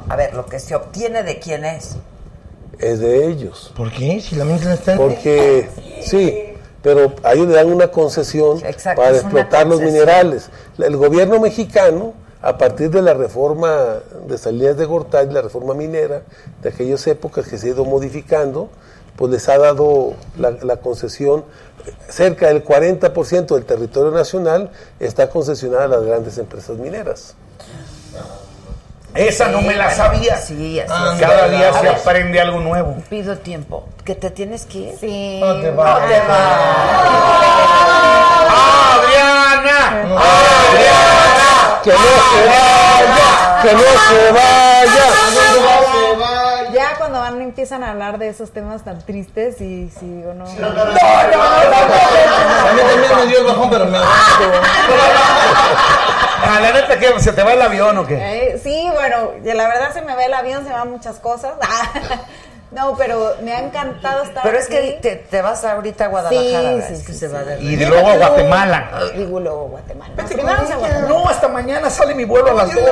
A 0.07 0.15
ver, 0.15 0.33
lo 0.35 0.45
que 0.45 0.59
se 0.59 0.75
obtiene 0.75 1.23
de 1.23 1.39
quién 1.39 1.65
es. 1.65 1.95
Es 2.77 2.99
de 2.99 3.25
ellos. 3.27 3.73
¿Por 3.75 3.91
qué? 3.91 4.21
Si 4.21 4.35
la 4.35 4.45
mina 4.45 4.73
está 4.75 4.91
en 4.93 4.97
Porque, 4.99 5.67
sí, 6.01 6.53
pero 6.83 7.11
a 7.23 7.33
ellos 7.33 7.47
le 7.47 7.55
dan 7.55 7.73
una 7.73 7.87
concesión 7.87 8.59
Exacto, 8.63 9.01
para 9.01 9.15
es 9.15 9.23
explotar 9.23 9.65
los 9.65 9.81
minerales. 9.81 10.49
El 10.77 10.95
gobierno 10.95 11.39
mexicano, 11.39 12.13
a 12.41 12.57
partir 12.57 12.89
de 12.91 13.01
la 13.01 13.13
reforma 13.13 13.95
de 14.27 14.37
salidas 14.37 14.77
de 14.77 14.85
Gortari, 14.85 15.31
la 15.31 15.41
reforma 15.41 15.73
minera, 15.73 16.21
de 16.61 16.69
aquellas 16.69 17.05
épocas 17.07 17.47
que 17.47 17.57
se 17.57 17.67
ha 17.67 17.69
ido 17.71 17.83
modificando, 17.85 18.69
pues 19.15 19.31
les 19.31 19.49
ha 19.49 19.57
dado 19.57 20.13
la, 20.37 20.51
la 20.61 20.77
concesión, 20.77 21.43
cerca 22.09 22.47
del 22.47 22.63
40% 22.63 23.47
del 23.55 23.65
territorio 23.65 24.11
nacional 24.11 24.71
está 24.99 25.29
concesionada 25.29 25.85
a 25.85 25.87
las 25.87 26.03
grandes 26.03 26.37
empresas 26.37 26.77
mineras. 26.77 27.33
Esa 29.15 29.47
no 29.47 29.61
me 29.61 29.73
la 29.73 29.89
sabía. 29.89 30.37
Sí, 30.37 30.79
así 30.79 30.91
Ah, 30.93 31.11
es. 31.15 31.19
Cada 31.21 31.47
día 31.47 31.69
A 31.69 31.73
se 31.73 31.81
ver, 31.87 31.95
aprende 31.95 32.39
algo 32.39 32.59
nuevo. 32.59 32.97
Pido 33.09 33.35
tiempo. 33.39 33.85
¿Que 34.03 34.13
te 34.13 34.29
tienes 34.29 34.65
que 34.65 34.77
ir? 34.79 34.97
Sí. 34.99 35.39
No 35.41 35.59
te 35.59 35.71
No 35.71 35.77
va. 35.77 36.05
te 36.07 36.15
¡Adriana! 39.07 40.05
¡Que 41.87 41.93
no 41.93 41.99
se 41.99 42.45
vaya! 42.47 43.47
que 43.61 43.73
no 43.73 43.81
se 43.81 44.31
vaya. 44.31 45.05
Ya 46.73 46.95
cuando 46.97 47.19
van 47.19 47.41
empiezan 47.41 47.83
a 47.83 47.91
hablar 47.91 48.17
de 48.17 48.27
esos 48.27 48.51
temas 48.51 48.83
tan 48.83 49.05
tristes 49.05 49.61
y 49.61 49.89
si 49.89 50.05
digo 50.05 50.33
no. 50.33 50.43
A 50.43 50.47
mí 50.47 50.57
también 52.81 53.15
me 53.17 53.25
dio 53.27 53.39
el 53.39 53.45
bajón, 53.45 53.69
pero 53.69 53.85
me. 53.85 53.97
Ah, 56.49 56.59
la 56.61 56.71
neta, 56.71 56.99
¿qué? 56.99 57.19
¿Se 57.19 57.33
te 57.33 57.43
va 57.43 57.53
el 57.53 57.61
avión 57.61 57.97
o 57.97 58.05
qué? 58.05 58.15
Eh, 58.15 58.59
sí, 58.61 58.89
bueno, 58.93 59.31
la 59.43 59.67
verdad 59.67 59.93
se 59.93 60.01
me 60.01 60.15
va 60.15 60.23
el 60.23 60.33
avión, 60.33 60.63
se 60.63 60.69
me 60.69 60.75
van 60.75 60.91
muchas 60.91 61.19
cosas. 61.19 61.53
No, 62.69 62.95
pero 62.97 63.35
me 63.43 63.53
ha 63.53 63.59
encantado 63.59 64.23
estar 64.23 64.43
Pero 64.43 64.57
es 64.57 64.67
que 64.67 64.99
te, 65.01 65.15
te 65.15 65.41
vas 65.41 65.63
ahorita 65.63 66.05
a 66.05 66.07
Guadalajara. 66.09 66.81
Sí, 66.81 66.87
sí, 66.87 66.93
Es 66.95 67.05
que 67.07 67.13
sí, 67.13 67.19
se 67.19 67.27
va 67.29 67.43
de- 67.43 67.61
Y 67.61 67.77
de 67.77 67.85
luego 67.85 68.09
a 68.09 68.17
Guatemala. 68.17 68.89
Y 69.15 69.19
luego 69.23 69.65
a 69.65 69.69
Guatemala. 69.69 70.13
Primero 70.27 70.47
vamos 70.57 70.71
a 70.71 70.75
Guatemala. 70.75 71.07
No, 71.07 71.29
hasta 71.29 71.47
mañana 71.47 71.89
sale 71.89 72.13
mi 72.13 72.25
vuelo 72.25 72.51
a 72.51 72.53
las 72.53 72.75
2. 72.75 72.83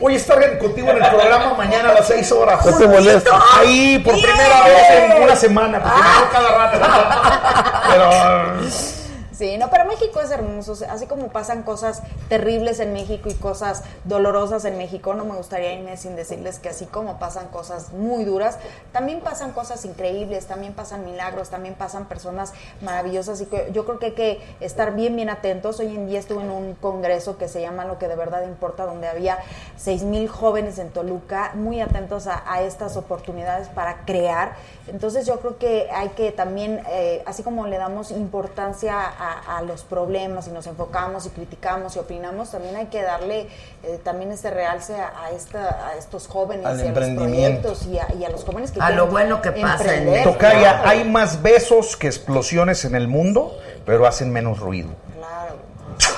Voy 0.00 0.12
a 0.14 0.16
estar 0.16 0.58
contigo 0.58 0.90
en 0.90 1.02
el 1.02 1.10
programa 1.10 1.54
mañana 1.54 1.90
a 1.90 1.94
las 1.94 2.06
6 2.08 2.30
horas. 2.32 2.64
No 2.66 2.76
te 2.76 2.86
molestes. 2.86 3.32
Ahí, 3.58 3.98
por 4.00 4.14
primera 4.20 4.64
vez 4.64 4.90
en 5.16 5.22
una 5.22 5.36
semana, 5.36 5.82
porque 5.82 6.02
me 6.02 6.08
veo 6.18 6.30
cada 6.30 6.58
rato. 6.58 7.82
Pero. 7.90 9.01
Sí, 9.42 9.58
no, 9.58 9.70
pero 9.70 9.86
México 9.86 10.20
es 10.20 10.30
hermoso. 10.30 10.76
Así 10.88 11.06
como 11.08 11.30
pasan 11.30 11.64
cosas 11.64 12.00
terribles 12.28 12.78
en 12.78 12.92
México 12.92 13.28
y 13.28 13.34
cosas 13.34 13.82
dolorosas 14.04 14.64
en 14.64 14.78
México, 14.78 15.14
no 15.14 15.24
me 15.24 15.34
gustaría 15.34 15.72
irme 15.72 15.96
sin 15.96 16.14
decirles 16.14 16.60
que 16.60 16.68
así 16.68 16.86
como 16.86 17.18
pasan 17.18 17.48
cosas 17.48 17.92
muy 17.92 18.22
duras, 18.22 18.58
también 18.92 19.18
pasan 19.18 19.50
cosas 19.50 19.84
increíbles, 19.84 20.46
también 20.46 20.74
pasan 20.74 21.04
milagros, 21.04 21.50
también 21.50 21.74
pasan 21.74 22.04
personas 22.04 22.52
maravillosas. 22.82 23.40
Y 23.40 23.46
que 23.46 23.68
yo 23.72 23.84
creo 23.84 23.98
que 23.98 24.06
hay 24.06 24.12
que 24.12 24.40
estar 24.60 24.94
bien, 24.94 25.16
bien 25.16 25.28
atentos. 25.28 25.80
Hoy 25.80 25.92
en 25.92 26.06
día 26.06 26.20
estuve 26.20 26.42
en 26.42 26.50
un 26.52 26.74
congreso 26.76 27.36
que 27.36 27.48
se 27.48 27.60
llama 27.60 27.84
Lo 27.84 27.98
que 27.98 28.06
de 28.06 28.14
verdad 28.14 28.44
importa, 28.44 28.86
donde 28.86 29.08
había 29.08 29.38
seis 29.76 30.04
mil 30.04 30.28
jóvenes 30.28 30.78
en 30.78 30.90
Toluca, 30.90 31.50
muy 31.54 31.80
atentos 31.80 32.28
a, 32.28 32.44
a 32.46 32.62
estas 32.62 32.96
oportunidades 32.96 33.66
para 33.66 34.04
crear. 34.04 34.52
Entonces 34.86 35.26
yo 35.26 35.40
creo 35.40 35.58
que 35.58 35.88
hay 35.92 36.10
que 36.10 36.30
también, 36.30 36.80
eh, 36.90 37.24
así 37.26 37.42
como 37.42 37.66
le 37.66 37.78
damos 37.78 38.12
importancia 38.12 38.94
a, 39.00 39.31
a 39.32 39.62
los 39.62 39.82
problemas 39.82 40.46
y 40.48 40.50
nos 40.50 40.66
enfocamos 40.66 41.26
y 41.26 41.30
criticamos 41.30 41.96
y 41.96 41.98
opinamos, 41.98 42.50
también 42.50 42.76
hay 42.76 42.86
que 42.86 43.02
darle 43.02 43.48
eh, 43.82 44.00
también 44.02 44.32
este 44.32 44.50
realce 44.50 44.94
a, 44.94 45.24
a 45.24 45.30
esta, 45.30 45.88
a 45.88 45.96
estos 45.96 46.28
jóvenes 46.28 46.66
Al 46.66 46.78
y 46.78 46.80
a 46.80 46.84
los 46.84 46.88
emprendimiento. 46.88 47.62
proyectos 47.68 47.86
y 47.86 47.98
a, 47.98 48.06
y 48.18 48.24
a 48.24 48.30
los 48.30 48.44
jóvenes 48.44 48.70
que 48.70 48.80
A 48.80 48.90
lo 48.90 49.06
bueno 49.06 49.42
que 49.42 49.52
pasa 49.52 49.94
en. 49.96 50.22
Tocaya, 50.24 50.58
Claro, 50.82 50.88
hay 50.88 51.04
más 51.04 51.42
besos 51.42 51.96
que 51.96 52.06
explosiones 52.06 52.84
en 52.84 52.94
el 52.94 53.08
mundo, 53.08 53.58
pero 53.86 54.06
hacen 54.06 54.30
menos 54.32 54.58
ruido. 54.60 54.90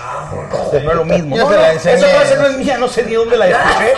Claro. 0.04 0.48
No 0.72 0.90
es 0.90 0.96
lo 0.96 1.04
mismo. 1.04 1.36
No, 1.36 1.46
te 1.48 1.56
la 1.56 1.62
no, 1.68 1.72
enseñé. 1.72 1.96
esa 1.96 2.06
frase 2.08 2.36
no 2.36 2.46
es 2.46 2.56
mía, 2.58 2.78
no 2.78 2.88
sé 2.88 3.02
ni 3.04 3.14
dónde 3.14 3.36
la 3.36 3.46
escuché, 3.48 3.92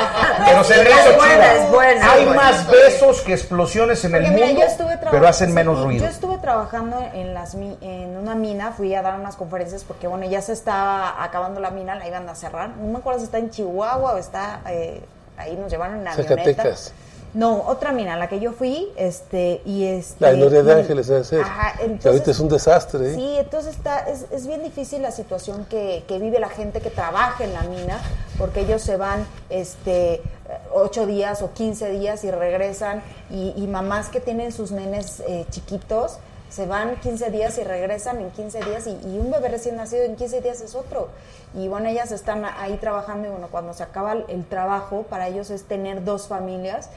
pero 0.46 0.64
se 0.64 0.76
me 0.76 0.82
Es 0.82 0.88
hizo 0.90 1.16
buena, 1.16 1.34
chida. 1.34 1.54
es 1.54 1.70
buena, 1.70 2.12
Hay 2.12 2.24
buena. 2.24 2.42
más 2.42 2.66
besos 2.70 3.20
que 3.22 3.32
explosiones 3.32 4.04
en 4.04 4.14
el 4.14 4.30
mira, 4.30 4.46
mundo, 4.46 4.62
pero 5.10 5.28
hacen 5.28 5.52
menos 5.54 5.82
ruido. 5.82 6.04
Yo 6.04 6.10
estuve 6.10 6.38
trabajando 6.38 6.98
en 7.14 7.34
las 7.34 7.54
mi- 7.54 7.78
en 7.80 8.16
una 8.16 8.34
mina, 8.34 8.72
fui 8.72 8.94
a 8.94 9.02
dar 9.02 9.18
unas 9.18 9.36
conferencias 9.36 9.84
porque 9.84 10.06
bueno, 10.06 10.26
ya 10.26 10.40
se 10.42 10.52
estaba 10.52 11.22
acabando 11.22 11.60
la 11.60 11.70
mina, 11.70 11.94
la 11.94 12.06
iban 12.06 12.28
a 12.28 12.34
cerrar. 12.34 12.70
No 12.70 12.92
me 12.92 12.98
acuerdo 12.98 13.20
si 13.20 13.26
está 13.26 13.38
en 13.38 13.50
Chihuahua 13.50 14.14
o 14.14 14.18
está 14.18 14.60
eh, 14.68 15.02
ahí 15.36 15.56
nos 15.56 15.70
llevaron 15.70 16.00
en 16.00 16.08
avioneta. 16.08 16.34
Zacatecas. 16.44 16.92
No, 17.36 17.64
otra 17.66 17.92
mina, 17.92 18.14
a 18.14 18.16
la 18.16 18.28
que 18.30 18.40
yo 18.40 18.52
fui, 18.52 18.88
este, 18.96 19.60
y 19.66 19.84
este... 19.84 20.16
La 20.24 20.32
Gloria 20.32 20.62
de 20.62 20.72
Ángeles 20.72 21.06
ser. 21.06 21.40
Ajá, 21.42 21.74
Que 22.00 22.08
ahorita 22.08 22.30
es 22.30 22.40
un 22.40 22.48
desastre. 22.48 23.10
¿eh? 23.10 23.14
Sí, 23.14 23.34
entonces 23.38 23.76
está, 23.76 23.98
es, 24.08 24.24
es 24.32 24.46
bien 24.46 24.62
difícil 24.62 25.02
la 25.02 25.10
situación 25.10 25.66
que, 25.66 26.02
que 26.08 26.18
vive 26.18 26.40
la 26.40 26.48
gente 26.48 26.80
que 26.80 26.88
trabaja 26.88 27.44
en 27.44 27.52
la 27.52 27.60
mina, 27.64 28.00
porque 28.38 28.60
ellos 28.60 28.80
se 28.80 28.96
van 28.96 29.26
este, 29.50 30.22
ocho 30.72 31.04
días 31.06 31.42
o 31.42 31.52
15 31.52 31.90
días 31.90 32.24
y 32.24 32.30
regresan, 32.30 33.02
y, 33.30 33.52
y 33.54 33.66
mamás 33.66 34.08
que 34.08 34.20
tienen 34.20 34.50
sus 34.50 34.70
nenes 34.72 35.22
eh, 35.28 35.44
chiquitos, 35.50 36.16
se 36.48 36.64
van 36.64 36.96
15 37.00 37.30
días 37.32 37.58
y 37.58 37.64
regresan 37.64 38.18
en 38.18 38.30
15 38.30 38.60
días, 38.62 38.86
y, 38.86 38.92
y 38.92 39.18
un 39.18 39.30
bebé 39.30 39.50
recién 39.50 39.76
nacido 39.76 40.04
en 40.04 40.16
15 40.16 40.40
días 40.40 40.62
es 40.62 40.74
otro. 40.74 41.08
Y 41.54 41.68
bueno, 41.68 41.88
ellas 41.90 42.12
están 42.12 42.46
ahí 42.46 42.78
trabajando, 42.80 43.28
y 43.28 43.30
bueno, 43.30 43.48
cuando 43.50 43.74
se 43.74 43.82
acaba 43.82 44.12
el- 44.14 44.24
el 44.28 44.46
trabajo, 44.46 45.02
para 45.10 45.28
ellos 45.28 45.50
es 45.50 45.64
tener 45.64 46.02
dos 46.02 46.28
familias, 46.28 46.88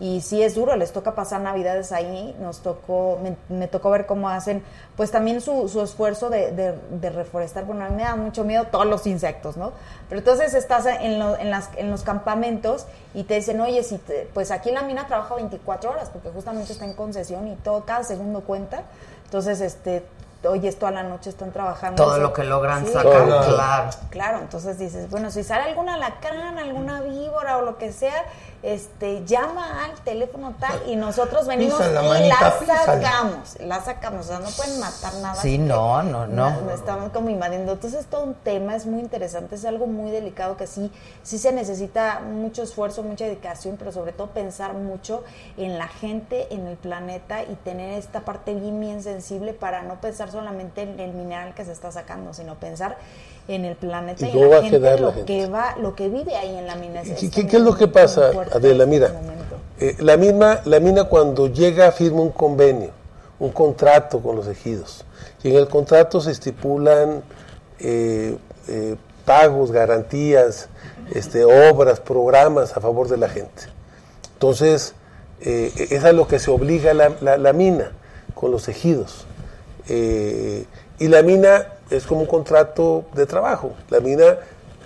y 0.00 0.20
sí 0.20 0.42
es 0.42 0.54
duro, 0.54 0.74
les 0.76 0.92
toca 0.92 1.14
pasar 1.14 1.40
navidades 1.42 1.92
ahí, 1.92 2.34
nos 2.40 2.58
tocó, 2.60 3.18
me, 3.48 3.68
tocó 3.68 3.90
ver 3.90 4.06
cómo 4.06 4.28
hacen, 4.28 4.62
pues 4.96 5.10
también 5.10 5.40
su, 5.40 5.68
su 5.68 5.80
esfuerzo 5.80 6.28
de, 6.28 6.50
de- 6.52 7.10
reforestar, 7.10 7.64
bueno, 7.64 7.84
a 7.84 7.88
mí 7.88 7.96
me 7.96 8.02
da 8.02 8.16
mucho 8.16 8.42
miedo 8.42 8.64
todos 8.70 8.86
los 8.86 9.06
insectos, 9.06 9.56
¿no? 9.56 9.72
Pero 10.08 10.18
entonces 10.20 10.54
estás 10.54 10.86
en, 10.86 11.18
lo- 11.18 11.38
en, 11.38 11.50
las, 11.50 11.70
en 11.76 11.90
los 11.90 12.02
campamentos 12.02 12.86
y 13.14 13.24
te 13.24 13.34
dicen, 13.34 13.60
oye, 13.60 13.82
si 13.84 14.00
pues 14.34 14.50
aquí 14.50 14.70
en 14.70 14.74
la 14.76 14.82
mina 14.82 15.06
trabaja 15.06 15.34
24 15.36 15.90
horas, 15.90 16.08
porque 16.10 16.30
justamente 16.30 16.72
está 16.72 16.84
en 16.84 16.94
concesión 16.94 17.46
y 17.46 17.54
todo, 17.56 17.84
cada 17.84 18.02
segundo 18.02 18.40
cuenta, 18.40 18.82
entonces, 19.24 19.60
este, 19.60 20.02
oye, 20.48 20.72
toda 20.72 20.92
la 20.92 21.02
noche 21.02 21.30
están 21.30 21.52
trabajando. 21.52 22.02
Todo 22.02 22.14
Eso- 22.14 22.22
lo 22.22 22.32
que 22.32 22.44
logran 22.44 22.86
Sí, 22.86 22.92
sacar, 22.92 23.24
Claro. 23.26 23.54
claro. 23.54 23.90
Claro, 24.10 24.38
entonces 24.38 24.78
dices, 24.78 25.08
bueno, 25.10 25.30
si 25.30 25.42
sale 25.44 25.64
alguna 25.64 25.94
alacrán, 25.94 26.58
alguna 26.58 27.00
víbora 27.00 27.58
o 27.58 27.62
lo 27.62 27.78
que 27.78 27.92
sea, 27.92 28.24
este, 28.62 29.24
llama 29.24 29.84
al 29.84 29.92
teléfono 30.04 30.54
tal 30.60 30.82
y 30.86 30.94
nosotros 30.94 31.46
venimos 31.48 31.80
y 31.80 31.92
la 32.28 32.54
sacamos, 32.76 33.56
la 33.60 33.80
sacamos, 33.82 34.26
o 34.26 34.28
sea, 34.28 34.38
no 34.38 34.48
pueden 34.50 34.78
matar 34.78 35.14
nada. 35.14 35.34
Sí, 35.34 35.58
no, 35.58 36.02
no, 36.02 36.26
no. 36.26 36.70
Estamos 36.70 37.10
como 37.12 37.28
invadiendo. 37.28 37.72
Entonces, 37.72 38.00
es 38.00 38.06
todo 38.06 38.22
un 38.22 38.34
tema, 38.34 38.76
es 38.76 38.86
muy 38.86 39.00
interesante, 39.00 39.56
es 39.56 39.64
algo 39.64 39.86
muy 39.86 40.10
delicado 40.10 40.56
que 40.56 40.66
sí, 40.66 40.92
sí 41.22 41.38
se 41.38 41.52
necesita 41.52 42.20
mucho 42.20 42.62
esfuerzo, 42.62 43.02
mucha 43.02 43.24
dedicación, 43.24 43.76
pero 43.76 43.90
sobre 43.92 44.12
todo 44.12 44.28
pensar 44.28 44.74
mucho 44.74 45.24
en 45.56 45.78
la 45.78 45.88
gente, 45.88 46.46
en 46.54 46.66
el 46.66 46.76
planeta 46.76 47.42
y 47.42 47.54
tener 47.64 47.98
esta 47.98 48.20
parte 48.20 48.54
bien, 48.54 48.78
bien 48.80 49.02
sensible 49.02 49.52
para 49.54 49.82
no 49.82 50.00
pensar 50.00 50.30
solamente 50.32 50.82
en 50.82 50.98
el 50.98 51.12
mineral 51.12 51.54
que 51.54 51.64
se 51.64 51.72
está 51.72 51.92
sacando, 51.92 52.34
sino 52.34 52.56
pensar 52.56 52.96
en 53.48 53.64
el 53.64 53.76
planeta 53.76 54.26
¿Y 54.26 54.30
y, 54.36 54.40
en 54.40 54.50
la 54.50 54.56
a 54.56 54.62
gente, 54.62 54.80
la 54.80 54.96
lo 54.96 55.12
gente? 55.12 55.26
que 55.26 55.46
va, 55.46 55.76
lo 55.80 55.94
que 55.94 56.08
vive 56.08 56.34
ahí 56.36 56.56
en 56.56 56.66
la 56.66 56.74
mina. 56.76 57.02
¿Qué, 57.02 57.12
es 57.12 57.30
qué- 57.30 57.58
lo 57.58 57.76
que 57.76 57.86
pasa, 57.88 58.30
Adela? 58.52 58.86
Mira, 58.86 59.06
este 59.78 60.00
eh, 60.00 60.02
la, 60.02 60.16
misma, 60.16 60.60
la 60.64 60.80
mina 60.80 61.04
cuando 61.04 61.46
llega 61.48 61.92
firma 61.92 62.20
un 62.22 62.30
convenio, 62.30 62.90
un 63.38 63.50
contrato 63.50 64.20
con 64.20 64.36
los 64.36 64.46
ejidos, 64.48 65.04
y 65.42 65.50
en 65.50 65.56
el 65.56 65.68
contrato 65.68 66.20
se 66.20 66.30
estipulan 66.30 67.22
eh, 67.80 68.36
eh, 68.68 68.96
pagos, 69.24 69.70
garantías, 69.72 70.68
este, 71.12 71.44
obras, 71.44 71.98
programas 72.00 72.76
a 72.76 72.80
favor 72.80 73.08
de 73.08 73.16
la 73.16 73.28
gente. 73.28 73.64
Entonces, 74.34 74.94
eh, 75.40 75.72
es 75.90 76.04
a 76.04 76.12
lo 76.12 76.28
que 76.28 76.38
se 76.38 76.50
obliga 76.52 76.94
la, 76.94 77.10
la- 77.20 77.36
la 77.38 77.52
mina 77.52 77.90
con 78.34 78.50
los 78.52 78.68
ejidos. 78.68 79.26
Eh, 79.88 80.64
y 80.98 81.08
la 81.08 81.22
mina 81.22 81.66
es 81.90 82.06
como 82.06 82.22
un 82.22 82.26
contrato 82.26 83.04
de 83.14 83.26
trabajo. 83.26 83.74
La 83.90 84.00
mina 84.00 84.36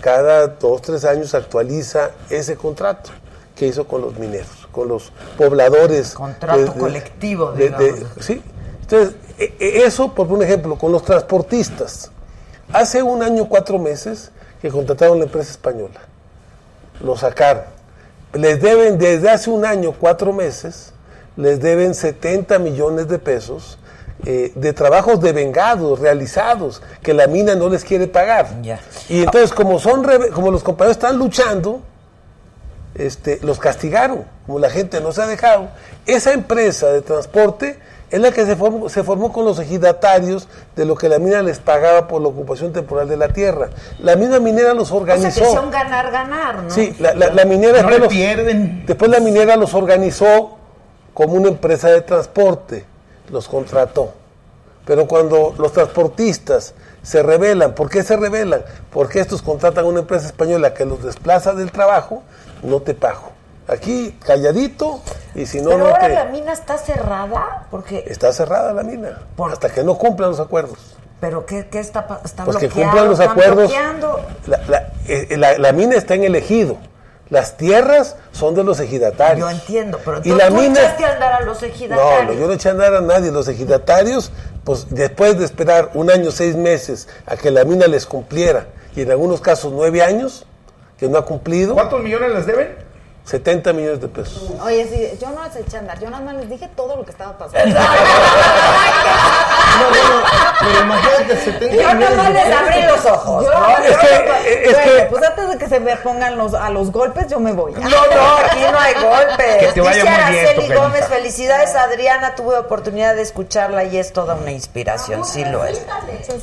cada 0.01 0.47
dos, 0.48 0.82
tres 0.82 1.05
años 1.05 1.35
actualiza 1.35 2.10
ese 2.31 2.56
contrato 2.56 3.10
que 3.55 3.66
hizo 3.66 3.86
con 3.86 4.02
los 4.02 4.18
mineros, 4.18 4.68
con 4.70 4.89
los 4.89 5.12
pobladores. 5.39 6.14
Contrato 6.14 6.74
colectivo, 6.74 7.52
digamos. 7.52 8.01
sí. 8.20 8.43
Entonces, 8.82 9.16
e- 9.39 9.55
e- 9.59 9.82
eso, 9.85 10.14
por 10.14 10.31
un 10.31 10.43
ejemplo, 10.43 10.77
con 10.77 10.93
los 10.93 11.02
transportistas. 11.02 12.10
Hace 12.73 13.02
un 13.02 13.23
año, 13.23 13.48
cuatro 13.48 13.78
meses, 13.78 14.31
que 14.60 14.68
contrataron 14.70 15.18
la 15.18 15.24
empresa 15.24 15.51
española. 15.51 16.01
Lo 17.02 17.16
sacaron. 17.16 17.64
Les 18.32 18.60
deben, 18.60 18.98
desde 18.98 19.31
hace 19.31 19.51
un 19.51 19.64
año, 19.64 19.93
cuatro 19.98 20.32
meses, 20.32 20.93
les 21.36 21.60
deben 21.60 21.94
70 21.94 22.59
millones 22.59 23.09
de 23.09 23.18
pesos 23.18 23.78
eh, 24.24 24.52
de 24.55 24.72
trabajos 24.72 25.20
devengados, 25.20 25.98
realizados, 26.01 26.82
que 27.02 27.12
la 27.12 27.26
mina 27.26 27.55
no 27.55 27.68
les 27.68 27.84
quiere 27.84 28.06
pagar. 28.06 28.48
Y 29.09 29.22
entonces, 29.22 29.52
como, 29.52 29.78
son 29.78 30.05
como 30.32 30.51
los 30.51 30.62
compañeros 30.62 30.97
están 30.97 31.18
luchando, 31.18 31.80
este, 32.94 33.38
los 33.43 33.59
castigaron, 33.59 34.24
como 34.47 34.59
la 34.59 34.70
gente 34.70 35.01
no 35.01 35.12
se 35.12 35.22
ha 35.22 35.26
dejado. 35.26 35.68
Esa 36.06 36.32
empresa 36.32 36.86
de 36.88 37.02
transporte 37.02 37.78
es 38.10 38.20
la 38.20 38.30
que 38.32 38.47
se 38.47 38.56
formó, 38.56 38.88
se 38.88 39.02
formó 39.02 39.32
con 39.32 39.44
los 39.44 39.59
ejidatarios 39.59 40.48
de 40.76 40.84
lo 40.86 40.94
que 40.94 41.09
la 41.09 41.18
mina 41.18 41.43
les 41.43 41.59
pagaba 41.59 42.09
por 42.09 42.22
la 42.22 42.28
ocupación 42.28 42.72
temporal 42.72 43.09
de 43.09 43.16
la 43.16 43.28
tierra. 43.28 43.68
La 43.98 44.16
misma 44.16 44.38
minera 44.38 44.72
los 44.72 44.84
O 44.93 44.94
sea, 44.94 44.97
organizó. 45.16 45.40
que 45.43 45.51
sea 45.51 45.60
un 45.60 45.70
ganar-ganar, 45.70 46.62
¿no? 46.62 46.70
Sí, 46.70 46.94
la, 47.01 47.12
la- 47.14 47.32
la 47.32 47.44
minera 47.44 47.82
No 47.82 47.88
después 47.88 47.94
le 47.97 48.05
los- 48.05 48.09
pierden. 48.12 48.86
Después 48.86 49.10
la 49.10 49.20
minera 49.20 49.56
los 49.56 49.74
organizó 49.74 50.56
como 51.12 51.34
una 51.34 51.48
empresa 51.48 51.88
de 51.88 52.01
transporte, 52.02 52.84
los 53.31 53.48
contrató. 53.48 54.12
Pero 54.85 55.07
cuando 55.09 55.55
los 55.59 55.73
transportistas 55.73 56.74
se 57.03 57.23
rebelan, 57.23 57.74
¿por 57.74 57.89
qué 57.90 58.03
se 58.03 58.16
rebelan? 58.16 58.62
Porque 58.90 59.20
estos 59.20 59.43
contratan 59.43 59.85
a 59.85 59.89
una 59.89 60.01
empresa 60.01 60.27
española 60.27 60.74
que 60.74 60.85
los 60.85 61.03
desplaza 61.03 61.53
del 61.55 61.73
trabajo, 61.73 62.23
no 62.62 62.81
te 62.82 62.94
pago. 62.94 63.32
Aquí 63.69 64.16
calladito 64.24 65.01
y 65.35 65.47
si 65.47 65.61
no, 65.61 65.70
Pero 65.70 65.78
no 65.81 65.86
ahora 65.86 66.07
te... 66.07 66.15
la 66.15 66.24
mina 66.27 66.53
está 66.53 66.78
cerrada 66.78 67.66
porque... 67.70 68.05
Está 68.07 68.32
cerrada 68.32 68.73
la 68.73 68.85
mina, 68.85 69.19
hasta 69.51 69.70
que 69.70 69.82
no 69.82 69.98
cumplan 69.98 70.31
los 70.31 70.39
acuerdos. 70.40 70.78
¿Pero 71.20 71.47
qué, 71.47 71.66
qué 71.69 71.81
está, 71.81 72.20
está 72.24 72.44
Pues 72.44 72.59
que 72.59 72.69
cumplan 72.69 73.09
los 73.09 73.19
acuerdos. 73.19 73.73
La, 74.47 74.59
la- 74.69 74.93
eh, 75.09 75.36
la- 75.36 75.59
la 75.59 75.73
mina 75.73 75.97
está 75.97 76.15
en 76.15 76.24
el 76.24 76.36
ejido, 76.36 76.77
Las 77.28 77.57
tierras 77.57 78.15
son 78.32 78.55
de 78.55 78.62
los 78.62 78.78
ejidatarios. 78.78 79.51
Yo 79.51 79.51
entiendo, 79.51 79.98
pero 80.05 80.19
Y 80.23 80.31
tú, 80.31 80.36
la 80.36 80.47
tú 80.48 80.55
mina- 80.55 80.81
echaste 80.81 81.05
a 81.05 81.12
andar 81.15 81.32
a 81.32 81.40
los 81.40 81.61
No, 81.61 81.66
ejidatarios. 81.66 82.35
no, 82.35 82.40
yo 82.40 82.47
no 82.47 82.53
eché 82.53 82.69
a 82.69 82.73
andar 82.73 82.94
a 82.94 83.01
nadie. 83.01 83.32
Los 83.32 83.48
ejidatarios, 83.48 84.31
pues 84.65 84.86
después 84.90 85.36
de 85.39 85.44
esperar 85.44 85.90
un 85.94 86.11
año, 86.11 86.31
seis 86.31 86.55
meses 86.55 87.09
a 87.27 87.36
que 87.36 87.51
la 87.51 87.65
mina 87.65 87.89
les 87.89 88.07
cumpliera, 88.07 88.66
y 88.94 89.01
en 89.03 89.11
algunos 89.11 89.40
casos 89.40 89.73
nueve 89.73 90.03
años, 90.03 90.47
que 90.98 91.09
no 91.09 91.19
ha 91.19 91.24
cumplido. 91.24 91.74
¿Cuántos 91.74 92.01
millones 92.03 92.32
les 92.32 92.47
deben? 92.47 92.86
70 93.24 93.73
millones 93.73 94.01
de 94.01 94.07
pesos. 94.07 94.53
Oye, 94.62 94.86
sí, 94.89 95.19
yo 95.20 95.28
no 95.32 95.43
les 95.43 95.57
eché 95.57 95.78
a 95.78 95.81
andar, 95.81 95.98
yo 95.98 96.09
nada 96.09 96.23
más 96.23 96.36
les 96.36 96.48
dije 96.48 96.70
todo 96.77 96.94
lo 96.97 97.05
que 97.05 97.11
estaba 97.11 97.36
pasando. 97.36 97.77
Pero 100.61 100.81
imagínate 100.82 101.36
70 101.36 101.77
Yo 101.77 101.94
nomás 101.94 102.27
de 102.28 102.32
les 102.35 102.53
abrí 102.57 102.82
los 102.82 103.05
ojos. 103.07 103.44
Yo- 103.44 103.51
¿no? 103.53 103.69
es 103.78 103.90
Yo 103.90 103.98
que- 104.01 104.07
nomás- 104.24 104.47
es 104.47 104.73
bueno, 104.73 104.93
que- 104.93 105.07
pues 105.11 105.23
antes 105.24 105.48
de 105.51 105.59
que 105.59 105.69
se 105.69 105.81
me 105.81 105.97
pongan 105.97 106.39
los, 106.39 106.55
a 106.55 106.70
los 106.70 106.90
golpes, 106.93 107.28
yo 107.28 107.39
me 107.40 107.53
voy. 107.53 107.73
No, 107.73 107.81
no, 107.89 107.89
aquí 108.51 108.61
no 108.70 108.78
hay 108.78 108.94
golpes. 108.94 109.57
Que 109.59 109.73
te 109.73 109.81
vaya 109.81 110.03
Dice 110.03 110.11
muy 110.23 110.32
bien, 110.32 110.47
Araceli. 110.47 110.74
Gómez, 110.74 111.07
felicidades 111.09 111.74
Adriana, 111.74 112.35
tuve 112.35 112.57
oportunidad 112.59 113.15
de 113.15 113.23
escucharla 113.23 113.85
y 113.85 113.98
es 113.98 114.12
toda 114.12 114.35
una 114.35 114.51
inspiración, 114.51 115.24
sí 115.24 115.44
lo 115.44 115.65
es. 115.65 115.85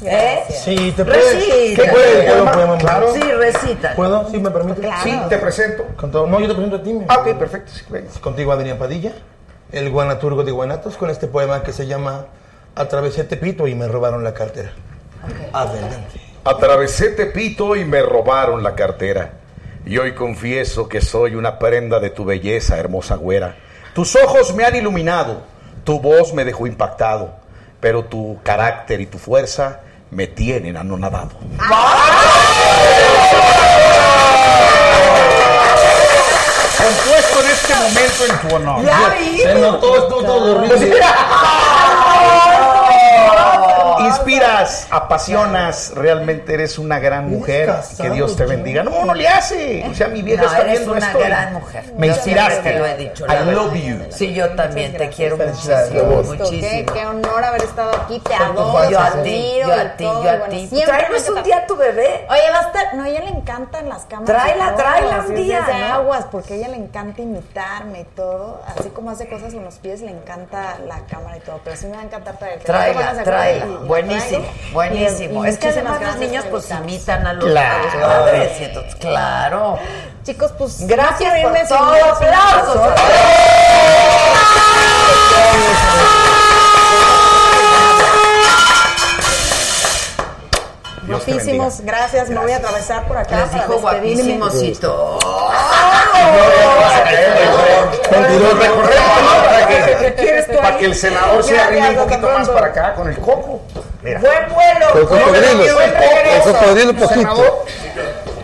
¿Eh? 0.04 0.44
Sí, 0.64 0.94
te 0.96 1.04
puedes. 1.06 1.36
Recita. 1.36 1.84
¿Qué 1.84 1.90
puede? 1.92 2.24
¿Puedo 2.24 2.52
poema? 2.52 2.78
Claro. 2.78 3.14
Sí, 3.14 3.22
recita. 3.22 3.96
¿Puedo? 3.96 4.30
¿Sí 4.30 4.38
me 4.38 4.52
permite? 4.52 4.90
Sí, 5.04 5.20
te 5.30 5.38
presento. 5.38 5.86
Con 5.98 6.12
todo- 6.12 6.28
No, 6.28 6.40
yo 6.40 6.48
te 6.48 6.54
presento 6.54 6.78
a 6.78 6.84
ti. 6.84 6.98
Ah, 7.08 7.18
ok, 7.20 7.38
perfecto. 7.38 7.72
sí. 7.74 7.84
Contigo 8.22 8.52
Adrián 8.52 8.78
Padilla, 8.78 9.12
el 9.72 9.90
guanaturgo 9.90 10.44
de 10.44 10.52
Guanatos, 10.52 10.98
con 10.98 11.10
este 11.10 11.28
poema 11.28 11.64
que 11.64 11.74
se 11.74 11.88
llama 11.88 12.26
Atravesé 12.76 13.24
Tepito 13.26 13.68
y 13.68 13.76
me 13.76 13.88
robaron 13.88 14.24
la 14.24 14.34
cartera. 14.34 14.72
Adelante. 15.54 16.20
Atravesé 16.44 17.10
Tepito 17.10 17.76
y 17.76 17.86
me 17.86 18.02
robaron 18.02 18.64
la 18.64 18.74
cartera. 18.74 19.34
Y 19.86 20.00
hoy 20.00 20.16
confieso 20.16 20.90
que 20.90 21.00
soy 21.00 21.36
una 21.36 21.60
prenda 21.60 22.00
de 22.00 22.10
tu 22.10 22.26
belleza, 22.26 22.78
hermosa 22.78 23.16
güera. 23.16 23.56
Tus 23.94 24.16
ojos 24.16 24.56
me 24.56 24.66
han 24.66 24.76
iluminado, 24.76 25.44
tu 25.84 26.00
voz 26.00 26.34
me 26.34 26.46
dejó 26.46 26.66
impactado, 26.66 27.36
pero 27.80 28.06
tu 28.06 28.40
carácter 28.42 29.02
y 29.02 29.06
tu 29.06 29.20
fuerza 29.20 29.82
me 30.10 30.26
tienen 30.26 30.76
anonadado. 30.76 31.32
Compuesto 36.78 37.44
en 37.44 37.52
este 37.52 37.76
momento 37.76 38.26
en 38.30 38.50
tu 38.50 38.56
honor. 38.56 38.84
Ya 38.84 39.16
vi. 39.20 39.38
Se 39.38 39.56
notó 39.56 39.96
esto 39.96 40.24
todo 40.24 40.56
horrible. 40.58 40.98
Inspiras, 44.16 44.88
apasionas, 44.92 45.94
realmente 45.96 46.54
eres 46.54 46.78
una 46.78 47.00
gran 47.00 47.30
mujer. 47.30 47.68
casado, 47.68 48.04
que 48.04 48.10
Dios 48.12 48.36
te 48.36 48.46
bendiga. 48.46 48.84
No, 48.84 49.06
no 49.06 49.14
le 49.14 49.28
hace. 49.28 49.86
O 49.90 49.94
sea, 49.94 50.08
mi 50.08 50.22
vieja 50.22 50.44
No, 50.44 50.48
está 50.50 50.62
eres 50.62 50.74
viendo 50.80 50.92
una 50.94 51.08
esto. 51.08 51.20
gran 51.20 51.54
mujer. 51.54 51.84
Me 51.98 52.08
Yo 52.08 52.14
inspiraste. 52.14 52.62
te 52.62 52.80
lo 52.80 52.86
he 52.86 52.98
dicho. 52.98 53.26
I 53.26 53.52
love 53.52 53.74
you. 53.76 53.98
Sí, 54.10 54.34
yo 54.34 54.50
también 54.56 54.94
te 54.94 55.10
quiero 55.10 55.38
muchísimo, 55.38 56.24
muchísimo. 56.24 56.94
qué 56.94 57.06
honor 57.06 57.44
haber 57.44 57.64
estado 57.64 57.92
aquí, 57.96 58.20
te 58.20 58.34
adoro, 58.36 58.90
Yo 58.90 59.00
a 59.00 59.12
te 59.12 59.22
ti, 59.24 59.54
yo 59.62 59.68
y 59.68 59.72
a 59.72 59.98
ti, 59.98 60.04
todo, 60.04 60.24
yo 60.24 60.30
a 60.30 60.36
bueno, 60.38 60.54
ti. 60.70 60.82
Tráenos 60.86 61.30
un 61.30 61.44
día 61.44 61.58
a 61.58 61.66
tu 61.68 61.76
bebé. 61.76 62.26
Oye, 62.30 62.42
va 62.52 62.60
a 62.60 62.62
estar, 62.64 62.94
no, 62.96 63.04
a 63.04 63.10
ella 63.10 63.22
le 63.22 63.30
encantan 63.30 63.90
las 63.90 64.04
cámaras. 64.06 64.26
Tráela, 64.44 64.76
tráela 64.76 65.26
un 65.28 65.36
día, 65.36 65.62
de 65.62 65.74
¿no? 65.80 65.94
aguas, 65.94 66.26
porque 66.32 66.54
a 66.54 66.58
ella 66.58 66.68
le 66.70 66.78
encanta 66.78 67.22
imitarme 67.22 68.02
y 68.02 68.04
todo, 68.16 68.62
así 68.78 68.90
como 68.90 69.10
hace 69.12 69.28
cosas 69.28 69.54
con 69.54 69.64
los 69.64 69.76
pies, 69.76 70.02
le 70.02 70.12
encanta 70.12 70.78
la 70.88 71.00
cámara 71.10 71.38
y 71.38 71.40
todo, 71.42 71.60
pero 71.64 71.76
sí 71.76 71.86
me 71.88 71.94
va 71.96 72.02
a 72.02 72.06
encantar 72.06 72.38
traerte. 72.38 72.66
Tráela, 72.66 73.24
tráela. 73.24 73.66
Buenísimo, 74.06 74.46
buenísimo. 74.74 75.44
Y- 75.46 75.48
y 75.48 75.50
Es 75.52 75.58
que 75.58 75.68
además 75.70 75.92
los 75.94 76.00
gracias 76.02 76.20
niños 76.20 76.44
por 76.46 76.52
pues 76.62 76.72
imitan 76.72 77.28
a 77.28 77.34
los, 77.34 77.46
Claro. 77.46 77.90
a 77.92 77.96
los 77.96 78.08
padres. 78.24 78.52
y 78.60 78.64
entonces, 78.66 78.96
claro. 78.96 79.80
Chicos, 80.24 80.52
pues 80.58 80.88
Gracias 80.88 81.34
quiero 81.34 81.50
por 81.50 81.58
sin- 81.58 81.68
todo. 81.68 81.94
Aplausos. 82.14 82.82
te 91.06 91.08
Guapísimos, 91.08 91.82
gracias. 91.82 92.30
Me 92.30 92.40
voy 92.40 92.52
a 92.52 92.58
atravesar 92.58 93.06
por 93.08 93.18
acá 93.18 93.36
Les 93.42 93.50
para 93.50 93.64
dijo 93.66 93.80
guapísimos. 93.80 94.54
Para 100.62 100.78
que, 100.78 100.86
el 100.86 100.96
senador 100.96 101.44
se 101.44 101.60
arrime 101.60 101.90
un 101.92 101.96
poquito 102.08 102.30
más 102.30 102.50
para 102.50 102.68
acá 102.68 102.94
con 102.96 103.10
el 103.10 103.18
coco. 103.18 103.62
Mira. 104.04 104.20
Buen 104.20 104.50
vuelo. 104.54 104.88
El 104.96 105.08
cocodrilo. 105.08 105.74
Buen 105.76 105.92
regreso. 105.94 106.54
Cocodrilo 106.54 106.94
poquito. 106.96 107.66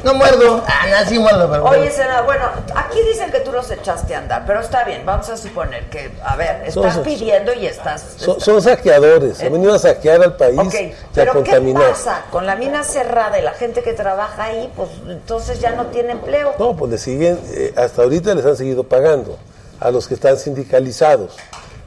No 0.02 0.14
muerdo. 0.14 0.64
Ah, 0.66 0.86
no, 1.04 1.10
sí 1.10 1.20
muerdo, 1.20 1.50
pero. 1.52 1.66
Oye, 1.66 1.92
senador, 1.92 2.24
bueno, 2.26 2.46
aquí 2.74 3.02
dicen 3.04 3.30
que 3.32 3.42
tú 3.42 3.52
los 3.52 3.70
echaste 3.70 4.16
a 4.16 4.20
andar, 4.20 4.44
pero 4.48 4.62
está 4.62 4.86
bien, 4.86 5.06
vamos 5.06 5.28
a 5.30 5.36
suponer 5.36 5.90
que, 5.90 6.10
a 6.24 6.38
ver, 6.38 6.72
Son- 6.72 6.88
estás 6.88 7.04
pidiendo 7.04 7.52
y 7.54 7.66
estás... 7.68 8.06
Son, 8.16 8.40
son 8.40 8.62
saqueadores. 8.62 9.42
Han 9.44 9.52
venido 9.52 9.74
a 9.76 9.80
saquear 9.80 10.24
al 10.24 10.38
país 10.38 10.58
Ok, 10.58 10.74
y 10.74 10.92
a 10.92 10.94
pero 11.14 11.32
¿qué 11.34 11.40
contaminar. 11.40 11.90
pasa? 11.90 12.22
Con 12.32 12.46
la 12.46 12.56
mina 12.56 12.86
cerrada 12.86 13.38
y 13.40 13.42
la 13.42 13.52
gente 13.52 13.84
que 13.84 13.92
trabaja 13.92 14.46
ahí, 14.46 14.72
pues 14.74 14.90
entonces 15.06 15.60
ya 15.60 15.72
no 15.72 15.88
tiene 15.88 16.14
empleo. 16.14 16.54
No, 16.58 16.78
pues 16.78 16.92
le 16.92 16.98
siguen, 16.98 17.38
eh, 17.52 17.74
hasta 17.76 18.04
ahorita 18.04 18.34
les 18.36 18.46
han 18.46 18.56
seguido 18.56 18.86
pagando 18.86 19.38
a 19.82 19.92
los 19.92 20.08
que 20.08 20.14
están 20.14 20.38
sindicalizados. 20.38 21.36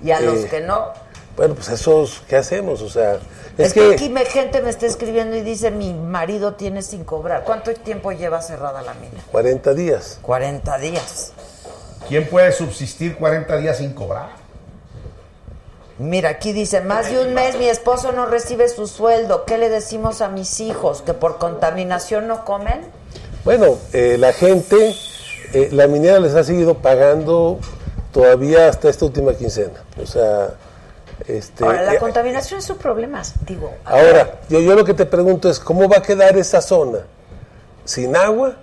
Y 0.05 0.11
a 0.11 0.21
los 0.21 0.41
Eh, 0.41 0.49
que 0.51 0.61
no. 0.61 0.93
Bueno, 1.37 1.55
pues 1.55 1.69
esos, 1.69 2.23
¿qué 2.29 2.37
hacemos? 2.37 2.83
O 2.83 2.91
sea, 2.91 3.15
Es, 3.57 3.69
es, 3.69 3.73
que, 3.73 3.81
que, 3.81 3.95
aquí 3.95 4.09
me, 4.09 4.25
gente 4.25 4.61
me 4.61 4.71
está 4.71 4.87
escribiendo 4.87 5.37
y 5.37 5.41
dice, 5.41 5.71
mi 5.71 5.95
marido 5.95 6.55
tiene 6.55 6.83
sin 6.83 7.05
cobrar. 7.05 7.45
¿Cuánto 7.45 7.73
tiempo 7.75 8.13
lleva 8.13 8.43
cerrada 8.43 8.83
la 8.83 8.95
mina? 8.95 9.23
40 9.31 9.75
días. 9.75 10.19
40 10.23 10.79
días. 10.79 11.33
¿quién 12.09 12.29
puede 12.29 12.53
subsistir 12.53 13.17
40 13.17 13.57
días 13.59 13.79
sin 13.79 13.93
cobrar? 13.93 14.31
Mira, 15.99 16.31
aquí 16.31 16.53
dice, 16.53 16.81
más 16.81 17.11
de 17.11 17.21
un 17.21 17.33
mes 17.33 17.57
mi 17.59 17.69
esposo 17.69 18.13
no 18.13 18.27
recibe 18.27 18.69
su 18.69 18.87
sueldo. 18.87 19.45
¿Qué 19.45 19.57
le 19.57 19.69
decimos 19.69 20.21
a 20.21 20.29
mis 20.29 20.61
hijos? 20.61 21.03
¿Que 21.03 21.15
por 21.15 21.39
contaminación 21.39 22.27
no 22.27 22.45
comen? 22.45 22.81
Bueno, 23.45 23.79
eh, 23.93 24.17
la 24.19 24.33
gente, 24.33 24.95
eh, 25.53 25.69
la 25.73 25.87
minera 25.87 26.19
les 26.19 26.35
ha 26.35 26.45
seguido 26.45 26.79
pagando 26.79 27.59
todavía 28.13 28.69
hasta 28.69 28.89
esta 28.89 29.05
última 29.05 29.35
quincena. 29.35 29.85
O 30.03 30.07
sea, 30.07 30.55
este, 31.27 31.65
Ahora, 31.65 31.83
la 31.83 31.95
eh, 31.95 31.99
contaminación 31.99 32.59
es 32.59 32.71
un 32.71 32.79
problema, 32.79 33.23
digo. 33.47 33.73
ahora, 33.85 34.41
yo, 34.49 34.61
yo 34.61 34.75
lo 34.75 34.85
que 34.85 34.95
te 34.95 35.07
pregunto 35.07 35.49
es, 35.49 35.59
¿cómo 35.61 35.89
va 35.89 35.99
a 35.99 36.03
quedar 36.03 36.37
esa 36.37 36.61
zona 36.61 37.01
sin 37.85 38.17
agua 38.17 38.57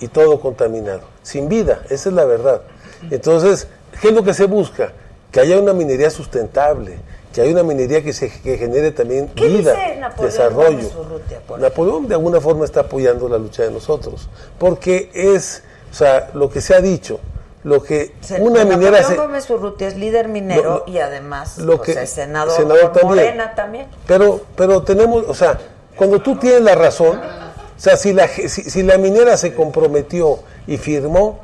y 0.00 0.08
todo 0.08 0.40
contaminado? 0.40 1.02
Sin 1.22 1.48
vida, 1.48 1.82
esa 1.90 2.08
es 2.08 2.14
la 2.14 2.24
verdad. 2.24 2.62
Entonces, 3.10 3.68
¿qué 4.00 4.08
es 4.08 4.14
lo 4.14 4.22
que 4.22 4.34
se 4.34 4.46
busca? 4.46 4.92
Que 5.30 5.40
haya 5.40 5.58
una 5.58 5.72
minería 5.72 6.10
sustentable, 6.10 6.98
que 7.32 7.42
haya 7.42 7.52
una 7.52 7.62
minería 7.62 8.02
que, 8.02 8.12
se, 8.12 8.30
que 8.30 8.56
genere 8.56 8.90
también 8.92 9.28
¿Qué 9.28 9.46
vida, 9.48 9.72
dice 9.74 9.96
Napoleón 9.96 10.30
desarrollo. 10.30 10.88
Urrutia, 10.98 11.40
Napoleón 11.58 12.08
de 12.08 12.14
alguna 12.14 12.40
forma 12.40 12.64
está 12.64 12.80
apoyando 12.80 13.28
la 13.28 13.38
lucha 13.38 13.62
de 13.62 13.70
nosotros, 13.70 14.28
porque 14.58 15.10
es, 15.12 15.62
o 15.90 15.94
sea, 15.94 16.30
lo 16.34 16.48
que 16.50 16.60
se 16.60 16.74
ha 16.74 16.80
dicho, 16.80 17.20
lo 17.68 17.82
que 17.82 18.14
Se- 18.20 18.40
una 18.40 18.64
minera 18.64 19.02
se, 19.02 19.14
Gómez 19.16 19.46
es 19.86 19.96
líder 19.96 20.28
minero 20.28 20.62
Lo- 20.62 20.70
lo- 20.86 20.92
y 20.92 20.98
además 20.98 21.58
lo 21.58 21.76
pues, 21.76 21.94
que- 21.96 22.02
es 22.02 22.10
senador, 22.10 22.54
también. 22.92 23.06
Morena 23.26 23.54
también. 23.54 23.86
Pero, 24.06 24.40
pero 24.56 24.82
tenemos, 24.82 25.24
o 25.28 25.34
sea, 25.34 25.58
cuando 25.96 26.20
tú 26.20 26.36
tienes 26.36 26.62
la 26.62 26.74
razón, 26.74 27.18
o 27.18 27.80
sea, 27.80 27.96
si 27.96 28.12
la, 28.12 28.26
si, 28.26 28.48
si 28.48 28.82
la 28.82 28.96
minera 28.98 29.36
se 29.36 29.54
comprometió 29.54 30.40
y 30.66 30.78
firmó, 30.78 31.40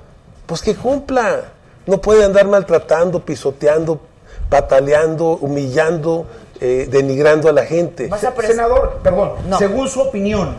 pues 0.46 0.62
que 0.62 0.74
cumpla. 0.74 1.42
No 1.86 2.00
puede 2.00 2.24
andar 2.24 2.46
maltratando, 2.46 3.20
pisoteando, 3.22 4.00
pataleando, 4.48 5.36
humillando, 5.42 6.26
eh, 6.60 6.88
denigrando 6.90 7.50
a 7.50 7.52
la 7.52 7.66
gente. 7.66 8.06
Vas 8.08 8.24
a 8.24 8.32
Senador, 8.40 9.00
perdón, 9.02 9.32
No. 9.48 9.58
según 9.58 9.88
su 9.88 10.00
opinión, 10.00 10.54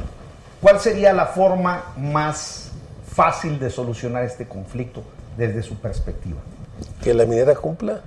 ¿cuál 0.61 0.79
sería 0.79 1.13
la 1.13 1.25
forma 1.25 1.93
más 1.97 2.69
fácil 3.15 3.57
de 3.59 3.69
solucionar 3.71 4.23
este 4.23 4.47
conflicto 4.47 5.01
desde 5.37 5.63
su 5.63 5.75
perspectiva? 5.75 6.37
Que 7.03 7.13
la 7.13 7.25
minera 7.25 7.55
cumpla, 7.55 8.01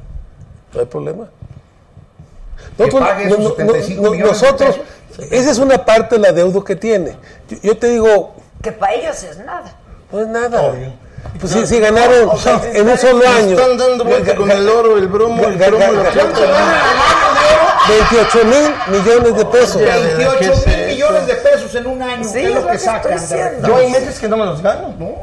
no 0.75 0.81
hay 0.81 0.87
problema. 0.87 1.29
Que 2.77 2.85
Nosotros- 2.87 3.09
pague 3.09 3.25
no- 3.27 3.31
esos 3.35 3.45
no- 3.45 3.51
75 3.57 4.03
no- 4.03 4.11
millones 4.11 4.41
de 4.41 4.47
nosotros, 4.47 4.77
pesos. 5.17 5.33
esa 5.33 5.51
es 5.51 5.59
una 5.59 5.85
parte 5.85 6.17
de 6.17 6.21
la 6.23 6.33
deuda 6.33 6.65
que 6.65 6.77
tiene. 6.77 7.17
Yo, 7.49 7.57
yo 7.63 7.77
te 7.79 7.89
digo, 7.89 8.35
Que 8.63 8.73
para 8.73 8.95
ellos 8.95 9.23
es 9.23 9.39
nada. 9.39 9.73
no 10.13 10.21
es 10.21 10.27
nada. 10.29 10.73
Pues 11.41 11.53
si, 11.53 11.67
si 11.67 11.81
ganaron 11.81 12.29
o 12.31 12.37
sea, 12.39 12.61
en 12.73 12.89
un 12.89 12.97
solo 12.97 13.29
año. 13.29 13.59
Están 13.59 13.77
dando 13.77 14.05
vuelta 14.05 14.35
con 14.37 14.51
el 14.51 14.69
oro, 14.69 14.97
el 14.97 15.09
bromo, 15.09 15.45
el 15.45 15.59
cromo, 15.59 15.93
la 15.93 16.11
plata. 16.11 16.39
28 17.89 18.45
mil 18.45 18.99
millones 19.01 19.37
de 19.37 19.45
pesos. 19.47 19.81
Ya, 19.81 19.97
¿de 19.99 20.15
28 20.15 20.39
qué 20.39 20.47
es 20.47 20.67
mil 20.67 20.87
millones 20.87 21.27
de 21.27 21.35
pesos 21.35 21.75
en 21.75 21.87
un 21.87 22.03
año. 22.03 22.25
Sí, 22.25 22.33
¿Qué 22.35 22.43
es 22.45 22.49
es 22.51 22.55
lo 22.55 22.67
que 22.67 22.73
que 22.73 22.79
sacan? 22.79 23.63
Yo 23.67 23.77
hay 23.77 23.91
meses 23.91 24.19
que 24.19 24.29
no 24.29 24.37
me 24.37 24.45
los 24.47 24.63
gano. 24.63 24.95
No. 24.99 25.15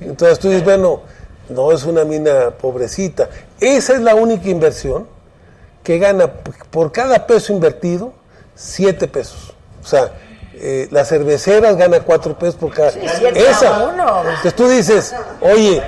Entonces 0.00 0.38
tú 0.38 0.48
dices, 0.48 0.64
bueno, 0.64 1.02
no 1.48 1.72
es 1.72 1.84
una 1.84 2.04
mina 2.04 2.50
pobrecita. 2.50 3.28
Esa 3.60 3.94
es 3.94 4.00
la 4.00 4.14
única 4.14 4.48
inversión 4.48 5.06
que 5.82 5.98
gana 5.98 6.32
por 6.70 6.92
cada 6.92 7.26
peso 7.26 7.52
invertido, 7.52 8.12
7 8.54 9.06
pesos. 9.08 9.54
O 9.82 9.86
sea, 9.86 10.12
eh, 10.58 10.88
las 10.90 11.08
cerveceras 11.08 11.76
gana 11.76 12.00
cuatro 12.00 12.36
pesos 12.38 12.56
por 12.56 12.72
cada. 12.72 12.90
Sí, 12.90 13.00
Esa. 13.34 13.90
Entonces 13.90 14.56
tú 14.56 14.68
dices, 14.68 15.14
oye, 15.40 15.82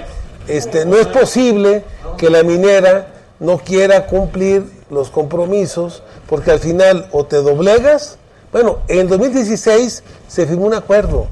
este, 0.47 0.85
no 0.85 0.97
es 0.97 1.07
posible 1.07 1.85
que 2.17 2.29
la 2.29 2.43
minera 2.43 3.09
no 3.41 3.59
quiera 3.59 4.07
cumplir 4.07 4.71
los 4.91 5.11
compromisos, 5.11 6.03
porque 6.29 6.51
al 6.51 6.59
final 6.59 7.09
o 7.13 7.25
te 7.25 7.37
doblegas. 7.37 8.19
Bueno, 8.53 8.81
en 8.89 9.01
el 9.01 9.09
2016 9.09 10.03
se 10.27 10.47
firmó 10.47 10.67
un 10.67 10.75
acuerdo. 10.75 11.27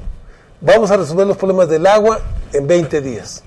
Vamos 0.59 0.89
a 0.89 0.97
resolver 0.97 1.27
los 1.27 1.37
problemas 1.37 1.69
del 1.69 1.85
agua 1.85 2.19
en 2.53 2.65
20 2.65 3.01
días. 3.01 3.43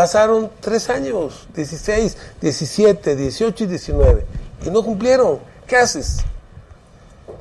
Pasaron 0.00 0.50
tres 0.60 0.88
años, 0.88 1.46
16, 1.54 2.16
17, 2.40 3.16
18 3.16 3.64
y 3.64 3.66
19, 3.66 4.26
y 4.64 4.70
no 4.70 4.82
cumplieron. 4.82 5.40
¿Qué 5.66 5.76
haces? 5.76 6.20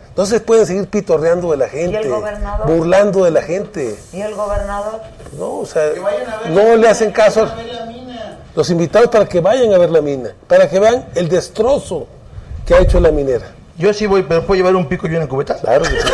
Entonces 0.09 0.41
pueden 0.41 0.65
seguir 0.65 0.89
pitorreando 0.89 1.51
de 1.51 1.55
la 1.55 1.69
gente, 1.69 2.05
gobernador? 2.05 2.67
burlando 2.67 3.23
de 3.23 3.31
la 3.31 3.43
gente. 3.43 3.97
¿Y 4.11 4.19
el 4.19 4.35
gobernador? 4.35 4.99
No, 5.37 5.59
o 5.59 5.65
sea, 5.65 5.83
no 6.49 6.75
le 6.75 6.89
hacen 6.89 7.13
caso. 7.13 7.43
a 7.43 7.55
Los 8.53 8.69
invitados 8.71 9.07
para 9.07 9.25
que 9.25 9.39
vayan 9.39 9.73
a 9.73 9.77
ver 9.77 9.91
la 9.91 10.01
mina, 10.01 10.35
para 10.45 10.69
que 10.69 10.81
vean 10.81 11.05
el 11.15 11.29
destrozo 11.29 12.07
que 12.65 12.75
ha 12.75 12.79
hecho 12.79 12.99
la 12.99 13.11
minera. 13.11 13.53
Yo 13.77 13.93
sí 13.93 14.05
voy, 14.05 14.23
pero 14.23 14.45
¿puedo 14.45 14.57
llevar 14.57 14.75
un 14.75 14.89
pico 14.89 15.07
y 15.07 15.15
una 15.15 15.29
cubeta? 15.29 15.55
Claro 15.55 15.83
que 15.83 15.91
sí. 15.91 15.95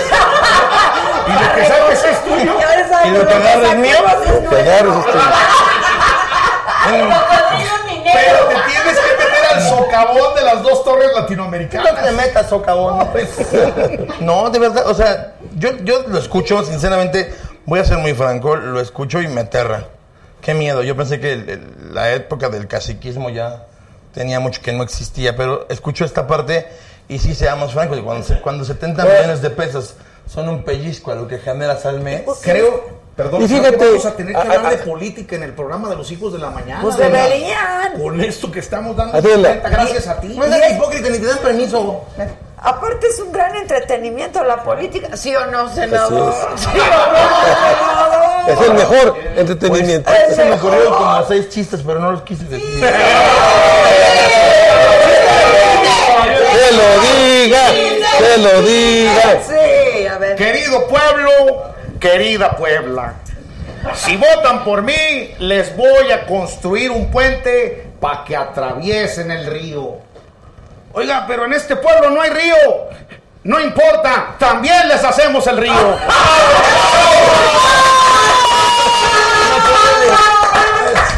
Y 1.28 1.32
lo 1.32 1.56
que 1.56 1.66
saques 1.66 2.04
es 2.04 2.24
tuyo. 2.24 2.54
Y 3.04 3.10
lo 3.10 3.28
que 3.28 3.34
agarres 3.34 3.70
es 3.72 3.78
mío. 3.78 3.96
Lo 4.44 4.50
que 4.52 4.56
agarres 4.62 4.94
es 4.96 5.06
tuyo. 5.06 5.65
Pero 8.14 8.48
te 8.48 8.56
tienes 8.56 9.00
que 9.00 9.18
meter 9.18 9.46
al 9.54 9.62
socavón 9.64 10.36
de 10.36 10.42
las 10.44 10.64
dos 10.64 10.84
torres 10.84 11.10
latinoamericanas. 11.16 11.94
No 11.94 12.02
te 12.04 12.12
metas, 12.12 12.50
socavón. 12.50 13.08
No, 14.22 14.50
de 14.50 14.60
verdad, 14.60 14.88
o 14.88 14.94
sea, 14.94 15.34
yo, 15.56 15.72
yo 15.84 16.04
lo 16.08 16.18
escucho, 16.20 16.64
sinceramente, 16.64 17.34
voy 17.66 17.80
a 17.80 17.86
ser 17.86 17.98
muy 17.98 18.14
franco, 18.14 18.56
lo 18.56 18.80
escucho 18.80 19.22
y 19.22 19.28
me 19.28 19.42
aterra. 19.42 19.86
Qué 20.42 20.54
miedo, 20.54 20.84
yo 20.84 20.96
pensé 20.96 21.20
que 21.20 21.34
el- 21.34 21.50
el- 21.50 21.94
la 21.96 22.12
época 22.14 22.50
del 22.50 22.68
caciquismo 22.68 23.30
ya 23.30 23.64
tenía 24.14 24.40
mucho 24.40 24.62
que 24.62 24.72
no 24.74 24.84
existía, 24.84 25.36
pero 25.36 25.66
escucho 25.70 26.06
esta 26.06 26.28
parte 26.28 26.68
y 27.08 27.18
sí, 27.20 27.34
seamos 27.34 27.74
francos, 27.74 28.00
cuando, 28.02 28.26
cuando 28.42 28.64
70 28.64 29.04
millones 29.06 29.42
de 29.42 29.50
pesos 29.50 29.96
son 30.32 30.50
un 30.50 30.64
pellizco 30.64 31.12
a 31.12 31.16
lo 31.16 31.28
que 31.28 31.40
generas 31.40 31.86
al 31.86 32.00
mes. 32.02 32.22
Creo, 32.44 32.84
perdón, 33.16 33.44
Y 33.44 33.48
fíjate, 33.48 33.78
vamos 33.78 34.06
a 34.06 34.16
tener 34.16 34.34
que 34.34 34.38
a- 34.38 34.42
hablar 34.42 34.66
a- 34.66 34.70
de 34.72 34.78
política 34.80 35.36
en 35.36 35.44
el 35.44 35.54
programa 35.54 35.90
de 35.90 35.96
los 35.96 36.12
hijos 36.12 36.34
de 36.34 36.40
la 36.40 36.50
mañana. 36.50 36.82
Pues 36.82 36.98
deberían. 36.98 37.94
Con 38.02 38.20
esto 38.22 38.52
que 38.52 38.60
estamos 38.60 38.96
dando 38.96 39.22
cuenta, 39.22 39.70
gracias 39.70 40.08
a 40.08 40.20
ti. 40.20 40.28
No 40.30 40.44
seas 40.46 40.74
hipócrita 40.74 41.10
ni 41.10 41.20
te 41.20 41.26
dan 41.28 41.38
permiso. 41.40 42.04
Aparte 42.58 43.08
es 43.08 43.20
un 43.20 43.32
gran 43.32 43.56
entretenimiento 43.56 44.44
la 44.44 44.64
política, 44.64 45.16
¿sí 45.16 45.36
o 45.36 45.46
no, 45.48 45.72
senador? 45.74 46.34
¿Sí 46.56 46.68
o 46.68 48.48
no, 48.48 48.54
Es 48.54 48.60
el 48.68 48.74
mejor 48.74 49.16
entretenimiento. 49.36 50.10
Pues, 50.10 50.36
Se 50.36 50.46
me 50.46 50.54
ocurrieron 50.56 50.94
como 50.94 51.26
seis 51.28 51.50
chistes, 51.50 51.82
pero 51.86 52.00
no 52.00 52.12
los 52.12 52.22
quise 52.24 52.44
decir. 52.46 52.82
Que 56.52 56.72
lo 56.76 57.02
diga, 57.02 57.72
que 58.18 58.38
lo 58.42 58.62
diga. 58.64 59.42
Sí, 59.48 60.08
a 60.08 60.18
ver. 60.18 60.36
Querido 60.36 60.88
pueblo, 60.88 61.30
querida 62.00 62.56
Puebla, 62.56 63.16
si 63.94 64.18
votan 64.18 64.64
por 64.64 64.82
mí, 64.82 65.36
les 65.40 65.76
voy 65.76 66.12
a 66.12 66.26
construir 66.26 66.92
un 66.92 67.12
puente 67.12 67.88
para 68.00 68.24
que 68.24 68.36
atraviesen 68.36 69.32
el 69.32 69.46
río. 69.46 69.98
Oiga, 70.94 71.26
pero 71.28 71.46
en 71.46 71.54
este 71.54 71.76
pueblo 71.76 72.10
no 72.10 72.22
hay 72.22 72.30
río. 72.32 72.56
No 73.44 73.60
importa, 73.60 74.36
también 74.40 74.88
les 74.88 75.04
hacemos 75.04 75.46
el 75.48 75.58
río. 75.58 75.98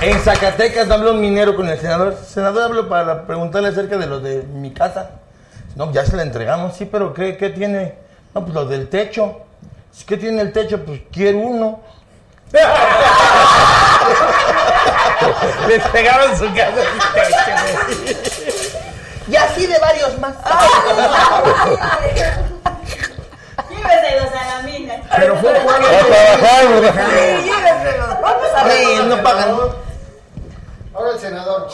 En 0.02 0.20
Zacatecas 0.20 0.90
habló 0.92 1.14
un 1.14 1.22
minero 1.22 1.56
con 1.56 1.70
el 1.70 1.80
senador. 1.80 2.18
Senador, 2.28 2.64
hablo 2.64 2.90
para 2.90 3.26
preguntarle 3.26 3.70
acerca 3.70 3.98
de 3.98 4.08
lo 4.08 4.20
de 4.20 4.44
mi 4.44 4.72
casa. 4.72 5.12
No, 5.76 5.92
ya 5.92 6.06
se 6.06 6.16
la 6.16 6.24
entregamos, 6.24 6.76
sí, 6.76 6.86
pero 6.86 7.14
¿qué, 7.14 7.38
qué 7.38 7.50
tiene? 7.50 7.96
No, 8.34 8.44
pues 8.44 8.54
lo 8.54 8.66
del 8.66 8.90
techo. 8.90 9.47
¿Qué 10.06 10.18
tiene 10.18 10.42
el 10.42 10.52
techo? 10.54 10.84
Pues 10.86 11.02
quiero 11.12 11.40
uno. 11.40 11.82
Les 15.68 15.84
pegaron 15.90 16.38
su 16.38 16.46
casa. 16.54 16.82
Y 19.30 19.36
así 19.36 19.66
de 19.66 19.78
varios 19.80 20.18
más. 20.20 20.34
Lléveselos 23.70 24.32
a 24.32 24.46
la 24.46 24.62
mina. 24.64 24.94
Pero 25.18 25.36
fue 25.38 25.52
un 25.52 25.64
pueblo. 25.66 25.88
A 25.88 26.06
trabajar. 26.06 26.64
Sí, 27.10 27.16
lléveselos. 27.44 28.22
Vamos 28.22 28.48
a 28.56 28.64
ver. 28.64 28.78
Sí, 28.78 29.02
no 29.04 29.22
pagan. 29.24 29.58
Ahora 30.98 31.12
el 31.12 31.20
senador. 31.20 31.68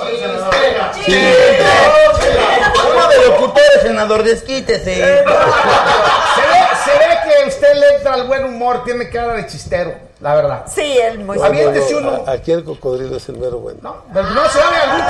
Uno 2.91 3.07
de 3.07 3.27
locutores, 3.27 3.81
senador, 3.81 4.21
desquítese. 4.23 4.95
Se 4.95 5.01
ve, 5.01 5.23
se 6.83 6.91
ve 6.97 7.19
que 7.22 7.22
usted 7.47 7.73
le 7.75 7.95
entra 7.97 8.13
al 8.13 8.27
buen 8.27 8.43
humor, 8.45 8.83
tiene 8.83 9.09
cara 9.09 9.33
de 9.33 9.47
chistero, 9.47 9.93
la 10.19 10.35
verdad. 10.35 10.63
Sí, 10.67 10.81
él 11.01 11.19
muy 11.19 11.37
No, 11.37 11.49
no, 11.49 11.97
uno. 11.97 12.23
Aquí 12.27 12.51
el 12.51 12.63
cocodrilo 12.63 13.17
es 13.17 13.27
el 13.29 13.37
mero 13.37 13.59
bueno. 13.59 13.79
No, 13.81 13.95
pero 14.13 14.29
no 14.31 14.43
se 14.49 14.59
sabe 14.59 14.77
algún 14.77 15.05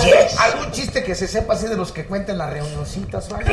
chiste. 0.00 0.36
Algún 0.38 0.70
chiste 0.72 1.04
que 1.04 1.14
se 1.14 1.26
sepa 1.28 1.54
así 1.54 1.66
de 1.66 1.76
los 1.76 1.92
que 1.92 2.04
cuentan 2.06 2.38
las 2.38 2.50
reunioncitas. 2.52 3.28
¿vale? 3.28 3.46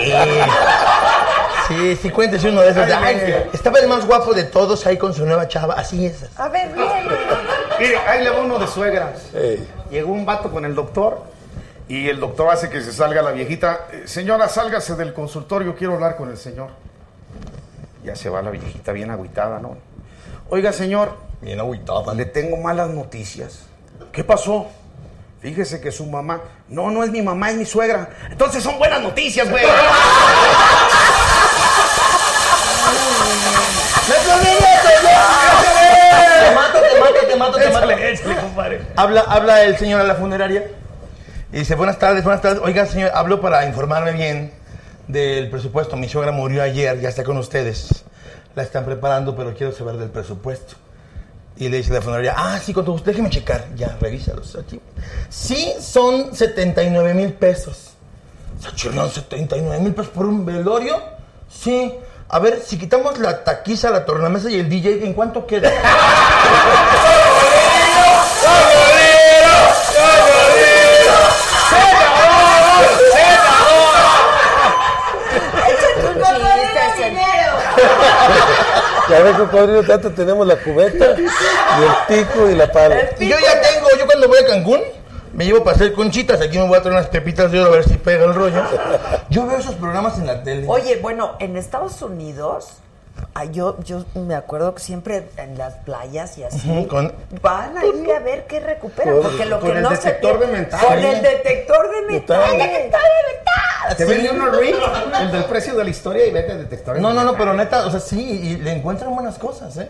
Sí, 1.68 1.96
sí, 2.02 2.10
cuéntese 2.10 2.50
uno 2.50 2.62
de 2.62 2.70
esos. 2.72 2.86
de, 2.88 2.94
"Ay, 2.94 3.46
estaba 3.54 3.80
el 3.80 3.88
más 3.88 4.06
guapo 4.06 4.34
de 4.34 4.44
todos 4.44 4.86
ahí 4.88 4.98
con 4.98 5.14
su 5.14 5.26
nueva 5.26 5.48
chava. 5.48 5.76
Así 5.76 6.06
es. 6.06 6.26
A 6.38 6.50
ver, 6.50 6.70
viene. 6.74 7.04
Mire, 7.80 7.98
ahí 8.08 8.24
le 8.24 8.30
va 8.32 8.40
uno 8.42 8.58
de 8.60 8.68
suegras. 8.68 9.20
Llegó 9.92 10.12
un 10.12 10.26
vato 10.26 10.50
con 10.52 10.66
el 10.66 10.74
doctor 10.76 11.22
y 11.88 12.10
el 12.10 12.20
doctor 12.20 12.50
hace 12.52 12.70
que 12.70 12.82
se 12.82 12.92
salga 12.92 13.22
la 13.22 13.32
viejita. 13.32 13.88
"Eh, 13.92 14.04
Señora, 14.06 14.48
sálgase 14.50 14.96
del 14.96 15.14
consultorio, 15.14 15.76
quiero 15.76 15.94
hablar 15.96 16.16
con 16.16 16.30
el 16.30 16.38
señor. 16.38 16.70
Ya 18.04 18.16
se 18.16 18.30
va 18.30 18.42
la 18.42 18.52
viejita 18.52 18.92
bien 18.92 19.12
agüitada, 19.12 19.60
¿no? 19.60 19.78
Oiga, 20.50 20.72
señor, 20.74 21.18
Bien 21.42 21.60
agüitada. 21.60 22.14
le 22.14 22.26
tengo 22.26 22.58
malas 22.58 22.90
noticias. 22.90 23.60
¿Qué 24.12 24.24
pasó? 24.24 24.68
Fíjese 25.42 25.80
que 25.80 25.92
su 25.92 26.06
mamá... 26.06 26.42
No, 26.68 26.92
no 26.92 27.04
es 27.04 27.12
mi 27.12 27.22
mamá, 27.22 27.52
es 27.52 27.58
mi 27.58 27.66
suegra. 27.66 28.10
Entonces 28.30 28.62
son 28.64 28.78
buenas 28.78 29.02
noticias, 29.02 29.50
güey. 29.50 29.64
Te 35.30 36.56
mato, 36.56 36.80
te 36.80 37.00
mato, 37.00 37.28
te 37.28 37.36
mato, 37.36 37.58
te 37.58 37.70
mato. 37.70 38.84
Habla, 38.96 39.22
habla 39.22 39.64
el 39.64 39.78
señor 39.78 40.02
a 40.02 40.04
la 40.04 40.16
funeraria 40.16 40.66
y 41.52 41.60
dice, 41.60 41.76
buenas 41.76 41.98
tardes, 42.00 42.24
buenas 42.24 42.42
tardes. 42.42 42.60
Oiga, 42.64 42.86
señor, 42.86 43.12
hablo 43.14 43.42
para 43.42 43.66
informarme 43.66 44.12
bien 44.12 44.52
del 45.10 45.50
presupuesto. 45.50 45.98
Mi 45.98 46.08
suegra 46.08 46.32
murió 46.32 46.64
ayer, 46.64 47.02
ya 47.02 47.10
está 47.10 47.26
con 47.26 47.38
ustedes. 47.38 48.06
La 48.56 48.64
están 48.64 48.86
preparando, 48.86 49.36
pero 49.36 49.54
quiero 49.54 49.74
saber 49.74 49.98
del 49.98 50.10
presupuesto. 50.10 50.76
Y 51.58 51.68
le 51.68 51.78
dice 51.78 51.92
la 51.92 52.02
funeraria, 52.02 52.36
ah, 52.38 52.58
sí, 52.64 52.74
con 52.74 52.86
todo 52.86 52.94
gusto, 52.94 53.10
déjeme 53.10 53.30
checar. 53.30 53.66
Ya, 53.76 53.98
revísalos 54.00 54.56
aquí. 54.56 54.80
Sí, 55.28 55.74
son 55.82 56.34
79 56.34 57.14
mil 57.14 57.34
pesos. 57.34 57.90
¿Sachirón 58.62 59.10
79 59.10 59.84
mil 59.84 59.94
pesos 59.94 60.12
por 60.12 60.26
un 60.26 60.46
velorio? 60.46 61.02
Sí. 61.50 61.94
A 62.30 62.40
ver, 62.40 62.62
si 62.62 62.78
quitamos 62.78 63.18
la 63.18 63.44
taquiza, 63.44 63.90
la 63.90 64.06
tornamesa 64.06 64.52
y 64.52 64.60
el 64.60 64.70
DJ, 64.70 65.06
¿en 65.06 65.14
cuánto 65.14 65.48
queda? 65.48 65.72
Ya 79.10 79.24
ves, 79.24 79.38
cocodrilo, 79.38 79.84
tanto 79.84 80.12
tenemos 80.12 80.46
la 80.46 80.58
cubeta 80.58 81.16
y 81.18 81.24
el 81.84 81.92
pico 82.08 82.50
y 82.50 82.56
la 82.56 82.72
pala. 82.72 83.10
Y 83.20 83.28
yo 83.28 83.36
ya 83.40 83.62
tengo, 83.62 83.88
yo 83.98 84.06
cuando 84.06 84.28
voy 84.28 84.38
a 84.38 84.46
Cancún, 84.46 84.82
me 85.34 85.46
llevo 85.46 85.64
para 85.64 85.76
hacer 85.76 85.94
conchitas, 85.94 86.42
aquí 86.42 86.58
me 86.58 86.68
voy 86.68 86.78
a 86.78 86.82
traer 86.82 86.98
unas 86.98 87.08
pepitas 87.08 87.52
de 87.52 87.60
oro 87.60 87.70
a 87.70 87.76
ver 87.78 87.86
si 87.86 87.96
pega 87.96 88.26
el 88.26 88.36
rollo. 88.36 88.62
Yo 89.30 89.48
veo 89.48 89.58
esos 89.58 89.76
programas 89.76 90.18
en 90.20 90.28
la 90.28 90.44
tele. 90.44 90.66
Oye, 90.68 91.00
bueno, 91.02 91.36
en 91.40 91.58
Estados 91.58 92.02
Unidos, 92.02 92.68
ay, 93.34 93.50
yo, 93.52 93.78
yo 93.84 94.06
me 94.16 94.36
acuerdo 94.36 94.74
que 94.76 94.82
siempre 94.82 95.30
en 95.38 95.58
las 95.58 95.76
playas 95.76 96.38
y 96.38 96.44
así 96.44 96.86
con- 96.90 97.14
van 97.42 97.78
a 97.78 97.86
ir 97.86 98.12
a 98.12 98.20
ver 98.20 98.46
qué 98.48 98.60
recuperan, 98.60 99.16
Con- 99.16 99.24
porque 99.24 99.46
lo 99.46 99.60
con 99.60 99.72
que 99.72 99.78
el 99.78 99.84
no 99.84 99.90
detector 99.90 100.40
se 100.40 100.46
de 100.46 100.52
metal. 100.52 100.80
Con 100.86 100.98
el 100.98 101.22
detector 101.22 101.90
de 101.92 102.02
metal. 102.14 102.40
Metal. 102.52 102.58
detector 102.58 103.02
de 103.02 103.34
metal. 103.38 103.98
Te 103.98 104.06
vende 104.06 104.30
uno 104.32 104.52
Rick, 104.52 104.76
el 105.22 105.32
del 105.32 105.44
precio 105.46 105.76
de 105.76 105.84
la 105.84 105.90
historia 105.90 106.26
y 106.26 106.32
vete 106.32 106.52
al 106.52 106.60
detector. 106.60 107.00
No, 107.00 107.14
no, 107.14 107.24
no, 107.24 107.36
pero 107.36 107.54
neta, 107.54 107.86
o 107.88 107.92
sea, 107.92 108.00
sí, 108.00 108.22
y 108.22 108.58
le 108.58 108.72
encuentran 108.74 109.14
buenas 109.14 109.38
cosas, 109.40 109.76
¿eh? 109.78 109.90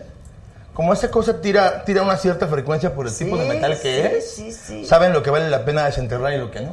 Como 0.72 0.92
esa 0.92 1.10
cosa 1.10 1.40
tira, 1.40 1.84
tira 1.84 2.02
una 2.02 2.16
cierta 2.16 2.46
frecuencia 2.46 2.94
por 2.94 3.06
el 3.06 3.14
tipo 3.16 3.36
de 3.36 3.46
metal 3.46 3.78
que 3.80 3.82
sí, 3.82 4.16
es. 4.16 4.30
sí, 4.30 4.52
sí. 4.52 4.84
Saben 4.86 5.12
lo 5.12 5.22
que 5.22 5.30
vale 5.30 5.50
la 5.50 5.64
pena 5.64 5.84
desenterrar 5.84 6.32
y 6.32 6.38
lo 6.38 6.50
que 6.50 6.60
no. 6.60 6.70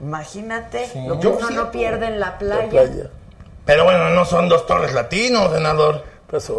Imagínate 0.00 0.86
Sí. 0.86 1.00
lo 1.06 1.16
que 1.16 1.24
Yo 1.24 1.36
uno 1.36 1.48
sí, 1.48 1.54
no 1.54 1.70
pierde 1.72 2.06
en 2.06 2.20
la 2.20 2.26
La 2.26 2.38
playa. 2.38 2.84
Pero 3.68 3.84
bueno, 3.84 4.08
no 4.08 4.24
son 4.24 4.48
dos 4.48 4.66
torres 4.66 4.94
latinos, 4.94 5.52
senador. 5.52 6.02
Pasó. 6.30 6.56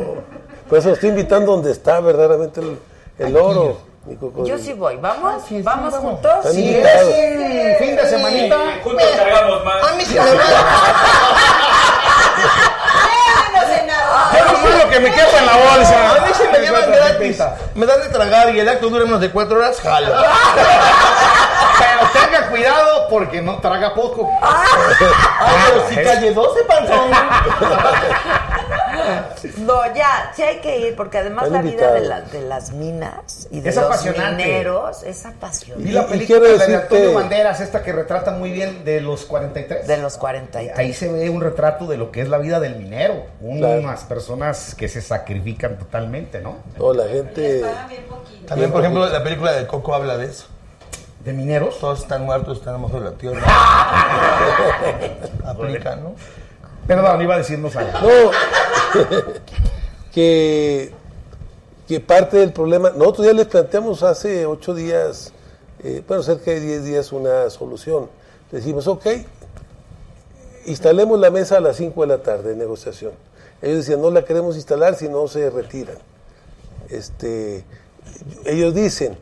Por 0.70 0.78
eso 0.78 0.92
estoy 0.92 1.10
invitando 1.10 1.54
donde 1.54 1.72
está 1.72 2.00
verdaderamente 2.02 2.62
el, 2.62 2.78
el 3.18 3.36
oro. 3.36 3.80
mi. 4.06 4.16
Yo 4.48 4.60
sí 4.60 4.74
voy. 4.74 4.98
¿Vamos? 4.98 5.42
sí, 5.50 5.60
¿Vamos 5.64 5.92
vamos. 5.92 6.12
juntos? 6.22 6.46
Es 6.46 6.54
un 6.54 7.78
fin 7.80 7.96
de 7.96 8.08
semanita. 8.08 8.58
Juntos 8.84 9.08
cargamos 9.18 9.66
más. 9.66 9.92
A 9.92 9.96
mí 9.96 10.06
sí 10.06 10.14
me 10.14 10.22
Pero 14.32 14.60
malo 14.60 14.90
que 14.92 15.00
me 15.00 15.12
quepa 15.12 15.38
en 15.40 15.46
la 15.48 15.58
bolsa. 15.58 16.16
A 16.16 16.26
mí 16.28 16.32
se 16.32 16.48
me 16.48 16.60
llevan 16.60 16.92
gratis. 16.92 17.42
Me 17.74 17.88
dan 17.88 18.02
de 18.02 18.10
tragar 18.10 18.54
y 18.54 18.60
el 18.60 18.70
acto 18.70 18.88
dura 18.88 19.06
menos 19.06 19.22
de 19.22 19.32
cuatro 19.32 19.58
horas, 19.58 19.82
jalo. 19.82 20.14
Pero 21.80 22.26
tenga 22.26 22.50
cuidado 22.50 23.08
porque 23.10 23.42
no 23.42 23.60
traga 23.60 23.94
poco. 23.94 24.30
Ah, 25.42 25.68
pero 25.70 25.88
si 25.90 25.96
calle 25.96 26.34
12, 26.34 26.64
panzón. 26.66 27.10
No, 29.60 29.86
ya, 29.96 30.32
sí 30.36 30.42
hay 30.44 30.58
que 30.60 30.80
ir, 30.80 30.96
porque 30.96 31.18
además 31.18 31.50
la 31.50 31.62
vida 31.62 31.92
de, 31.94 32.02
la- 32.02 32.24
las 32.48 32.72
minas 32.72 33.48
y 33.52 33.62
de 33.62 33.70
Es 33.70 33.76
los 33.78 34.06
mineros 34.06 35.04
es 35.04 35.26
apasionante. 35.26 35.84
Vi 35.86 35.92
la 35.94 36.02
Y- 36.02 36.06
y 36.06 36.08
película 36.10 36.40
de 36.66 36.76
Antonio 36.76 37.14
Banderas, 37.14 37.62
esta 37.62 37.82
que 37.84 37.92
retrata 37.94 38.32
muy 38.32 38.52
bien 38.52 38.84
de 38.84 39.02
los 39.02 39.26
43. 39.26 39.88
De 39.88 39.98
los 39.98 40.18
43. 40.18 40.78
Ahí 40.78 40.94
se 40.94 41.12
ve 41.12 41.30
un 41.30 41.42
retrato 41.42 41.86
de 41.88 41.98
lo 41.98 42.12
que 42.12 42.22
es 42.22 42.30
la 42.30 42.38
vida 42.38 42.60
del 42.60 42.76
minero. 42.76 43.26
Claro. 43.40 43.80
Unas 43.80 44.04
personas 44.04 44.76
que 44.76 44.88
se 44.90 45.02
sacrifican 45.02 45.78
totalmente, 45.78 46.42
¿no? 46.42 46.58
No, 46.78 46.94
la 46.94 47.08
gente. 47.08 47.64
También, 48.48 48.72
por 48.72 48.82
ejemplo, 48.82 49.08
la 49.08 49.24
película 49.24 49.54
de 49.54 49.66
Coco 49.68 49.94
habla 49.96 50.18
de 50.18 50.26
eso. 50.26 50.48
¿De 51.24 51.34
mineros? 51.34 51.80
Todos 51.80 52.00
están 52.00 52.24
muertos, 52.24 52.60
están 52.60 52.76
abajo 52.76 53.00
de 53.00 53.06
la 53.06 53.12
tierra. 53.12 53.42
Aplica, 55.46 55.98
¿no? 55.98 56.16
Perdón, 56.88 57.22
iba 57.22 57.36
a 57.36 57.38
decirnos 57.40 57.76
algo. 57.76 57.92
No, 58.00 58.32
que, 60.14 60.92
que 61.88 62.00
parte 62.00 62.38
del 62.38 62.54
problema, 62.54 62.92
nosotros 62.92 63.28
ya 63.28 63.34
les 63.34 63.48
planteamos 63.48 64.02
hace 64.02 64.46
ocho 64.46 64.74
días, 64.74 65.34
eh, 65.84 66.04
bueno, 66.08 66.24
cerca 66.24 66.52
de 66.52 66.62
diez 66.62 66.86
días 66.86 67.12
una 67.12 67.50
solución. 67.50 68.10
Decimos, 68.52 68.88
ok, 68.88 69.06
instalemos 70.66 71.20
la 71.20 71.30
mesa 71.30 71.58
a 71.58 71.60
las 71.60 71.76
5 71.76 72.02
de 72.02 72.08
la 72.08 72.24
tarde 72.24 72.50
de 72.52 72.56
negociación. 72.56 73.12
Ellos 73.62 73.80
decían, 73.80 74.02
no 74.02 74.10
la 74.10 74.24
queremos 74.24 74.56
instalar 74.56 74.96
si 74.96 75.10
no 75.10 75.28
se 75.28 75.50
retiran. 75.50 75.98
Este, 76.90 77.66
ellos 78.46 78.74
dicen, 78.74 79.18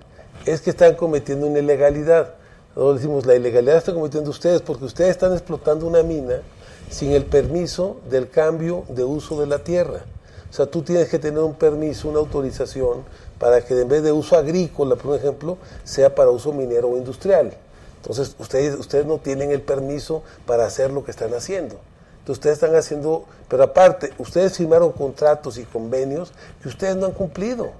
es 0.47 0.61
que 0.61 0.69
están 0.69 0.95
cometiendo 0.95 1.45
una 1.45 1.59
ilegalidad. 1.59 2.35
Nosotros 2.69 2.95
decimos, 2.97 3.25
la 3.25 3.35
ilegalidad 3.35 3.77
están 3.77 3.95
cometiendo 3.95 4.29
ustedes 4.29 4.61
porque 4.61 4.85
ustedes 4.85 5.11
están 5.11 5.33
explotando 5.33 5.85
una 5.85 6.03
mina 6.03 6.41
sin 6.89 7.11
el 7.11 7.25
permiso 7.25 7.97
del 8.09 8.29
cambio 8.29 8.85
de 8.89 9.03
uso 9.03 9.39
de 9.39 9.47
la 9.47 9.59
tierra. 9.59 10.05
O 10.49 10.53
sea, 10.53 10.65
tú 10.65 10.81
tienes 10.81 11.09
que 11.09 11.19
tener 11.19 11.39
un 11.39 11.55
permiso, 11.55 12.07
una 12.07 12.19
autorización, 12.19 13.03
para 13.37 13.61
que 13.61 13.79
en 13.79 13.89
vez 13.89 14.03
de 14.03 14.11
uso 14.11 14.37
agrícola, 14.37 14.95
por 14.95 15.17
ejemplo, 15.17 15.57
sea 15.83 16.15
para 16.15 16.29
uso 16.29 16.53
minero 16.53 16.87
o 16.89 16.97
industrial. 16.97 17.53
Entonces, 17.97 18.35
ustedes, 18.39 18.79
ustedes 18.79 19.05
no 19.05 19.17
tienen 19.17 19.51
el 19.51 19.61
permiso 19.61 20.23
para 20.45 20.65
hacer 20.65 20.91
lo 20.91 21.03
que 21.03 21.11
están 21.11 21.33
haciendo. 21.33 21.75
Entonces, 22.19 22.39
ustedes 22.39 22.53
están 22.55 22.75
haciendo, 22.75 23.25
pero 23.49 23.63
aparte, 23.63 24.13
ustedes 24.17 24.55
firmaron 24.55 24.93
contratos 24.93 25.57
y 25.57 25.63
convenios 25.63 26.31
que 26.61 26.69
ustedes 26.69 26.95
no 26.95 27.07
han 27.07 27.11
cumplido. 27.11 27.71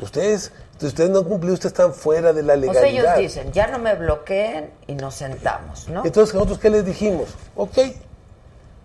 Ustedes, 0.00 0.50
ustedes 0.88 1.10
no 1.10 1.18
han 1.20 1.24
cumplido, 1.24 1.54
ustedes 1.54 1.72
están 1.72 1.92
fuera 1.94 2.32
de 2.32 2.42
la 2.42 2.54
O 2.54 2.60
sea, 2.60 2.72
legalidad. 2.72 3.18
ellos 3.18 3.34
dicen, 3.34 3.52
ya 3.52 3.66
no 3.68 3.78
me 3.78 3.94
bloqueen 3.94 4.70
y 4.86 4.94
nos 4.94 5.14
sentamos, 5.14 5.88
¿no? 5.88 6.04
Entonces, 6.04 6.34
nosotros 6.34 6.58
qué 6.58 6.70
les 6.70 6.84
dijimos? 6.84 7.28
Ok, 7.56 7.78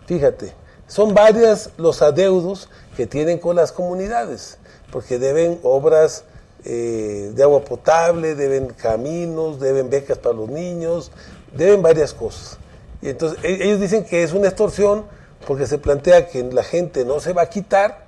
fíjate, 0.06 0.54
son 0.88 1.14
varias 1.14 1.72
los 1.78 2.02
adeudos 2.02 2.70
que 2.96 3.08
tienen 3.08 3.40
con 3.40 3.56
las 3.56 3.72
comunidades, 3.72 4.58
porque 4.92 5.20
deben 5.20 5.60
obras 5.64 6.24
eh, 6.66 7.32
de 7.36 7.44
agua 7.44 7.64
potable, 7.64 8.36
deben 8.36 8.68
caminos, 8.68 9.60
deben 9.60 9.90
becas 9.90 10.18
para 10.18 10.36
los 10.36 10.50
niños, 10.50 11.12
deben 11.54 11.82
varias 11.82 12.14
cosas. 12.14 12.58
Y 13.02 13.10
entonces 13.10 13.40
e- 13.44 13.64
ellos 13.66 13.80
dicen 13.80 14.04
que 14.06 14.24
es 14.24 14.34
una 14.34 14.48
extorsión 14.48 15.06
porque 15.46 15.68
se 15.68 15.78
plantea 15.78 16.28
que 16.28 16.44
la 16.44 16.64
gente 16.64 17.06
no 17.06 17.20
se 17.20 17.32
va 17.34 17.44
a 17.44 17.50
quitar 17.50 18.06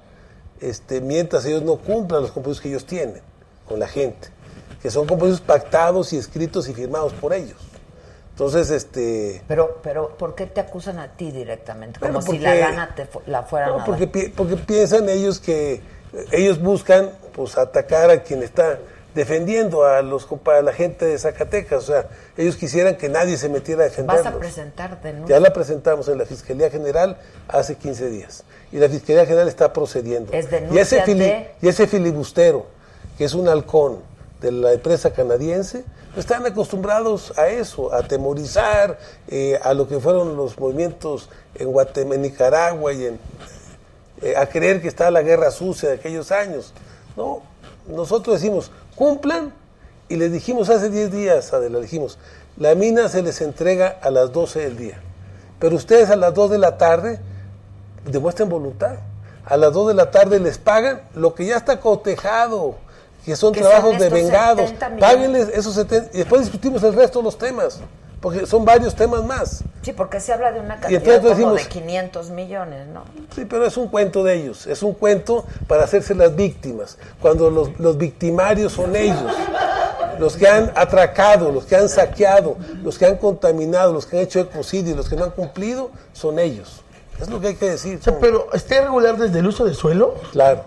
este, 0.61 0.99
mientras 0.99 1.45
ellos 1.45 1.61
no 1.63 1.77
cumplan 1.77 2.21
los 2.23 2.31
compromisos 2.31 2.61
que 2.61 2.69
ellos 2.69 2.85
tienen 2.85 3.21
con 3.69 3.79
la 3.79 3.87
gente, 3.87 4.27
que 4.81 4.89
son 4.89 5.07
compromisos 5.07 5.39
pactados 5.41 6.11
y 6.11 6.17
escritos 6.17 6.67
y 6.67 6.73
firmados 6.73 7.13
por 7.13 7.31
ellos. 7.33 7.57
Entonces, 8.31 8.69
este... 8.71 9.41
Pero, 9.47 9.79
pero, 9.83 10.17
¿por 10.17 10.33
qué 10.33 10.45
te 10.45 10.59
acusan 10.61 10.97
a 10.99 11.09
ti 11.09 11.29
directamente? 11.31 11.99
Como 11.99 12.13
Bueno, 12.13 12.31
si 12.31 12.39
la 12.39 12.55
gana 12.55 12.95
te 12.95 13.05
fu- 13.05 13.21
la 13.27 13.43
fueran 13.43 13.77
No, 13.77 13.85
porque, 13.85 14.07
pi- 14.07 14.29
porque 14.29 14.55
piensan 14.57 15.07
ellos 15.09 15.39
que 15.39 15.81
ellos 16.31 16.59
buscan 16.59 17.11
pues 17.33 17.57
atacar 17.57 18.09
a 18.09 18.23
quien 18.23 18.41
está 18.41 18.79
defendiendo 19.13 19.83
a 19.83 20.01
los 20.01 20.27
a 20.45 20.61
la 20.61 20.71
gente 20.71 21.05
de 21.05 21.17
Zacatecas, 21.19 21.83
o 21.83 21.85
sea, 21.87 22.07
ellos 22.37 22.55
quisieran 22.55 22.95
que 22.95 23.09
nadie 23.09 23.37
se 23.37 23.49
metiera 23.49 23.81
a 23.83 23.85
defenderlos. 23.85 24.23
Vas 24.23 24.57
a. 24.57 25.25
Ya 25.27 25.39
la 25.39 25.51
presentamos 25.51 26.07
en 26.07 26.17
la 26.17 26.25
Fiscalía 26.25 26.69
General 26.69 27.17
hace 27.47 27.75
15 27.75 28.09
días 28.09 28.43
y 28.71 28.77
la 28.77 28.87
Fiscalía 28.87 29.25
General 29.25 29.47
está 29.49 29.73
procediendo. 29.73 30.31
Es 30.31 30.47
y, 30.71 30.77
ese 30.77 31.01
fili- 31.03 31.47
y 31.61 31.67
ese 31.67 31.87
filibustero, 31.87 32.67
que 33.19 33.25
es 33.25 33.33
un 33.33 33.49
halcón 33.49 33.97
de 34.39 34.49
la 34.49 34.71
empresa 34.71 35.11
canadiense, 35.11 35.83
están 36.15 36.45
acostumbrados 36.45 37.37
a 37.37 37.49
eso, 37.49 37.93
a 37.93 37.97
atemorizar 37.97 38.97
eh, 39.27 39.59
a 39.61 39.73
lo 39.73 39.89
que 39.89 39.99
fueron 39.99 40.37
los 40.37 40.57
movimientos 40.57 41.27
en 41.55 41.69
Guatemala, 41.69 42.21
Nicaragua 42.21 42.93
y 42.93 43.07
en, 43.07 43.19
eh, 44.21 44.37
a 44.37 44.45
creer 44.45 44.81
que 44.81 44.87
está 44.87 45.11
la 45.11 45.21
guerra 45.21 45.51
sucia 45.51 45.89
de 45.89 45.95
aquellos 45.95 46.31
años. 46.31 46.73
No, 47.17 47.41
nosotros 47.89 48.39
decimos, 48.39 48.71
cumplan, 48.95 49.53
y 50.07 50.15
les 50.15 50.31
dijimos 50.31 50.69
hace 50.69 50.89
10 50.89 51.11
días, 51.11 51.51
Adela, 51.51 51.79
dijimos, 51.79 52.17
la 52.55 52.73
mina 52.73 53.09
se 53.09 53.21
les 53.21 53.41
entrega 53.41 53.99
a 54.01 54.11
las 54.11 54.31
12 54.31 54.61
del 54.61 54.77
día, 54.77 55.01
pero 55.59 55.75
ustedes 55.75 56.09
a 56.09 56.15
las 56.15 56.33
2 56.33 56.51
de 56.51 56.57
la 56.57 56.77
tarde 56.77 57.19
demuestren 58.05 58.47
voluntad. 58.47 58.95
A 59.43 59.57
las 59.57 59.73
2 59.73 59.89
de 59.89 59.93
la 59.93 60.09
tarde 60.09 60.39
les 60.39 60.57
pagan 60.57 61.01
lo 61.15 61.35
que 61.35 61.45
ya 61.45 61.57
está 61.57 61.81
cotejado, 61.81 62.75
que 63.25 63.35
son 63.35 63.53
Que 63.53 63.61
trabajos 63.61 63.91
son 63.91 63.99
de 63.99 64.05
estos 64.07 64.21
vegados. 64.23 64.69
70 64.69 64.89
millones. 64.89 65.09
Páguenles 65.15 65.49
esos 65.53 65.73
70 65.75 66.09
y 66.13 66.17
después 66.19 66.41
discutimos 66.41 66.83
el 66.83 66.93
resto 66.93 67.19
de 67.19 67.23
los 67.25 67.37
temas, 67.37 67.79
porque 68.21 68.45
son 68.45 68.65
varios 68.65 68.95
temas 68.95 69.23
más. 69.23 69.63
Sí, 69.81 69.93
porque 69.93 70.19
se 70.19 70.33
habla 70.33 70.51
de 70.51 70.59
una 70.59 70.79
cantidad 70.79 71.01
entonces 71.01 71.21
como 71.21 71.53
decimos- 71.55 71.63
de 71.63 71.67
500 71.69 72.29
millones, 72.31 72.87
¿no? 72.87 73.03
Sí, 73.35 73.45
pero 73.45 73.65
es 73.65 73.77
un 73.77 73.87
cuento 73.87 74.23
de 74.23 74.35
ellos, 74.35 74.67
es 74.67 74.83
un 74.83 74.93
cuento 74.93 75.45
para 75.67 75.83
hacerse 75.83 76.15
las 76.15 76.35
víctimas, 76.35 76.97
cuando 77.21 77.49
los, 77.49 77.79
los 77.79 77.97
victimarios 77.97 78.73
son 78.73 78.95
ellos, 78.95 79.31
los 80.19 80.35
que 80.35 80.47
han 80.49 80.71
atracado, 80.75 81.51
los 81.51 81.65
que 81.65 81.75
han 81.77 81.87
saqueado, 81.87 82.57
los 82.83 82.97
que 82.97 83.05
han 83.05 83.15
contaminado, 83.17 83.93
los 83.93 84.05
que 84.05 84.17
han 84.17 84.23
hecho 84.23 84.39
ecocidio, 84.41 84.95
los 84.95 85.07
que 85.07 85.15
no 85.15 85.23
han 85.25 85.31
cumplido, 85.31 85.91
son 86.13 86.39
ellos. 86.39 86.81
Es 87.21 87.29
lo 87.29 87.39
que 87.39 87.47
hay 87.49 87.55
que 87.55 87.69
decir. 87.71 87.99
pero, 88.19 88.47
¿está 88.53 88.77
irregular 88.77 89.17
desde 89.17 89.39
el 89.39 89.47
uso 89.47 89.65
del 89.65 89.75
suelo? 89.75 90.15
Claro, 90.31 90.63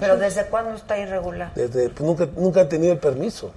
Pero 0.00 0.16
¿desde 0.16 0.44
cuándo 0.46 0.74
está 0.76 0.98
irregular? 0.98 1.52
desde, 1.54 1.88
pues, 1.90 2.00
nunca, 2.06 2.26
nunca 2.36 2.60
han 2.62 2.68
tenido 2.68 2.92
el 2.92 2.98
permiso. 2.98 3.50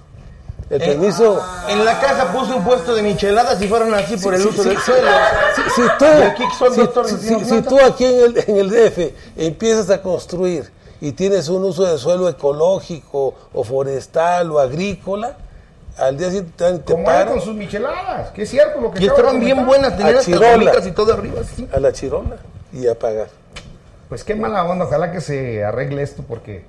El 0.70 0.80
Eh, 0.80 0.86
permiso... 0.86 1.42
En 1.68 1.84
la 1.84 2.00
casa 2.00 2.32
puse 2.32 2.52
un 2.54 2.64
puesto 2.64 2.94
de 2.94 3.02
micheladas 3.02 3.60
y 3.60 3.68
fueron 3.68 3.92
así 3.94 4.16
por 4.16 4.34
el 4.34 4.40
Sí, 4.42 4.48
uso 4.48 4.62
sí, 4.62 4.68
del 4.70 4.78
sí. 4.78 4.84
suelo. 4.84 5.08
Si, 5.54 5.62
si 5.82 5.88
tú, 5.98 6.04
aquí 6.06 6.42
son 6.58 6.74
si- 6.74 6.80
dos 6.80 6.94
torres, 6.94 7.16
si- 7.20 7.30
¿no? 7.36 7.44
si 7.44 7.62
tú 7.62 7.78
aquí 7.84 8.04
en 8.06 8.20
el, 8.20 8.44
en 8.46 8.56
el 8.56 8.70
DF 8.70 9.12
empiezas 9.36 9.90
a 9.90 10.00
construir 10.00 10.70
y 11.00 11.12
tienes 11.12 11.48
un 11.48 11.64
uso 11.64 11.84
de 11.84 11.98
suelo 11.98 12.28
ecológico 12.28 13.34
o 13.52 13.64
forestal 13.64 14.50
o 14.52 14.60
agrícola, 14.60 15.36
al 15.98 16.16
día 16.16 16.28
siguiente 16.28 16.52
te, 16.56 16.80
Como 16.92 17.04
paran 17.04 17.28
con 17.34 17.40
sus 17.42 17.54
micheladas, 17.54 18.30
que 18.30 18.42
es 18.44 18.48
cierto 18.50 18.80
lo 18.80 18.92
que 18.92 19.02
Y 19.02 19.08
estaban 19.08 19.40
bien 19.40 19.66
buenas, 19.66 19.94
tenían 19.96 20.14
gomitas 20.14 20.86
y 20.86 20.92
todo 20.92 21.12
arriba. 21.12 21.40
así. 21.42 21.68
a 21.70 21.80
la 21.80 21.92
chirola 21.92 22.36
y 22.72 22.86
a 22.86 22.94
pagar. 22.98 23.28
Pues 24.12 24.24
qué 24.24 24.34
mala 24.34 24.62
onda, 24.64 24.84
ojalá 24.84 25.10
que 25.10 25.22
se 25.22 25.64
arregle 25.64 26.02
esto 26.02 26.22
porque 26.28 26.66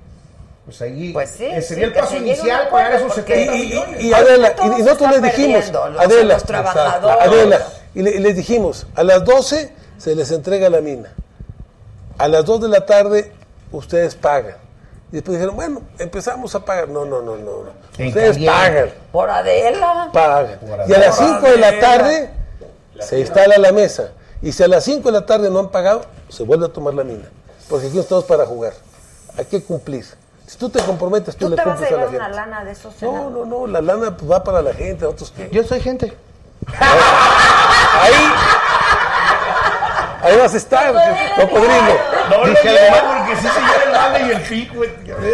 pues 0.64 0.80
ahí 0.80 1.12
Pues 1.12 1.28
sí, 1.28 1.44
eh, 1.44 1.60
sí, 1.60 1.68
sería 1.68 1.84
el 1.84 1.92
paso 1.92 2.16
inicial 2.16 2.68
pagar 2.70 2.94
esos 2.94 3.12
porque- 3.12 3.34
70 3.34 3.54
Y, 3.54 3.60
y- 3.60 3.66
millones. 3.66 4.02
y 4.02 4.14
Adela, 4.14 4.54
y, 4.62 4.64
y 4.80 4.82
nosotros 4.82 5.10
les 5.10 5.22
dijimos, 5.22 5.70
los- 5.70 6.00
Adela, 6.00 6.32
los 6.34 6.44
trabajadores. 6.44 7.18
Adela, 7.28 7.60
y, 7.94 8.00
le- 8.00 8.10
y 8.12 8.18
les 8.20 8.34
dijimos, 8.36 8.86
a 8.94 9.02
las 9.02 9.26
12 9.26 9.74
se 9.98 10.14
les 10.16 10.30
entrega 10.30 10.70
la 10.70 10.80
mina, 10.80 11.12
a 12.16 12.28
las 12.28 12.46
2 12.46 12.62
de 12.62 12.68
la 12.68 12.86
tarde 12.86 13.30
ustedes 13.72 14.14
pagan. 14.14 14.56
Y 15.12 15.16
después 15.16 15.36
dijeron, 15.36 15.54
bueno, 15.54 15.82
empezamos 15.98 16.54
a 16.54 16.64
pagar. 16.64 16.88
No, 16.88 17.04
no, 17.04 17.20
no, 17.20 17.36
no. 17.36 17.52
Ustedes 18.06 18.38
pagan, 18.38 18.88
Por 19.12 19.28
Adela. 19.28 20.08
pagan. 20.14 20.58
Por 20.60 20.70
Y 20.88 20.94
a 20.94 20.98
las 20.98 21.20
Adela. 21.20 21.40
5 21.42 21.46
de 21.50 21.56
la 21.58 21.78
tarde 21.78 22.30
se 23.00 23.20
instala 23.20 23.58
la 23.58 23.70
mesa. 23.70 24.12
Y 24.40 24.52
si 24.52 24.62
a 24.62 24.66
las 24.68 24.82
5 24.84 25.12
de 25.12 25.20
la 25.20 25.26
tarde 25.26 25.50
no 25.50 25.58
han 25.58 25.68
pagado, 25.68 26.06
se 26.34 26.42
vuelve 26.42 26.66
a 26.66 26.68
tomar 26.68 26.94
la 26.94 27.04
mina. 27.04 27.24
Porque 27.68 27.86
aquí 27.86 27.96
no 27.96 28.02
estamos 28.02 28.24
para 28.24 28.44
jugar. 28.44 28.74
Hay 29.38 29.46
que 29.46 29.62
cumplir. 29.62 30.04
Si 30.46 30.58
tú 30.58 30.68
te 30.68 30.82
comprometes, 30.82 31.34
tú, 31.36 31.46
¿Tú 31.46 31.50
le 31.50 31.56
te 31.56 31.64
vas 31.64 31.80
a 31.80 31.86
cumples 31.86 31.92
a, 31.92 32.04
la 32.04 32.10
llevar 32.10 32.30
una 32.30 32.36
lana 32.36 32.64
de 32.64 32.72
esos 32.72 32.92
No, 32.94 32.98
senadores? 32.98 33.32
no, 33.32 33.46
no, 33.46 33.66
la 33.66 33.80
lana 33.80 34.16
pues, 34.16 34.30
va 34.30 34.44
para 34.44 34.60
la 34.60 34.74
gente, 34.74 35.04
nosotros 35.04 35.32
qué. 35.34 35.48
Yo 35.50 35.64
soy 35.64 35.80
gente. 35.80 36.14
Ahí, 36.78 38.14
Ahí 40.22 40.38
vas 40.38 40.54
a 40.54 40.56
estar, 40.56 40.92
no. 40.94 41.00
No 41.00 42.46
lo 42.46 42.54
llevo 42.54 42.96
porque 43.18 43.36
sí 43.36 43.48
se 43.48 43.60
lleva 43.60 43.84
el 43.84 43.92
mame 43.92 44.26
y 44.26 44.30
el 44.30 44.42
pico. 44.42 44.80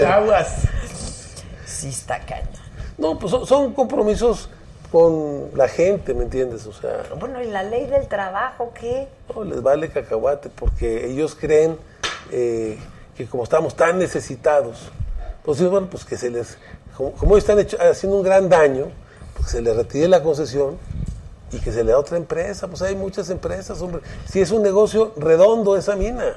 Aguas. 0.06 0.48
Sí 1.64 1.88
está 1.88 2.18
cañón. 2.20 2.48
No, 2.98 3.18
pues 3.18 3.30
son, 3.30 3.46
son 3.46 3.72
compromisos 3.72 4.48
con 4.90 5.50
la 5.54 5.68
gente, 5.68 6.14
¿me 6.14 6.24
entiendes? 6.24 6.66
O 6.66 6.72
sea, 6.72 7.04
Bueno, 7.18 7.40
¿y 7.42 7.46
la 7.46 7.62
ley 7.62 7.86
del 7.86 8.08
trabajo 8.08 8.72
qué? 8.78 9.08
no 9.34 9.44
les 9.44 9.62
vale 9.62 9.88
cacahuate 9.88 10.48
porque 10.50 11.06
ellos 11.06 11.36
creen 11.38 11.76
eh, 12.32 12.78
que 13.16 13.26
como 13.26 13.44
estamos 13.44 13.74
tan 13.76 13.98
necesitados, 13.98 14.90
pues 15.44 15.62
bueno, 15.68 15.88
pues 15.90 16.04
que 16.04 16.16
se 16.16 16.30
les, 16.30 16.58
como, 16.96 17.12
como 17.12 17.36
están 17.36 17.58
hecho- 17.60 17.78
haciendo 17.80 18.16
un 18.18 18.24
gran 18.24 18.48
daño, 18.48 18.86
pues 19.36 19.50
se 19.50 19.62
les 19.62 19.76
retire 19.76 20.08
la 20.08 20.22
concesión 20.22 20.76
y 21.52 21.58
que 21.58 21.72
se 21.72 21.82
le 21.84 21.92
da 21.92 21.98
otra 21.98 22.16
empresa. 22.16 22.68
Pues 22.68 22.82
hay 22.82 22.94
muchas 22.96 23.30
empresas, 23.30 23.80
hombre. 23.80 24.02
Si 24.28 24.40
es 24.40 24.50
un 24.50 24.62
negocio 24.62 25.12
redondo 25.16 25.76
esa 25.76 25.96
mina. 25.96 26.36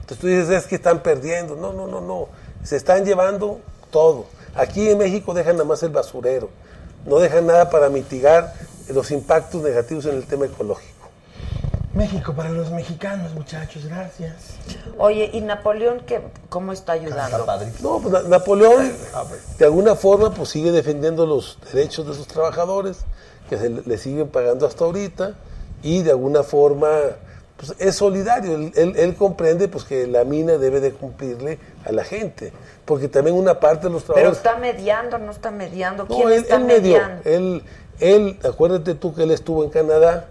Entonces 0.00 0.18
tú 0.18 0.26
dices, 0.26 0.48
es 0.50 0.66
que 0.66 0.74
están 0.76 1.02
perdiendo. 1.02 1.54
No, 1.56 1.72
no, 1.72 1.86
no, 1.86 2.00
no. 2.00 2.28
Se 2.64 2.76
están 2.76 3.04
llevando 3.04 3.60
todo. 3.90 4.26
Aquí 4.56 4.88
en 4.88 4.98
México 4.98 5.34
dejan 5.34 5.56
nada 5.56 5.68
más 5.68 5.82
el 5.82 5.90
basurero. 5.90 6.48
No 7.06 7.18
dejan 7.18 7.46
nada 7.46 7.70
para 7.70 7.88
mitigar 7.88 8.52
los 8.88 9.10
impactos 9.10 9.62
negativos 9.62 10.06
en 10.06 10.16
el 10.16 10.24
tema 10.26 10.46
ecológico. 10.46 10.90
México 11.94 12.32
para 12.34 12.50
los 12.50 12.70
mexicanos, 12.70 13.34
muchachos, 13.34 13.84
gracias. 13.86 14.34
Oye, 14.96 15.28
¿y 15.32 15.40
Napoleón 15.40 16.02
qué, 16.06 16.20
cómo 16.48 16.72
está 16.72 16.92
ayudando? 16.92 17.44
No, 17.82 17.98
pues 17.98 18.12
Na- 18.12 18.22
Napoleón 18.28 18.92
de 19.58 19.64
alguna 19.64 19.96
forma 19.96 20.32
pues 20.32 20.50
sigue 20.50 20.70
defendiendo 20.70 21.26
los 21.26 21.58
derechos 21.72 22.06
de 22.06 22.14
sus 22.14 22.28
trabajadores, 22.28 22.98
que 23.48 23.58
se 23.58 23.68
le, 23.70 23.82
le 23.84 23.98
siguen 23.98 24.28
pagando 24.28 24.66
hasta 24.68 24.84
ahorita, 24.84 25.34
y 25.82 26.02
de 26.02 26.10
alguna 26.12 26.44
forma 26.44 26.88
pues 27.60 27.74
es 27.78 27.94
solidario. 27.94 28.54
Él, 28.54 28.72
él- 28.74 28.94
él 28.96 29.14
comprende 29.14 29.68
pues 29.68 29.84
que 29.84 30.06
la 30.06 30.24
mina 30.24 30.56
debe 30.56 30.80
de 30.80 30.92
cumplirle 30.92 31.58
a 31.84 31.92
la 31.92 32.04
gente, 32.04 32.52
porque 32.86 33.06
también 33.08 33.36
una 33.36 33.60
parte 33.60 33.88
de 33.88 33.92
los 33.92 34.02
Pero 34.04 34.14
trabajadores... 34.14 34.38
está 34.38 34.56
mediando, 34.56 35.18
no 35.18 35.30
está 35.30 35.50
mediando. 35.50 36.04
No, 36.08 36.16
¿Quién 36.16 36.28
él, 36.28 36.34
está 36.34 36.56
él 36.56 36.64
medió. 36.64 36.94
mediando? 36.98 37.22
Él, 37.28 37.62
él, 38.00 38.38
acuérdate 38.44 38.94
tú 38.94 39.14
que 39.14 39.24
él 39.24 39.30
estuvo 39.30 39.62
en 39.62 39.68
Canadá, 39.68 40.28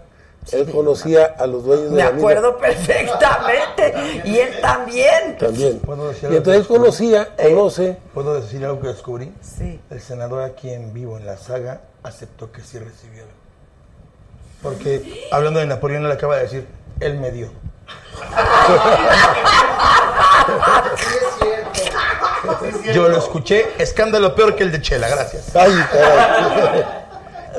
él 0.50 0.68
conocía 0.72 1.26
a 1.26 1.46
los 1.46 1.64
dueños 1.64 1.90
de 1.90 1.96
Me 1.96 1.96
la 1.98 2.06
mina. 2.06 2.18
acuerdo 2.18 2.58
perfectamente. 2.58 3.94
y 4.28 4.38
él 4.38 4.60
también. 4.60 5.36
También. 5.38 5.78
¿Puedo 5.78 6.08
decir 6.08 6.32
Y 6.32 6.36
entonces 6.36 6.62
él 6.62 6.66
conocía, 6.66 7.28
conoce. 7.36 7.96
¿Puedo 8.12 8.40
decir 8.40 8.64
algo 8.64 8.80
que 8.80 8.88
descubrí? 8.88 9.32
Sí. 9.40 9.78
El 9.90 10.00
senador 10.00 10.42
aquí 10.42 10.70
en 10.70 10.92
vivo 10.92 11.16
en 11.18 11.26
la 11.26 11.36
saga 11.36 11.82
aceptó 12.02 12.50
que 12.50 12.62
sí 12.62 12.78
recibió. 12.78 13.22
Porque 14.62 15.26
hablando 15.30 15.60
de 15.60 15.66
Napoleón, 15.66 16.04
él 16.04 16.12
acaba 16.12 16.36
de 16.36 16.42
decir, 16.42 16.66
él 17.00 17.18
me 17.18 17.30
dio. 17.30 17.50
Yo 22.94 23.08
lo 23.08 23.16
escuché, 23.18 23.66
escándalo 23.78 24.34
peor 24.34 24.56
que 24.56 24.64
el 24.64 24.72
de 24.72 24.80
Chela, 24.80 25.08
gracias. 25.08 25.54
Ay, 25.54 25.72
caray. 25.92 26.84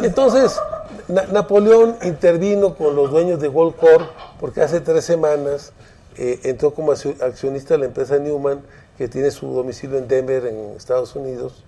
Entonces, 0.04 0.60
Na- 1.08 1.24
Napoleón 1.32 1.98
intervino 2.04 2.76
con 2.76 2.96
los 2.96 3.12
dueños 3.12 3.40
de 3.40 3.48
Gold 3.48 3.76
Corp 3.76 4.10
porque 4.40 4.62
hace 4.62 4.80
tres 4.82 5.04
semanas 5.06 5.74
eh, 6.18 6.40
entró 6.44 6.74
como 6.74 6.92
accio- 6.94 7.22
accionista 7.22 7.74
de 7.74 7.80
la 7.80 7.86
empresa 7.86 8.18
Newman, 8.18 8.62
que 8.98 9.08
tiene 9.08 9.32
su 9.32 9.48
domicilio 9.54 9.98
en 9.98 10.08
Denver, 10.08 10.46
en 10.46 10.74
Estados 10.78 11.16
Unidos. 11.16 11.64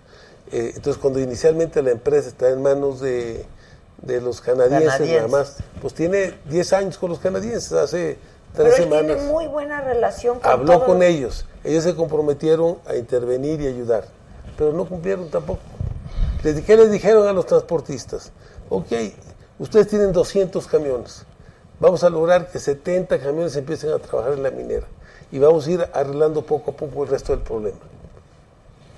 Eh, 0.52 0.74
entonces, 0.76 1.02
cuando 1.02 1.20
inicialmente 1.20 1.82
la 1.82 1.92
empresa 1.92 2.28
está 2.30 2.50
en 2.50 2.62
manos 2.62 3.00
de, 3.02 3.46
de 4.04 4.22
los 4.22 4.42
canadienses, 4.42 4.92
Canadienses. 4.92 5.32
nada 5.32 5.44
más, 5.44 5.56
pues 5.82 5.94
tiene 5.94 6.34
10 6.50 6.74
años 6.74 6.98
con 6.98 7.10
los 7.10 7.20
canadienses, 7.20 7.72
hace 7.72 8.18
Pero 8.56 8.70
tres 8.70 8.80
él 8.80 8.84
semanas. 8.86 9.18
tiene 9.18 9.32
muy 9.32 9.48
buena 9.48 9.82
relación 9.82 10.40
con 10.40 10.52
Habló 10.52 10.74
todos 10.74 10.84
con 10.86 11.00
los- 11.00 11.08
ellos. 11.08 11.46
Ellos 11.64 11.84
se 11.84 11.96
comprometieron 11.96 12.78
a 12.86 12.96
intervenir 12.96 13.62
y 13.62 13.68
ayudar, 13.68 14.06
pero 14.58 14.74
no 14.74 14.86
cumplieron 14.86 15.30
tampoco. 15.30 15.62
¿Qué 16.42 16.76
les 16.76 16.92
dijeron 16.92 17.28
a 17.28 17.32
los 17.34 17.46
transportistas? 17.46 18.32
Ok, 18.70 18.92
ustedes 19.60 19.88
tienen 19.88 20.12
200 20.12 20.68
camiones. 20.68 21.24
Vamos 21.80 22.04
a 22.04 22.10
lograr 22.10 22.48
que 22.52 22.60
70 22.60 23.20
camiones 23.20 23.56
empiecen 23.56 23.92
a 23.92 24.00
trabajar 24.00 24.34
en 24.34 24.44
la 24.44 24.52
minera 24.52 24.86
y 25.32 25.40
vamos 25.40 25.66
a 25.68 25.72
ir 25.72 25.88
arreglando 25.94 26.46
poco 26.46 26.72
a 26.72 26.74
poco 26.76 27.04
el 27.04 27.10
resto 27.10 27.32
del 27.34 27.42
problema. 27.42 27.80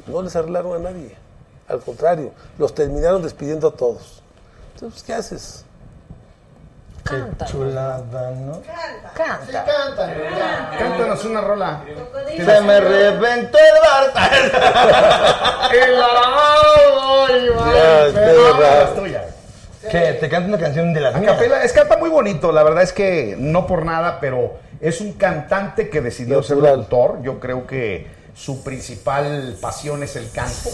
No 0.07 0.21
les 0.23 0.35
arreglaron 0.35 0.73
a 0.73 0.79
nadie. 0.91 1.15
Al 1.67 1.79
contrario, 1.81 2.31
los 2.57 2.73
terminaron 2.75 3.21
despidiendo 3.23 3.67
a 3.67 3.71
todos. 3.75 4.21
Entonces, 4.75 5.03
¿qué 5.03 5.13
haces? 5.13 5.65
Canta. 7.03 7.45
Chulada, 7.45 8.31
¿no? 8.31 8.61
Canta. 9.13 9.45
Sí, 9.45 9.51
cantan. 9.53 10.13
Cántanos 10.77 11.23
una 11.25 11.41
rola. 11.41 11.81
Se 12.35 12.61
me 12.61 12.79
reventó 12.81 13.57
el 13.57 13.81
bar. 13.81 14.11
El 15.71 15.97
raro. 15.97 16.55
¿Qué? 19.89 20.17
¿Te 20.19 20.29
canta 20.29 20.49
una 20.49 20.57
canción 20.57 20.93
de 20.93 20.99
las 20.99 21.15
A 21.15 21.19
mías? 21.19 21.33
capela, 21.33 21.63
es 21.63 21.71
canta 21.71 21.97
muy 21.97 22.09
bonito, 22.09 22.51
la 22.51 22.63
verdad 22.63 22.81
es 22.83 22.91
que 22.91 23.35
no 23.37 23.67
por 23.67 23.85
nada, 23.85 24.19
pero 24.19 24.57
es 24.81 24.99
un 24.99 25.13
cantante 25.13 25.89
que 25.89 26.01
decidió 26.01 26.41
ser 26.43 26.57
Natural. 26.57 26.77
locutor. 26.79 27.21
Yo 27.21 27.39
creo 27.39 27.67
que 27.67 28.07
su 28.33 28.63
principal 28.63 29.55
pasión 29.61 30.01
es 30.03 30.15
el 30.15 30.31
canto. 30.31 30.69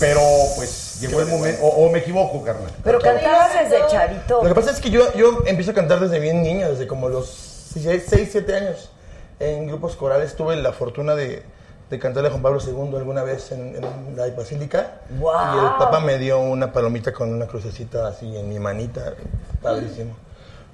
Pero 0.00 0.20
pues 0.56 0.89
llegó 1.00 1.20
el 1.20 1.26
momento, 1.28 1.62
o, 1.62 1.86
o 1.86 1.90
me 1.90 2.00
equivoco, 2.00 2.42
carnal. 2.44 2.70
Pero 2.84 3.00
cantabas 3.00 3.50
desde 3.54 3.86
chavito. 3.88 4.42
Lo 4.42 4.48
que 4.48 4.54
pasa 4.54 4.70
es 4.70 4.80
que 4.80 4.90
yo, 4.90 5.12
yo 5.14 5.42
empiezo 5.46 5.70
a 5.70 5.74
cantar 5.74 6.00
desde 6.00 6.18
bien 6.18 6.42
niño, 6.42 6.68
desde 6.68 6.86
como 6.86 7.08
los 7.08 7.28
6, 7.28 8.04
7 8.30 8.54
años. 8.54 8.90
En 9.38 9.66
grupos 9.66 9.96
corales 9.96 10.34
tuve 10.34 10.56
la 10.56 10.72
fortuna 10.72 11.14
de, 11.14 11.42
de 11.88 11.98
cantarle 11.98 12.28
a 12.28 12.30
Juan 12.30 12.42
Pablo 12.42 12.60
II 12.64 12.96
alguna 12.96 13.22
vez 13.22 13.52
en, 13.52 13.76
en 13.76 14.16
la 14.16 14.26
basílica. 14.36 15.00
¡Guau! 15.18 15.56
Y 15.56 15.64
el 15.64 15.72
papá 15.78 16.00
me 16.00 16.18
dio 16.18 16.40
una 16.40 16.72
palomita 16.72 17.12
con 17.12 17.32
una 17.32 17.46
crucecita 17.46 18.06
así 18.08 18.36
en 18.36 18.48
mi 18.48 18.58
manita. 18.58 19.14
Padrísimo. 19.62 20.14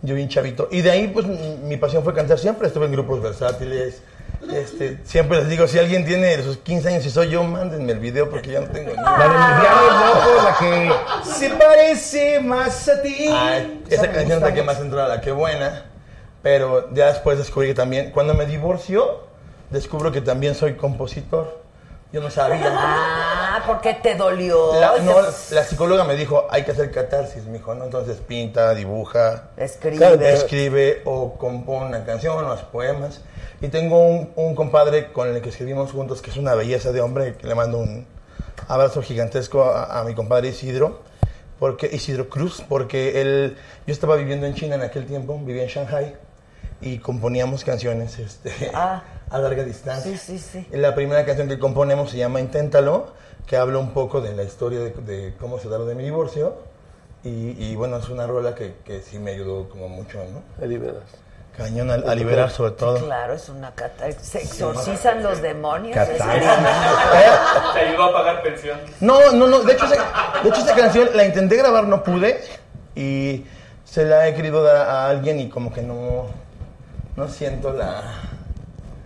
Yo 0.03 0.15
bien 0.15 0.29
chavito. 0.29 0.69
Y 0.71 0.83
de 0.83 0.91
ahí, 0.91 1.09
pues, 1.09 1.27
mi, 1.27 1.59
mi 1.63 1.77
pasión 1.77 2.03
fue 2.03 2.13
cantar 2.13 2.39
siempre. 2.39 2.67
Estuve 2.67 2.87
en 2.87 2.93
grupos 2.93 3.23
versátiles. 3.23 4.03
Este, 4.53 4.99
siempre 5.05 5.39
les 5.39 5.49
digo, 5.49 5.67
si 5.67 5.79
alguien 5.79 6.05
tiene 6.05 6.41
sus 6.43 6.59
15 6.59 6.89
años 6.89 7.07
y 7.07 7.11
soy 7.11 7.31
yo, 7.31 7.43
mándenme 7.43 7.93
el 7.93 7.99
video 7.99 8.31
porque 8.31 8.53
ya 8.53 8.61
no 8.61 8.69
tengo 8.69 8.91
ni 8.91 8.97
La 8.97 9.29
de 9.29 9.39
mis 9.39 9.61
diablos 9.61 10.45
la 10.45 10.57
que 10.59 11.31
se 11.31 11.51
parece 11.51 12.41
más 12.41 12.89
a 12.89 13.03
ti. 13.03 13.29
Ay, 13.33 13.83
esa 13.89 14.11
canción 14.11 14.39
es 14.39 14.43
la 14.43 14.55
que 14.55 14.63
más 14.63 14.81
entrada, 14.81 15.21
qué 15.21 15.33
buena. 15.33 15.87
Pero 16.43 16.95
ya 16.95 17.09
después 17.09 17.39
descubrí 17.39 17.69
que 17.69 17.75
también, 17.75 18.13
cuando 18.13 18.35
me 18.35 18.47
divorcio, 18.47 19.25
descubro 19.71 20.13
que 20.13 20.21
también 20.21 20.55
soy 20.55 20.75
compositor. 20.75 21.66
Yo 22.17 22.23
no 22.23 22.31
sabía. 22.31 22.73
Ah, 22.75 23.63
porque 23.67 23.93
te 23.93 24.15
dolió. 24.15 24.81
La, 24.81 24.97
no, 25.03 25.21
la 25.51 25.65
psicóloga 25.65 26.03
me 26.05 26.17
dijo, 26.17 26.47
hay 26.49 26.65
que 26.65 26.71
hacer 26.71 26.91
catarsis, 26.91 27.45
me 27.45 27.59
dijo, 27.59 27.75
¿no? 27.75 27.85
Entonces 27.85 28.17
pinta, 28.27 28.73
dibuja, 28.75 29.51
Escribe. 29.59 30.33
escribe 30.33 31.03
o 31.05 31.35
compone 31.35 31.89
una 31.89 32.07
canción 32.07 32.39
o 32.39 32.49
los 32.49 32.63
poemas. 32.63 33.21
Y 33.61 33.69
tengo 33.69 33.99
un, 33.99 34.33
un 34.35 34.55
compadre 34.55 35.13
con 35.13 35.29
el 35.29 35.43
que 35.43 35.51
escribimos 35.51 35.93
juntos, 35.93 36.23
que 36.23 36.31
es 36.31 36.39
una 36.39 36.55
belleza 36.55 36.91
de 36.91 37.03
hombre, 37.03 37.35
que 37.37 37.47
le 37.47 37.55
mando 37.55 37.77
un 37.81 38.07
abrazo 38.67 39.03
gigantesco 39.03 39.65
a, 39.65 40.01
a 40.01 40.05
mi 40.05 40.15
compadre 40.15 40.49
Isidro, 40.49 41.03
porque 41.59 41.91
Isidro 41.93 42.31
Cruz, 42.31 42.65
porque 42.67 43.21
él, 43.21 43.59
yo 43.87 43.93
estaba 43.93 44.17
viviendo 44.17 44.47
en 44.47 44.55
China 44.55 44.77
en 44.77 44.83
aquel 44.85 45.05
tiempo, 45.05 45.39
vivía 45.45 45.65
en 45.65 45.69
Shanghai, 45.69 46.17
y 46.81 46.99
componíamos 46.99 47.65
canciones 47.65 48.19
este, 48.19 48.71
Ah. 48.75 49.03
a 49.31 49.39
larga 49.39 49.65
distancia. 49.65 50.11
Sí, 50.17 50.19
sí, 50.19 50.39
sí. 50.39 50.67
La 50.73 50.95
primera 50.95 51.25
canción 51.25 51.49
que 51.49 51.59
componemos 51.59 52.11
se 52.11 52.19
llama 52.19 52.41
Inténtalo, 52.41 53.09
que 53.47 53.57
habla 53.57 53.79
un 53.79 53.91
poco 53.93 54.21
de 54.21 54.35
la 54.35 54.43
historia 54.43 54.79
de, 54.81 54.91
de 54.91 55.35
cómo 55.41 55.59
se 55.59 55.69
da 55.69 55.79
lo 55.79 55.87
de 55.87 55.95
mi 55.95 56.05
divorcio. 56.05 56.55
Y, 57.25 57.57
y 57.59 57.75
bueno, 57.75 57.97
es 57.97 58.09
una 58.09 58.27
rola 58.27 58.55
que, 58.55 58.75
que 58.85 59.01
sí 59.01 59.19
me 59.19 59.33
ayudó 59.33 59.69
como 59.69 59.89
mucho, 59.89 60.19
¿no? 60.33 60.43
A 60.63 60.67
liberar. 60.67 61.03
Cañón 61.57 61.91
a, 61.91 61.95
a 61.95 62.15
liberar 62.15 62.51
sobre 62.51 62.73
todo. 62.73 62.99
Claro, 63.05 63.33
es 63.33 63.49
una 63.49 63.75
cata. 63.75 64.13
Se 64.13 64.43
exorcizan 64.43 65.23
los 65.23 65.41
demonios. 65.41 65.95
Catarsis. 65.95 66.23
Te 67.75 67.81
ayudó 67.81 68.05
a 68.05 68.13
pagar 68.13 68.43
pensión. 68.43 68.79
No, 69.01 69.33
no, 69.33 69.49
no. 69.49 69.61
De 69.61 69.73
hecho, 69.73 69.87
esa, 69.87 70.05
de 70.43 70.49
hecho, 70.51 70.61
esa 70.61 70.75
canción 70.77 71.09
la 71.15 71.25
intenté 71.25 71.57
grabar, 71.57 71.85
no 71.85 72.03
pude. 72.03 72.41
Y 72.95 73.45
se 73.85 74.05
la 74.05 74.29
he 74.29 74.35
querido 74.35 74.63
dar 74.63 74.77
a 74.77 75.09
alguien 75.09 75.41
y 75.41 75.49
como 75.49 75.73
que 75.73 75.83
no, 75.83 76.27
no 77.17 77.29
siento 77.29 77.73
la... 77.73 78.03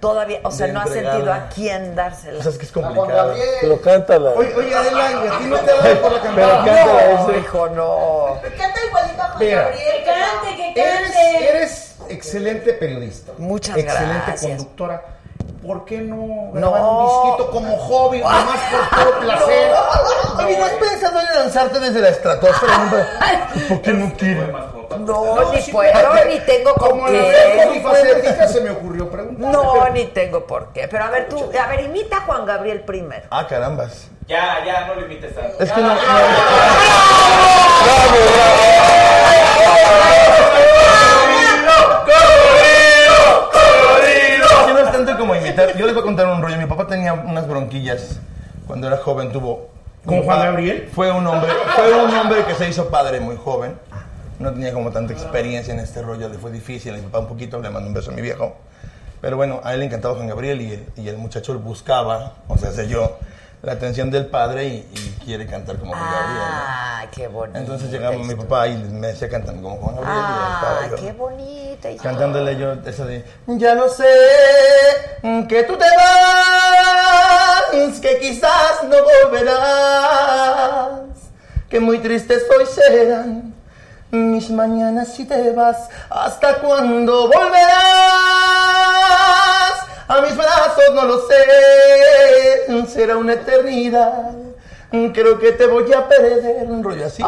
Todavía, 0.01 0.41
o 0.45 0.51
sea, 0.51 0.67
no 0.69 0.81
has 0.81 0.89
sentido 0.89 1.31
a 1.31 1.49
quién 1.55 1.95
dársela. 1.95 2.39
O 2.39 2.43
sea, 2.43 2.51
es 2.53 2.57
que 2.59 2.65
es 2.65 2.73
complicado. 2.73 3.35
Pero 3.61 3.81
cántala. 3.83 4.31
Oye, 4.31 4.55
oye, 4.55 4.75
Adela, 4.75 5.11
¿y 5.13 5.29
a 5.29 5.39
ti 5.39 5.45
no 5.45 5.57
te 5.59 5.67
da 5.67 6.01
por 6.01 6.13
la 6.13 6.21
Pero 6.23 6.23
cantada? 6.23 6.65
cántala 6.65 7.23
no, 7.27 7.39
hijo, 7.39 7.69
no. 7.69 8.41
Canta 8.57 8.81
igualito 8.89 9.23
a 9.23 9.27
Juan. 9.29 9.49
Gabriel. 9.51 9.67
Que 9.75 10.05
cante, 10.05 10.57
que 10.57 10.81
Eres, 10.81 11.03
cante. 11.13 11.49
eres 11.51 11.95
excelente 12.09 12.73
periodista. 12.73 13.33
Muchas 13.37 13.77
excelente 13.77 14.23
gracias. 14.27 14.51
conductora. 14.53 15.03
¿Por 15.67 15.85
qué 15.85 15.99
no 15.99 16.17
No. 16.17 16.73
grabar 16.73 16.83
un 16.83 17.07
disquito 17.07 17.51
como 17.51 17.77
hobby, 17.77 18.19
nomás 18.23 18.61
por 18.71 19.05
puro 19.05 19.21
placer? 19.21 19.71
Oye, 20.47 20.59
¿no 20.59 20.65
has 20.65 20.73
pensado 20.73 21.21
en 21.21 21.27
lanzarte 21.41 21.79
desde 21.79 22.01
la 22.01 22.09
estratosfera? 22.09 23.09
¿Por 23.69 23.83
qué 23.83 23.93
no 23.93 24.11
quieres? 24.17 24.49
Papá. 24.91 25.01
No, 25.01 25.53
ni 25.53 25.61
puedo, 25.73 26.25
ni 26.29 26.41
tengo 26.41 26.75
con 26.75 26.91
Como 26.91 27.09
la 27.09 27.19
qué. 27.19 27.63
polifacética, 27.67 28.49
se 28.49 28.61
me 28.61 28.71
ocurrió 28.71 29.11
preguntar. 29.11 29.51
No, 29.53 29.89
ni 29.91 30.05
tengo 30.07 30.47
por 30.47 30.73
qué. 30.73 30.89
Pero 30.89 31.05
a 31.05 31.11
ver, 31.11 31.29
tú, 31.29 31.51
a 31.59 31.67
ver, 31.69 31.81
imita 31.85 32.19
a 32.19 32.21
Juan 32.23 32.45
Gabriel 32.47 32.83
primero. 32.83 33.27
Ah, 33.31 33.47
carambas. 33.47 34.09
Ya, 34.27 34.65
ya, 34.65 34.87
no 34.87 34.95
limites 34.95 35.35
tanto. 35.35 35.63
Es 35.63 35.73
que 35.73 35.81
no. 35.81 35.91
Sí, 44.05 44.73
no 44.73 44.79
es 44.79 44.93
tanto 44.93 45.17
como 45.19 45.35
imitar. 45.35 45.77
Yo 45.77 45.87
les 45.87 45.95
voy 45.95 46.03
a 46.03 46.05
contar 46.05 46.27
un 46.27 46.43
rollo. 46.43 46.57
Mi 46.57 46.67
papá 46.67 46.87
tenía 46.87 47.13
unas 47.13 47.47
bronquillas 47.49 48.19
cuando 48.67 48.87
era 48.87 48.99
joven. 48.99 49.33
Tuvo. 49.33 49.69
¿Con 50.05 50.23
Juan 50.23 50.41
Gabriel? 50.41 50.89
Fue 50.95 51.11
un 51.13 51.27
hombre, 51.27 51.51
fue 51.77 51.93
un 51.93 52.15
hombre 52.17 52.45
que 52.47 52.55
se 52.55 52.69
hizo 52.69 52.89
padre 52.89 53.21
muy 53.21 53.37
joven. 53.37 53.79
No 54.41 54.53
tenía 54.53 54.73
como 54.73 54.91
tanta 54.91 55.13
experiencia 55.13 55.73
en 55.73 55.79
este 55.81 56.03
rollo. 56.03 56.29
Le 56.29 56.39
fue 56.39 56.51
difícil. 56.51 56.95
Mi 56.95 57.03
papá 57.03 57.21
un 57.21 57.29
poquito. 57.29 57.61
Le 57.61 57.71
mandó 57.71 57.87
un 57.89 57.95
beso 57.95 58.11
a 58.11 58.15
mi 58.15 58.23
viejo. 58.23 58.57
Pero 59.21 59.37
bueno, 59.37 59.61
a 59.63 59.75
él 59.75 59.81
le 59.81 59.87
encantaba 59.87 60.15
Juan 60.15 60.29
Gabriel 60.29 60.61
y 60.63 60.73
el, 60.73 60.87
y 60.97 61.09
el 61.09 61.19
muchacho 61.19 61.59
buscaba, 61.59 62.37
o 62.49 62.57
sea, 62.57 62.73
sé 62.73 62.89
yo, 62.89 63.19
la 63.61 63.73
atención 63.73 64.11
del 64.11 64.25
padre 64.25 64.65
y, 64.67 64.77
y 64.95 65.17
quiere 65.23 65.47
cantar 65.47 65.77
como 65.77 65.93
Juan 65.93 66.03
Gabriel. 66.11 66.37
¿no? 66.39 66.43
Ah, 66.43 67.05
qué 67.15 67.29
bonito. 67.29 67.59
Entonces 67.59 67.91
llegaba 67.91 68.17
mi 68.17 68.35
papá 68.35 68.67
y 68.69 68.79
me 68.79 69.09
decía 69.09 69.29
cantando 69.29 69.61
como 69.63 69.77
Juan 69.77 69.97
Gabriel. 69.97 70.17
y 70.17 70.23
Ah, 70.27 70.81
estaba 70.81 70.89
yo 70.89 70.97
qué 71.07 71.13
bonita. 71.13 71.91
historia. 71.91 72.03
Cantándole 72.03 72.57
yo 72.57 72.73
eso 72.73 73.05
de 73.05 73.23
Ya 73.47 73.75
lo 73.75 73.91
sé, 73.91 74.07
que 75.51 75.65
tú 75.65 75.77
te 75.77 75.85
vas, 77.75 78.01
que 78.01 78.19
quizás 78.21 78.85
no 78.85 78.97
volverás, 79.31 80.93
que 81.69 81.79
muy 81.79 81.99
tristes 81.99 82.43
hoy 82.59 82.65
serán 82.65 83.55
mis 84.11 84.51
mañanas 84.51 85.09
si 85.15 85.25
te 85.25 85.53
vas, 85.53 85.89
hasta 86.09 86.57
cuándo 86.57 87.29
volverás 87.29 87.71
a 90.09 90.21
mis 90.23 90.37
brazos, 90.37 90.95
no 90.95 91.05
lo 91.05 91.21
sé, 91.29 92.87
será 92.93 93.17
una 93.17 93.35
eternidad. 93.35 94.33
Creo 94.91 95.39
que 95.39 95.53
te 95.53 95.67
voy 95.67 95.93
a 95.93 96.09
perder, 96.09 96.67
un 96.67 96.83
rollo 96.83 97.07
así. 97.07 97.23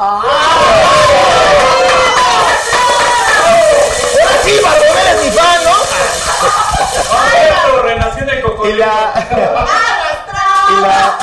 Sí, 4.44 4.58
Bartolomé 4.64 5.10
es 5.14 5.24
mi 5.24 5.30
fan, 5.30 5.64
¿no? 5.64 5.70
Pero 7.32 7.82
renació 7.84 8.22
en 8.24 8.30
el 8.30 8.38
Y 8.38 8.42
cocodrilo. 8.42 8.78
la, 8.78 9.14
y 10.68 10.80
la, 10.80 11.18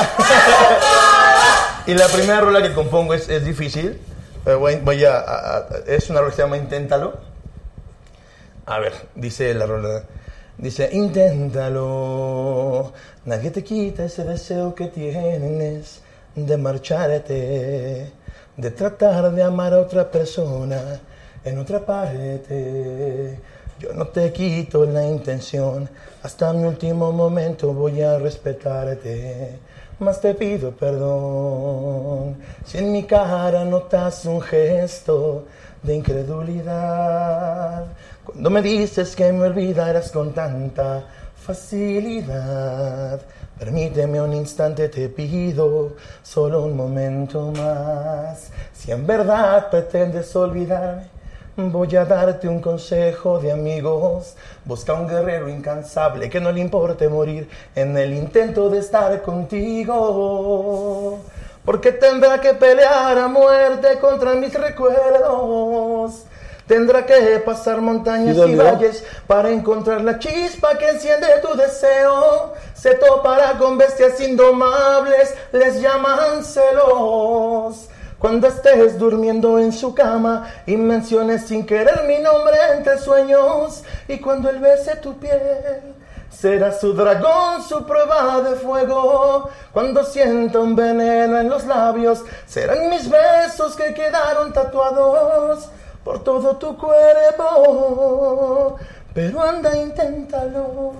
y 1.87 1.93
la 1.95 2.07
primera 2.07 2.39
rola 2.39 2.61
que 2.61 2.73
compongo 2.73 3.13
es, 3.13 3.27
es 3.27 3.43
difícil. 3.43 3.99
Pero 4.43 4.59
voy, 4.59 5.03
a- 5.05 5.67
Es 5.87 6.09
una 6.09 6.19
rola 6.19 6.31
que 6.31 6.35
se 6.37 6.41
llama 6.43 6.57
Inténtalo. 6.57 7.13
A 8.65 8.79
ver, 8.79 8.93
dice 9.15 9.53
la 9.53 9.65
rola. 9.65 10.03
Dice, 10.57 10.89
inténtalo. 10.93 12.91
Nadie 13.25 13.51
te 13.51 13.63
quita 13.63 14.05
ese 14.05 14.23
deseo 14.23 14.73
que 14.75 14.87
tienes 14.87 16.01
de 16.35 16.57
marcharte, 16.57 18.11
de 18.57 18.71
tratar 18.71 19.31
de 19.31 19.43
amar 19.43 19.73
a 19.73 19.79
otra 19.79 20.09
persona 20.11 20.99
en 21.43 21.57
otra 21.57 21.85
parte. 21.85 23.39
Yo 23.79 23.93
no 23.93 24.07
te 24.07 24.31
quito 24.33 24.85
la 24.85 25.05
intención, 25.05 25.89
hasta 26.21 26.51
mi 26.51 26.65
último 26.65 27.11
momento 27.13 27.73
voy 27.73 28.01
a 28.01 28.19
respetarte. 28.19 29.59
Más 29.99 30.21
te 30.21 30.33
pido 30.33 30.71
perdón 30.71 32.37
si 32.63 32.77
en 32.77 32.89
mi 32.89 33.03
cara 33.03 33.65
notas 33.65 34.25
un 34.25 34.39
gesto 34.39 35.45
de 35.83 35.95
incredulidad. 35.95 37.85
Cuando 38.23 38.49
me 38.49 38.61
dices 38.61 39.13
que 39.13 39.29
me 39.33 39.47
olvidarás 39.47 40.11
con 40.11 40.33
tanta 40.33 41.03
facilidad. 41.35 43.19
Permíteme 43.57 44.21
un 44.21 44.33
instante, 44.33 44.87
te 44.87 45.09
pido 45.09 45.95
solo 46.23 46.63
un 46.63 46.77
momento 46.77 47.51
más. 47.51 48.51
Si 48.73 48.91
en 48.91 49.05
verdad 49.05 49.69
pretendes 49.69 50.33
olvidarme, 50.33 51.09
voy 51.59 51.95
a 51.97 52.05
darte 52.05 52.47
un 52.47 52.61
consejo 52.61 53.39
de 53.39 53.51
amigos. 53.51 54.35
Busca 54.65 54.93
un 54.93 55.07
guerrero 55.07 55.49
incansable 55.49 56.29
que 56.29 56.39
no 56.39 56.51
le 56.51 56.61
importe 56.61 57.09
morir 57.09 57.49
en 57.75 57.97
el 57.97 58.13
intento 58.13 58.69
de 58.69 58.79
estar 58.79 59.21
contigo. 59.21 61.19
Porque 61.65 61.91
tendrá 61.91 62.39
que 62.39 62.53
pelear 62.53 63.17
a 63.17 63.27
muerte 63.27 63.99
contra 63.99 64.33
mis 64.33 64.53
recuerdos. 64.53 66.23
Tendrá 66.65 67.05
que 67.05 67.41
pasar 67.43 67.81
montañas 67.81 68.35
¿Sí 68.35 68.41
y 68.41 68.55
dolió? 68.55 68.63
valles 68.63 69.03
para 69.27 69.49
encontrar 69.49 70.01
la 70.01 70.19
chispa 70.19 70.77
que 70.77 70.87
enciende 70.89 71.27
tu 71.41 71.57
deseo. 71.57 72.53
Se 72.73 72.93
topará 72.95 73.57
con 73.57 73.77
bestias 73.77 74.21
indomables, 74.21 75.33
les 75.51 75.81
llaman 75.81 76.43
celos. 76.43 77.88
Cuando 78.19 78.47
estés 78.47 78.99
durmiendo 78.99 79.57
en 79.59 79.71
su 79.71 79.95
cama 79.95 80.45
y 80.65 80.75
menciones 80.75 81.47
sin 81.47 81.65
querer 81.65 82.03
mi 82.05 82.19
nombre 82.19 82.57
entre 82.75 82.97
sueños. 82.97 83.83
Y 84.09 84.19
cuando 84.19 84.49
él 84.49 84.59
bese 84.59 84.97
tu 84.97 85.17
piel, 85.17 85.95
será 86.29 86.77
su 86.77 86.91
dragón 86.93 87.63
su 87.63 87.85
prueba 87.85 88.41
de 88.41 88.57
fuego. 88.57 89.49
Cuando 89.71 90.03
sienta 90.03 90.59
un 90.59 90.75
veneno 90.75 91.39
en 91.39 91.49
los 91.49 91.65
labios, 91.65 92.25
serán 92.45 92.89
mis 92.89 93.09
besos 93.09 93.77
que 93.77 93.93
quedaron 93.93 94.51
tatuados 94.51 95.69
por 96.03 96.21
todo 96.21 96.57
tu 96.57 96.77
cuerpo. 96.77 98.75
Pero 99.13 99.41
anda, 99.41 99.77
inténtalo. 99.77 100.91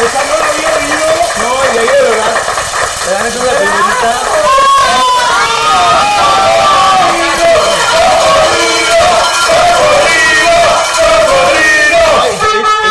Esa 0.00 0.22
no 0.24 0.34
la 0.38 0.46
había 0.48 0.70
oído. 0.78 1.06
No, 1.42 1.50
y 1.74 1.78
ahí 1.78 1.86
de 1.86 2.00
verdad. 2.08 2.36
Me 3.08 3.14
dan 3.14 3.26
esa 3.26 3.38
primerita. 3.40 4.10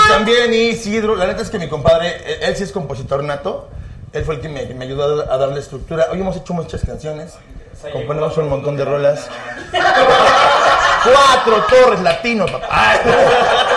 También 0.08 0.54
Isidro, 0.56 1.16
la 1.16 1.28
neta 1.28 1.44
es 1.44 1.52
que 1.52 1.60
mi 1.60 1.70
compadre, 1.70 2.40
él, 2.42 2.56
sí 2.56 2.64
es 2.64 2.72
compositor 2.72 3.24
nato. 3.24 3.70
Él 4.12 4.26
fue 4.26 4.36
el 4.36 4.42
que 4.42 4.50
me, 4.50 4.62
ayudó 4.84 5.30
a, 5.30 5.36
a 5.36 5.38
darle 5.38 5.60
estructura. 5.60 6.08
Hoy 6.12 6.20
hemos 6.20 6.36
hecho 6.36 6.56
muchas 6.56 6.84
canciones. 6.84 7.34
Componemos 7.94 8.36
un 8.38 8.50
montón 8.50 8.76
de 8.76 8.86
rolas. 8.86 9.30
Cuatro 11.04 11.64
torres 11.70 12.02
latino, 12.02 12.48
papá. 12.48 13.77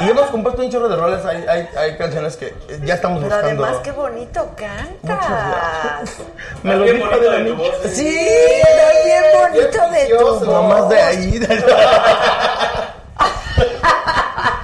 Y 0.00 0.08
hemos 0.10 0.30
compuesto 0.30 0.62
un 0.62 0.70
chorro 0.70 0.88
de 0.88 0.96
rolas. 0.96 1.24
Hay, 1.24 1.44
hay, 1.48 1.68
hay 1.76 1.96
canciones 1.96 2.36
que 2.36 2.54
ya 2.84 2.94
estamos 2.94 3.22
Pero 3.22 3.34
buscando. 3.34 3.64
además, 3.64 3.82
qué 3.84 3.90
bonito 3.90 4.50
cantas. 4.56 6.10
Me 6.62 6.76
lo 6.76 6.84
dijo 6.84 7.08
de. 7.18 7.88
Sí, 7.90 8.18
está 8.18 9.04
bien 9.04 9.24
bonito 9.34 9.90
de 9.90 10.08
tu 10.40 10.44
No 10.46 10.62
más 10.64 10.88
de 10.88 11.00
ahí. 11.00 11.40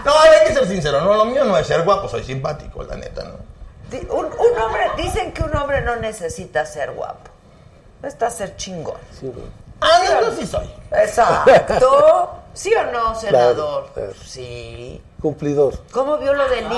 No, 0.05 0.13
hay 0.21 0.47
que 0.47 0.53
ser 0.55 0.67
sincero. 0.69 1.01
No, 1.01 1.15
lo 1.15 1.25
mío 1.25 1.45
no 1.45 1.57
es 1.57 1.67
ser 1.67 1.83
guapo, 1.83 2.09
soy 2.09 2.23
simpático, 2.23 2.83
la 2.85 2.97
neta, 2.97 3.25
¿no? 3.25 3.39
Un, 4.15 4.27
un 4.27 4.59
hombre, 4.61 4.91
dicen 4.99 5.33
que 5.33 5.43
un 5.43 5.57
hombre 5.57 5.81
no 5.81 5.97
necesita 5.97 6.67
ser 6.67 6.93
guapo. 6.93 7.31
Necesita 8.03 8.31
ser 8.31 8.57
chingón. 8.57 8.97
Ah, 9.81 9.99
no, 10.05 10.21
yo 10.29 10.37
sí 10.37 10.47
soy. 10.47 10.69
Exacto. 10.91 12.41
¿Sí 12.55 12.73
o 12.75 12.85
no, 12.93 13.15
senador? 13.15 13.91
claro. 13.95 14.13
Sí. 14.25 15.03
Cumplidor. 15.25 15.73
¿Cómo 15.91 16.19
vio 16.19 16.35
lo 16.35 16.47
del 16.51 16.67
IMSS? 16.67 16.75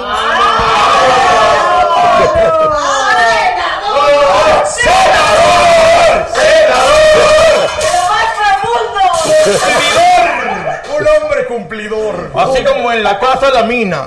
Un 10.96 11.08
hombre 11.08 11.46
cumplidor. 11.48 12.30
Así 12.36 12.62
como 12.62 12.92
en 12.92 13.02
la 13.02 13.18
casa 13.18 13.50
la 13.50 13.64
mina. 13.64 14.06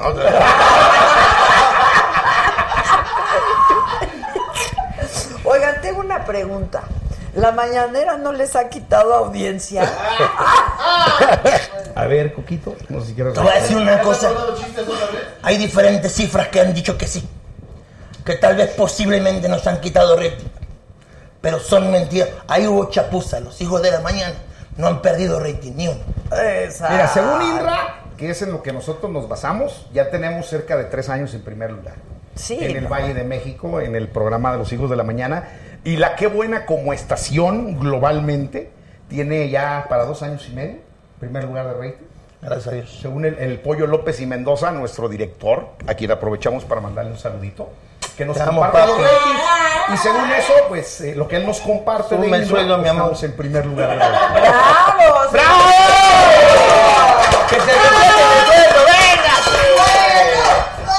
Oigan, 5.43 5.81
tengo 5.81 5.99
una 5.99 6.23
pregunta. 6.23 6.83
¿La 7.35 7.51
mañanera 7.51 8.15
no 8.15 8.31
les 8.31 8.55
ha 8.55 8.69
quitado 8.69 9.13
audiencia? 9.15 9.83
A 11.99 12.07
ver, 12.07 12.34
Coquito, 12.34 12.76
no 12.88 13.01
sé 13.01 13.07
si 13.07 13.13
quieres 13.13 13.34
Te 13.34 13.41
voy 13.41 13.49
a 13.49 13.61
decir 13.61 13.76
una 13.76 14.01
cosa. 14.01 14.31
Hay 15.41 15.57
diferentes 15.57 16.13
cifras 16.13 16.47
que 16.47 16.61
han 16.61 16.73
dicho 16.73 16.97
que 16.97 17.07
sí. 17.07 17.27
Que 18.23 18.35
tal 18.35 18.55
vez 18.55 18.69
posiblemente 18.71 19.49
nos 19.49 19.67
han 19.67 19.81
quitado 19.81 20.15
rating. 20.15 20.47
Pero 21.41 21.59
son 21.59 21.91
mentiras. 21.91 22.30
Ahí 22.47 22.67
hubo 22.67 22.89
chapuza. 22.89 23.41
Los 23.41 23.59
hijos 23.61 23.81
de 23.81 23.91
la 23.91 23.99
mañana 23.99 24.35
no 24.77 24.88
han 24.88 25.01
perdido 25.01 25.39
rating 25.39 25.73
ni 25.76 25.88
uno. 25.89 25.99
Exacto. 26.31 26.93
Mira, 26.93 27.07
según 27.09 27.41
INRA, 27.41 28.03
que 28.17 28.30
es 28.30 28.41
en 28.41 28.51
lo 28.51 28.63
que 28.63 28.71
nosotros 28.71 29.11
nos 29.11 29.27
basamos, 29.27 29.88
ya 29.93 30.09
tenemos 30.09 30.47
cerca 30.47 30.77
de 30.77 30.85
tres 30.85 31.09
años 31.09 31.34
en 31.34 31.41
primer 31.41 31.71
lugar. 31.71 31.95
Sí, 32.35 32.57
En 32.61 32.77
el 32.77 32.84
no. 32.84 32.89
Valle 32.89 33.13
de 33.13 33.26
México, 33.26 33.81
en 33.81 33.95
el 33.95 34.07
programa 34.07 34.53
de 34.53 34.57
los 34.57 34.71
Hijos 34.71 34.89
de 34.89 34.95
la 34.95 35.03
Mañana. 35.03 35.49
Y 35.84 35.97
la 35.97 36.15
qué 36.15 36.27
buena 36.27 36.65
como 36.65 36.93
estación 36.93 37.77
globalmente 37.77 38.71
tiene 39.09 39.49
ya 39.49 39.88
para 39.89 40.05
dos 40.05 40.23
años 40.23 40.47
y 40.49 40.53
medio, 40.53 40.77
primer 41.19 41.43
lugar 41.45 41.67
de 41.67 41.73
rating. 41.73 42.05
Gracias 42.41 42.67
a 42.67 42.71
Dios. 42.71 42.99
Según 43.01 43.25
el, 43.25 43.37
el 43.37 43.59
Pollo 43.59 43.85
López 43.85 44.19
y 44.21 44.25
Mendoza, 44.25 44.71
nuestro 44.71 45.09
director, 45.09 45.69
a 45.87 45.93
quien 45.93 46.11
aprovechamos 46.11 46.63
para 46.63 46.79
mandarle 46.79 47.11
un 47.11 47.17
saludito, 47.17 47.69
que 48.17 48.25
nos 48.25 48.37
comparte 48.37 48.85
los 48.87 48.97
ratings. 49.01 49.41
Y 49.93 49.97
según 49.97 50.31
eso, 50.31 50.53
pues 50.67 51.01
eh, 51.01 51.15
lo 51.15 51.27
que 51.27 51.37
él 51.37 51.45
nos 51.45 51.59
comparte 51.61 52.15
de 52.15 52.27
el 52.27 52.33
Indra, 52.33 52.47
sueldo, 52.47 52.77
mi 52.77 52.83
pues, 52.83 52.91
amor. 52.91 53.03
estamos 53.03 53.23
en 53.23 53.31
primer 53.33 53.65
lugar. 53.65 53.89
de 53.89 53.95
rating. 53.95 54.11
¡Bravo! 54.41 55.31
¡Bravo! 55.31 55.59
¡Que 57.49 57.55
se 57.55 57.61
respete 57.61 58.21
el 58.37 58.45
sueldo! 58.45 58.79
¡Venga! 58.85 59.35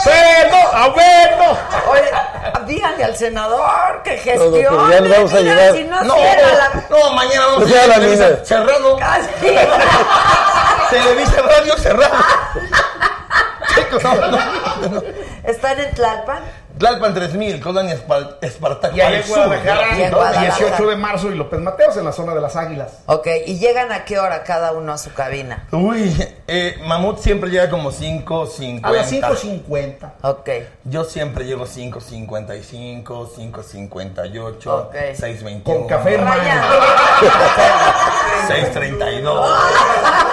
¡Sueldo! 0.03 0.57
¡Aumento! 0.77 1.59
Oye, 1.91 2.11
díganle 2.71 3.05
al 3.05 3.17
senador 3.17 4.03
que 4.03 4.11
No, 4.11 4.17
no, 4.17 4.23
gestione. 4.23 4.59
pero 4.63 4.91
ya 4.91 5.01
le 5.01 5.09
vamos 5.11 5.35
a 5.35 5.41
llegar. 5.41 5.73
Si 5.75 5.85
no, 5.85 6.03
No, 6.05 6.15
cierra 6.15 6.53
la... 6.55 6.85
no, 6.89 7.13
mañana 7.13 7.47
vamos 7.47 7.69
No 7.69 7.77
a 7.83 7.87
la 7.87 7.95
Televisa 7.95 8.45
cerrado. 8.45 8.97
Casi. 8.99 9.29
Televisa 10.91 11.43
Radio 11.43 11.77
cerrado. 11.77 12.15
Chicos, 13.75 14.03
no, 14.03 14.15
no, 14.15 14.89
no. 14.89 15.03
¿Están 15.45 15.79
en 15.79 15.95
Tlalpan? 15.95 16.43
Tlalpan 16.81 17.15
3000, 17.15 17.61
Colonia 17.61 17.95
Espar- 17.95 18.39
Espartaco. 18.41 18.97
Y 18.97 19.01
ahí 19.01 19.17
en. 19.23 19.29
Guadalajara, 19.29 19.99
Y 19.99 20.03
en 20.03 20.11
Guadalajara. 20.11 20.57
18 20.57 20.87
de 20.89 20.97
marzo 20.97 21.31
y 21.31 21.35
López 21.37 21.61
Mateos 21.61 21.97
en 21.99 22.05
la 22.07 22.13
zona 22.13 22.35
de 22.35 22.41
las 22.41 22.57
Águilas. 22.57 22.93
Ok, 23.07 23.29
¿y 23.47 23.59
llegan 23.59 23.93
a 23.93 24.05
qué 24.05 24.19
hora 24.19 24.43
cada 24.43 24.73
uno 24.73 24.93
a 24.95 24.99
su 24.99 25.13
cabina? 25.13 25.67
Uy, 25.71 26.13
eh, 26.49 26.77
Mamut 26.87 27.19
siempre 27.21 27.51
llega 27.51 27.69
como 27.71 27.93
5.50. 27.93 28.81
A 28.83 28.91
las 28.93 29.13
5.50. 29.13 30.13
Ok. 30.23 30.49
Yo 30.85 31.05
siempre 31.05 31.45
llego 31.45 31.67
5.55, 31.67 33.29
5.58, 33.37 34.67
Ok. 34.67 34.95
6.21. 34.95 35.63
Con 35.63 35.87
café 35.87 36.15
en 36.15 36.25
mano. 36.25 36.43
Ryan. 36.43 36.63
6.32. 38.49 39.23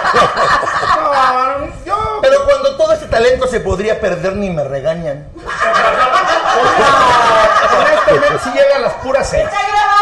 No, 0.98 1.66
yo 1.84 2.18
Pero 2.22 2.44
cuando 2.44 2.76
todo 2.76 2.92
ese 2.92 3.06
talento 3.06 3.46
se 3.46 3.60
podría 3.60 4.00
perder 4.00 4.36
ni 4.36 4.50
me 4.50 4.64
regañan. 4.64 5.28
honestamente 7.78 8.38
si 8.44 8.50
llega 8.50 8.76
a 8.76 8.78
las 8.80 8.94
puras 8.94 9.28
6. 9.28 9.44
¡Está 9.44 9.58
grabado! 9.68 9.98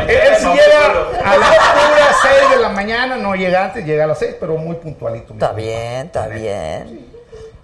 Él, 0.00 0.10
él 0.10 0.36
si 0.36 0.46
llega 0.46 0.86
a 1.24 1.36
las 1.36 1.48
puras 1.48 2.16
6 2.22 2.50
de 2.50 2.56
la 2.62 2.68
mañana, 2.70 3.16
no 3.16 3.34
llega 3.34 3.64
antes, 3.64 3.84
llega 3.84 4.04
a 4.04 4.06
las 4.08 4.18
6, 4.18 4.36
pero 4.40 4.56
muy 4.56 4.76
puntualito. 4.76 5.34
Está 5.34 5.52
bien, 5.52 6.06
está 6.06 6.26
bien. 6.28 7.12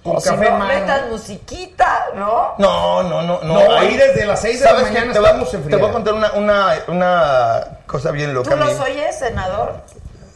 Con 0.02 0.20
si 0.20 0.30
no, 0.30 0.36
mano. 0.36 0.66
metan 0.66 1.10
musiquita, 1.10 2.06
¿no? 2.14 2.54
No, 2.58 3.02
no, 3.02 3.22
no, 3.22 3.40
no. 3.42 3.54
No, 3.54 3.76
ahí 3.76 3.96
desde 3.96 4.24
las 4.26 4.40
6 4.40 4.60
de 4.60 4.66
la 4.66 4.72
mañana 4.74 5.12
te, 5.12 5.18
estamos 5.18 5.54
en 5.54 5.68
te 5.68 5.76
voy 5.76 5.88
a 5.88 5.92
contar 5.92 6.14
una, 6.14 6.32
una, 6.32 6.74
una 6.86 7.64
cosa 7.86 8.10
bien 8.12 8.32
loca. 8.32 8.50
¿Tú 8.50 8.56
los 8.56 8.78
oyes, 8.80 9.18
senador? 9.18 9.74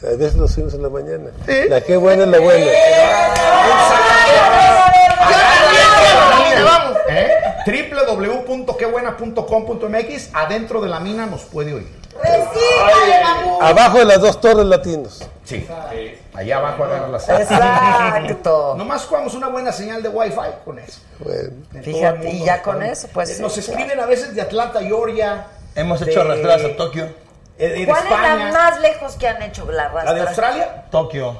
A 0.03 0.17
veces 0.17 0.35
los 0.35 0.57
oímos 0.59 0.75
en 0.75 0.83
la 0.83 0.89
mañana. 0.89 1.31
La 1.69 1.81
que 1.81 1.97
buena 1.97 2.25
es 2.25 2.29
la 2.29 2.41
buena. 2.41 2.67
Vamos. 6.65 6.97
¿Eh? 7.09 7.35
www.quebuena.com.mx 7.67 10.31
Adentro 10.35 10.81
de 10.81 10.89
la 10.89 11.01
mina 11.01 11.27
nos 11.27 11.43
puede 11.43 11.75
oír. 11.75 12.03
Abajo 13.61 13.99
de 13.99 14.05
las 14.05 14.21
dos 14.21 14.41
torres 14.41 14.67
latinos. 14.67 15.29
Sí. 15.45 15.67
Allá 16.35 16.57
abajo 16.59 16.85
agarra 16.85 17.09
las 17.09 17.29
Exacto. 17.29 18.75
Nomás 18.79 19.05
jugamos 19.07 19.35
una 19.35 19.49
buena 19.49 19.73
señal 19.73 20.03
de 20.03 20.09
wifi 20.09 20.37
con 20.65 20.79
eso. 20.79 21.01
Bueno. 21.19 21.51
Fíjate, 21.83 22.31
y 22.31 22.45
ya 22.45 22.63
con 22.63 22.83
eso, 22.83 23.09
pues. 23.13 23.39
Nos 23.41 23.55
sí, 23.55 23.61
escriben 23.61 23.99
a 24.01 24.07
veces 24.07 24.35
de 24.35 24.43
Atlanta, 24.43 24.81
Georgia. 24.81 25.47
Hemos 25.75 26.01
de- 26.01 26.11
hecho 26.11 26.21
arrastradas 26.21 26.65
a 26.65 26.77
Tokio. 26.77 27.05
eh, 27.59 27.69
de 27.69 27.87
¿Cuál 27.87 28.05
es 28.05 28.11
la 28.11 28.37
más 28.53 28.81
lejos 28.81 29.15
que 29.17 29.29
han 29.29 29.43
hecho 29.43 29.71
la 29.71 29.89
¿La 29.93 30.15
de 30.15 30.25
rastra? 30.25 30.49
Australia? 30.49 30.85
Tokio. 30.91 31.37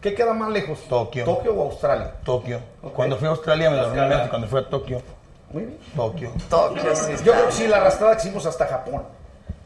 ¿Qué 0.00 0.14
queda 0.14 0.32
más 0.32 0.50
lejos? 0.50 0.78
Tokio. 0.88 1.24
¿Tokio 1.24 1.54
o 1.54 1.62
Australia? 1.70 2.12
Tokio. 2.24 2.60
Cuando 2.94 3.16
fui 3.16 3.26
a 3.26 3.30
Australia 3.30 3.70
me 3.70 3.76
dormí 3.78 4.00
en 4.14 4.28
cuando 4.28 4.46
fui 4.46 4.60
a 4.60 4.68
Tokio. 4.68 5.02
Muy 5.50 5.64
bien. 5.64 5.78
Tokio. 5.96 6.30
Tokio, 6.48 6.94
sí. 6.94 7.12
Yo 7.24 7.32
creo 7.32 7.46
que 7.46 7.52
sí, 7.52 7.66
la 7.66 7.78
arrastrada 7.78 8.16
que 8.16 8.22
hicimos 8.22 8.46
hasta 8.46 8.66
Japón. 8.66 9.02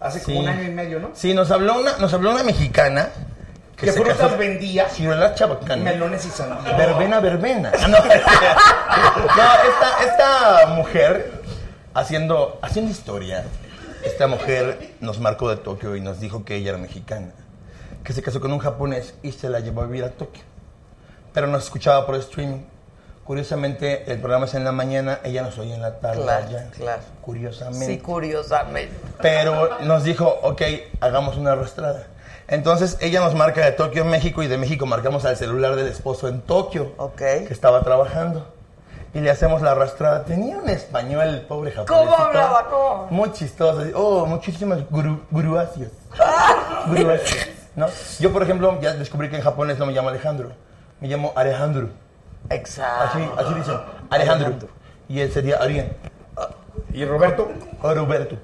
Hace 0.01 0.23
como 0.23 0.41
un 0.41 0.49
año 0.49 0.63
y 0.65 0.71
medio, 0.71 0.99
¿no? 1.01 1.11
Sí, 1.15 1.33
nos 1.35 1.51
habló 1.51 1.79
una, 1.79 1.97
nos 1.99 2.13
habló 2.15 2.31
una 2.31 2.43
mexicana. 2.43 3.11
¿Qué 3.77 3.87
se 3.91 3.93
frutas 4.01 4.17
casó- 4.17 4.37
vendía? 4.39 4.89
Ciruela 4.89 5.35
chabacana. 5.35 5.83
Melones 5.83 6.25
y 6.25 6.29
sandía. 6.31 6.77
Verbena, 6.77 7.21
verbena. 7.21 7.73
Ah, 7.79 7.89
no. 7.89 7.99
No, 9.37 9.53
esta, 9.69 10.05
esta 10.05 10.67
mujer, 10.75 11.33
haciendo, 11.95 12.59
haciendo 12.63 12.91
historia, 12.91 13.45
esta 14.05 14.27
mujer 14.27 14.91
nos 15.01 15.19
marcó 15.21 15.49
de 15.51 15.57
Tokio 15.57 15.97
y 15.97 16.01
nos 16.01 16.21
dijo 16.21 16.45
que 16.45 16.57
ella 16.57 16.71
era 16.71 16.79
mexicana, 16.79 17.29
que 18.05 18.13
se 18.13 18.23
casó 18.23 18.41
con 18.41 18.53
un 18.53 18.59
japonés 18.59 19.15
y 19.23 19.33
se 19.33 19.49
la 19.49 19.61
llevó 19.61 19.83
a 19.83 19.87
vivir 19.87 20.05
a 20.05 20.11
Tokio. 20.11 20.43
Pero 21.33 21.47
nos 21.47 21.65
escuchaba 21.65 22.05
por 22.07 22.15
streaming. 22.17 22.63
Curiosamente, 23.25 24.11
el 24.13 24.19
programa 24.21 24.47
es 24.47 24.55
en 24.55 24.65
la 24.65 24.73
mañana, 24.73 25.21
ella 25.23 25.43
nos 25.43 25.57
oye 25.59 25.75
en 25.75 25.81
la 25.83 26.01
tarde. 26.01 26.23
Claro, 26.23 26.47
allá. 26.47 26.71
claro. 26.77 27.03
Curiosamente. 27.23 27.87
Sí, 27.87 27.99
curiosamente. 27.99 28.95
Pero 29.21 29.79
nos 29.83 30.03
dijo, 30.03 30.27
ok, 30.43 30.63
hagamos 31.01 31.37
una 31.37 31.53
arrastrada. 31.53 32.09
Entonces 32.49 32.99
ella 33.01 33.21
nos 33.21 33.35
marca 33.37 33.65
de 33.65 33.73
Tokio, 33.73 34.05
México, 34.05 34.43
y 34.43 34.49
de 34.49 34.59
México 34.59 34.85
marcamos 34.87 35.25
al 35.25 35.37
celular 35.37 35.77
del 35.77 35.87
esposo 35.87 36.27
en 36.29 36.41
Tokio, 36.41 36.93
Ok. 36.99 37.17
que 37.19 37.49
estaba 37.51 37.83
trabajando. 37.83 38.53
Y 39.15 39.21
le 39.21 39.31
hacemos 39.31 39.63
la 39.63 39.71
arrastrada. 39.73 40.25
Tenía 40.25 40.59
un 40.59 40.69
español, 40.69 41.23
el 41.29 41.43
pobre 41.43 41.71
japonés. 41.71 42.05
¿Cómo 42.09 42.17
hablaba? 42.19 42.67
¿Cómo? 42.69 43.07
Muy 43.11 43.31
chistoso. 43.33 43.83
Oh, 43.95 44.27
muchísimas 44.27 44.81
gru, 44.91 45.21
gruacias. 45.31 45.91
Gruacias, 46.89 47.49
¿no? 47.77 47.87
Yo, 48.21 48.33
por 48.33 48.43
ejemplo, 48.43 48.81
ya 48.81 48.95
descubrí 48.95 49.31
que 49.31 49.37
en 49.37 49.43
japonés 49.43 49.79
no 49.79 49.87
me 49.87 49.93
llamo 49.93 50.09
Alejandro. 50.09 50.53
Me 51.01 51.09
llamo 51.09 51.33
Alejandro. 51.37 51.89
Exacto. 52.51 53.19
Así, 53.19 53.31
así 53.39 53.55
dicen. 53.55 53.81
Alejandro. 54.11 54.55
Y 55.09 55.21
él 55.21 55.33
sería 55.33 55.57
Ariel. 55.57 55.97
¿Y 56.93 57.05
Roberto? 57.05 57.51
O 57.81 57.95
Roberto. 57.95 58.37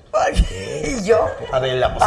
¿Y 0.84 1.02
yo? 1.04 1.26
Arreglamos. 1.52 2.02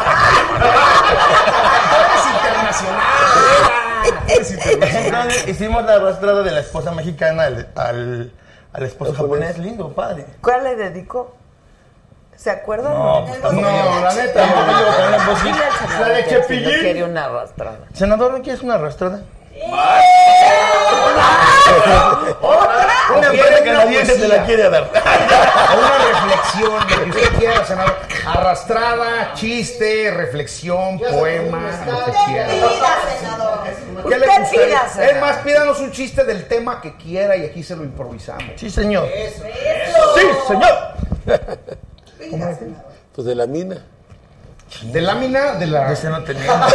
Es 4.35 4.51
internacional. 4.51 5.31
Entonces 5.31 5.47
hicimos 5.47 5.83
la 5.85 5.95
arrastrada 5.95 6.41
de 6.41 6.51
la 6.51 6.59
esposa 6.61 6.91
mexicana 6.91 7.43
al, 7.43 7.69
al, 7.75 8.31
al 8.73 8.83
esposo 8.83 9.13
japonés. 9.13 9.57
Lindo, 9.57 9.93
padre. 9.93 10.25
¿Cuál 10.41 10.63
le 10.63 10.75
dedicó? 10.75 11.35
¿Se 12.41 12.49
acuerdan? 12.49 12.93
No, 12.93 13.25
pues 13.27 13.53
No, 13.53 13.61
yo- 13.61 14.01
la 14.03 14.13
neta, 14.15 14.45
no. 14.47 14.53
con 14.55 16.01
la 16.01 16.07
de 16.09 16.25
Chepillín. 16.25 16.63
no 16.63 16.69
quiere 16.79 17.03
una 17.03 17.25
arrastrada. 17.25 17.77
Senador, 17.93 18.31
¿no 18.31 18.41
quieres 18.41 18.63
una 18.63 18.75
arrastrada? 18.75 19.21
Una 23.15 23.29
Una 23.29 23.63
canadiense 23.63 24.15
te 24.17 24.27
la 24.27 24.43
quiere 24.45 24.69
dar. 24.69 24.89
Una 25.77 25.97
reflexión, 26.11 26.73
lo 26.89 27.13
que 27.13 27.19
usted 27.19 27.37
quiera, 27.37 27.65
senador. 27.65 27.95
Arrastrada, 28.25 29.33
chiste, 29.35 30.09
reflexión, 30.11 30.97
poema, 30.99 31.69
lo 31.85 32.05
que 32.05 32.11
quiera. 32.25 32.47
Pida, 32.47 32.97
senador. 33.19 33.59
¿Qué 34.09 34.17
le 34.17 34.27
Usted 34.27 34.39
gustaría? 34.41 34.65
pida, 34.67 34.89
senador. 34.89 35.15
Es 35.15 35.21
más, 35.21 35.37
pídanos 35.37 35.79
un 35.79 35.91
chiste 35.91 36.23
del 36.23 36.47
tema 36.47 36.81
que 36.81 36.95
quiera 36.95 37.35
y 37.35 37.45
aquí 37.45 37.61
se 37.61 37.75
lo 37.75 37.83
improvisamos. 37.83 38.43
Sí, 38.55 38.69
señor. 38.71 39.07
Sí, 40.15 40.23
señor. 40.47 40.75
Pues 43.13 43.27
de 43.27 43.35
la 43.35 43.47
mina. 43.47 43.77
De 44.83 45.01
lámina 45.01 45.55
de 45.55 45.67
la. 45.67 45.91
Ese 45.91 46.09
no 46.09 46.23
tenía. 46.23 46.43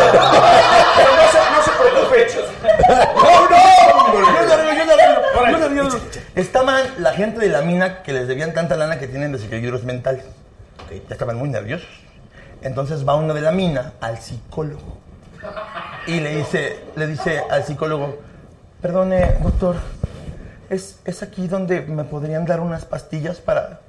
Pero 0.97 1.10
no 1.16 1.27
se, 1.32 1.39
no 1.51 1.62
se 1.62 1.70
preocupe. 1.81 2.27
¡No, 2.89 3.48
no! 3.48 3.66
Yo 4.12 4.20
lo 4.20 4.52
arreglo. 4.52 6.01
Estaban 6.35 6.85
la 6.98 7.12
gente 7.12 7.40
de 7.40 7.48
la 7.48 7.62
mina 7.62 8.02
que 8.02 8.12
les 8.12 8.28
debían 8.28 8.52
tanta 8.52 8.77
lana 8.77 8.98
que 8.98 9.09
tienen 9.09 9.32
desequilibrios 9.32 9.85
mentales. 9.85 10.24
Ok, 10.85 10.93
Ya 11.09 11.14
estaban 11.14 11.36
muy 11.36 11.48
nerviosos. 11.48 11.89
Entonces 12.62 13.06
va 13.06 13.14
uno 13.14 13.32
de 13.32 13.40
la 13.40 13.52
mina 13.52 13.94
al 14.01 14.18
psicólogo. 14.18 14.98
Y 16.06 16.20
le 16.20 16.36
dice, 16.36 16.81
le 16.97 17.06
dice 17.06 17.43
al 17.51 17.64
psicólogo, 17.64 18.18
perdone, 18.81 19.36
doctor, 19.43 19.77
¿es, 20.70 20.98
¿es 21.05 21.23
aquí 21.23 21.48
donde 21.48 21.82
me 21.82 22.05
podrían 22.05 22.44
dar 22.44 22.60
unas 22.60 22.85
pastillas 22.85 23.39
para 23.39 23.81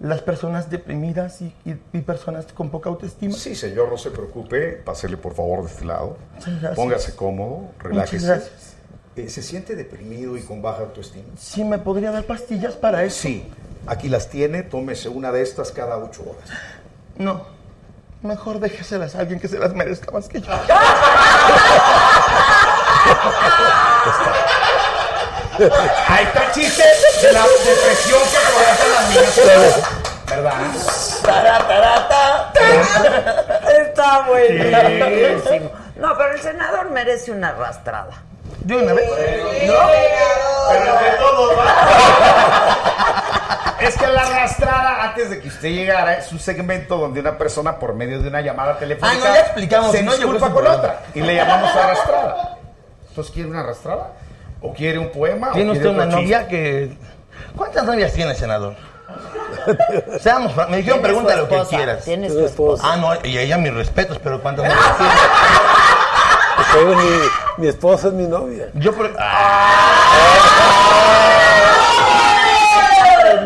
las 0.00 0.22
personas 0.22 0.70
deprimidas 0.70 1.40
y, 1.42 1.54
y- 1.64 1.76
y 1.92 2.00
personas 2.00 2.46
con 2.54 2.70
poca 2.70 2.88
autoestima? 2.88 3.34
Sí, 3.36 3.54
señor, 3.54 3.90
no 3.90 3.98
se 3.98 4.10
preocupe. 4.10 4.72
Pásele 4.84 5.16
por 5.16 5.34
favor 5.34 5.62
de 5.64 5.70
este 5.70 5.84
lado. 5.84 6.16
Póngase 6.74 7.14
cómodo, 7.14 7.70
relájese. 7.78 8.16
Muchas 8.26 8.28
gracias. 8.40 8.74
Eh, 9.16 9.28
¿Se 9.28 9.42
siente 9.42 9.74
deprimido 9.76 10.36
y 10.36 10.42
con 10.42 10.62
baja 10.62 10.82
autoestima? 10.82 11.24
¿Sí 11.38 11.64
me 11.64 11.78
podría 11.78 12.10
dar 12.12 12.24
pastillas 12.24 12.74
para 12.74 13.02
eso? 13.04 13.18
Sí, 13.22 13.46
aquí 13.86 14.08
las 14.08 14.28
tiene. 14.30 14.62
Tómese 14.62 15.08
una 15.08 15.32
de 15.32 15.42
estas 15.42 15.72
cada 15.72 15.98
ocho 15.98 16.22
horas. 16.22 16.48
No. 17.16 17.44
Mejor 18.22 18.60
déjeselas 18.60 19.16
a 19.16 19.20
alguien 19.20 19.40
que 19.40 19.48
se 19.48 19.58
las 19.58 19.74
merezca 19.74 20.10
más 20.12 20.28
que 20.28 20.40
yo. 20.40 20.48
Ahí 26.08 26.24
está 26.24 26.44
el 26.46 26.52
chiste 26.52 26.82
de 27.22 27.32
la 27.32 27.42
depresión 27.42 28.20
que 28.30 28.38
provocan 28.46 28.90
las 28.94 29.08
minas. 29.10 29.80
¿Verdad? 30.28 30.52
Tará, 31.22 31.58
tará, 31.66 32.08
ta, 32.08 32.52
ta. 32.54 32.60
está 33.82 34.20
buenísimo. 34.28 35.70
No, 35.96 36.16
pero 36.16 36.32
el 36.34 36.40
senador 36.40 36.90
merece 36.90 37.30
una 37.32 37.48
arrastrada. 37.48 38.12
¿De 38.60 38.76
una 38.76 38.92
vez? 38.94 39.08
¿No? 39.66 39.74
Pero 40.70 40.84
de 40.84 41.10
todos, 41.18 41.52
Es 43.80 43.96
que 43.96 44.06
la 44.06 44.20
arrastrada, 44.22 45.02
antes 45.04 45.30
de 45.30 45.40
que 45.40 45.48
usted 45.48 45.68
llegara, 45.70 46.14
es 46.18 46.30
un 46.32 46.38
segmento 46.38 46.96
donde 46.96 47.20
una 47.20 47.36
persona, 47.36 47.78
por 47.78 47.94
medio 47.94 48.20
de 48.22 48.28
una 48.28 48.40
llamada 48.40 48.78
telefónica, 48.78 49.18
Ah, 49.24 49.28
no, 49.28 49.34
ya 49.34 49.40
explicamos, 49.40 49.90
se 49.92 49.98
si 49.98 50.04
no, 50.04 50.12
disculpa 50.14 50.50
con 50.50 50.66
otra. 50.66 51.00
Y 51.14 51.20
le 51.22 51.34
llamamos 51.34 51.74
arrastrada. 51.74 52.56
Entonces, 53.08 53.32
¿quiere 53.34 53.48
una 53.50 53.60
arrastrada? 53.60 54.08
¿O 54.62 54.72
quiere 54.74 54.98
un 54.98 55.10
poema? 55.10 55.52
¿Tiene 55.52 55.70
o 55.70 55.72
usted 55.72 55.84
quiere 55.84 55.96
una 55.96 56.06
otro 56.06 56.20
novia 56.20 56.46
que... 56.46 56.90
¿Cuántas 57.56 57.84
novias 57.84 58.12
tiene, 58.12 58.34
senador? 58.34 58.74
Seamos, 60.20 60.52
me 60.68 60.78
dijeron 60.78 61.00
pregunta 61.00 61.36
lo 61.36 61.48
que 61.48 61.62
quieras. 61.68 62.04
tiene 62.04 62.28
su 62.28 62.44
esposa. 62.44 62.82
Ah, 62.86 62.96
no, 62.96 63.12
y 63.24 63.38
ella 63.38 63.58
mis 63.58 63.74
respetos, 63.74 64.18
pero 64.22 64.40
¿cuántas 64.40 64.66
novias 64.66 64.96
tiene? 64.98 65.12
Pero 66.72 66.96
mi, 66.96 67.10
mi 67.56 67.68
esposa 67.68 68.08
es 68.08 68.14
mi 68.14 68.26
novia. 68.26 68.68
Yo 68.74 68.92
por... 68.92 69.10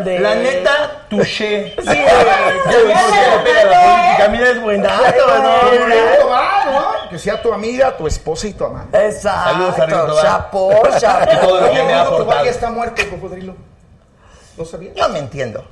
La 0.05 0.35
neta, 0.35 1.07
touché. 1.09 1.75
Sí. 1.79 1.85
ya 1.87 2.79
vi 2.79 2.93
por 2.93 3.13
qué 3.13 3.31
le 3.31 3.39
pega 3.45 3.65
la 3.65 3.81
política. 3.81 4.29
Mira, 4.31 4.49
es 4.51 4.61
buenazo, 4.61 5.05
Que 7.11 7.19
sea 7.19 7.41
tu 7.41 7.53
amiga, 7.53 7.97
tu 7.97 8.07
esposa 8.07 8.47
y 8.47 8.53
tu 8.53 8.65
amante. 8.65 9.07
Exacto. 9.07 9.73
Saludos. 9.77 10.23
Chapó, 10.23 10.71
chapó. 10.99 11.33
Y 11.33 11.47
todo 11.47 11.61
lo 11.61 11.73
que 11.73 11.83
me 11.83 11.93
ha 11.93 12.03
aportado. 12.03 12.27
papá 12.27 12.45
ya 12.45 12.51
está 12.51 12.71
muerto, 12.71 13.03
cocodrilo. 13.11 13.55
¿No 14.57 14.65
sabías? 14.65 14.95
Yo 14.95 15.09
me 15.09 15.19
entiendo. 15.19 15.65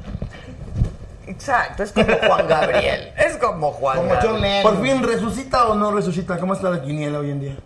Exacto, 1.26 1.82
es 1.82 1.92
como 1.92 2.06
Juan 2.26 2.48
Gabriel. 2.48 3.12
Es 3.16 3.36
como 3.36 3.72
Juan 3.72 3.96
Como 3.96 4.08
Gabriel. 4.10 4.32
John 4.32 4.40
Lennon. 4.42 4.62
Por 4.62 4.82
fin, 4.82 5.02
¿resucita 5.02 5.66
o 5.66 5.74
no 5.74 5.92
resucita? 5.92 6.38
¿Cómo 6.38 6.52
está 6.54 6.68
la 6.68 6.82
quiniela 6.82 7.20
hoy 7.20 7.30
en 7.30 7.40
día? 7.40 7.56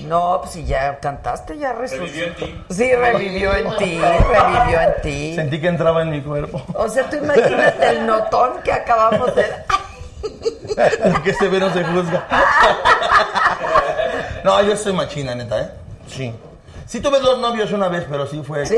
No, 0.00 0.38
pues 0.40 0.52
si 0.52 0.64
ya 0.64 0.98
cantaste, 0.98 1.58
ya 1.58 1.74
resucitó. 1.74 2.06
Revivió 2.06 2.24
en 2.26 2.34
ti. 2.34 2.64
Sí, 2.70 2.94
revivió 2.94 3.54
en 3.54 3.76
ti, 3.76 4.00
revivió 4.00 4.80
en 4.80 5.02
ti. 5.02 5.34
Sentí 5.34 5.60
que 5.60 5.68
entraba 5.68 6.02
en 6.02 6.10
mi 6.10 6.22
cuerpo. 6.22 6.62
O 6.74 6.88
sea, 6.88 7.08
tú 7.10 7.16
imagínate 7.16 7.90
el 7.90 8.06
notón 8.06 8.62
que 8.64 8.72
acabamos 8.72 9.34
de... 9.34 9.44
Que 11.24 11.34
se 11.34 11.48
ve 11.48 11.58
no 11.60 11.72
se 11.72 11.84
juzga. 11.84 12.26
No, 14.44 14.60
yo 14.60 14.76
soy 14.76 14.92
machina, 14.92 15.36
neta, 15.36 15.60
¿eh? 15.60 15.70
Sí. 16.08 16.34
Sí 16.86 17.00
tuve 17.00 17.20
dos 17.20 17.38
novios 17.38 17.70
una 17.70 17.88
vez, 17.88 18.04
pero 18.10 18.26
sí 18.26 18.42
fue... 18.44 18.66
Sí. 18.66 18.76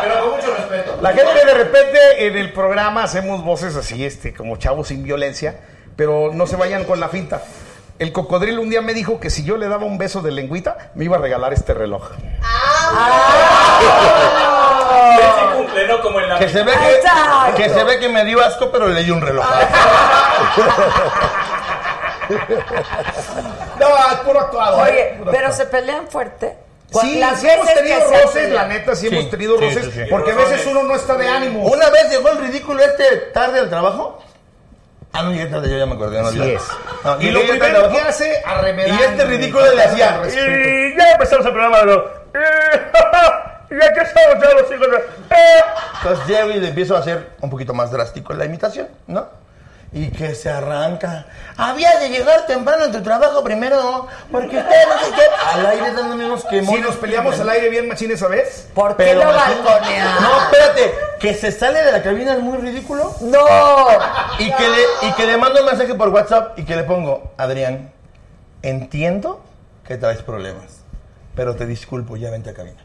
Pero 0.00 0.20
con 0.20 0.36
mucho 0.36 0.54
respeto. 0.56 0.98
La 1.02 1.12
gente 1.12 1.44
de 1.44 1.54
repente 1.54 2.26
en 2.26 2.36
el 2.38 2.52
programa 2.52 3.02
hacemos 3.02 3.44
voces 3.44 3.76
así, 3.76 4.04
este, 4.04 4.32
como 4.34 4.56
chavos 4.56 4.88
sin 4.88 5.02
violencia, 5.02 5.60
pero 5.96 6.30
no 6.32 6.46
se 6.46 6.56
vayan 6.56 6.84
con 6.84 6.98
la 6.98 7.08
finta. 7.08 7.42
El 7.98 8.12
cocodrilo 8.12 8.62
un 8.62 8.70
día 8.70 8.80
me 8.82 8.94
dijo 8.94 9.20
que 9.20 9.30
si 9.30 9.44
yo 9.44 9.56
le 9.56 9.68
daba 9.68 9.84
un 9.84 9.98
beso 9.98 10.22
de 10.22 10.30
lengüita, 10.30 10.90
me 10.94 11.04
iba 11.04 11.16
a 11.16 11.20
regalar 11.20 11.52
este 11.52 11.72
reloj. 11.74 12.10
Sí 15.12 15.56
cumple, 15.56 15.86
no 15.88 16.00
como 16.02 16.20
en 16.20 16.28
la 16.28 16.38
Que 16.38 16.48
se, 16.48 16.62
ve 16.62 16.72
que, 16.72 17.62
que 17.62 17.68
se 17.70 17.84
ve 17.84 17.98
que 17.98 18.08
me 18.08 18.24
dio 18.24 18.42
asco, 18.44 18.70
pero 18.70 18.88
le 18.88 19.02
di 19.04 19.10
un 19.10 19.20
reloj. 19.20 19.46
No, 23.78 23.86
es 24.12 24.18
puro 24.24 24.40
actuado. 24.40 24.78
Oye, 24.78 25.00
¿eh? 25.00 25.14
Puro 25.18 25.30
pero 25.30 25.46
actuado. 25.48 25.56
se 25.56 25.66
pelean 25.66 26.08
fuerte. 26.08 26.56
Sí, 27.00 27.18
Las 27.18 27.40
sí 27.40 27.48
hemos 27.48 27.72
tenido 27.74 27.98
roces, 28.00 28.50
la 28.50 28.66
neta, 28.66 28.94
sí, 28.94 29.08
Sí, 29.08 29.14
hemos 29.16 29.30
tenido 29.30 29.58
sí, 29.58 29.64
roces, 29.64 29.84
sí, 29.86 29.90
sí. 29.92 30.00
porque 30.10 30.32
a 30.32 30.34
veces 30.36 30.64
uno 30.66 30.84
no 30.84 30.94
está 30.94 31.14
de 31.16 31.28
ánimo. 31.28 31.64
Una 31.66 31.90
vez 31.90 32.08
llegó 32.10 32.30
el 32.30 32.38
ridículo 32.38 32.82
este 32.82 33.04
tarde 33.34 33.58
al 33.60 33.68
trabajo. 33.68 34.22
Ah, 35.12 35.22
no 35.22 35.32
llegué 35.32 35.46
tarde, 35.46 35.70
yo 35.70 35.78
ya 35.78 35.86
me 35.86 35.94
acordé. 35.94 36.20
No, 36.22 36.28
Así 36.28 36.38
ya. 36.38 36.44
es. 36.44 36.62
No, 37.04 37.20
Y 37.20 37.30
lo 37.30 37.40
primero 37.40 37.88
que 37.90 38.00
hace, 38.00 38.42
arremedar. 38.44 39.00
Y 39.00 39.02
este 39.02 39.24
ridículo 39.24 39.74
le 39.74 39.82
hacía. 39.82 40.20
Y 40.28 40.96
ya 40.96 41.12
empezamos 41.12 41.46
el 41.46 41.52
programa, 41.52 41.78
pero. 41.80 42.12
Y 43.70 43.74
aquí 43.74 44.00
estamos 44.02 44.42
ya 44.42 44.54
los 44.54 44.70
hijos. 44.72 44.86
de- 44.90 45.04
Entonces 46.02 46.26
llego 46.26 46.50
y 46.50 46.60
le 46.60 46.68
empiezo 46.68 46.96
a 46.96 47.00
hacer 47.00 47.30
un 47.40 47.50
poquito 47.50 47.74
más 47.74 47.90
drástico 47.90 48.32
en 48.32 48.38
la 48.38 48.44
imitación, 48.44 48.88
¿no? 49.06 49.26
Y 49.92 50.10
que 50.10 50.34
se 50.34 50.50
arranca. 50.50 51.26
Había 51.56 51.98
de 52.00 52.10
llegar 52.10 52.44
temprano 52.46 52.84
en 52.84 52.92
tu 52.92 53.02
trabajo 53.02 53.42
primero, 53.42 53.76
¿no? 53.82 54.06
Porque 54.30 54.58
usted 54.58 54.88
no 54.88 54.98
sé 55.06 55.12
qué. 55.14 55.22
Al 55.58 55.66
aire 55.66 55.92
dándome 55.92 56.26
unos 56.26 56.42
Si 56.42 56.48
quemones. 56.48 56.82
nos 56.84 56.96
peleamos 56.96 57.38
al 57.40 57.48
aire 57.48 57.70
bien 57.70 57.88
machín 57.88 58.10
esa 58.10 58.26
vez. 58.28 58.68
¿Por 58.74 58.96
qué 58.96 59.04
Pero 59.04 59.20
lo 59.24 59.32
balconea? 59.32 60.16
No, 60.20 60.42
espérate. 60.42 60.94
Que 61.20 61.34
se 61.34 61.50
sale 61.52 61.82
de 61.82 61.92
la 61.92 62.02
cabina 62.02 62.34
es 62.34 62.40
muy 62.40 62.58
ridículo. 62.58 63.14
¡No! 63.20 63.46
Y 64.38 64.52
que, 64.52 64.68
le, 64.68 65.08
y 65.08 65.12
que 65.12 65.26
le 65.26 65.36
mando 65.38 65.60
un 65.60 65.66
mensaje 65.66 65.94
por 65.94 66.08
WhatsApp 66.10 66.58
y 66.58 66.64
que 66.64 66.76
le 66.76 66.82
pongo, 66.82 67.32
Adrián, 67.38 67.90
entiendo 68.62 69.42
que 69.86 69.96
traes 69.96 70.20
problemas, 70.22 70.80
pero 71.34 71.54
te 71.56 71.64
disculpo, 71.64 72.16
ya 72.16 72.30
vente 72.30 72.50
a 72.50 72.54
cabina. 72.54 72.82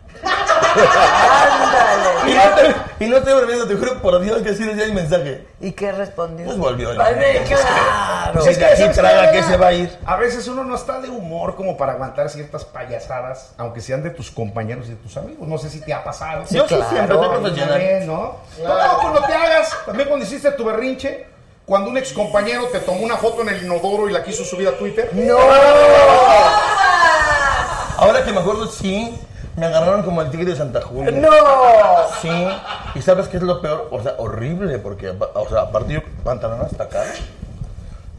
Ándale. 0.74 2.12
Y 2.28 2.34
no, 2.34 2.42
te, 2.56 3.06
y 3.06 3.08
no 3.10 3.18
estoy 3.18 3.34
volviendo, 3.34 3.68
te 3.68 3.76
juro 3.76 4.02
por 4.02 4.20
Dios 4.22 4.42
que 4.42 4.54
sí 4.54 4.64
decía 4.64 4.86
el 4.86 4.94
mensaje. 4.94 5.48
¿Y 5.60 5.72
qué 5.72 5.92
respondió? 5.92 6.46
Pues 6.46 6.58
volvió. 6.58 6.92
Ay, 6.92 7.42
claro. 7.48 8.34
Pues 8.34 8.48
es 8.48 8.58
que 8.58 8.66
aquí 8.66 8.82
¿sabes 8.82 8.96
traga 8.96 9.32
que 9.32 9.44
se 9.44 9.58
va 9.58 9.68
a 9.68 9.74
ir. 9.74 9.98
A 10.06 10.16
veces 10.18 10.48
uno 10.48 10.64
no 10.64 10.76
está 10.76 11.00
de 11.02 11.10
humor 11.10 11.56
como 11.56 11.76
para 11.78 11.94
aguantar 11.94 12.30
ciertas 12.30 12.64
payasadas, 12.64 13.54
aunque 13.58 13.82
sean 13.82 14.04
de 14.04 14.12
tus 14.12 14.32
compañeros 14.32 14.88
y 14.88 14.92
de 14.92 14.98
tus 14.98 15.18
amigos. 15.18 15.48
No 15.48 15.58
sé 15.58 15.70
si 15.70 15.82
te 15.82 15.94
ha 15.94 16.04
pasado. 16.04 16.44
Yo 16.50 16.68
sí 16.68 16.76
siempre 16.90 17.16
soy 17.16 17.28
profesional. 17.28 17.70
También, 17.70 18.08
¿no? 18.08 18.38
No, 18.64 18.98
cuando 19.02 19.22
te 19.24 19.34
hagas, 19.34 19.76
también 19.86 20.08
cuando 20.08 20.26
hiciste 20.26 20.52
tu 20.52 20.64
berrinche, 20.64 21.28
cuando 21.66 21.90
un 21.90 21.98
ex 21.98 22.14
compañero 22.14 22.68
te 22.72 22.80
tomó 22.80 23.02
una 23.02 23.18
foto 23.18 23.42
en 23.42 23.50
el 23.50 23.64
inodoro 23.64 24.08
y 24.10 24.14
la 24.14 24.24
quiso 24.24 24.46
subir 24.46 24.68
a 24.68 24.78
Twitter. 24.78 25.10
¡No! 25.14 25.38
Ahora 27.98 28.24
que 28.24 28.32
me 28.32 28.40
acuerdo, 28.40 28.68
sí, 28.68 29.20
me 29.56 29.66
agarraron 29.66 30.04
como 30.04 30.22
el 30.22 30.30
tigre 30.30 30.52
de 30.52 30.56
Santa 30.56 30.82
Julia. 30.82 31.12
¡No! 31.12 31.30
Sí, 32.22 32.48
y 32.96 33.02
¿sabes 33.02 33.28
qué 33.28 33.38
es 33.38 33.44
lo 33.44 33.62
peor? 33.62 33.90
O 33.92 34.02
sea, 34.02 34.16
horrible, 34.18 34.80
porque, 34.80 35.10
o 35.10 35.50
sea, 35.50 35.62
aparte 35.62 35.94
yo 35.94 36.02
pantalón 36.24 36.62
hasta 36.62 36.84
acá. 36.86 37.04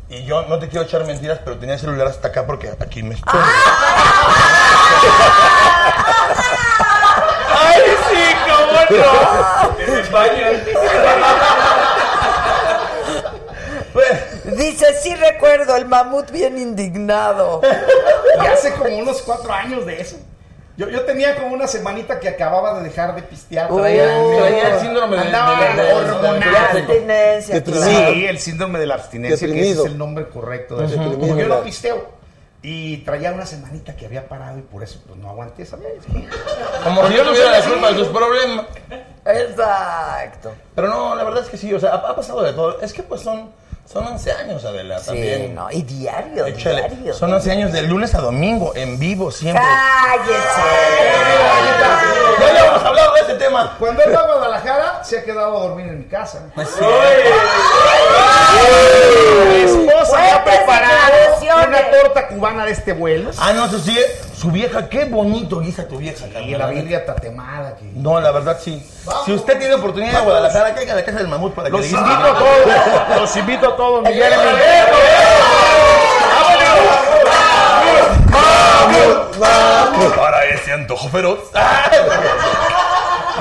Y 0.09 0.24
yo 0.24 0.42
no 0.42 0.59
te 0.59 0.68
quiero 0.68 0.84
echar 0.84 1.06
mentiras, 1.06 1.40
pero 1.42 1.56
tenía 1.59 1.74
el 1.74 1.80
celular 1.80 2.06
hasta 2.06 2.28
acá 2.28 2.44
porque 2.44 2.70
aquí 2.78 3.02
me 3.02 3.14
estoy. 3.14 3.32
¡Ay, 7.59 7.80
sí, 8.10 8.36
cómo 8.44 8.72
no! 8.98 9.78
En 9.78 9.98
España. 9.98 10.50
Dice, 14.44 14.94
sí 15.00 15.14
recuerdo, 15.14 15.76
el 15.76 15.86
mamut 15.86 16.30
bien 16.30 16.59
indignado. 16.59 17.62
Y 18.42 18.46
hace 18.46 18.74
como 18.74 18.94
unos 18.98 19.22
cuatro 19.22 19.50
años 19.50 19.86
de 19.86 19.98
eso. 19.98 20.16
Yo, 20.76 20.88
yo 20.88 21.02
tenía 21.02 21.34
como 21.36 21.48
una 21.54 21.66
semanita 21.66 22.18
que 22.18 22.28
acababa 22.30 22.78
de 22.78 22.88
dejar 22.88 23.14
de 23.14 23.22
pistear. 23.22 23.68
Traía, 23.68 24.16
Oh. 24.18 24.36
Traía 24.38 24.74
el 24.74 24.80
síndrome 24.80 25.16
de- 25.18 25.24
de- 25.24 25.82
de- 25.82 25.92
hormonal. 25.92 26.52
La 26.52 26.62
abstinencia. 26.70 27.54
Deprimido. 27.56 27.84
Sí, 28.12 28.26
el 28.26 28.38
síndrome 28.38 28.78
de 28.78 28.86
la 28.86 28.94
abstinencia, 28.94 29.36
que 29.38 29.44
ese 29.44 29.54
Deprimido. 29.54 29.84
es 29.84 29.90
el 29.92 29.98
nombre 29.98 30.28
correcto. 30.28 30.76
de 30.76 30.86
eso. 30.86 30.96
Como 30.96 31.36
yo 31.36 31.46
no 31.48 31.60
pisteo. 31.62 32.22
Y 32.64 32.98
traía 32.98 33.32
una 33.32 33.44
semanita 33.44 33.96
que 33.96 34.06
había 34.06 34.28
parado 34.28 34.56
y 34.56 34.62
por 34.62 34.84
eso 34.84 35.00
pues, 35.06 35.18
no 35.18 35.28
aguanté 35.30 35.64
esa 35.64 35.76
vez. 35.76 35.96
Como 36.84 37.08
si 37.08 37.14
yo 37.16 37.24
tuviera 37.24 37.50
la 37.58 37.64
culpa 37.66 37.88
de 37.92 37.94
sus 37.98 38.08
problemas. 38.08 38.66
Exacto. 39.26 40.52
Pero 40.74 40.88
no, 40.88 41.14
la 41.14 41.24
verdad 41.24 41.42
es 41.42 41.48
que 41.50 41.56
sí, 41.56 41.72
o 41.74 41.80
sea, 41.80 41.90
ha, 41.90 41.96
ha 42.10 42.16
pasado 42.16 42.42
de 42.42 42.52
todo. 42.52 42.80
Es 42.80 42.92
que 42.92 43.02
pues 43.02 43.20
son, 43.20 43.50
son 43.86 44.06
11 44.06 44.32
años, 44.32 44.64
Adela, 44.64 44.98
Sí, 45.00 45.06
también. 45.06 45.54
no, 45.54 45.70
y 45.70 45.82
diario, 45.82 46.46
Échale. 46.46 46.88
diario. 46.88 47.12
Son 47.14 47.32
11 47.32 47.50
años 47.50 47.72
de 47.72 47.82
lunes 47.82 48.14
a 48.14 48.20
domingo, 48.20 48.72
en 48.74 48.98
vivo 48.98 49.30
siempre. 49.30 49.62
¡Cállese! 49.62 50.62
Ya 52.40 52.66
hemos 52.68 52.82
hablado 52.84 53.14
de 53.14 53.20
ese 53.20 53.34
tema. 53.34 53.76
Cuando 53.78 54.02
él 54.02 54.14
va 54.14 54.20
a 54.20 54.26
Guadalajara, 54.26 55.04
se 55.04 55.18
ha 55.18 55.24
quedado 55.24 55.56
a 55.56 55.60
dormir 55.68 55.86
en 55.88 55.98
mi 56.00 56.04
casa. 56.06 56.40
Pues 56.54 56.68
sí. 56.68 56.84
Mi 59.50 59.60
esposa 59.62 59.86
me 59.86 60.01
ha 60.14 60.43
Fuertes 60.43 60.59
preparado 60.59 61.12
una 61.66 61.90
torta 61.90 62.28
cubana 62.28 62.64
de 62.64 62.72
este 62.72 62.93
vuelo. 62.93 63.30
Ah, 63.39 63.52
no, 63.52 63.66
eso 63.66 63.78
sí, 63.78 63.97
su 64.36 64.51
vieja, 64.51 64.89
qué 64.89 65.05
bonito 65.05 65.60
guisa 65.60 65.86
tu 65.86 65.98
vieja. 65.98 66.26
Y 66.26 66.30
carnal. 66.30 66.59
la 66.59 66.66
Biblia 66.68 67.05
tatemada. 67.05 67.76
Que... 67.76 67.84
No, 67.94 68.20
la 68.20 68.30
verdad 68.32 68.59
sí. 68.60 68.84
Si 69.24 69.32
usted 69.32 69.59
tiene 69.59 69.74
oportunidad 69.74 70.20
de 70.20 70.24
Guadalajara, 70.24 70.74
caiga 70.74 70.93
a 70.93 70.97
la 70.97 71.05
casa 71.05 71.18
del 71.18 71.28
mamut 71.28 71.55
para 71.55 71.70
que 71.70 71.76
Los 71.76 71.82
le 71.82 71.98
invito 71.98 72.12
a 72.12 72.39
todos, 72.39 73.20
los 73.20 73.36
invito 73.36 73.68
a 73.68 73.76
todos, 73.76 74.02
Miguel. 74.02 74.32
Para 80.16 80.44
ese 80.47 80.72
antojo 80.72 81.09
feroz. 81.09 81.39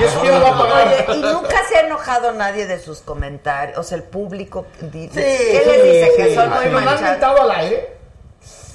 ¿Y 0.01 0.03
eso 0.05 0.19
quién 0.21 0.39
lo 0.39 0.41
va 0.41 0.49
a 0.49 0.57
pagar? 0.57 0.87
Oye, 0.87 1.05
y 1.17 1.21
nunca 1.21 1.63
se 1.69 1.77
ha 1.77 1.81
enojado 1.81 2.31
nadie 2.33 2.65
de 2.67 2.79
sus 2.79 2.99
comentarios. 2.99 3.77
O 3.77 3.83
sea, 3.83 3.97
el 3.97 4.03
público 4.03 4.65
dice, 4.81 5.37
sí, 5.37 5.69
les 5.69 5.83
dice 5.83 6.11
que 6.17 6.29
sí. 6.29 6.35
son 6.35 6.49
muy 6.49 6.65
¿Nos 6.65 6.65
han 6.79 6.85
manchados. 6.85 7.01
mentado 7.01 7.41
al 7.43 7.51
aire? 7.51 7.97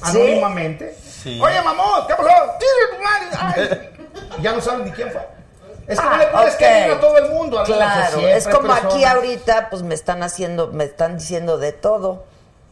Anónimamente. 0.03 0.97
Sí. 1.23 1.40
Oye, 1.43 1.61
mamón, 1.62 2.07
¿qué 2.07 2.15
pasó? 2.15 2.28
Tire 2.59 2.97
tu 2.97 3.03
madre. 3.03 3.28
Ay. 3.39 3.90
Ya 4.43 4.53
no 4.53 4.61
saben 4.61 4.85
ni 4.85 4.90
quién 4.93 5.11
fue. 5.11 5.20
Es 5.86 5.98
que 5.98 6.05
no 6.05 6.11
Ah, 6.15 6.19
le 6.19 6.27
puedes 6.27 6.53
ok. 6.55 6.59
creer 6.59 6.90
a 6.93 7.01
todo 7.01 7.16
el 7.19 7.31
mundo. 7.31 7.62
Claro, 7.65 8.19
es 8.20 8.47
como 8.48 8.73
aquí 8.73 8.82
personas. 8.86 9.15
ahorita, 9.15 9.70
pues 9.70 9.82
me 9.82 9.94
están 9.94 10.23
haciendo, 10.23 10.69
me 10.73 10.85
están 10.85 11.16
diciendo 11.19 11.59
de 11.59 11.73
todo. 11.73 12.24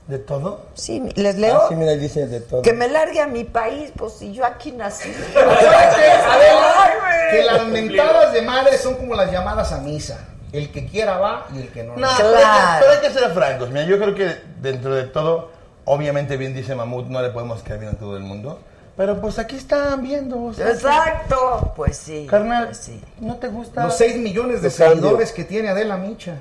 ¿De 0.08 0.18
todo? 0.18 0.60
Sí, 0.74 1.00
les 1.14 1.36
leo. 1.36 1.56
Ah, 1.62 1.66
sí, 1.70 1.76
mira, 1.76 1.92
dice 1.92 2.26
de 2.26 2.40
todo. 2.40 2.60
Que 2.62 2.72
me 2.74 2.88
largue 2.88 3.20
a 3.20 3.26
mi 3.26 3.44
país, 3.44 3.90
pues 3.96 4.12
si 4.14 4.32
yo 4.34 4.44
aquí 4.44 4.72
nací. 4.72 5.10
Que 7.30 7.44
las 7.44 7.66
mentadas 7.66 8.32
de 8.32 8.42
madre 8.42 8.78
son 8.78 8.94
como 8.94 9.14
las 9.14 9.30
llamadas 9.30 9.72
a 9.72 9.78
misa. 9.78 10.18
El 10.52 10.70
que 10.70 10.86
quiera 10.86 11.18
va 11.18 11.46
y 11.54 11.60
el 11.62 11.68
que 11.68 11.82
no. 11.82 11.96
No, 11.96 12.10
no. 12.10 12.16
pero, 12.16 12.28
hay 12.36 12.44
que, 12.44 12.80
pero 12.80 12.92
hay 12.92 13.00
que 13.00 13.10
ser 13.10 13.30
francos. 13.32 13.70
Mira, 13.70 13.84
yo 13.86 13.98
creo 13.98 14.14
que 14.14 14.36
dentro 14.60 14.94
de 14.94 15.04
todo, 15.04 15.50
obviamente 15.84 16.36
bien 16.36 16.54
dice 16.54 16.74
Mamut, 16.74 17.06
no 17.08 17.20
le 17.22 17.30
podemos 17.30 17.62
caer 17.62 17.80
bien 17.80 17.92
a 17.92 17.98
todo 17.98 18.16
el 18.16 18.22
mundo. 18.22 18.60
Pero 18.96 19.20
pues 19.20 19.38
aquí 19.40 19.56
están 19.56 20.02
viendo. 20.02 20.40
o 20.40 20.52
sea, 20.52 20.68
Exacto. 20.70 21.72
Pues 21.74 21.96
sí. 21.96 22.26
Carnal, 22.30 22.66
pues 22.66 22.78
sí. 22.78 23.02
¿no 23.18 23.36
te 23.36 23.48
gusta? 23.48 23.84
Los 23.84 23.96
6 23.96 24.16
millones 24.18 24.62
de 24.62 24.70
seguidores 24.70 25.32
que 25.32 25.44
tiene 25.44 25.70
Adela 25.70 25.96
Micha. 25.96 26.36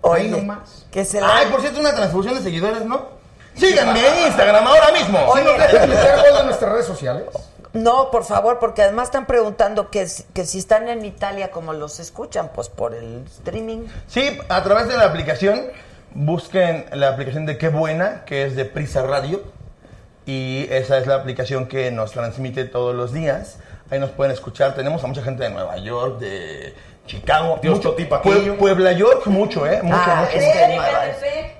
Oye, 0.00 0.22
Ahí 0.22 0.28
nomás. 0.30 0.84
Que 0.90 1.04
se 1.04 1.20
Ay, 1.20 1.46
por 1.50 1.60
cierto, 1.60 1.78
una 1.78 1.94
transfusión 1.94 2.34
de 2.34 2.40
seguidores, 2.40 2.84
¿no? 2.84 3.22
Síganme 3.54 4.00
en 4.00 4.26
Instagram 4.26 4.66
ahora 4.66 4.90
mismo. 4.92 5.18
Oye, 5.28 5.44
¿No 5.44 5.52
meter 5.52 6.16
gol 6.16 6.40
en 6.40 6.46
nuestras 6.46 6.72
redes 6.72 6.86
sociales? 6.86 7.24
No, 7.72 8.10
por 8.10 8.24
favor, 8.24 8.58
porque 8.58 8.82
además 8.82 9.08
están 9.08 9.26
preguntando 9.26 9.90
que, 9.90 10.06
si- 10.06 10.24
que 10.34 10.44
si 10.44 10.58
están 10.58 10.88
en 10.88 11.04
Italia, 11.04 11.50
como 11.50 11.72
los 11.72 12.00
escuchan, 12.00 12.50
pues 12.54 12.68
por 12.68 12.94
el 12.94 13.24
streaming. 13.26 13.86
Sí, 14.06 14.38
a 14.48 14.62
través 14.62 14.88
de 14.88 14.96
la 14.98 15.04
aplicación, 15.06 15.62
busquen 16.14 16.84
la 16.92 17.08
aplicación 17.08 17.46
de 17.46 17.56
Qué 17.56 17.68
Buena, 17.68 18.24
que 18.26 18.44
es 18.44 18.56
de 18.56 18.64
Prisa 18.66 19.02
Radio. 19.02 19.42
Y 20.26 20.66
esa 20.70 20.98
es 20.98 21.06
la 21.06 21.16
aplicación 21.16 21.66
que 21.66 21.90
nos 21.90 22.12
transmite 22.12 22.64
todos 22.66 22.94
los 22.94 23.12
días. 23.12 23.58
Ahí 23.90 23.98
nos 23.98 24.10
pueden 24.10 24.32
escuchar. 24.32 24.74
Tenemos 24.74 25.02
a 25.02 25.06
mucha 25.06 25.22
gente 25.22 25.42
de 25.42 25.50
Nueva 25.50 25.76
York, 25.78 26.18
de 26.20 26.74
Chicago. 27.06 27.58
Dios 27.60 27.76
mucho. 27.78 27.96
Pue- 27.96 28.56
Puebla 28.56 28.92
York, 28.92 29.26
mucho, 29.26 29.66
¿eh? 29.66 29.80
Mucho, 29.82 29.96
Ah, 29.98 30.28
mucho. 30.32 30.46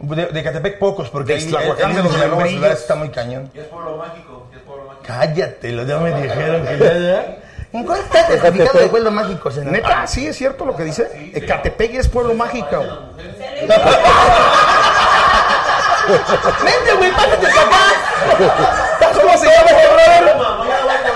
Nueva- 0.07 0.17
De, 0.17 0.27
de 0.27 0.43
Catepec 0.43 0.79
pocos, 0.79 1.09
porque 1.11 1.33
De 1.35 1.39
ahí 1.39 1.47
de 1.95 2.03
los 2.03 2.13
de 2.61 2.73
está 2.73 2.95
muy 2.95 3.09
cañón. 3.11 3.51
Y 3.55 3.59
es 3.59 3.65
pueblo 3.67 3.97
mágico, 3.97 4.47
y 4.53 4.57
es 4.57 4.63
pueblo. 4.63 4.82
Cállate, 5.05 5.73
los 5.73 5.87
ya 5.87 5.99
me 5.99 6.13
dijeron 6.23 6.67
que 6.67 6.79
ya, 6.79 6.99
ya. 6.99 7.39
¿En 7.73 7.85
cuál 7.85 8.01
está 8.01 8.21
el 8.27 8.41
certificado 8.41 8.79
de 8.81 8.89
pueblo 8.89 9.11
mágico, 9.11 9.51
senador? 9.51 9.73
Neta, 9.73 10.07
sí 10.07 10.27
es 10.27 10.37
cierto 10.37 10.67
lo 10.67 10.77
que 10.77 10.85
dice. 10.85 11.31
Ecatepec 11.35 11.95
es 11.95 12.09
pueblo 12.09 12.35
mágico. 12.35 12.77
¡Vente, 16.65 16.95
güey, 16.99 17.13
pásate 17.13 17.47
para 17.47 17.63
acá! 17.63 17.79
¿Cómo 19.15 19.39
se 19.39 19.47
llama 19.47 19.71
ese 19.71 19.87
brother? 19.89 20.37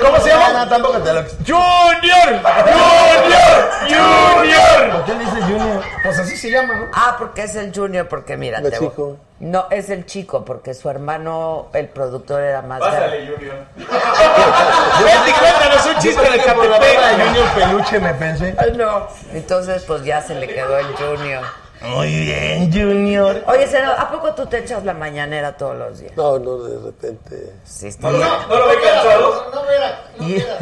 ¿Cómo 0.02 0.18
se 0.20 0.28
llama? 0.28 0.68
Te 0.68 0.78
lo... 0.78 1.22
¡Junior! 1.46 2.42
¡Junior! 2.64 3.70
¡Junior! 3.82 4.90
¿Por 4.92 5.04
qué 5.04 5.14
le 5.14 5.18
dices 5.24 5.44
Junior? 5.44 5.82
Pues 6.02 6.18
así 6.18 6.36
se 6.36 6.50
llama, 6.50 6.74
¿no? 6.74 6.86
Ah, 6.92 7.16
porque 7.18 7.42
es 7.44 7.56
el 7.56 7.72
junior, 7.74 8.08
porque 8.08 8.36
mira, 8.36 8.58
El 8.58 8.70
te 8.70 8.78
voy- 8.78 8.88
chico. 8.88 9.16
No, 9.38 9.66
es 9.70 9.90
el 9.90 10.06
chico, 10.06 10.46
porque 10.46 10.72
su 10.72 10.88
hermano, 10.88 11.66
el 11.74 11.88
productor, 11.88 12.40
era 12.40 12.62
más 12.62 12.80
grande. 12.80 12.98
Pásale, 13.00 13.26
Junior. 13.26 13.56
Vete 13.76 15.30
y 15.30 15.32
cuéntanos 15.34 15.86
un 15.86 15.98
chiste 15.98 16.22
de 16.22 16.30
de 16.30 17.24
Junior 17.24 17.48
Peluche 17.54 18.00
me 18.00 18.14
pensé. 18.14 18.54
Ay, 18.58 18.72
no. 18.76 19.06
Entonces, 19.34 19.82
pues 19.84 20.02
ya 20.04 20.22
se 20.22 20.34
le 20.36 20.48
quedó 20.48 20.78
el 20.78 20.86
junior. 20.96 21.42
Muy 21.82 22.08
bien, 22.20 22.72
Junior. 22.72 23.44
Oye, 23.46 23.66
senador, 23.66 23.96
¿a 24.00 24.10
poco 24.10 24.34
tú 24.34 24.46
te 24.46 24.58
echas 24.58 24.82
la 24.84 24.94
mañanera 24.94 25.56
todos 25.56 25.76
los 25.76 25.98
días? 25.98 26.12
No, 26.16 26.38
no, 26.38 26.56
de 26.62 26.78
repente. 26.86 27.52
Sí, 27.64 27.88
está 27.88 28.10
¿No, 28.10 28.16
bien. 28.18 28.28
lo- 28.28 28.46
no 28.48 28.56
lo 28.58 28.66
ve 28.68 28.74
cansado? 28.82 29.50
No 29.54 29.62
verá, 29.66 30.00
no 30.18 30.26
¿Y, 30.26 30.34
verá. 30.34 30.58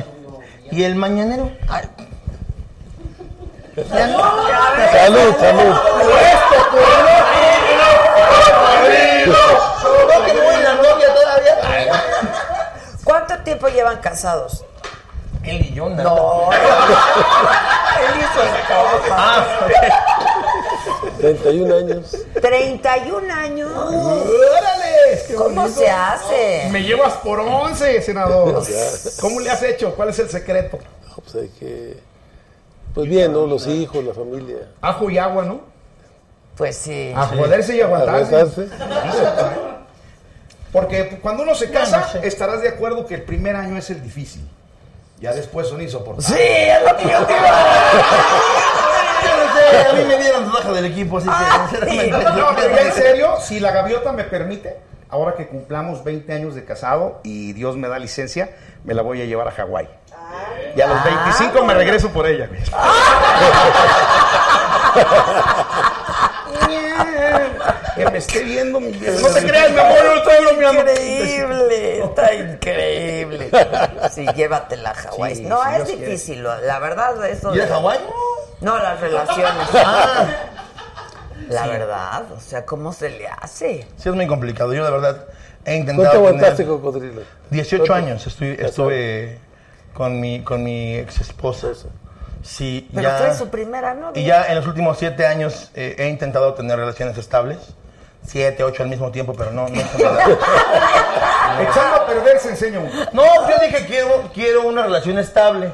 y 0.71 0.83
el 0.85 0.95
mañanero? 0.97 1.51
Ay, 1.69 1.89
Salud, 4.93 5.35
salud. 5.41 5.75
¿No 9.27 10.25
que 10.25 10.35
no 10.35 10.43
voy 10.43 10.55
a 10.55 10.61
la 10.61 10.75
novia 10.75 11.15
todavía? 11.15 12.03
¿Cuánto 13.05 13.39
tiempo 13.39 13.69
llevan 13.69 13.99
casados? 13.99 14.65
Él 15.43 15.61
y 15.61 15.75
yo, 15.75 15.89
nada. 15.91 16.05
No. 16.05 16.51
Él 16.53 18.21
hizo 18.21 18.43
el 18.43 18.49
Ah, 19.13 19.45
31 21.19 21.75
años. 21.75 22.17
31 22.41 23.33
años. 23.33 23.71
¡Órale! 23.73 25.23
Qué 25.27 25.35
¿Cómo 25.35 25.63
bonito. 25.63 25.81
se 25.81 25.91
hace? 25.91 26.69
Me 26.71 26.83
llevas 26.83 27.15
por 27.15 27.41
11, 27.41 28.03
senador. 28.03 28.63
¿Cómo 29.21 29.41
le 29.41 29.51
has 29.51 29.63
hecho? 29.63 29.95
¿Cuál 29.95 30.11
es 30.11 30.19
el 30.19 30.29
secreto? 30.31 30.79
No, 31.09 31.17
pues 31.17 31.35
hay 31.35 31.49
que. 31.59 32.01
Pues 32.95 33.09
bien, 33.09 33.33
¿no? 33.33 33.47
Los 33.47 33.67
hijos, 33.67 34.05
la 34.05 34.15
familia. 34.15 34.69
Ajo 34.81 35.11
y 35.11 35.19
agua, 35.19 35.45
¿no? 35.45 35.61
Pues 36.57 36.77
sí. 36.77 37.13
A 37.15 37.27
joderse 37.27 37.77
y 37.77 37.81
aguantarse. 37.81 38.69
Porque 40.73 41.19
cuando 41.23 41.43
uno 41.45 41.55
se 41.55 41.71
casa, 41.71 42.01
no 42.01 42.21
sé. 42.21 42.27
estarás 42.27 42.61
de 42.63 42.69
acuerdo 42.69 43.07
que 43.07 43.15
el 43.15 43.23
primer 43.23 43.57
año 43.57 43.77
es 43.77 43.91
el 43.91 44.03
difícil. 44.03 44.49
Ya 45.21 45.33
después 45.33 45.69
son 45.69 45.81
insoportables. 45.81 46.27
Sí, 46.27 46.35
es 46.39 46.83
lo 46.83 46.97
que 46.97 47.05
yo 47.05 47.25
te 47.27 47.33
iba 47.33 47.49
yo 49.25 49.37
no 49.47 49.55
sé, 49.55 49.64
a 49.77 49.93
mí 49.93 50.05
me 50.07 50.19
dieron 50.19 50.53
baja 50.53 50.73
del 50.73 50.87
equipo, 50.87 51.19
así 51.19 51.29
que 51.29 51.35
sinceramente. 51.69 52.11
No, 52.11 52.49
pero 52.57 52.75
ya 52.75 52.83
en 52.83 52.93
serio, 52.93 53.35
si 53.41 53.61
la 53.61 53.73
gaviota 53.73 54.13
me 54.13 54.25
permite, 54.25 54.77
ahora 55.09 55.35
que 55.35 55.47
cumplamos 55.47 56.05
20 56.05 56.33
años 56.33 56.55
de 56.55 56.65
casado 56.65 57.21
y 57.23 57.53
Dios 57.53 57.77
me 57.77 57.89
da 57.89 57.99
licencia, 57.99 58.51
me 58.85 58.95
la 58.95 59.03
voy 59.03 59.23
a 59.23 59.25
llevar 59.25 59.49
a 59.49 59.53
Hawái. 59.53 59.89
Y 60.77 60.81
a 60.81 60.87
los 60.87 61.05
25 61.05 61.65
me 61.65 61.75
regreso 61.75 62.11
por 62.11 62.27
ella. 62.27 62.49
Que 67.95 68.11
me 68.11 68.19
esté 68.19 68.43
viendo 68.43 68.81
mi 68.81 68.91
No 68.91 69.29
te 69.31 69.47
creas, 69.47 69.71
mi 69.71 69.79
amor, 69.79 69.99
no 70.05 70.15
estoy 70.17 70.45
bromeando. 70.45 70.91
Increíble, 70.91 71.64
está 72.07 72.35
increíble. 72.35 73.51
Sí, 74.13 74.27
llévatela 74.35 74.91
a 74.91 74.95
Hawái. 74.95 75.37
Sí, 75.37 75.43
no, 75.45 75.65
es 75.73 75.87
difícil, 75.87 76.43
la 76.45 76.79
verdad, 76.79 77.25
eso. 77.27 77.55
¿Y 77.55 77.59
de- 77.59 77.67
Hawái? 77.67 77.99
No, 78.61 78.79
las 78.79 79.01
relaciones. 79.01 79.69
Ah, 79.75 80.27
La 81.49 81.67
verdad, 81.67 82.25
o 82.35 82.41
sea, 82.41 82.65
¿cómo 82.65 82.93
se 82.93 83.11
le 83.11 83.27
hace? 83.29 83.87
sí 83.97 84.09
es 84.09 84.15
muy 84.15 84.27
complicado. 84.27 84.73
Yo, 84.73 84.85
de 84.85 84.91
verdad, 84.91 85.27
he 85.65 85.75
intentado. 85.77 86.09
¿Cuánto 86.11 86.29
aguantaste, 86.29 86.65
cocodrilo? 86.67 87.23
18 87.51 87.85
¿Cuánto? 87.87 88.07
años 88.07 88.27
estuve, 88.27 88.65
estuve 88.65 89.39
con 89.93 90.19
mi, 90.21 90.43
con 90.43 90.63
mi 90.63 90.97
ex 90.97 91.21
esposa. 91.21 91.69
Sí, 92.43 92.89
Pero 92.95 93.09
ya. 93.09 93.17
fue 93.19 93.35
su 93.35 93.49
primera 93.49 93.95
novia. 93.95 94.21
Y 94.23 94.25
ya 94.27 94.45
en 94.47 94.55
los 94.57 94.67
últimos 94.67 94.99
siete 94.99 95.27
años 95.27 95.71
eh, 95.75 95.97
he 95.99 96.09
intentado 96.09 96.55
tener 96.55 96.79
relaciones 96.79 97.17
estables. 97.19 97.59
Siete, 98.27 98.65
ocho 98.65 98.83
al 98.83 98.89
mismo 98.89 99.11
tiempo, 99.11 99.35
pero 99.35 99.51
no, 99.51 99.69
no 99.69 99.81
se 99.81 99.99
me 99.99 100.05
da. 100.05 100.25
Echando 101.61 101.97
a 101.97 102.07
perder 102.07 102.39
se 102.39 102.51
enseña 102.51 102.81
uno. 102.81 102.91
No, 103.13 103.23
yo 103.49 103.57
dije, 103.63 103.85
quiero, 103.87 104.31
quiero 104.33 104.63
una 104.63 104.83
relación 104.83 105.19
estable. 105.19 105.73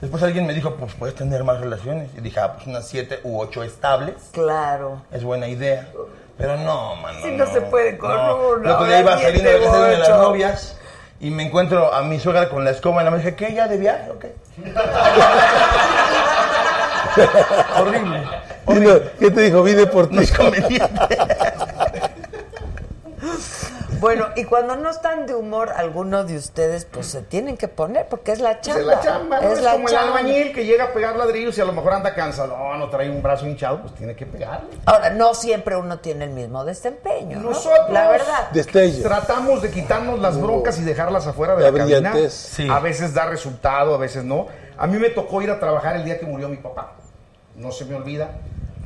Después 0.00 0.22
alguien 0.24 0.46
me 0.46 0.52
dijo, 0.52 0.74
pues 0.74 0.92
puedes 0.94 1.14
tener 1.14 1.44
más 1.44 1.60
relaciones. 1.60 2.10
Y 2.18 2.20
dije, 2.20 2.40
ah, 2.40 2.54
pues 2.54 2.66
unas 2.66 2.88
siete 2.88 3.20
u 3.22 3.40
ocho 3.40 3.62
estables. 3.62 4.16
Claro. 4.32 5.02
Es 5.12 5.22
buena 5.22 5.46
idea. 5.46 5.88
Pero 6.36 6.56
no, 6.56 6.96
mano. 6.96 7.20
Sí, 7.22 7.30
no 7.30 7.46
se 7.46 7.60
puede 7.60 7.96
con 7.96 8.10
uno, 8.10 8.56
El 8.64 8.70
otro 8.70 8.86
día 8.86 9.00
iba 9.00 9.16
saliendo 9.18 9.50
de 9.50 9.60
casa 9.60 9.84
de 9.84 9.98
las 9.98 10.08
novias 10.08 10.76
y 11.20 11.30
me 11.30 11.44
encuentro 11.44 11.94
a 11.94 12.02
mi 12.02 12.18
suegra 12.18 12.48
con 12.48 12.64
la 12.64 12.72
escoba 12.72 13.00
en 13.00 13.04
la 13.04 13.10
mano. 13.12 13.22
Dije, 13.22 13.36
¿qué? 13.36 13.54
¿Ya 13.54 13.68
de 13.68 13.76
viaje 13.76 14.10
o 14.10 14.18
qué? 14.18 14.34
Horrible. 18.66 19.02
¿Qué 19.20 19.30
te 19.30 19.40
dijo? 19.42 19.62
Vine 19.62 19.86
por 19.86 20.08
ti. 20.08 20.16
No 20.16 20.22
es 20.22 20.32
conveniente. 20.32 20.88
Bueno, 24.02 24.26
y 24.34 24.42
cuando 24.42 24.74
no 24.74 24.90
están 24.90 25.26
de 25.26 25.34
humor 25.36 25.70
alguno 25.76 26.24
de 26.24 26.36
ustedes, 26.36 26.84
pues 26.86 27.06
se 27.06 27.22
tienen 27.22 27.56
que 27.56 27.68
poner 27.68 28.08
porque 28.08 28.32
es 28.32 28.40
la 28.40 28.54
Pues 28.60 28.62
chamba. 28.62 28.80
es 28.80 28.86
la 28.86 29.00
chamba, 29.00 29.40
¿no? 29.40 29.46
Es 29.52 29.58
Es, 29.58 29.64
la 29.64 29.72
como 29.74 29.88
el 29.88 29.94
albañil 29.94 30.52
que 30.52 30.64
llega 30.64 30.86
a 30.86 30.92
pegar 30.92 31.14
ladrillos 31.14 31.56
y 31.56 31.60
a 31.60 31.64
lo 31.64 31.72
mejor 31.72 31.92
anda 31.92 32.12
cansado, 32.12 32.56
no 32.76 32.88
trae 32.90 33.08
un 33.08 33.22
brazo 33.22 33.46
hinchado, 33.46 33.80
pues 33.82 33.94
tiene 33.94 34.16
que 34.16 34.26
pegarle. 34.26 34.70
Ahora, 34.86 35.10
no 35.10 35.34
siempre 35.34 35.76
uno 35.76 36.00
tiene 36.00 36.24
el 36.24 36.30
mismo 36.30 36.64
desempeño, 36.64 37.38
¿no? 37.38 37.50
Nosotros 37.50 37.90
La 37.90 38.08
verdad. 38.08 38.50
Destello. 38.50 39.04
tratamos 39.04 39.62
de 39.62 39.70
quitarnos 39.70 40.18
las 40.18 40.36
broncas 40.40 40.80
y 40.80 40.82
dejarlas 40.82 41.28
afuera 41.28 41.54
de 41.54 41.62
La 41.62 41.70
la, 41.70 41.78
cabina. 41.78 42.12
Sí. 42.28 42.68
A 42.68 42.80
veces 42.80 43.14
da 43.14 43.26
resultado, 43.26 43.94
a 43.94 43.98
veces 43.98 44.24
no. 44.24 44.48
A 44.78 44.88
mí 44.88 44.98
me 44.98 45.10
tocó 45.10 45.42
ir 45.42 45.50
a 45.52 45.60
trabajar 45.60 45.94
el 45.94 46.04
día 46.04 46.18
que 46.18 46.26
murió 46.26 46.48
mi 46.48 46.56
papá. 46.56 46.94
No 47.54 47.70
se 47.70 47.84
me 47.84 47.94
olvida. 47.94 48.30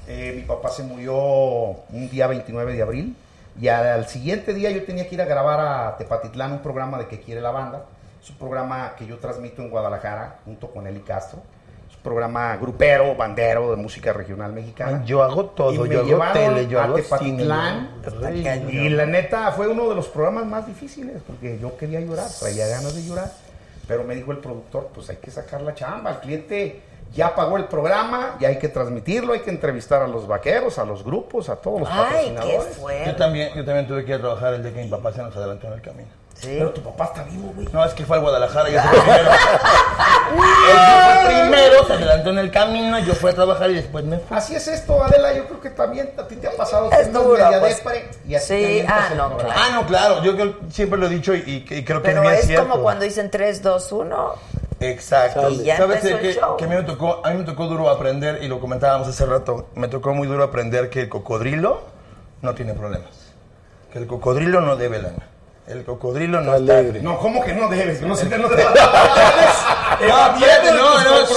Eh, 0.08 0.34
mi 0.36 0.42
papá 0.42 0.68
se 0.68 0.82
murió 0.82 1.14
un 1.16 2.10
día 2.10 2.26
29 2.26 2.74
de 2.74 2.82
abril. 2.82 3.16
Y 3.60 3.68
al, 3.68 3.86
al 3.86 4.06
siguiente 4.08 4.52
día 4.52 4.70
yo 4.70 4.84
tenía 4.84 5.08
que 5.08 5.14
ir 5.14 5.22
a 5.22 5.24
grabar 5.24 5.60
a 5.60 5.96
Tepatitlán 5.96 6.52
un 6.52 6.58
programa 6.60 6.98
de 6.98 7.06
Que 7.06 7.20
Quiere 7.20 7.40
la 7.40 7.50
Banda. 7.50 7.84
Es 8.22 8.30
un 8.30 8.36
programa 8.36 8.94
que 8.98 9.06
yo 9.06 9.18
transmito 9.18 9.62
en 9.62 9.70
Guadalajara 9.70 10.38
junto 10.44 10.70
con 10.70 10.86
Eli 10.86 11.00
Castro. 11.00 11.40
Es 11.88 11.96
un 11.96 12.02
programa 12.02 12.56
grupero, 12.56 13.14
bandero 13.14 13.70
de 13.70 13.76
música 13.76 14.12
regional 14.12 14.52
mexicana. 14.52 15.02
Yo 15.04 15.22
hago 15.22 15.46
todo, 15.46 15.86
Y 15.86 15.88
me 15.88 15.94
yo 15.94 16.22
hago 16.22 16.32
tele, 16.32 16.66
yo 16.66 16.80
a 16.80 16.84
hago 16.84 16.96
Tepatitlán. 16.96 17.90
cine. 18.20 18.66
Y 18.72 18.88
la 18.90 19.06
neta 19.06 19.52
fue 19.52 19.68
uno 19.68 19.88
de 19.88 19.94
los 19.94 20.08
programas 20.08 20.44
más 20.46 20.66
difíciles 20.66 21.22
porque 21.26 21.58
yo 21.58 21.76
quería 21.76 22.00
llorar, 22.00 22.28
traía 22.40 22.66
ganas 22.66 22.94
de 22.94 23.04
llorar. 23.04 23.30
Pero 23.86 24.02
me 24.02 24.16
dijo 24.16 24.32
el 24.32 24.38
productor, 24.38 24.88
pues 24.92 25.08
hay 25.10 25.16
que 25.16 25.30
sacar 25.30 25.62
la 25.62 25.72
chamba. 25.74 26.10
El 26.10 26.18
cliente 26.18 26.80
ya 27.14 27.34
pagó 27.34 27.56
el 27.56 27.64
programa, 27.64 28.36
ya 28.40 28.48
hay 28.48 28.58
que 28.58 28.68
transmitirlo, 28.68 29.32
hay 29.32 29.40
que 29.40 29.50
entrevistar 29.50 30.02
a 30.02 30.06
los 30.06 30.26
vaqueros, 30.26 30.78
a 30.78 30.84
los 30.84 31.02
grupos, 31.04 31.48
a 31.48 31.56
todos 31.56 31.80
los 31.80 31.88
Ay, 31.90 31.96
qué 31.96 32.34
patrocinadores. 32.34 32.76
fuerte. 32.76 33.04
Yo 33.10 33.16
también, 33.16 33.48
yo 33.54 33.64
también 33.64 33.86
tuve 33.86 34.04
que 34.04 34.10
ir 34.10 34.16
a 34.16 34.20
trabajar 34.20 34.54
el 34.54 34.62
día 34.62 34.72
que 34.74 34.82
mi 34.82 34.88
papá 34.90 35.12
se 35.12 35.22
nos 35.22 35.34
adelantó 35.36 35.66
en 35.68 35.72
el 35.74 35.80
camino. 35.82 36.08
Sí. 36.34 36.48
Pero 36.58 36.68
tu 36.70 36.82
papá 36.82 37.04
está 37.06 37.22
vivo, 37.22 37.50
güey. 37.54 37.66
No, 37.72 37.82
es 37.82 37.94
que 37.94 38.04
fue 38.04 38.18
a 38.18 38.20
Guadalajara 38.20 38.68
y 38.68 38.74
yo 38.74 38.80
fui 38.82 38.90
primero. 39.00 39.30
Él 40.68 40.76
fue 40.76 41.34
primero, 41.40 41.86
se 41.86 41.92
adelantó 41.94 42.30
en 42.30 42.38
el 42.38 42.50
camino, 42.50 42.98
yo 42.98 43.14
fui 43.14 43.30
a 43.30 43.34
trabajar 43.34 43.70
y 43.70 43.74
después 43.74 44.04
me 44.04 44.18
fui. 44.18 44.36
Así 44.36 44.54
es 44.54 44.68
esto, 44.68 45.02
Adela, 45.02 45.32
yo 45.32 45.46
creo 45.46 45.60
que 45.62 45.70
también 45.70 46.12
a 46.18 46.28
ti 46.28 46.36
te 46.36 46.48
ha 46.48 46.52
pasado. 46.52 46.90
Es 46.92 47.10
duro, 47.10 47.32
media 47.42 47.58
pues. 47.60 47.78
depre 47.78 48.10
y 48.28 48.34
así 48.34 48.46
Sí, 48.80 48.84
ah, 48.86 49.08
no, 49.16 49.36
claro. 49.38 49.54
Ah, 49.56 49.68
no, 49.72 49.86
claro, 49.86 50.22
yo 50.22 50.34
siempre 50.70 50.98
lo 50.98 51.06
he 51.06 51.10
dicho 51.10 51.34
y, 51.34 51.38
y- 51.70 51.74
y 51.74 51.84
creo 51.84 52.02
que 52.02 52.08
Pero 52.10 52.28
es 52.30 52.40
es 52.40 52.46
cierto. 52.48 52.68
como 52.68 52.82
cuando 52.82 53.04
dicen 53.06 53.30
3, 53.30 53.62
2, 53.62 53.92
1. 53.92 54.34
Exacto. 54.90 55.48
Y 55.50 55.64
ya 55.64 55.76
¿Sabes 55.76 55.96
empezó 56.04 56.16
de 56.16 56.28
el 56.28 56.34
qué? 56.34 56.40
show. 56.40 56.56
Que 56.56 56.64
a 56.64 56.68
mí 56.68 56.74
me 56.74 56.82
tocó, 56.82 57.20
a 57.24 57.30
mí 57.30 57.38
me 57.38 57.44
tocó 57.44 57.66
duro 57.66 57.90
aprender 57.90 58.42
y 58.42 58.48
lo 58.48 58.60
comentábamos 58.60 59.08
hace 59.08 59.26
rato. 59.26 59.68
Me 59.74 59.88
tocó 59.88 60.14
muy 60.14 60.26
duro 60.26 60.44
aprender 60.44 60.90
que 60.90 61.02
el 61.02 61.08
cocodrilo 61.08 61.82
no 62.42 62.54
tiene 62.54 62.74
problemas. 62.74 63.10
Que 63.92 63.98
el 63.98 64.06
cocodrilo 64.06 64.60
no 64.60 64.76
debe 64.76 65.00
lana. 65.00 65.26
El 65.66 65.84
cocodrilo 65.84 66.40
no 66.40 66.52
Alegre. 66.52 67.00
No, 67.02 67.18
¿cómo 67.18 67.42
que 67.42 67.52
no 67.52 67.68
debes? 67.68 68.00
No 68.00 68.14
se 68.14 68.26
te 68.26 68.38
no 68.38 68.48
te 68.48 68.56
No, 68.64 68.64
espérate, 70.34 70.70
no, 70.70 70.76
no, 70.76 71.04
no, 71.04 71.16
eso 71.20 71.34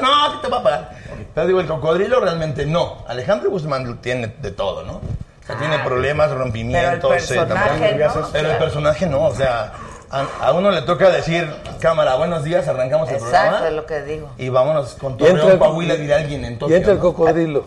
no, 0.00 0.32
que 0.40 0.46
te 0.46 0.48
va 0.48 0.58
a 0.58 0.62
pagar. 0.62 0.90
Pero 1.34 1.46
digo, 1.46 1.60
el 1.60 1.66
cocodrilo 1.66 2.20
realmente 2.20 2.64
no. 2.64 3.04
Alejandro 3.06 3.50
Guzmán 3.50 3.98
tiene 3.98 4.28
de 4.40 4.50
todo, 4.52 4.84
¿no? 4.84 4.94
O 4.94 5.46
sea, 5.46 5.56
tiene 5.58 5.78
problemas, 5.80 6.30
rompimientos. 6.30 7.24
Pero 7.28 7.42
el 7.42 7.46
eh, 7.46 7.54
también- 7.54 7.98
personaje 7.98 8.20
no. 8.20 8.28
Pero 8.32 8.50
el 8.50 8.56
personaje 8.56 9.06
no, 9.06 9.24
o 9.24 9.34
sea, 9.34 9.72
a, 10.10 10.26
a 10.40 10.52
uno 10.52 10.70
le 10.70 10.82
toca 10.82 11.10
decir, 11.10 11.50
cámara, 11.80 12.14
buenos 12.16 12.44
días, 12.44 12.66
arrancamos 12.68 13.08
el 13.08 13.16
Exacto, 13.16 13.36
es 13.36 13.50
programa. 13.50 13.70
lo 13.70 13.86
que 13.86 14.02
digo. 14.02 14.30
Y 14.38 14.48
vámonos 14.48 14.94
con 14.94 15.14
Y 15.14 15.16
Torreón, 15.18 15.50
el- 15.52 15.58
Coahuila, 15.58 15.94
dirá 15.96 16.16
alguien 16.16 16.44
en 16.44 16.58
Y 16.68 16.74
entra 16.74 16.92
el 16.92 16.98
¿no? 16.98 17.04
cocodrilo. 17.04 17.64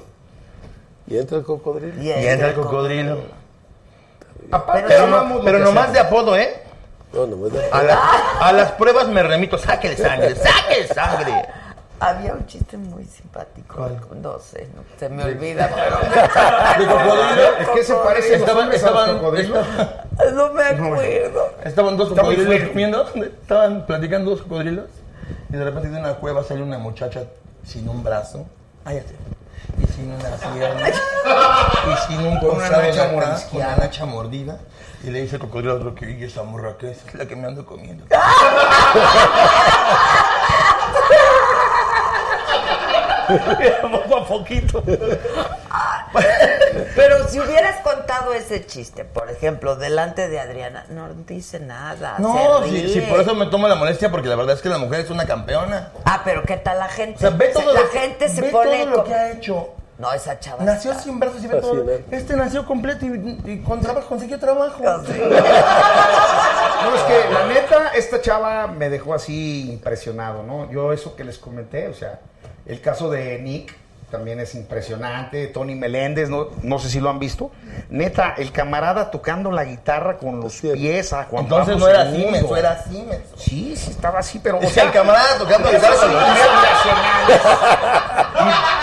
Y 1.08 1.18
entra 1.18 1.38
el 1.38 1.44
cocodrilo. 1.44 2.02
Y 2.02 2.12
entra 2.12 2.50
el 2.50 2.54
cocodrilo. 2.56 3.18
Aparte, 4.52 4.86
Pero, 4.88 5.08
no, 5.08 5.66
nomás 5.66 5.94
de 5.94 6.00
apodo, 6.00 6.36
¿eh? 6.36 6.64
No, 7.14 7.26
no 7.26 7.38
me 7.38 7.50
da. 7.50 7.64
A, 7.72 7.84
la- 7.84 8.00
a 8.42 8.52
las 8.54 8.72
pruebas 8.74 9.08
me 9.08 9.22
remito, 9.24 9.58
saque 9.58 9.90
de 9.90 9.98
sangre, 9.98 10.36
saque 10.36 10.82
de 10.82 10.88
sangre. 10.88 11.46
Había 12.02 12.34
un 12.34 12.46
chiste 12.46 12.78
muy 12.78 13.04
simpático. 13.06 13.90
No 14.22 14.40
sé, 14.40 14.68
no, 14.76 14.84
se 14.98 15.10
me 15.10 15.24
olvida. 15.24 15.70
pero- 15.76 15.98
¿De 16.80 16.86
cocodrilo? 16.88 17.58
Es 17.60 17.68
que 17.70 17.84
se 17.84 17.94
parecen 17.96 18.32
los 18.40 18.42
Estaban, 18.50 18.72
estaban, 18.72 19.18
cocodrilos. 19.18 19.68
estaban, 19.68 20.36
No 20.36 20.54
me 20.54 20.64
acuerdo. 20.64 21.52
estaban 21.64 21.98
dos 21.98 22.10
cocodrilos 22.10 22.70
comiendo, 22.70 23.06
estaban 23.16 23.86
platicando 23.86 24.32
dos 24.32 24.42
cocodrilos 24.44 24.86
y 25.50 25.54
de 25.58 25.64
repente 25.64 25.90
de 25.90 26.00
una 26.00 26.14
cueva 26.16 26.44
sale 26.44 26.62
una 26.64 26.78
muchacha 26.78 27.24
sin 27.66 27.88
un 27.90 28.04
brazo, 28.04 28.46
ay, 28.86 28.96
ya 28.98 29.04
sé, 29.04 29.16
y 29.82 29.88
sin 29.94 30.12
una 30.12 30.30
pierna, 30.54 30.90
y 30.90 30.94
sin 32.08 32.26
un 32.26 32.40
Con 32.40 32.56
una 32.58 32.70
nacha 33.78 34.06
mordida. 34.06 34.58
Y 35.04 35.12
le 35.12 35.22
dice 35.22 35.36
el 35.38 35.42
cocodrilo 35.42 35.72
al 35.74 35.78
otro 35.78 35.96
que, 35.96 36.12
y 36.12 36.24
esa 36.26 36.44
morra 36.44 36.76
que 36.78 36.92
es 36.92 37.14
la 37.14 37.26
que 37.26 37.36
me 37.36 37.48
ando 37.48 37.66
comiendo. 37.66 38.04
Poco 43.92 44.18
a 44.18 44.28
poquito. 44.28 44.84
Pero 46.96 47.28
si 47.28 47.40
hubieras 47.40 47.82
contado 47.82 48.34
ese 48.34 48.66
chiste, 48.66 49.06
por 49.06 49.30
ejemplo, 49.30 49.76
delante 49.76 50.28
de 50.28 50.40
Adriana, 50.40 50.86
no 50.90 51.14
dice 51.14 51.60
nada. 51.60 52.16
No, 52.20 52.64
se 52.66 52.90
sí, 52.90 53.02
por 53.02 53.20
eso 53.22 53.36
me 53.36 53.46
tomo 53.48 53.68
la 53.68 53.76
molestia, 53.76 54.10
porque 54.10 54.28
la 54.28 54.36
verdad 54.36 54.56
es 54.56 54.62
que 54.62 54.70
la 54.70 54.78
mujer 54.78 55.02
es 55.02 55.10
una 55.10 55.26
campeona. 55.26 55.90
Ah, 56.06 56.22
pero 56.24 56.44
¿qué 56.44 56.58
tal 56.58 56.80
la 56.80 56.88
gente? 56.90 57.18
O 57.18 57.20
sea, 57.20 57.30
ve 57.32 57.50
todo 57.50 57.74
la 57.74 57.82
lo, 57.82 57.88
gente 57.88 58.30
se 58.30 58.42
ve 58.42 58.50
pone 58.50 58.86
todo 58.86 58.98
lo 58.98 59.04
que 59.04 59.14
ha 59.14 59.32
hecho. 59.32 59.70
No, 60.00 60.14
esa 60.14 60.40
chava. 60.40 60.64
Nació 60.64 60.92
está- 60.92 61.04
sin 61.04 61.20
brazos 61.20 61.44
y 61.44 61.48
ve 61.48 61.60
todo. 61.60 61.84
Fascinante. 61.84 62.16
Este 62.16 62.36
nació 62.38 62.66
completo 62.66 63.06
y, 63.06 63.38
y 63.46 63.60
con 63.62 63.82
trabajo 63.82 64.08
consiguió 64.08 64.40
trabajo. 64.40 64.82
No, 66.82 66.96
es 66.96 67.02
que 67.02 67.34
la 67.34 67.46
neta, 67.46 67.90
esta 67.90 68.22
chava 68.22 68.68
me 68.68 68.90
dejó 68.90 69.14
así 69.14 69.70
impresionado, 69.70 70.44
¿no? 70.44 70.72
Yo 70.72 70.94
eso 70.94 71.14
que 71.16 71.26
les 71.26 71.38
comenté, 71.38 71.90
o 71.90 71.94
sea, 71.94 72.20
el 72.70 72.82
caso 72.82 73.10
de 73.10 73.40
Nick 73.40 73.76
también 74.12 74.40
es 74.40 74.56
impresionante, 74.56 75.48
Tony 75.48 75.76
Meléndez, 75.76 76.30
no, 76.30 76.50
no 76.64 76.80
sé 76.80 76.90
si 76.90 77.00
lo 77.00 77.10
han 77.10 77.20
visto. 77.20 77.52
Neta, 77.90 78.36
el 78.38 78.52
camarada 78.52 79.12
tocando 79.12 79.52
la 79.52 79.66
guitarra 79.66 80.18
con 80.18 80.40
los 80.40 80.62
pies 80.62 81.14
a 81.14 81.26
Juan 81.26 81.44
Entonces 81.44 81.76
Pablo 81.76 81.86
no 81.86 81.92
era 81.92 82.10
II. 82.10 82.16
Siemens, 82.16 82.50
no 82.50 82.58
era 82.58 82.84
Siemens. 82.84 83.24
Sí, 83.38 83.76
sí 83.76 83.92
estaba 83.92 84.20
así, 84.20 84.40
pero... 84.40 84.60
O 84.60 84.70
sea, 84.70 84.86
el 84.86 84.92
camarada 84.92 85.38
tocando 85.38 85.72
la 85.72 85.78
guitarra 85.78 85.96
con 85.98 86.14
los 86.14 86.24
pies. 86.24 86.46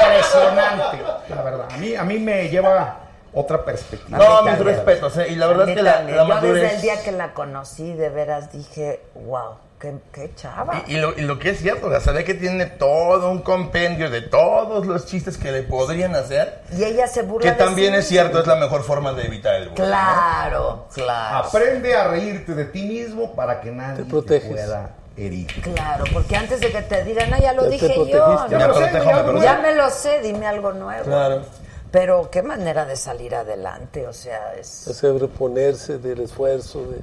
impresionante, 0.03 1.03
la 1.29 1.43
verdad. 1.43 1.69
A 1.73 1.77
mí, 1.77 1.95
a 1.95 2.05
mí 2.05 2.19
me 2.19 2.49
lleva 2.49 2.97
otra 3.33 3.65
perspectiva. 3.65 4.19
No, 4.19 4.43
mis 4.43 4.59
respetos, 4.59 5.17
¿eh? 5.19 5.27
Y 5.31 5.37
la 5.37 5.47
verdad 5.47 5.69
es 5.69 5.77
que 5.77 5.83
la, 5.83 6.03
la 6.03 6.41
Yo 6.41 6.53
desde 6.53 6.75
el 6.75 6.81
día 6.81 7.03
que 7.03 7.13
la 7.13 7.35
conocí, 7.35 7.93
de 7.93 8.09
veras 8.11 8.53
dije, 8.53 9.01
wow, 9.15 9.57
qué, 9.81 9.95
qué 10.13 10.31
chava. 10.35 10.83
Y, 10.87 10.95
y 10.95 11.01
lo, 11.01 11.17
y 11.19 11.23
lo 11.23 11.39
que 11.39 11.51
es 11.51 11.59
cierto, 11.59 11.91
sea, 11.91 12.01
sabe 12.01 12.25
que 12.25 12.35
tiene 12.35 12.67
todo 12.67 13.31
un 13.31 13.43
compendio 13.43 14.11
de 14.11 14.23
todos 14.23 14.87
los 14.87 15.07
chistes 15.07 15.37
que 15.39 15.53
le 15.53 15.63
podrían 15.63 16.15
hacer. 16.15 16.63
Y 16.77 16.85
ella 16.85 17.07
se 17.07 17.23
burla 17.23 17.51
Que 17.51 17.59
de 17.59 17.65
también 17.65 17.93
sí 17.95 17.99
es 18.01 18.09
cierto, 18.09 18.41
es 18.41 18.47
la 18.47 18.57
mejor 18.57 18.83
forma 18.83 19.13
de 19.13 19.27
evitar 19.27 19.55
el 19.55 19.69
bullying. 19.69 19.83
¿no? 19.83 19.89
Claro, 19.89 20.87
claro. 20.95 21.47
Aprende 21.49 21.95
a 21.95 22.09
reírte 22.09 22.55
de 22.55 22.65
ti 22.67 22.83
mismo 22.83 23.35
para 23.35 23.61
que 23.61 23.71
nadie 23.71 24.05
Te 24.05 24.41
pueda 24.41 24.91
herir. 25.17 25.47
Claro, 25.63 26.05
porque 26.13 26.37
antes 26.37 26.61
de 26.61 26.71
que 26.71 26.83
te 26.83 27.05
digan, 27.05 27.33
ah, 27.33 27.39
ya 27.41 27.53
lo 27.53 27.65
Ya 27.65 27.69
dije 27.71 27.89
yo. 27.89 27.95
protegiste. 27.95 28.19
¿no? 28.19 28.51
Ya 28.51 28.59
me 28.59 28.75
protejo, 28.75 29.13
me 29.13 29.23
protejo. 29.23 29.43
Ya 29.45 29.59
me 29.59 29.75
lo 29.75 29.91
sé, 29.91 30.21
dime 30.23 30.47
algo 30.47 30.73
nuevo. 30.73 31.05
Claro. 31.05 31.43
Pero 31.91 32.31
qué 32.31 32.43
manera 32.43 32.85
de 32.85 32.97
salir 32.97 33.35
adelante, 33.35 34.07
o 34.07 34.13
sea, 34.13 34.55
es... 34.55 34.87
Es 34.87 35.03
reponerse 35.03 35.99
del 35.99 36.21
esfuerzo. 36.21 36.83
De... 36.83 36.99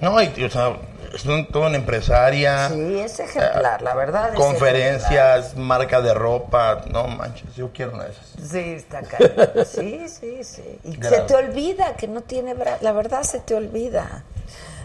No, 0.00 0.20
y, 0.20 0.44
o 0.44 0.50
sea, 0.50 0.76
es 1.14 1.24
un- 1.24 1.46
toda 1.46 1.68
una 1.68 1.76
empresaria. 1.76 2.68
Sí, 2.68 2.98
es 3.00 3.18
ejemplar, 3.20 3.82
la 3.82 3.94
verdad. 3.94 4.30
es 4.30 4.34
Conferencias, 4.36 5.56
marca 5.56 6.00
de 6.00 6.14
ropa. 6.14 6.82
No 6.90 7.06
manches, 7.06 7.54
yo 7.54 7.70
quiero 7.72 7.92
una 7.92 8.04
de 8.04 8.10
esas. 8.12 8.50
Sí, 8.50 8.58
está 8.74 9.02
cañón. 9.02 9.66
Sí, 9.66 10.06
sí, 10.08 10.44
sí. 10.44 10.78
Y 10.84 10.96
Grave. 10.96 11.16
se 11.16 11.22
te 11.22 11.34
olvida 11.34 11.94
que 11.96 12.08
no 12.08 12.22
tiene 12.22 12.54
bra- 12.54 12.78
La 12.80 12.92
verdad 12.92 13.22
se 13.22 13.40
te 13.40 13.54
olvida. 13.54 14.24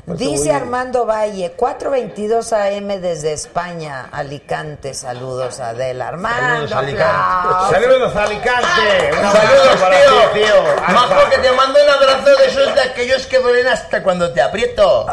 Pues 0.06 0.20
Dice 0.20 0.54
Armando 0.54 1.06
Valle, 1.06 1.52
422 1.52 2.54
AM 2.54 2.98
desde 3.02 3.34
España, 3.34 4.08
Alicante. 4.10 4.94
Saludos 4.94 5.60
a 5.60 5.70
Adela. 5.72 6.08
Armando, 6.08 6.66
Saludos, 6.70 6.72
Alicante. 6.72 7.76
Saludos 7.76 8.16
Alicante. 8.16 9.10
Un 9.12 9.32
Saludos, 9.32 9.76
para 9.82 9.98
tío. 10.00 10.12
ti, 10.34 10.40
tío. 10.40 10.94
Más 10.94 11.12
porque 11.12 11.38
te 11.40 11.52
mando 11.52 11.78
un 11.84 11.90
abrazo 11.90 12.38
de 12.38 12.46
esos 12.46 12.74
de 12.74 12.82
aquellos 12.84 13.28
que 13.28 13.40
duelen 13.40 13.68
hasta 13.68 14.02
cuando 14.02 14.32
te 14.32 14.42
aprieto. 14.42 15.06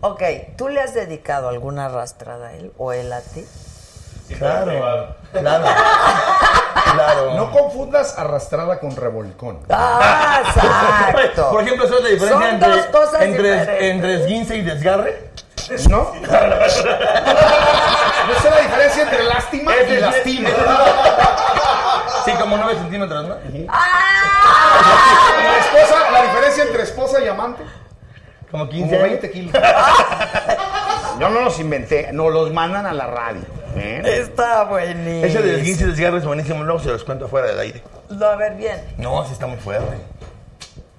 Ok, 0.00 0.22
¿tú 0.56 0.68
le 0.68 0.80
has 0.80 0.94
dedicado 0.94 1.48
alguna 1.48 1.86
arrastrada 1.86 2.46
a 2.48 2.52
él 2.54 2.72
o 2.78 2.92
él 2.92 3.12
a 3.12 3.20
ti? 3.20 3.44
Claro, 4.36 5.16
claro. 5.32 5.64
Claro. 6.92 7.34
No 7.34 7.50
confundas 7.50 8.16
arrastrada 8.16 8.78
con 8.78 8.94
revolcón. 8.94 9.58
Ah, 9.68 10.42
exacto. 10.46 11.50
Por 11.50 11.62
ejemplo, 11.62 11.88
¿sabes 11.88 12.04
la 12.04 12.10
diferencia 12.10 12.46
Son 12.46 12.54
entre, 12.54 12.68
dos 12.68 12.86
cosas 12.86 13.22
entre, 13.22 13.90
entre 13.90 14.14
esguince 14.14 14.56
y 14.56 14.62
desgarre? 14.62 15.30
¿No? 15.90 16.12
¿No 16.14 16.28
sé 18.40 18.50
la 18.50 18.60
diferencia 18.60 19.02
entre 19.02 19.24
lástima 19.24 19.72
y 19.76 19.96
lastima? 19.96 20.50
Sí, 22.24 22.32
como 22.40 22.56
9 22.56 22.74
centímetros, 22.74 23.26
¿no? 23.26 23.34
La 23.34 23.40
esposa, 25.58 26.10
la 26.10 26.22
diferencia 26.22 26.64
entre 26.64 26.82
esposa 26.84 27.20
y 27.20 27.28
amante, 27.28 27.64
Como 28.50 28.64
como 28.64 28.68
15 28.70 28.94
años. 28.96 29.08
20 29.20 29.30
kilos. 29.30 29.52
Yo 31.20 31.28
no 31.28 31.40
los 31.40 31.58
inventé, 31.58 32.12
nos 32.12 32.32
los 32.32 32.52
mandan 32.52 32.86
a 32.86 32.92
la 32.92 33.06
radio. 33.06 33.42
¿eh? 33.76 34.02
Está 34.04 34.64
buenísimo. 34.64 35.24
Ese 35.26 35.42
de 35.42 35.56
esguince 35.56 35.84
y 35.84 35.86
desgarre 35.88 36.18
es 36.18 36.24
buenísimo, 36.24 36.62
luego 36.62 36.78
se 36.80 36.88
los 36.90 37.02
cuento 37.04 37.24
afuera 37.26 37.48
del 37.48 37.58
aire. 37.58 37.82
No, 38.10 38.26
a 38.26 38.36
ver, 38.36 38.54
bien. 38.54 38.80
No, 38.98 39.24
sí 39.24 39.32
está 39.32 39.46
muy 39.46 39.58
fuerte. 39.58 39.96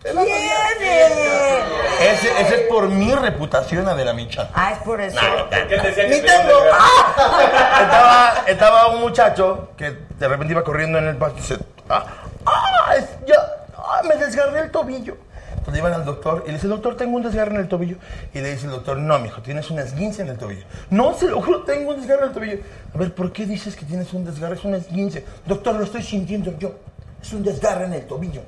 ¡Viene! 0.04 1.60
Ese, 2.02 2.42
ese 2.42 2.56
es 2.56 2.62
por 2.70 2.88
mi 2.88 3.14
reputación, 3.14 3.88
Adela 3.88 4.14
Micha. 4.14 4.50
Ah, 4.54 4.72
es 4.74 4.80
por 4.80 5.00
eso. 5.02 5.20
¡Ni 5.20 6.22
tengo! 6.22 6.60
estaba, 7.82 8.34
estaba 8.48 8.88
un 8.88 9.02
muchacho 9.02 9.70
que 9.78 9.92
de 10.18 10.28
repente 10.28 10.54
iba 10.54 10.64
corriendo 10.64 10.98
en 11.00 11.08
el 11.08 11.18
pasto 11.18 11.40
y 11.40 11.42
dice, 11.42 11.58
ah, 11.90 12.06
ah, 12.46 12.96
es- 12.98 13.26
ya, 13.26 13.36
ah, 13.78 14.02
me 14.08 14.16
desgarré 14.16 14.60
el 14.62 14.72
tobillo. 14.72 15.18
Entonces 15.60 15.76
llevan 15.76 15.94
al 15.94 16.06
doctor 16.06 16.44
y 16.46 16.48
le 16.48 16.54
dice, 16.54 16.68
doctor, 16.68 16.96
tengo 16.96 17.18
un 17.18 17.24
desgarre 17.24 17.54
en 17.54 17.62
el 17.62 17.68
tobillo. 17.68 17.98
Y 18.34 18.40
le 18.40 18.52
dice 18.52 18.66
el 18.66 18.72
doctor, 18.72 18.98
no, 18.98 19.20
mijo, 19.20 19.42
tienes 19.42 19.70
una 19.70 19.82
esguince 19.84 20.22
en 20.22 20.30
el 20.30 20.38
tobillo. 20.38 20.64
No, 20.90 21.14
se 21.14 21.28
lo 21.28 21.42
juro, 21.42 21.64
tengo 21.64 21.92
un 21.92 21.98
desgarre 21.98 22.24
en 22.24 22.28
el 22.30 22.34
tobillo. 22.34 22.58
A 22.94 22.98
ver, 22.98 23.14
¿por 23.14 23.32
qué 23.32 23.46
dices 23.46 23.76
que 23.76 23.86
tienes 23.86 24.14
un 24.14 24.26
desgarre? 24.26 24.56
Es 24.56 24.64
una 24.64 24.78
esguince. 24.78 25.26
Doctor, 25.46 25.76
lo 25.76 25.84
estoy 25.84 26.02
sintiendo 26.02 26.58
yo. 26.58 26.76
Es 27.22 27.34
un 27.34 27.44
desgarre 27.44 27.86
en 27.86 27.94
el 27.94 28.08
tobillo. 28.08 28.42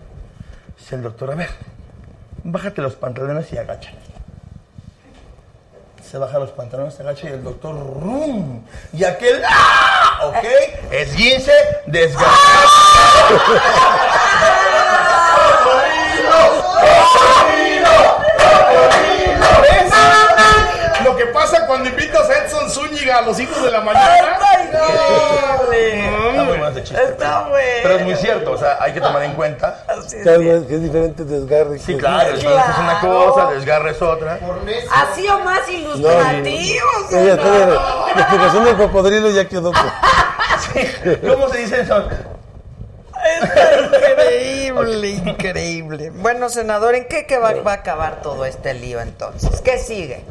Dice 0.80 0.95
el 0.95 1.03
doctor, 1.03 1.31
a 1.31 1.35
ver, 1.35 1.49
bájate 2.43 2.81
los 2.81 2.95
pantalones 2.95 3.51
y 3.51 3.57
agacha. 3.57 3.91
se 6.09 6.17
baja 6.17 6.40
los 6.40 6.51
pantalones, 6.51 6.93
se 6.93 7.03
agacha 7.03 7.30
y 7.30 7.33
el 7.33 7.43
doctor 7.43 7.75
¡rum! 7.75 8.64
Y 8.93 9.03
aquel 9.03 9.43
¡ah! 9.48 10.27
¿Ok? 10.27 10.45
Esguince, 10.91 11.53
desgarrado. 11.88 12.38
¿Ves? 19.61 19.91
Lo 21.03 21.16
que 21.17 21.25
pasa 21.27 21.66
cuando 21.66 21.90
invitas 21.90 22.30
a 22.30 22.45
Edson 22.45 22.69
Zúñiga 22.69 23.17
a 23.17 23.22
los 23.22 23.40
hijos 23.40 23.61
de 23.64 23.72
la 23.72 23.82
mañana. 23.82 24.38
Está 24.72 26.43
muy 26.43 26.58
mal 26.58 26.72
ese 26.72 26.83
chiste. 26.83 27.03
Está 27.03 27.48
bueno. 27.48 27.67
Pero 27.83 27.95
es 27.95 28.01
muy 28.03 28.16
cierto, 28.16 28.51
o 28.51 28.58
sea, 28.58 28.77
hay 28.80 28.93
que 28.93 29.01
tomar 29.01 29.24
en 29.24 29.33
cuenta. 29.33 29.83
Claro, 30.24 30.41
es 30.41 30.64
que 30.67 30.75
es 30.75 30.82
diferente 30.83 31.24
desgarre. 31.24 31.80
Sí, 31.80 31.93
que- 31.93 32.00
claro, 32.00 32.30
es 32.35 32.43
una 32.43 33.00
cosa, 33.01 33.51
desgarre 33.51 33.91
es 33.91 34.01
otra. 34.01 34.40
Así 34.91 35.27
o 35.27 35.40
más 35.40 35.61
No, 35.67 35.74
ilustrativos. 35.74 37.11
no, 37.11 37.17
¿no? 37.66 38.08
la 38.16 38.22
explicación 38.22 38.66
del 38.66 38.75
cocodrilo 38.77 39.30
ya 39.32 39.45
quedó. 39.48 39.72
¿Cómo 41.32 41.50
se 41.50 41.58
dice 41.58 41.82
eso? 41.82 42.08
Increíble, 44.11 45.09
increíble. 45.09 46.09
Bueno, 46.11 46.50
senador, 46.50 46.95
¿en 46.95 47.08
qué, 47.08 47.25
qué 47.25 47.38
va, 47.38 47.53
va 47.61 47.72
a 47.72 47.75
acabar 47.75 48.22
todo 48.22 48.45
este 48.45 48.74
lío 48.74 49.00
entonces? 49.01 49.61
¿Qué 49.61 49.77
sigue? 49.77 50.24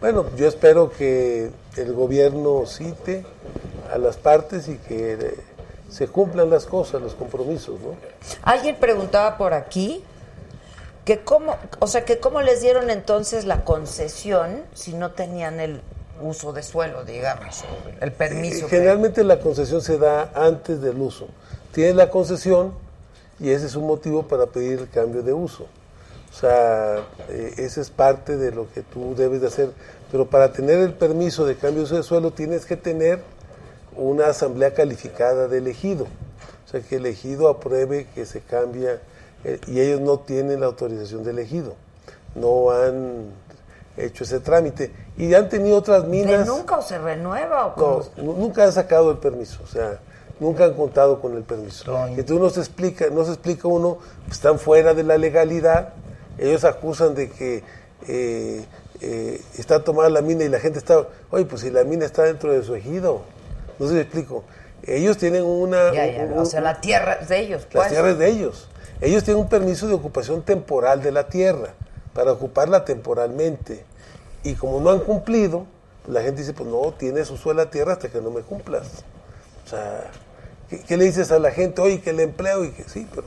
Bueno, 0.00 0.26
yo 0.36 0.46
espero 0.46 0.90
que 0.90 1.50
el 1.76 1.92
gobierno 1.92 2.66
cite 2.66 3.24
a 3.92 3.98
las 3.98 4.16
partes 4.16 4.68
y 4.68 4.76
que 4.76 5.12
eh, 5.14 5.34
se 5.90 6.08
cumplan 6.08 6.50
las 6.50 6.66
cosas, 6.66 7.02
los 7.02 7.14
compromisos, 7.14 7.80
¿no? 7.80 7.96
Alguien 8.42 8.76
preguntaba 8.76 9.36
por 9.36 9.54
aquí 9.54 10.04
que 11.04 11.20
cómo, 11.20 11.56
o 11.80 11.86
sea, 11.86 12.04
que 12.04 12.18
cómo 12.18 12.42
les 12.42 12.60
dieron 12.60 12.90
entonces 12.90 13.44
la 13.44 13.64
concesión 13.64 14.62
si 14.74 14.92
no 14.92 15.12
tenían 15.12 15.58
el 15.58 15.80
uso 16.20 16.52
de 16.52 16.62
suelo, 16.62 17.04
digamos, 17.04 17.64
el 18.00 18.12
permiso. 18.12 18.66
Eh, 18.66 18.68
Generalmente 18.70 19.24
la 19.24 19.40
concesión 19.40 19.80
se 19.80 19.98
da 19.98 20.30
antes 20.34 20.80
del 20.80 21.00
uso. 21.00 21.28
Tienes 21.78 21.94
la 21.94 22.10
concesión 22.10 22.72
y 23.38 23.50
ese 23.50 23.66
es 23.66 23.76
un 23.76 23.86
motivo 23.86 24.24
para 24.24 24.46
pedir 24.46 24.80
el 24.80 24.88
cambio 24.90 25.22
de 25.22 25.32
uso. 25.32 25.66
O 26.32 26.36
sea, 26.36 26.96
eh, 27.28 27.54
ese 27.58 27.80
es 27.82 27.88
parte 27.88 28.36
de 28.36 28.50
lo 28.50 28.68
que 28.72 28.82
tú 28.82 29.14
debes 29.14 29.42
de 29.42 29.46
hacer. 29.46 29.70
Pero 30.10 30.26
para 30.26 30.50
tener 30.50 30.78
el 30.80 30.92
permiso 30.94 31.46
de 31.46 31.54
cambio 31.54 31.82
de 31.82 31.84
uso 31.84 31.94
de 31.94 32.02
suelo 32.02 32.32
tienes 32.32 32.66
que 32.66 32.76
tener 32.76 33.20
una 33.96 34.26
asamblea 34.26 34.74
calificada 34.74 35.46
de 35.46 35.58
elegido. 35.58 36.08
O 36.66 36.68
sea, 36.68 36.80
que 36.80 36.96
el 36.96 37.06
elegido 37.06 37.46
apruebe 37.48 38.08
que 38.12 38.26
se 38.26 38.40
cambia 38.40 38.98
eh, 39.44 39.60
y 39.68 39.78
ellos 39.78 40.00
no 40.00 40.18
tienen 40.18 40.58
la 40.58 40.66
autorización 40.66 41.22
de 41.22 41.30
elegido. 41.30 41.74
No 42.34 42.72
han 42.72 43.26
hecho 43.96 44.24
ese 44.24 44.40
trámite. 44.40 44.92
Y 45.16 45.32
han 45.32 45.48
tenido 45.48 45.76
otras 45.76 46.02
¿De 46.02 46.08
minas. 46.08 46.44
nunca 46.44 46.78
o 46.78 46.82
se 46.82 46.98
renueva 46.98 47.66
o? 47.76 48.02
No, 48.16 48.24
nu- 48.24 48.36
nunca 48.36 48.64
han 48.64 48.72
sacado 48.72 49.12
el 49.12 49.18
permiso, 49.18 49.60
o 49.62 49.68
sea, 49.68 50.00
nunca 50.40 50.64
han 50.64 50.74
contado 50.74 51.20
con 51.20 51.36
el 51.36 51.42
permiso. 51.42 52.06
Entonces 52.08 52.38
no 52.38 52.50
se 52.50 52.60
explica, 52.60 53.06
no 53.10 53.24
se 53.24 53.32
explica 53.32 53.68
uno, 53.68 53.98
pues, 54.24 54.36
están 54.36 54.58
fuera 54.58 54.94
de 54.94 55.02
la 55.02 55.18
legalidad, 55.18 55.94
ellos 56.38 56.64
acusan 56.64 57.14
de 57.14 57.30
que 57.30 57.62
eh, 58.06 58.64
eh, 59.00 59.40
está 59.58 59.82
tomada 59.82 60.08
la 60.10 60.20
mina 60.22 60.44
y 60.44 60.48
la 60.48 60.60
gente 60.60 60.78
está, 60.78 61.06
oye, 61.30 61.44
pues 61.44 61.62
si 61.62 61.70
la 61.70 61.84
mina 61.84 62.04
está 62.04 62.22
dentro 62.24 62.52
de 62.52 62.62
su 62.62 62.74
ejido, 62.74 63.22
no 63.78 63.86
me 63.86 64.00
explico. 64.00 64.44
Ellos 64.84 65.18
tienen 65.18 65.44
una... 65.44 65.92
Ya, 65.92 66.06
ya, 66.06 66.24
un- 66.24 66.38
o 66.38 66.44
sea, 66.44 66.60
la 66.60 66.80
tierra 66.80 67.14
es 67.20 67.28
de 67.28 67.40
ellos, 67.40 67.62
las 67.62 67.72
pues. 67.72 67.88
tierras 67.88 68.18
de 68.18 68.28
ellos. 68.28 68.68
Ellos 69.00 69.24
tienen 69.24 69.42
un 69.42 69.48
permiso 69.48 69.86
de 69.86 69.94
ocupación 69.94 70.42
temporal 70.42 71.02
de 71.02 71.12
la 71.12 71.28
tierra, 71.28 71.74
para 72.14 72.32
ocuparla 72.32 72.84
temporalmente. 72.84 73.84
Y 74.44 74.54
como 74.54 74.80
no 74.80 74.90
han 74.90 75.00
cumplido, 75.00 75.66
la 76.06 76.22
gente 76.22 76.40
dice, 76.40 76.52
pues 76.54 76.68
no, 76.68 76.92
tienes 76.96 77.30
uso 77.30 77.50
de 77.50 77.56
la 77.56 77.70
tierra 77.70 77.92
hasta 77.94 78.08
que 78.08 78.20
no 78.20 78.30
me 78.30 78.40
cumplas. 78.40 78.86
O 79.66 79.68
sea, 79.68 80.10
¿qué, 80.68 80.96
le 80.96 81.04
dices 81.04 81.30
a 81.30 81.38
la 81.38 81.50
gente? 81.50 81.80
Oye, 81.80 82.00
que 82.00 82.10
el 82.10 82.20
empleo 82.20 82.64
y 82.64 82.72
que 82.72 82.84
sí, 82.84 83.06
pero... 83.14 83.26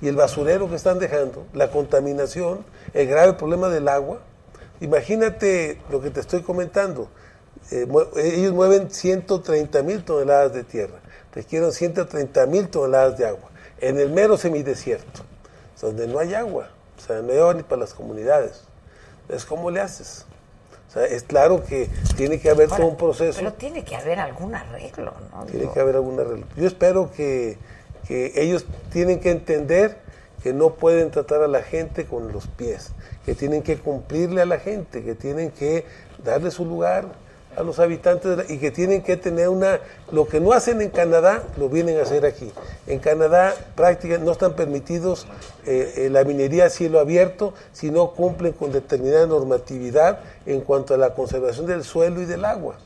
Y 0.00 0.08
el 0.08 0.16
basurero 0.16 0.68
que 0.68 0.74
están 0.74 0.98
dejando, 0.98 1.46
la 1.52 1.70
contaminación, 1.70 2.64
el 2.92 3.06
grave 3.06 3.34
problema 3.34 3.68
del 3.68 3.86
agua. 3.86 4.20
Imagínate 4.80 5.80
lo 5.90 6.02
que 6.02 6.10
te 6.10 6.18
estoy 6.18 6.42
comentando. 6.42 7.08
Eh, 7.70 7.86
ellos 8.16 8.52
mueven 8.52 8.90
130 8.90 9.82
mil 9.82 10.04
toneladas 10.04 10.52
de 10.52 10.64
tierra, 10.64 10.98
requieren 11.32 11.70
130 11.70 12.46
mil 12.46 12.68
toneladas 12.68 13.16
de 13.16 13.26
agua, 13.26 13.50
en 13.80 13.98
el 14.00 14.10
mero 14.10 14.36
semidesierto, 14.36 15.22
donde 15.80 16.08
no 16.08 16.18
hay 16.18 16.34
agua, 16.34 16.70
o 16.98 17.00
sea, 17.00 17.22
no 17.22 17.32
hay 17.32 17.38
agua 17.38 17.54
ni 17.54 17.62
para 17.62 17.82
las 17.82 17.94
comunidades. 17.94 18.62
Entonces, 19.22 19.46
¿cómo 19.46 19.70
le 19.70 19.80
haces? 19.80 20.26
O 20.92 20.94
sea, 20.94 21.06
es 21.06 21.22
claro 21.22 21.64
que 21.64 21.88
tiene 22.18 22.38
que 22.38 22.50
haber 22.50 22.68
todo 22.68 22.84
un 22.86 22.98
proceso. 22.98 23.38
Pero 23.38 23.54
tiene 23.54 23.82
que 23.82 23.96
haber 23.96 24.20
algún 24.20 24.54
arreglo, 24.54 25.14
¿no? 25.32 25.44
Tiene 25.46 25.60
Digo, 25.60 25.72
que 25.72 25.80
haber 25.80 25.96
alguna 25.96 26.22
regla. 26.22 26.44
Yo 26.54 26.66
espero 26.66 27.10
que, 27.10 27.56
que 28.06 28.32
ellos 28.36 28.66
tienen 28.92 29.18
que 29.18 29.30
entender 29.30 29.96
que 30.42 30.52
no 30.52 30.74
pueden 30.74 31.10
tratar 31.10 31.42
a 31.42 31.48
la 31.48 31.62
gente 31.62 32.04
con 32.04 32.30
los 32.30 32.46
pies, 32.46 32.90
que 33.24 33.34
tienen 33.34 33.62
que 33.62 33.78
cumplirle 33.78 34.42
a 34.42 34.46
la 34.46 34.58
gente, 34.58 35.02
que 35.02 35.14
tienen 35.14 35.50
que 35.50 35.86
darle 36.22 36.50
su 36.50 36.66
lugar 36.66 37.06
a 37.56 37.62
los 37.62 37.78
habitantes 37.78 38.30
de 38.30 38.36
la- 38.44 38.52
y 38.52 38.58
que 38.58 38.70
tienen 38.70 39.02
que 39.02 39.16
tener 39.16 39.48
una 39.48 39.80
lo 40.10 40.26
que 40.26 40.40
no 40.40 40.52
hacen 40.52 40.80
en 40.80 40.90
Canadá 40.90 41.42
lo 41.58 41.68
vienen 41.68 41.98
a 41.98 42.02
hacer 42.02 42.24
aquí 42.26 42.50
en 42.86 42.98
Canadá 42.98 43.54
prácticamente 43.74 44.24
no 44.26 44.32
están 44.32 44.54
permitidos 44.54 45.26
eh, 45.66 45.92
eh, 45.96 46.08
la 46.10 46.24
minería 46.24 46.66
a 46.66 46.70
cielo 46.70 46.98
abierto 47.00 47.54
si 47.72 47.90
no 47.90 48.10
cumplen 48.12 48.52
con 48.52 48.72
determinada 48.72 49.26
normatividad 49.26 50.20
en 50.46 50.60
cuanto 50.62 50.94
a 50.94 50.96
la 50.96 51.14
conservación 51.14 51.66
del 51.66 51.84
suelo 51.84 52.20
y 52.22 52.24
del 52.24 52.44
agua 52.44 52.76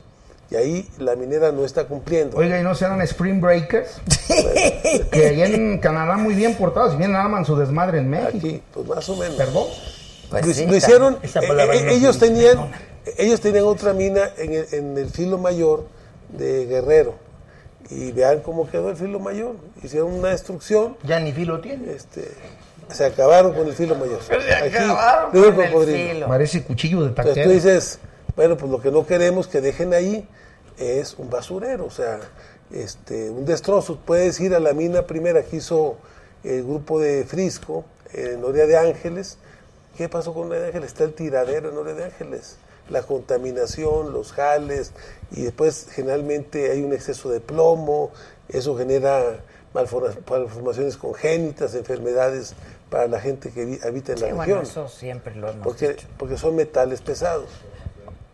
y 0.49 0.55
ahí 0.55 0.87
la 0.97 1.15
minera 1.17 1.51
no 1.51 1.65
está 1.65 1.85
cumpliendo 1.85 2.37
Oiga, 2.37 2.57
¿y 2.59 2.63
no 2.63 2.73
serán 2.73 3.01
Spring 3.01 3.41
Breakers? 3.41 3.99
que 5.11 5.27
allá 5.27 5.45
en 5.45 5.77
Canadá 5.79 6.15
muy 6.15 6.35
bien 6.35 6.55
portados 6.55 6.93
y 6.93 6.97
bien 6.97 7.13
arman 7.15 7.43
su 7.45 7.57
desmadre 7.57 7.97
en 7.99 8.09
México. 8.09 8.29
Aquí, 8.37 8.63
pues 8.73 8.87
más 8.87 9.09
o 9.09 9.17
menos. 9.17 9.35
¿Perdón? 9.35 9.65
Pues 10.29 10.45
lo, 10.45 10.53
sí, 10.53 10.65
lo 10.65 10.75
hicieron. 10.75 11.17
Esa 11.21 11.39
eh, 11.41 11.47
eh, 11.49 11.81
no 11.83 11.91
ellos 11.91 12.19
tenían, 12.19 12.71
ellos 13.17 13.41
tenían 13.41 13.65
otra 13.65 13.93
mina 13.93 14.29
en 14.37 14.53
el, 14.53 14.67
en 14.71 14.97
el 14.97 15.09
filo 15.09 15.37
mayor 15.37 15.87
de 16.29 16.65
Guerrero. 16.65 17.15
Y 17.89 18.11
vean 18.11 18.41
cómo 18.41 18.69
quedó 18.69 18.89
el 18.89 18.97
filo 18.97 19.19
mayor. 19.19 19.55
Hicieron 19.81 20.11
una 20.11 20.29
destrucción. 20.29 20.97
Ya 21.03 21.19
ni 21.19 21.31
filo 21.31 21.61
tiene. 21.61 21.93
Este, 21.93 22.29
se 22.91 23.05
acabaron 23.05 23.53
con 23.53 23.67
el 23.67 23.73
filo 23.73 23.95
mayor. 23.95 24.19
Se 24.21 24.35
acabaron 24.53 25.31
con 25.71 25.89
el 25.89 26.09
filo. 26.11 26.27
Parece 26.27 26.63
cuchillo 26.63 27.01
de 27.01 27.07
Entonces 27.07 27.33
taquero. 27.33 27.49
tú 27.49 27.55
dices, 27.55 27.99
bueno, 28.35 28.57
pues 28.57 28.71
lo 28.71 28.81
que 28.81 28.91
no 28.91 29.05
queremos 29.05 29.47
que 29.47 29.61
dejen 29.61 29.93
ahí 29.93 30.27
es 30.77 31.15
un 31.17 31.29
basurero, 31.29 31.85
o 31.85 31.89
sea, 31.89 32.19
este, 32.71 33.29
un 33.29 33.45
destrozo. 33.45 33.97
Puedes 34.05 34.39
ir 34.39 34.53
a 34.53 34.59
la 34.59 34.73
mina 34.73 35.03
primera 35.03 35.43
que 35.43 35.57
hizo 35.57 35.97
el 36.43 36.63
grupo 36.63 36.99
de 36.99 37.23
Frisco 37.23 37.85
en 38.13 38.43
Oria 38.43 38.67
de 38.67 38.77
Ángeles. 38.77 39.37
¿Qué 39.97 40.07
pasó 40.09 40.33
con 40.33 40.49
de 40.49 40.67
Ángeles? 40.67 40.91
Está 40.91 41.03
el 41.05 41.13
tiradero 41.13 41.69
en 41.69 41.97
de 41.97 42.05
Ángeles. 42.05 42.57
La 42.89 43.01
contaminación, 43.01 44.13
los 44.13 44.31
jales, 44.31 44.93
y 45.31 45.41
después 45.41 45.87
generalmente 45.91 46.71
hay 46.71 46.83
un 46.83 46.93
exceso 46.93 47.29
de 47.29 47.41
plomo, 47.41 48.11
eso 48.47 48.77
genera 48.77 49.39
malforma- 49.73 50.15
malformaciones 50.29 50.95
congénitas, 50.95 51.75
enfermedades 51.75 52.53
para 52.89 53.07
la 53.07 53.19
gente 53.19 53.51
que 53.51 53.79
habita 53.83 54.13
en 54.13 54.21
la 54.21 54.27
sí, 54.27 54.33
bueno, 54.33 54.41
región 54.41 54.61
eso 54.61 54.87
siempre 54.87 55.35
lo 55.35 55.49
hemos 55.49 55.63
porque, 55.63 55.89
dicho. 55.89 56.07
porque 56.17 56.37
son 56.37 56.55
metales 56.55 57.01
pesados. 57.01 57.49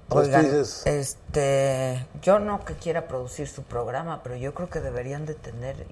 Oigan, 0.10 0.44
dices, 0.46 0.86
este, 0.86 2.06
yo 2.22 2.38
no 2.38 2.64
que 2.64 2.76
quiera 2.76 3.08
producir 3.08 3.48
su 3.48 3.64
programa, 3.64 4.22
pero 4.22 4.36
yo 4.36 4.54
creo 4.54 4.70
que 4.70 4.80
deberían 4.80 5.26
de 5.26 5.34
tener 5.34 5.88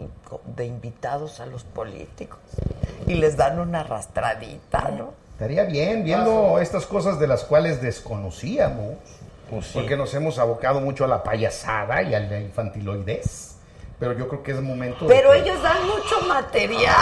de 0.55 0.65
invitados 0.65 1.39
a 1.39 1.47
los 1.47 1.63
políticos 1.63 2.37
y 3.07 3.15
les 3.15 3.37
dan 3.37 3.59
una 3.59 3.79
arrastradita, 3.79 4.91
¿no? 4.91 5.13
Estaría 5.41 5.63
bien 5.63 6.03
viendo 6.03 6.59
estas 6.59 6.85
cosas 6.85 7.19
de 7.19 7.25
las 7.25 7.43
cuales 7.43 7.81
desconocíamos. 7.81 8.93
Porque 9.73 9.97
nos 9.97 10.13
hemos 10.13 10.37
abocado 10.37 10.79
mucho 10.81 11.03
a 11.03 11.07
la 11.07 11.23
payasada 11.23 12.03
y 12.03 12.13
a 12.13 12.19
la 12.19 12.39
infantiloidez. 12.39 13.55
Pero 13.99 14.13
yo 14.13 14.27
creo 14.27 14.43
que 14.43 14.51
es 14.51 14.61
momento 14.61 15.05
de 15.07 15.15
Pero 15.15 15.31
que- 15.31 15.39
ellos 15.39 15.59
dan 15.63 15.77
mucho 15.87 16.21
material. 16.27 16.95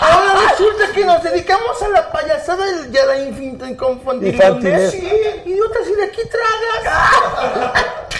Ahora 0.00 0.32
resulta 0.50 0.92
que 0.92 1.04
nos 1.04 1.22
dedicamos 1.22 1.80
a 1.82 1.88
la 1.90 2.10
payasada 2.10 2.64
y 2.92 2.96
a 2.96 3.06
la 3.06 3.16
infin- 3.18 3.64
infantilidad. 3.70 4.90
Sí, 4.90 5.08
idiota, 5.46 5.78
si 5.84 5.94
de 5.94 6.04
aquí 6.06 6.20
tragas. 6.28 7.94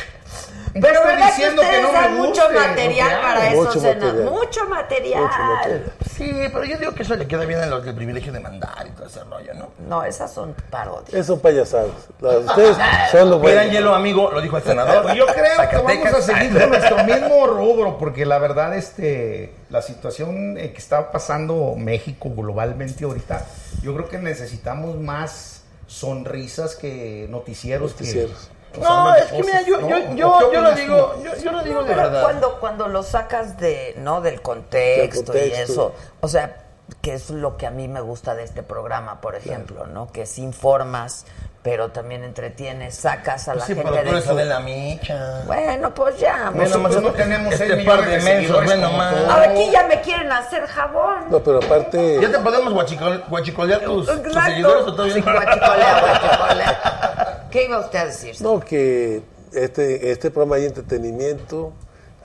Pero 0.80 1.04
¿verdad 1.04 1.26
diciendo 1.28 1.62
que 1.62 1.68
que 1.68 1.76
ustedes 1.76 1.92
me 1.92 2.00
dan 2.00 2.16
guste 2.16 2.28
mucho 2.28 2.48
que 2.48 2.54
material 2.54 3.20
para 3.22 3.48
eso, 3.48 3.62
material. 3.64 4.14
mucho 4.24 4.64
material. 4.68 5.22
Mucho 5.22 5.38
material. 5.38 5.92
Sí, 6.16 6.32
pero 6.52 6.64
yo 6.64 6.78
digo 6.78 6.94
que 6.94 7.02
eso 7.04 7.14
le 7.16 7.26
queda 7.28 7.44
bien 7.44 7.60
a 7.60 7.66
los 7.66 7.84
del 7.84 7.94
privilegio 7.94 8.32
de 8.32 8.40
mandar 8.40 8.86
y 8.86 8.90
todo 8.90 9.06
ese 9.06 9.22
rollo, 9.24 9.54
¿no? 9.54 9.68
No, 9.88 10.04
esas 10.04 10.32
son 10.32 10.54
parodias. 10.70 11.12
esos 11.14 11.26
son 11.26 11.40
payasadas. 11.40 11.90
Ustedes 12.20 12.76
son 13.12 13.30
lo 13.30 13.38
bueno. 13.38 13.60
Pidan 13.60 13.72
hielo, 13.72 13.94
amigo, 13.94 14.30
lo 14.32 14.40
dijo 14.40 14.56
el 14.56 14.62
senador. 14.64 15.14
Yo 15.14 15.26
creo 15.26 15.68
que 15.70 15.76
vamos 15.76 16.06
a 16.14 16.22
seguir 16.22 16.58
con 16.60 16.68
nuestro 16.70 17.04
mismo 17.04 17.46
rubro, 17.46 17.96
porque 17.98 18.26
la 18.26 18.38
verdad, 18.38 18.74
este, 18.76 19.54
la 19.70 19.80
situación 19.82 20.58
eh, 20.58 20.72
que 20.72 20.78
está 20.78 21.10
pasando 21.12 21.74
México 21.76 22.30
globalmente 22.34 23.04
ahorita, 23.04 23.44
yo 23.82 23.94
creo 23.94 24.08
que 24.08 24.18
necesitamos 24.18 24.96
más 24.98 25.62
sonrisas 25.86 26.74
que 26.76 27.26
noticieros. 27.30 27.92
que- 27.92 28.00
Noticieros. 28.04 28.50
o 28.63 28.63
No, 28.80 29.14
sea, 29.14 29.24
es 29.24 29.32
que 29.32 29.42
mira, 29.42 29.62
yo, 29.62 29.80
¿no? 29.80 29.88
yo, 29.88 29.96
¿O 30.36 30.40
yo, 30.40 30.52
yo 30.52 30.60
lo 30.62 30.72
digo, 30.72 31.14
yo, 31.24 31.36
yo 31.36 31.52
lo 31.52 31.62
digo 31.62 31.80
No, 31.80 31.86
de 31.86 31.94
pero 31.94 32.02
verdad. 32.04 32.22
Cuando, 32.22 32.60
cuando 32.60 32.88
lo 32.88 33.02
sacas 33.02 33.58
de, 33.58 33.94
¿no? 33.98 34.20
Del 34.20 34.40
contexto, 34.42 35.32
Del 35.32 35.46
y 35.46 35.50
contexto. 35.50 35.72
eso. 35.72 35.94
O 36.20 36.28
sea, 36.28 36.56
que 37.00 37.14
es 37.14 37.30
lo 37.30 37.56
que 37.56 37.66
a 37.66 37.70
mí 37.70 37.88
me 37.88 38.00
gusta 38.00 38.34
de 38.34 38.44
este 38.44 38.62
programa, 38.62 39.20
por 39.20 39.34
ejemplo, 39.36 39.86
¿no? 39.86 40.10
Que 40.12 40.26
sí 40.26 40.42
informas, 40.42 41.24
pero 41.62 41.90
también 41.90 42.24
entretienes, 42.24 42.94
sacas 42.94 43.48
a 43.48 43.54
la 43.54 43.64
Sí, 43.64 43.74
gente 43.74 43.90
pero 43.90 44.12
de 44.16 44.20
su... 44.20 44.34
de 44.34 44.44
la 44.44 44.60
micha. 44.60 45.40
Bueno, 45.46 45.94
pues 45.94 46.18
ya. 46.18 46.50
Nomás 46.50 46.68
Nosotros 46.76 47.02
no 47.02 47.10
tenemos 47.12 47.54
este 47.54 47.84
par 47.84 48.04
de 48.04 48.20
mensos, 48.20 48.76
nomás. 48.76 49.14
tú. 49.14 49.30
Ahora 49.30 49.50
aquí 49.50 49.70
ya 49.72 49.86
me 49.86 49.98
quieren 50.02 50.30
hacer 50.30 50.66
jabón. 50.66 51.30
No, 51.30 51.38
pero 51.42 51.56
aparte, 51.64 52.18
¿Ya 52.20 52.30
te 52.30 52.38
podemos 52.38 52.74
guachicol- 52.74 53.24
guachicolear 53.30 53.80
tus, 53.80 54.04
tus 54.22 54.34
seguidores 54.44 54.82
o 54.86 54.92
todavía 54.94 55.14
Sí, 55.14 55.20
no? 55.22 55.32
guachicolea, 55.32 56.00
guachicolea. 56.02 57.13
¿Qué 57.54 57.64
iba 57.66 57.78
usted 57.78 57.98
a 58.00 58.04
decir? 58.06 58.34
no, 58.42 58.58
que 58.60 59.22
este, 59.52 60.10
este 60.10 60.30
programa 60.32 60.56
hay 60.56 60.66
entretenimiento, 60.66 61.72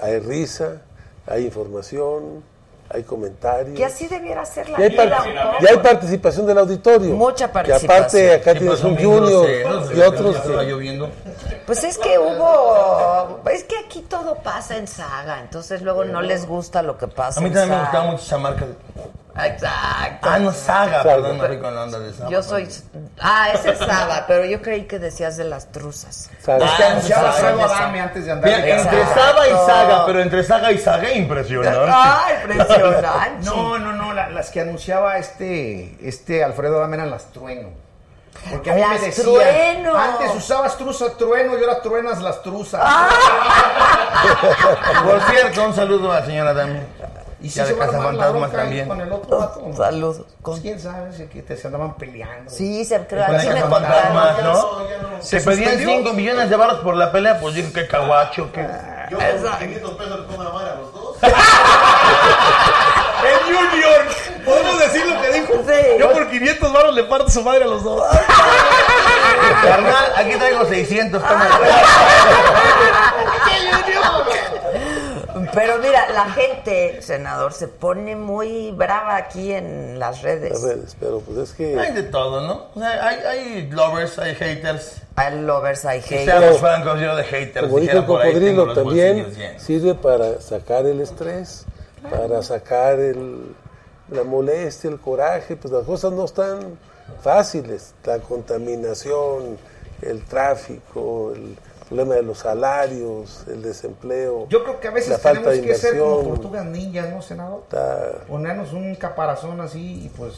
hay 0.02 0.18
risa, 0.20 0.82
hay 1.28 1.46
información, 1.46 2.44
hay 2.90 3.04
comentarios. 3.04 3.78
Que 3.78 3.86
así 3.86 4.08
debiera 4.08 4.44
ser 4.46 4.68
la 4.70 4.80
Y 4.80 4.84
hay, 4.86 4.90
vida. 4.90 5.08
par- 5.10 5.28
un 5.28 5.36
poco. 5.36 5.58
y 5.64 5.68
hay 5.68 5.78
participación 5.78 6.48
del 6.48 6.58
auditorio. 6.58 7.14
Mucha 7.14 7.46
Que 7.52 7.60
aparte 7.60 7.86
participación. 7.88 8.42
acá 8.42 8.54
tienes 8.56 8.84
un 8.84 8.96
junior 8.98 9.48
y 9.96 10.02
otros 10.02 10.38
que... 10.38 10.50
lloviendo. 10.66 11.10
Pues 11.68 11.84
es 11.84 12.00
que 12.00 12.18
hubo, 12.18 13.40
es 13.54 13.64
que 13.66 13.78
aquí 13.86 14.02
todo 14.02 14.34
pasa 14.38 14.78
en 14.78 14.88
saga, 14.88 15.42
entonces 15.42 15.84
luego 15.84 16.04
no 16.06 16.24
les 16.24 16.48
gusta 16.48 16.82
lo 16.82 16.98
que 16.98 17.08
pasa. 17.08 17.40
A 17.40 17.44
mí 17.44 17.50
en 17.50 17.54
también 17.54 17.78
me 17.78 17.84
gustaba 17.84 18.06
mucho 18.06 18.24
esa 18.24 18.38
marca. 18.40 18.66
Exacto. 19.46 20.30
Ah, 20.30 20.40
no, 20.40 20.52
Saga, 20.52 21.04
Saga. 21.04 21.04
perdón, 21.04 21.60
con 21.62 21.76
la 21.76 21.84
onda 21.84 22.00
de 22.00 22.14
Saga. 22.14 22.30
Yo 22.30 22.44
soy, 22.44 22.68
ah, 23.22 23.50
ese 23.54 23.72
es 23.72 23.80
Saga, 23.80 24.26
pero 24.28 24.46
yo 24.46 24.62
creí 24.62 24.86
que 24.86 25.00
decías 25.00 25.38
de 25.38 25.46
las 25.46 25.72
truzas. 25.72 26.30
Saga. 26.44 26.66
Es 26.66 26.72
que 26.74 26.84
anunciaba 26.84 27.32
Saga. 27.34 27.50
Alfredo 27.50 27.74
Adame 27.74 28.02
antes 28.02 28.26
de 28.26 28.32
andar. 28.32 28.50
Mira, 28.52 28.64
de 28.66 28.72
entre. 28.82 29.06
Saga 29.06 29.48
y. 29.48 29.52
Saga, 29.66 30.06
pero 30.06 30.20
entre 30.22 30.44
Saga 30.44 30.72
y 30.72 30.78
Saga, 30.78 31.12
impresionante. 31.14 31.80
Ay, 31.92 32.36
impresionante. 32.44 33.46
No, 33.46 33.80
no, 33.80 33.94
no, 33.94 34.14
la- 34.14 34.30
las 34.30 34.50
que 34.50 34.62
anunciaba 34.62 35.18
este, 35.18 35.98
este 36.08 36.44
Alfredo 36.44 36.78
Adame 36.80 36.98
eran 36.98 37.12
las 37.12 37.26
trueno. 37.32 37.70
Porque 38.50 38.72
a 38.72 38.76
mí 38.76 38.80
Las 38.80 39.02
me 39.02 39.08
decían, 39.08 39.28
Trueno. 39.34 39.98
antes 39.98 40.34
usabas 40.34 40.78
truza 40.78 41.08
trueno 41.18 41.58
y 41.58 41.62
ahora 41.62 41.82
truenas 41.82 42.22
las 42.22 42.42
truzas. 42.42 42.82
Por 45.04 45.22
cierto, 45.30 45.66
un 45.66 45.74
saludo 45.74 46.10
a 46.12 46.20
la 46.22 46.26
señora 46.26 46.54
Dami. 46.54 46.80
Y 47.42 47.50
si 47.50 47.56
Ya 47.60 47.64
de 47.66 47.70
se 47.74 47.78
Cazafantasmas 47.78 48.30
bronca 48.32 48.46
ahí 48.48 48.52
también. 48.64 48.88
con 48.88 49.00
el 49.02 49.12
otro 49.12 49.38
vato. 49.40 49.62
Saludos. 49.76 50.22
Pues 50.42 50.60
quién 50.60 50.80
sabe, 50.80 51.14
si 51.14 51.26
que 51.28 51.42
te 51.42 51.56
se 51.56 51.68
andaban 51.68 51.96
peleando. 51.96 52.52
Sí, 52.52 52.84
se 52.84 53.06
creo, 53.08 53.26
Con 53.28 53.36
el 53.36 53.48
me 53.48 53.54
Cazafantasmas, 53.54 54.36
contaron. 54.36 54.54
¿no? 54.54 55.22
Se 55.22 55.40
pedían 55.42 55.78
5 55.78 56.14
millones 56.14 56.50
de 56.50 56.56
baros 56.58 56.80
por 56.80 56.96
la 56.96 57.12
pelea, 57.12 57.40
pues 57.40 57.56
dije 57.56 57.72
que 57.72 57.88
caguacho, 57.88 58.52
que... 58.52 58.68
Yo 59.10 59.18
por 59.18 59.58
500 59.58 59.92
pesos 59.94 60.20
le 60.20 60.26
pongo 60.26 60.42
a 60.60 60.76
los 60.76 60.94
dos. 60.94 61.18
¡El 63.24 63.40
Junior! 63.56 64.06
¿Podemos 64.46 64.80
decir 64.80 65.06
lo 65.06 65.22
que 65.22 65.32
dijo? 65.34 65.54
Sí. 65.68 65.98
Yo 66.00 66.12
por 66.12 66.30
500 66.30 66.74
baros 66.74 66.96
le 66.96 67.04
parto 67.04 67.30
su 67.30 67.42
madre 67.42 67.64
a 67.64 67.68
los 67.68 67.84
dos. 67.84 68.02
Carnal, 69.64 70.14
aquí 70.18 70.36
traigo 70.38 70.66
600, 70.66 71.22
toma. 71.22 71.48
Pero 75.54 75.78
mira, 75.80 76.12
la 76.12 76.26
gente, 76.32 77.02
senador, 77.02 77.54
se 77.54 77.68
pone 77.68 78.16
muy 78.16 78.72
brava 78.72 79.16
aquí 79.16 79.52
en 79.52 80.00
las 80.00 80.22
redes. 80.22 80.52
Las 80.52 80.62
redes, 80.62 80.98
pero 81.00 81.20
pues 81.20 81.38
es 81.38 81.52
que... 81.54 81.80
Hay 81.80 81.94
de 81.94 82.04
todo, 82.04 82.42
¿no? 82.42 82.68
O 82.76 82.80
sea, 82.80 83.08
hay, 83.08 83.18
hay 83.18 83.72
lovers, 83.72 84.20
hay 84.20 84.36
haters. 84.36 85.02
Hay 85.16 85.42
lovers, 85.42 85.86
hay 85.86 86.02
haters. 86.02 86.26
seamos 86.26 86.60
francos, 86.60 87.00
yo 87.00 87.16
de 87.16 87.24
haters. 87.24 87.68
Como 87.68 87.80
dijo 87.80 87.98
el 87.98 88.06
cocodrilo, 88.06 88.74
también 88.74 89.28
sirve 89.58 89.96
para 89.96 90.42
sacar 90.42 90.86
el 90.86 91.02
estrés, 91.02 91.66
para 92.10 92.42
sacar 92.44 93.00
el, 93.00 93.56
la 94.10 94.24
molestia, 94.24 94.90
el 94.90 95.00
coraje, 95.00 95.56
pues 95.56 95.74
las 95.74 95.84
cosas 95.84 96.12
no 96.14 96.26
están 96.26 96.78
fáciles, 97.22 97.94
la 98.06 98.20
contaminación, 98.20 99.58
el 100.02 100.24
tráfico, 100.24 101.34
el 101.36 101.58
problema 101.90 102.16
de 102.16 102.24
los 102.24 102.38
salarios, 102.38 103.44
el 103.48 103.62
desempleo. 103.62 104.48
Yo 104.50 104.64
creo 104.64 104.80
que 104.80 104.88
a 104.88 104.92
veces 104.92 105.10
la 105.10 105.18
falta 105.18 105.50
tenemos 105.50 105.62
de 105.66 105.68
que 105.74 105.76
ser 105.76 105.98
como 105.98 106.12
inversión. 106.12 106.36
tortugas 106.36 106.66
ninjas, 106.66 107.10
¿no, 107.10 107.22
senador? 107.22 107.62
Está- 107.64 108.12
Ponernos 108.28 108.72
un 108.74 108.96
caparazón 108.96 109.60
así 109.62 110.06
y 110.06 110.10
pues... 110.10 110.36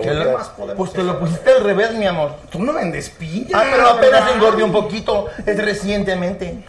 ¿Qué 0.00 0.08
más 0.32 0.48
podemos 0.50 0.76
pues 0.76 0.92
te 0.92 1.02
lo 1.02 1.18
pusiste 1.18 1.50
al 1.50 1.64
revés, 1.64 1.92
mi 1.94 2.06
amor. 2.06 2.30
Tú 2.52 2.60
no 2.62 2.72
vendes 2.72 3.10
piña. 3.10 3.48
Ah, 3.54 3.64
pero 3.72 3.88
apenas 3.88 4.20
¿verdad? 4.24 4.36
engordé 4.36 4.62
un 4.62 4.70
poquito. 4.70 5.26
Es 5.44 5.58
recientemente. 5.60 6.64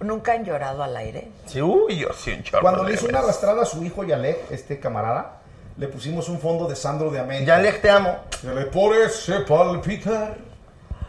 ¿Nunca 0.00 0.32
han 0.32 0.42
llorado 0.42 0.82
al 0.82 0.96
aire? 0.96 1.28
Sí, 1.44 1.60
uy, 1.60 1.98
yo 1.98 2.08
sí, 2.14 2.32
Cuando 2.62 2.82
le 2.84 2.94
hizo 2.94 3.04
una 3.06 3.18
arrastrada 3.18 3.60
a 3.62 3.66
su 3.66 3.84
hijo 3.84 4.04
Yalek, 4.04 4.50
este 4.50 4.80
camarada, 4.80 5.40
le 5.76 5.86
pusimos 5.88 6.30
un 6.30 6.38
fondo 6.40 6.66
de 6.66 6.76
Sandro 6.76 7.10
de 7.10 7.18
América. 7.18 7.56
Yalek, 7.58 7.82
te 7.82 7.90
amo. 7.90 8.16
Se 8.40 8.54
le 8.54 8.64
parece 8.66 9.40
palpitar. 9.40 10.47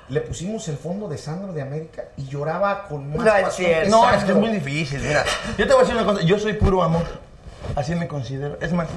Le 0.09 0.21
pusimos 0.21 0.67
el 0.69 0.77
fondo 0.77 1.07
de 1.07 1.17
Sandro 1.17 1.53
de 1.53 1.61
América 1.61 2.05
y 2.17 2.25
lloraba 2.27 2.87
con 2.87 3.09
más 3.09 3.17
No 3.17 3.25
es 3.25 3.43
pasión 3.43 3.51
cierto. 3.67 3.83
que 3.85 3.89
No, 3.91 4.09
es 4.11 4.23
que 4.23 4.31
es 4.31 4.37
muy 4.37 4.49
difícil. 4.49 5.01
Mira, 5.01 5.23
yo 5.57 5.67
te 5.67 5.73
voy 5.73 5.77
a 5.77 5.79
decir 5.87 5.95
una 5.95 6.05
cosa. 6.05 6.21
Yo 6.25 6.39
soy 6.39 6.53
puro 6.53 6.81
amor. 6.81 7.03
Así 7.75 7.93
me 7.93 8.07
considero. 8.07 8.57
Es 8.59 8.73
más, 8.73 8.87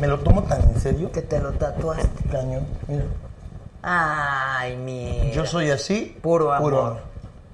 me 0.00 0.08
lo 0.08 0.18
tomo 0.18 0.42
tan 0.44 0.60
en 0.62 0.80
serio. 0.80 1.12
Que 1.12 1.22
te 1.22 1.38
lo 1.38 1.52
tatuaste. 1.52 2.08
Cañón. 2.32 2.66
Mira, 2.88 3.04
Ay, 3.82 4.76
mi. 4.76 5.30
yo 5.32 5.46
soy 5.46 5.70
así. 5.70 6.18
Puro 6.20 6.52
amor. 6.52 6.70
Puro 6.70 6.84
amor. 6.86 7.00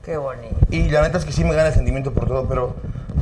Qué 0.02 0.16
bonito. 0.16 0.54
Y 0.70 0.88
la 0.88 1.02
neta 1.02 1.18
es 1.18 1.24
que 1.24 1.32
sí 1.32 1.44
me 1.44 1.54
gana 1.54 1.68
el 1.68 1.74
sentimiento 1.74 2.12
por 2.12 2.26
todo, 2.26 2.46
pero 2.48 2.74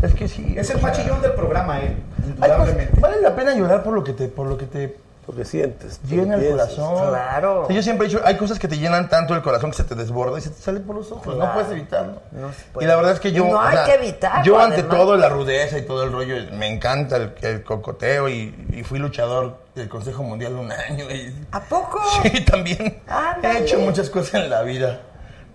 es 0.03 0.15
que 0.15 0.29
sí. 0.29 0.55
Es 0.57 0.71
el 0.71 0.81
machillón 0.81 1.21
del 1.23 1.33
programa, 1.33 1.81
él, 1.81 1.97
hay 2.23 2.29
indudablemente. 2.31 3.01
vale 3.01 3.21
la 3.21 3.35
pena 3.35 3.55
llorar 3.55 3.83
por 3.83 3.95
lo 3.95 4.03
que 4.05 4.13
te, 4.13 4.29
por 4.29 4.47
lo 4.47 4.57
que 4.57 4.67
te 4.67 4.97
Porque 5.25 5.45
sientes. 5.45 5.99
porque 6.01 6.17
llena 6.17 6.35
el 6.35 6.41
piensas. 6.41 6.71
corazón. 6.75 7.09
Claro. 7.11 7.63
O 7.63 7.67
sea, 7.69 7.77
yo 7.77 7.83
siempre 7.83 8.07
he 8.07 8.11
dicho, 8.11 8.21
hay 8.25 8.37
cosas 8.37 8.59
que 8.59 8.67
te 8.67 8.77
llenan 8.79 9.09
tanto 9.09 9.35
el 9.35 9.43
corazón 9.43 9.71
que 9.71 9.77
se 9.77 9.85
te 9.85 9.95
desborda 9.95 10.37
y 10.39 10.43
se 10.43 10.51
te 10.51 10.61
sale 10.61 10.81
por 10.81 10.97
los 10.97 11.13
ojos. 11.13 11.37
No 11.37 11.53
puedes 11.55 11.71
evitarlo. 11.71 12.21
No 12.33 12.53
se 12.53 12.65
puede. 12.73 12.85
Y 12.85 12.89
la 12.89 12.97
verdad 12.97 13.13
es 13.13 13.21
que 13.21 13.31
yo. 13.31 13.45
No 13.47 13.61
hay 13.61 13.77
sea, 13.77 13.85
que 13.85 13.95
evitarlo, 13.95 14.45
Yo, 14.45 14.59
ante 14.59 14.81
además. 14.81 14.97
todo, 14.99 15.17
la 15.17 15.29
rudeza 15.29 15.79
y 15.79 15.83
todo 15.83 16.03
el 16.05 16.13
rollo, 16.13 16.35
me 16.55 16.67
encanta 16.69 17.17
el, 17.17 17.35
el 17.43 17.63
cocoteo 17.63 18.29
y, 18.29 18.67
y 18.73 18.83
fui 18.83 18.99
luchador 18.99 19.59
del 19.77 19.89
Consejo 19.89 20.25
Mundial 20.25 20.55
un 20.55 20.73
año. 20.73 21.09
Y, 21.09 21.33
¿A 21.53 21.61
poco? 21.61 22.03
sí, 22.25 22.45
también. 22.45 23.01
Ándale. 23.07 23.61
He 23.61 23.63
hecho 23.63 23.79
muchas 23.79 24.11
cosas 24.11 24.35
en 24.43 24.51
la 24.51 24.63
vida. 24.63 25.01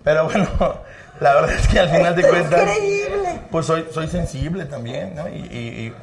Pero 0.02 0.24
bueno, 0.24 0.48
la 1.20 1.34
verdad 1.34 1.50
es 1.52 1.68
que 1.68 1.78
al 1.78 1.90
final 1.90 2.16
de 2.16 2.26
cuentas. 2.26 2.60
increíble. 2.62 3.40
Pues 3.50 3.66
soy, 3.66 3.86
soy 3.92 4.08
sensible 4.08 4.64
también, 4.64 5.14
¿no? 5.14 5.28
Y, 5.28 5.32
y- 5.50 5.86
y 5.86 5.94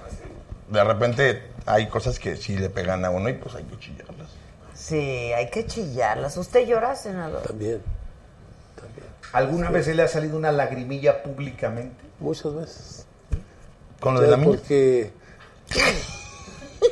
de 0.70 0.84
repente 0.84 1.44
hay 1.66 1.88
cosas 1.88 2.20
que 2.20 2.36
sí 2.36 2.58
le 2.58 2.70
pegan 2.70 3.06
a 3.06 3.10
uno 3.10 3.30
y 3.30 3.34
pues 3.34 3.56
hay 3.56 3.64
que 3.64 3.78
chillarlas. 3.80 4.30
Sí, 4.74 5.32
hay 5.34 5.50
que 5.50 5.66
chillarlas. 5.66 6.38
¿Usted 6.38 6.68
llora, 6.68 6.96
senador? 6.96 7.44
También, 7.44 7.82
también. 8.76 9.08
¿Alguna 9.32 9.70
vez 9.70 9.86
se 9.86 9.96
le 9.96 10.04
ha 10.04 10.08
salido 10.08 10.38
una 10.38 10.52
lagrimilla 10.52 11.24
públicamente? 11.24 12.04
Muchas 12.20 12.54
veces. 12.56 13.06
Con 14.00 14.14
lo 14.14 14.22
de 14.22 14.28
la 14.28 14.38
mina. 14.38 14.52
Porque 14.52 15.12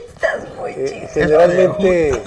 Estás 0.07 0.55
muy 0.57 0.71
eh, 0.71 1.09
generalmente 1.13 2.23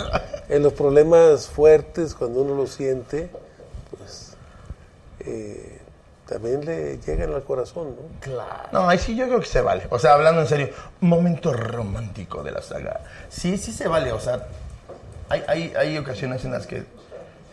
en 0.48 0.62
los 0.62 0.72
problemas 0.72 1.48
fuertes, 1.48 2.14
cuando 2.14 2.42
uno 2.42 2.54
lo 2.54 2.66
siente, 2.66 3.28
pues 3.90 4.34
eh, 5.20 5.75
también 6.28 6.64
le 6.64 6.98
llegan 6.98 7.32
al 7.32 7.44
corazón, 7.44 7.96
¿no? 7.96 8.20
Claro. 8.20 8.68
No, 8.72 8.88
ahí 8.88 8.98
sí 8.98 9.16
yo 9.16 9.26
creo 9.26 9.40
que 9.40 9.46
se 9.46 9.60
vale. 9.60 9.84
O 9.90 9.98
sea, 9.98 10.14
hablando 10.14 10.40
en 10.40 10.48
serio, 10.48 10.70
momento 11.00 11.52
romántico 11.52 12.42
de 12.42 12.50
la 12.50 12.62
saga. 12.62 13.00
Sí, 13.28 13.56
sí 13.56 13.72
se 13.72 13.86
vale. 13.86 14.12
O 14.12 14.18
sea, 14.18 14.46
hay, 15.28 15.44
hay, 15.46 15.72
hay 15.76 15.98
ocasiones 15.98 16.44
en 16.44 16.52
las 16.52 16.66
que 16.66 16.84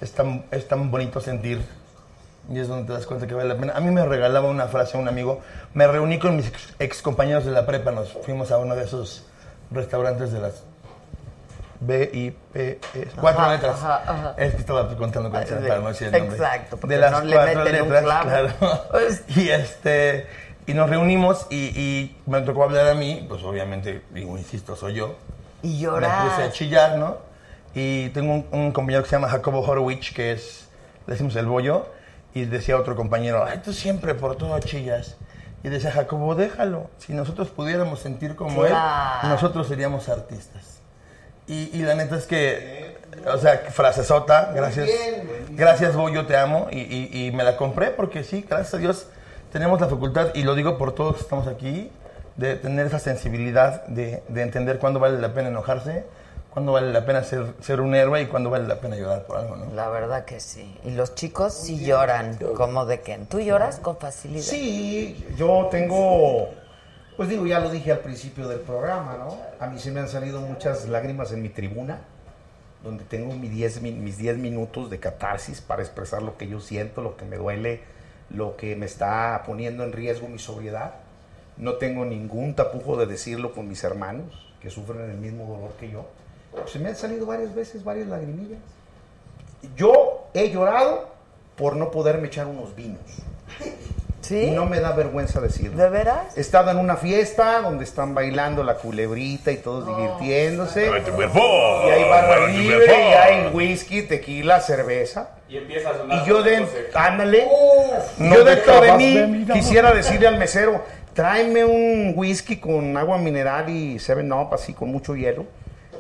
es 0.01 0.11
tan, 0.11 0.45
es 0.51 0.67
tan 0.67 0.89
bonito 0.89 1.21
sentir 1.21 1.61
y 2.49 2.59
es 2.59 2.67
donde 2.67 2.87
te 2.87 2.93
das 2.93 3.05
cuenta 3.05 3.27
que 3.27 3.35
vale 3.35 3.49
la 3.49 3.57
pena. 3.57 3.73
A 3.75 3.79
mí 3.79 3.91
me 3.91 4.03
regalaba 4.05 4.49
una 4.49 4.67
frase 4.67 4.97
un 4.97 5.07
amigo. 5.07 5.41
Me 5.73 5.87
reuní 5.87 6.19
con 6.19 6.35
mis 6.35 6.47
ex, 6.47 6.73
ex 6.79 7.01
compañeros 7.01 7.45
de 7.45 7.51
la 7.51 7.65
prepa. 7.65 7.91
Nos 7.91 8.11
fuimos 8.11 8.51
a 8.51 8.57
uno 8.57 8.75
de 8.75 8.83
esos 8.83 9.23
restaurantes 9.71 10.31
de 10.31 10.39
las 10.39 10.63
B, 11.85 12.09
I, 12.13 12.31
P, 12.53 12.79
E, 12.93 13.07
cuatro 13.19 13.41
Ajá, 13.41 13.51
letras. 13.53 13.75
ajá, 13.83 14.03
ajá. 14.07 14.35
Es 14.37 14.53
que 14.53 14.61
estaba 14.61 14.87
contando 14.95 15.29
con 15.29 15.41
exacto, 15.41 16.77
De 16.87 16.97
las 16.97 17.11
no 17.11 17.21
le 17.23 17.35
cuatro 17.35 17.63
meten 17.63 17.81
un 17.81 17.89
letras, 17.93 18.03
clavo. 18.03 18.29
claro. 18.29 18.83
Pues- 18.91 19.23
Y 19.37 19.49
este 19.49 20.27
y 20.65 20.73
nos 20.73 20.89
reunimos 20.89 21.45
y, 21.49 21.57
y 21.77 22.17
me 22.25 22.39
tocó 22.41 22.63
hablar 22.63 22.87
a 22.87 22.93
mí, 22.93 23.25
pues 23.27 23.43
obviamente, 23.43 24.01
digo, 24.11 24.37
insisto, 24.37 24.75
soy 24.77 24.93
yo. 24.93 25.15
Y 25.61 25.73
Me 25.73 25.79
llorar. 25.79 26.29
puse 26.29 26.43
a 26.43 26.51
chillar, 26.51 26.97
¿no? 26.97 27.17
Y 27.75 28.09
tengo 28.09 28.33
un, 28.33 28.47
un 28.51 28.71
compañero 28.71 29.03
que 29.03 29.09
se 29.09 29.15
llama 29.17 29.27
Jacobo 29.29 29.59
Horowitz, 29.61 30.11
que 30.13 30.31
es, 30.31 30.69
le 31.05 31.13
decimos 31.13 31.35
el 31.35 31.47
bollo, 31.47 31.87
y 32.33 32.45
decía 32.45 32.77
otro 32.77 32.95
compañero, 32.95 33.43
ay, 33.45 33.59
tú 33.63 33.73
siempre 33.73 34.15
por 34.15 34.37
todo 34.37 34.57
chillas. 34.59 35.17
Y 35.63 35.69
decía 35.69 35.91
Jacobo, 35.91 36.35
déjalo, 36.35 36.89
si 36.97 37.13
nosotros 37.13 37.49
pudiéramos 37.49 37.99
sentir 37.99 38.35
como 38.35 38.61
Claro. 38.63 39.19
él, 39.23 39.29
nosotros 39.29 39.67
seríamos 39.67 40.07
artistas. 40.09 40.72
Y, 41.47 41.69
y 41.77 41.81
la 41.83 41.95
neta 41.95 42.15
es 42.17 42.25
que 42.25 42.97
O 43.31 43.37
sea, 43.37 43.57
frasesota, 43.69 44.51
gracias. 44.55 44.89
gracias, 45.51 45.95
Bo, 45.95 46.09
yo 46.09 46.25
te 46.25 46.35
amo. 46.37 46.67
Y, 46.71 46.79
y- 46.79 47.27
y 47.27 47.31
me 47.31 47.43
la 47.43 47.55
compré 47.57 47.91
porque 47.91 48.23
sí, 48.23 48.45
gracias 48.47 48.73
a 48.73 48.77
Dios, 48.77 49.07
tenemos 49.51 49.79
la 49.79 49.87
facultad, 49.87 50.29
y 50.33 50.43
lo 50.43 50.55
digo 50.55 50.77
por 50.77 50.93
todos 50.95 51.15
que 51.17 51.21
estamos 51.21 51.47
aquí, 51.47 51.91
de 52.37 52.55
tener 52.55 52.87
esa 52.87 52.99
sensibilidad 52.99 53.85
de, 53.85 54.23
de 54.27 54.41
entender 54.41 54.79
cuándo 54.79 54.99
vale 54.99 55.19
la 55.19 55.33
pena 55.33 55.49
enojarse, 55.49 56.03
cuándo 56.49 56.71
vale 56.71 56.91
la 56.91 57.05
pena 57.05 57.23
ser, 57.23 57.45
ser 57.61 57.79
un 57.81 57.93
héroe 57.95 58.21
y 58.21 58.25
cuándo 58.25 58.49
vale 58.49 58.67
la 58.67 58.79
pena 58.79 58.95
llorar 58.95 59.23
por 59.23 59.37
algo, 59.37 59.55
¿no? 59.55 59.71
La 59.75 59.89
verdad 59.89 60.25
que 60.25 60.39
sí. 60.39 60.75
Y 60.83 60.91
los 60.91 61.13
chicos 61.15 61.53
sí 61.53 61.85
lloran, 61.85 62.37
como 62.55 62.85
de 62.85 63.01
que 63.01 63.15
tú 63.29 63.39
lloras 63.39 63.77
con 63.79 63.97
facilidad. 63.97 64.43
Sí, 64.43 65.23
yo 65.37 65.67
tengo, 65.69 66.49
pues 67.17 67.29
digo, 67.29 67.45
ya 67.45 67.59
lo 67.59 67.69
dije 67.69 67.91
al 67.91 67.99
principio 67.99 68.47
del 68.47 68.59
programa, 68.59 69.15
¿no? 69.17 69.37
A 69.59 69.67
mí 69.67 69.79
se 69.79 69.91
me 69.91 69.99
han 69.99 70.07
salido 70.07 70.41
muchas 70.41 70.87
lágrimas 70.87 71.31
en 71.31 71.41
mi 71.41 71.49
tribuna, 71.49 72.01
donde 72.83 73.03
tengo 73.03 73.33
mis 73.35 73.51
10 73.51 73.81
mi- 73.81 73.91
mis 73.91 74.17
10 74.17 74.37
minutos 74.37 74.89
de 74.89 74.99
catarsis 74.99 75.61
para 75.61 75.81
expresar 75.81 76.21
lo 76.21 76.37
que 76.37 76.47
yo 76.47 76.59
siento, 76.59 77.01
lo 77.01 77.15
que 77.15 77.25
me 77.25 77.37
duele, 77.37 77.81
lo 78.29 78.57
que 78.57 78.75
me 78.75 78.85
está 78.85 79.43
poniendo 79.45 79.83
en 79.83 79.91
riesgo 79.93 80.27
mi 80.27 80.39
sobriedad. 80.39 80.95
No 81.57 81.73
tengo 81.75 82.03
ningún 82.03 82.55
tapujo 82.55 82.97
de 82.97 83.05
decirlo 83.05 83.53
con 83.53 83.67
mis 83.69 83.83
hermanos, 83.83 84.25
que 84.61 84.69
sufren 84.69 85.09
el 85.09 85.17
mismo 85.17 85.45
dolor 85.45 85.71
que 85.79 85.89
yo. 85.91 86.05
Se 86.67 86.79
me 86.79 86.89
han 86.89 86.95
salido 86.95 87.25
varias 87.25 87.53
veces, 87.53 87.83
varias 87.83 88.07
lagrimillas. 88.07 88.59
Yo 89.75 90.27
he 90.33 90.49
llorado 90.49 91.09
por 91.55 91.75
no 91.75 91.91
poderme 91.91 92.27
echar 92.27 92.47
unos 92.47 92.75
vinos. 92.75 92.99
¿Sí? 94.23 94.45
Y 94.45 94.51
no 94.51 94.65
me 94.65 94.79
da 94.79 94.93
vergüenza 94.93 95.41
decirlo. 95.41 95.77
¿De 95.77 95.89
veras? 95.89 96.37
He 96.37 96.41
estado 96.41 96.71
en 96.71 96.77
una 96.77 96.95
fiesta 96.95 97.59
donde 97.61 97.83
están 97.83 98.15
bailando 98.15 98.63
la 98.63 98.75
culebrita 98.75 99.51
y 99.51 99.57
todos 99.57 99.85
divirtiéndose. 99.85 100.87
Y 100.87 101.89
hay 101.89 102.09
barra 102.09 102.47
libre, 102.47 102.85
y 102.85 103.13
hay 103.13 103.51
whisky, 103.53 104.03
tequila, 104.03 104.61
cerveza. 104.61 105.31
Y 105.49 105.57
empieza 105.57 105.89
a 105.89 105.97
sonar. 105.97 106.23
Y 106.23 106.27
yo 106.27 106.41
dentro, 106.41 106.73
ándale, 106.95 107.47
No 108.17 108.35
yo 108.35 108.43
te 108.45 108.55
dentro 108.55 108.81
de 108.81 108.93
mí 108.93 109.43
de 109.43 109.53
quisiera 109.53 109.93
decirle 109.93 110.27
al 110.27 110.37
mesero, 110.37 110.83
tráeme 111.13 111.65
un 111.65 112.13
whisky 112.15 112.57
con 112.57 112.95
agua 112.95 113.17
mineral 113.17 113.69
y 113.69 113.99
Seven 113.99 114.31
Up, 114.31 114.53
así 114.53 114.73
con 114.73 114.89
mucho 114.89 115.15
hielo, 115.15 115.45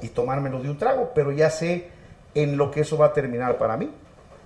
y 0.01 0.07
tomármelo 0.07 0.61
de 0.61 0.69
un 0.69 0.77
trago, 0.77 1.11
pero 1.13 1.33
ya 1.33 1.49
sé 1.49 1.89
en 2.35 2.57
lo 2.57 2.71
que 2.71 2.81
eso 2.81 2.97
va 2.97 3.07
a 3.07 3.13
terminar 3.13 3.57
para 3.57 3.75
mí. 3.75 3.91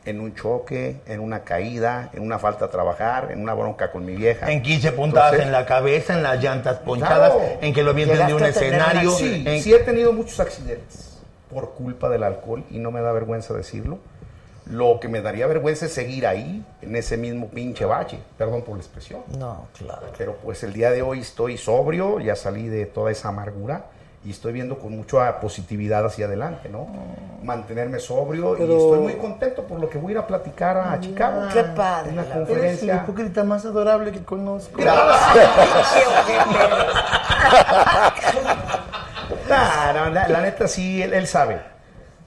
En 0.07 0.21
un 0.21 0.33
choque, 0.33 1.01
en 1.05 1.19
una 1.19 1.41
caída, 1.43 2.09
en 2.13 2.23
una 2.23 2.39
falta 2.39 2.63
a 2.65 2.69
trabajar, 2.69 3.29
en 3.33 3.41
una 3.41 3.53
bronca 3.53 3.91
con 3.91 4.05
mi 4.05 4.15
vieja. 4.15 4.49
En 4.49 4.61
15 4.61 4.93
puntadas 4.93 5.33
Entonces, 5.33 5.47
en 5.47 5.51
la 5.51 5.65
cabeza, 5.65 6.13
en 6.13 6.23
las 6.23 6.41
llantas 6.41 6.77
ponchadas, 6.77 7.33
Claro. 7.33 7.57
en 7.59 7.73
que 7.73 7.83
lo 7.83 7.91
avienten 7.91 8.25
de 8.25 8.33
un 8.33 8.43
escenario. 8.45 9.11
accidente. 9.11 9.55
en- 9.57 9.61
Sí, 9.61 9.73
he 9.73 9.79
tenido 9.79 10.13
muchos 10.13 10.39
accidentes 10.39 11.17
por 11.49 11.71
culpa 11.73 12.07
del 12.07 12.23
alcohol 12.23 12.63
y 12.71 12.79
no 12.79 12.89
me 12.89 13.01
da 13.01 13.11
vergüenza 13.11 13.53
decirlo. 13.53 13.97
Lo 14.69 14.97
que 15.01 15.09
me 15.09 15.21
daría 15.21 15.45
vergüenza 15.45 15.87
es 15.87 15.93
seguir 15.93 16.25
ahí, 16.25 16.63
en 16.81 16.95
ese 16.95 17.17
mismo 17.17 17.49
pinche 17.49 17.83
bache. 17.83 18.17
Perdón 18.37 18.61
por 18.61 18.75
la 18.77 18.81
expresión. 18.83 19.23
No, 19.37 19.67
claro. 19.77 20.03
Pero 20.17 20.37
pues 20.41 20.63
el 20.63 20.71
día 20.71 20.89
de 20.91 21.01
hoy 21.01 21.19
estoy 21.19 21.57
sobrio, 21.57 22.21
ya 22.21 22.37
salí 22.37 22.69
de 22.69 22.85
toda 22.85 23.11
esa 23.11 23.27
amargura 23.27 23.85
y 24.27 24.31
estoy 24.31 24.51
viendo 24.51 24.77
con 24.77 24.91
mucha 24.93 25.39
positividad 25.39 26.05
hacia 26.05 26.25
adelante, 26.25 26.67
¿no? 26.67 26.85
Mantenerme 27.43 27.97
sobrio 27.97 28.57
y 28.57 28.63
estoy 28.63 28.99
muy 28.99 29.13
contento 29.13 29.63
por 29.63 29.79
lo 29.79 29.89
que 29.89 29.97
voy 29.97 30.09
a 30.09 30.11
ir 30.11 30.17
a 30.17 30.27
platicar 30.27 30.75
a 30.77 30.99
Chicago. 30.99 31.47
Qué 31.53 31.63
padre, 31.63 32.09
En 32.09 32.17
la 32.17 32.23
la 32.23 32.27
Eres 32.27 32.35
el 32.35 32.45
conferencia. 32.45 32.95
hipócrita 33.05 33.45
más 33.45 33.65
adorable 33.65 34.11
que 34.11 34.21
conozco. 34.25 34.81
Claro, 39.45 40.09
la, 40.11 40.27
la 40.27 40.41
neta 40.41 40.67
sí, 40.67 41.01
él, 41.01 41.13
él 41.13 41.25
sabe, 41.25 41.61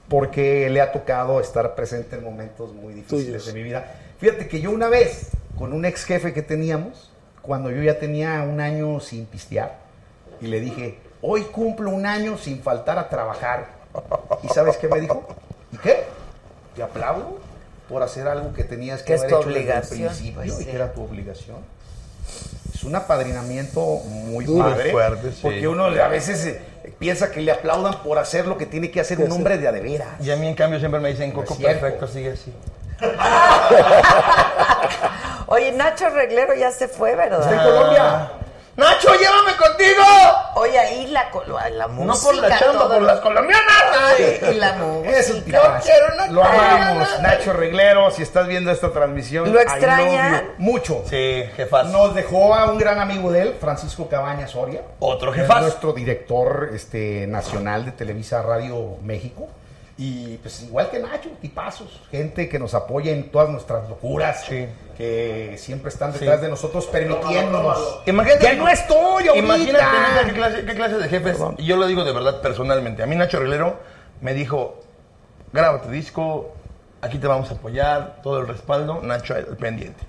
porque 0.09 0.71
le 0.71 0.81
ha 0.81 0.91
tocado 0.91 1.39
estar 1.39 1.75
presente 1.75 2.15
en 2.15 2.23
momentos 2.23 2.73
muy 2.73 2.95
difíciles 2.95 3.45
de 3.45 3.53
mi 3.53 3.61
vida. 3.61 3.85
Fíjate 4.17 4.47
que 4.47 4.59
yo 4.59 4.71
una 4.71 4.89
vez, 4.89 5.29
con 5.55 5.71
un 5.71 5.85
ex 5.85 6.03
jefe 6.05 6.33
que 6.33 6.41
teníamos, 6.41 7.11
cuando 7.43 7.69
yo 7.69 7.83
ya 7.83 7.99
tenía 7.99 8.41
un 8.41 8.59
año 8.59 8.99
sin 9.01 9.27
pistear, 9.27 9.77
y 10.39 10.47
le 10.47 10.59
dije, 10.59 11.10
hoy 11.21 11.43
cumplo 11.43 11.89
un 11.89 12.05
año 12.05 12.37
sin 12.37 12.61
faltar 12.61 12.97
a 12.97 13.09
trabajar. 13.09 13.67
¿Y 14.43 14.47
sabes 14.49 14.77
qué 14.77 14.87
me 14.87 15.01
dijo? 15.01 15.23
¿Y 15.71 15.77
qué? 15.77 16.03
Te 16.75 16.83
aplaudo 16.83 17.39
por 17.89 18.03
hacer 18.03 18.27
algo 18.27 18.53
que 18.53 18.63
tenías 18.63 19.03
que, 19.03 19.13
haber 19.13 19.27
hecho 19.27 19.37
desde 19.37 19.49
el 19.49 19.57
obligación, 19.57 20.07
principio 20.07 20.33
pues, 20.35 20.47
y 20.47 20.51
sí. 20.51 20.65
que 20.65 20.75
era 20.75 20.93
tu 20.93 21.03
obligación. 21.03 21.57
Es 22.73 22.83
un 22.83 22.95
apadrinamiento 22.95 23.81
muy 23.81 24.45
Duro, 24.45 24.69
padre. 24.69 24.91
fuerte, 24.91 25.31
sí. 25.31 25.39
Porque 25.41 25.67
uno 25.67 25.85
a 25.85 26.07
veces 26.07 26.45
eh, 26.45 26.61
piensa 26.97 27.29
que 27.29 27.41
le 27.41 27.51
aplaudan 27.51 28.01
por 28.01 28.17
hacer 28.17 28.47
lo 28.47 28.57
que 28.57 28.65
tiene 28.65 28.89
que 28.89 29.01
hacer 29.01 29.19
un 29.19 29.31
hombre 29.31 29.57
de 29.57 29.67
a 29.67 29.71
de 29.71 29.81
veras. 29.81 30.07
Y 30.21 30.31
a 30.31 30.37
mí, 30.37 30.47
en 30.47 30.55
cambio, 30.55 30.79
siempre 30.79 30.99
me 30.99 31.09
dicen, 31.09 31.31
Coco, 31.31 31.55
perfecto, 31.57 32.07
sigue 32.07 32.31
así. 32.31 32.53
Oye, 35.47 35.71
Nacho 35.73 36.09
Reglero 36.09 36.53
ya 36.53 36.71
se 36.71 36.87
fue, 36.87 37.15
¿verdad? 37.15 37.41
Está 37.41 37.51
en 37.51 37.69
Colombia. 37.69 38.31
¡Nacho, 38.81 39.13
llévame 39.13 39.55
contigo! 39.57 40.03
Oye, 40.55 40.79
ahí 40.79 41.07
la, 41.07 41.29
la 41.71 41.87
música. 41.87 42.05
No 42.05 42.19
por 42.19 42.49
la 42.49 42.59
chamba, 42.59 42.89
por 42.89 43.01
las 43.03 43.19
colombianas. 43.19 43.65
Ay, 43.95 44.39
y 44.51 44.53
la 44.55 44.73
música. 44.73 45.17
Es 45.19 45.29
un 45.29 45.43
tipazo. 45.43 45.89
Lo 46.31 46.43
amamos, 46.43 47.07
Nacho 47.21 47.53
Reglero. 47.53 48.09
Si 48.11 48.23
estás 48.23 48.47
viendo 48.47 48.71
esta 48.71 48.91
transmisión, 48.91 49.51
¿Lo 49.51 49.59
extraña? 49.59 50.43
Mucho. 50.57 51.03
Sí, 51.09 51.43
jefazo. 51.55 51.89
Nos 51.89 52.15
dejó 52.15 52.55
a 52.55 52.71
un 52.71 52.77
gran 52.77 52.99
amigo 52.99 53.31
de 53.31 53.41
él, 53.43 53.57
Francisco 53.59 54.09
Cabaña 54.09 54.47
Soria. 54.47 54.81
Otro 54.99 55.31
jefazo. 55.31 55.61
nuestro 55.61 55.93
director 55.93 56.69
este, 56.73 57.27
nacional 57.27 57.85
de 57.85 57.91
Televisa 57.91 58.41
Radio 58.41 58.97
México. 59.03 59.47
Y 60.03 60.37
pues 60.37 60.63
igual 60.63 60.89
que 60.89 60.97
Nacho, 60.97 61.29
tipazos, 61.39 62.01
gente 62.09 62.49
que 62.49 62.57
nos 62.57 62.73
apoya 62.73 63.11
en 63.11 63.29
todas 63.29 63.49
nuestras 63.49 63.87
locuras, 63.87 64.43
que 64.45 65.53
siempre 65.59 65.89
están 65.89 66.11
detrás 66.11 66.39
Sí. 66.39 66.45
de 66.45 66.49
nosotros 66.49 66.87
permitiéndonos. 66.87 67.99
Imagínate, 68.07 68.47
que 68.47 68.55
no 68.55 68.67
estoy 68.67 69.27
ahorita. 69.27 69.37
Imagínate 69.37 69.85
qué 70.25 70.33
clase, 70.33 70.65
qué 70.65 70.73
clase 70.73 70.97
de 70.97 71.07
jefes. 71.07 71.37
Y 71.59 71.65
yo 71.67 71.75
lo 71.77 71.85
digo 71.85 72.03
de 72.03 72.13
verdad 72.13 72.41
personalmente. 72.41 73.03
A 73.03 73.05
mí 73.05 73.15
Nacho 73.15 73.37
Reglero 73.37 73.75
me 74.21 74.33
dijo, 74.33 74.81
graba 75.53 75.83
tu 75.83 75.89
disco, 75.89 76.55
aquí 77.01 77.19
te 77.19 77.27
vamos 77.27 77.51
a 77.51 77.53
apoyar, 77.53 78.21
todo 78.23 78.39
el 78.39 78.47
respaldo, 78.47 79.01
Nacho 79.03 79.35
al 79.35 79.45
pendiente. 79.57 80.03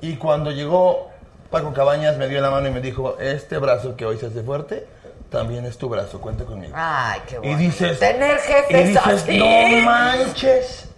Y 0.00 0.16
cuando 0.16 0.52
llegó 0.52 1.10
Paco 1.50 1.74
Cabañas 1.74 2.16
me 2.16 2.28
dio 2.28 2.40
la 2.40 2.50
mano 2.50 2.68
y 2.68 2.70
me 2.70 2.80
dijo, 2.80 3.18
este 3.20 3.58
brazo 3.58 3.94
que 3.94 4.06
hoy 4.06 4.16
se 4.16 4.24
hace 4.26 4.42
fuerte, 4.42 4.86
también 5.34 5.66
es 5.66 5.76
tu 5.76 5.88
brazo, 5.88 6.20
cuenta 6.20 6.44
conmigo. 6.44 6.72
Ay, 6.76 7.20
qué 7.26 7.38
bueno. 7.38 7.52
Y 7.60 7.64
dices, 7.66 7.98
Tener 7.98 8.36
y 8.38 8.40
jefes 8.40 8.86
dices, 8.88 9.02
así. 9.06 9.38
no 9.38 9.84
manches. 9.84 10.88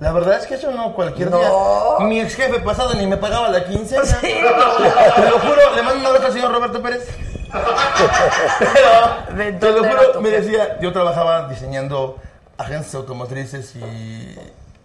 La 0.00 0.12
verdad 0.12 0.38
es 0.38 0.46
que 0.46 0.54
eso 0.54 0.70
no 0.70 0.92
cualquier 0.94 1.30
No. 1.30 1.38
día. 1.38 2.06
Mi 2.06 2.20
ex 2.20 2.34
jefe 2.34 2.60
pasado 2.60 2.94
ni 2.94 3.06
me 3.06 3.16
pagaba 3.16 3.48
la 3.48 3.64
quincena. 3.64 4.02
Te 4.20 4.42
lo 5.30 5.38
juro, 5.40 5.74
le 5.76 5.82
mando 5.82 6.00
un 6.00 6.06
abrazo 6.06 6.26
al 6.26 6.32
señor 6.32 6.52
Roberto 6.52 6.82
Pérez. 6.82 7.08
Pero, 9.34 9.58
te 9.58 9.70
lo 9.72 9.78
juro, 9.84 10.20
me 10.20 10.30
decía, 10.30 10.78
yo 10.80 10.92
trabajaba 10.92 11.48
diseñando 11.48 12.16
agencias 12.58 12.94
automotrices 12.94 13.74
y 13.76 14.36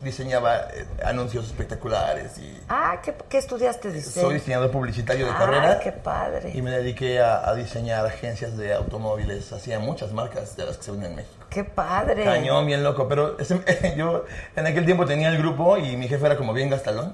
diseñaba 0.01 0.67
eh, 0.73 0.85
anuncios 1.03 1.45
espectaculares 1.47 2.37
y 2.37 2.57
Ah, 2.69 2.99
¿qué, 3.03 3.13
qué 3.27 3.37
estudiaste 3.37 3.91
diseño? 3.91 4.25
soy 4.27 4.35
diseñador 4.35 4.71
publicitario 4.71 5.25
de 5.27 5.33
carrera. 5.33 5.79
qué 5.79 5.91
padre. 5.91 6.51
Y 6.53 6.61
me 6.61 6.71
dediqué 6.71 7.19
a, 7.21 7.47
a 7.49 7.53
diseñar 7.55 8.05
agencias 8.05 8.55
de 8.57 8.73
automóviles, 8.73 9.51
hacía 9.51 9.79
muchas 9.79 10.13
marcas 10.13 10.55
de 10.55 10.65
las 10.65 10.77
que 10.77 10.83
se 10.83 10.91
venden 10.91 11.11
en 11.11 11.15
México. 11.17 11.45
Qué 11.49 11.63
padre. 11.65 12.23
Cañón, 12.23 12.65
bien 12.65 12.83
loco. 12.83 13.07
Pero 13.09 13.37
ese- 13.39 13.59
yo 13.97 14.23
en 14.55 14.67
aquel 14.67 14.85
tiempo 14.85 15.05
tenía 15.05 15.29
el 15.29 15.37
grupo 15.37 15.77
y 15.77 15.97
mi 15.97 16.07
jefe 16.07 16.25
era 16.25 16.37
como 16.37 16.53
bien 16.53 16.69
gastalón. 16.69 17.13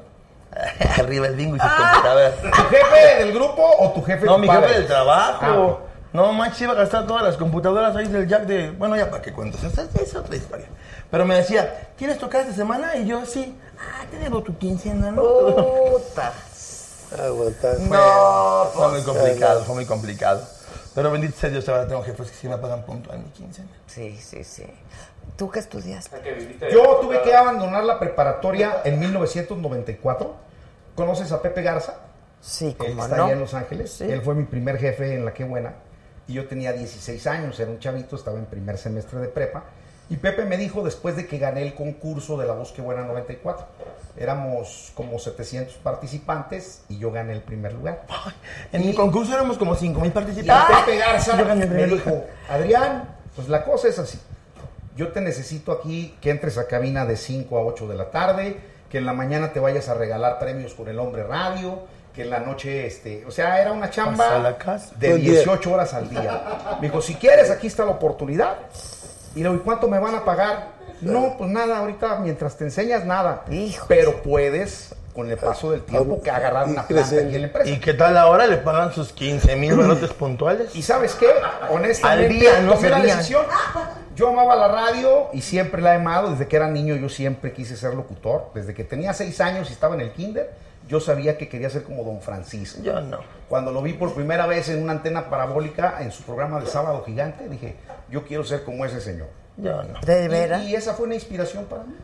Arriba 1.00 1.28
el 1.28 1.36
bingo 1.36 1.56
y 1.56 1.60
sus 1.60 1.70
computadoras. 1.72 2.36
¿Tu 2.42 2.48
jefe 2.52 3.16
del 3.20 3.34
grupo 3.34 3.68
o 3.80 3.92
tu 3.94 4.02
jefe 4.04 4.26
No, 4.26 4.34
tu 4.36 4.40
mi 4.42 4.48
padre? 4.48 4.68
jefe 4.68 4.80
del 4.80 4.88
trabajo. 4.88 5.82
Ah, 5.84 5.92
No, 6.14 6.32
manches, 6.34 6.62
iba 6.62 6.74
a 6.74 6.76
gastar 6.76 7.06
todas 7.08 7.24
las 7.24 7.36
computadoras 7.36 7.96
ahí 7.96 8.08
del 8.08 8.28
jack 8.28 8.44
de... 8.44 8.70
Bueno, 8.72 8.96
ya 8.96 9.10
para 9.10 9.22
qué 9.22 9.34
cuentas. 9.34 9.64
Esa 9.64 9.82
es 10.02 10.16
otra 10.16 10.36
historia. 10.36 10.68
Pero 11.12 11.26
me 11.26 11.36
decía, 11.36 11.92
¿tienes 11.98 12.18
tu 12.18 12.30
casa 12.30 12.44
esta 12.44 12.56
semana? 12.56 12.96
Y 12.98 13.08
yo, 13.08 13.26
sí. 13.26 13.56
Ah, 13.80 14.06
tenemos 14.10 14.44
tu 14.44 14.58
quincena, 14.58 15.12
¿no? 15.12 15.22
Puta. 15.22 16.34
Aguantar. 17.24 17.80
No, 17.80 18.70
Fue 18.74 18.90
muy 18.90 19.02
complicado, 19.02 19.64
fue 19.64 19.76
muy 19.76 19.86
complicado. 19.86 20.48
Pero 20.94 21.12
bendito 21.12 21.38
sea 21.38 21.50
Dios, 21.50 21.68
ahora 21.68 21.88
tengo 21.88 22.02
jefes 22.04 22.32
que 22.32 22.38
sí 22.38 22.48
me 22.48 22.58
pagan 22.58 22.84
puntual 22.84 23.20
mi 23.20 23.30
quincena. 23.30 23.68
Sí, 23.86 24.18
sí, 24.18 24.44
sí. 24.44 24.66
¿Tú 25.36 25.50
qué 25.52 25.60
estudiaste? 25.60 26.18
Yo 26.72 27.00
tuve 27.02 27.22
que 27.22 27.36
abandonar 27.36 27.84
la 27.84 28.00
preparatoria 28.00 28.82
en 28.86 29.00
1994. 29.00 30.36
¿Conoces 30.96 31.32
a 31.34 31.42
Pepe 31.42 31.62
Garza? 31.62 31.96
Sí, 32.40 32.74
que 32.74 32.88
cómo 32.88 33.04
está 33.04 33.18
no. 33.18 33.26
allá 33.26 33.34
en 33.34 33.40
Los 33.42 33.54
Ángeles. 33.54 33.92
Sí. 33.92 34.06
Él 34.06 34.22
fue 34.22 34.36
mi 34.36 34.46
primer 34.46 34.78
jefe 34.78 35.16
en 35.16 35.26
La 35.26 35.34
Qué 35.34 35.44
Buena. 35.44 35.74
Y 36.28 36.34
yo 36.34 36.48
tenía 36.48 36.72
16 36.72 37.28
años, 37.28 37.60
era 37.60 37.70
un 37.70 37.80
chavito, 37.80 38.16
estaba 38.16 38.40
en 38.40 38.46
primer 38.46 38.78
semestre 38.78 39.20
de 39.20 39.28
prepa. 39.28 39.66
Y 40.10 40.18
Pepe 40.18 40.46
me 40.46 40.58
dijo 40.58 40.84
después 40.84 41.16
de 41.16 41.26
que 41.26 41.40
gané 41.40 41.64
el 41.64 41.74
concurso 41.74 42.38
de 42.38 42.46
La 42.46 42.54
Voz 42.54 42.72
Qué 42.72 42.82
Buena 42.82 43.04
94. 43.04 43.66
Éramos 44.18 44.92
como 44.96 45.18
700 45.18 45.76
participantes 45.76 46.82
y 46.90 47.00
yo 47.00 47.12
gané 47.12 47.34
el 47.34 47.42
primer 47.42 47.74
lugar. 47.74 48.04
En 48.72 48.86
mi 48.86 48.94
concurso 48.94 49.34
éramos 49.34 49.58
como 49.58 49.76
5 49.76 50.00
mil 50.00 50.10
Y 50.10 50.14
participantes. 50.14 50.78
Pepe 50.78 50.98
Garza 50.98 51.40
el 51.42 51.70
me 51.70 51.88
dijo. 51.88 52.24
Adrián, 52.50 53.16
pues 53.36 53.50
la 53.50 53.64
cosa 53.64 53.88
es 53.88 53.98
así. 54.00 54.20
yo 54.96 55.10
te 55.10 55.22
necesito 55.22 55.72
aquí 55.72 56.16
que 56.22 56.30
entres 56.30 56.58
a 56.58 56.68
cabina 56.68 57.06
de 57.06 57.18
5 57.18 57.58
a 57.58 57.66
8 57.66 57.88
de 57.88 57.96
la 57.96 58.12
tarde, 58.12 58.58
que 58.90 59.00
en 59.00 59.06
la 59.06 59.14
mañana 59.14 59.52
te 59.54 59.60
vayas 59.60 59.90
a 59.90 59.96
regalar 59.96 60.40
premios 60.40 60.76
con 60.76 60.88
el 60.88 61.00
hombre 61.00 61.24
radio, 61.24 61.80
que 62.14 62.22
en 62.22 62.30
la 62.30 62.40
noche, 62.40 62.86
este, 62.86 63.26
o 63.26 63.32
sea, 63.32 63.60
era 63.60 63.74
una 63.74 63.90
chamba 63.90 64.26
Hasta 64.28 64.40
la 64.40 64.58
casa. 64.58 64.94
de 64.98 65.08
Todo 65.08 65.16
el 65.18 65.22
día. 65.24 65.32
18 65.32 65.74
horas 65.74 65.94
al 65.94 66.10
día. 66.10 66.78
Me 66.80 66.88
dijo, 66.88 67.02
si 67.02 67.16
quieres, 67.16 67.50
aquí 67.52 67.68
está 67.68 67.84
la 67.84 67.92
oportunidad. 67.92 68.56
Y 69.36 69.44
le 69.44 69.50
digo, 69.50 69.62
¿y 69.62 69.64
cuánto 69.64 69.88
me 69.88 70.00
van 70.00 70.16
a 70.16 70.24
pagar? 70.24 70.76
No, 71.02 71.36
pues 71.38 71.50
nada, 71.50 71.80
ahorita 71.80 72.20
mientras 72.20 72.56
te 72.58 72.64
enseñas 72.64 73.06
nada. 73.06 73.44
Pero 73.88 74.22
puedes, 74.24 74.96
con 75.14 75.30
el 75.30 75.38
paso 75.38 75.72
del 75.72 75.82
tiempo, 75.82 76.22
que 76.22 76.32
agarrar 76.32 76.68
una 76.68 76.88
planta 76.88 77.16
aquí 77.16 77.36
en 77.36 77.42
la 77.42 77.48
empresa. 77.48 77.70
¿Y 77.70 77.80
qué 77.80 77.94
tal 77.94 78.18
ahora? 78.18 78.48
¿Le 78.48 78.58
pagan 78.58 78.94
sus 78.94 79.12
15 79.12 79.56
mil 79.58 79.76
balotes 79.76 80.12
puntuales? 80.14 80.74
¿Y 80.76 80.82
sabes 80.82 81.16
qué? 81.16 81.28
Honestamente, 81.70 82.26
Al 82.26 82.40
día, 82.40 82.62
no 82.62 82.74
tomé 82.74 82.90
la 82.90 83.02
decisión. 83.02 83.46
Yo 84.16 84.30
amaba 84.30 84.56
la 84.56 84.70
radio 84.70 85.28
y 85.34 85.42
siempre 85.42 85.82
la 85.82 85.94
he 85.94 85.98
amado. 85.98 86.32
Desde 86.32 86.48
que 86.48 86.56
era 86.56 86.70
niño 86.70 86.96
yo 86.96 87.10
siempre 87.10 87.52
quise 87.52 87.76
ser 87.76 87.94
locutor. 87.94 88.52
Desde 88.54 88.74
que 88.74 88.86
tenía 88.86 89.14
seis 89.14 89.42
años 89.42 89.70
y 89.70 89.74
estaba 89.74 89.96
en 89.96 90.02
el 90.02 90.12
kinder, 90.12 90.54
yo 90.88 91.02
sabía 91.02 91.38
que 91.38 91.50
quería 91.50 91.70
ser 91.70 91.84
como 91.84 92.04
Don 92.04 92.22
Francisco. 92.22 92.82
Yo 92.82 93.02
no. 93.02 93.20
Cuando 93.50 93.72
lo 93.72 93.82
vi 93.82 93.94
por 93.94 94.14
primera 94.14 94.46
vez 94.46 94.70
en 94.70 94.82
una 94.82 94.94
antena 94.94 95.30
parabólica 95.30 95.98
en 96.00 96.12
su 96.12 96.24
programa 96.24 96.62
de 96.62 96.68
Sábado 96.68 97.04
Gigante, 97.06 97.50
dije, 97.50 97.76
yo 98.10 98.24
quiero 98.24 98.44
ser 98.44 98.64
como 98.64 98.86
ese 98.86 99.02
señor. 99.02 99.28
Yo 99.58 99.84
no. 99.84 100.00
¿De 100.02 100.26
Y- 100.26 100.28
veras? 100.28 100.64
Y, 100.64 100.76
esa 100.76 100.94
fue 100.94 101.06
una 101.06 101.16
inspiración 101.16 101.66
para 101.66 101.84
mí. 101.84 101.96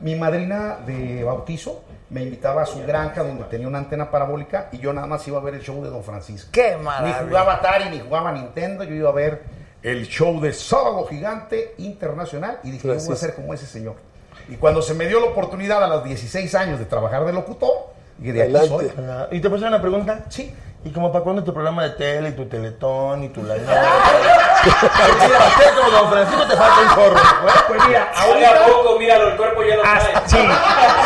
Mi 0.00 0.14
madrina 0.16 0.78
de 0.84 1.22
bautizo 1.24 1.82
me 2.10 2.22
invitaba 2.22 2.62
a 2.62 2.66
su 2.66 2.80
granja 2.82 3.22
donde 3.22 3.44
tenía 3.44 3.68
una 3.68 3.78
antena 3.78 4.10
parabólica 4.10 4.68
y 4.72 4.78
yo 4.78 4.92
nada 4.92 5.06
más 5.06 5.26
iba 5.28 5.38
a 5.38 5.42
ver 5.42 5.54
el 5.54 5.62
show 5.62 5.82
de 5.82 5.88
Don 5.90 6.02
Francisco. 6.04 6.50
¡Qué 6.52 6.76
maravilla! 6.76 7.22
Ni 7.22 7.28
jugaba 7.28 7.54
Atari, 7.54 7.88
ni 7.88 8.00
jugaba 8.00 8.32
Nintendo, 8.32 8.84
yo 8.84 8.94
iba 8.94 9.08
a 9.08 9.12
ver 9.12 9.42
el 9.82 10.06
show 10.06 10.40
de 10.40 10.52
Sábado 10.52 11.06
Gigante 11.06 11.74
Internacional 11.78 12.58
y 12.64 12.70
dije, 12.72 12.88
yo 12.88 12.94
voy 12.94 13.12
a 13.12 13.16
ser 13.16 13.34
como 13.34 13.54
ese 13.54 13.66
señor. 13.66 13.94
Y 14.48 14.56
cuando 14.56 14.82
se 14.82 14.92
me 14.94 15.06
dio 15.06 15.20
la 15.20 15.26
oportunidad 15.26 15.82
a 15.82 15.86
los 15.86 16.04
16 16.04 16.54
años 16.56 16.78
de 16.78 16.84
trabajar 16.84 17.24
de 17.24 17.32
locutor, 17.32 17.92
dije, 18.18 18.32
de 18.32 18.58
aquí 18.58 18.68
soy. 18.68 18.90
¿Y 19.30 19.40
te 19.40 19.48
puedo 19.48 19.56
hacer 19.56 19.68
una 19.68 19.80
pregunta? 19.80 20.24
Sí. 20.28 20.52
¿Y 20.84 20.90
como 20.90 21.12
para 21.12 21.22
cuándo 21.22 21.44
tu 21.44 21.54
programa 21.54 21.84
de 21.84 21.90
tele 21.90 22.30
y 22.30 22.32
tu 22.32 22.46
teletón 22.46 23.22
y 23.22 23.28
tu 23.28 23.40
la 23.44 23.54
Como 24.62 25.90
don 25.90 26.10
Francisco 26.10 26.46
te 26.46 26.56
falta 26.56 26.80
un 26.80 26.88
chorro. 26.94 27.20
Pues 27.68 27.80
mira, 27.88 28.12
Poco 28.12 28.46
a 28.46 28.66
poco, 28.66 28.98
míralo, 28.98 29.28
el 29.28 29.36
cuerpo 29.36 29.62
ya 29.62 29.76
lo 29.76 29.82
trae. 29.82 30.14
Sí. 30.26 30.36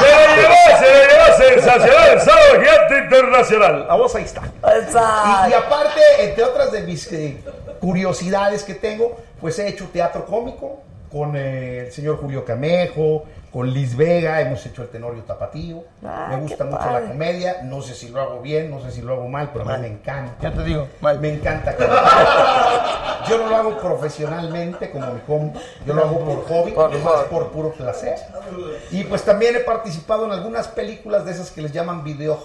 Se 0.00 0.26
lo 0.26 0.36
llevó, 0.36 0.54
se 0.78 0.84
lo 0.84 1.00
llevó 1.08 1.36
sensacional 1.38 2.08
el 2.12 2.20
sábado 2.20 2.60
gigante 2.60 2.98
internacional. 2.98 3.86
A 3.88 3.96
vos 3.96 4.14
ahí 4.14 4.24
está. 4.24 4.42
Y, 4.44 5.50
y 5.50 5.54
aparte, 5.54 6.00
entre 6.20 6.44
otras 6.44 6.72
de 6.72 6.82
mis 6.82 7.10
eh, 7.12 7.38
curiosidades 7.80 8.62
que 8.62 8.74
tengo, 8.74 9.16
pues 9.40 9.58
he 9.58 9.68
hecho 9.68 9.88
teatro 9.92 10.24
cómico 10.26 10.82
con 11.10 11.36
eh, 11.36 11.86
el 11.86 11.92
señor 11.92 12.18
Julio 12.18 12.44
Camejo, 12.44 13.24
con 13.56 13.72
Liz 13.72 13.96
Vega, 13.96 14.38
hemos 14.42 14.66
hecho 14.66 14.82
el 14.82 14.88
Tenorio 14.88 15.22
Tapatío. 15.22 15.82
Ah, 16.04 16.26
me 16.28 16.40
gusta 16.42 16.58
qué 16.58 16.64
mucho 16.64 16.76
padre. 16.76 17.00
la 17.00 17.08
comedia, 17.08 17.62
no 17.62 17.80
sé 17.80 17.94
si 17.94 18.10
lo 18.10 18.20
hago 18.20 18.42
bien, 18.42 18.70
no 18.70 18.82
sé 18.82 18.90
si 18.90 19.00
lo 19.00 19.14
hago 19.14 19.28
mal, 19.28 19.48
pero 19.50 19.66
a 19.66 19.78
mí 19.78 19.80
me 19.80 19.88
encanta. 19.94 20.34
Ya 20.42 20.52
te 20.52 20.62
digo, 20.62 20.86
mal. 21.00 21.18
Me 21.20 21.32
encanta. 21.32 21.74
Yo 23.26 23.38
no 23.38 23.48
lo 23.48 23.56
hago 23.56 23.78
profesionalmente 23.78 24.90
como 24.90 25.10
mi 25.10 25.20
compa, 25.20 25.58
yo 25.86 25.94
lo 25.94 26.04
hago 26.04 26.20
por 26.20 26.44
hobby, 26.44 26.72
Por 26.72 26.94
es 26.94 27.02
más 27.02 27.14
hobby. 27.14 27.28
por 27.30 27.50
puro 27.50 27.72
placer. 27.72 28.16
Y 28.92 29.02
pues 29.04 29.24
también 29.24 29.56
he 29.56 29.60
participado 29.60 30.26
en 30.26 30.32
algunas 30.32 30.68
películas 30.68 31.24
de 31.24 31.32
esas 31.32 31.50
que 31.50 31.62
les 31.62 31.72
llaman 31.72 32.04
video 32.04 32.36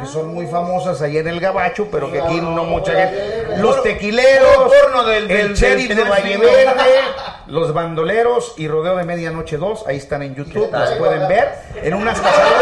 Que 0.00 0.06
son 0.06 0.32
muy 0.32 0.46
famosas 0.46 1.02
ahí 1.02 1.18
en 1.18 1.26
el 1.26 1.40
Gabacho, 1.40 1.88
pero 1.90 2.10
que 2.12 2.20
aquí 2.20 2.40
no 2.40 2.62
mucha 2.64 2.92
gente. 2.92 3.56
Los 3.56 3.82
tequileros, 3.82 4.70
del- 5.06 5.30
el 5.30 5.54
sheriff 5.54 5.88
del 5.88 5.96
de 5.96 6.04
Valle. 6.04 6.36
Verde, 6.36 7.00
los 7.48 7.74
bandoleros 7.74 8.54
y 8.58 8.68
Rodeo 8.68 8.96
de 8.96 9.02
Medianoche 9.04 9.56
2, 9.56 9.84
ahí 9.88 9.96
están 9.96 10.22
en 10.22 10.34
YouTube, 10.36 10.70
las 10.70 10.90
pueden 10.92 11.26
ver. 11.26 11.52
En 11.82 11.94
unas 11.94 12.20
casaderas. 12.20 12.52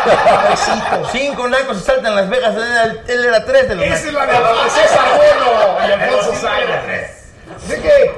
Cinco 1.12 1.46
nacos 1.48 1.78
se 1.78 1.84
saltan 1.84 2.06
en 2.06 2.16
Las 2.16 2.30
Vegas, 2.30 2.54
él 2.56 2.62
era, 2.62 2.84
él 3.06 3.24
era 3.26 3.44
tres 3.44 3.68
de 3.68 3.74
los 3.74 3.84
Esa 3.84 3.94
es 4.08 4.12
la 4.14 4.26
de 4.26 4.32
César 4.70 5.08
Bueno 5.16 5.78
y 5.88 5.92
Alfonso 5.92 6.34
Sayas. 6.40 7.10
Así 7.56 7.80
que 7.82 8.10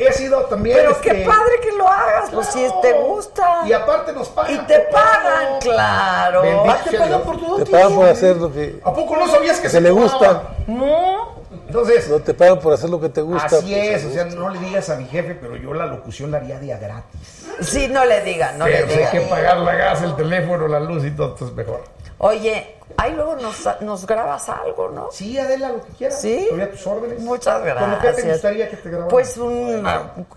he 0.00 0.12
sido 0.12 0.42
también. 0.44 0.76
Pero 0.78 0.92
este, 0.92 1.10
qué 1.10 1.24
padre 1.24 1.52
que 1.62 1.72
lo 1.72 1.88
hagas, 1.88 2.30
pues 2.32 2.46
si 2.48 2.64
te 2.82 2.92
gusta. 2.94 3.62
Y 3.66 3.72
aparte 3.72 4.12
nos 4.12 4.28
pagan. 4.28 4.54
Y 4.54 4.58
te 4.66 4.78
pagan, 4.80 5.58
claro. 5.60 6.42
Ah, 6.68 6.78
te 6.88 6.98
pagan 6.98 7.22
por 7.22 7.38
tu 7.38 7.56
Te 7.64 7.70
pagan 7.70 7.94
por 7.94 8.08
hacer 8.08 8.36
lo 8.36 8.52
que, 8.52 8.80
¿A 8.84 8.92
poco 8.92 9.16
no 9.16 9.28
sabías 9.28 9.56
que 9.56 9.62
que 9.64 9.68
se 9.68 9.80
le 9.80 9.90
gusta. 9.90 10.42
No. 10.66 11.40
Entonces, 11.66 12.08
No 12.08 12.18
te 12.18 12.34
pagan 12.34 12.58
por 12.58 12.72
hacer 12.72 12.90
lo 12.90 13.00
que 13.00 13.08
te 13.08 13.20
gusta. 13.20 13.46
así 13.46 13.72
pues, 13.72 14.02
es. 14.02 14.04
O 14.04 14.10
sea, 14.12 14.24
no 14.24 14.48
le 14.50 14.58
digas 14.58 14.88
a 14.90 14.96
mi 14.96 15.04
jefe, 15.06 15.34
pero 15.40 15.56
yo 15.56 15.72
la 15.72 15.86
locución 15.86 16.30
la 16.30 16.38
haría 16.38 16.58
día 16.58 16.78
gratis. 16.78 17.44
Sí, 17.60 17.88
no 17.88 18.04
le 18.04 18.22
digan, 18.22 18.58
no 18.58 18.64
pero 18.64 18.86
le 18.86 18.92
si 18.94 18.98
hay 19.00 19.10
que 19.10 19.18
digan. 19.20 19.30
pagar 19.30 19.58
la 19.58 19.74
gas, 19.74 20.02
el 20.02 20.16
teléfono, 20.16 20.66
la 20.66 20.80
luz 20.80 21.04
y 21.04 21.10
todo, 21.12 21.32
entonces 21.32 21.56
mejor. 21.56 21.84
Oye, 22.18 22.76
ahí 23.00 23.14
luego 23.14 23.36
nos, 23.36 23.56
nos 23.80 24.06
grabas 24.06 24.48
algo, 24.48 24.90
¿no? 24.90 25.08
Sí, 25.10 25.38
Adela, 25.38 25.70
lo 25.70 25.82
que 25.82 25.92
quieras. 25.92 26.20
Sí. 26.20 26.34
Estoy 26.34 26.60
a 26.60 26.70
tus 26.70 26.86
órdenes. 26.86 27.20
Muchas 27.20 27.62
gracias. 27.62 27.84
¿Cómo 27.84 27.98
qué 28.00 28.22
te 28.22 28.32
gustaría 28.32 28.70
que 28.70 28.76
te 28.76 28.88
grabara? 28.88 29.08
Pues 29.08 29.36
un... 29.36 29.88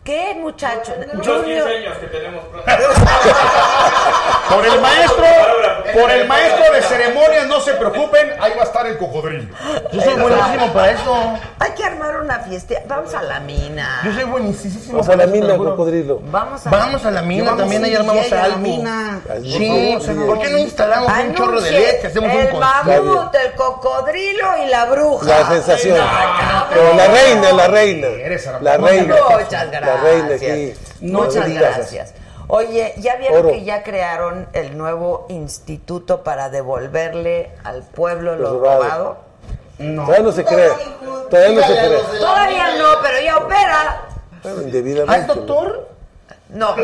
¿Qué, 0.03 0.35
muchacho? 0.39 0.93
Junior. 1.13 1.43
15 1.45 1.61
años 1.61 1.97
que 1.97 2.07
tenemos 2.07 2.45
pronto. 2.45 2.71
Por 4.49 4.65
el 4.65 4.81
maestro, 4.81 5.25
por 5.93 6.11
el 6.11 6.27
maestro 6.27 6.73
de 6.73 6.81
ceremonias, 6.83 7.47
no 7.47 7.59
se 7.61 7.73
preocupen, 7.73 8.33
ahí 8.39 8.51
va 8.55 8.61
a 8.61 8.65
estar 8.65 8.85
el 8.85 8.97
cocodrilo. 8.97 9.47
Yo 9.91 10.01
soy 10.01 10.13
buenísimo 10.13 10.73
para 10.73 10.91
eso. 10.91 11.33
Hay 11.59 11.71
que 11.71 11.83
armar 11.83 12.19
una 12.21 12.39
fiesta. 12.39 12.75
Vamos 12.87 13.13
a 13.13 13.23
la 13.23 13.39
mina. 13.39 14.01
Yo 14.03 14.13
soy 14.13 14.23
buenísimo. 14.25 14.73
Vamos 14.91 15.09
a 15.09 15.15
la 15.15 15.27
mina, 15.27 15.57
cocodrilo. 15.57 16.19
Vamos 16.25 16.67
a 16.67 16.69
Vamos 16.69 17.05
a 17.05 17.11
la 17.11 17.21
mina, 17.21 17.55
también 17.55 17.83
ahí 17.83 17.95
armamos 17.95 18.23
DJ 18.25 18.33
a 18.33 18.35
la 18.35 18.43
algo. 18.45 18.57
mina. 18.59 19.21
Sí, 19.41 19.97
¿por 20.27 20.39
qué 20.39 20.49
no 20.49 20.57
instalamos 20.57 21.11
un 21.11 21.35
chorro 21.35 21.61
de 21.61 21.71
leche? 21.71 22.07
Hacemos 22.07 22.35
un 22.35 22.47
El 22.53 23.03
mamut, 23.03 23.35
el 23.35 23.53
cocodrilo 23.53 24.47
y 24.65 24.69
la 24.69 24.85
bruja. 24.85 25.25
La 25.25 25.47
sensación. 25.49 25.97
Ah, 26.01 26.67
Pero 26.69 26.93
la 26.93 27.07
reina, 27.07 27.51
la 27.53 27.67
reina. 27.67 28.07
Eres 28.07 28.49
La 28.61 28.77
reina. 28.77 29.15
Muchas 29.15 29.71
gracias. 29.71 29.81
La 29.81 29.97
reina 29.97 30.35
aquí. 30.35 30.73
Muchas 31.01 31.47
No 31.49 31.55
gracias. 31.59 32.13
Oye, 32.47 32.93
¿ya 32.97 33.15
vieron 33.15 33.39
Oro. 33.39 33.49
que 33.51 33.63
ya 33.63 33.83
crearon 33.83 34.47
el 34.53 34.77
nuevo 34.77 35.25
instituto 35.29 36.23
para 36.23 36.49
devolverle 36.49 37.51
al 37.63 37.83
pueblo 37.83 38.35
lo 38.35 38.41
Lo 38.41 38.59
robado. 38.59 38.83
robado? 38.83 39.17
No. 39.79 40.03
Todavía 40.05 40.23
no 40.25 40.31
se 40.33 40.45
cree. 40.45 40.69
Todavía 41.29 41.61
no 41.61 41.67
se 41.67 41.73
cree. 41.73 41.99
Todavía 42.19 42.75
no, 42.77 42.85
pero 43.01 43.21
ya 43.23 43.37
opera. 43.37 44.01
Bueno, 44.43 44.57
¿Ah, 44.59 44.63
indebidamente. 44.63 45.21
es 45.21 45.27
doctor? 45.27 45.89
No. 46.53 46.71
O 46.71 46.75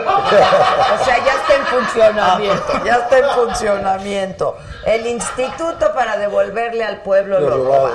sea, 1.05 1.23
ya 1.25 1.33
está 1.35 1.55
en 1.55 1.65
funcionamiento. 1.67 2.83
Ya 2.85 2.95
está 2.95 3.17
en 3.19 3.29
funcionamiento. 3.29 4.57
El 4.85 5.05
instituto 5.07 5.93
para 5.93 6.17
devolverle 6.17 6.83
al 6.83 7.01
pueblo 7.01 7.39
Lo 7.39 7.49
lo 7.49 7.63
robado. 7.65 7.91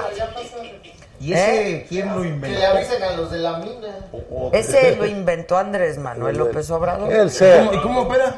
¿Y 1.21 1.33
ese 1.33 1.71
¿Eh? 1.79 1.87
quién 1.89 2.15
lo 2.15 2.23
Que 2.23 2.29
inventó? 2.29 2.59
le 2.59 2.67
avisen 2.67 3.03
a 3.03 3.13
los 3.13 3.31
de 3.31 3.39
la 3.39 3.53
mina. 3.59 3.89
Ese 4.53 4.97
lo 4.97 5.07
inventó 5.07 5.57
Andrés 5.57 5.97
Manuel 5.99 6.37
López 6.37 6.71
Obrador. 6.71 7.11
Él 7.13 7.31
sea. 7.31 7.59
¿Cómo- 7.59 7.73
¿Y 7.73 7.79
cómo 7.81 8.01
opera? 8.03 8.35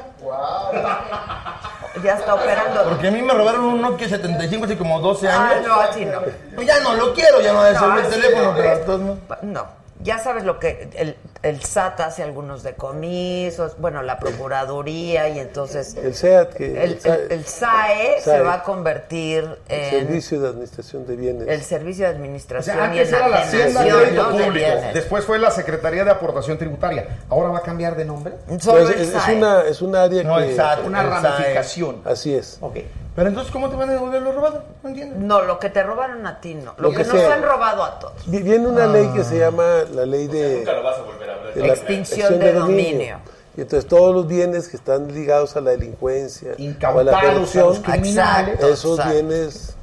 Ya 2.02 2.14
está 2.14 2.34
operando. 2.34 2.84
Porque 2.84 3.08
a 3.08 3.10
mí 3.10 3.22
me 3.22 3.32
robaron 3.32 3.64
un 3.64 3.80
Nokia 3.80 4.08
75 4.08 4.66
hace 4.66 4.76
como 4.78 5.00
12 5.00 5.28
Ah, 5.28 5.48
años. 5.50 5.66
no, 5.66 5.80
así 5.80 6.04
no. 6.04 6.20
Pues 6.54 6.66
ya 6.66 6.78
no 6.80 6.94
lo 6.94 7.14
quiero, 7.14 7.40
ya 7.40 7.52
no 7.52 7.60
ha 7.60 7.70
de 7.70 7.78
ser 7.78 7.88
No, 7.88 7.98
el 7.98 8.08
teléfono, 8.08 8.44
no. 8.52 8.56
pero 8.56 8.78
todos 8.80 9.00
modos. 9.00 9.18
No, 9.42 9.66
ya 10.00 10.18
sabes 10.18 10.44
lo 10.44 10.58
que 10.60 10.90
el, 10.94 11.16
el 11.42 11.62
SAT 11.62 12.00
hace 12.00 12.22
algunos 12.22 12.62
decomisos, 12.62 13.76
bueno, 13.78 14.02
la 14.02 14.18
Procuraduría 14.18 15.28
y 15.28 15.38
entonces 15.38 15.94
El 15.96 16.14
SEAT, 16.14 16.54
que 16.54 16.82
el, 16.84 16.98
el- 17.04 17.32
el 17.32 17.44
SAE, 17.44 18.16
se 18.18 18.24
SAE. 18.30 18.40
va 18.42 18.54
a 18.54 18.62
convertir 18.62 19.44
el 19.68 19.80
en 19.80 19.90
Servicio 19.90 20.40
de 20.40 20.48
Administración 20.48 21.06
de 21.06 21.16
Bienes. 21.16 21.48
el 21.48 21.62
Servicio 21.62 22.06
de 22.06 22.12
O 22.12 22.14
Administración 22.16 22.76
sea, 22.76 22.94
y 22.94 22.98
era 22.98 23.28
la 23.28 23.36
Hacienda 23.42 23.82
de 23.84 23.90
Crédito 23.90 24.28
Público, 24.30 24.50
bienes. 24.52 24.94
después 24.94 25.24
fue 25.24 25.38
la 25.38 25.50
Secretaría 25.50 26.04
de 26.04 26.10
Aportación 26.10 26.58
Tributaria. 26.58 27.06
¿Ahora 27.28 27.48
va 27.50 27.58
a 27.58 27.62
cambiar 27.62 27.96
de 27.96 28.04
nombre? 28.04 28.34
Solo 28.60 28.80
No, 28.84 28.88
es, 28.88 28.96
el 28.96 29.02
es- 29.02 29.08
es 29.08 29.22
SAE. 29.22 29.36
una, 29.36 29.60
es 29.62 29.82
un 29.82 29.96
área 29.96 30.22
No, 30.24 30.36
que... 30.38 30.50
el 30.50 30.56
SAT. 30.56 30.84
Una 30.84 31.02
El 31.02 31.10
ramificación. 31.10 32.02
Así 32.04 32.34
es. 32.34 32.58
Ok. 32.60 32.76
Pero 33.14 33.28
entonces, 33.30 33.50
¿cómo 33.50 33.70
te 33.70 33.76
van 33.76 33.88
a 33.88 33.92
devolver 33.94 34.20
lo 34.20 34.32
robado? 34.32 34.62
No 34.82 34.90
entiendo. 34.90 35.16
No, 35.18 35.40
lo 35.42 35.58
que 35.58 35.70
te 35.70 35.82
robaron 35.82 36.26
a 36.26 36.38
ti 36.38 36.54
no. 36.54 36.74
Lo, 36.76 36.82
Lo 36.82 36.90
que, 36.90 36.98
que 36.98 37.04
nos 37.04 37.16
sea. 37.18 37.32
han 37.34 37.42
robado 37.42 37.82
a 37.82 37.98
todos. 37.98 38.12
Vi- 38.26 38.42
Viene 38.42 38.66
una 38.66 38.86
ley 38.86 39.08
que 39.14 39.24
se 39.24 39.38
llama 39.38 39.84
la 39.94 40.04
ley 40.04 40.26
de... 40.26 40.56
Nunca 40.58 40.74
lo 40.74 40.82
vas 40.82 40.98
a 40.98 41.02
volver 41.02 41.25
la 41.54 41.66
Extinción 41.68 42.38
de 42.38 42.52
dominio. 42.52 43.18
Y 43.56 43.62
entonces 43.62 43.88
todos 43.88 44.14
los 44.14 44.26
bienes 44.28 44.68
que 44.68 44.76
están 44.76 45.08
ligados 45.14 45.56
a 45.56 45.60
la 45.62 45.70
delincuencia 45.70 46.50
o 46.50 46.52
a 46.52 46.56
la 46.58 46.62
Incautados 46.62 47.14
a 47.14 47.20
corrupción, 47.32 47.66
los 47.68 47.78
criminales. 47.80 48.54
Exacto, 48.54 48.68
esos 48.74 48.98
exacto. 48.98 49.12
bienes 49.14 49.76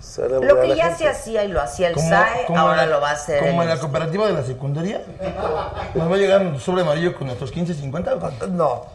se 0.00 0.22
van 0.22 0.34
a 0.34 0.38
Lo 0.46 0.58
a 0.58 0.60
que 0.62 0.68
la 0.68 0.74
ya 0.74 0.84
gente. 0.88 0.98
se 1.04 1.08
hacía 1.08 1.44
y 1.44 1.48
lo 1.48 1.60
hacía 1.60 1.88
el 1.88 1.94
SAE, 1.96 2.46
ahora 2.56 2.76
la- 2.78 2.86
lo 2.86 3.00
va 3.00 3.10
a 3.10 3.12
hacer 3.12 3.38
Como 3.38 3.62
el 3.62 3.68
en 3.68 3.74
la 3.76 3.80
cooperativa 3.80 4.26
de 4.26 4.32
la 4.32 4.42
secundaria. 4.42 5.02
Nos 5.94 6.10
va 6.10 6.14
a 6.14 6.18
llegar 6.18 6.44
un 6.44 6.58
sobre 6.58 6.82
amarillo 6.82 7.14
con 7.14 7.28
nuestros 7.28 7.52
15, 7.52 7.74
50. 7.74 8.16
No. 8.48 8.86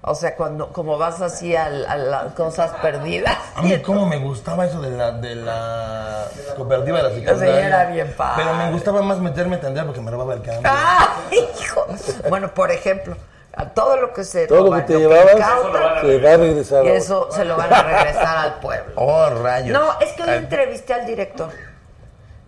O 0.00 0.14
sea, 0.14 0.36
cuando 0.36 0.72
como 0.72 0.96
vas 0.96 1.20
así 1.20 1.56
a, 1.56 1.66
a 1.66 1.96
las 1.96 2.32
cosas 2.34 2.70
perdidas. 2.80 3.36
A 3.56 3.62
mí 3.62 3.76
cómo 3.82 4.06
me 4.06 4.18
gustaba 4.18 4.64
eso 4.66 4.80
de 4.80 4.90
la, 4.90 5.12
de 5.12 5.34
la 5.34 6.26
cooperativa 6.56 6.98
de 6.98 7.02
la 7.02 7.10
secundaria. 7.10 7.66
era 7.66 7.84
bien 7.86 8.14
padre. 8.16 8.44
Pero 8.44 8.54
me 8.56 8.70
gustaba 8.70 9.02
más 9.02 9.18
meterme 9.18 9.56
a 9.56 9.60
tender 9.60 9.84
porque 9.84 10.00
me 10.00 10.10
robaba 10.10 10.34
el 10.34 10.42
cambio. 10.42 10.62
¡Ah, 10.64 11.16
hijo! 11.32 11.86
Bueno, 12.28 12.54
por 12.54 12.70
ejemplo, 12.70 13.16
a 13.54 13.70
todo 13.70 13.96
lo 13.96 14.12
que 14.12 14.22
se 14.22 14.46
Todo 14.46 14.70
lo 14.70 14.76
que 14.76 14.82
te 14.82 14.98
llevabas 14.98 15.34
incautan, 15.36 16.00
te 16.00 16.20
va 16.20 16.32
a 16.32 16.36
regresar. 16.36 16.84
y 16.84 16.88
eso 16.90 17.28
se 17.32 17.44
lo 17.44 17.56
van 17.56 17.72
a 17.74 17.82
regresar 17.82 18.38
al 18.38 18.54
pueblo. 18.60 18.92
Oh, 18.94 19.28
rayos. 19.30 19.76
No, 19.76 19.98
es 20.00 20.12
que 20.12 20.22
hoy 20.22 20.30
entrevisté 20.30 20.94
al 20.94 21.06
director 21.06 21.50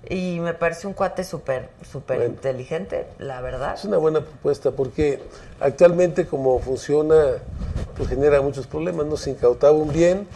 y 0.08 0.40
me 0.40 0.54
parece 0.54 0.86
un 0.86 0.92
cuate 0.94 1.24
súper, 1.24 1.68
súper 1.90 2.18
Bueno. 2.18 2.32
inteligente, 2.34 3.06
la 3.18 3.40
verdad. 3.40 3.74
Es 3.74 3.84
una 3.84 3.98
buena 3.98 4.20
propuesta 4.20 4.70
porque 4.70 5.20
actualmente 5.60 6.26
como 6.26 6.58
funciona, 6.60 7.34
pues 7.96 8.08
genera 8.08 8.40
muchos 8.40 8.66
problemas. 8.66 9.06
No 9.06 9.16
se 9.16 9.30
incautaba 9.30 9.72
un 9.74 9.92
bien 9.92 10.26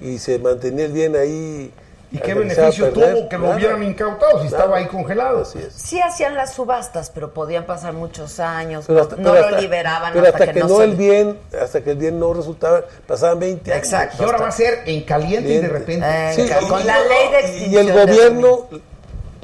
y 0.00 0.18
se 0.18 0.38
mantenía 0.38 0.86
el 0.86 0.92
bien 0.92 1.14
ahí. 1.16 1.72
¿Y 2.12 2.18
qué 2.18 2.34
beneficio 2.34 2.92
perder, 2.94 3.14
tuvo 3.16 3.28
que 3.28 3.36
lo 3.36 3.42
nada. 3.44 3.56
hubieran 3.56 3.82
incautado 3.82 4.30
si 4.38 4.44
Nada. 4.44 4.46
estaba 4.58 4.76
ahí 4.76 4.86
congelado? 4.86 5.42
Así 5.42 5.58
es. 5.58 5.72
Sí 5.74 6.00
hacían 6.00 6.34
las 6.36 6.52
subastas, 6.54 7.10
pero 7.10 7.34
podían 7.34 7.64
pasar 7.66 7.94
muchos 7.94 8.38
años, 8.38 8.84
Pero 8.86 8.98
no, 8.98 9.02
hasta- 9.02 9.16
no 9.16 9.32
pero 9.32 9.50
lo 9.50 9.60
liberaban 9.60 10.12
pero 10.14 10.26
hasta, 10.28 10.52
que, 10.52 10.60
no, 10.60 10.68
se... 10.78 10.84
el 10.84 10.94
bien, 10.94 11.36
hasta 11.60 11.82
que 11.82 11.90
el 11.90 11.96
bien 11.98 12.18
no 12.20 12.32
resultaba, 12.32 12.84
pasaban 13.08 13.40
20 13.40 13.72
años. 13.72 13.84
Exacto. 13.84 14.16
Y 14.20 14.24
ahora 14.24 14.38
va 14.38 14.48
a 14.48 14.52
ser 14.52 14.82
en 14.86 15.02
caliente 15.02 15.52
y 15.52 15.58
de 15.58 15.68
repente. 15.68 16.06
Eh, 16.08 16.32
Sí, 16.36 16.42
y- 16.42 16.68
con 16.68 16.86
la 16.86 16.98
ley 17.00 17.42
de 17.42 17.66
Y 17.66 17.76
el 17.76 17.86
de 17.86 17.92
gobierno 17.92 18.68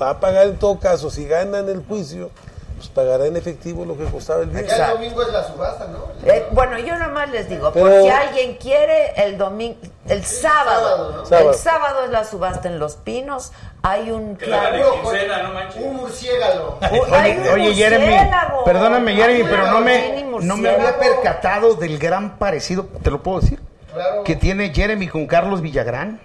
va 0.05 0.11
a 0.11 0.21
pagar 0.21 0.47
en 0.47 0.57
todo 0.59 0.79
caso, 0.79 1.11
si 1.11 1.27
ganan 1.27 1.69
el 1.69 1.85
juicio, 1.87 2.31
pues 2.77 2.89
pagará 2.89 3.27
en 3.27 3.37
efectivo 3.37 3.85
lo 3.85 3.97
que 3.97 4.05
costaba 4.05 4.43
el 4.43 4.49
bien. 4.51 4.65
Acá 4.65 4.87
el 4.87 4.93
domingo 4.95 5.23
es 5.23 5.33
la 5.33 5.45
subasta, 5.45 5.87
¿no? 5.87 5.99
Eh, 6.29 6.47
bueno, 6.51 6.79
yo 6.79 6.97
nomás 6.97 7.31
les 7.31 7.49
digo, 7.49 7.71
Pero- 7.73 7.87
por 7.87 8.03
si 8.03 8.09
alguien 8.09 8.57
quiere, 8.57 9.13
el 9.25 9.39
domingo, 9.39 9.77
el 10.09 10.25
sábado, 10.25 11.25
Sábado. 11.25 11.51
el 11.53 11.57
sábado 11.57 12.05
es 12.05 12.11
la 12.11 12.25
subasta 12.25 12.69
en 12.69 12.79
Los 12.81 12.97
Pinos, 12.97 13.53
hay 13.83 14.11
un 14.11 14.35
claro- 14.35 15.01
quincena, 15.03 15.43
no 15.45 15.53
manches. 15.55 15.83
Un 15.83 15.97
murciélago. 15.97 16.79
Hay 17.13 17.31
un 17.33 17.43
Oye, 17.43 17.51
oye, 17.53 17.75
Jeremy, 17.75 18.05
murciélago. 18.07 18.65
perdóname, 18.65 19.15
Jeremy, 19.15 19.45
pero 19.49 19.67
no 19.69 19.81
me, 19.81 20.25
no 20.41 20.57
me 20.57 20.69
había 20.69 20.99
percatado 20.99 21.75
del 21.75 21.99
gran 21.99 22.37
parecido, 22.39 22.87
¿te 23.03 23.11
lo 23.11 23.23
puedo 23.23 23.41
decir? 23.41 23.61
Claro. 23.93 24.25
Que 24.25 24.35
tiene 24.37 24.73
Jeremy 24.75 25.07
con 25.09 25.27
Carlos 25.27 25.61
Villagrán. 25.61 26.21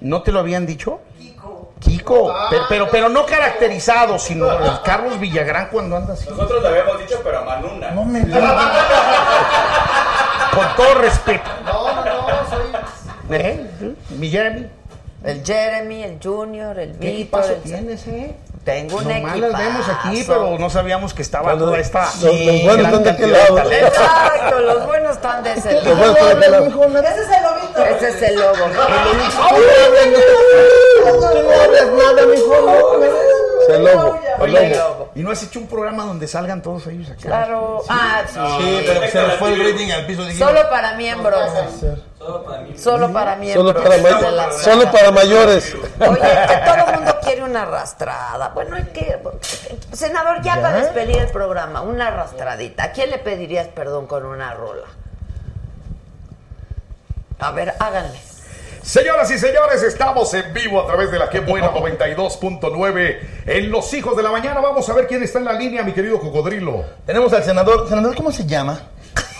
¿No 0.00 0.22
te 0.22 0.32
lo 0.32 0.40
habían 0.40 0.66
dicho? 0.66 1.00
Kiko. 1.82 2.34
Pero, 2.50 2.62
pero, 2.68 2.88
pero 2.90 3.08
no 3.08 3.26
caracterizado, 3.26 4.18
sino 4.18 4.50
el 4.50 4.80
Carlos 4.82 5.18
Villagrán 5.18 5.68
cuando 5.70 5.96
anda 5.96 6.14
así. 6.14 6.28
Nosotros 6.30 6.62
le 6.62 6.68
habíamos 6.68 6.98
dicho, 7.00 7.20
pero 7.24 7.38
a 7.40 7.44
Manuna. 7.44 7.90
No 7.90 8.04
me 8.04 8.20
digas. 8.20 8.54
Con 10.54 10.66
todo 10.76 10.94
respeto. 10.94 11.50
No, 11.64 11.94
no, 11.94 12.04
no, 12.04 12.50
soy. 12.50 12.66
¿Eh? 13.30 13.94
Mi 14.10 14.28
Jeremy. 14.30 14.66
El 15.24 15.44
Jeremy, 15.44 16.02
el 16.02 16.18
Junior, 16.22 16.78
el 16.78 16.98
¿Qué 16.98 17.10
Víctor. 17.12 17.40
equipazo 17.42 17.52
el- 17.52 17.62
tienes, 17.62 18.06
eh? 18.08 18.34
Tengo 18.64 18.98
un 18.98 19.08
Nomás 19.08 19.36
las 19.40 19.58
vemos 19.58 19.88
aquí, 19.88 20.08
equipazo. 20.18 20.40
pero 20.44 20.58
no 20.58 20.70
sabíamos 20.70 21.14
que 21.14 21.22
estaba 21.22 21.44
Cuando- 21.46 21.64
toda 21.66 21.78
esta 21.80 22.04
los- 22.22 22.22
los 22.22 22.62
buenos 22.62 22.86
están 22.86 23.02
de 23.02 23.10
aquel 23.10 23.32
lado. 23.32 23.58
Exacto, 23.72 24.60
los 24.60 24.86
buenos 24.86 25.10
están 25.16 25.42
de 25.42 25.52
ese 25.52 25.72
Los 25.72 25.84
lado. 25.84 25.96
buenos 25.96 26.16
están 26.18 26.28
de 26.40 26.46
aquel 26.46 26.50
lado. 26.52 26.64
Ese 27.00 27.22
es 27.22 27.28
el 27.28 27.42
lobito. 27.42 27.84
Ese 27.84 28.08
es 28.08 28.22
el 28.22 28.34
lobo. 28.36 28.68
No 31.02 31.62
hablas 31.62 31.86
nada, 31.86 32.26
mijo. 32.26 33.41
Es 33.62 33.68
el 33.68 33.84
lobo, 33.84 34.18
el 34.40 34.42
Oye, 34.42 34.76
lobo. 34.76 35.10
¿y 35.14 35.20
no 35.22 35.30
has 35.30 35.42
hecho 35.42 35.58
un 35.60 35.66
programa 35.66 36.04
donde 36.04 36.26
salgan 36.26 36.62
todos 36.62 36.86
ellos 36.86 37.10
acá? 37.10 37.20
Claro. 37.20 37.82
Ah, 37.88 38.22
sí. 38.26 38.38
Sí, 38.58 38.84
pero 38.86 39.08
se 39.08 39.22
nos 39.22 39.34
fue 39.34 39.52
el 39.52 39.72
rating 39.72 39.90
al 39.90 40.06
piso. 40.06 40.24
dijimos, 40.24 40.48
Solo 40.48 40.70
para 40.70 40.94
miembros. 40.94 41.50
Solo 42.18 43.12
para 43.12 43.36
miembros. 43.36 43.74
Solo 44.62 44.84
para, 44.90 44.98
solo 44.98 45.12
mayores. 45.12 45.74
Oye, 46.00 46.20
que 46.20 46.56
todo 46.64 46.86
el 46.88 46.96
mundo 46.96 47.16
quiere 47.22 47.42
una 47.42 47.62
arrastrada. 47.62 48.48
Bueno, 48.48 48.76
hay 48.76 48.84
que. 48.84 49.18
Senador, 49.92 50.42
ya, 50.42 50.56
para 50.56 50.76
despedir 50.82 51.18
el 51.18 51.28
programa, 51.28 51.82
una 51.82 52.08
arrastradita. 52.08 52.84
¿A 52.84 52.92
quién 52.92 53.10
le 53.10 53.18
pedirías 53.18 53.68
perdón 53.68 54.06
con 54.06 54.24
una 54.24 54.54
rola? 54.54 54.86
A 57.38 57.50
ver, 57.50 57.74
háganle. 57.78 58.31
Señoras 58.82 59.30
y 59.30 59.38
señores, 59.38 59.80
estamos 59.84 60.34
en 60.34 60.52
vivo 60.52 60.82
a 60.82 60.86
través 60.86 61.12
de 61.12 61.18
la 61.18 61.30
que 61.30 61.38
buena 61.38 61.72
92.9 61.72 63.18
en 63.46 63.70
Los 63.70 63.94
Hijos 63.94 64.16
de 64.16 64.24
la 64.24 64.32
Mañana. 64.32 64.60
Vamos 64.60 64.88
a 64.88 64.92
ver 64.92 65.06
quién 65.06 65.22
está 65.22 65.38
en 65.38 65.44
la 65.44 65.52
línea, 65.52 65.84
mi 65.84 65.92
querido 65.92 66.18
cocodrilo. 66.18 66.84
Tenemos 67.06 67.32
al 67.32 67.44
senador. 67.44 67.88
¿Senador 67.88 68.16
cómo 68.16 68.32
se 68.32 68.44
llama? 68.44 68.80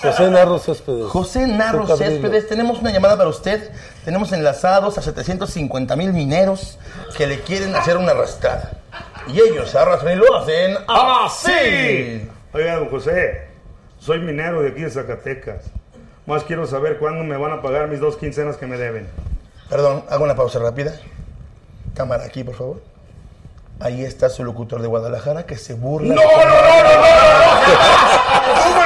José 0.01 0.31
Narro 0.31 0.61
Céspedes. 0.61 1.07
José 1.07 1.47
Narro. 1.49 1.97
Céspedes, 1.97 2.49
tenemos 2.49 2.79
una 2.79 2.93
llamada 2.93 3.17
para 3.17 3.29
usted. 3.29 3.73
Tenemos 4.05 4.33
enlazados 4.33 4.97
a 4.97 5.03
750 5.03 5.97
mil 5.97 6.13
mineros 6.13 6.79
que 7.17 7.27
le 7.27 7.41
quieren 7.41 7.75
hacer 7.75 7.97
una 7.97 8.13
arrastrada. 8.13 8.71
Y 9.27 9.41
ellos 9.41 9.75
arrastran 9.75 10.19
y 10.19 10.21
lo 10.21 10.37
hacen 10.37 10.77
así. 10.87 12.29
Oiga, 12.53 12.77
don 12.77 12.89
José, 12.91 13.49
soy 13.99 14.21
minero 14.21 14.63
de 14.63 14.69
aquí 14.69 14.83
de 14.83 14.91
Zacatecas. 14.91 15.65
Más 16.27 16.45
quiero 16.45 16.65
saber 16.69 16.99
cuándo 16.99 17.25
me 17.25 17.37
van 17.37 17.51
a 17.51 17.61
pagar 17.61 17.89
mis 17.89 17.99
dos 17.99 18.17
quincenas 18.17 18.57
que 18.57 18.69
me 18.69 18.77
deben. 18.79 19.09
Perdón, 19.73 20.05
hago 20.11 20.25
una 20.25 20.37
pausa 20.37 20.59
rápida. 20.59 21.01
Cámara 21.95 22.25
aquí, 22.25 22.45
por 22.45 22.55
favor. 22.55 22.83
Ahí 23.81 24.05
está 24.05 24.29
su 24.29 24.45
locutor 24.45 24.83
de 24.83 24.87
Guadalajara 24.87 25.47
que 25.47 25.57
se 25.57 25.73
burla. 25.73 26.15
¡No, 26.15 26.21
no, 26.21 26.29
no, 26.29 26.45
no, 26.45 26.93
no! 28.27 28.32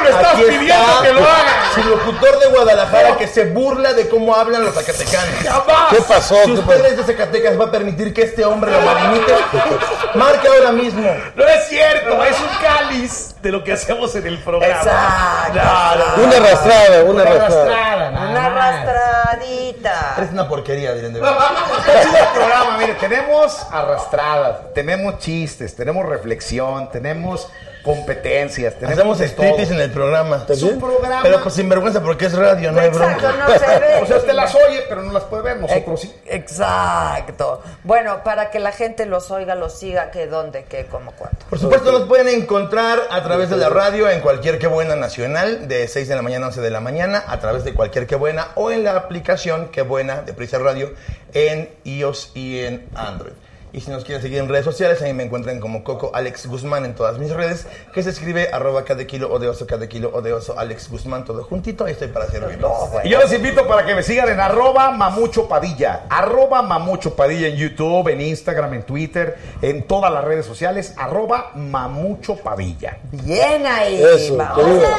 ¿Cómo 0.07 0.19
le 0.19 0.23
estás 0.23 0.35
Aquí 0.35 0.43
pidiendo 0.45 0.75
está 0.75 1.03
que 1.03 1.13
lo 1.13 1.21
haga? 1.21 1.71
Su 1.75 1.83
locutor 1.85 2.39
de 2.39 2.47
Guadalajara 2.49 3.17
que 3.17 3.27
se 3.27 3.45
burla 3.47 3.93
de 3.93 4.09
cómo 4.09 4.35
hablan 4.35 4.65
los 4.65 4.75
zacatecanos. 4.75 5.35
¡Jamás! 5.43 5.91
¿Qué 5.91 6.03
pasó? 6.03 6.37
Si 6.45 6.53
¿Qué 6.53 6.61
usted 6.61 6.87
es 6.87 6.97
de 6.97 7.05
Zacatecas, 7.05 7.61
¿va 7.61 7.65
a 7.67 7.71
permitir 7.71 8.15
que 8.15 8.23
este 8.23 8.45
hombre 8.45 8.71
lo 8.71 8.81
malimite? 8.81 9.35
Marque 10.15 10.49
ahora 10.49 10.73
mismo. 10.73 11.09
No 11.35 11.45
es 11.47 11.69
cierto, 11.69 12.25
es 12.25 12.37
un 12.41 12.63
cáliz 12.63 13.35
de 13.43 13.53
lo 13.53 13.63
que 13.63 13.73
hacemos 13.73 14.15
en 14.17 14.27
el 14.27 14.39
programa. 14.39 14.75
Exacto. 14.75 15.55
No, 15.55 16.17
no, 16.17 16.25
Una 16.25 16.37
arrastrada, 16.37 17.05
una 17.05 17.23
arrastrada. 17.23 18.11
Una 18.11 18.47
arrastradita. 18.47 20.17
Es 20.23 20.31
una 20.33 20.49
porquería, 20.49 20.95
dirán 20.95 21.13
de 21.13 21.21
verdad. 21.21 21.47
Es 21.87 22.07
el 22.07 22.27
programa, 22.35 22.79
mire, 22.79 22.95
tenemos 22.95 23.67
arrastradas, 23.71 24.73
tenemos 24.75 25.19
chistes, 25.19 25.77
tenemos 25.77 26.07
reflexión, 26.07 26.91
tenemos 26.91 27.49
competencias, 27.87 28.75
tenemos 28.75 29.21
Hacemos 29.21 29.71
en 29.71 29.81
el 29.81 29.93
programa. 29.93 30.45
Es 30.49 30.61
un 30.61 30.81
programa. 30.81 31.23
Pero 31.23 31.41
pues 31.41 31.55
sin 31.55 31.69
vergüenza 31.69 32.03
porque 32.03 32.27
es 32.27 32.33
radio, 32.35 32.73
no 32.73 32.81
hay 32.81 32.89
Exacto, 32.89 33.27
bronca. 33.29 33.47
no 33.47 33.59
se 33.59 33.81
ve. 33.81 33.87
O 34.03 34.07
sea, 34.07 34.17
usted 34.17 34.33
las 34.35 34.55
oye, 34.57 34.83
pero 34.89 35.03
no 35.03 35.13
las 35.13 35.23
puede 35.25 35.43
ver, 35.45 35.61
nosotros 35.61 36.01
sí. 36.01 36.13
Exacto. 36.27 37.63
Bueno, 37.85 38.25
para 38.25 38.51
que 38.51 38.59
la 38.59 38.73
gente 38.73 39.07
los 39.07 39.31
oiga, 39.31 39.55
los 39.55 39.79
siga, 39.79 40.11
¿qué, 40.11 40.27
dónde, 40.27 40.65
qué, 40.65 40.87
cómo, 40.87 41.13
cuánto? 41.13 41.47
Por 41.49 41.61
supuesto, 41.61 41.93
nos 41.93 42.09
pueden 42.09 42.29
encontrar 42.29 42.99
a 43.09 43.23
través 43.23 43.51
de 43.51 43.57
la 43.57 43.69
radio 43.69 44.11
en 44.11 44.21
cualquier 44.21 44.59
que 44.59 44.67
buena 44.67 44.97
nacional, 44.97 45.69
de 45.69 45.87
6 45.87 46.09
de 46.09 46.17
la 46.17 46.23
mañana 46.23 46.47
a 46.47 46.49
11 46.49 46.61
de 46.61 46.71
la 46.71 46.81
mañana, 46.81 47.23
a 47.29 47.39
través 47.39 47.63
de 47.63 47.73
cualquier 47.73 48.09
que 48.09 48.17
buena 48.17 48.49
o 48.57 48.73
en 48.73 48.83
la 48.83 48.97
aplicación 48.97 49.69
que 49.69 49.83
buena 49.83 50.23
de 50.23 50.33
Prisa 50.33 50.59
Radio 50.59 50.93
en 51.35 51.71
iOS 51.85 52.33
y 52.35 52.65
en 52.65 52.89
Android. 52.97 53.35
Y 53.77 53.83
si 53.83 53.91
nos 53.91 54.05
quieren 54.05 54.23
seguir 54.23 54.39
en 54.39 54.49
redes 54.49 54.65
sociales, 54.65 55.03
ahí 55.03 55.13
me 55.13 55.23
encuentran 55.23 55.61
como 55.61 55.85
Coco 55.85 56.11
Alex 56.15 56.47
Guzmán 56.47 56.87
en 56.87 56.95
todas 56.95 57.19
mis 57.19 57.31
redes, 57.31 57.67
que 57.93 58.03
se 58.03 58.09
escribe 58.09 58.49
arroba 58.51 58.85
cada 58.85 59.07
kilo 59.07 59.31
o 59.31 59.39
de 59.39 59.51
oso, 59.51 59.67
cada 59.67 59.87
kilo 59.87 60.11
o 60.15 60.23
de 60.23 60.33
oso 60.33 60.59
Alex 60.59 60.89
Guzmán, 60.89 61.27
todo 61.27 61.45
juntito, 61.45 61.85
ahí 61.85 61.93
estoy 61.93 62.09
para 62.09 62.27
servirles. 62.27 62.67
Y 63.05 63.11
yo 63.11 63.21
los 63.21 63.31
invito 63.35 63.67
para 63.67 63.85
que 63.85 63.95
me 63.95 64.03
sigan 64.03 64.31
en 64.31 64.41
arroba 64.41 64.93
mamucho 64.93 65.47
padilla. 65.47 66.07
Arroba 66.09 66.63
mamucho 66.63 67.15
padilla 67.15 67.49
en 67.49 67.57
YouTube, 67.57 68.09
en 68.09 68.23
Instagram, 68.23 68.73
en 68.73 68.83
Twitter, 68.85 69.37
en 69.61 69.83
todas 69.83 70.11
las 70.11 70.25
redes 70.25 70.47
sociales. 70.47 70.95
Arroba 70.97 71.51
mamucho 71.55 72.37
padilla. 72.37 72.97
Bien 73.13 73.67
ahí. 73.67 74.03
Eso. 74.03 74.39
Padilla. 74.39 74.97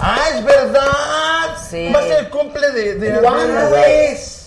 ¡Ah, 0.00 0.20
es 0.36 0.44
verdad! 0.44 1.58
Sí. 1.68 1.90
Va 1.92 1.98
a 1.98 2.02
ser 2.04 2.18
el 2.20 2.28
cumple 2.30 2.70
de... 2.70 2.94
de 2.94 3.20
¿Cuándo 3.20 3.76
es? 3.76 4.46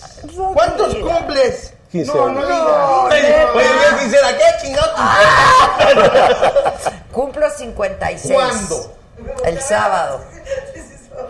¿Cuántos 0.54 0.94
cumples? 0.94 1.71
15 1.92 2.12
No, 2.16 2.24
años. 2.26 2.40
no 2.40 2.46
digas. 2.46 3.48
Oye, 3.54 4.36
¿qué 4.38 4.66
chingados? 4.66 4.90
Cumplo 7.12 7.50
56. 7.50 8.32
¿Cuándo? 8.34 8.94
El 9.44 9.60
sábado. 9.60 10.24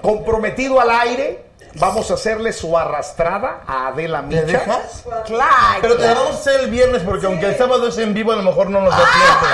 Comprometido 0.00 0.80
al 0.80 0.90
aire, 0.90 1.44
vamos 1.74 2.10
a 2.10 2.14
hacerle 2.14 2.52
su 2.52 2.78
arrastrada 2.78 3.62
a 3.66 3.88
Adela 3.88 4.20
¿Te 4.20 4.26
Micha. 4.26 4.42
dejas? 4.42 5.02
Claro. 5.26 5.78
Pero 5.80 5.96
te 5.96 6.06
la 6.06 6.14
vamos 6.14 6.36
a 6.36 6.38
hacer 6.38 6.60
el 6.60 6.70
viernes 6.70 7.02
porque 7.02 7.26
aunque 7.26 7.46
el 7.46 7.58
sábado 7.58 7.88
es 7.88 7.98
en 7.98 8.14
vivo, 8.14 8.32
a 8.32 8.36
lo 8.36 8.42
mejor 8.44 8.70
no 8.70 8.80
nos 8.80 8.90
da 8.90 8.96
tiempo. 9.12 9.46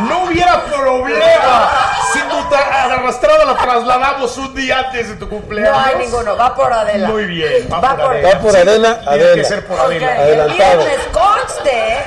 No 0.00 0.24
hubiera 0.24 0.62
problema 0.64 1.70
si 2.12 2.18
tu 2.20 2.54
arrastrada 2.54 3.44
la 3.44 3.56
trasladamos 3.56 4.36
un 4.38 4.54
día 4.54 4.78
antes 4.80 5.08
de 5.10 5.14
tu 5.16 5.28
cumpleaños. 5.28 5.72
No 5.76 5.84
hay 5.84 5.96
ninguno. 5.96 6.36
Va 6.36 6.54
por 6.54 6.72
Adela. 6.72 7.08
Muy 7.08 7.24
bien, 7.24 7.68
va, 7.72 7.80
Va 7.80 7.88
por 7.96 8.00
por- 8.06 8.10
Adela. 8.16 8.28
Va 8.34 8.40
por 8.40 8.50
Sí, 8.52 8.56
Adela, 8.58 9.00
Tiene 9.00 9.18
que 9.18 9.24
Adela. 9.24 9.48
ser 9.48 9.66
por 9.66 9.80
Adela. 9.80 10.12
El 10.26 10.40
Adelantado. 10.40 10.84
conste. 11.12 12.04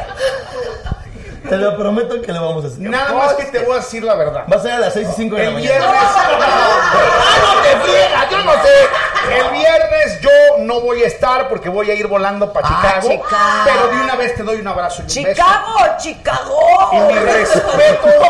Te 1.49 1.57
lo 1.57 1.77
prometo 1.77 2.21
que 2.21 2.31
lo 2.31 2.45
vamos 2.45 2.63
a 2.65 2.67
hacer. 2.67 2.79
Nada 2.81 3.13
más 3.13 3.33
que 3.33 3.45
te 3.45 3.59
voy 3.59 3.73
a 3.73 3.75
decir 3.77 4.03
la 4.03 4.15
verdad. 4.15 4.45
Va 4.51 4.57
a 4.57 4.59
ser 4.61 4.71
a 4.73 4.79
las 4.79 4.93
6 4.93 5.07
y 5.09 5.13
5 5.15 5.35
de 5.35 5.41
la 5.43 5.47
El 5.49 5.53
mañana. 5.55 5.75
viernes. 5.79 6.01
¡Ah, 6.01 7.55
no 7.55 7.61
te 7.61 7.77
friegas! 7.85 8.29
Yo 8.31 8.37
no 8.43 8.51
sé. 8.53 8.89
El 9.25 9.49
viernes 9.51 10.21
yo 10.21 10.29
no 10.59 10.81
voy 10.81 11.03
a 11.03 11.07
estar 11.07 11.49
porque 11.49 11.67
voy 11.67 11.89
a 11.89 11.95
ir 11.95 12.07
volando 12.07 12.53
para 12.53 12.67
Ah, 12.67 12.99
Chicago. 13.01 13.09
Chicago. 13.09 13.63
Pero 13.65 13.87
de 13.97 14.03
una 14.03 14.15
vez 14.15 14.35
te 14.35 14.43
doy 14.43 14.57
un 14.61 14.67
abrazo 14.67 15.01
y 15.01 15.01
un 15.01 15.07
beso. 15.07 15.41
Chicago, 15.43 15.75
Chicago. 15.97 16.89
Y 16.93 16.97
mi 16.99 17.13
respeto. 17.19 17.65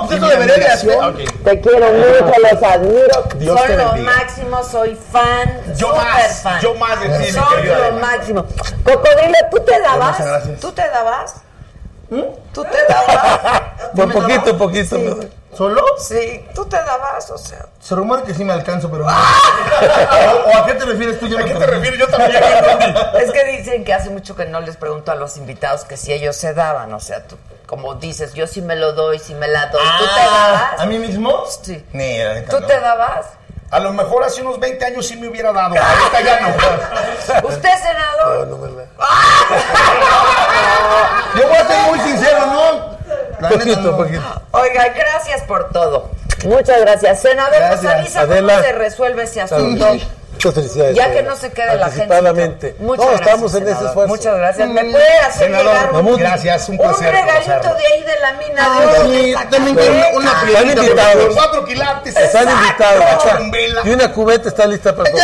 Pues 0.08 0.12
y 0.12 0.16
eso 0.16 0.26
mi 0.26 0.32
admiración. 0.32 1.16
hacer. 1.16 1.32
Te 1.44 1.60
quiero 1.62 1.92
mucho, 1.92 2.34
los 2.52 2.64
admiro. 2.64 3.24
Dios 3.36 3.58
Son 3.60 3.68
te 3.68 3.78
lo 3.78 3.96
máximo, 3.98 4.64
soy 4.64 4.98
fan. 5.12 5.62
Yo 5.76 5.88
super 5.88 6.02
más, 6.06 6.42
fan. 6.42 6.60
yo 6.62 6.76
más 6.76 7.00
de 7.02 7.10
ti, 7.10 7.18
mi 7.26 7.32
Son 7.32 7.68
lo 7.68 7.92
máximo. 8.00 8.46
Cocodrilo, 8.84 9.38
¿tú 9.52 9.60
te 9.66 9.80
dabas? 9.82 10.12
Muchas 10.12 10.28
gracias. 10.28 10.60
¿Tú 10.60 10.72
te 10.72 10.88
dabas? 10.90 11.36
¿Mm? 12.10 12.22
¿Tú 12.54 12.64
te 12.64 12.78
dabas? 12.88 13.62
Por 13.96 14.12
poquito, 14.12 14.58
poquito. 14.58 14.98
¿Solo? 15.56 15.84
Sí, 15.98 16.46
tú 16.54 16.66
te 16.66 16.76
dabas, 16.76 17.32
o 17.32 17.38
sea. 17.38 17.66
Se 17.80 17.96
rumora 17.96 18.24
que 18.24 18.34
sí 18.34 18.44
me 18.44 18.52
alcanzo, 18.52 18.92
pero 18.92 19.06
no. 19.06 19.12
¿O, 19.12 20.50
o 20.50 20.58
a 20.58 20.66
qué 20.66 20.74
te 20.74 20.86
refieres 20.86 21.18
tú? 21.18 21.28
Yo 21.28 21.40
¿A 21.40 21.46
qué 21.46 21.54
te 21.54 21.66
refieres? 21.66 21.98
Yo 22.00 22.08
también. 22.08 22.44
Es 23.22 23.32
que 23.32 23.46
dicen 23.46 23.86
que 23.86 23.94
hace 23.94 24.10
mucho 24.10 24.36
que 24.36 24.46
no 24.46 24.60
les 24.60 24.76
pregunto 24.76 25.12
a 25.12 25.16
los 25.16 25.38
invitados 25.38 25.86
que 25.86 25.96
si 25.96 26.12
ellos 26.12 26.36
se 26.36 26.54
daban, 26.54 26.94
o 26.94 27.00
sea, 27.00 27.26
tú 27.26 27.38
como 27.66 27.96
dices, 27.96 28.34
yo 28.34 28.48
sí 28.48 28.62
me 28.62 28.76
lo 28.76 28.94
doy, 28.94 29.20
sí 29.20 29.34
me 29.34 29.48
la 29.48 29.68
doy. 29.68 29.82
¿Tú 30.00 30.06
te 30.06 30.22
dabas? 30.22 30.80
¿A 30.80 30.86
mí 30.86 31.00
mismo? 31.00 31.46
Sí. 31.64 31.84
Ni, 31.94 32.18
¿Tú 32.50 32.60
no. 32.60 32.68
te 32.68 32.80
dabas? 32.80 33.26
A 33.72 33.80
lo 33.80 33.92
mejor 33.94 34.24
hace 34.24 34.42
unos 34.42 34.60
20 34.60 34.86
años 34.86 35.08
sí 35.08 35.16
me 35.18 35.28
hubiera 35.28 35.52
dado. 35.52 35.76
Ahorita 35.76 36.22
ya 36.22 36.40
no. 36.42 36.50
¿Usted, 37.50 37.70
senador? 37.82 38.48
No, 38.48 38.58
no 38.58 38.66
me 38.66 38.72
la... 38.72 38.86
Yo 41.36 41.48
voy 41.48 41.58
a 41.58 41.68
ser 41.68 41.78
muy 41.90 42.00
sincero, 42.00 42.46
¿no? 42.46 42.96
Poquito, 43.50 43.82
no. 43.82 43.98
poquito. 43.98 44.42
Oiga, 44.52 44.88
gracias 44.90 45.42
por 45.44 45.70
todo. 45.72 46.10
Muchas 46.46 46.80
gracias. 46.82 47.22
Senador, 47.22 47.52
nos 47.60 47.82
Gracias. 47.82 47.94
avisa 47.94 48.22
cómo 48.22 48.34
Adela. 48.34 48.62
se 48.62 48.72
resuelve 48.74 49.24
ese 49.24 49.48
Salud. 49.48 49.82
asunto. 49.82 50.06
Muchas 50.36 50.54
felicidades. 50.54 50.96
Ya 50.96 51.06
que 51.06 51.12
Adela. 51.20 51.30
no 51.30 51.36
se 51.36 51.52
quede 51.52 51.66
la 51.66 51.72
gente. 51.72 51.86
Anticipadamente. 52.04 52.76
Muchas 52.80 53.06
no, 53.06 53.12
gracias, 53.12 53.28
estamos 53.28 53.54
en 53.56 53.58
ese 53.64 53.66
senador. 53.72 53.88
esfuerzo. 53.90 54.16
Muchas 54.16 54.38
gracias. 54.38 54.70
¿Me 54.70 54.84
puede 54.92 55.18
hacer 55.20 55.46
Senador, 55.46 55.66
llegar 55.74 55.94
un. 56.04 56.18
Gracias, 56.18 56.70
un 56.70 56.76
un 56.76 56.82
placer 56.82 57.12
regalito 57.12 57.46
conocerlo. 57.46 57.76
de 57.78 57.88
ahí 57.88 58.04
de 58.04 58.20
la 58.20 58.34
mina 58.34 58.54
de 58.54 58.62
Ah, 58.62 58.80
oro? 58.84 59.06
sí, 59.06 59.12
de 59.30 59.34
también 59.34 59.76
Zacatecas? 59.76 59.96
quiero 59.96 60.18
una 60.18 60.30
Están 60.32 60.46
piedrita, 60.46 60.82
invitados. 60.84 61.36
Cuatro 61.36 61.66
quilates. 61.66 62.16
Están 62.18 62.50
invitados. 62.50 63.04
Y 63.86 63.90
una 63.90 64.12
cubeta 64.12 64.50
está 64.50 64.66
lista 64.68 64.96
para 64.96 65.10
todos. 65.10 65.24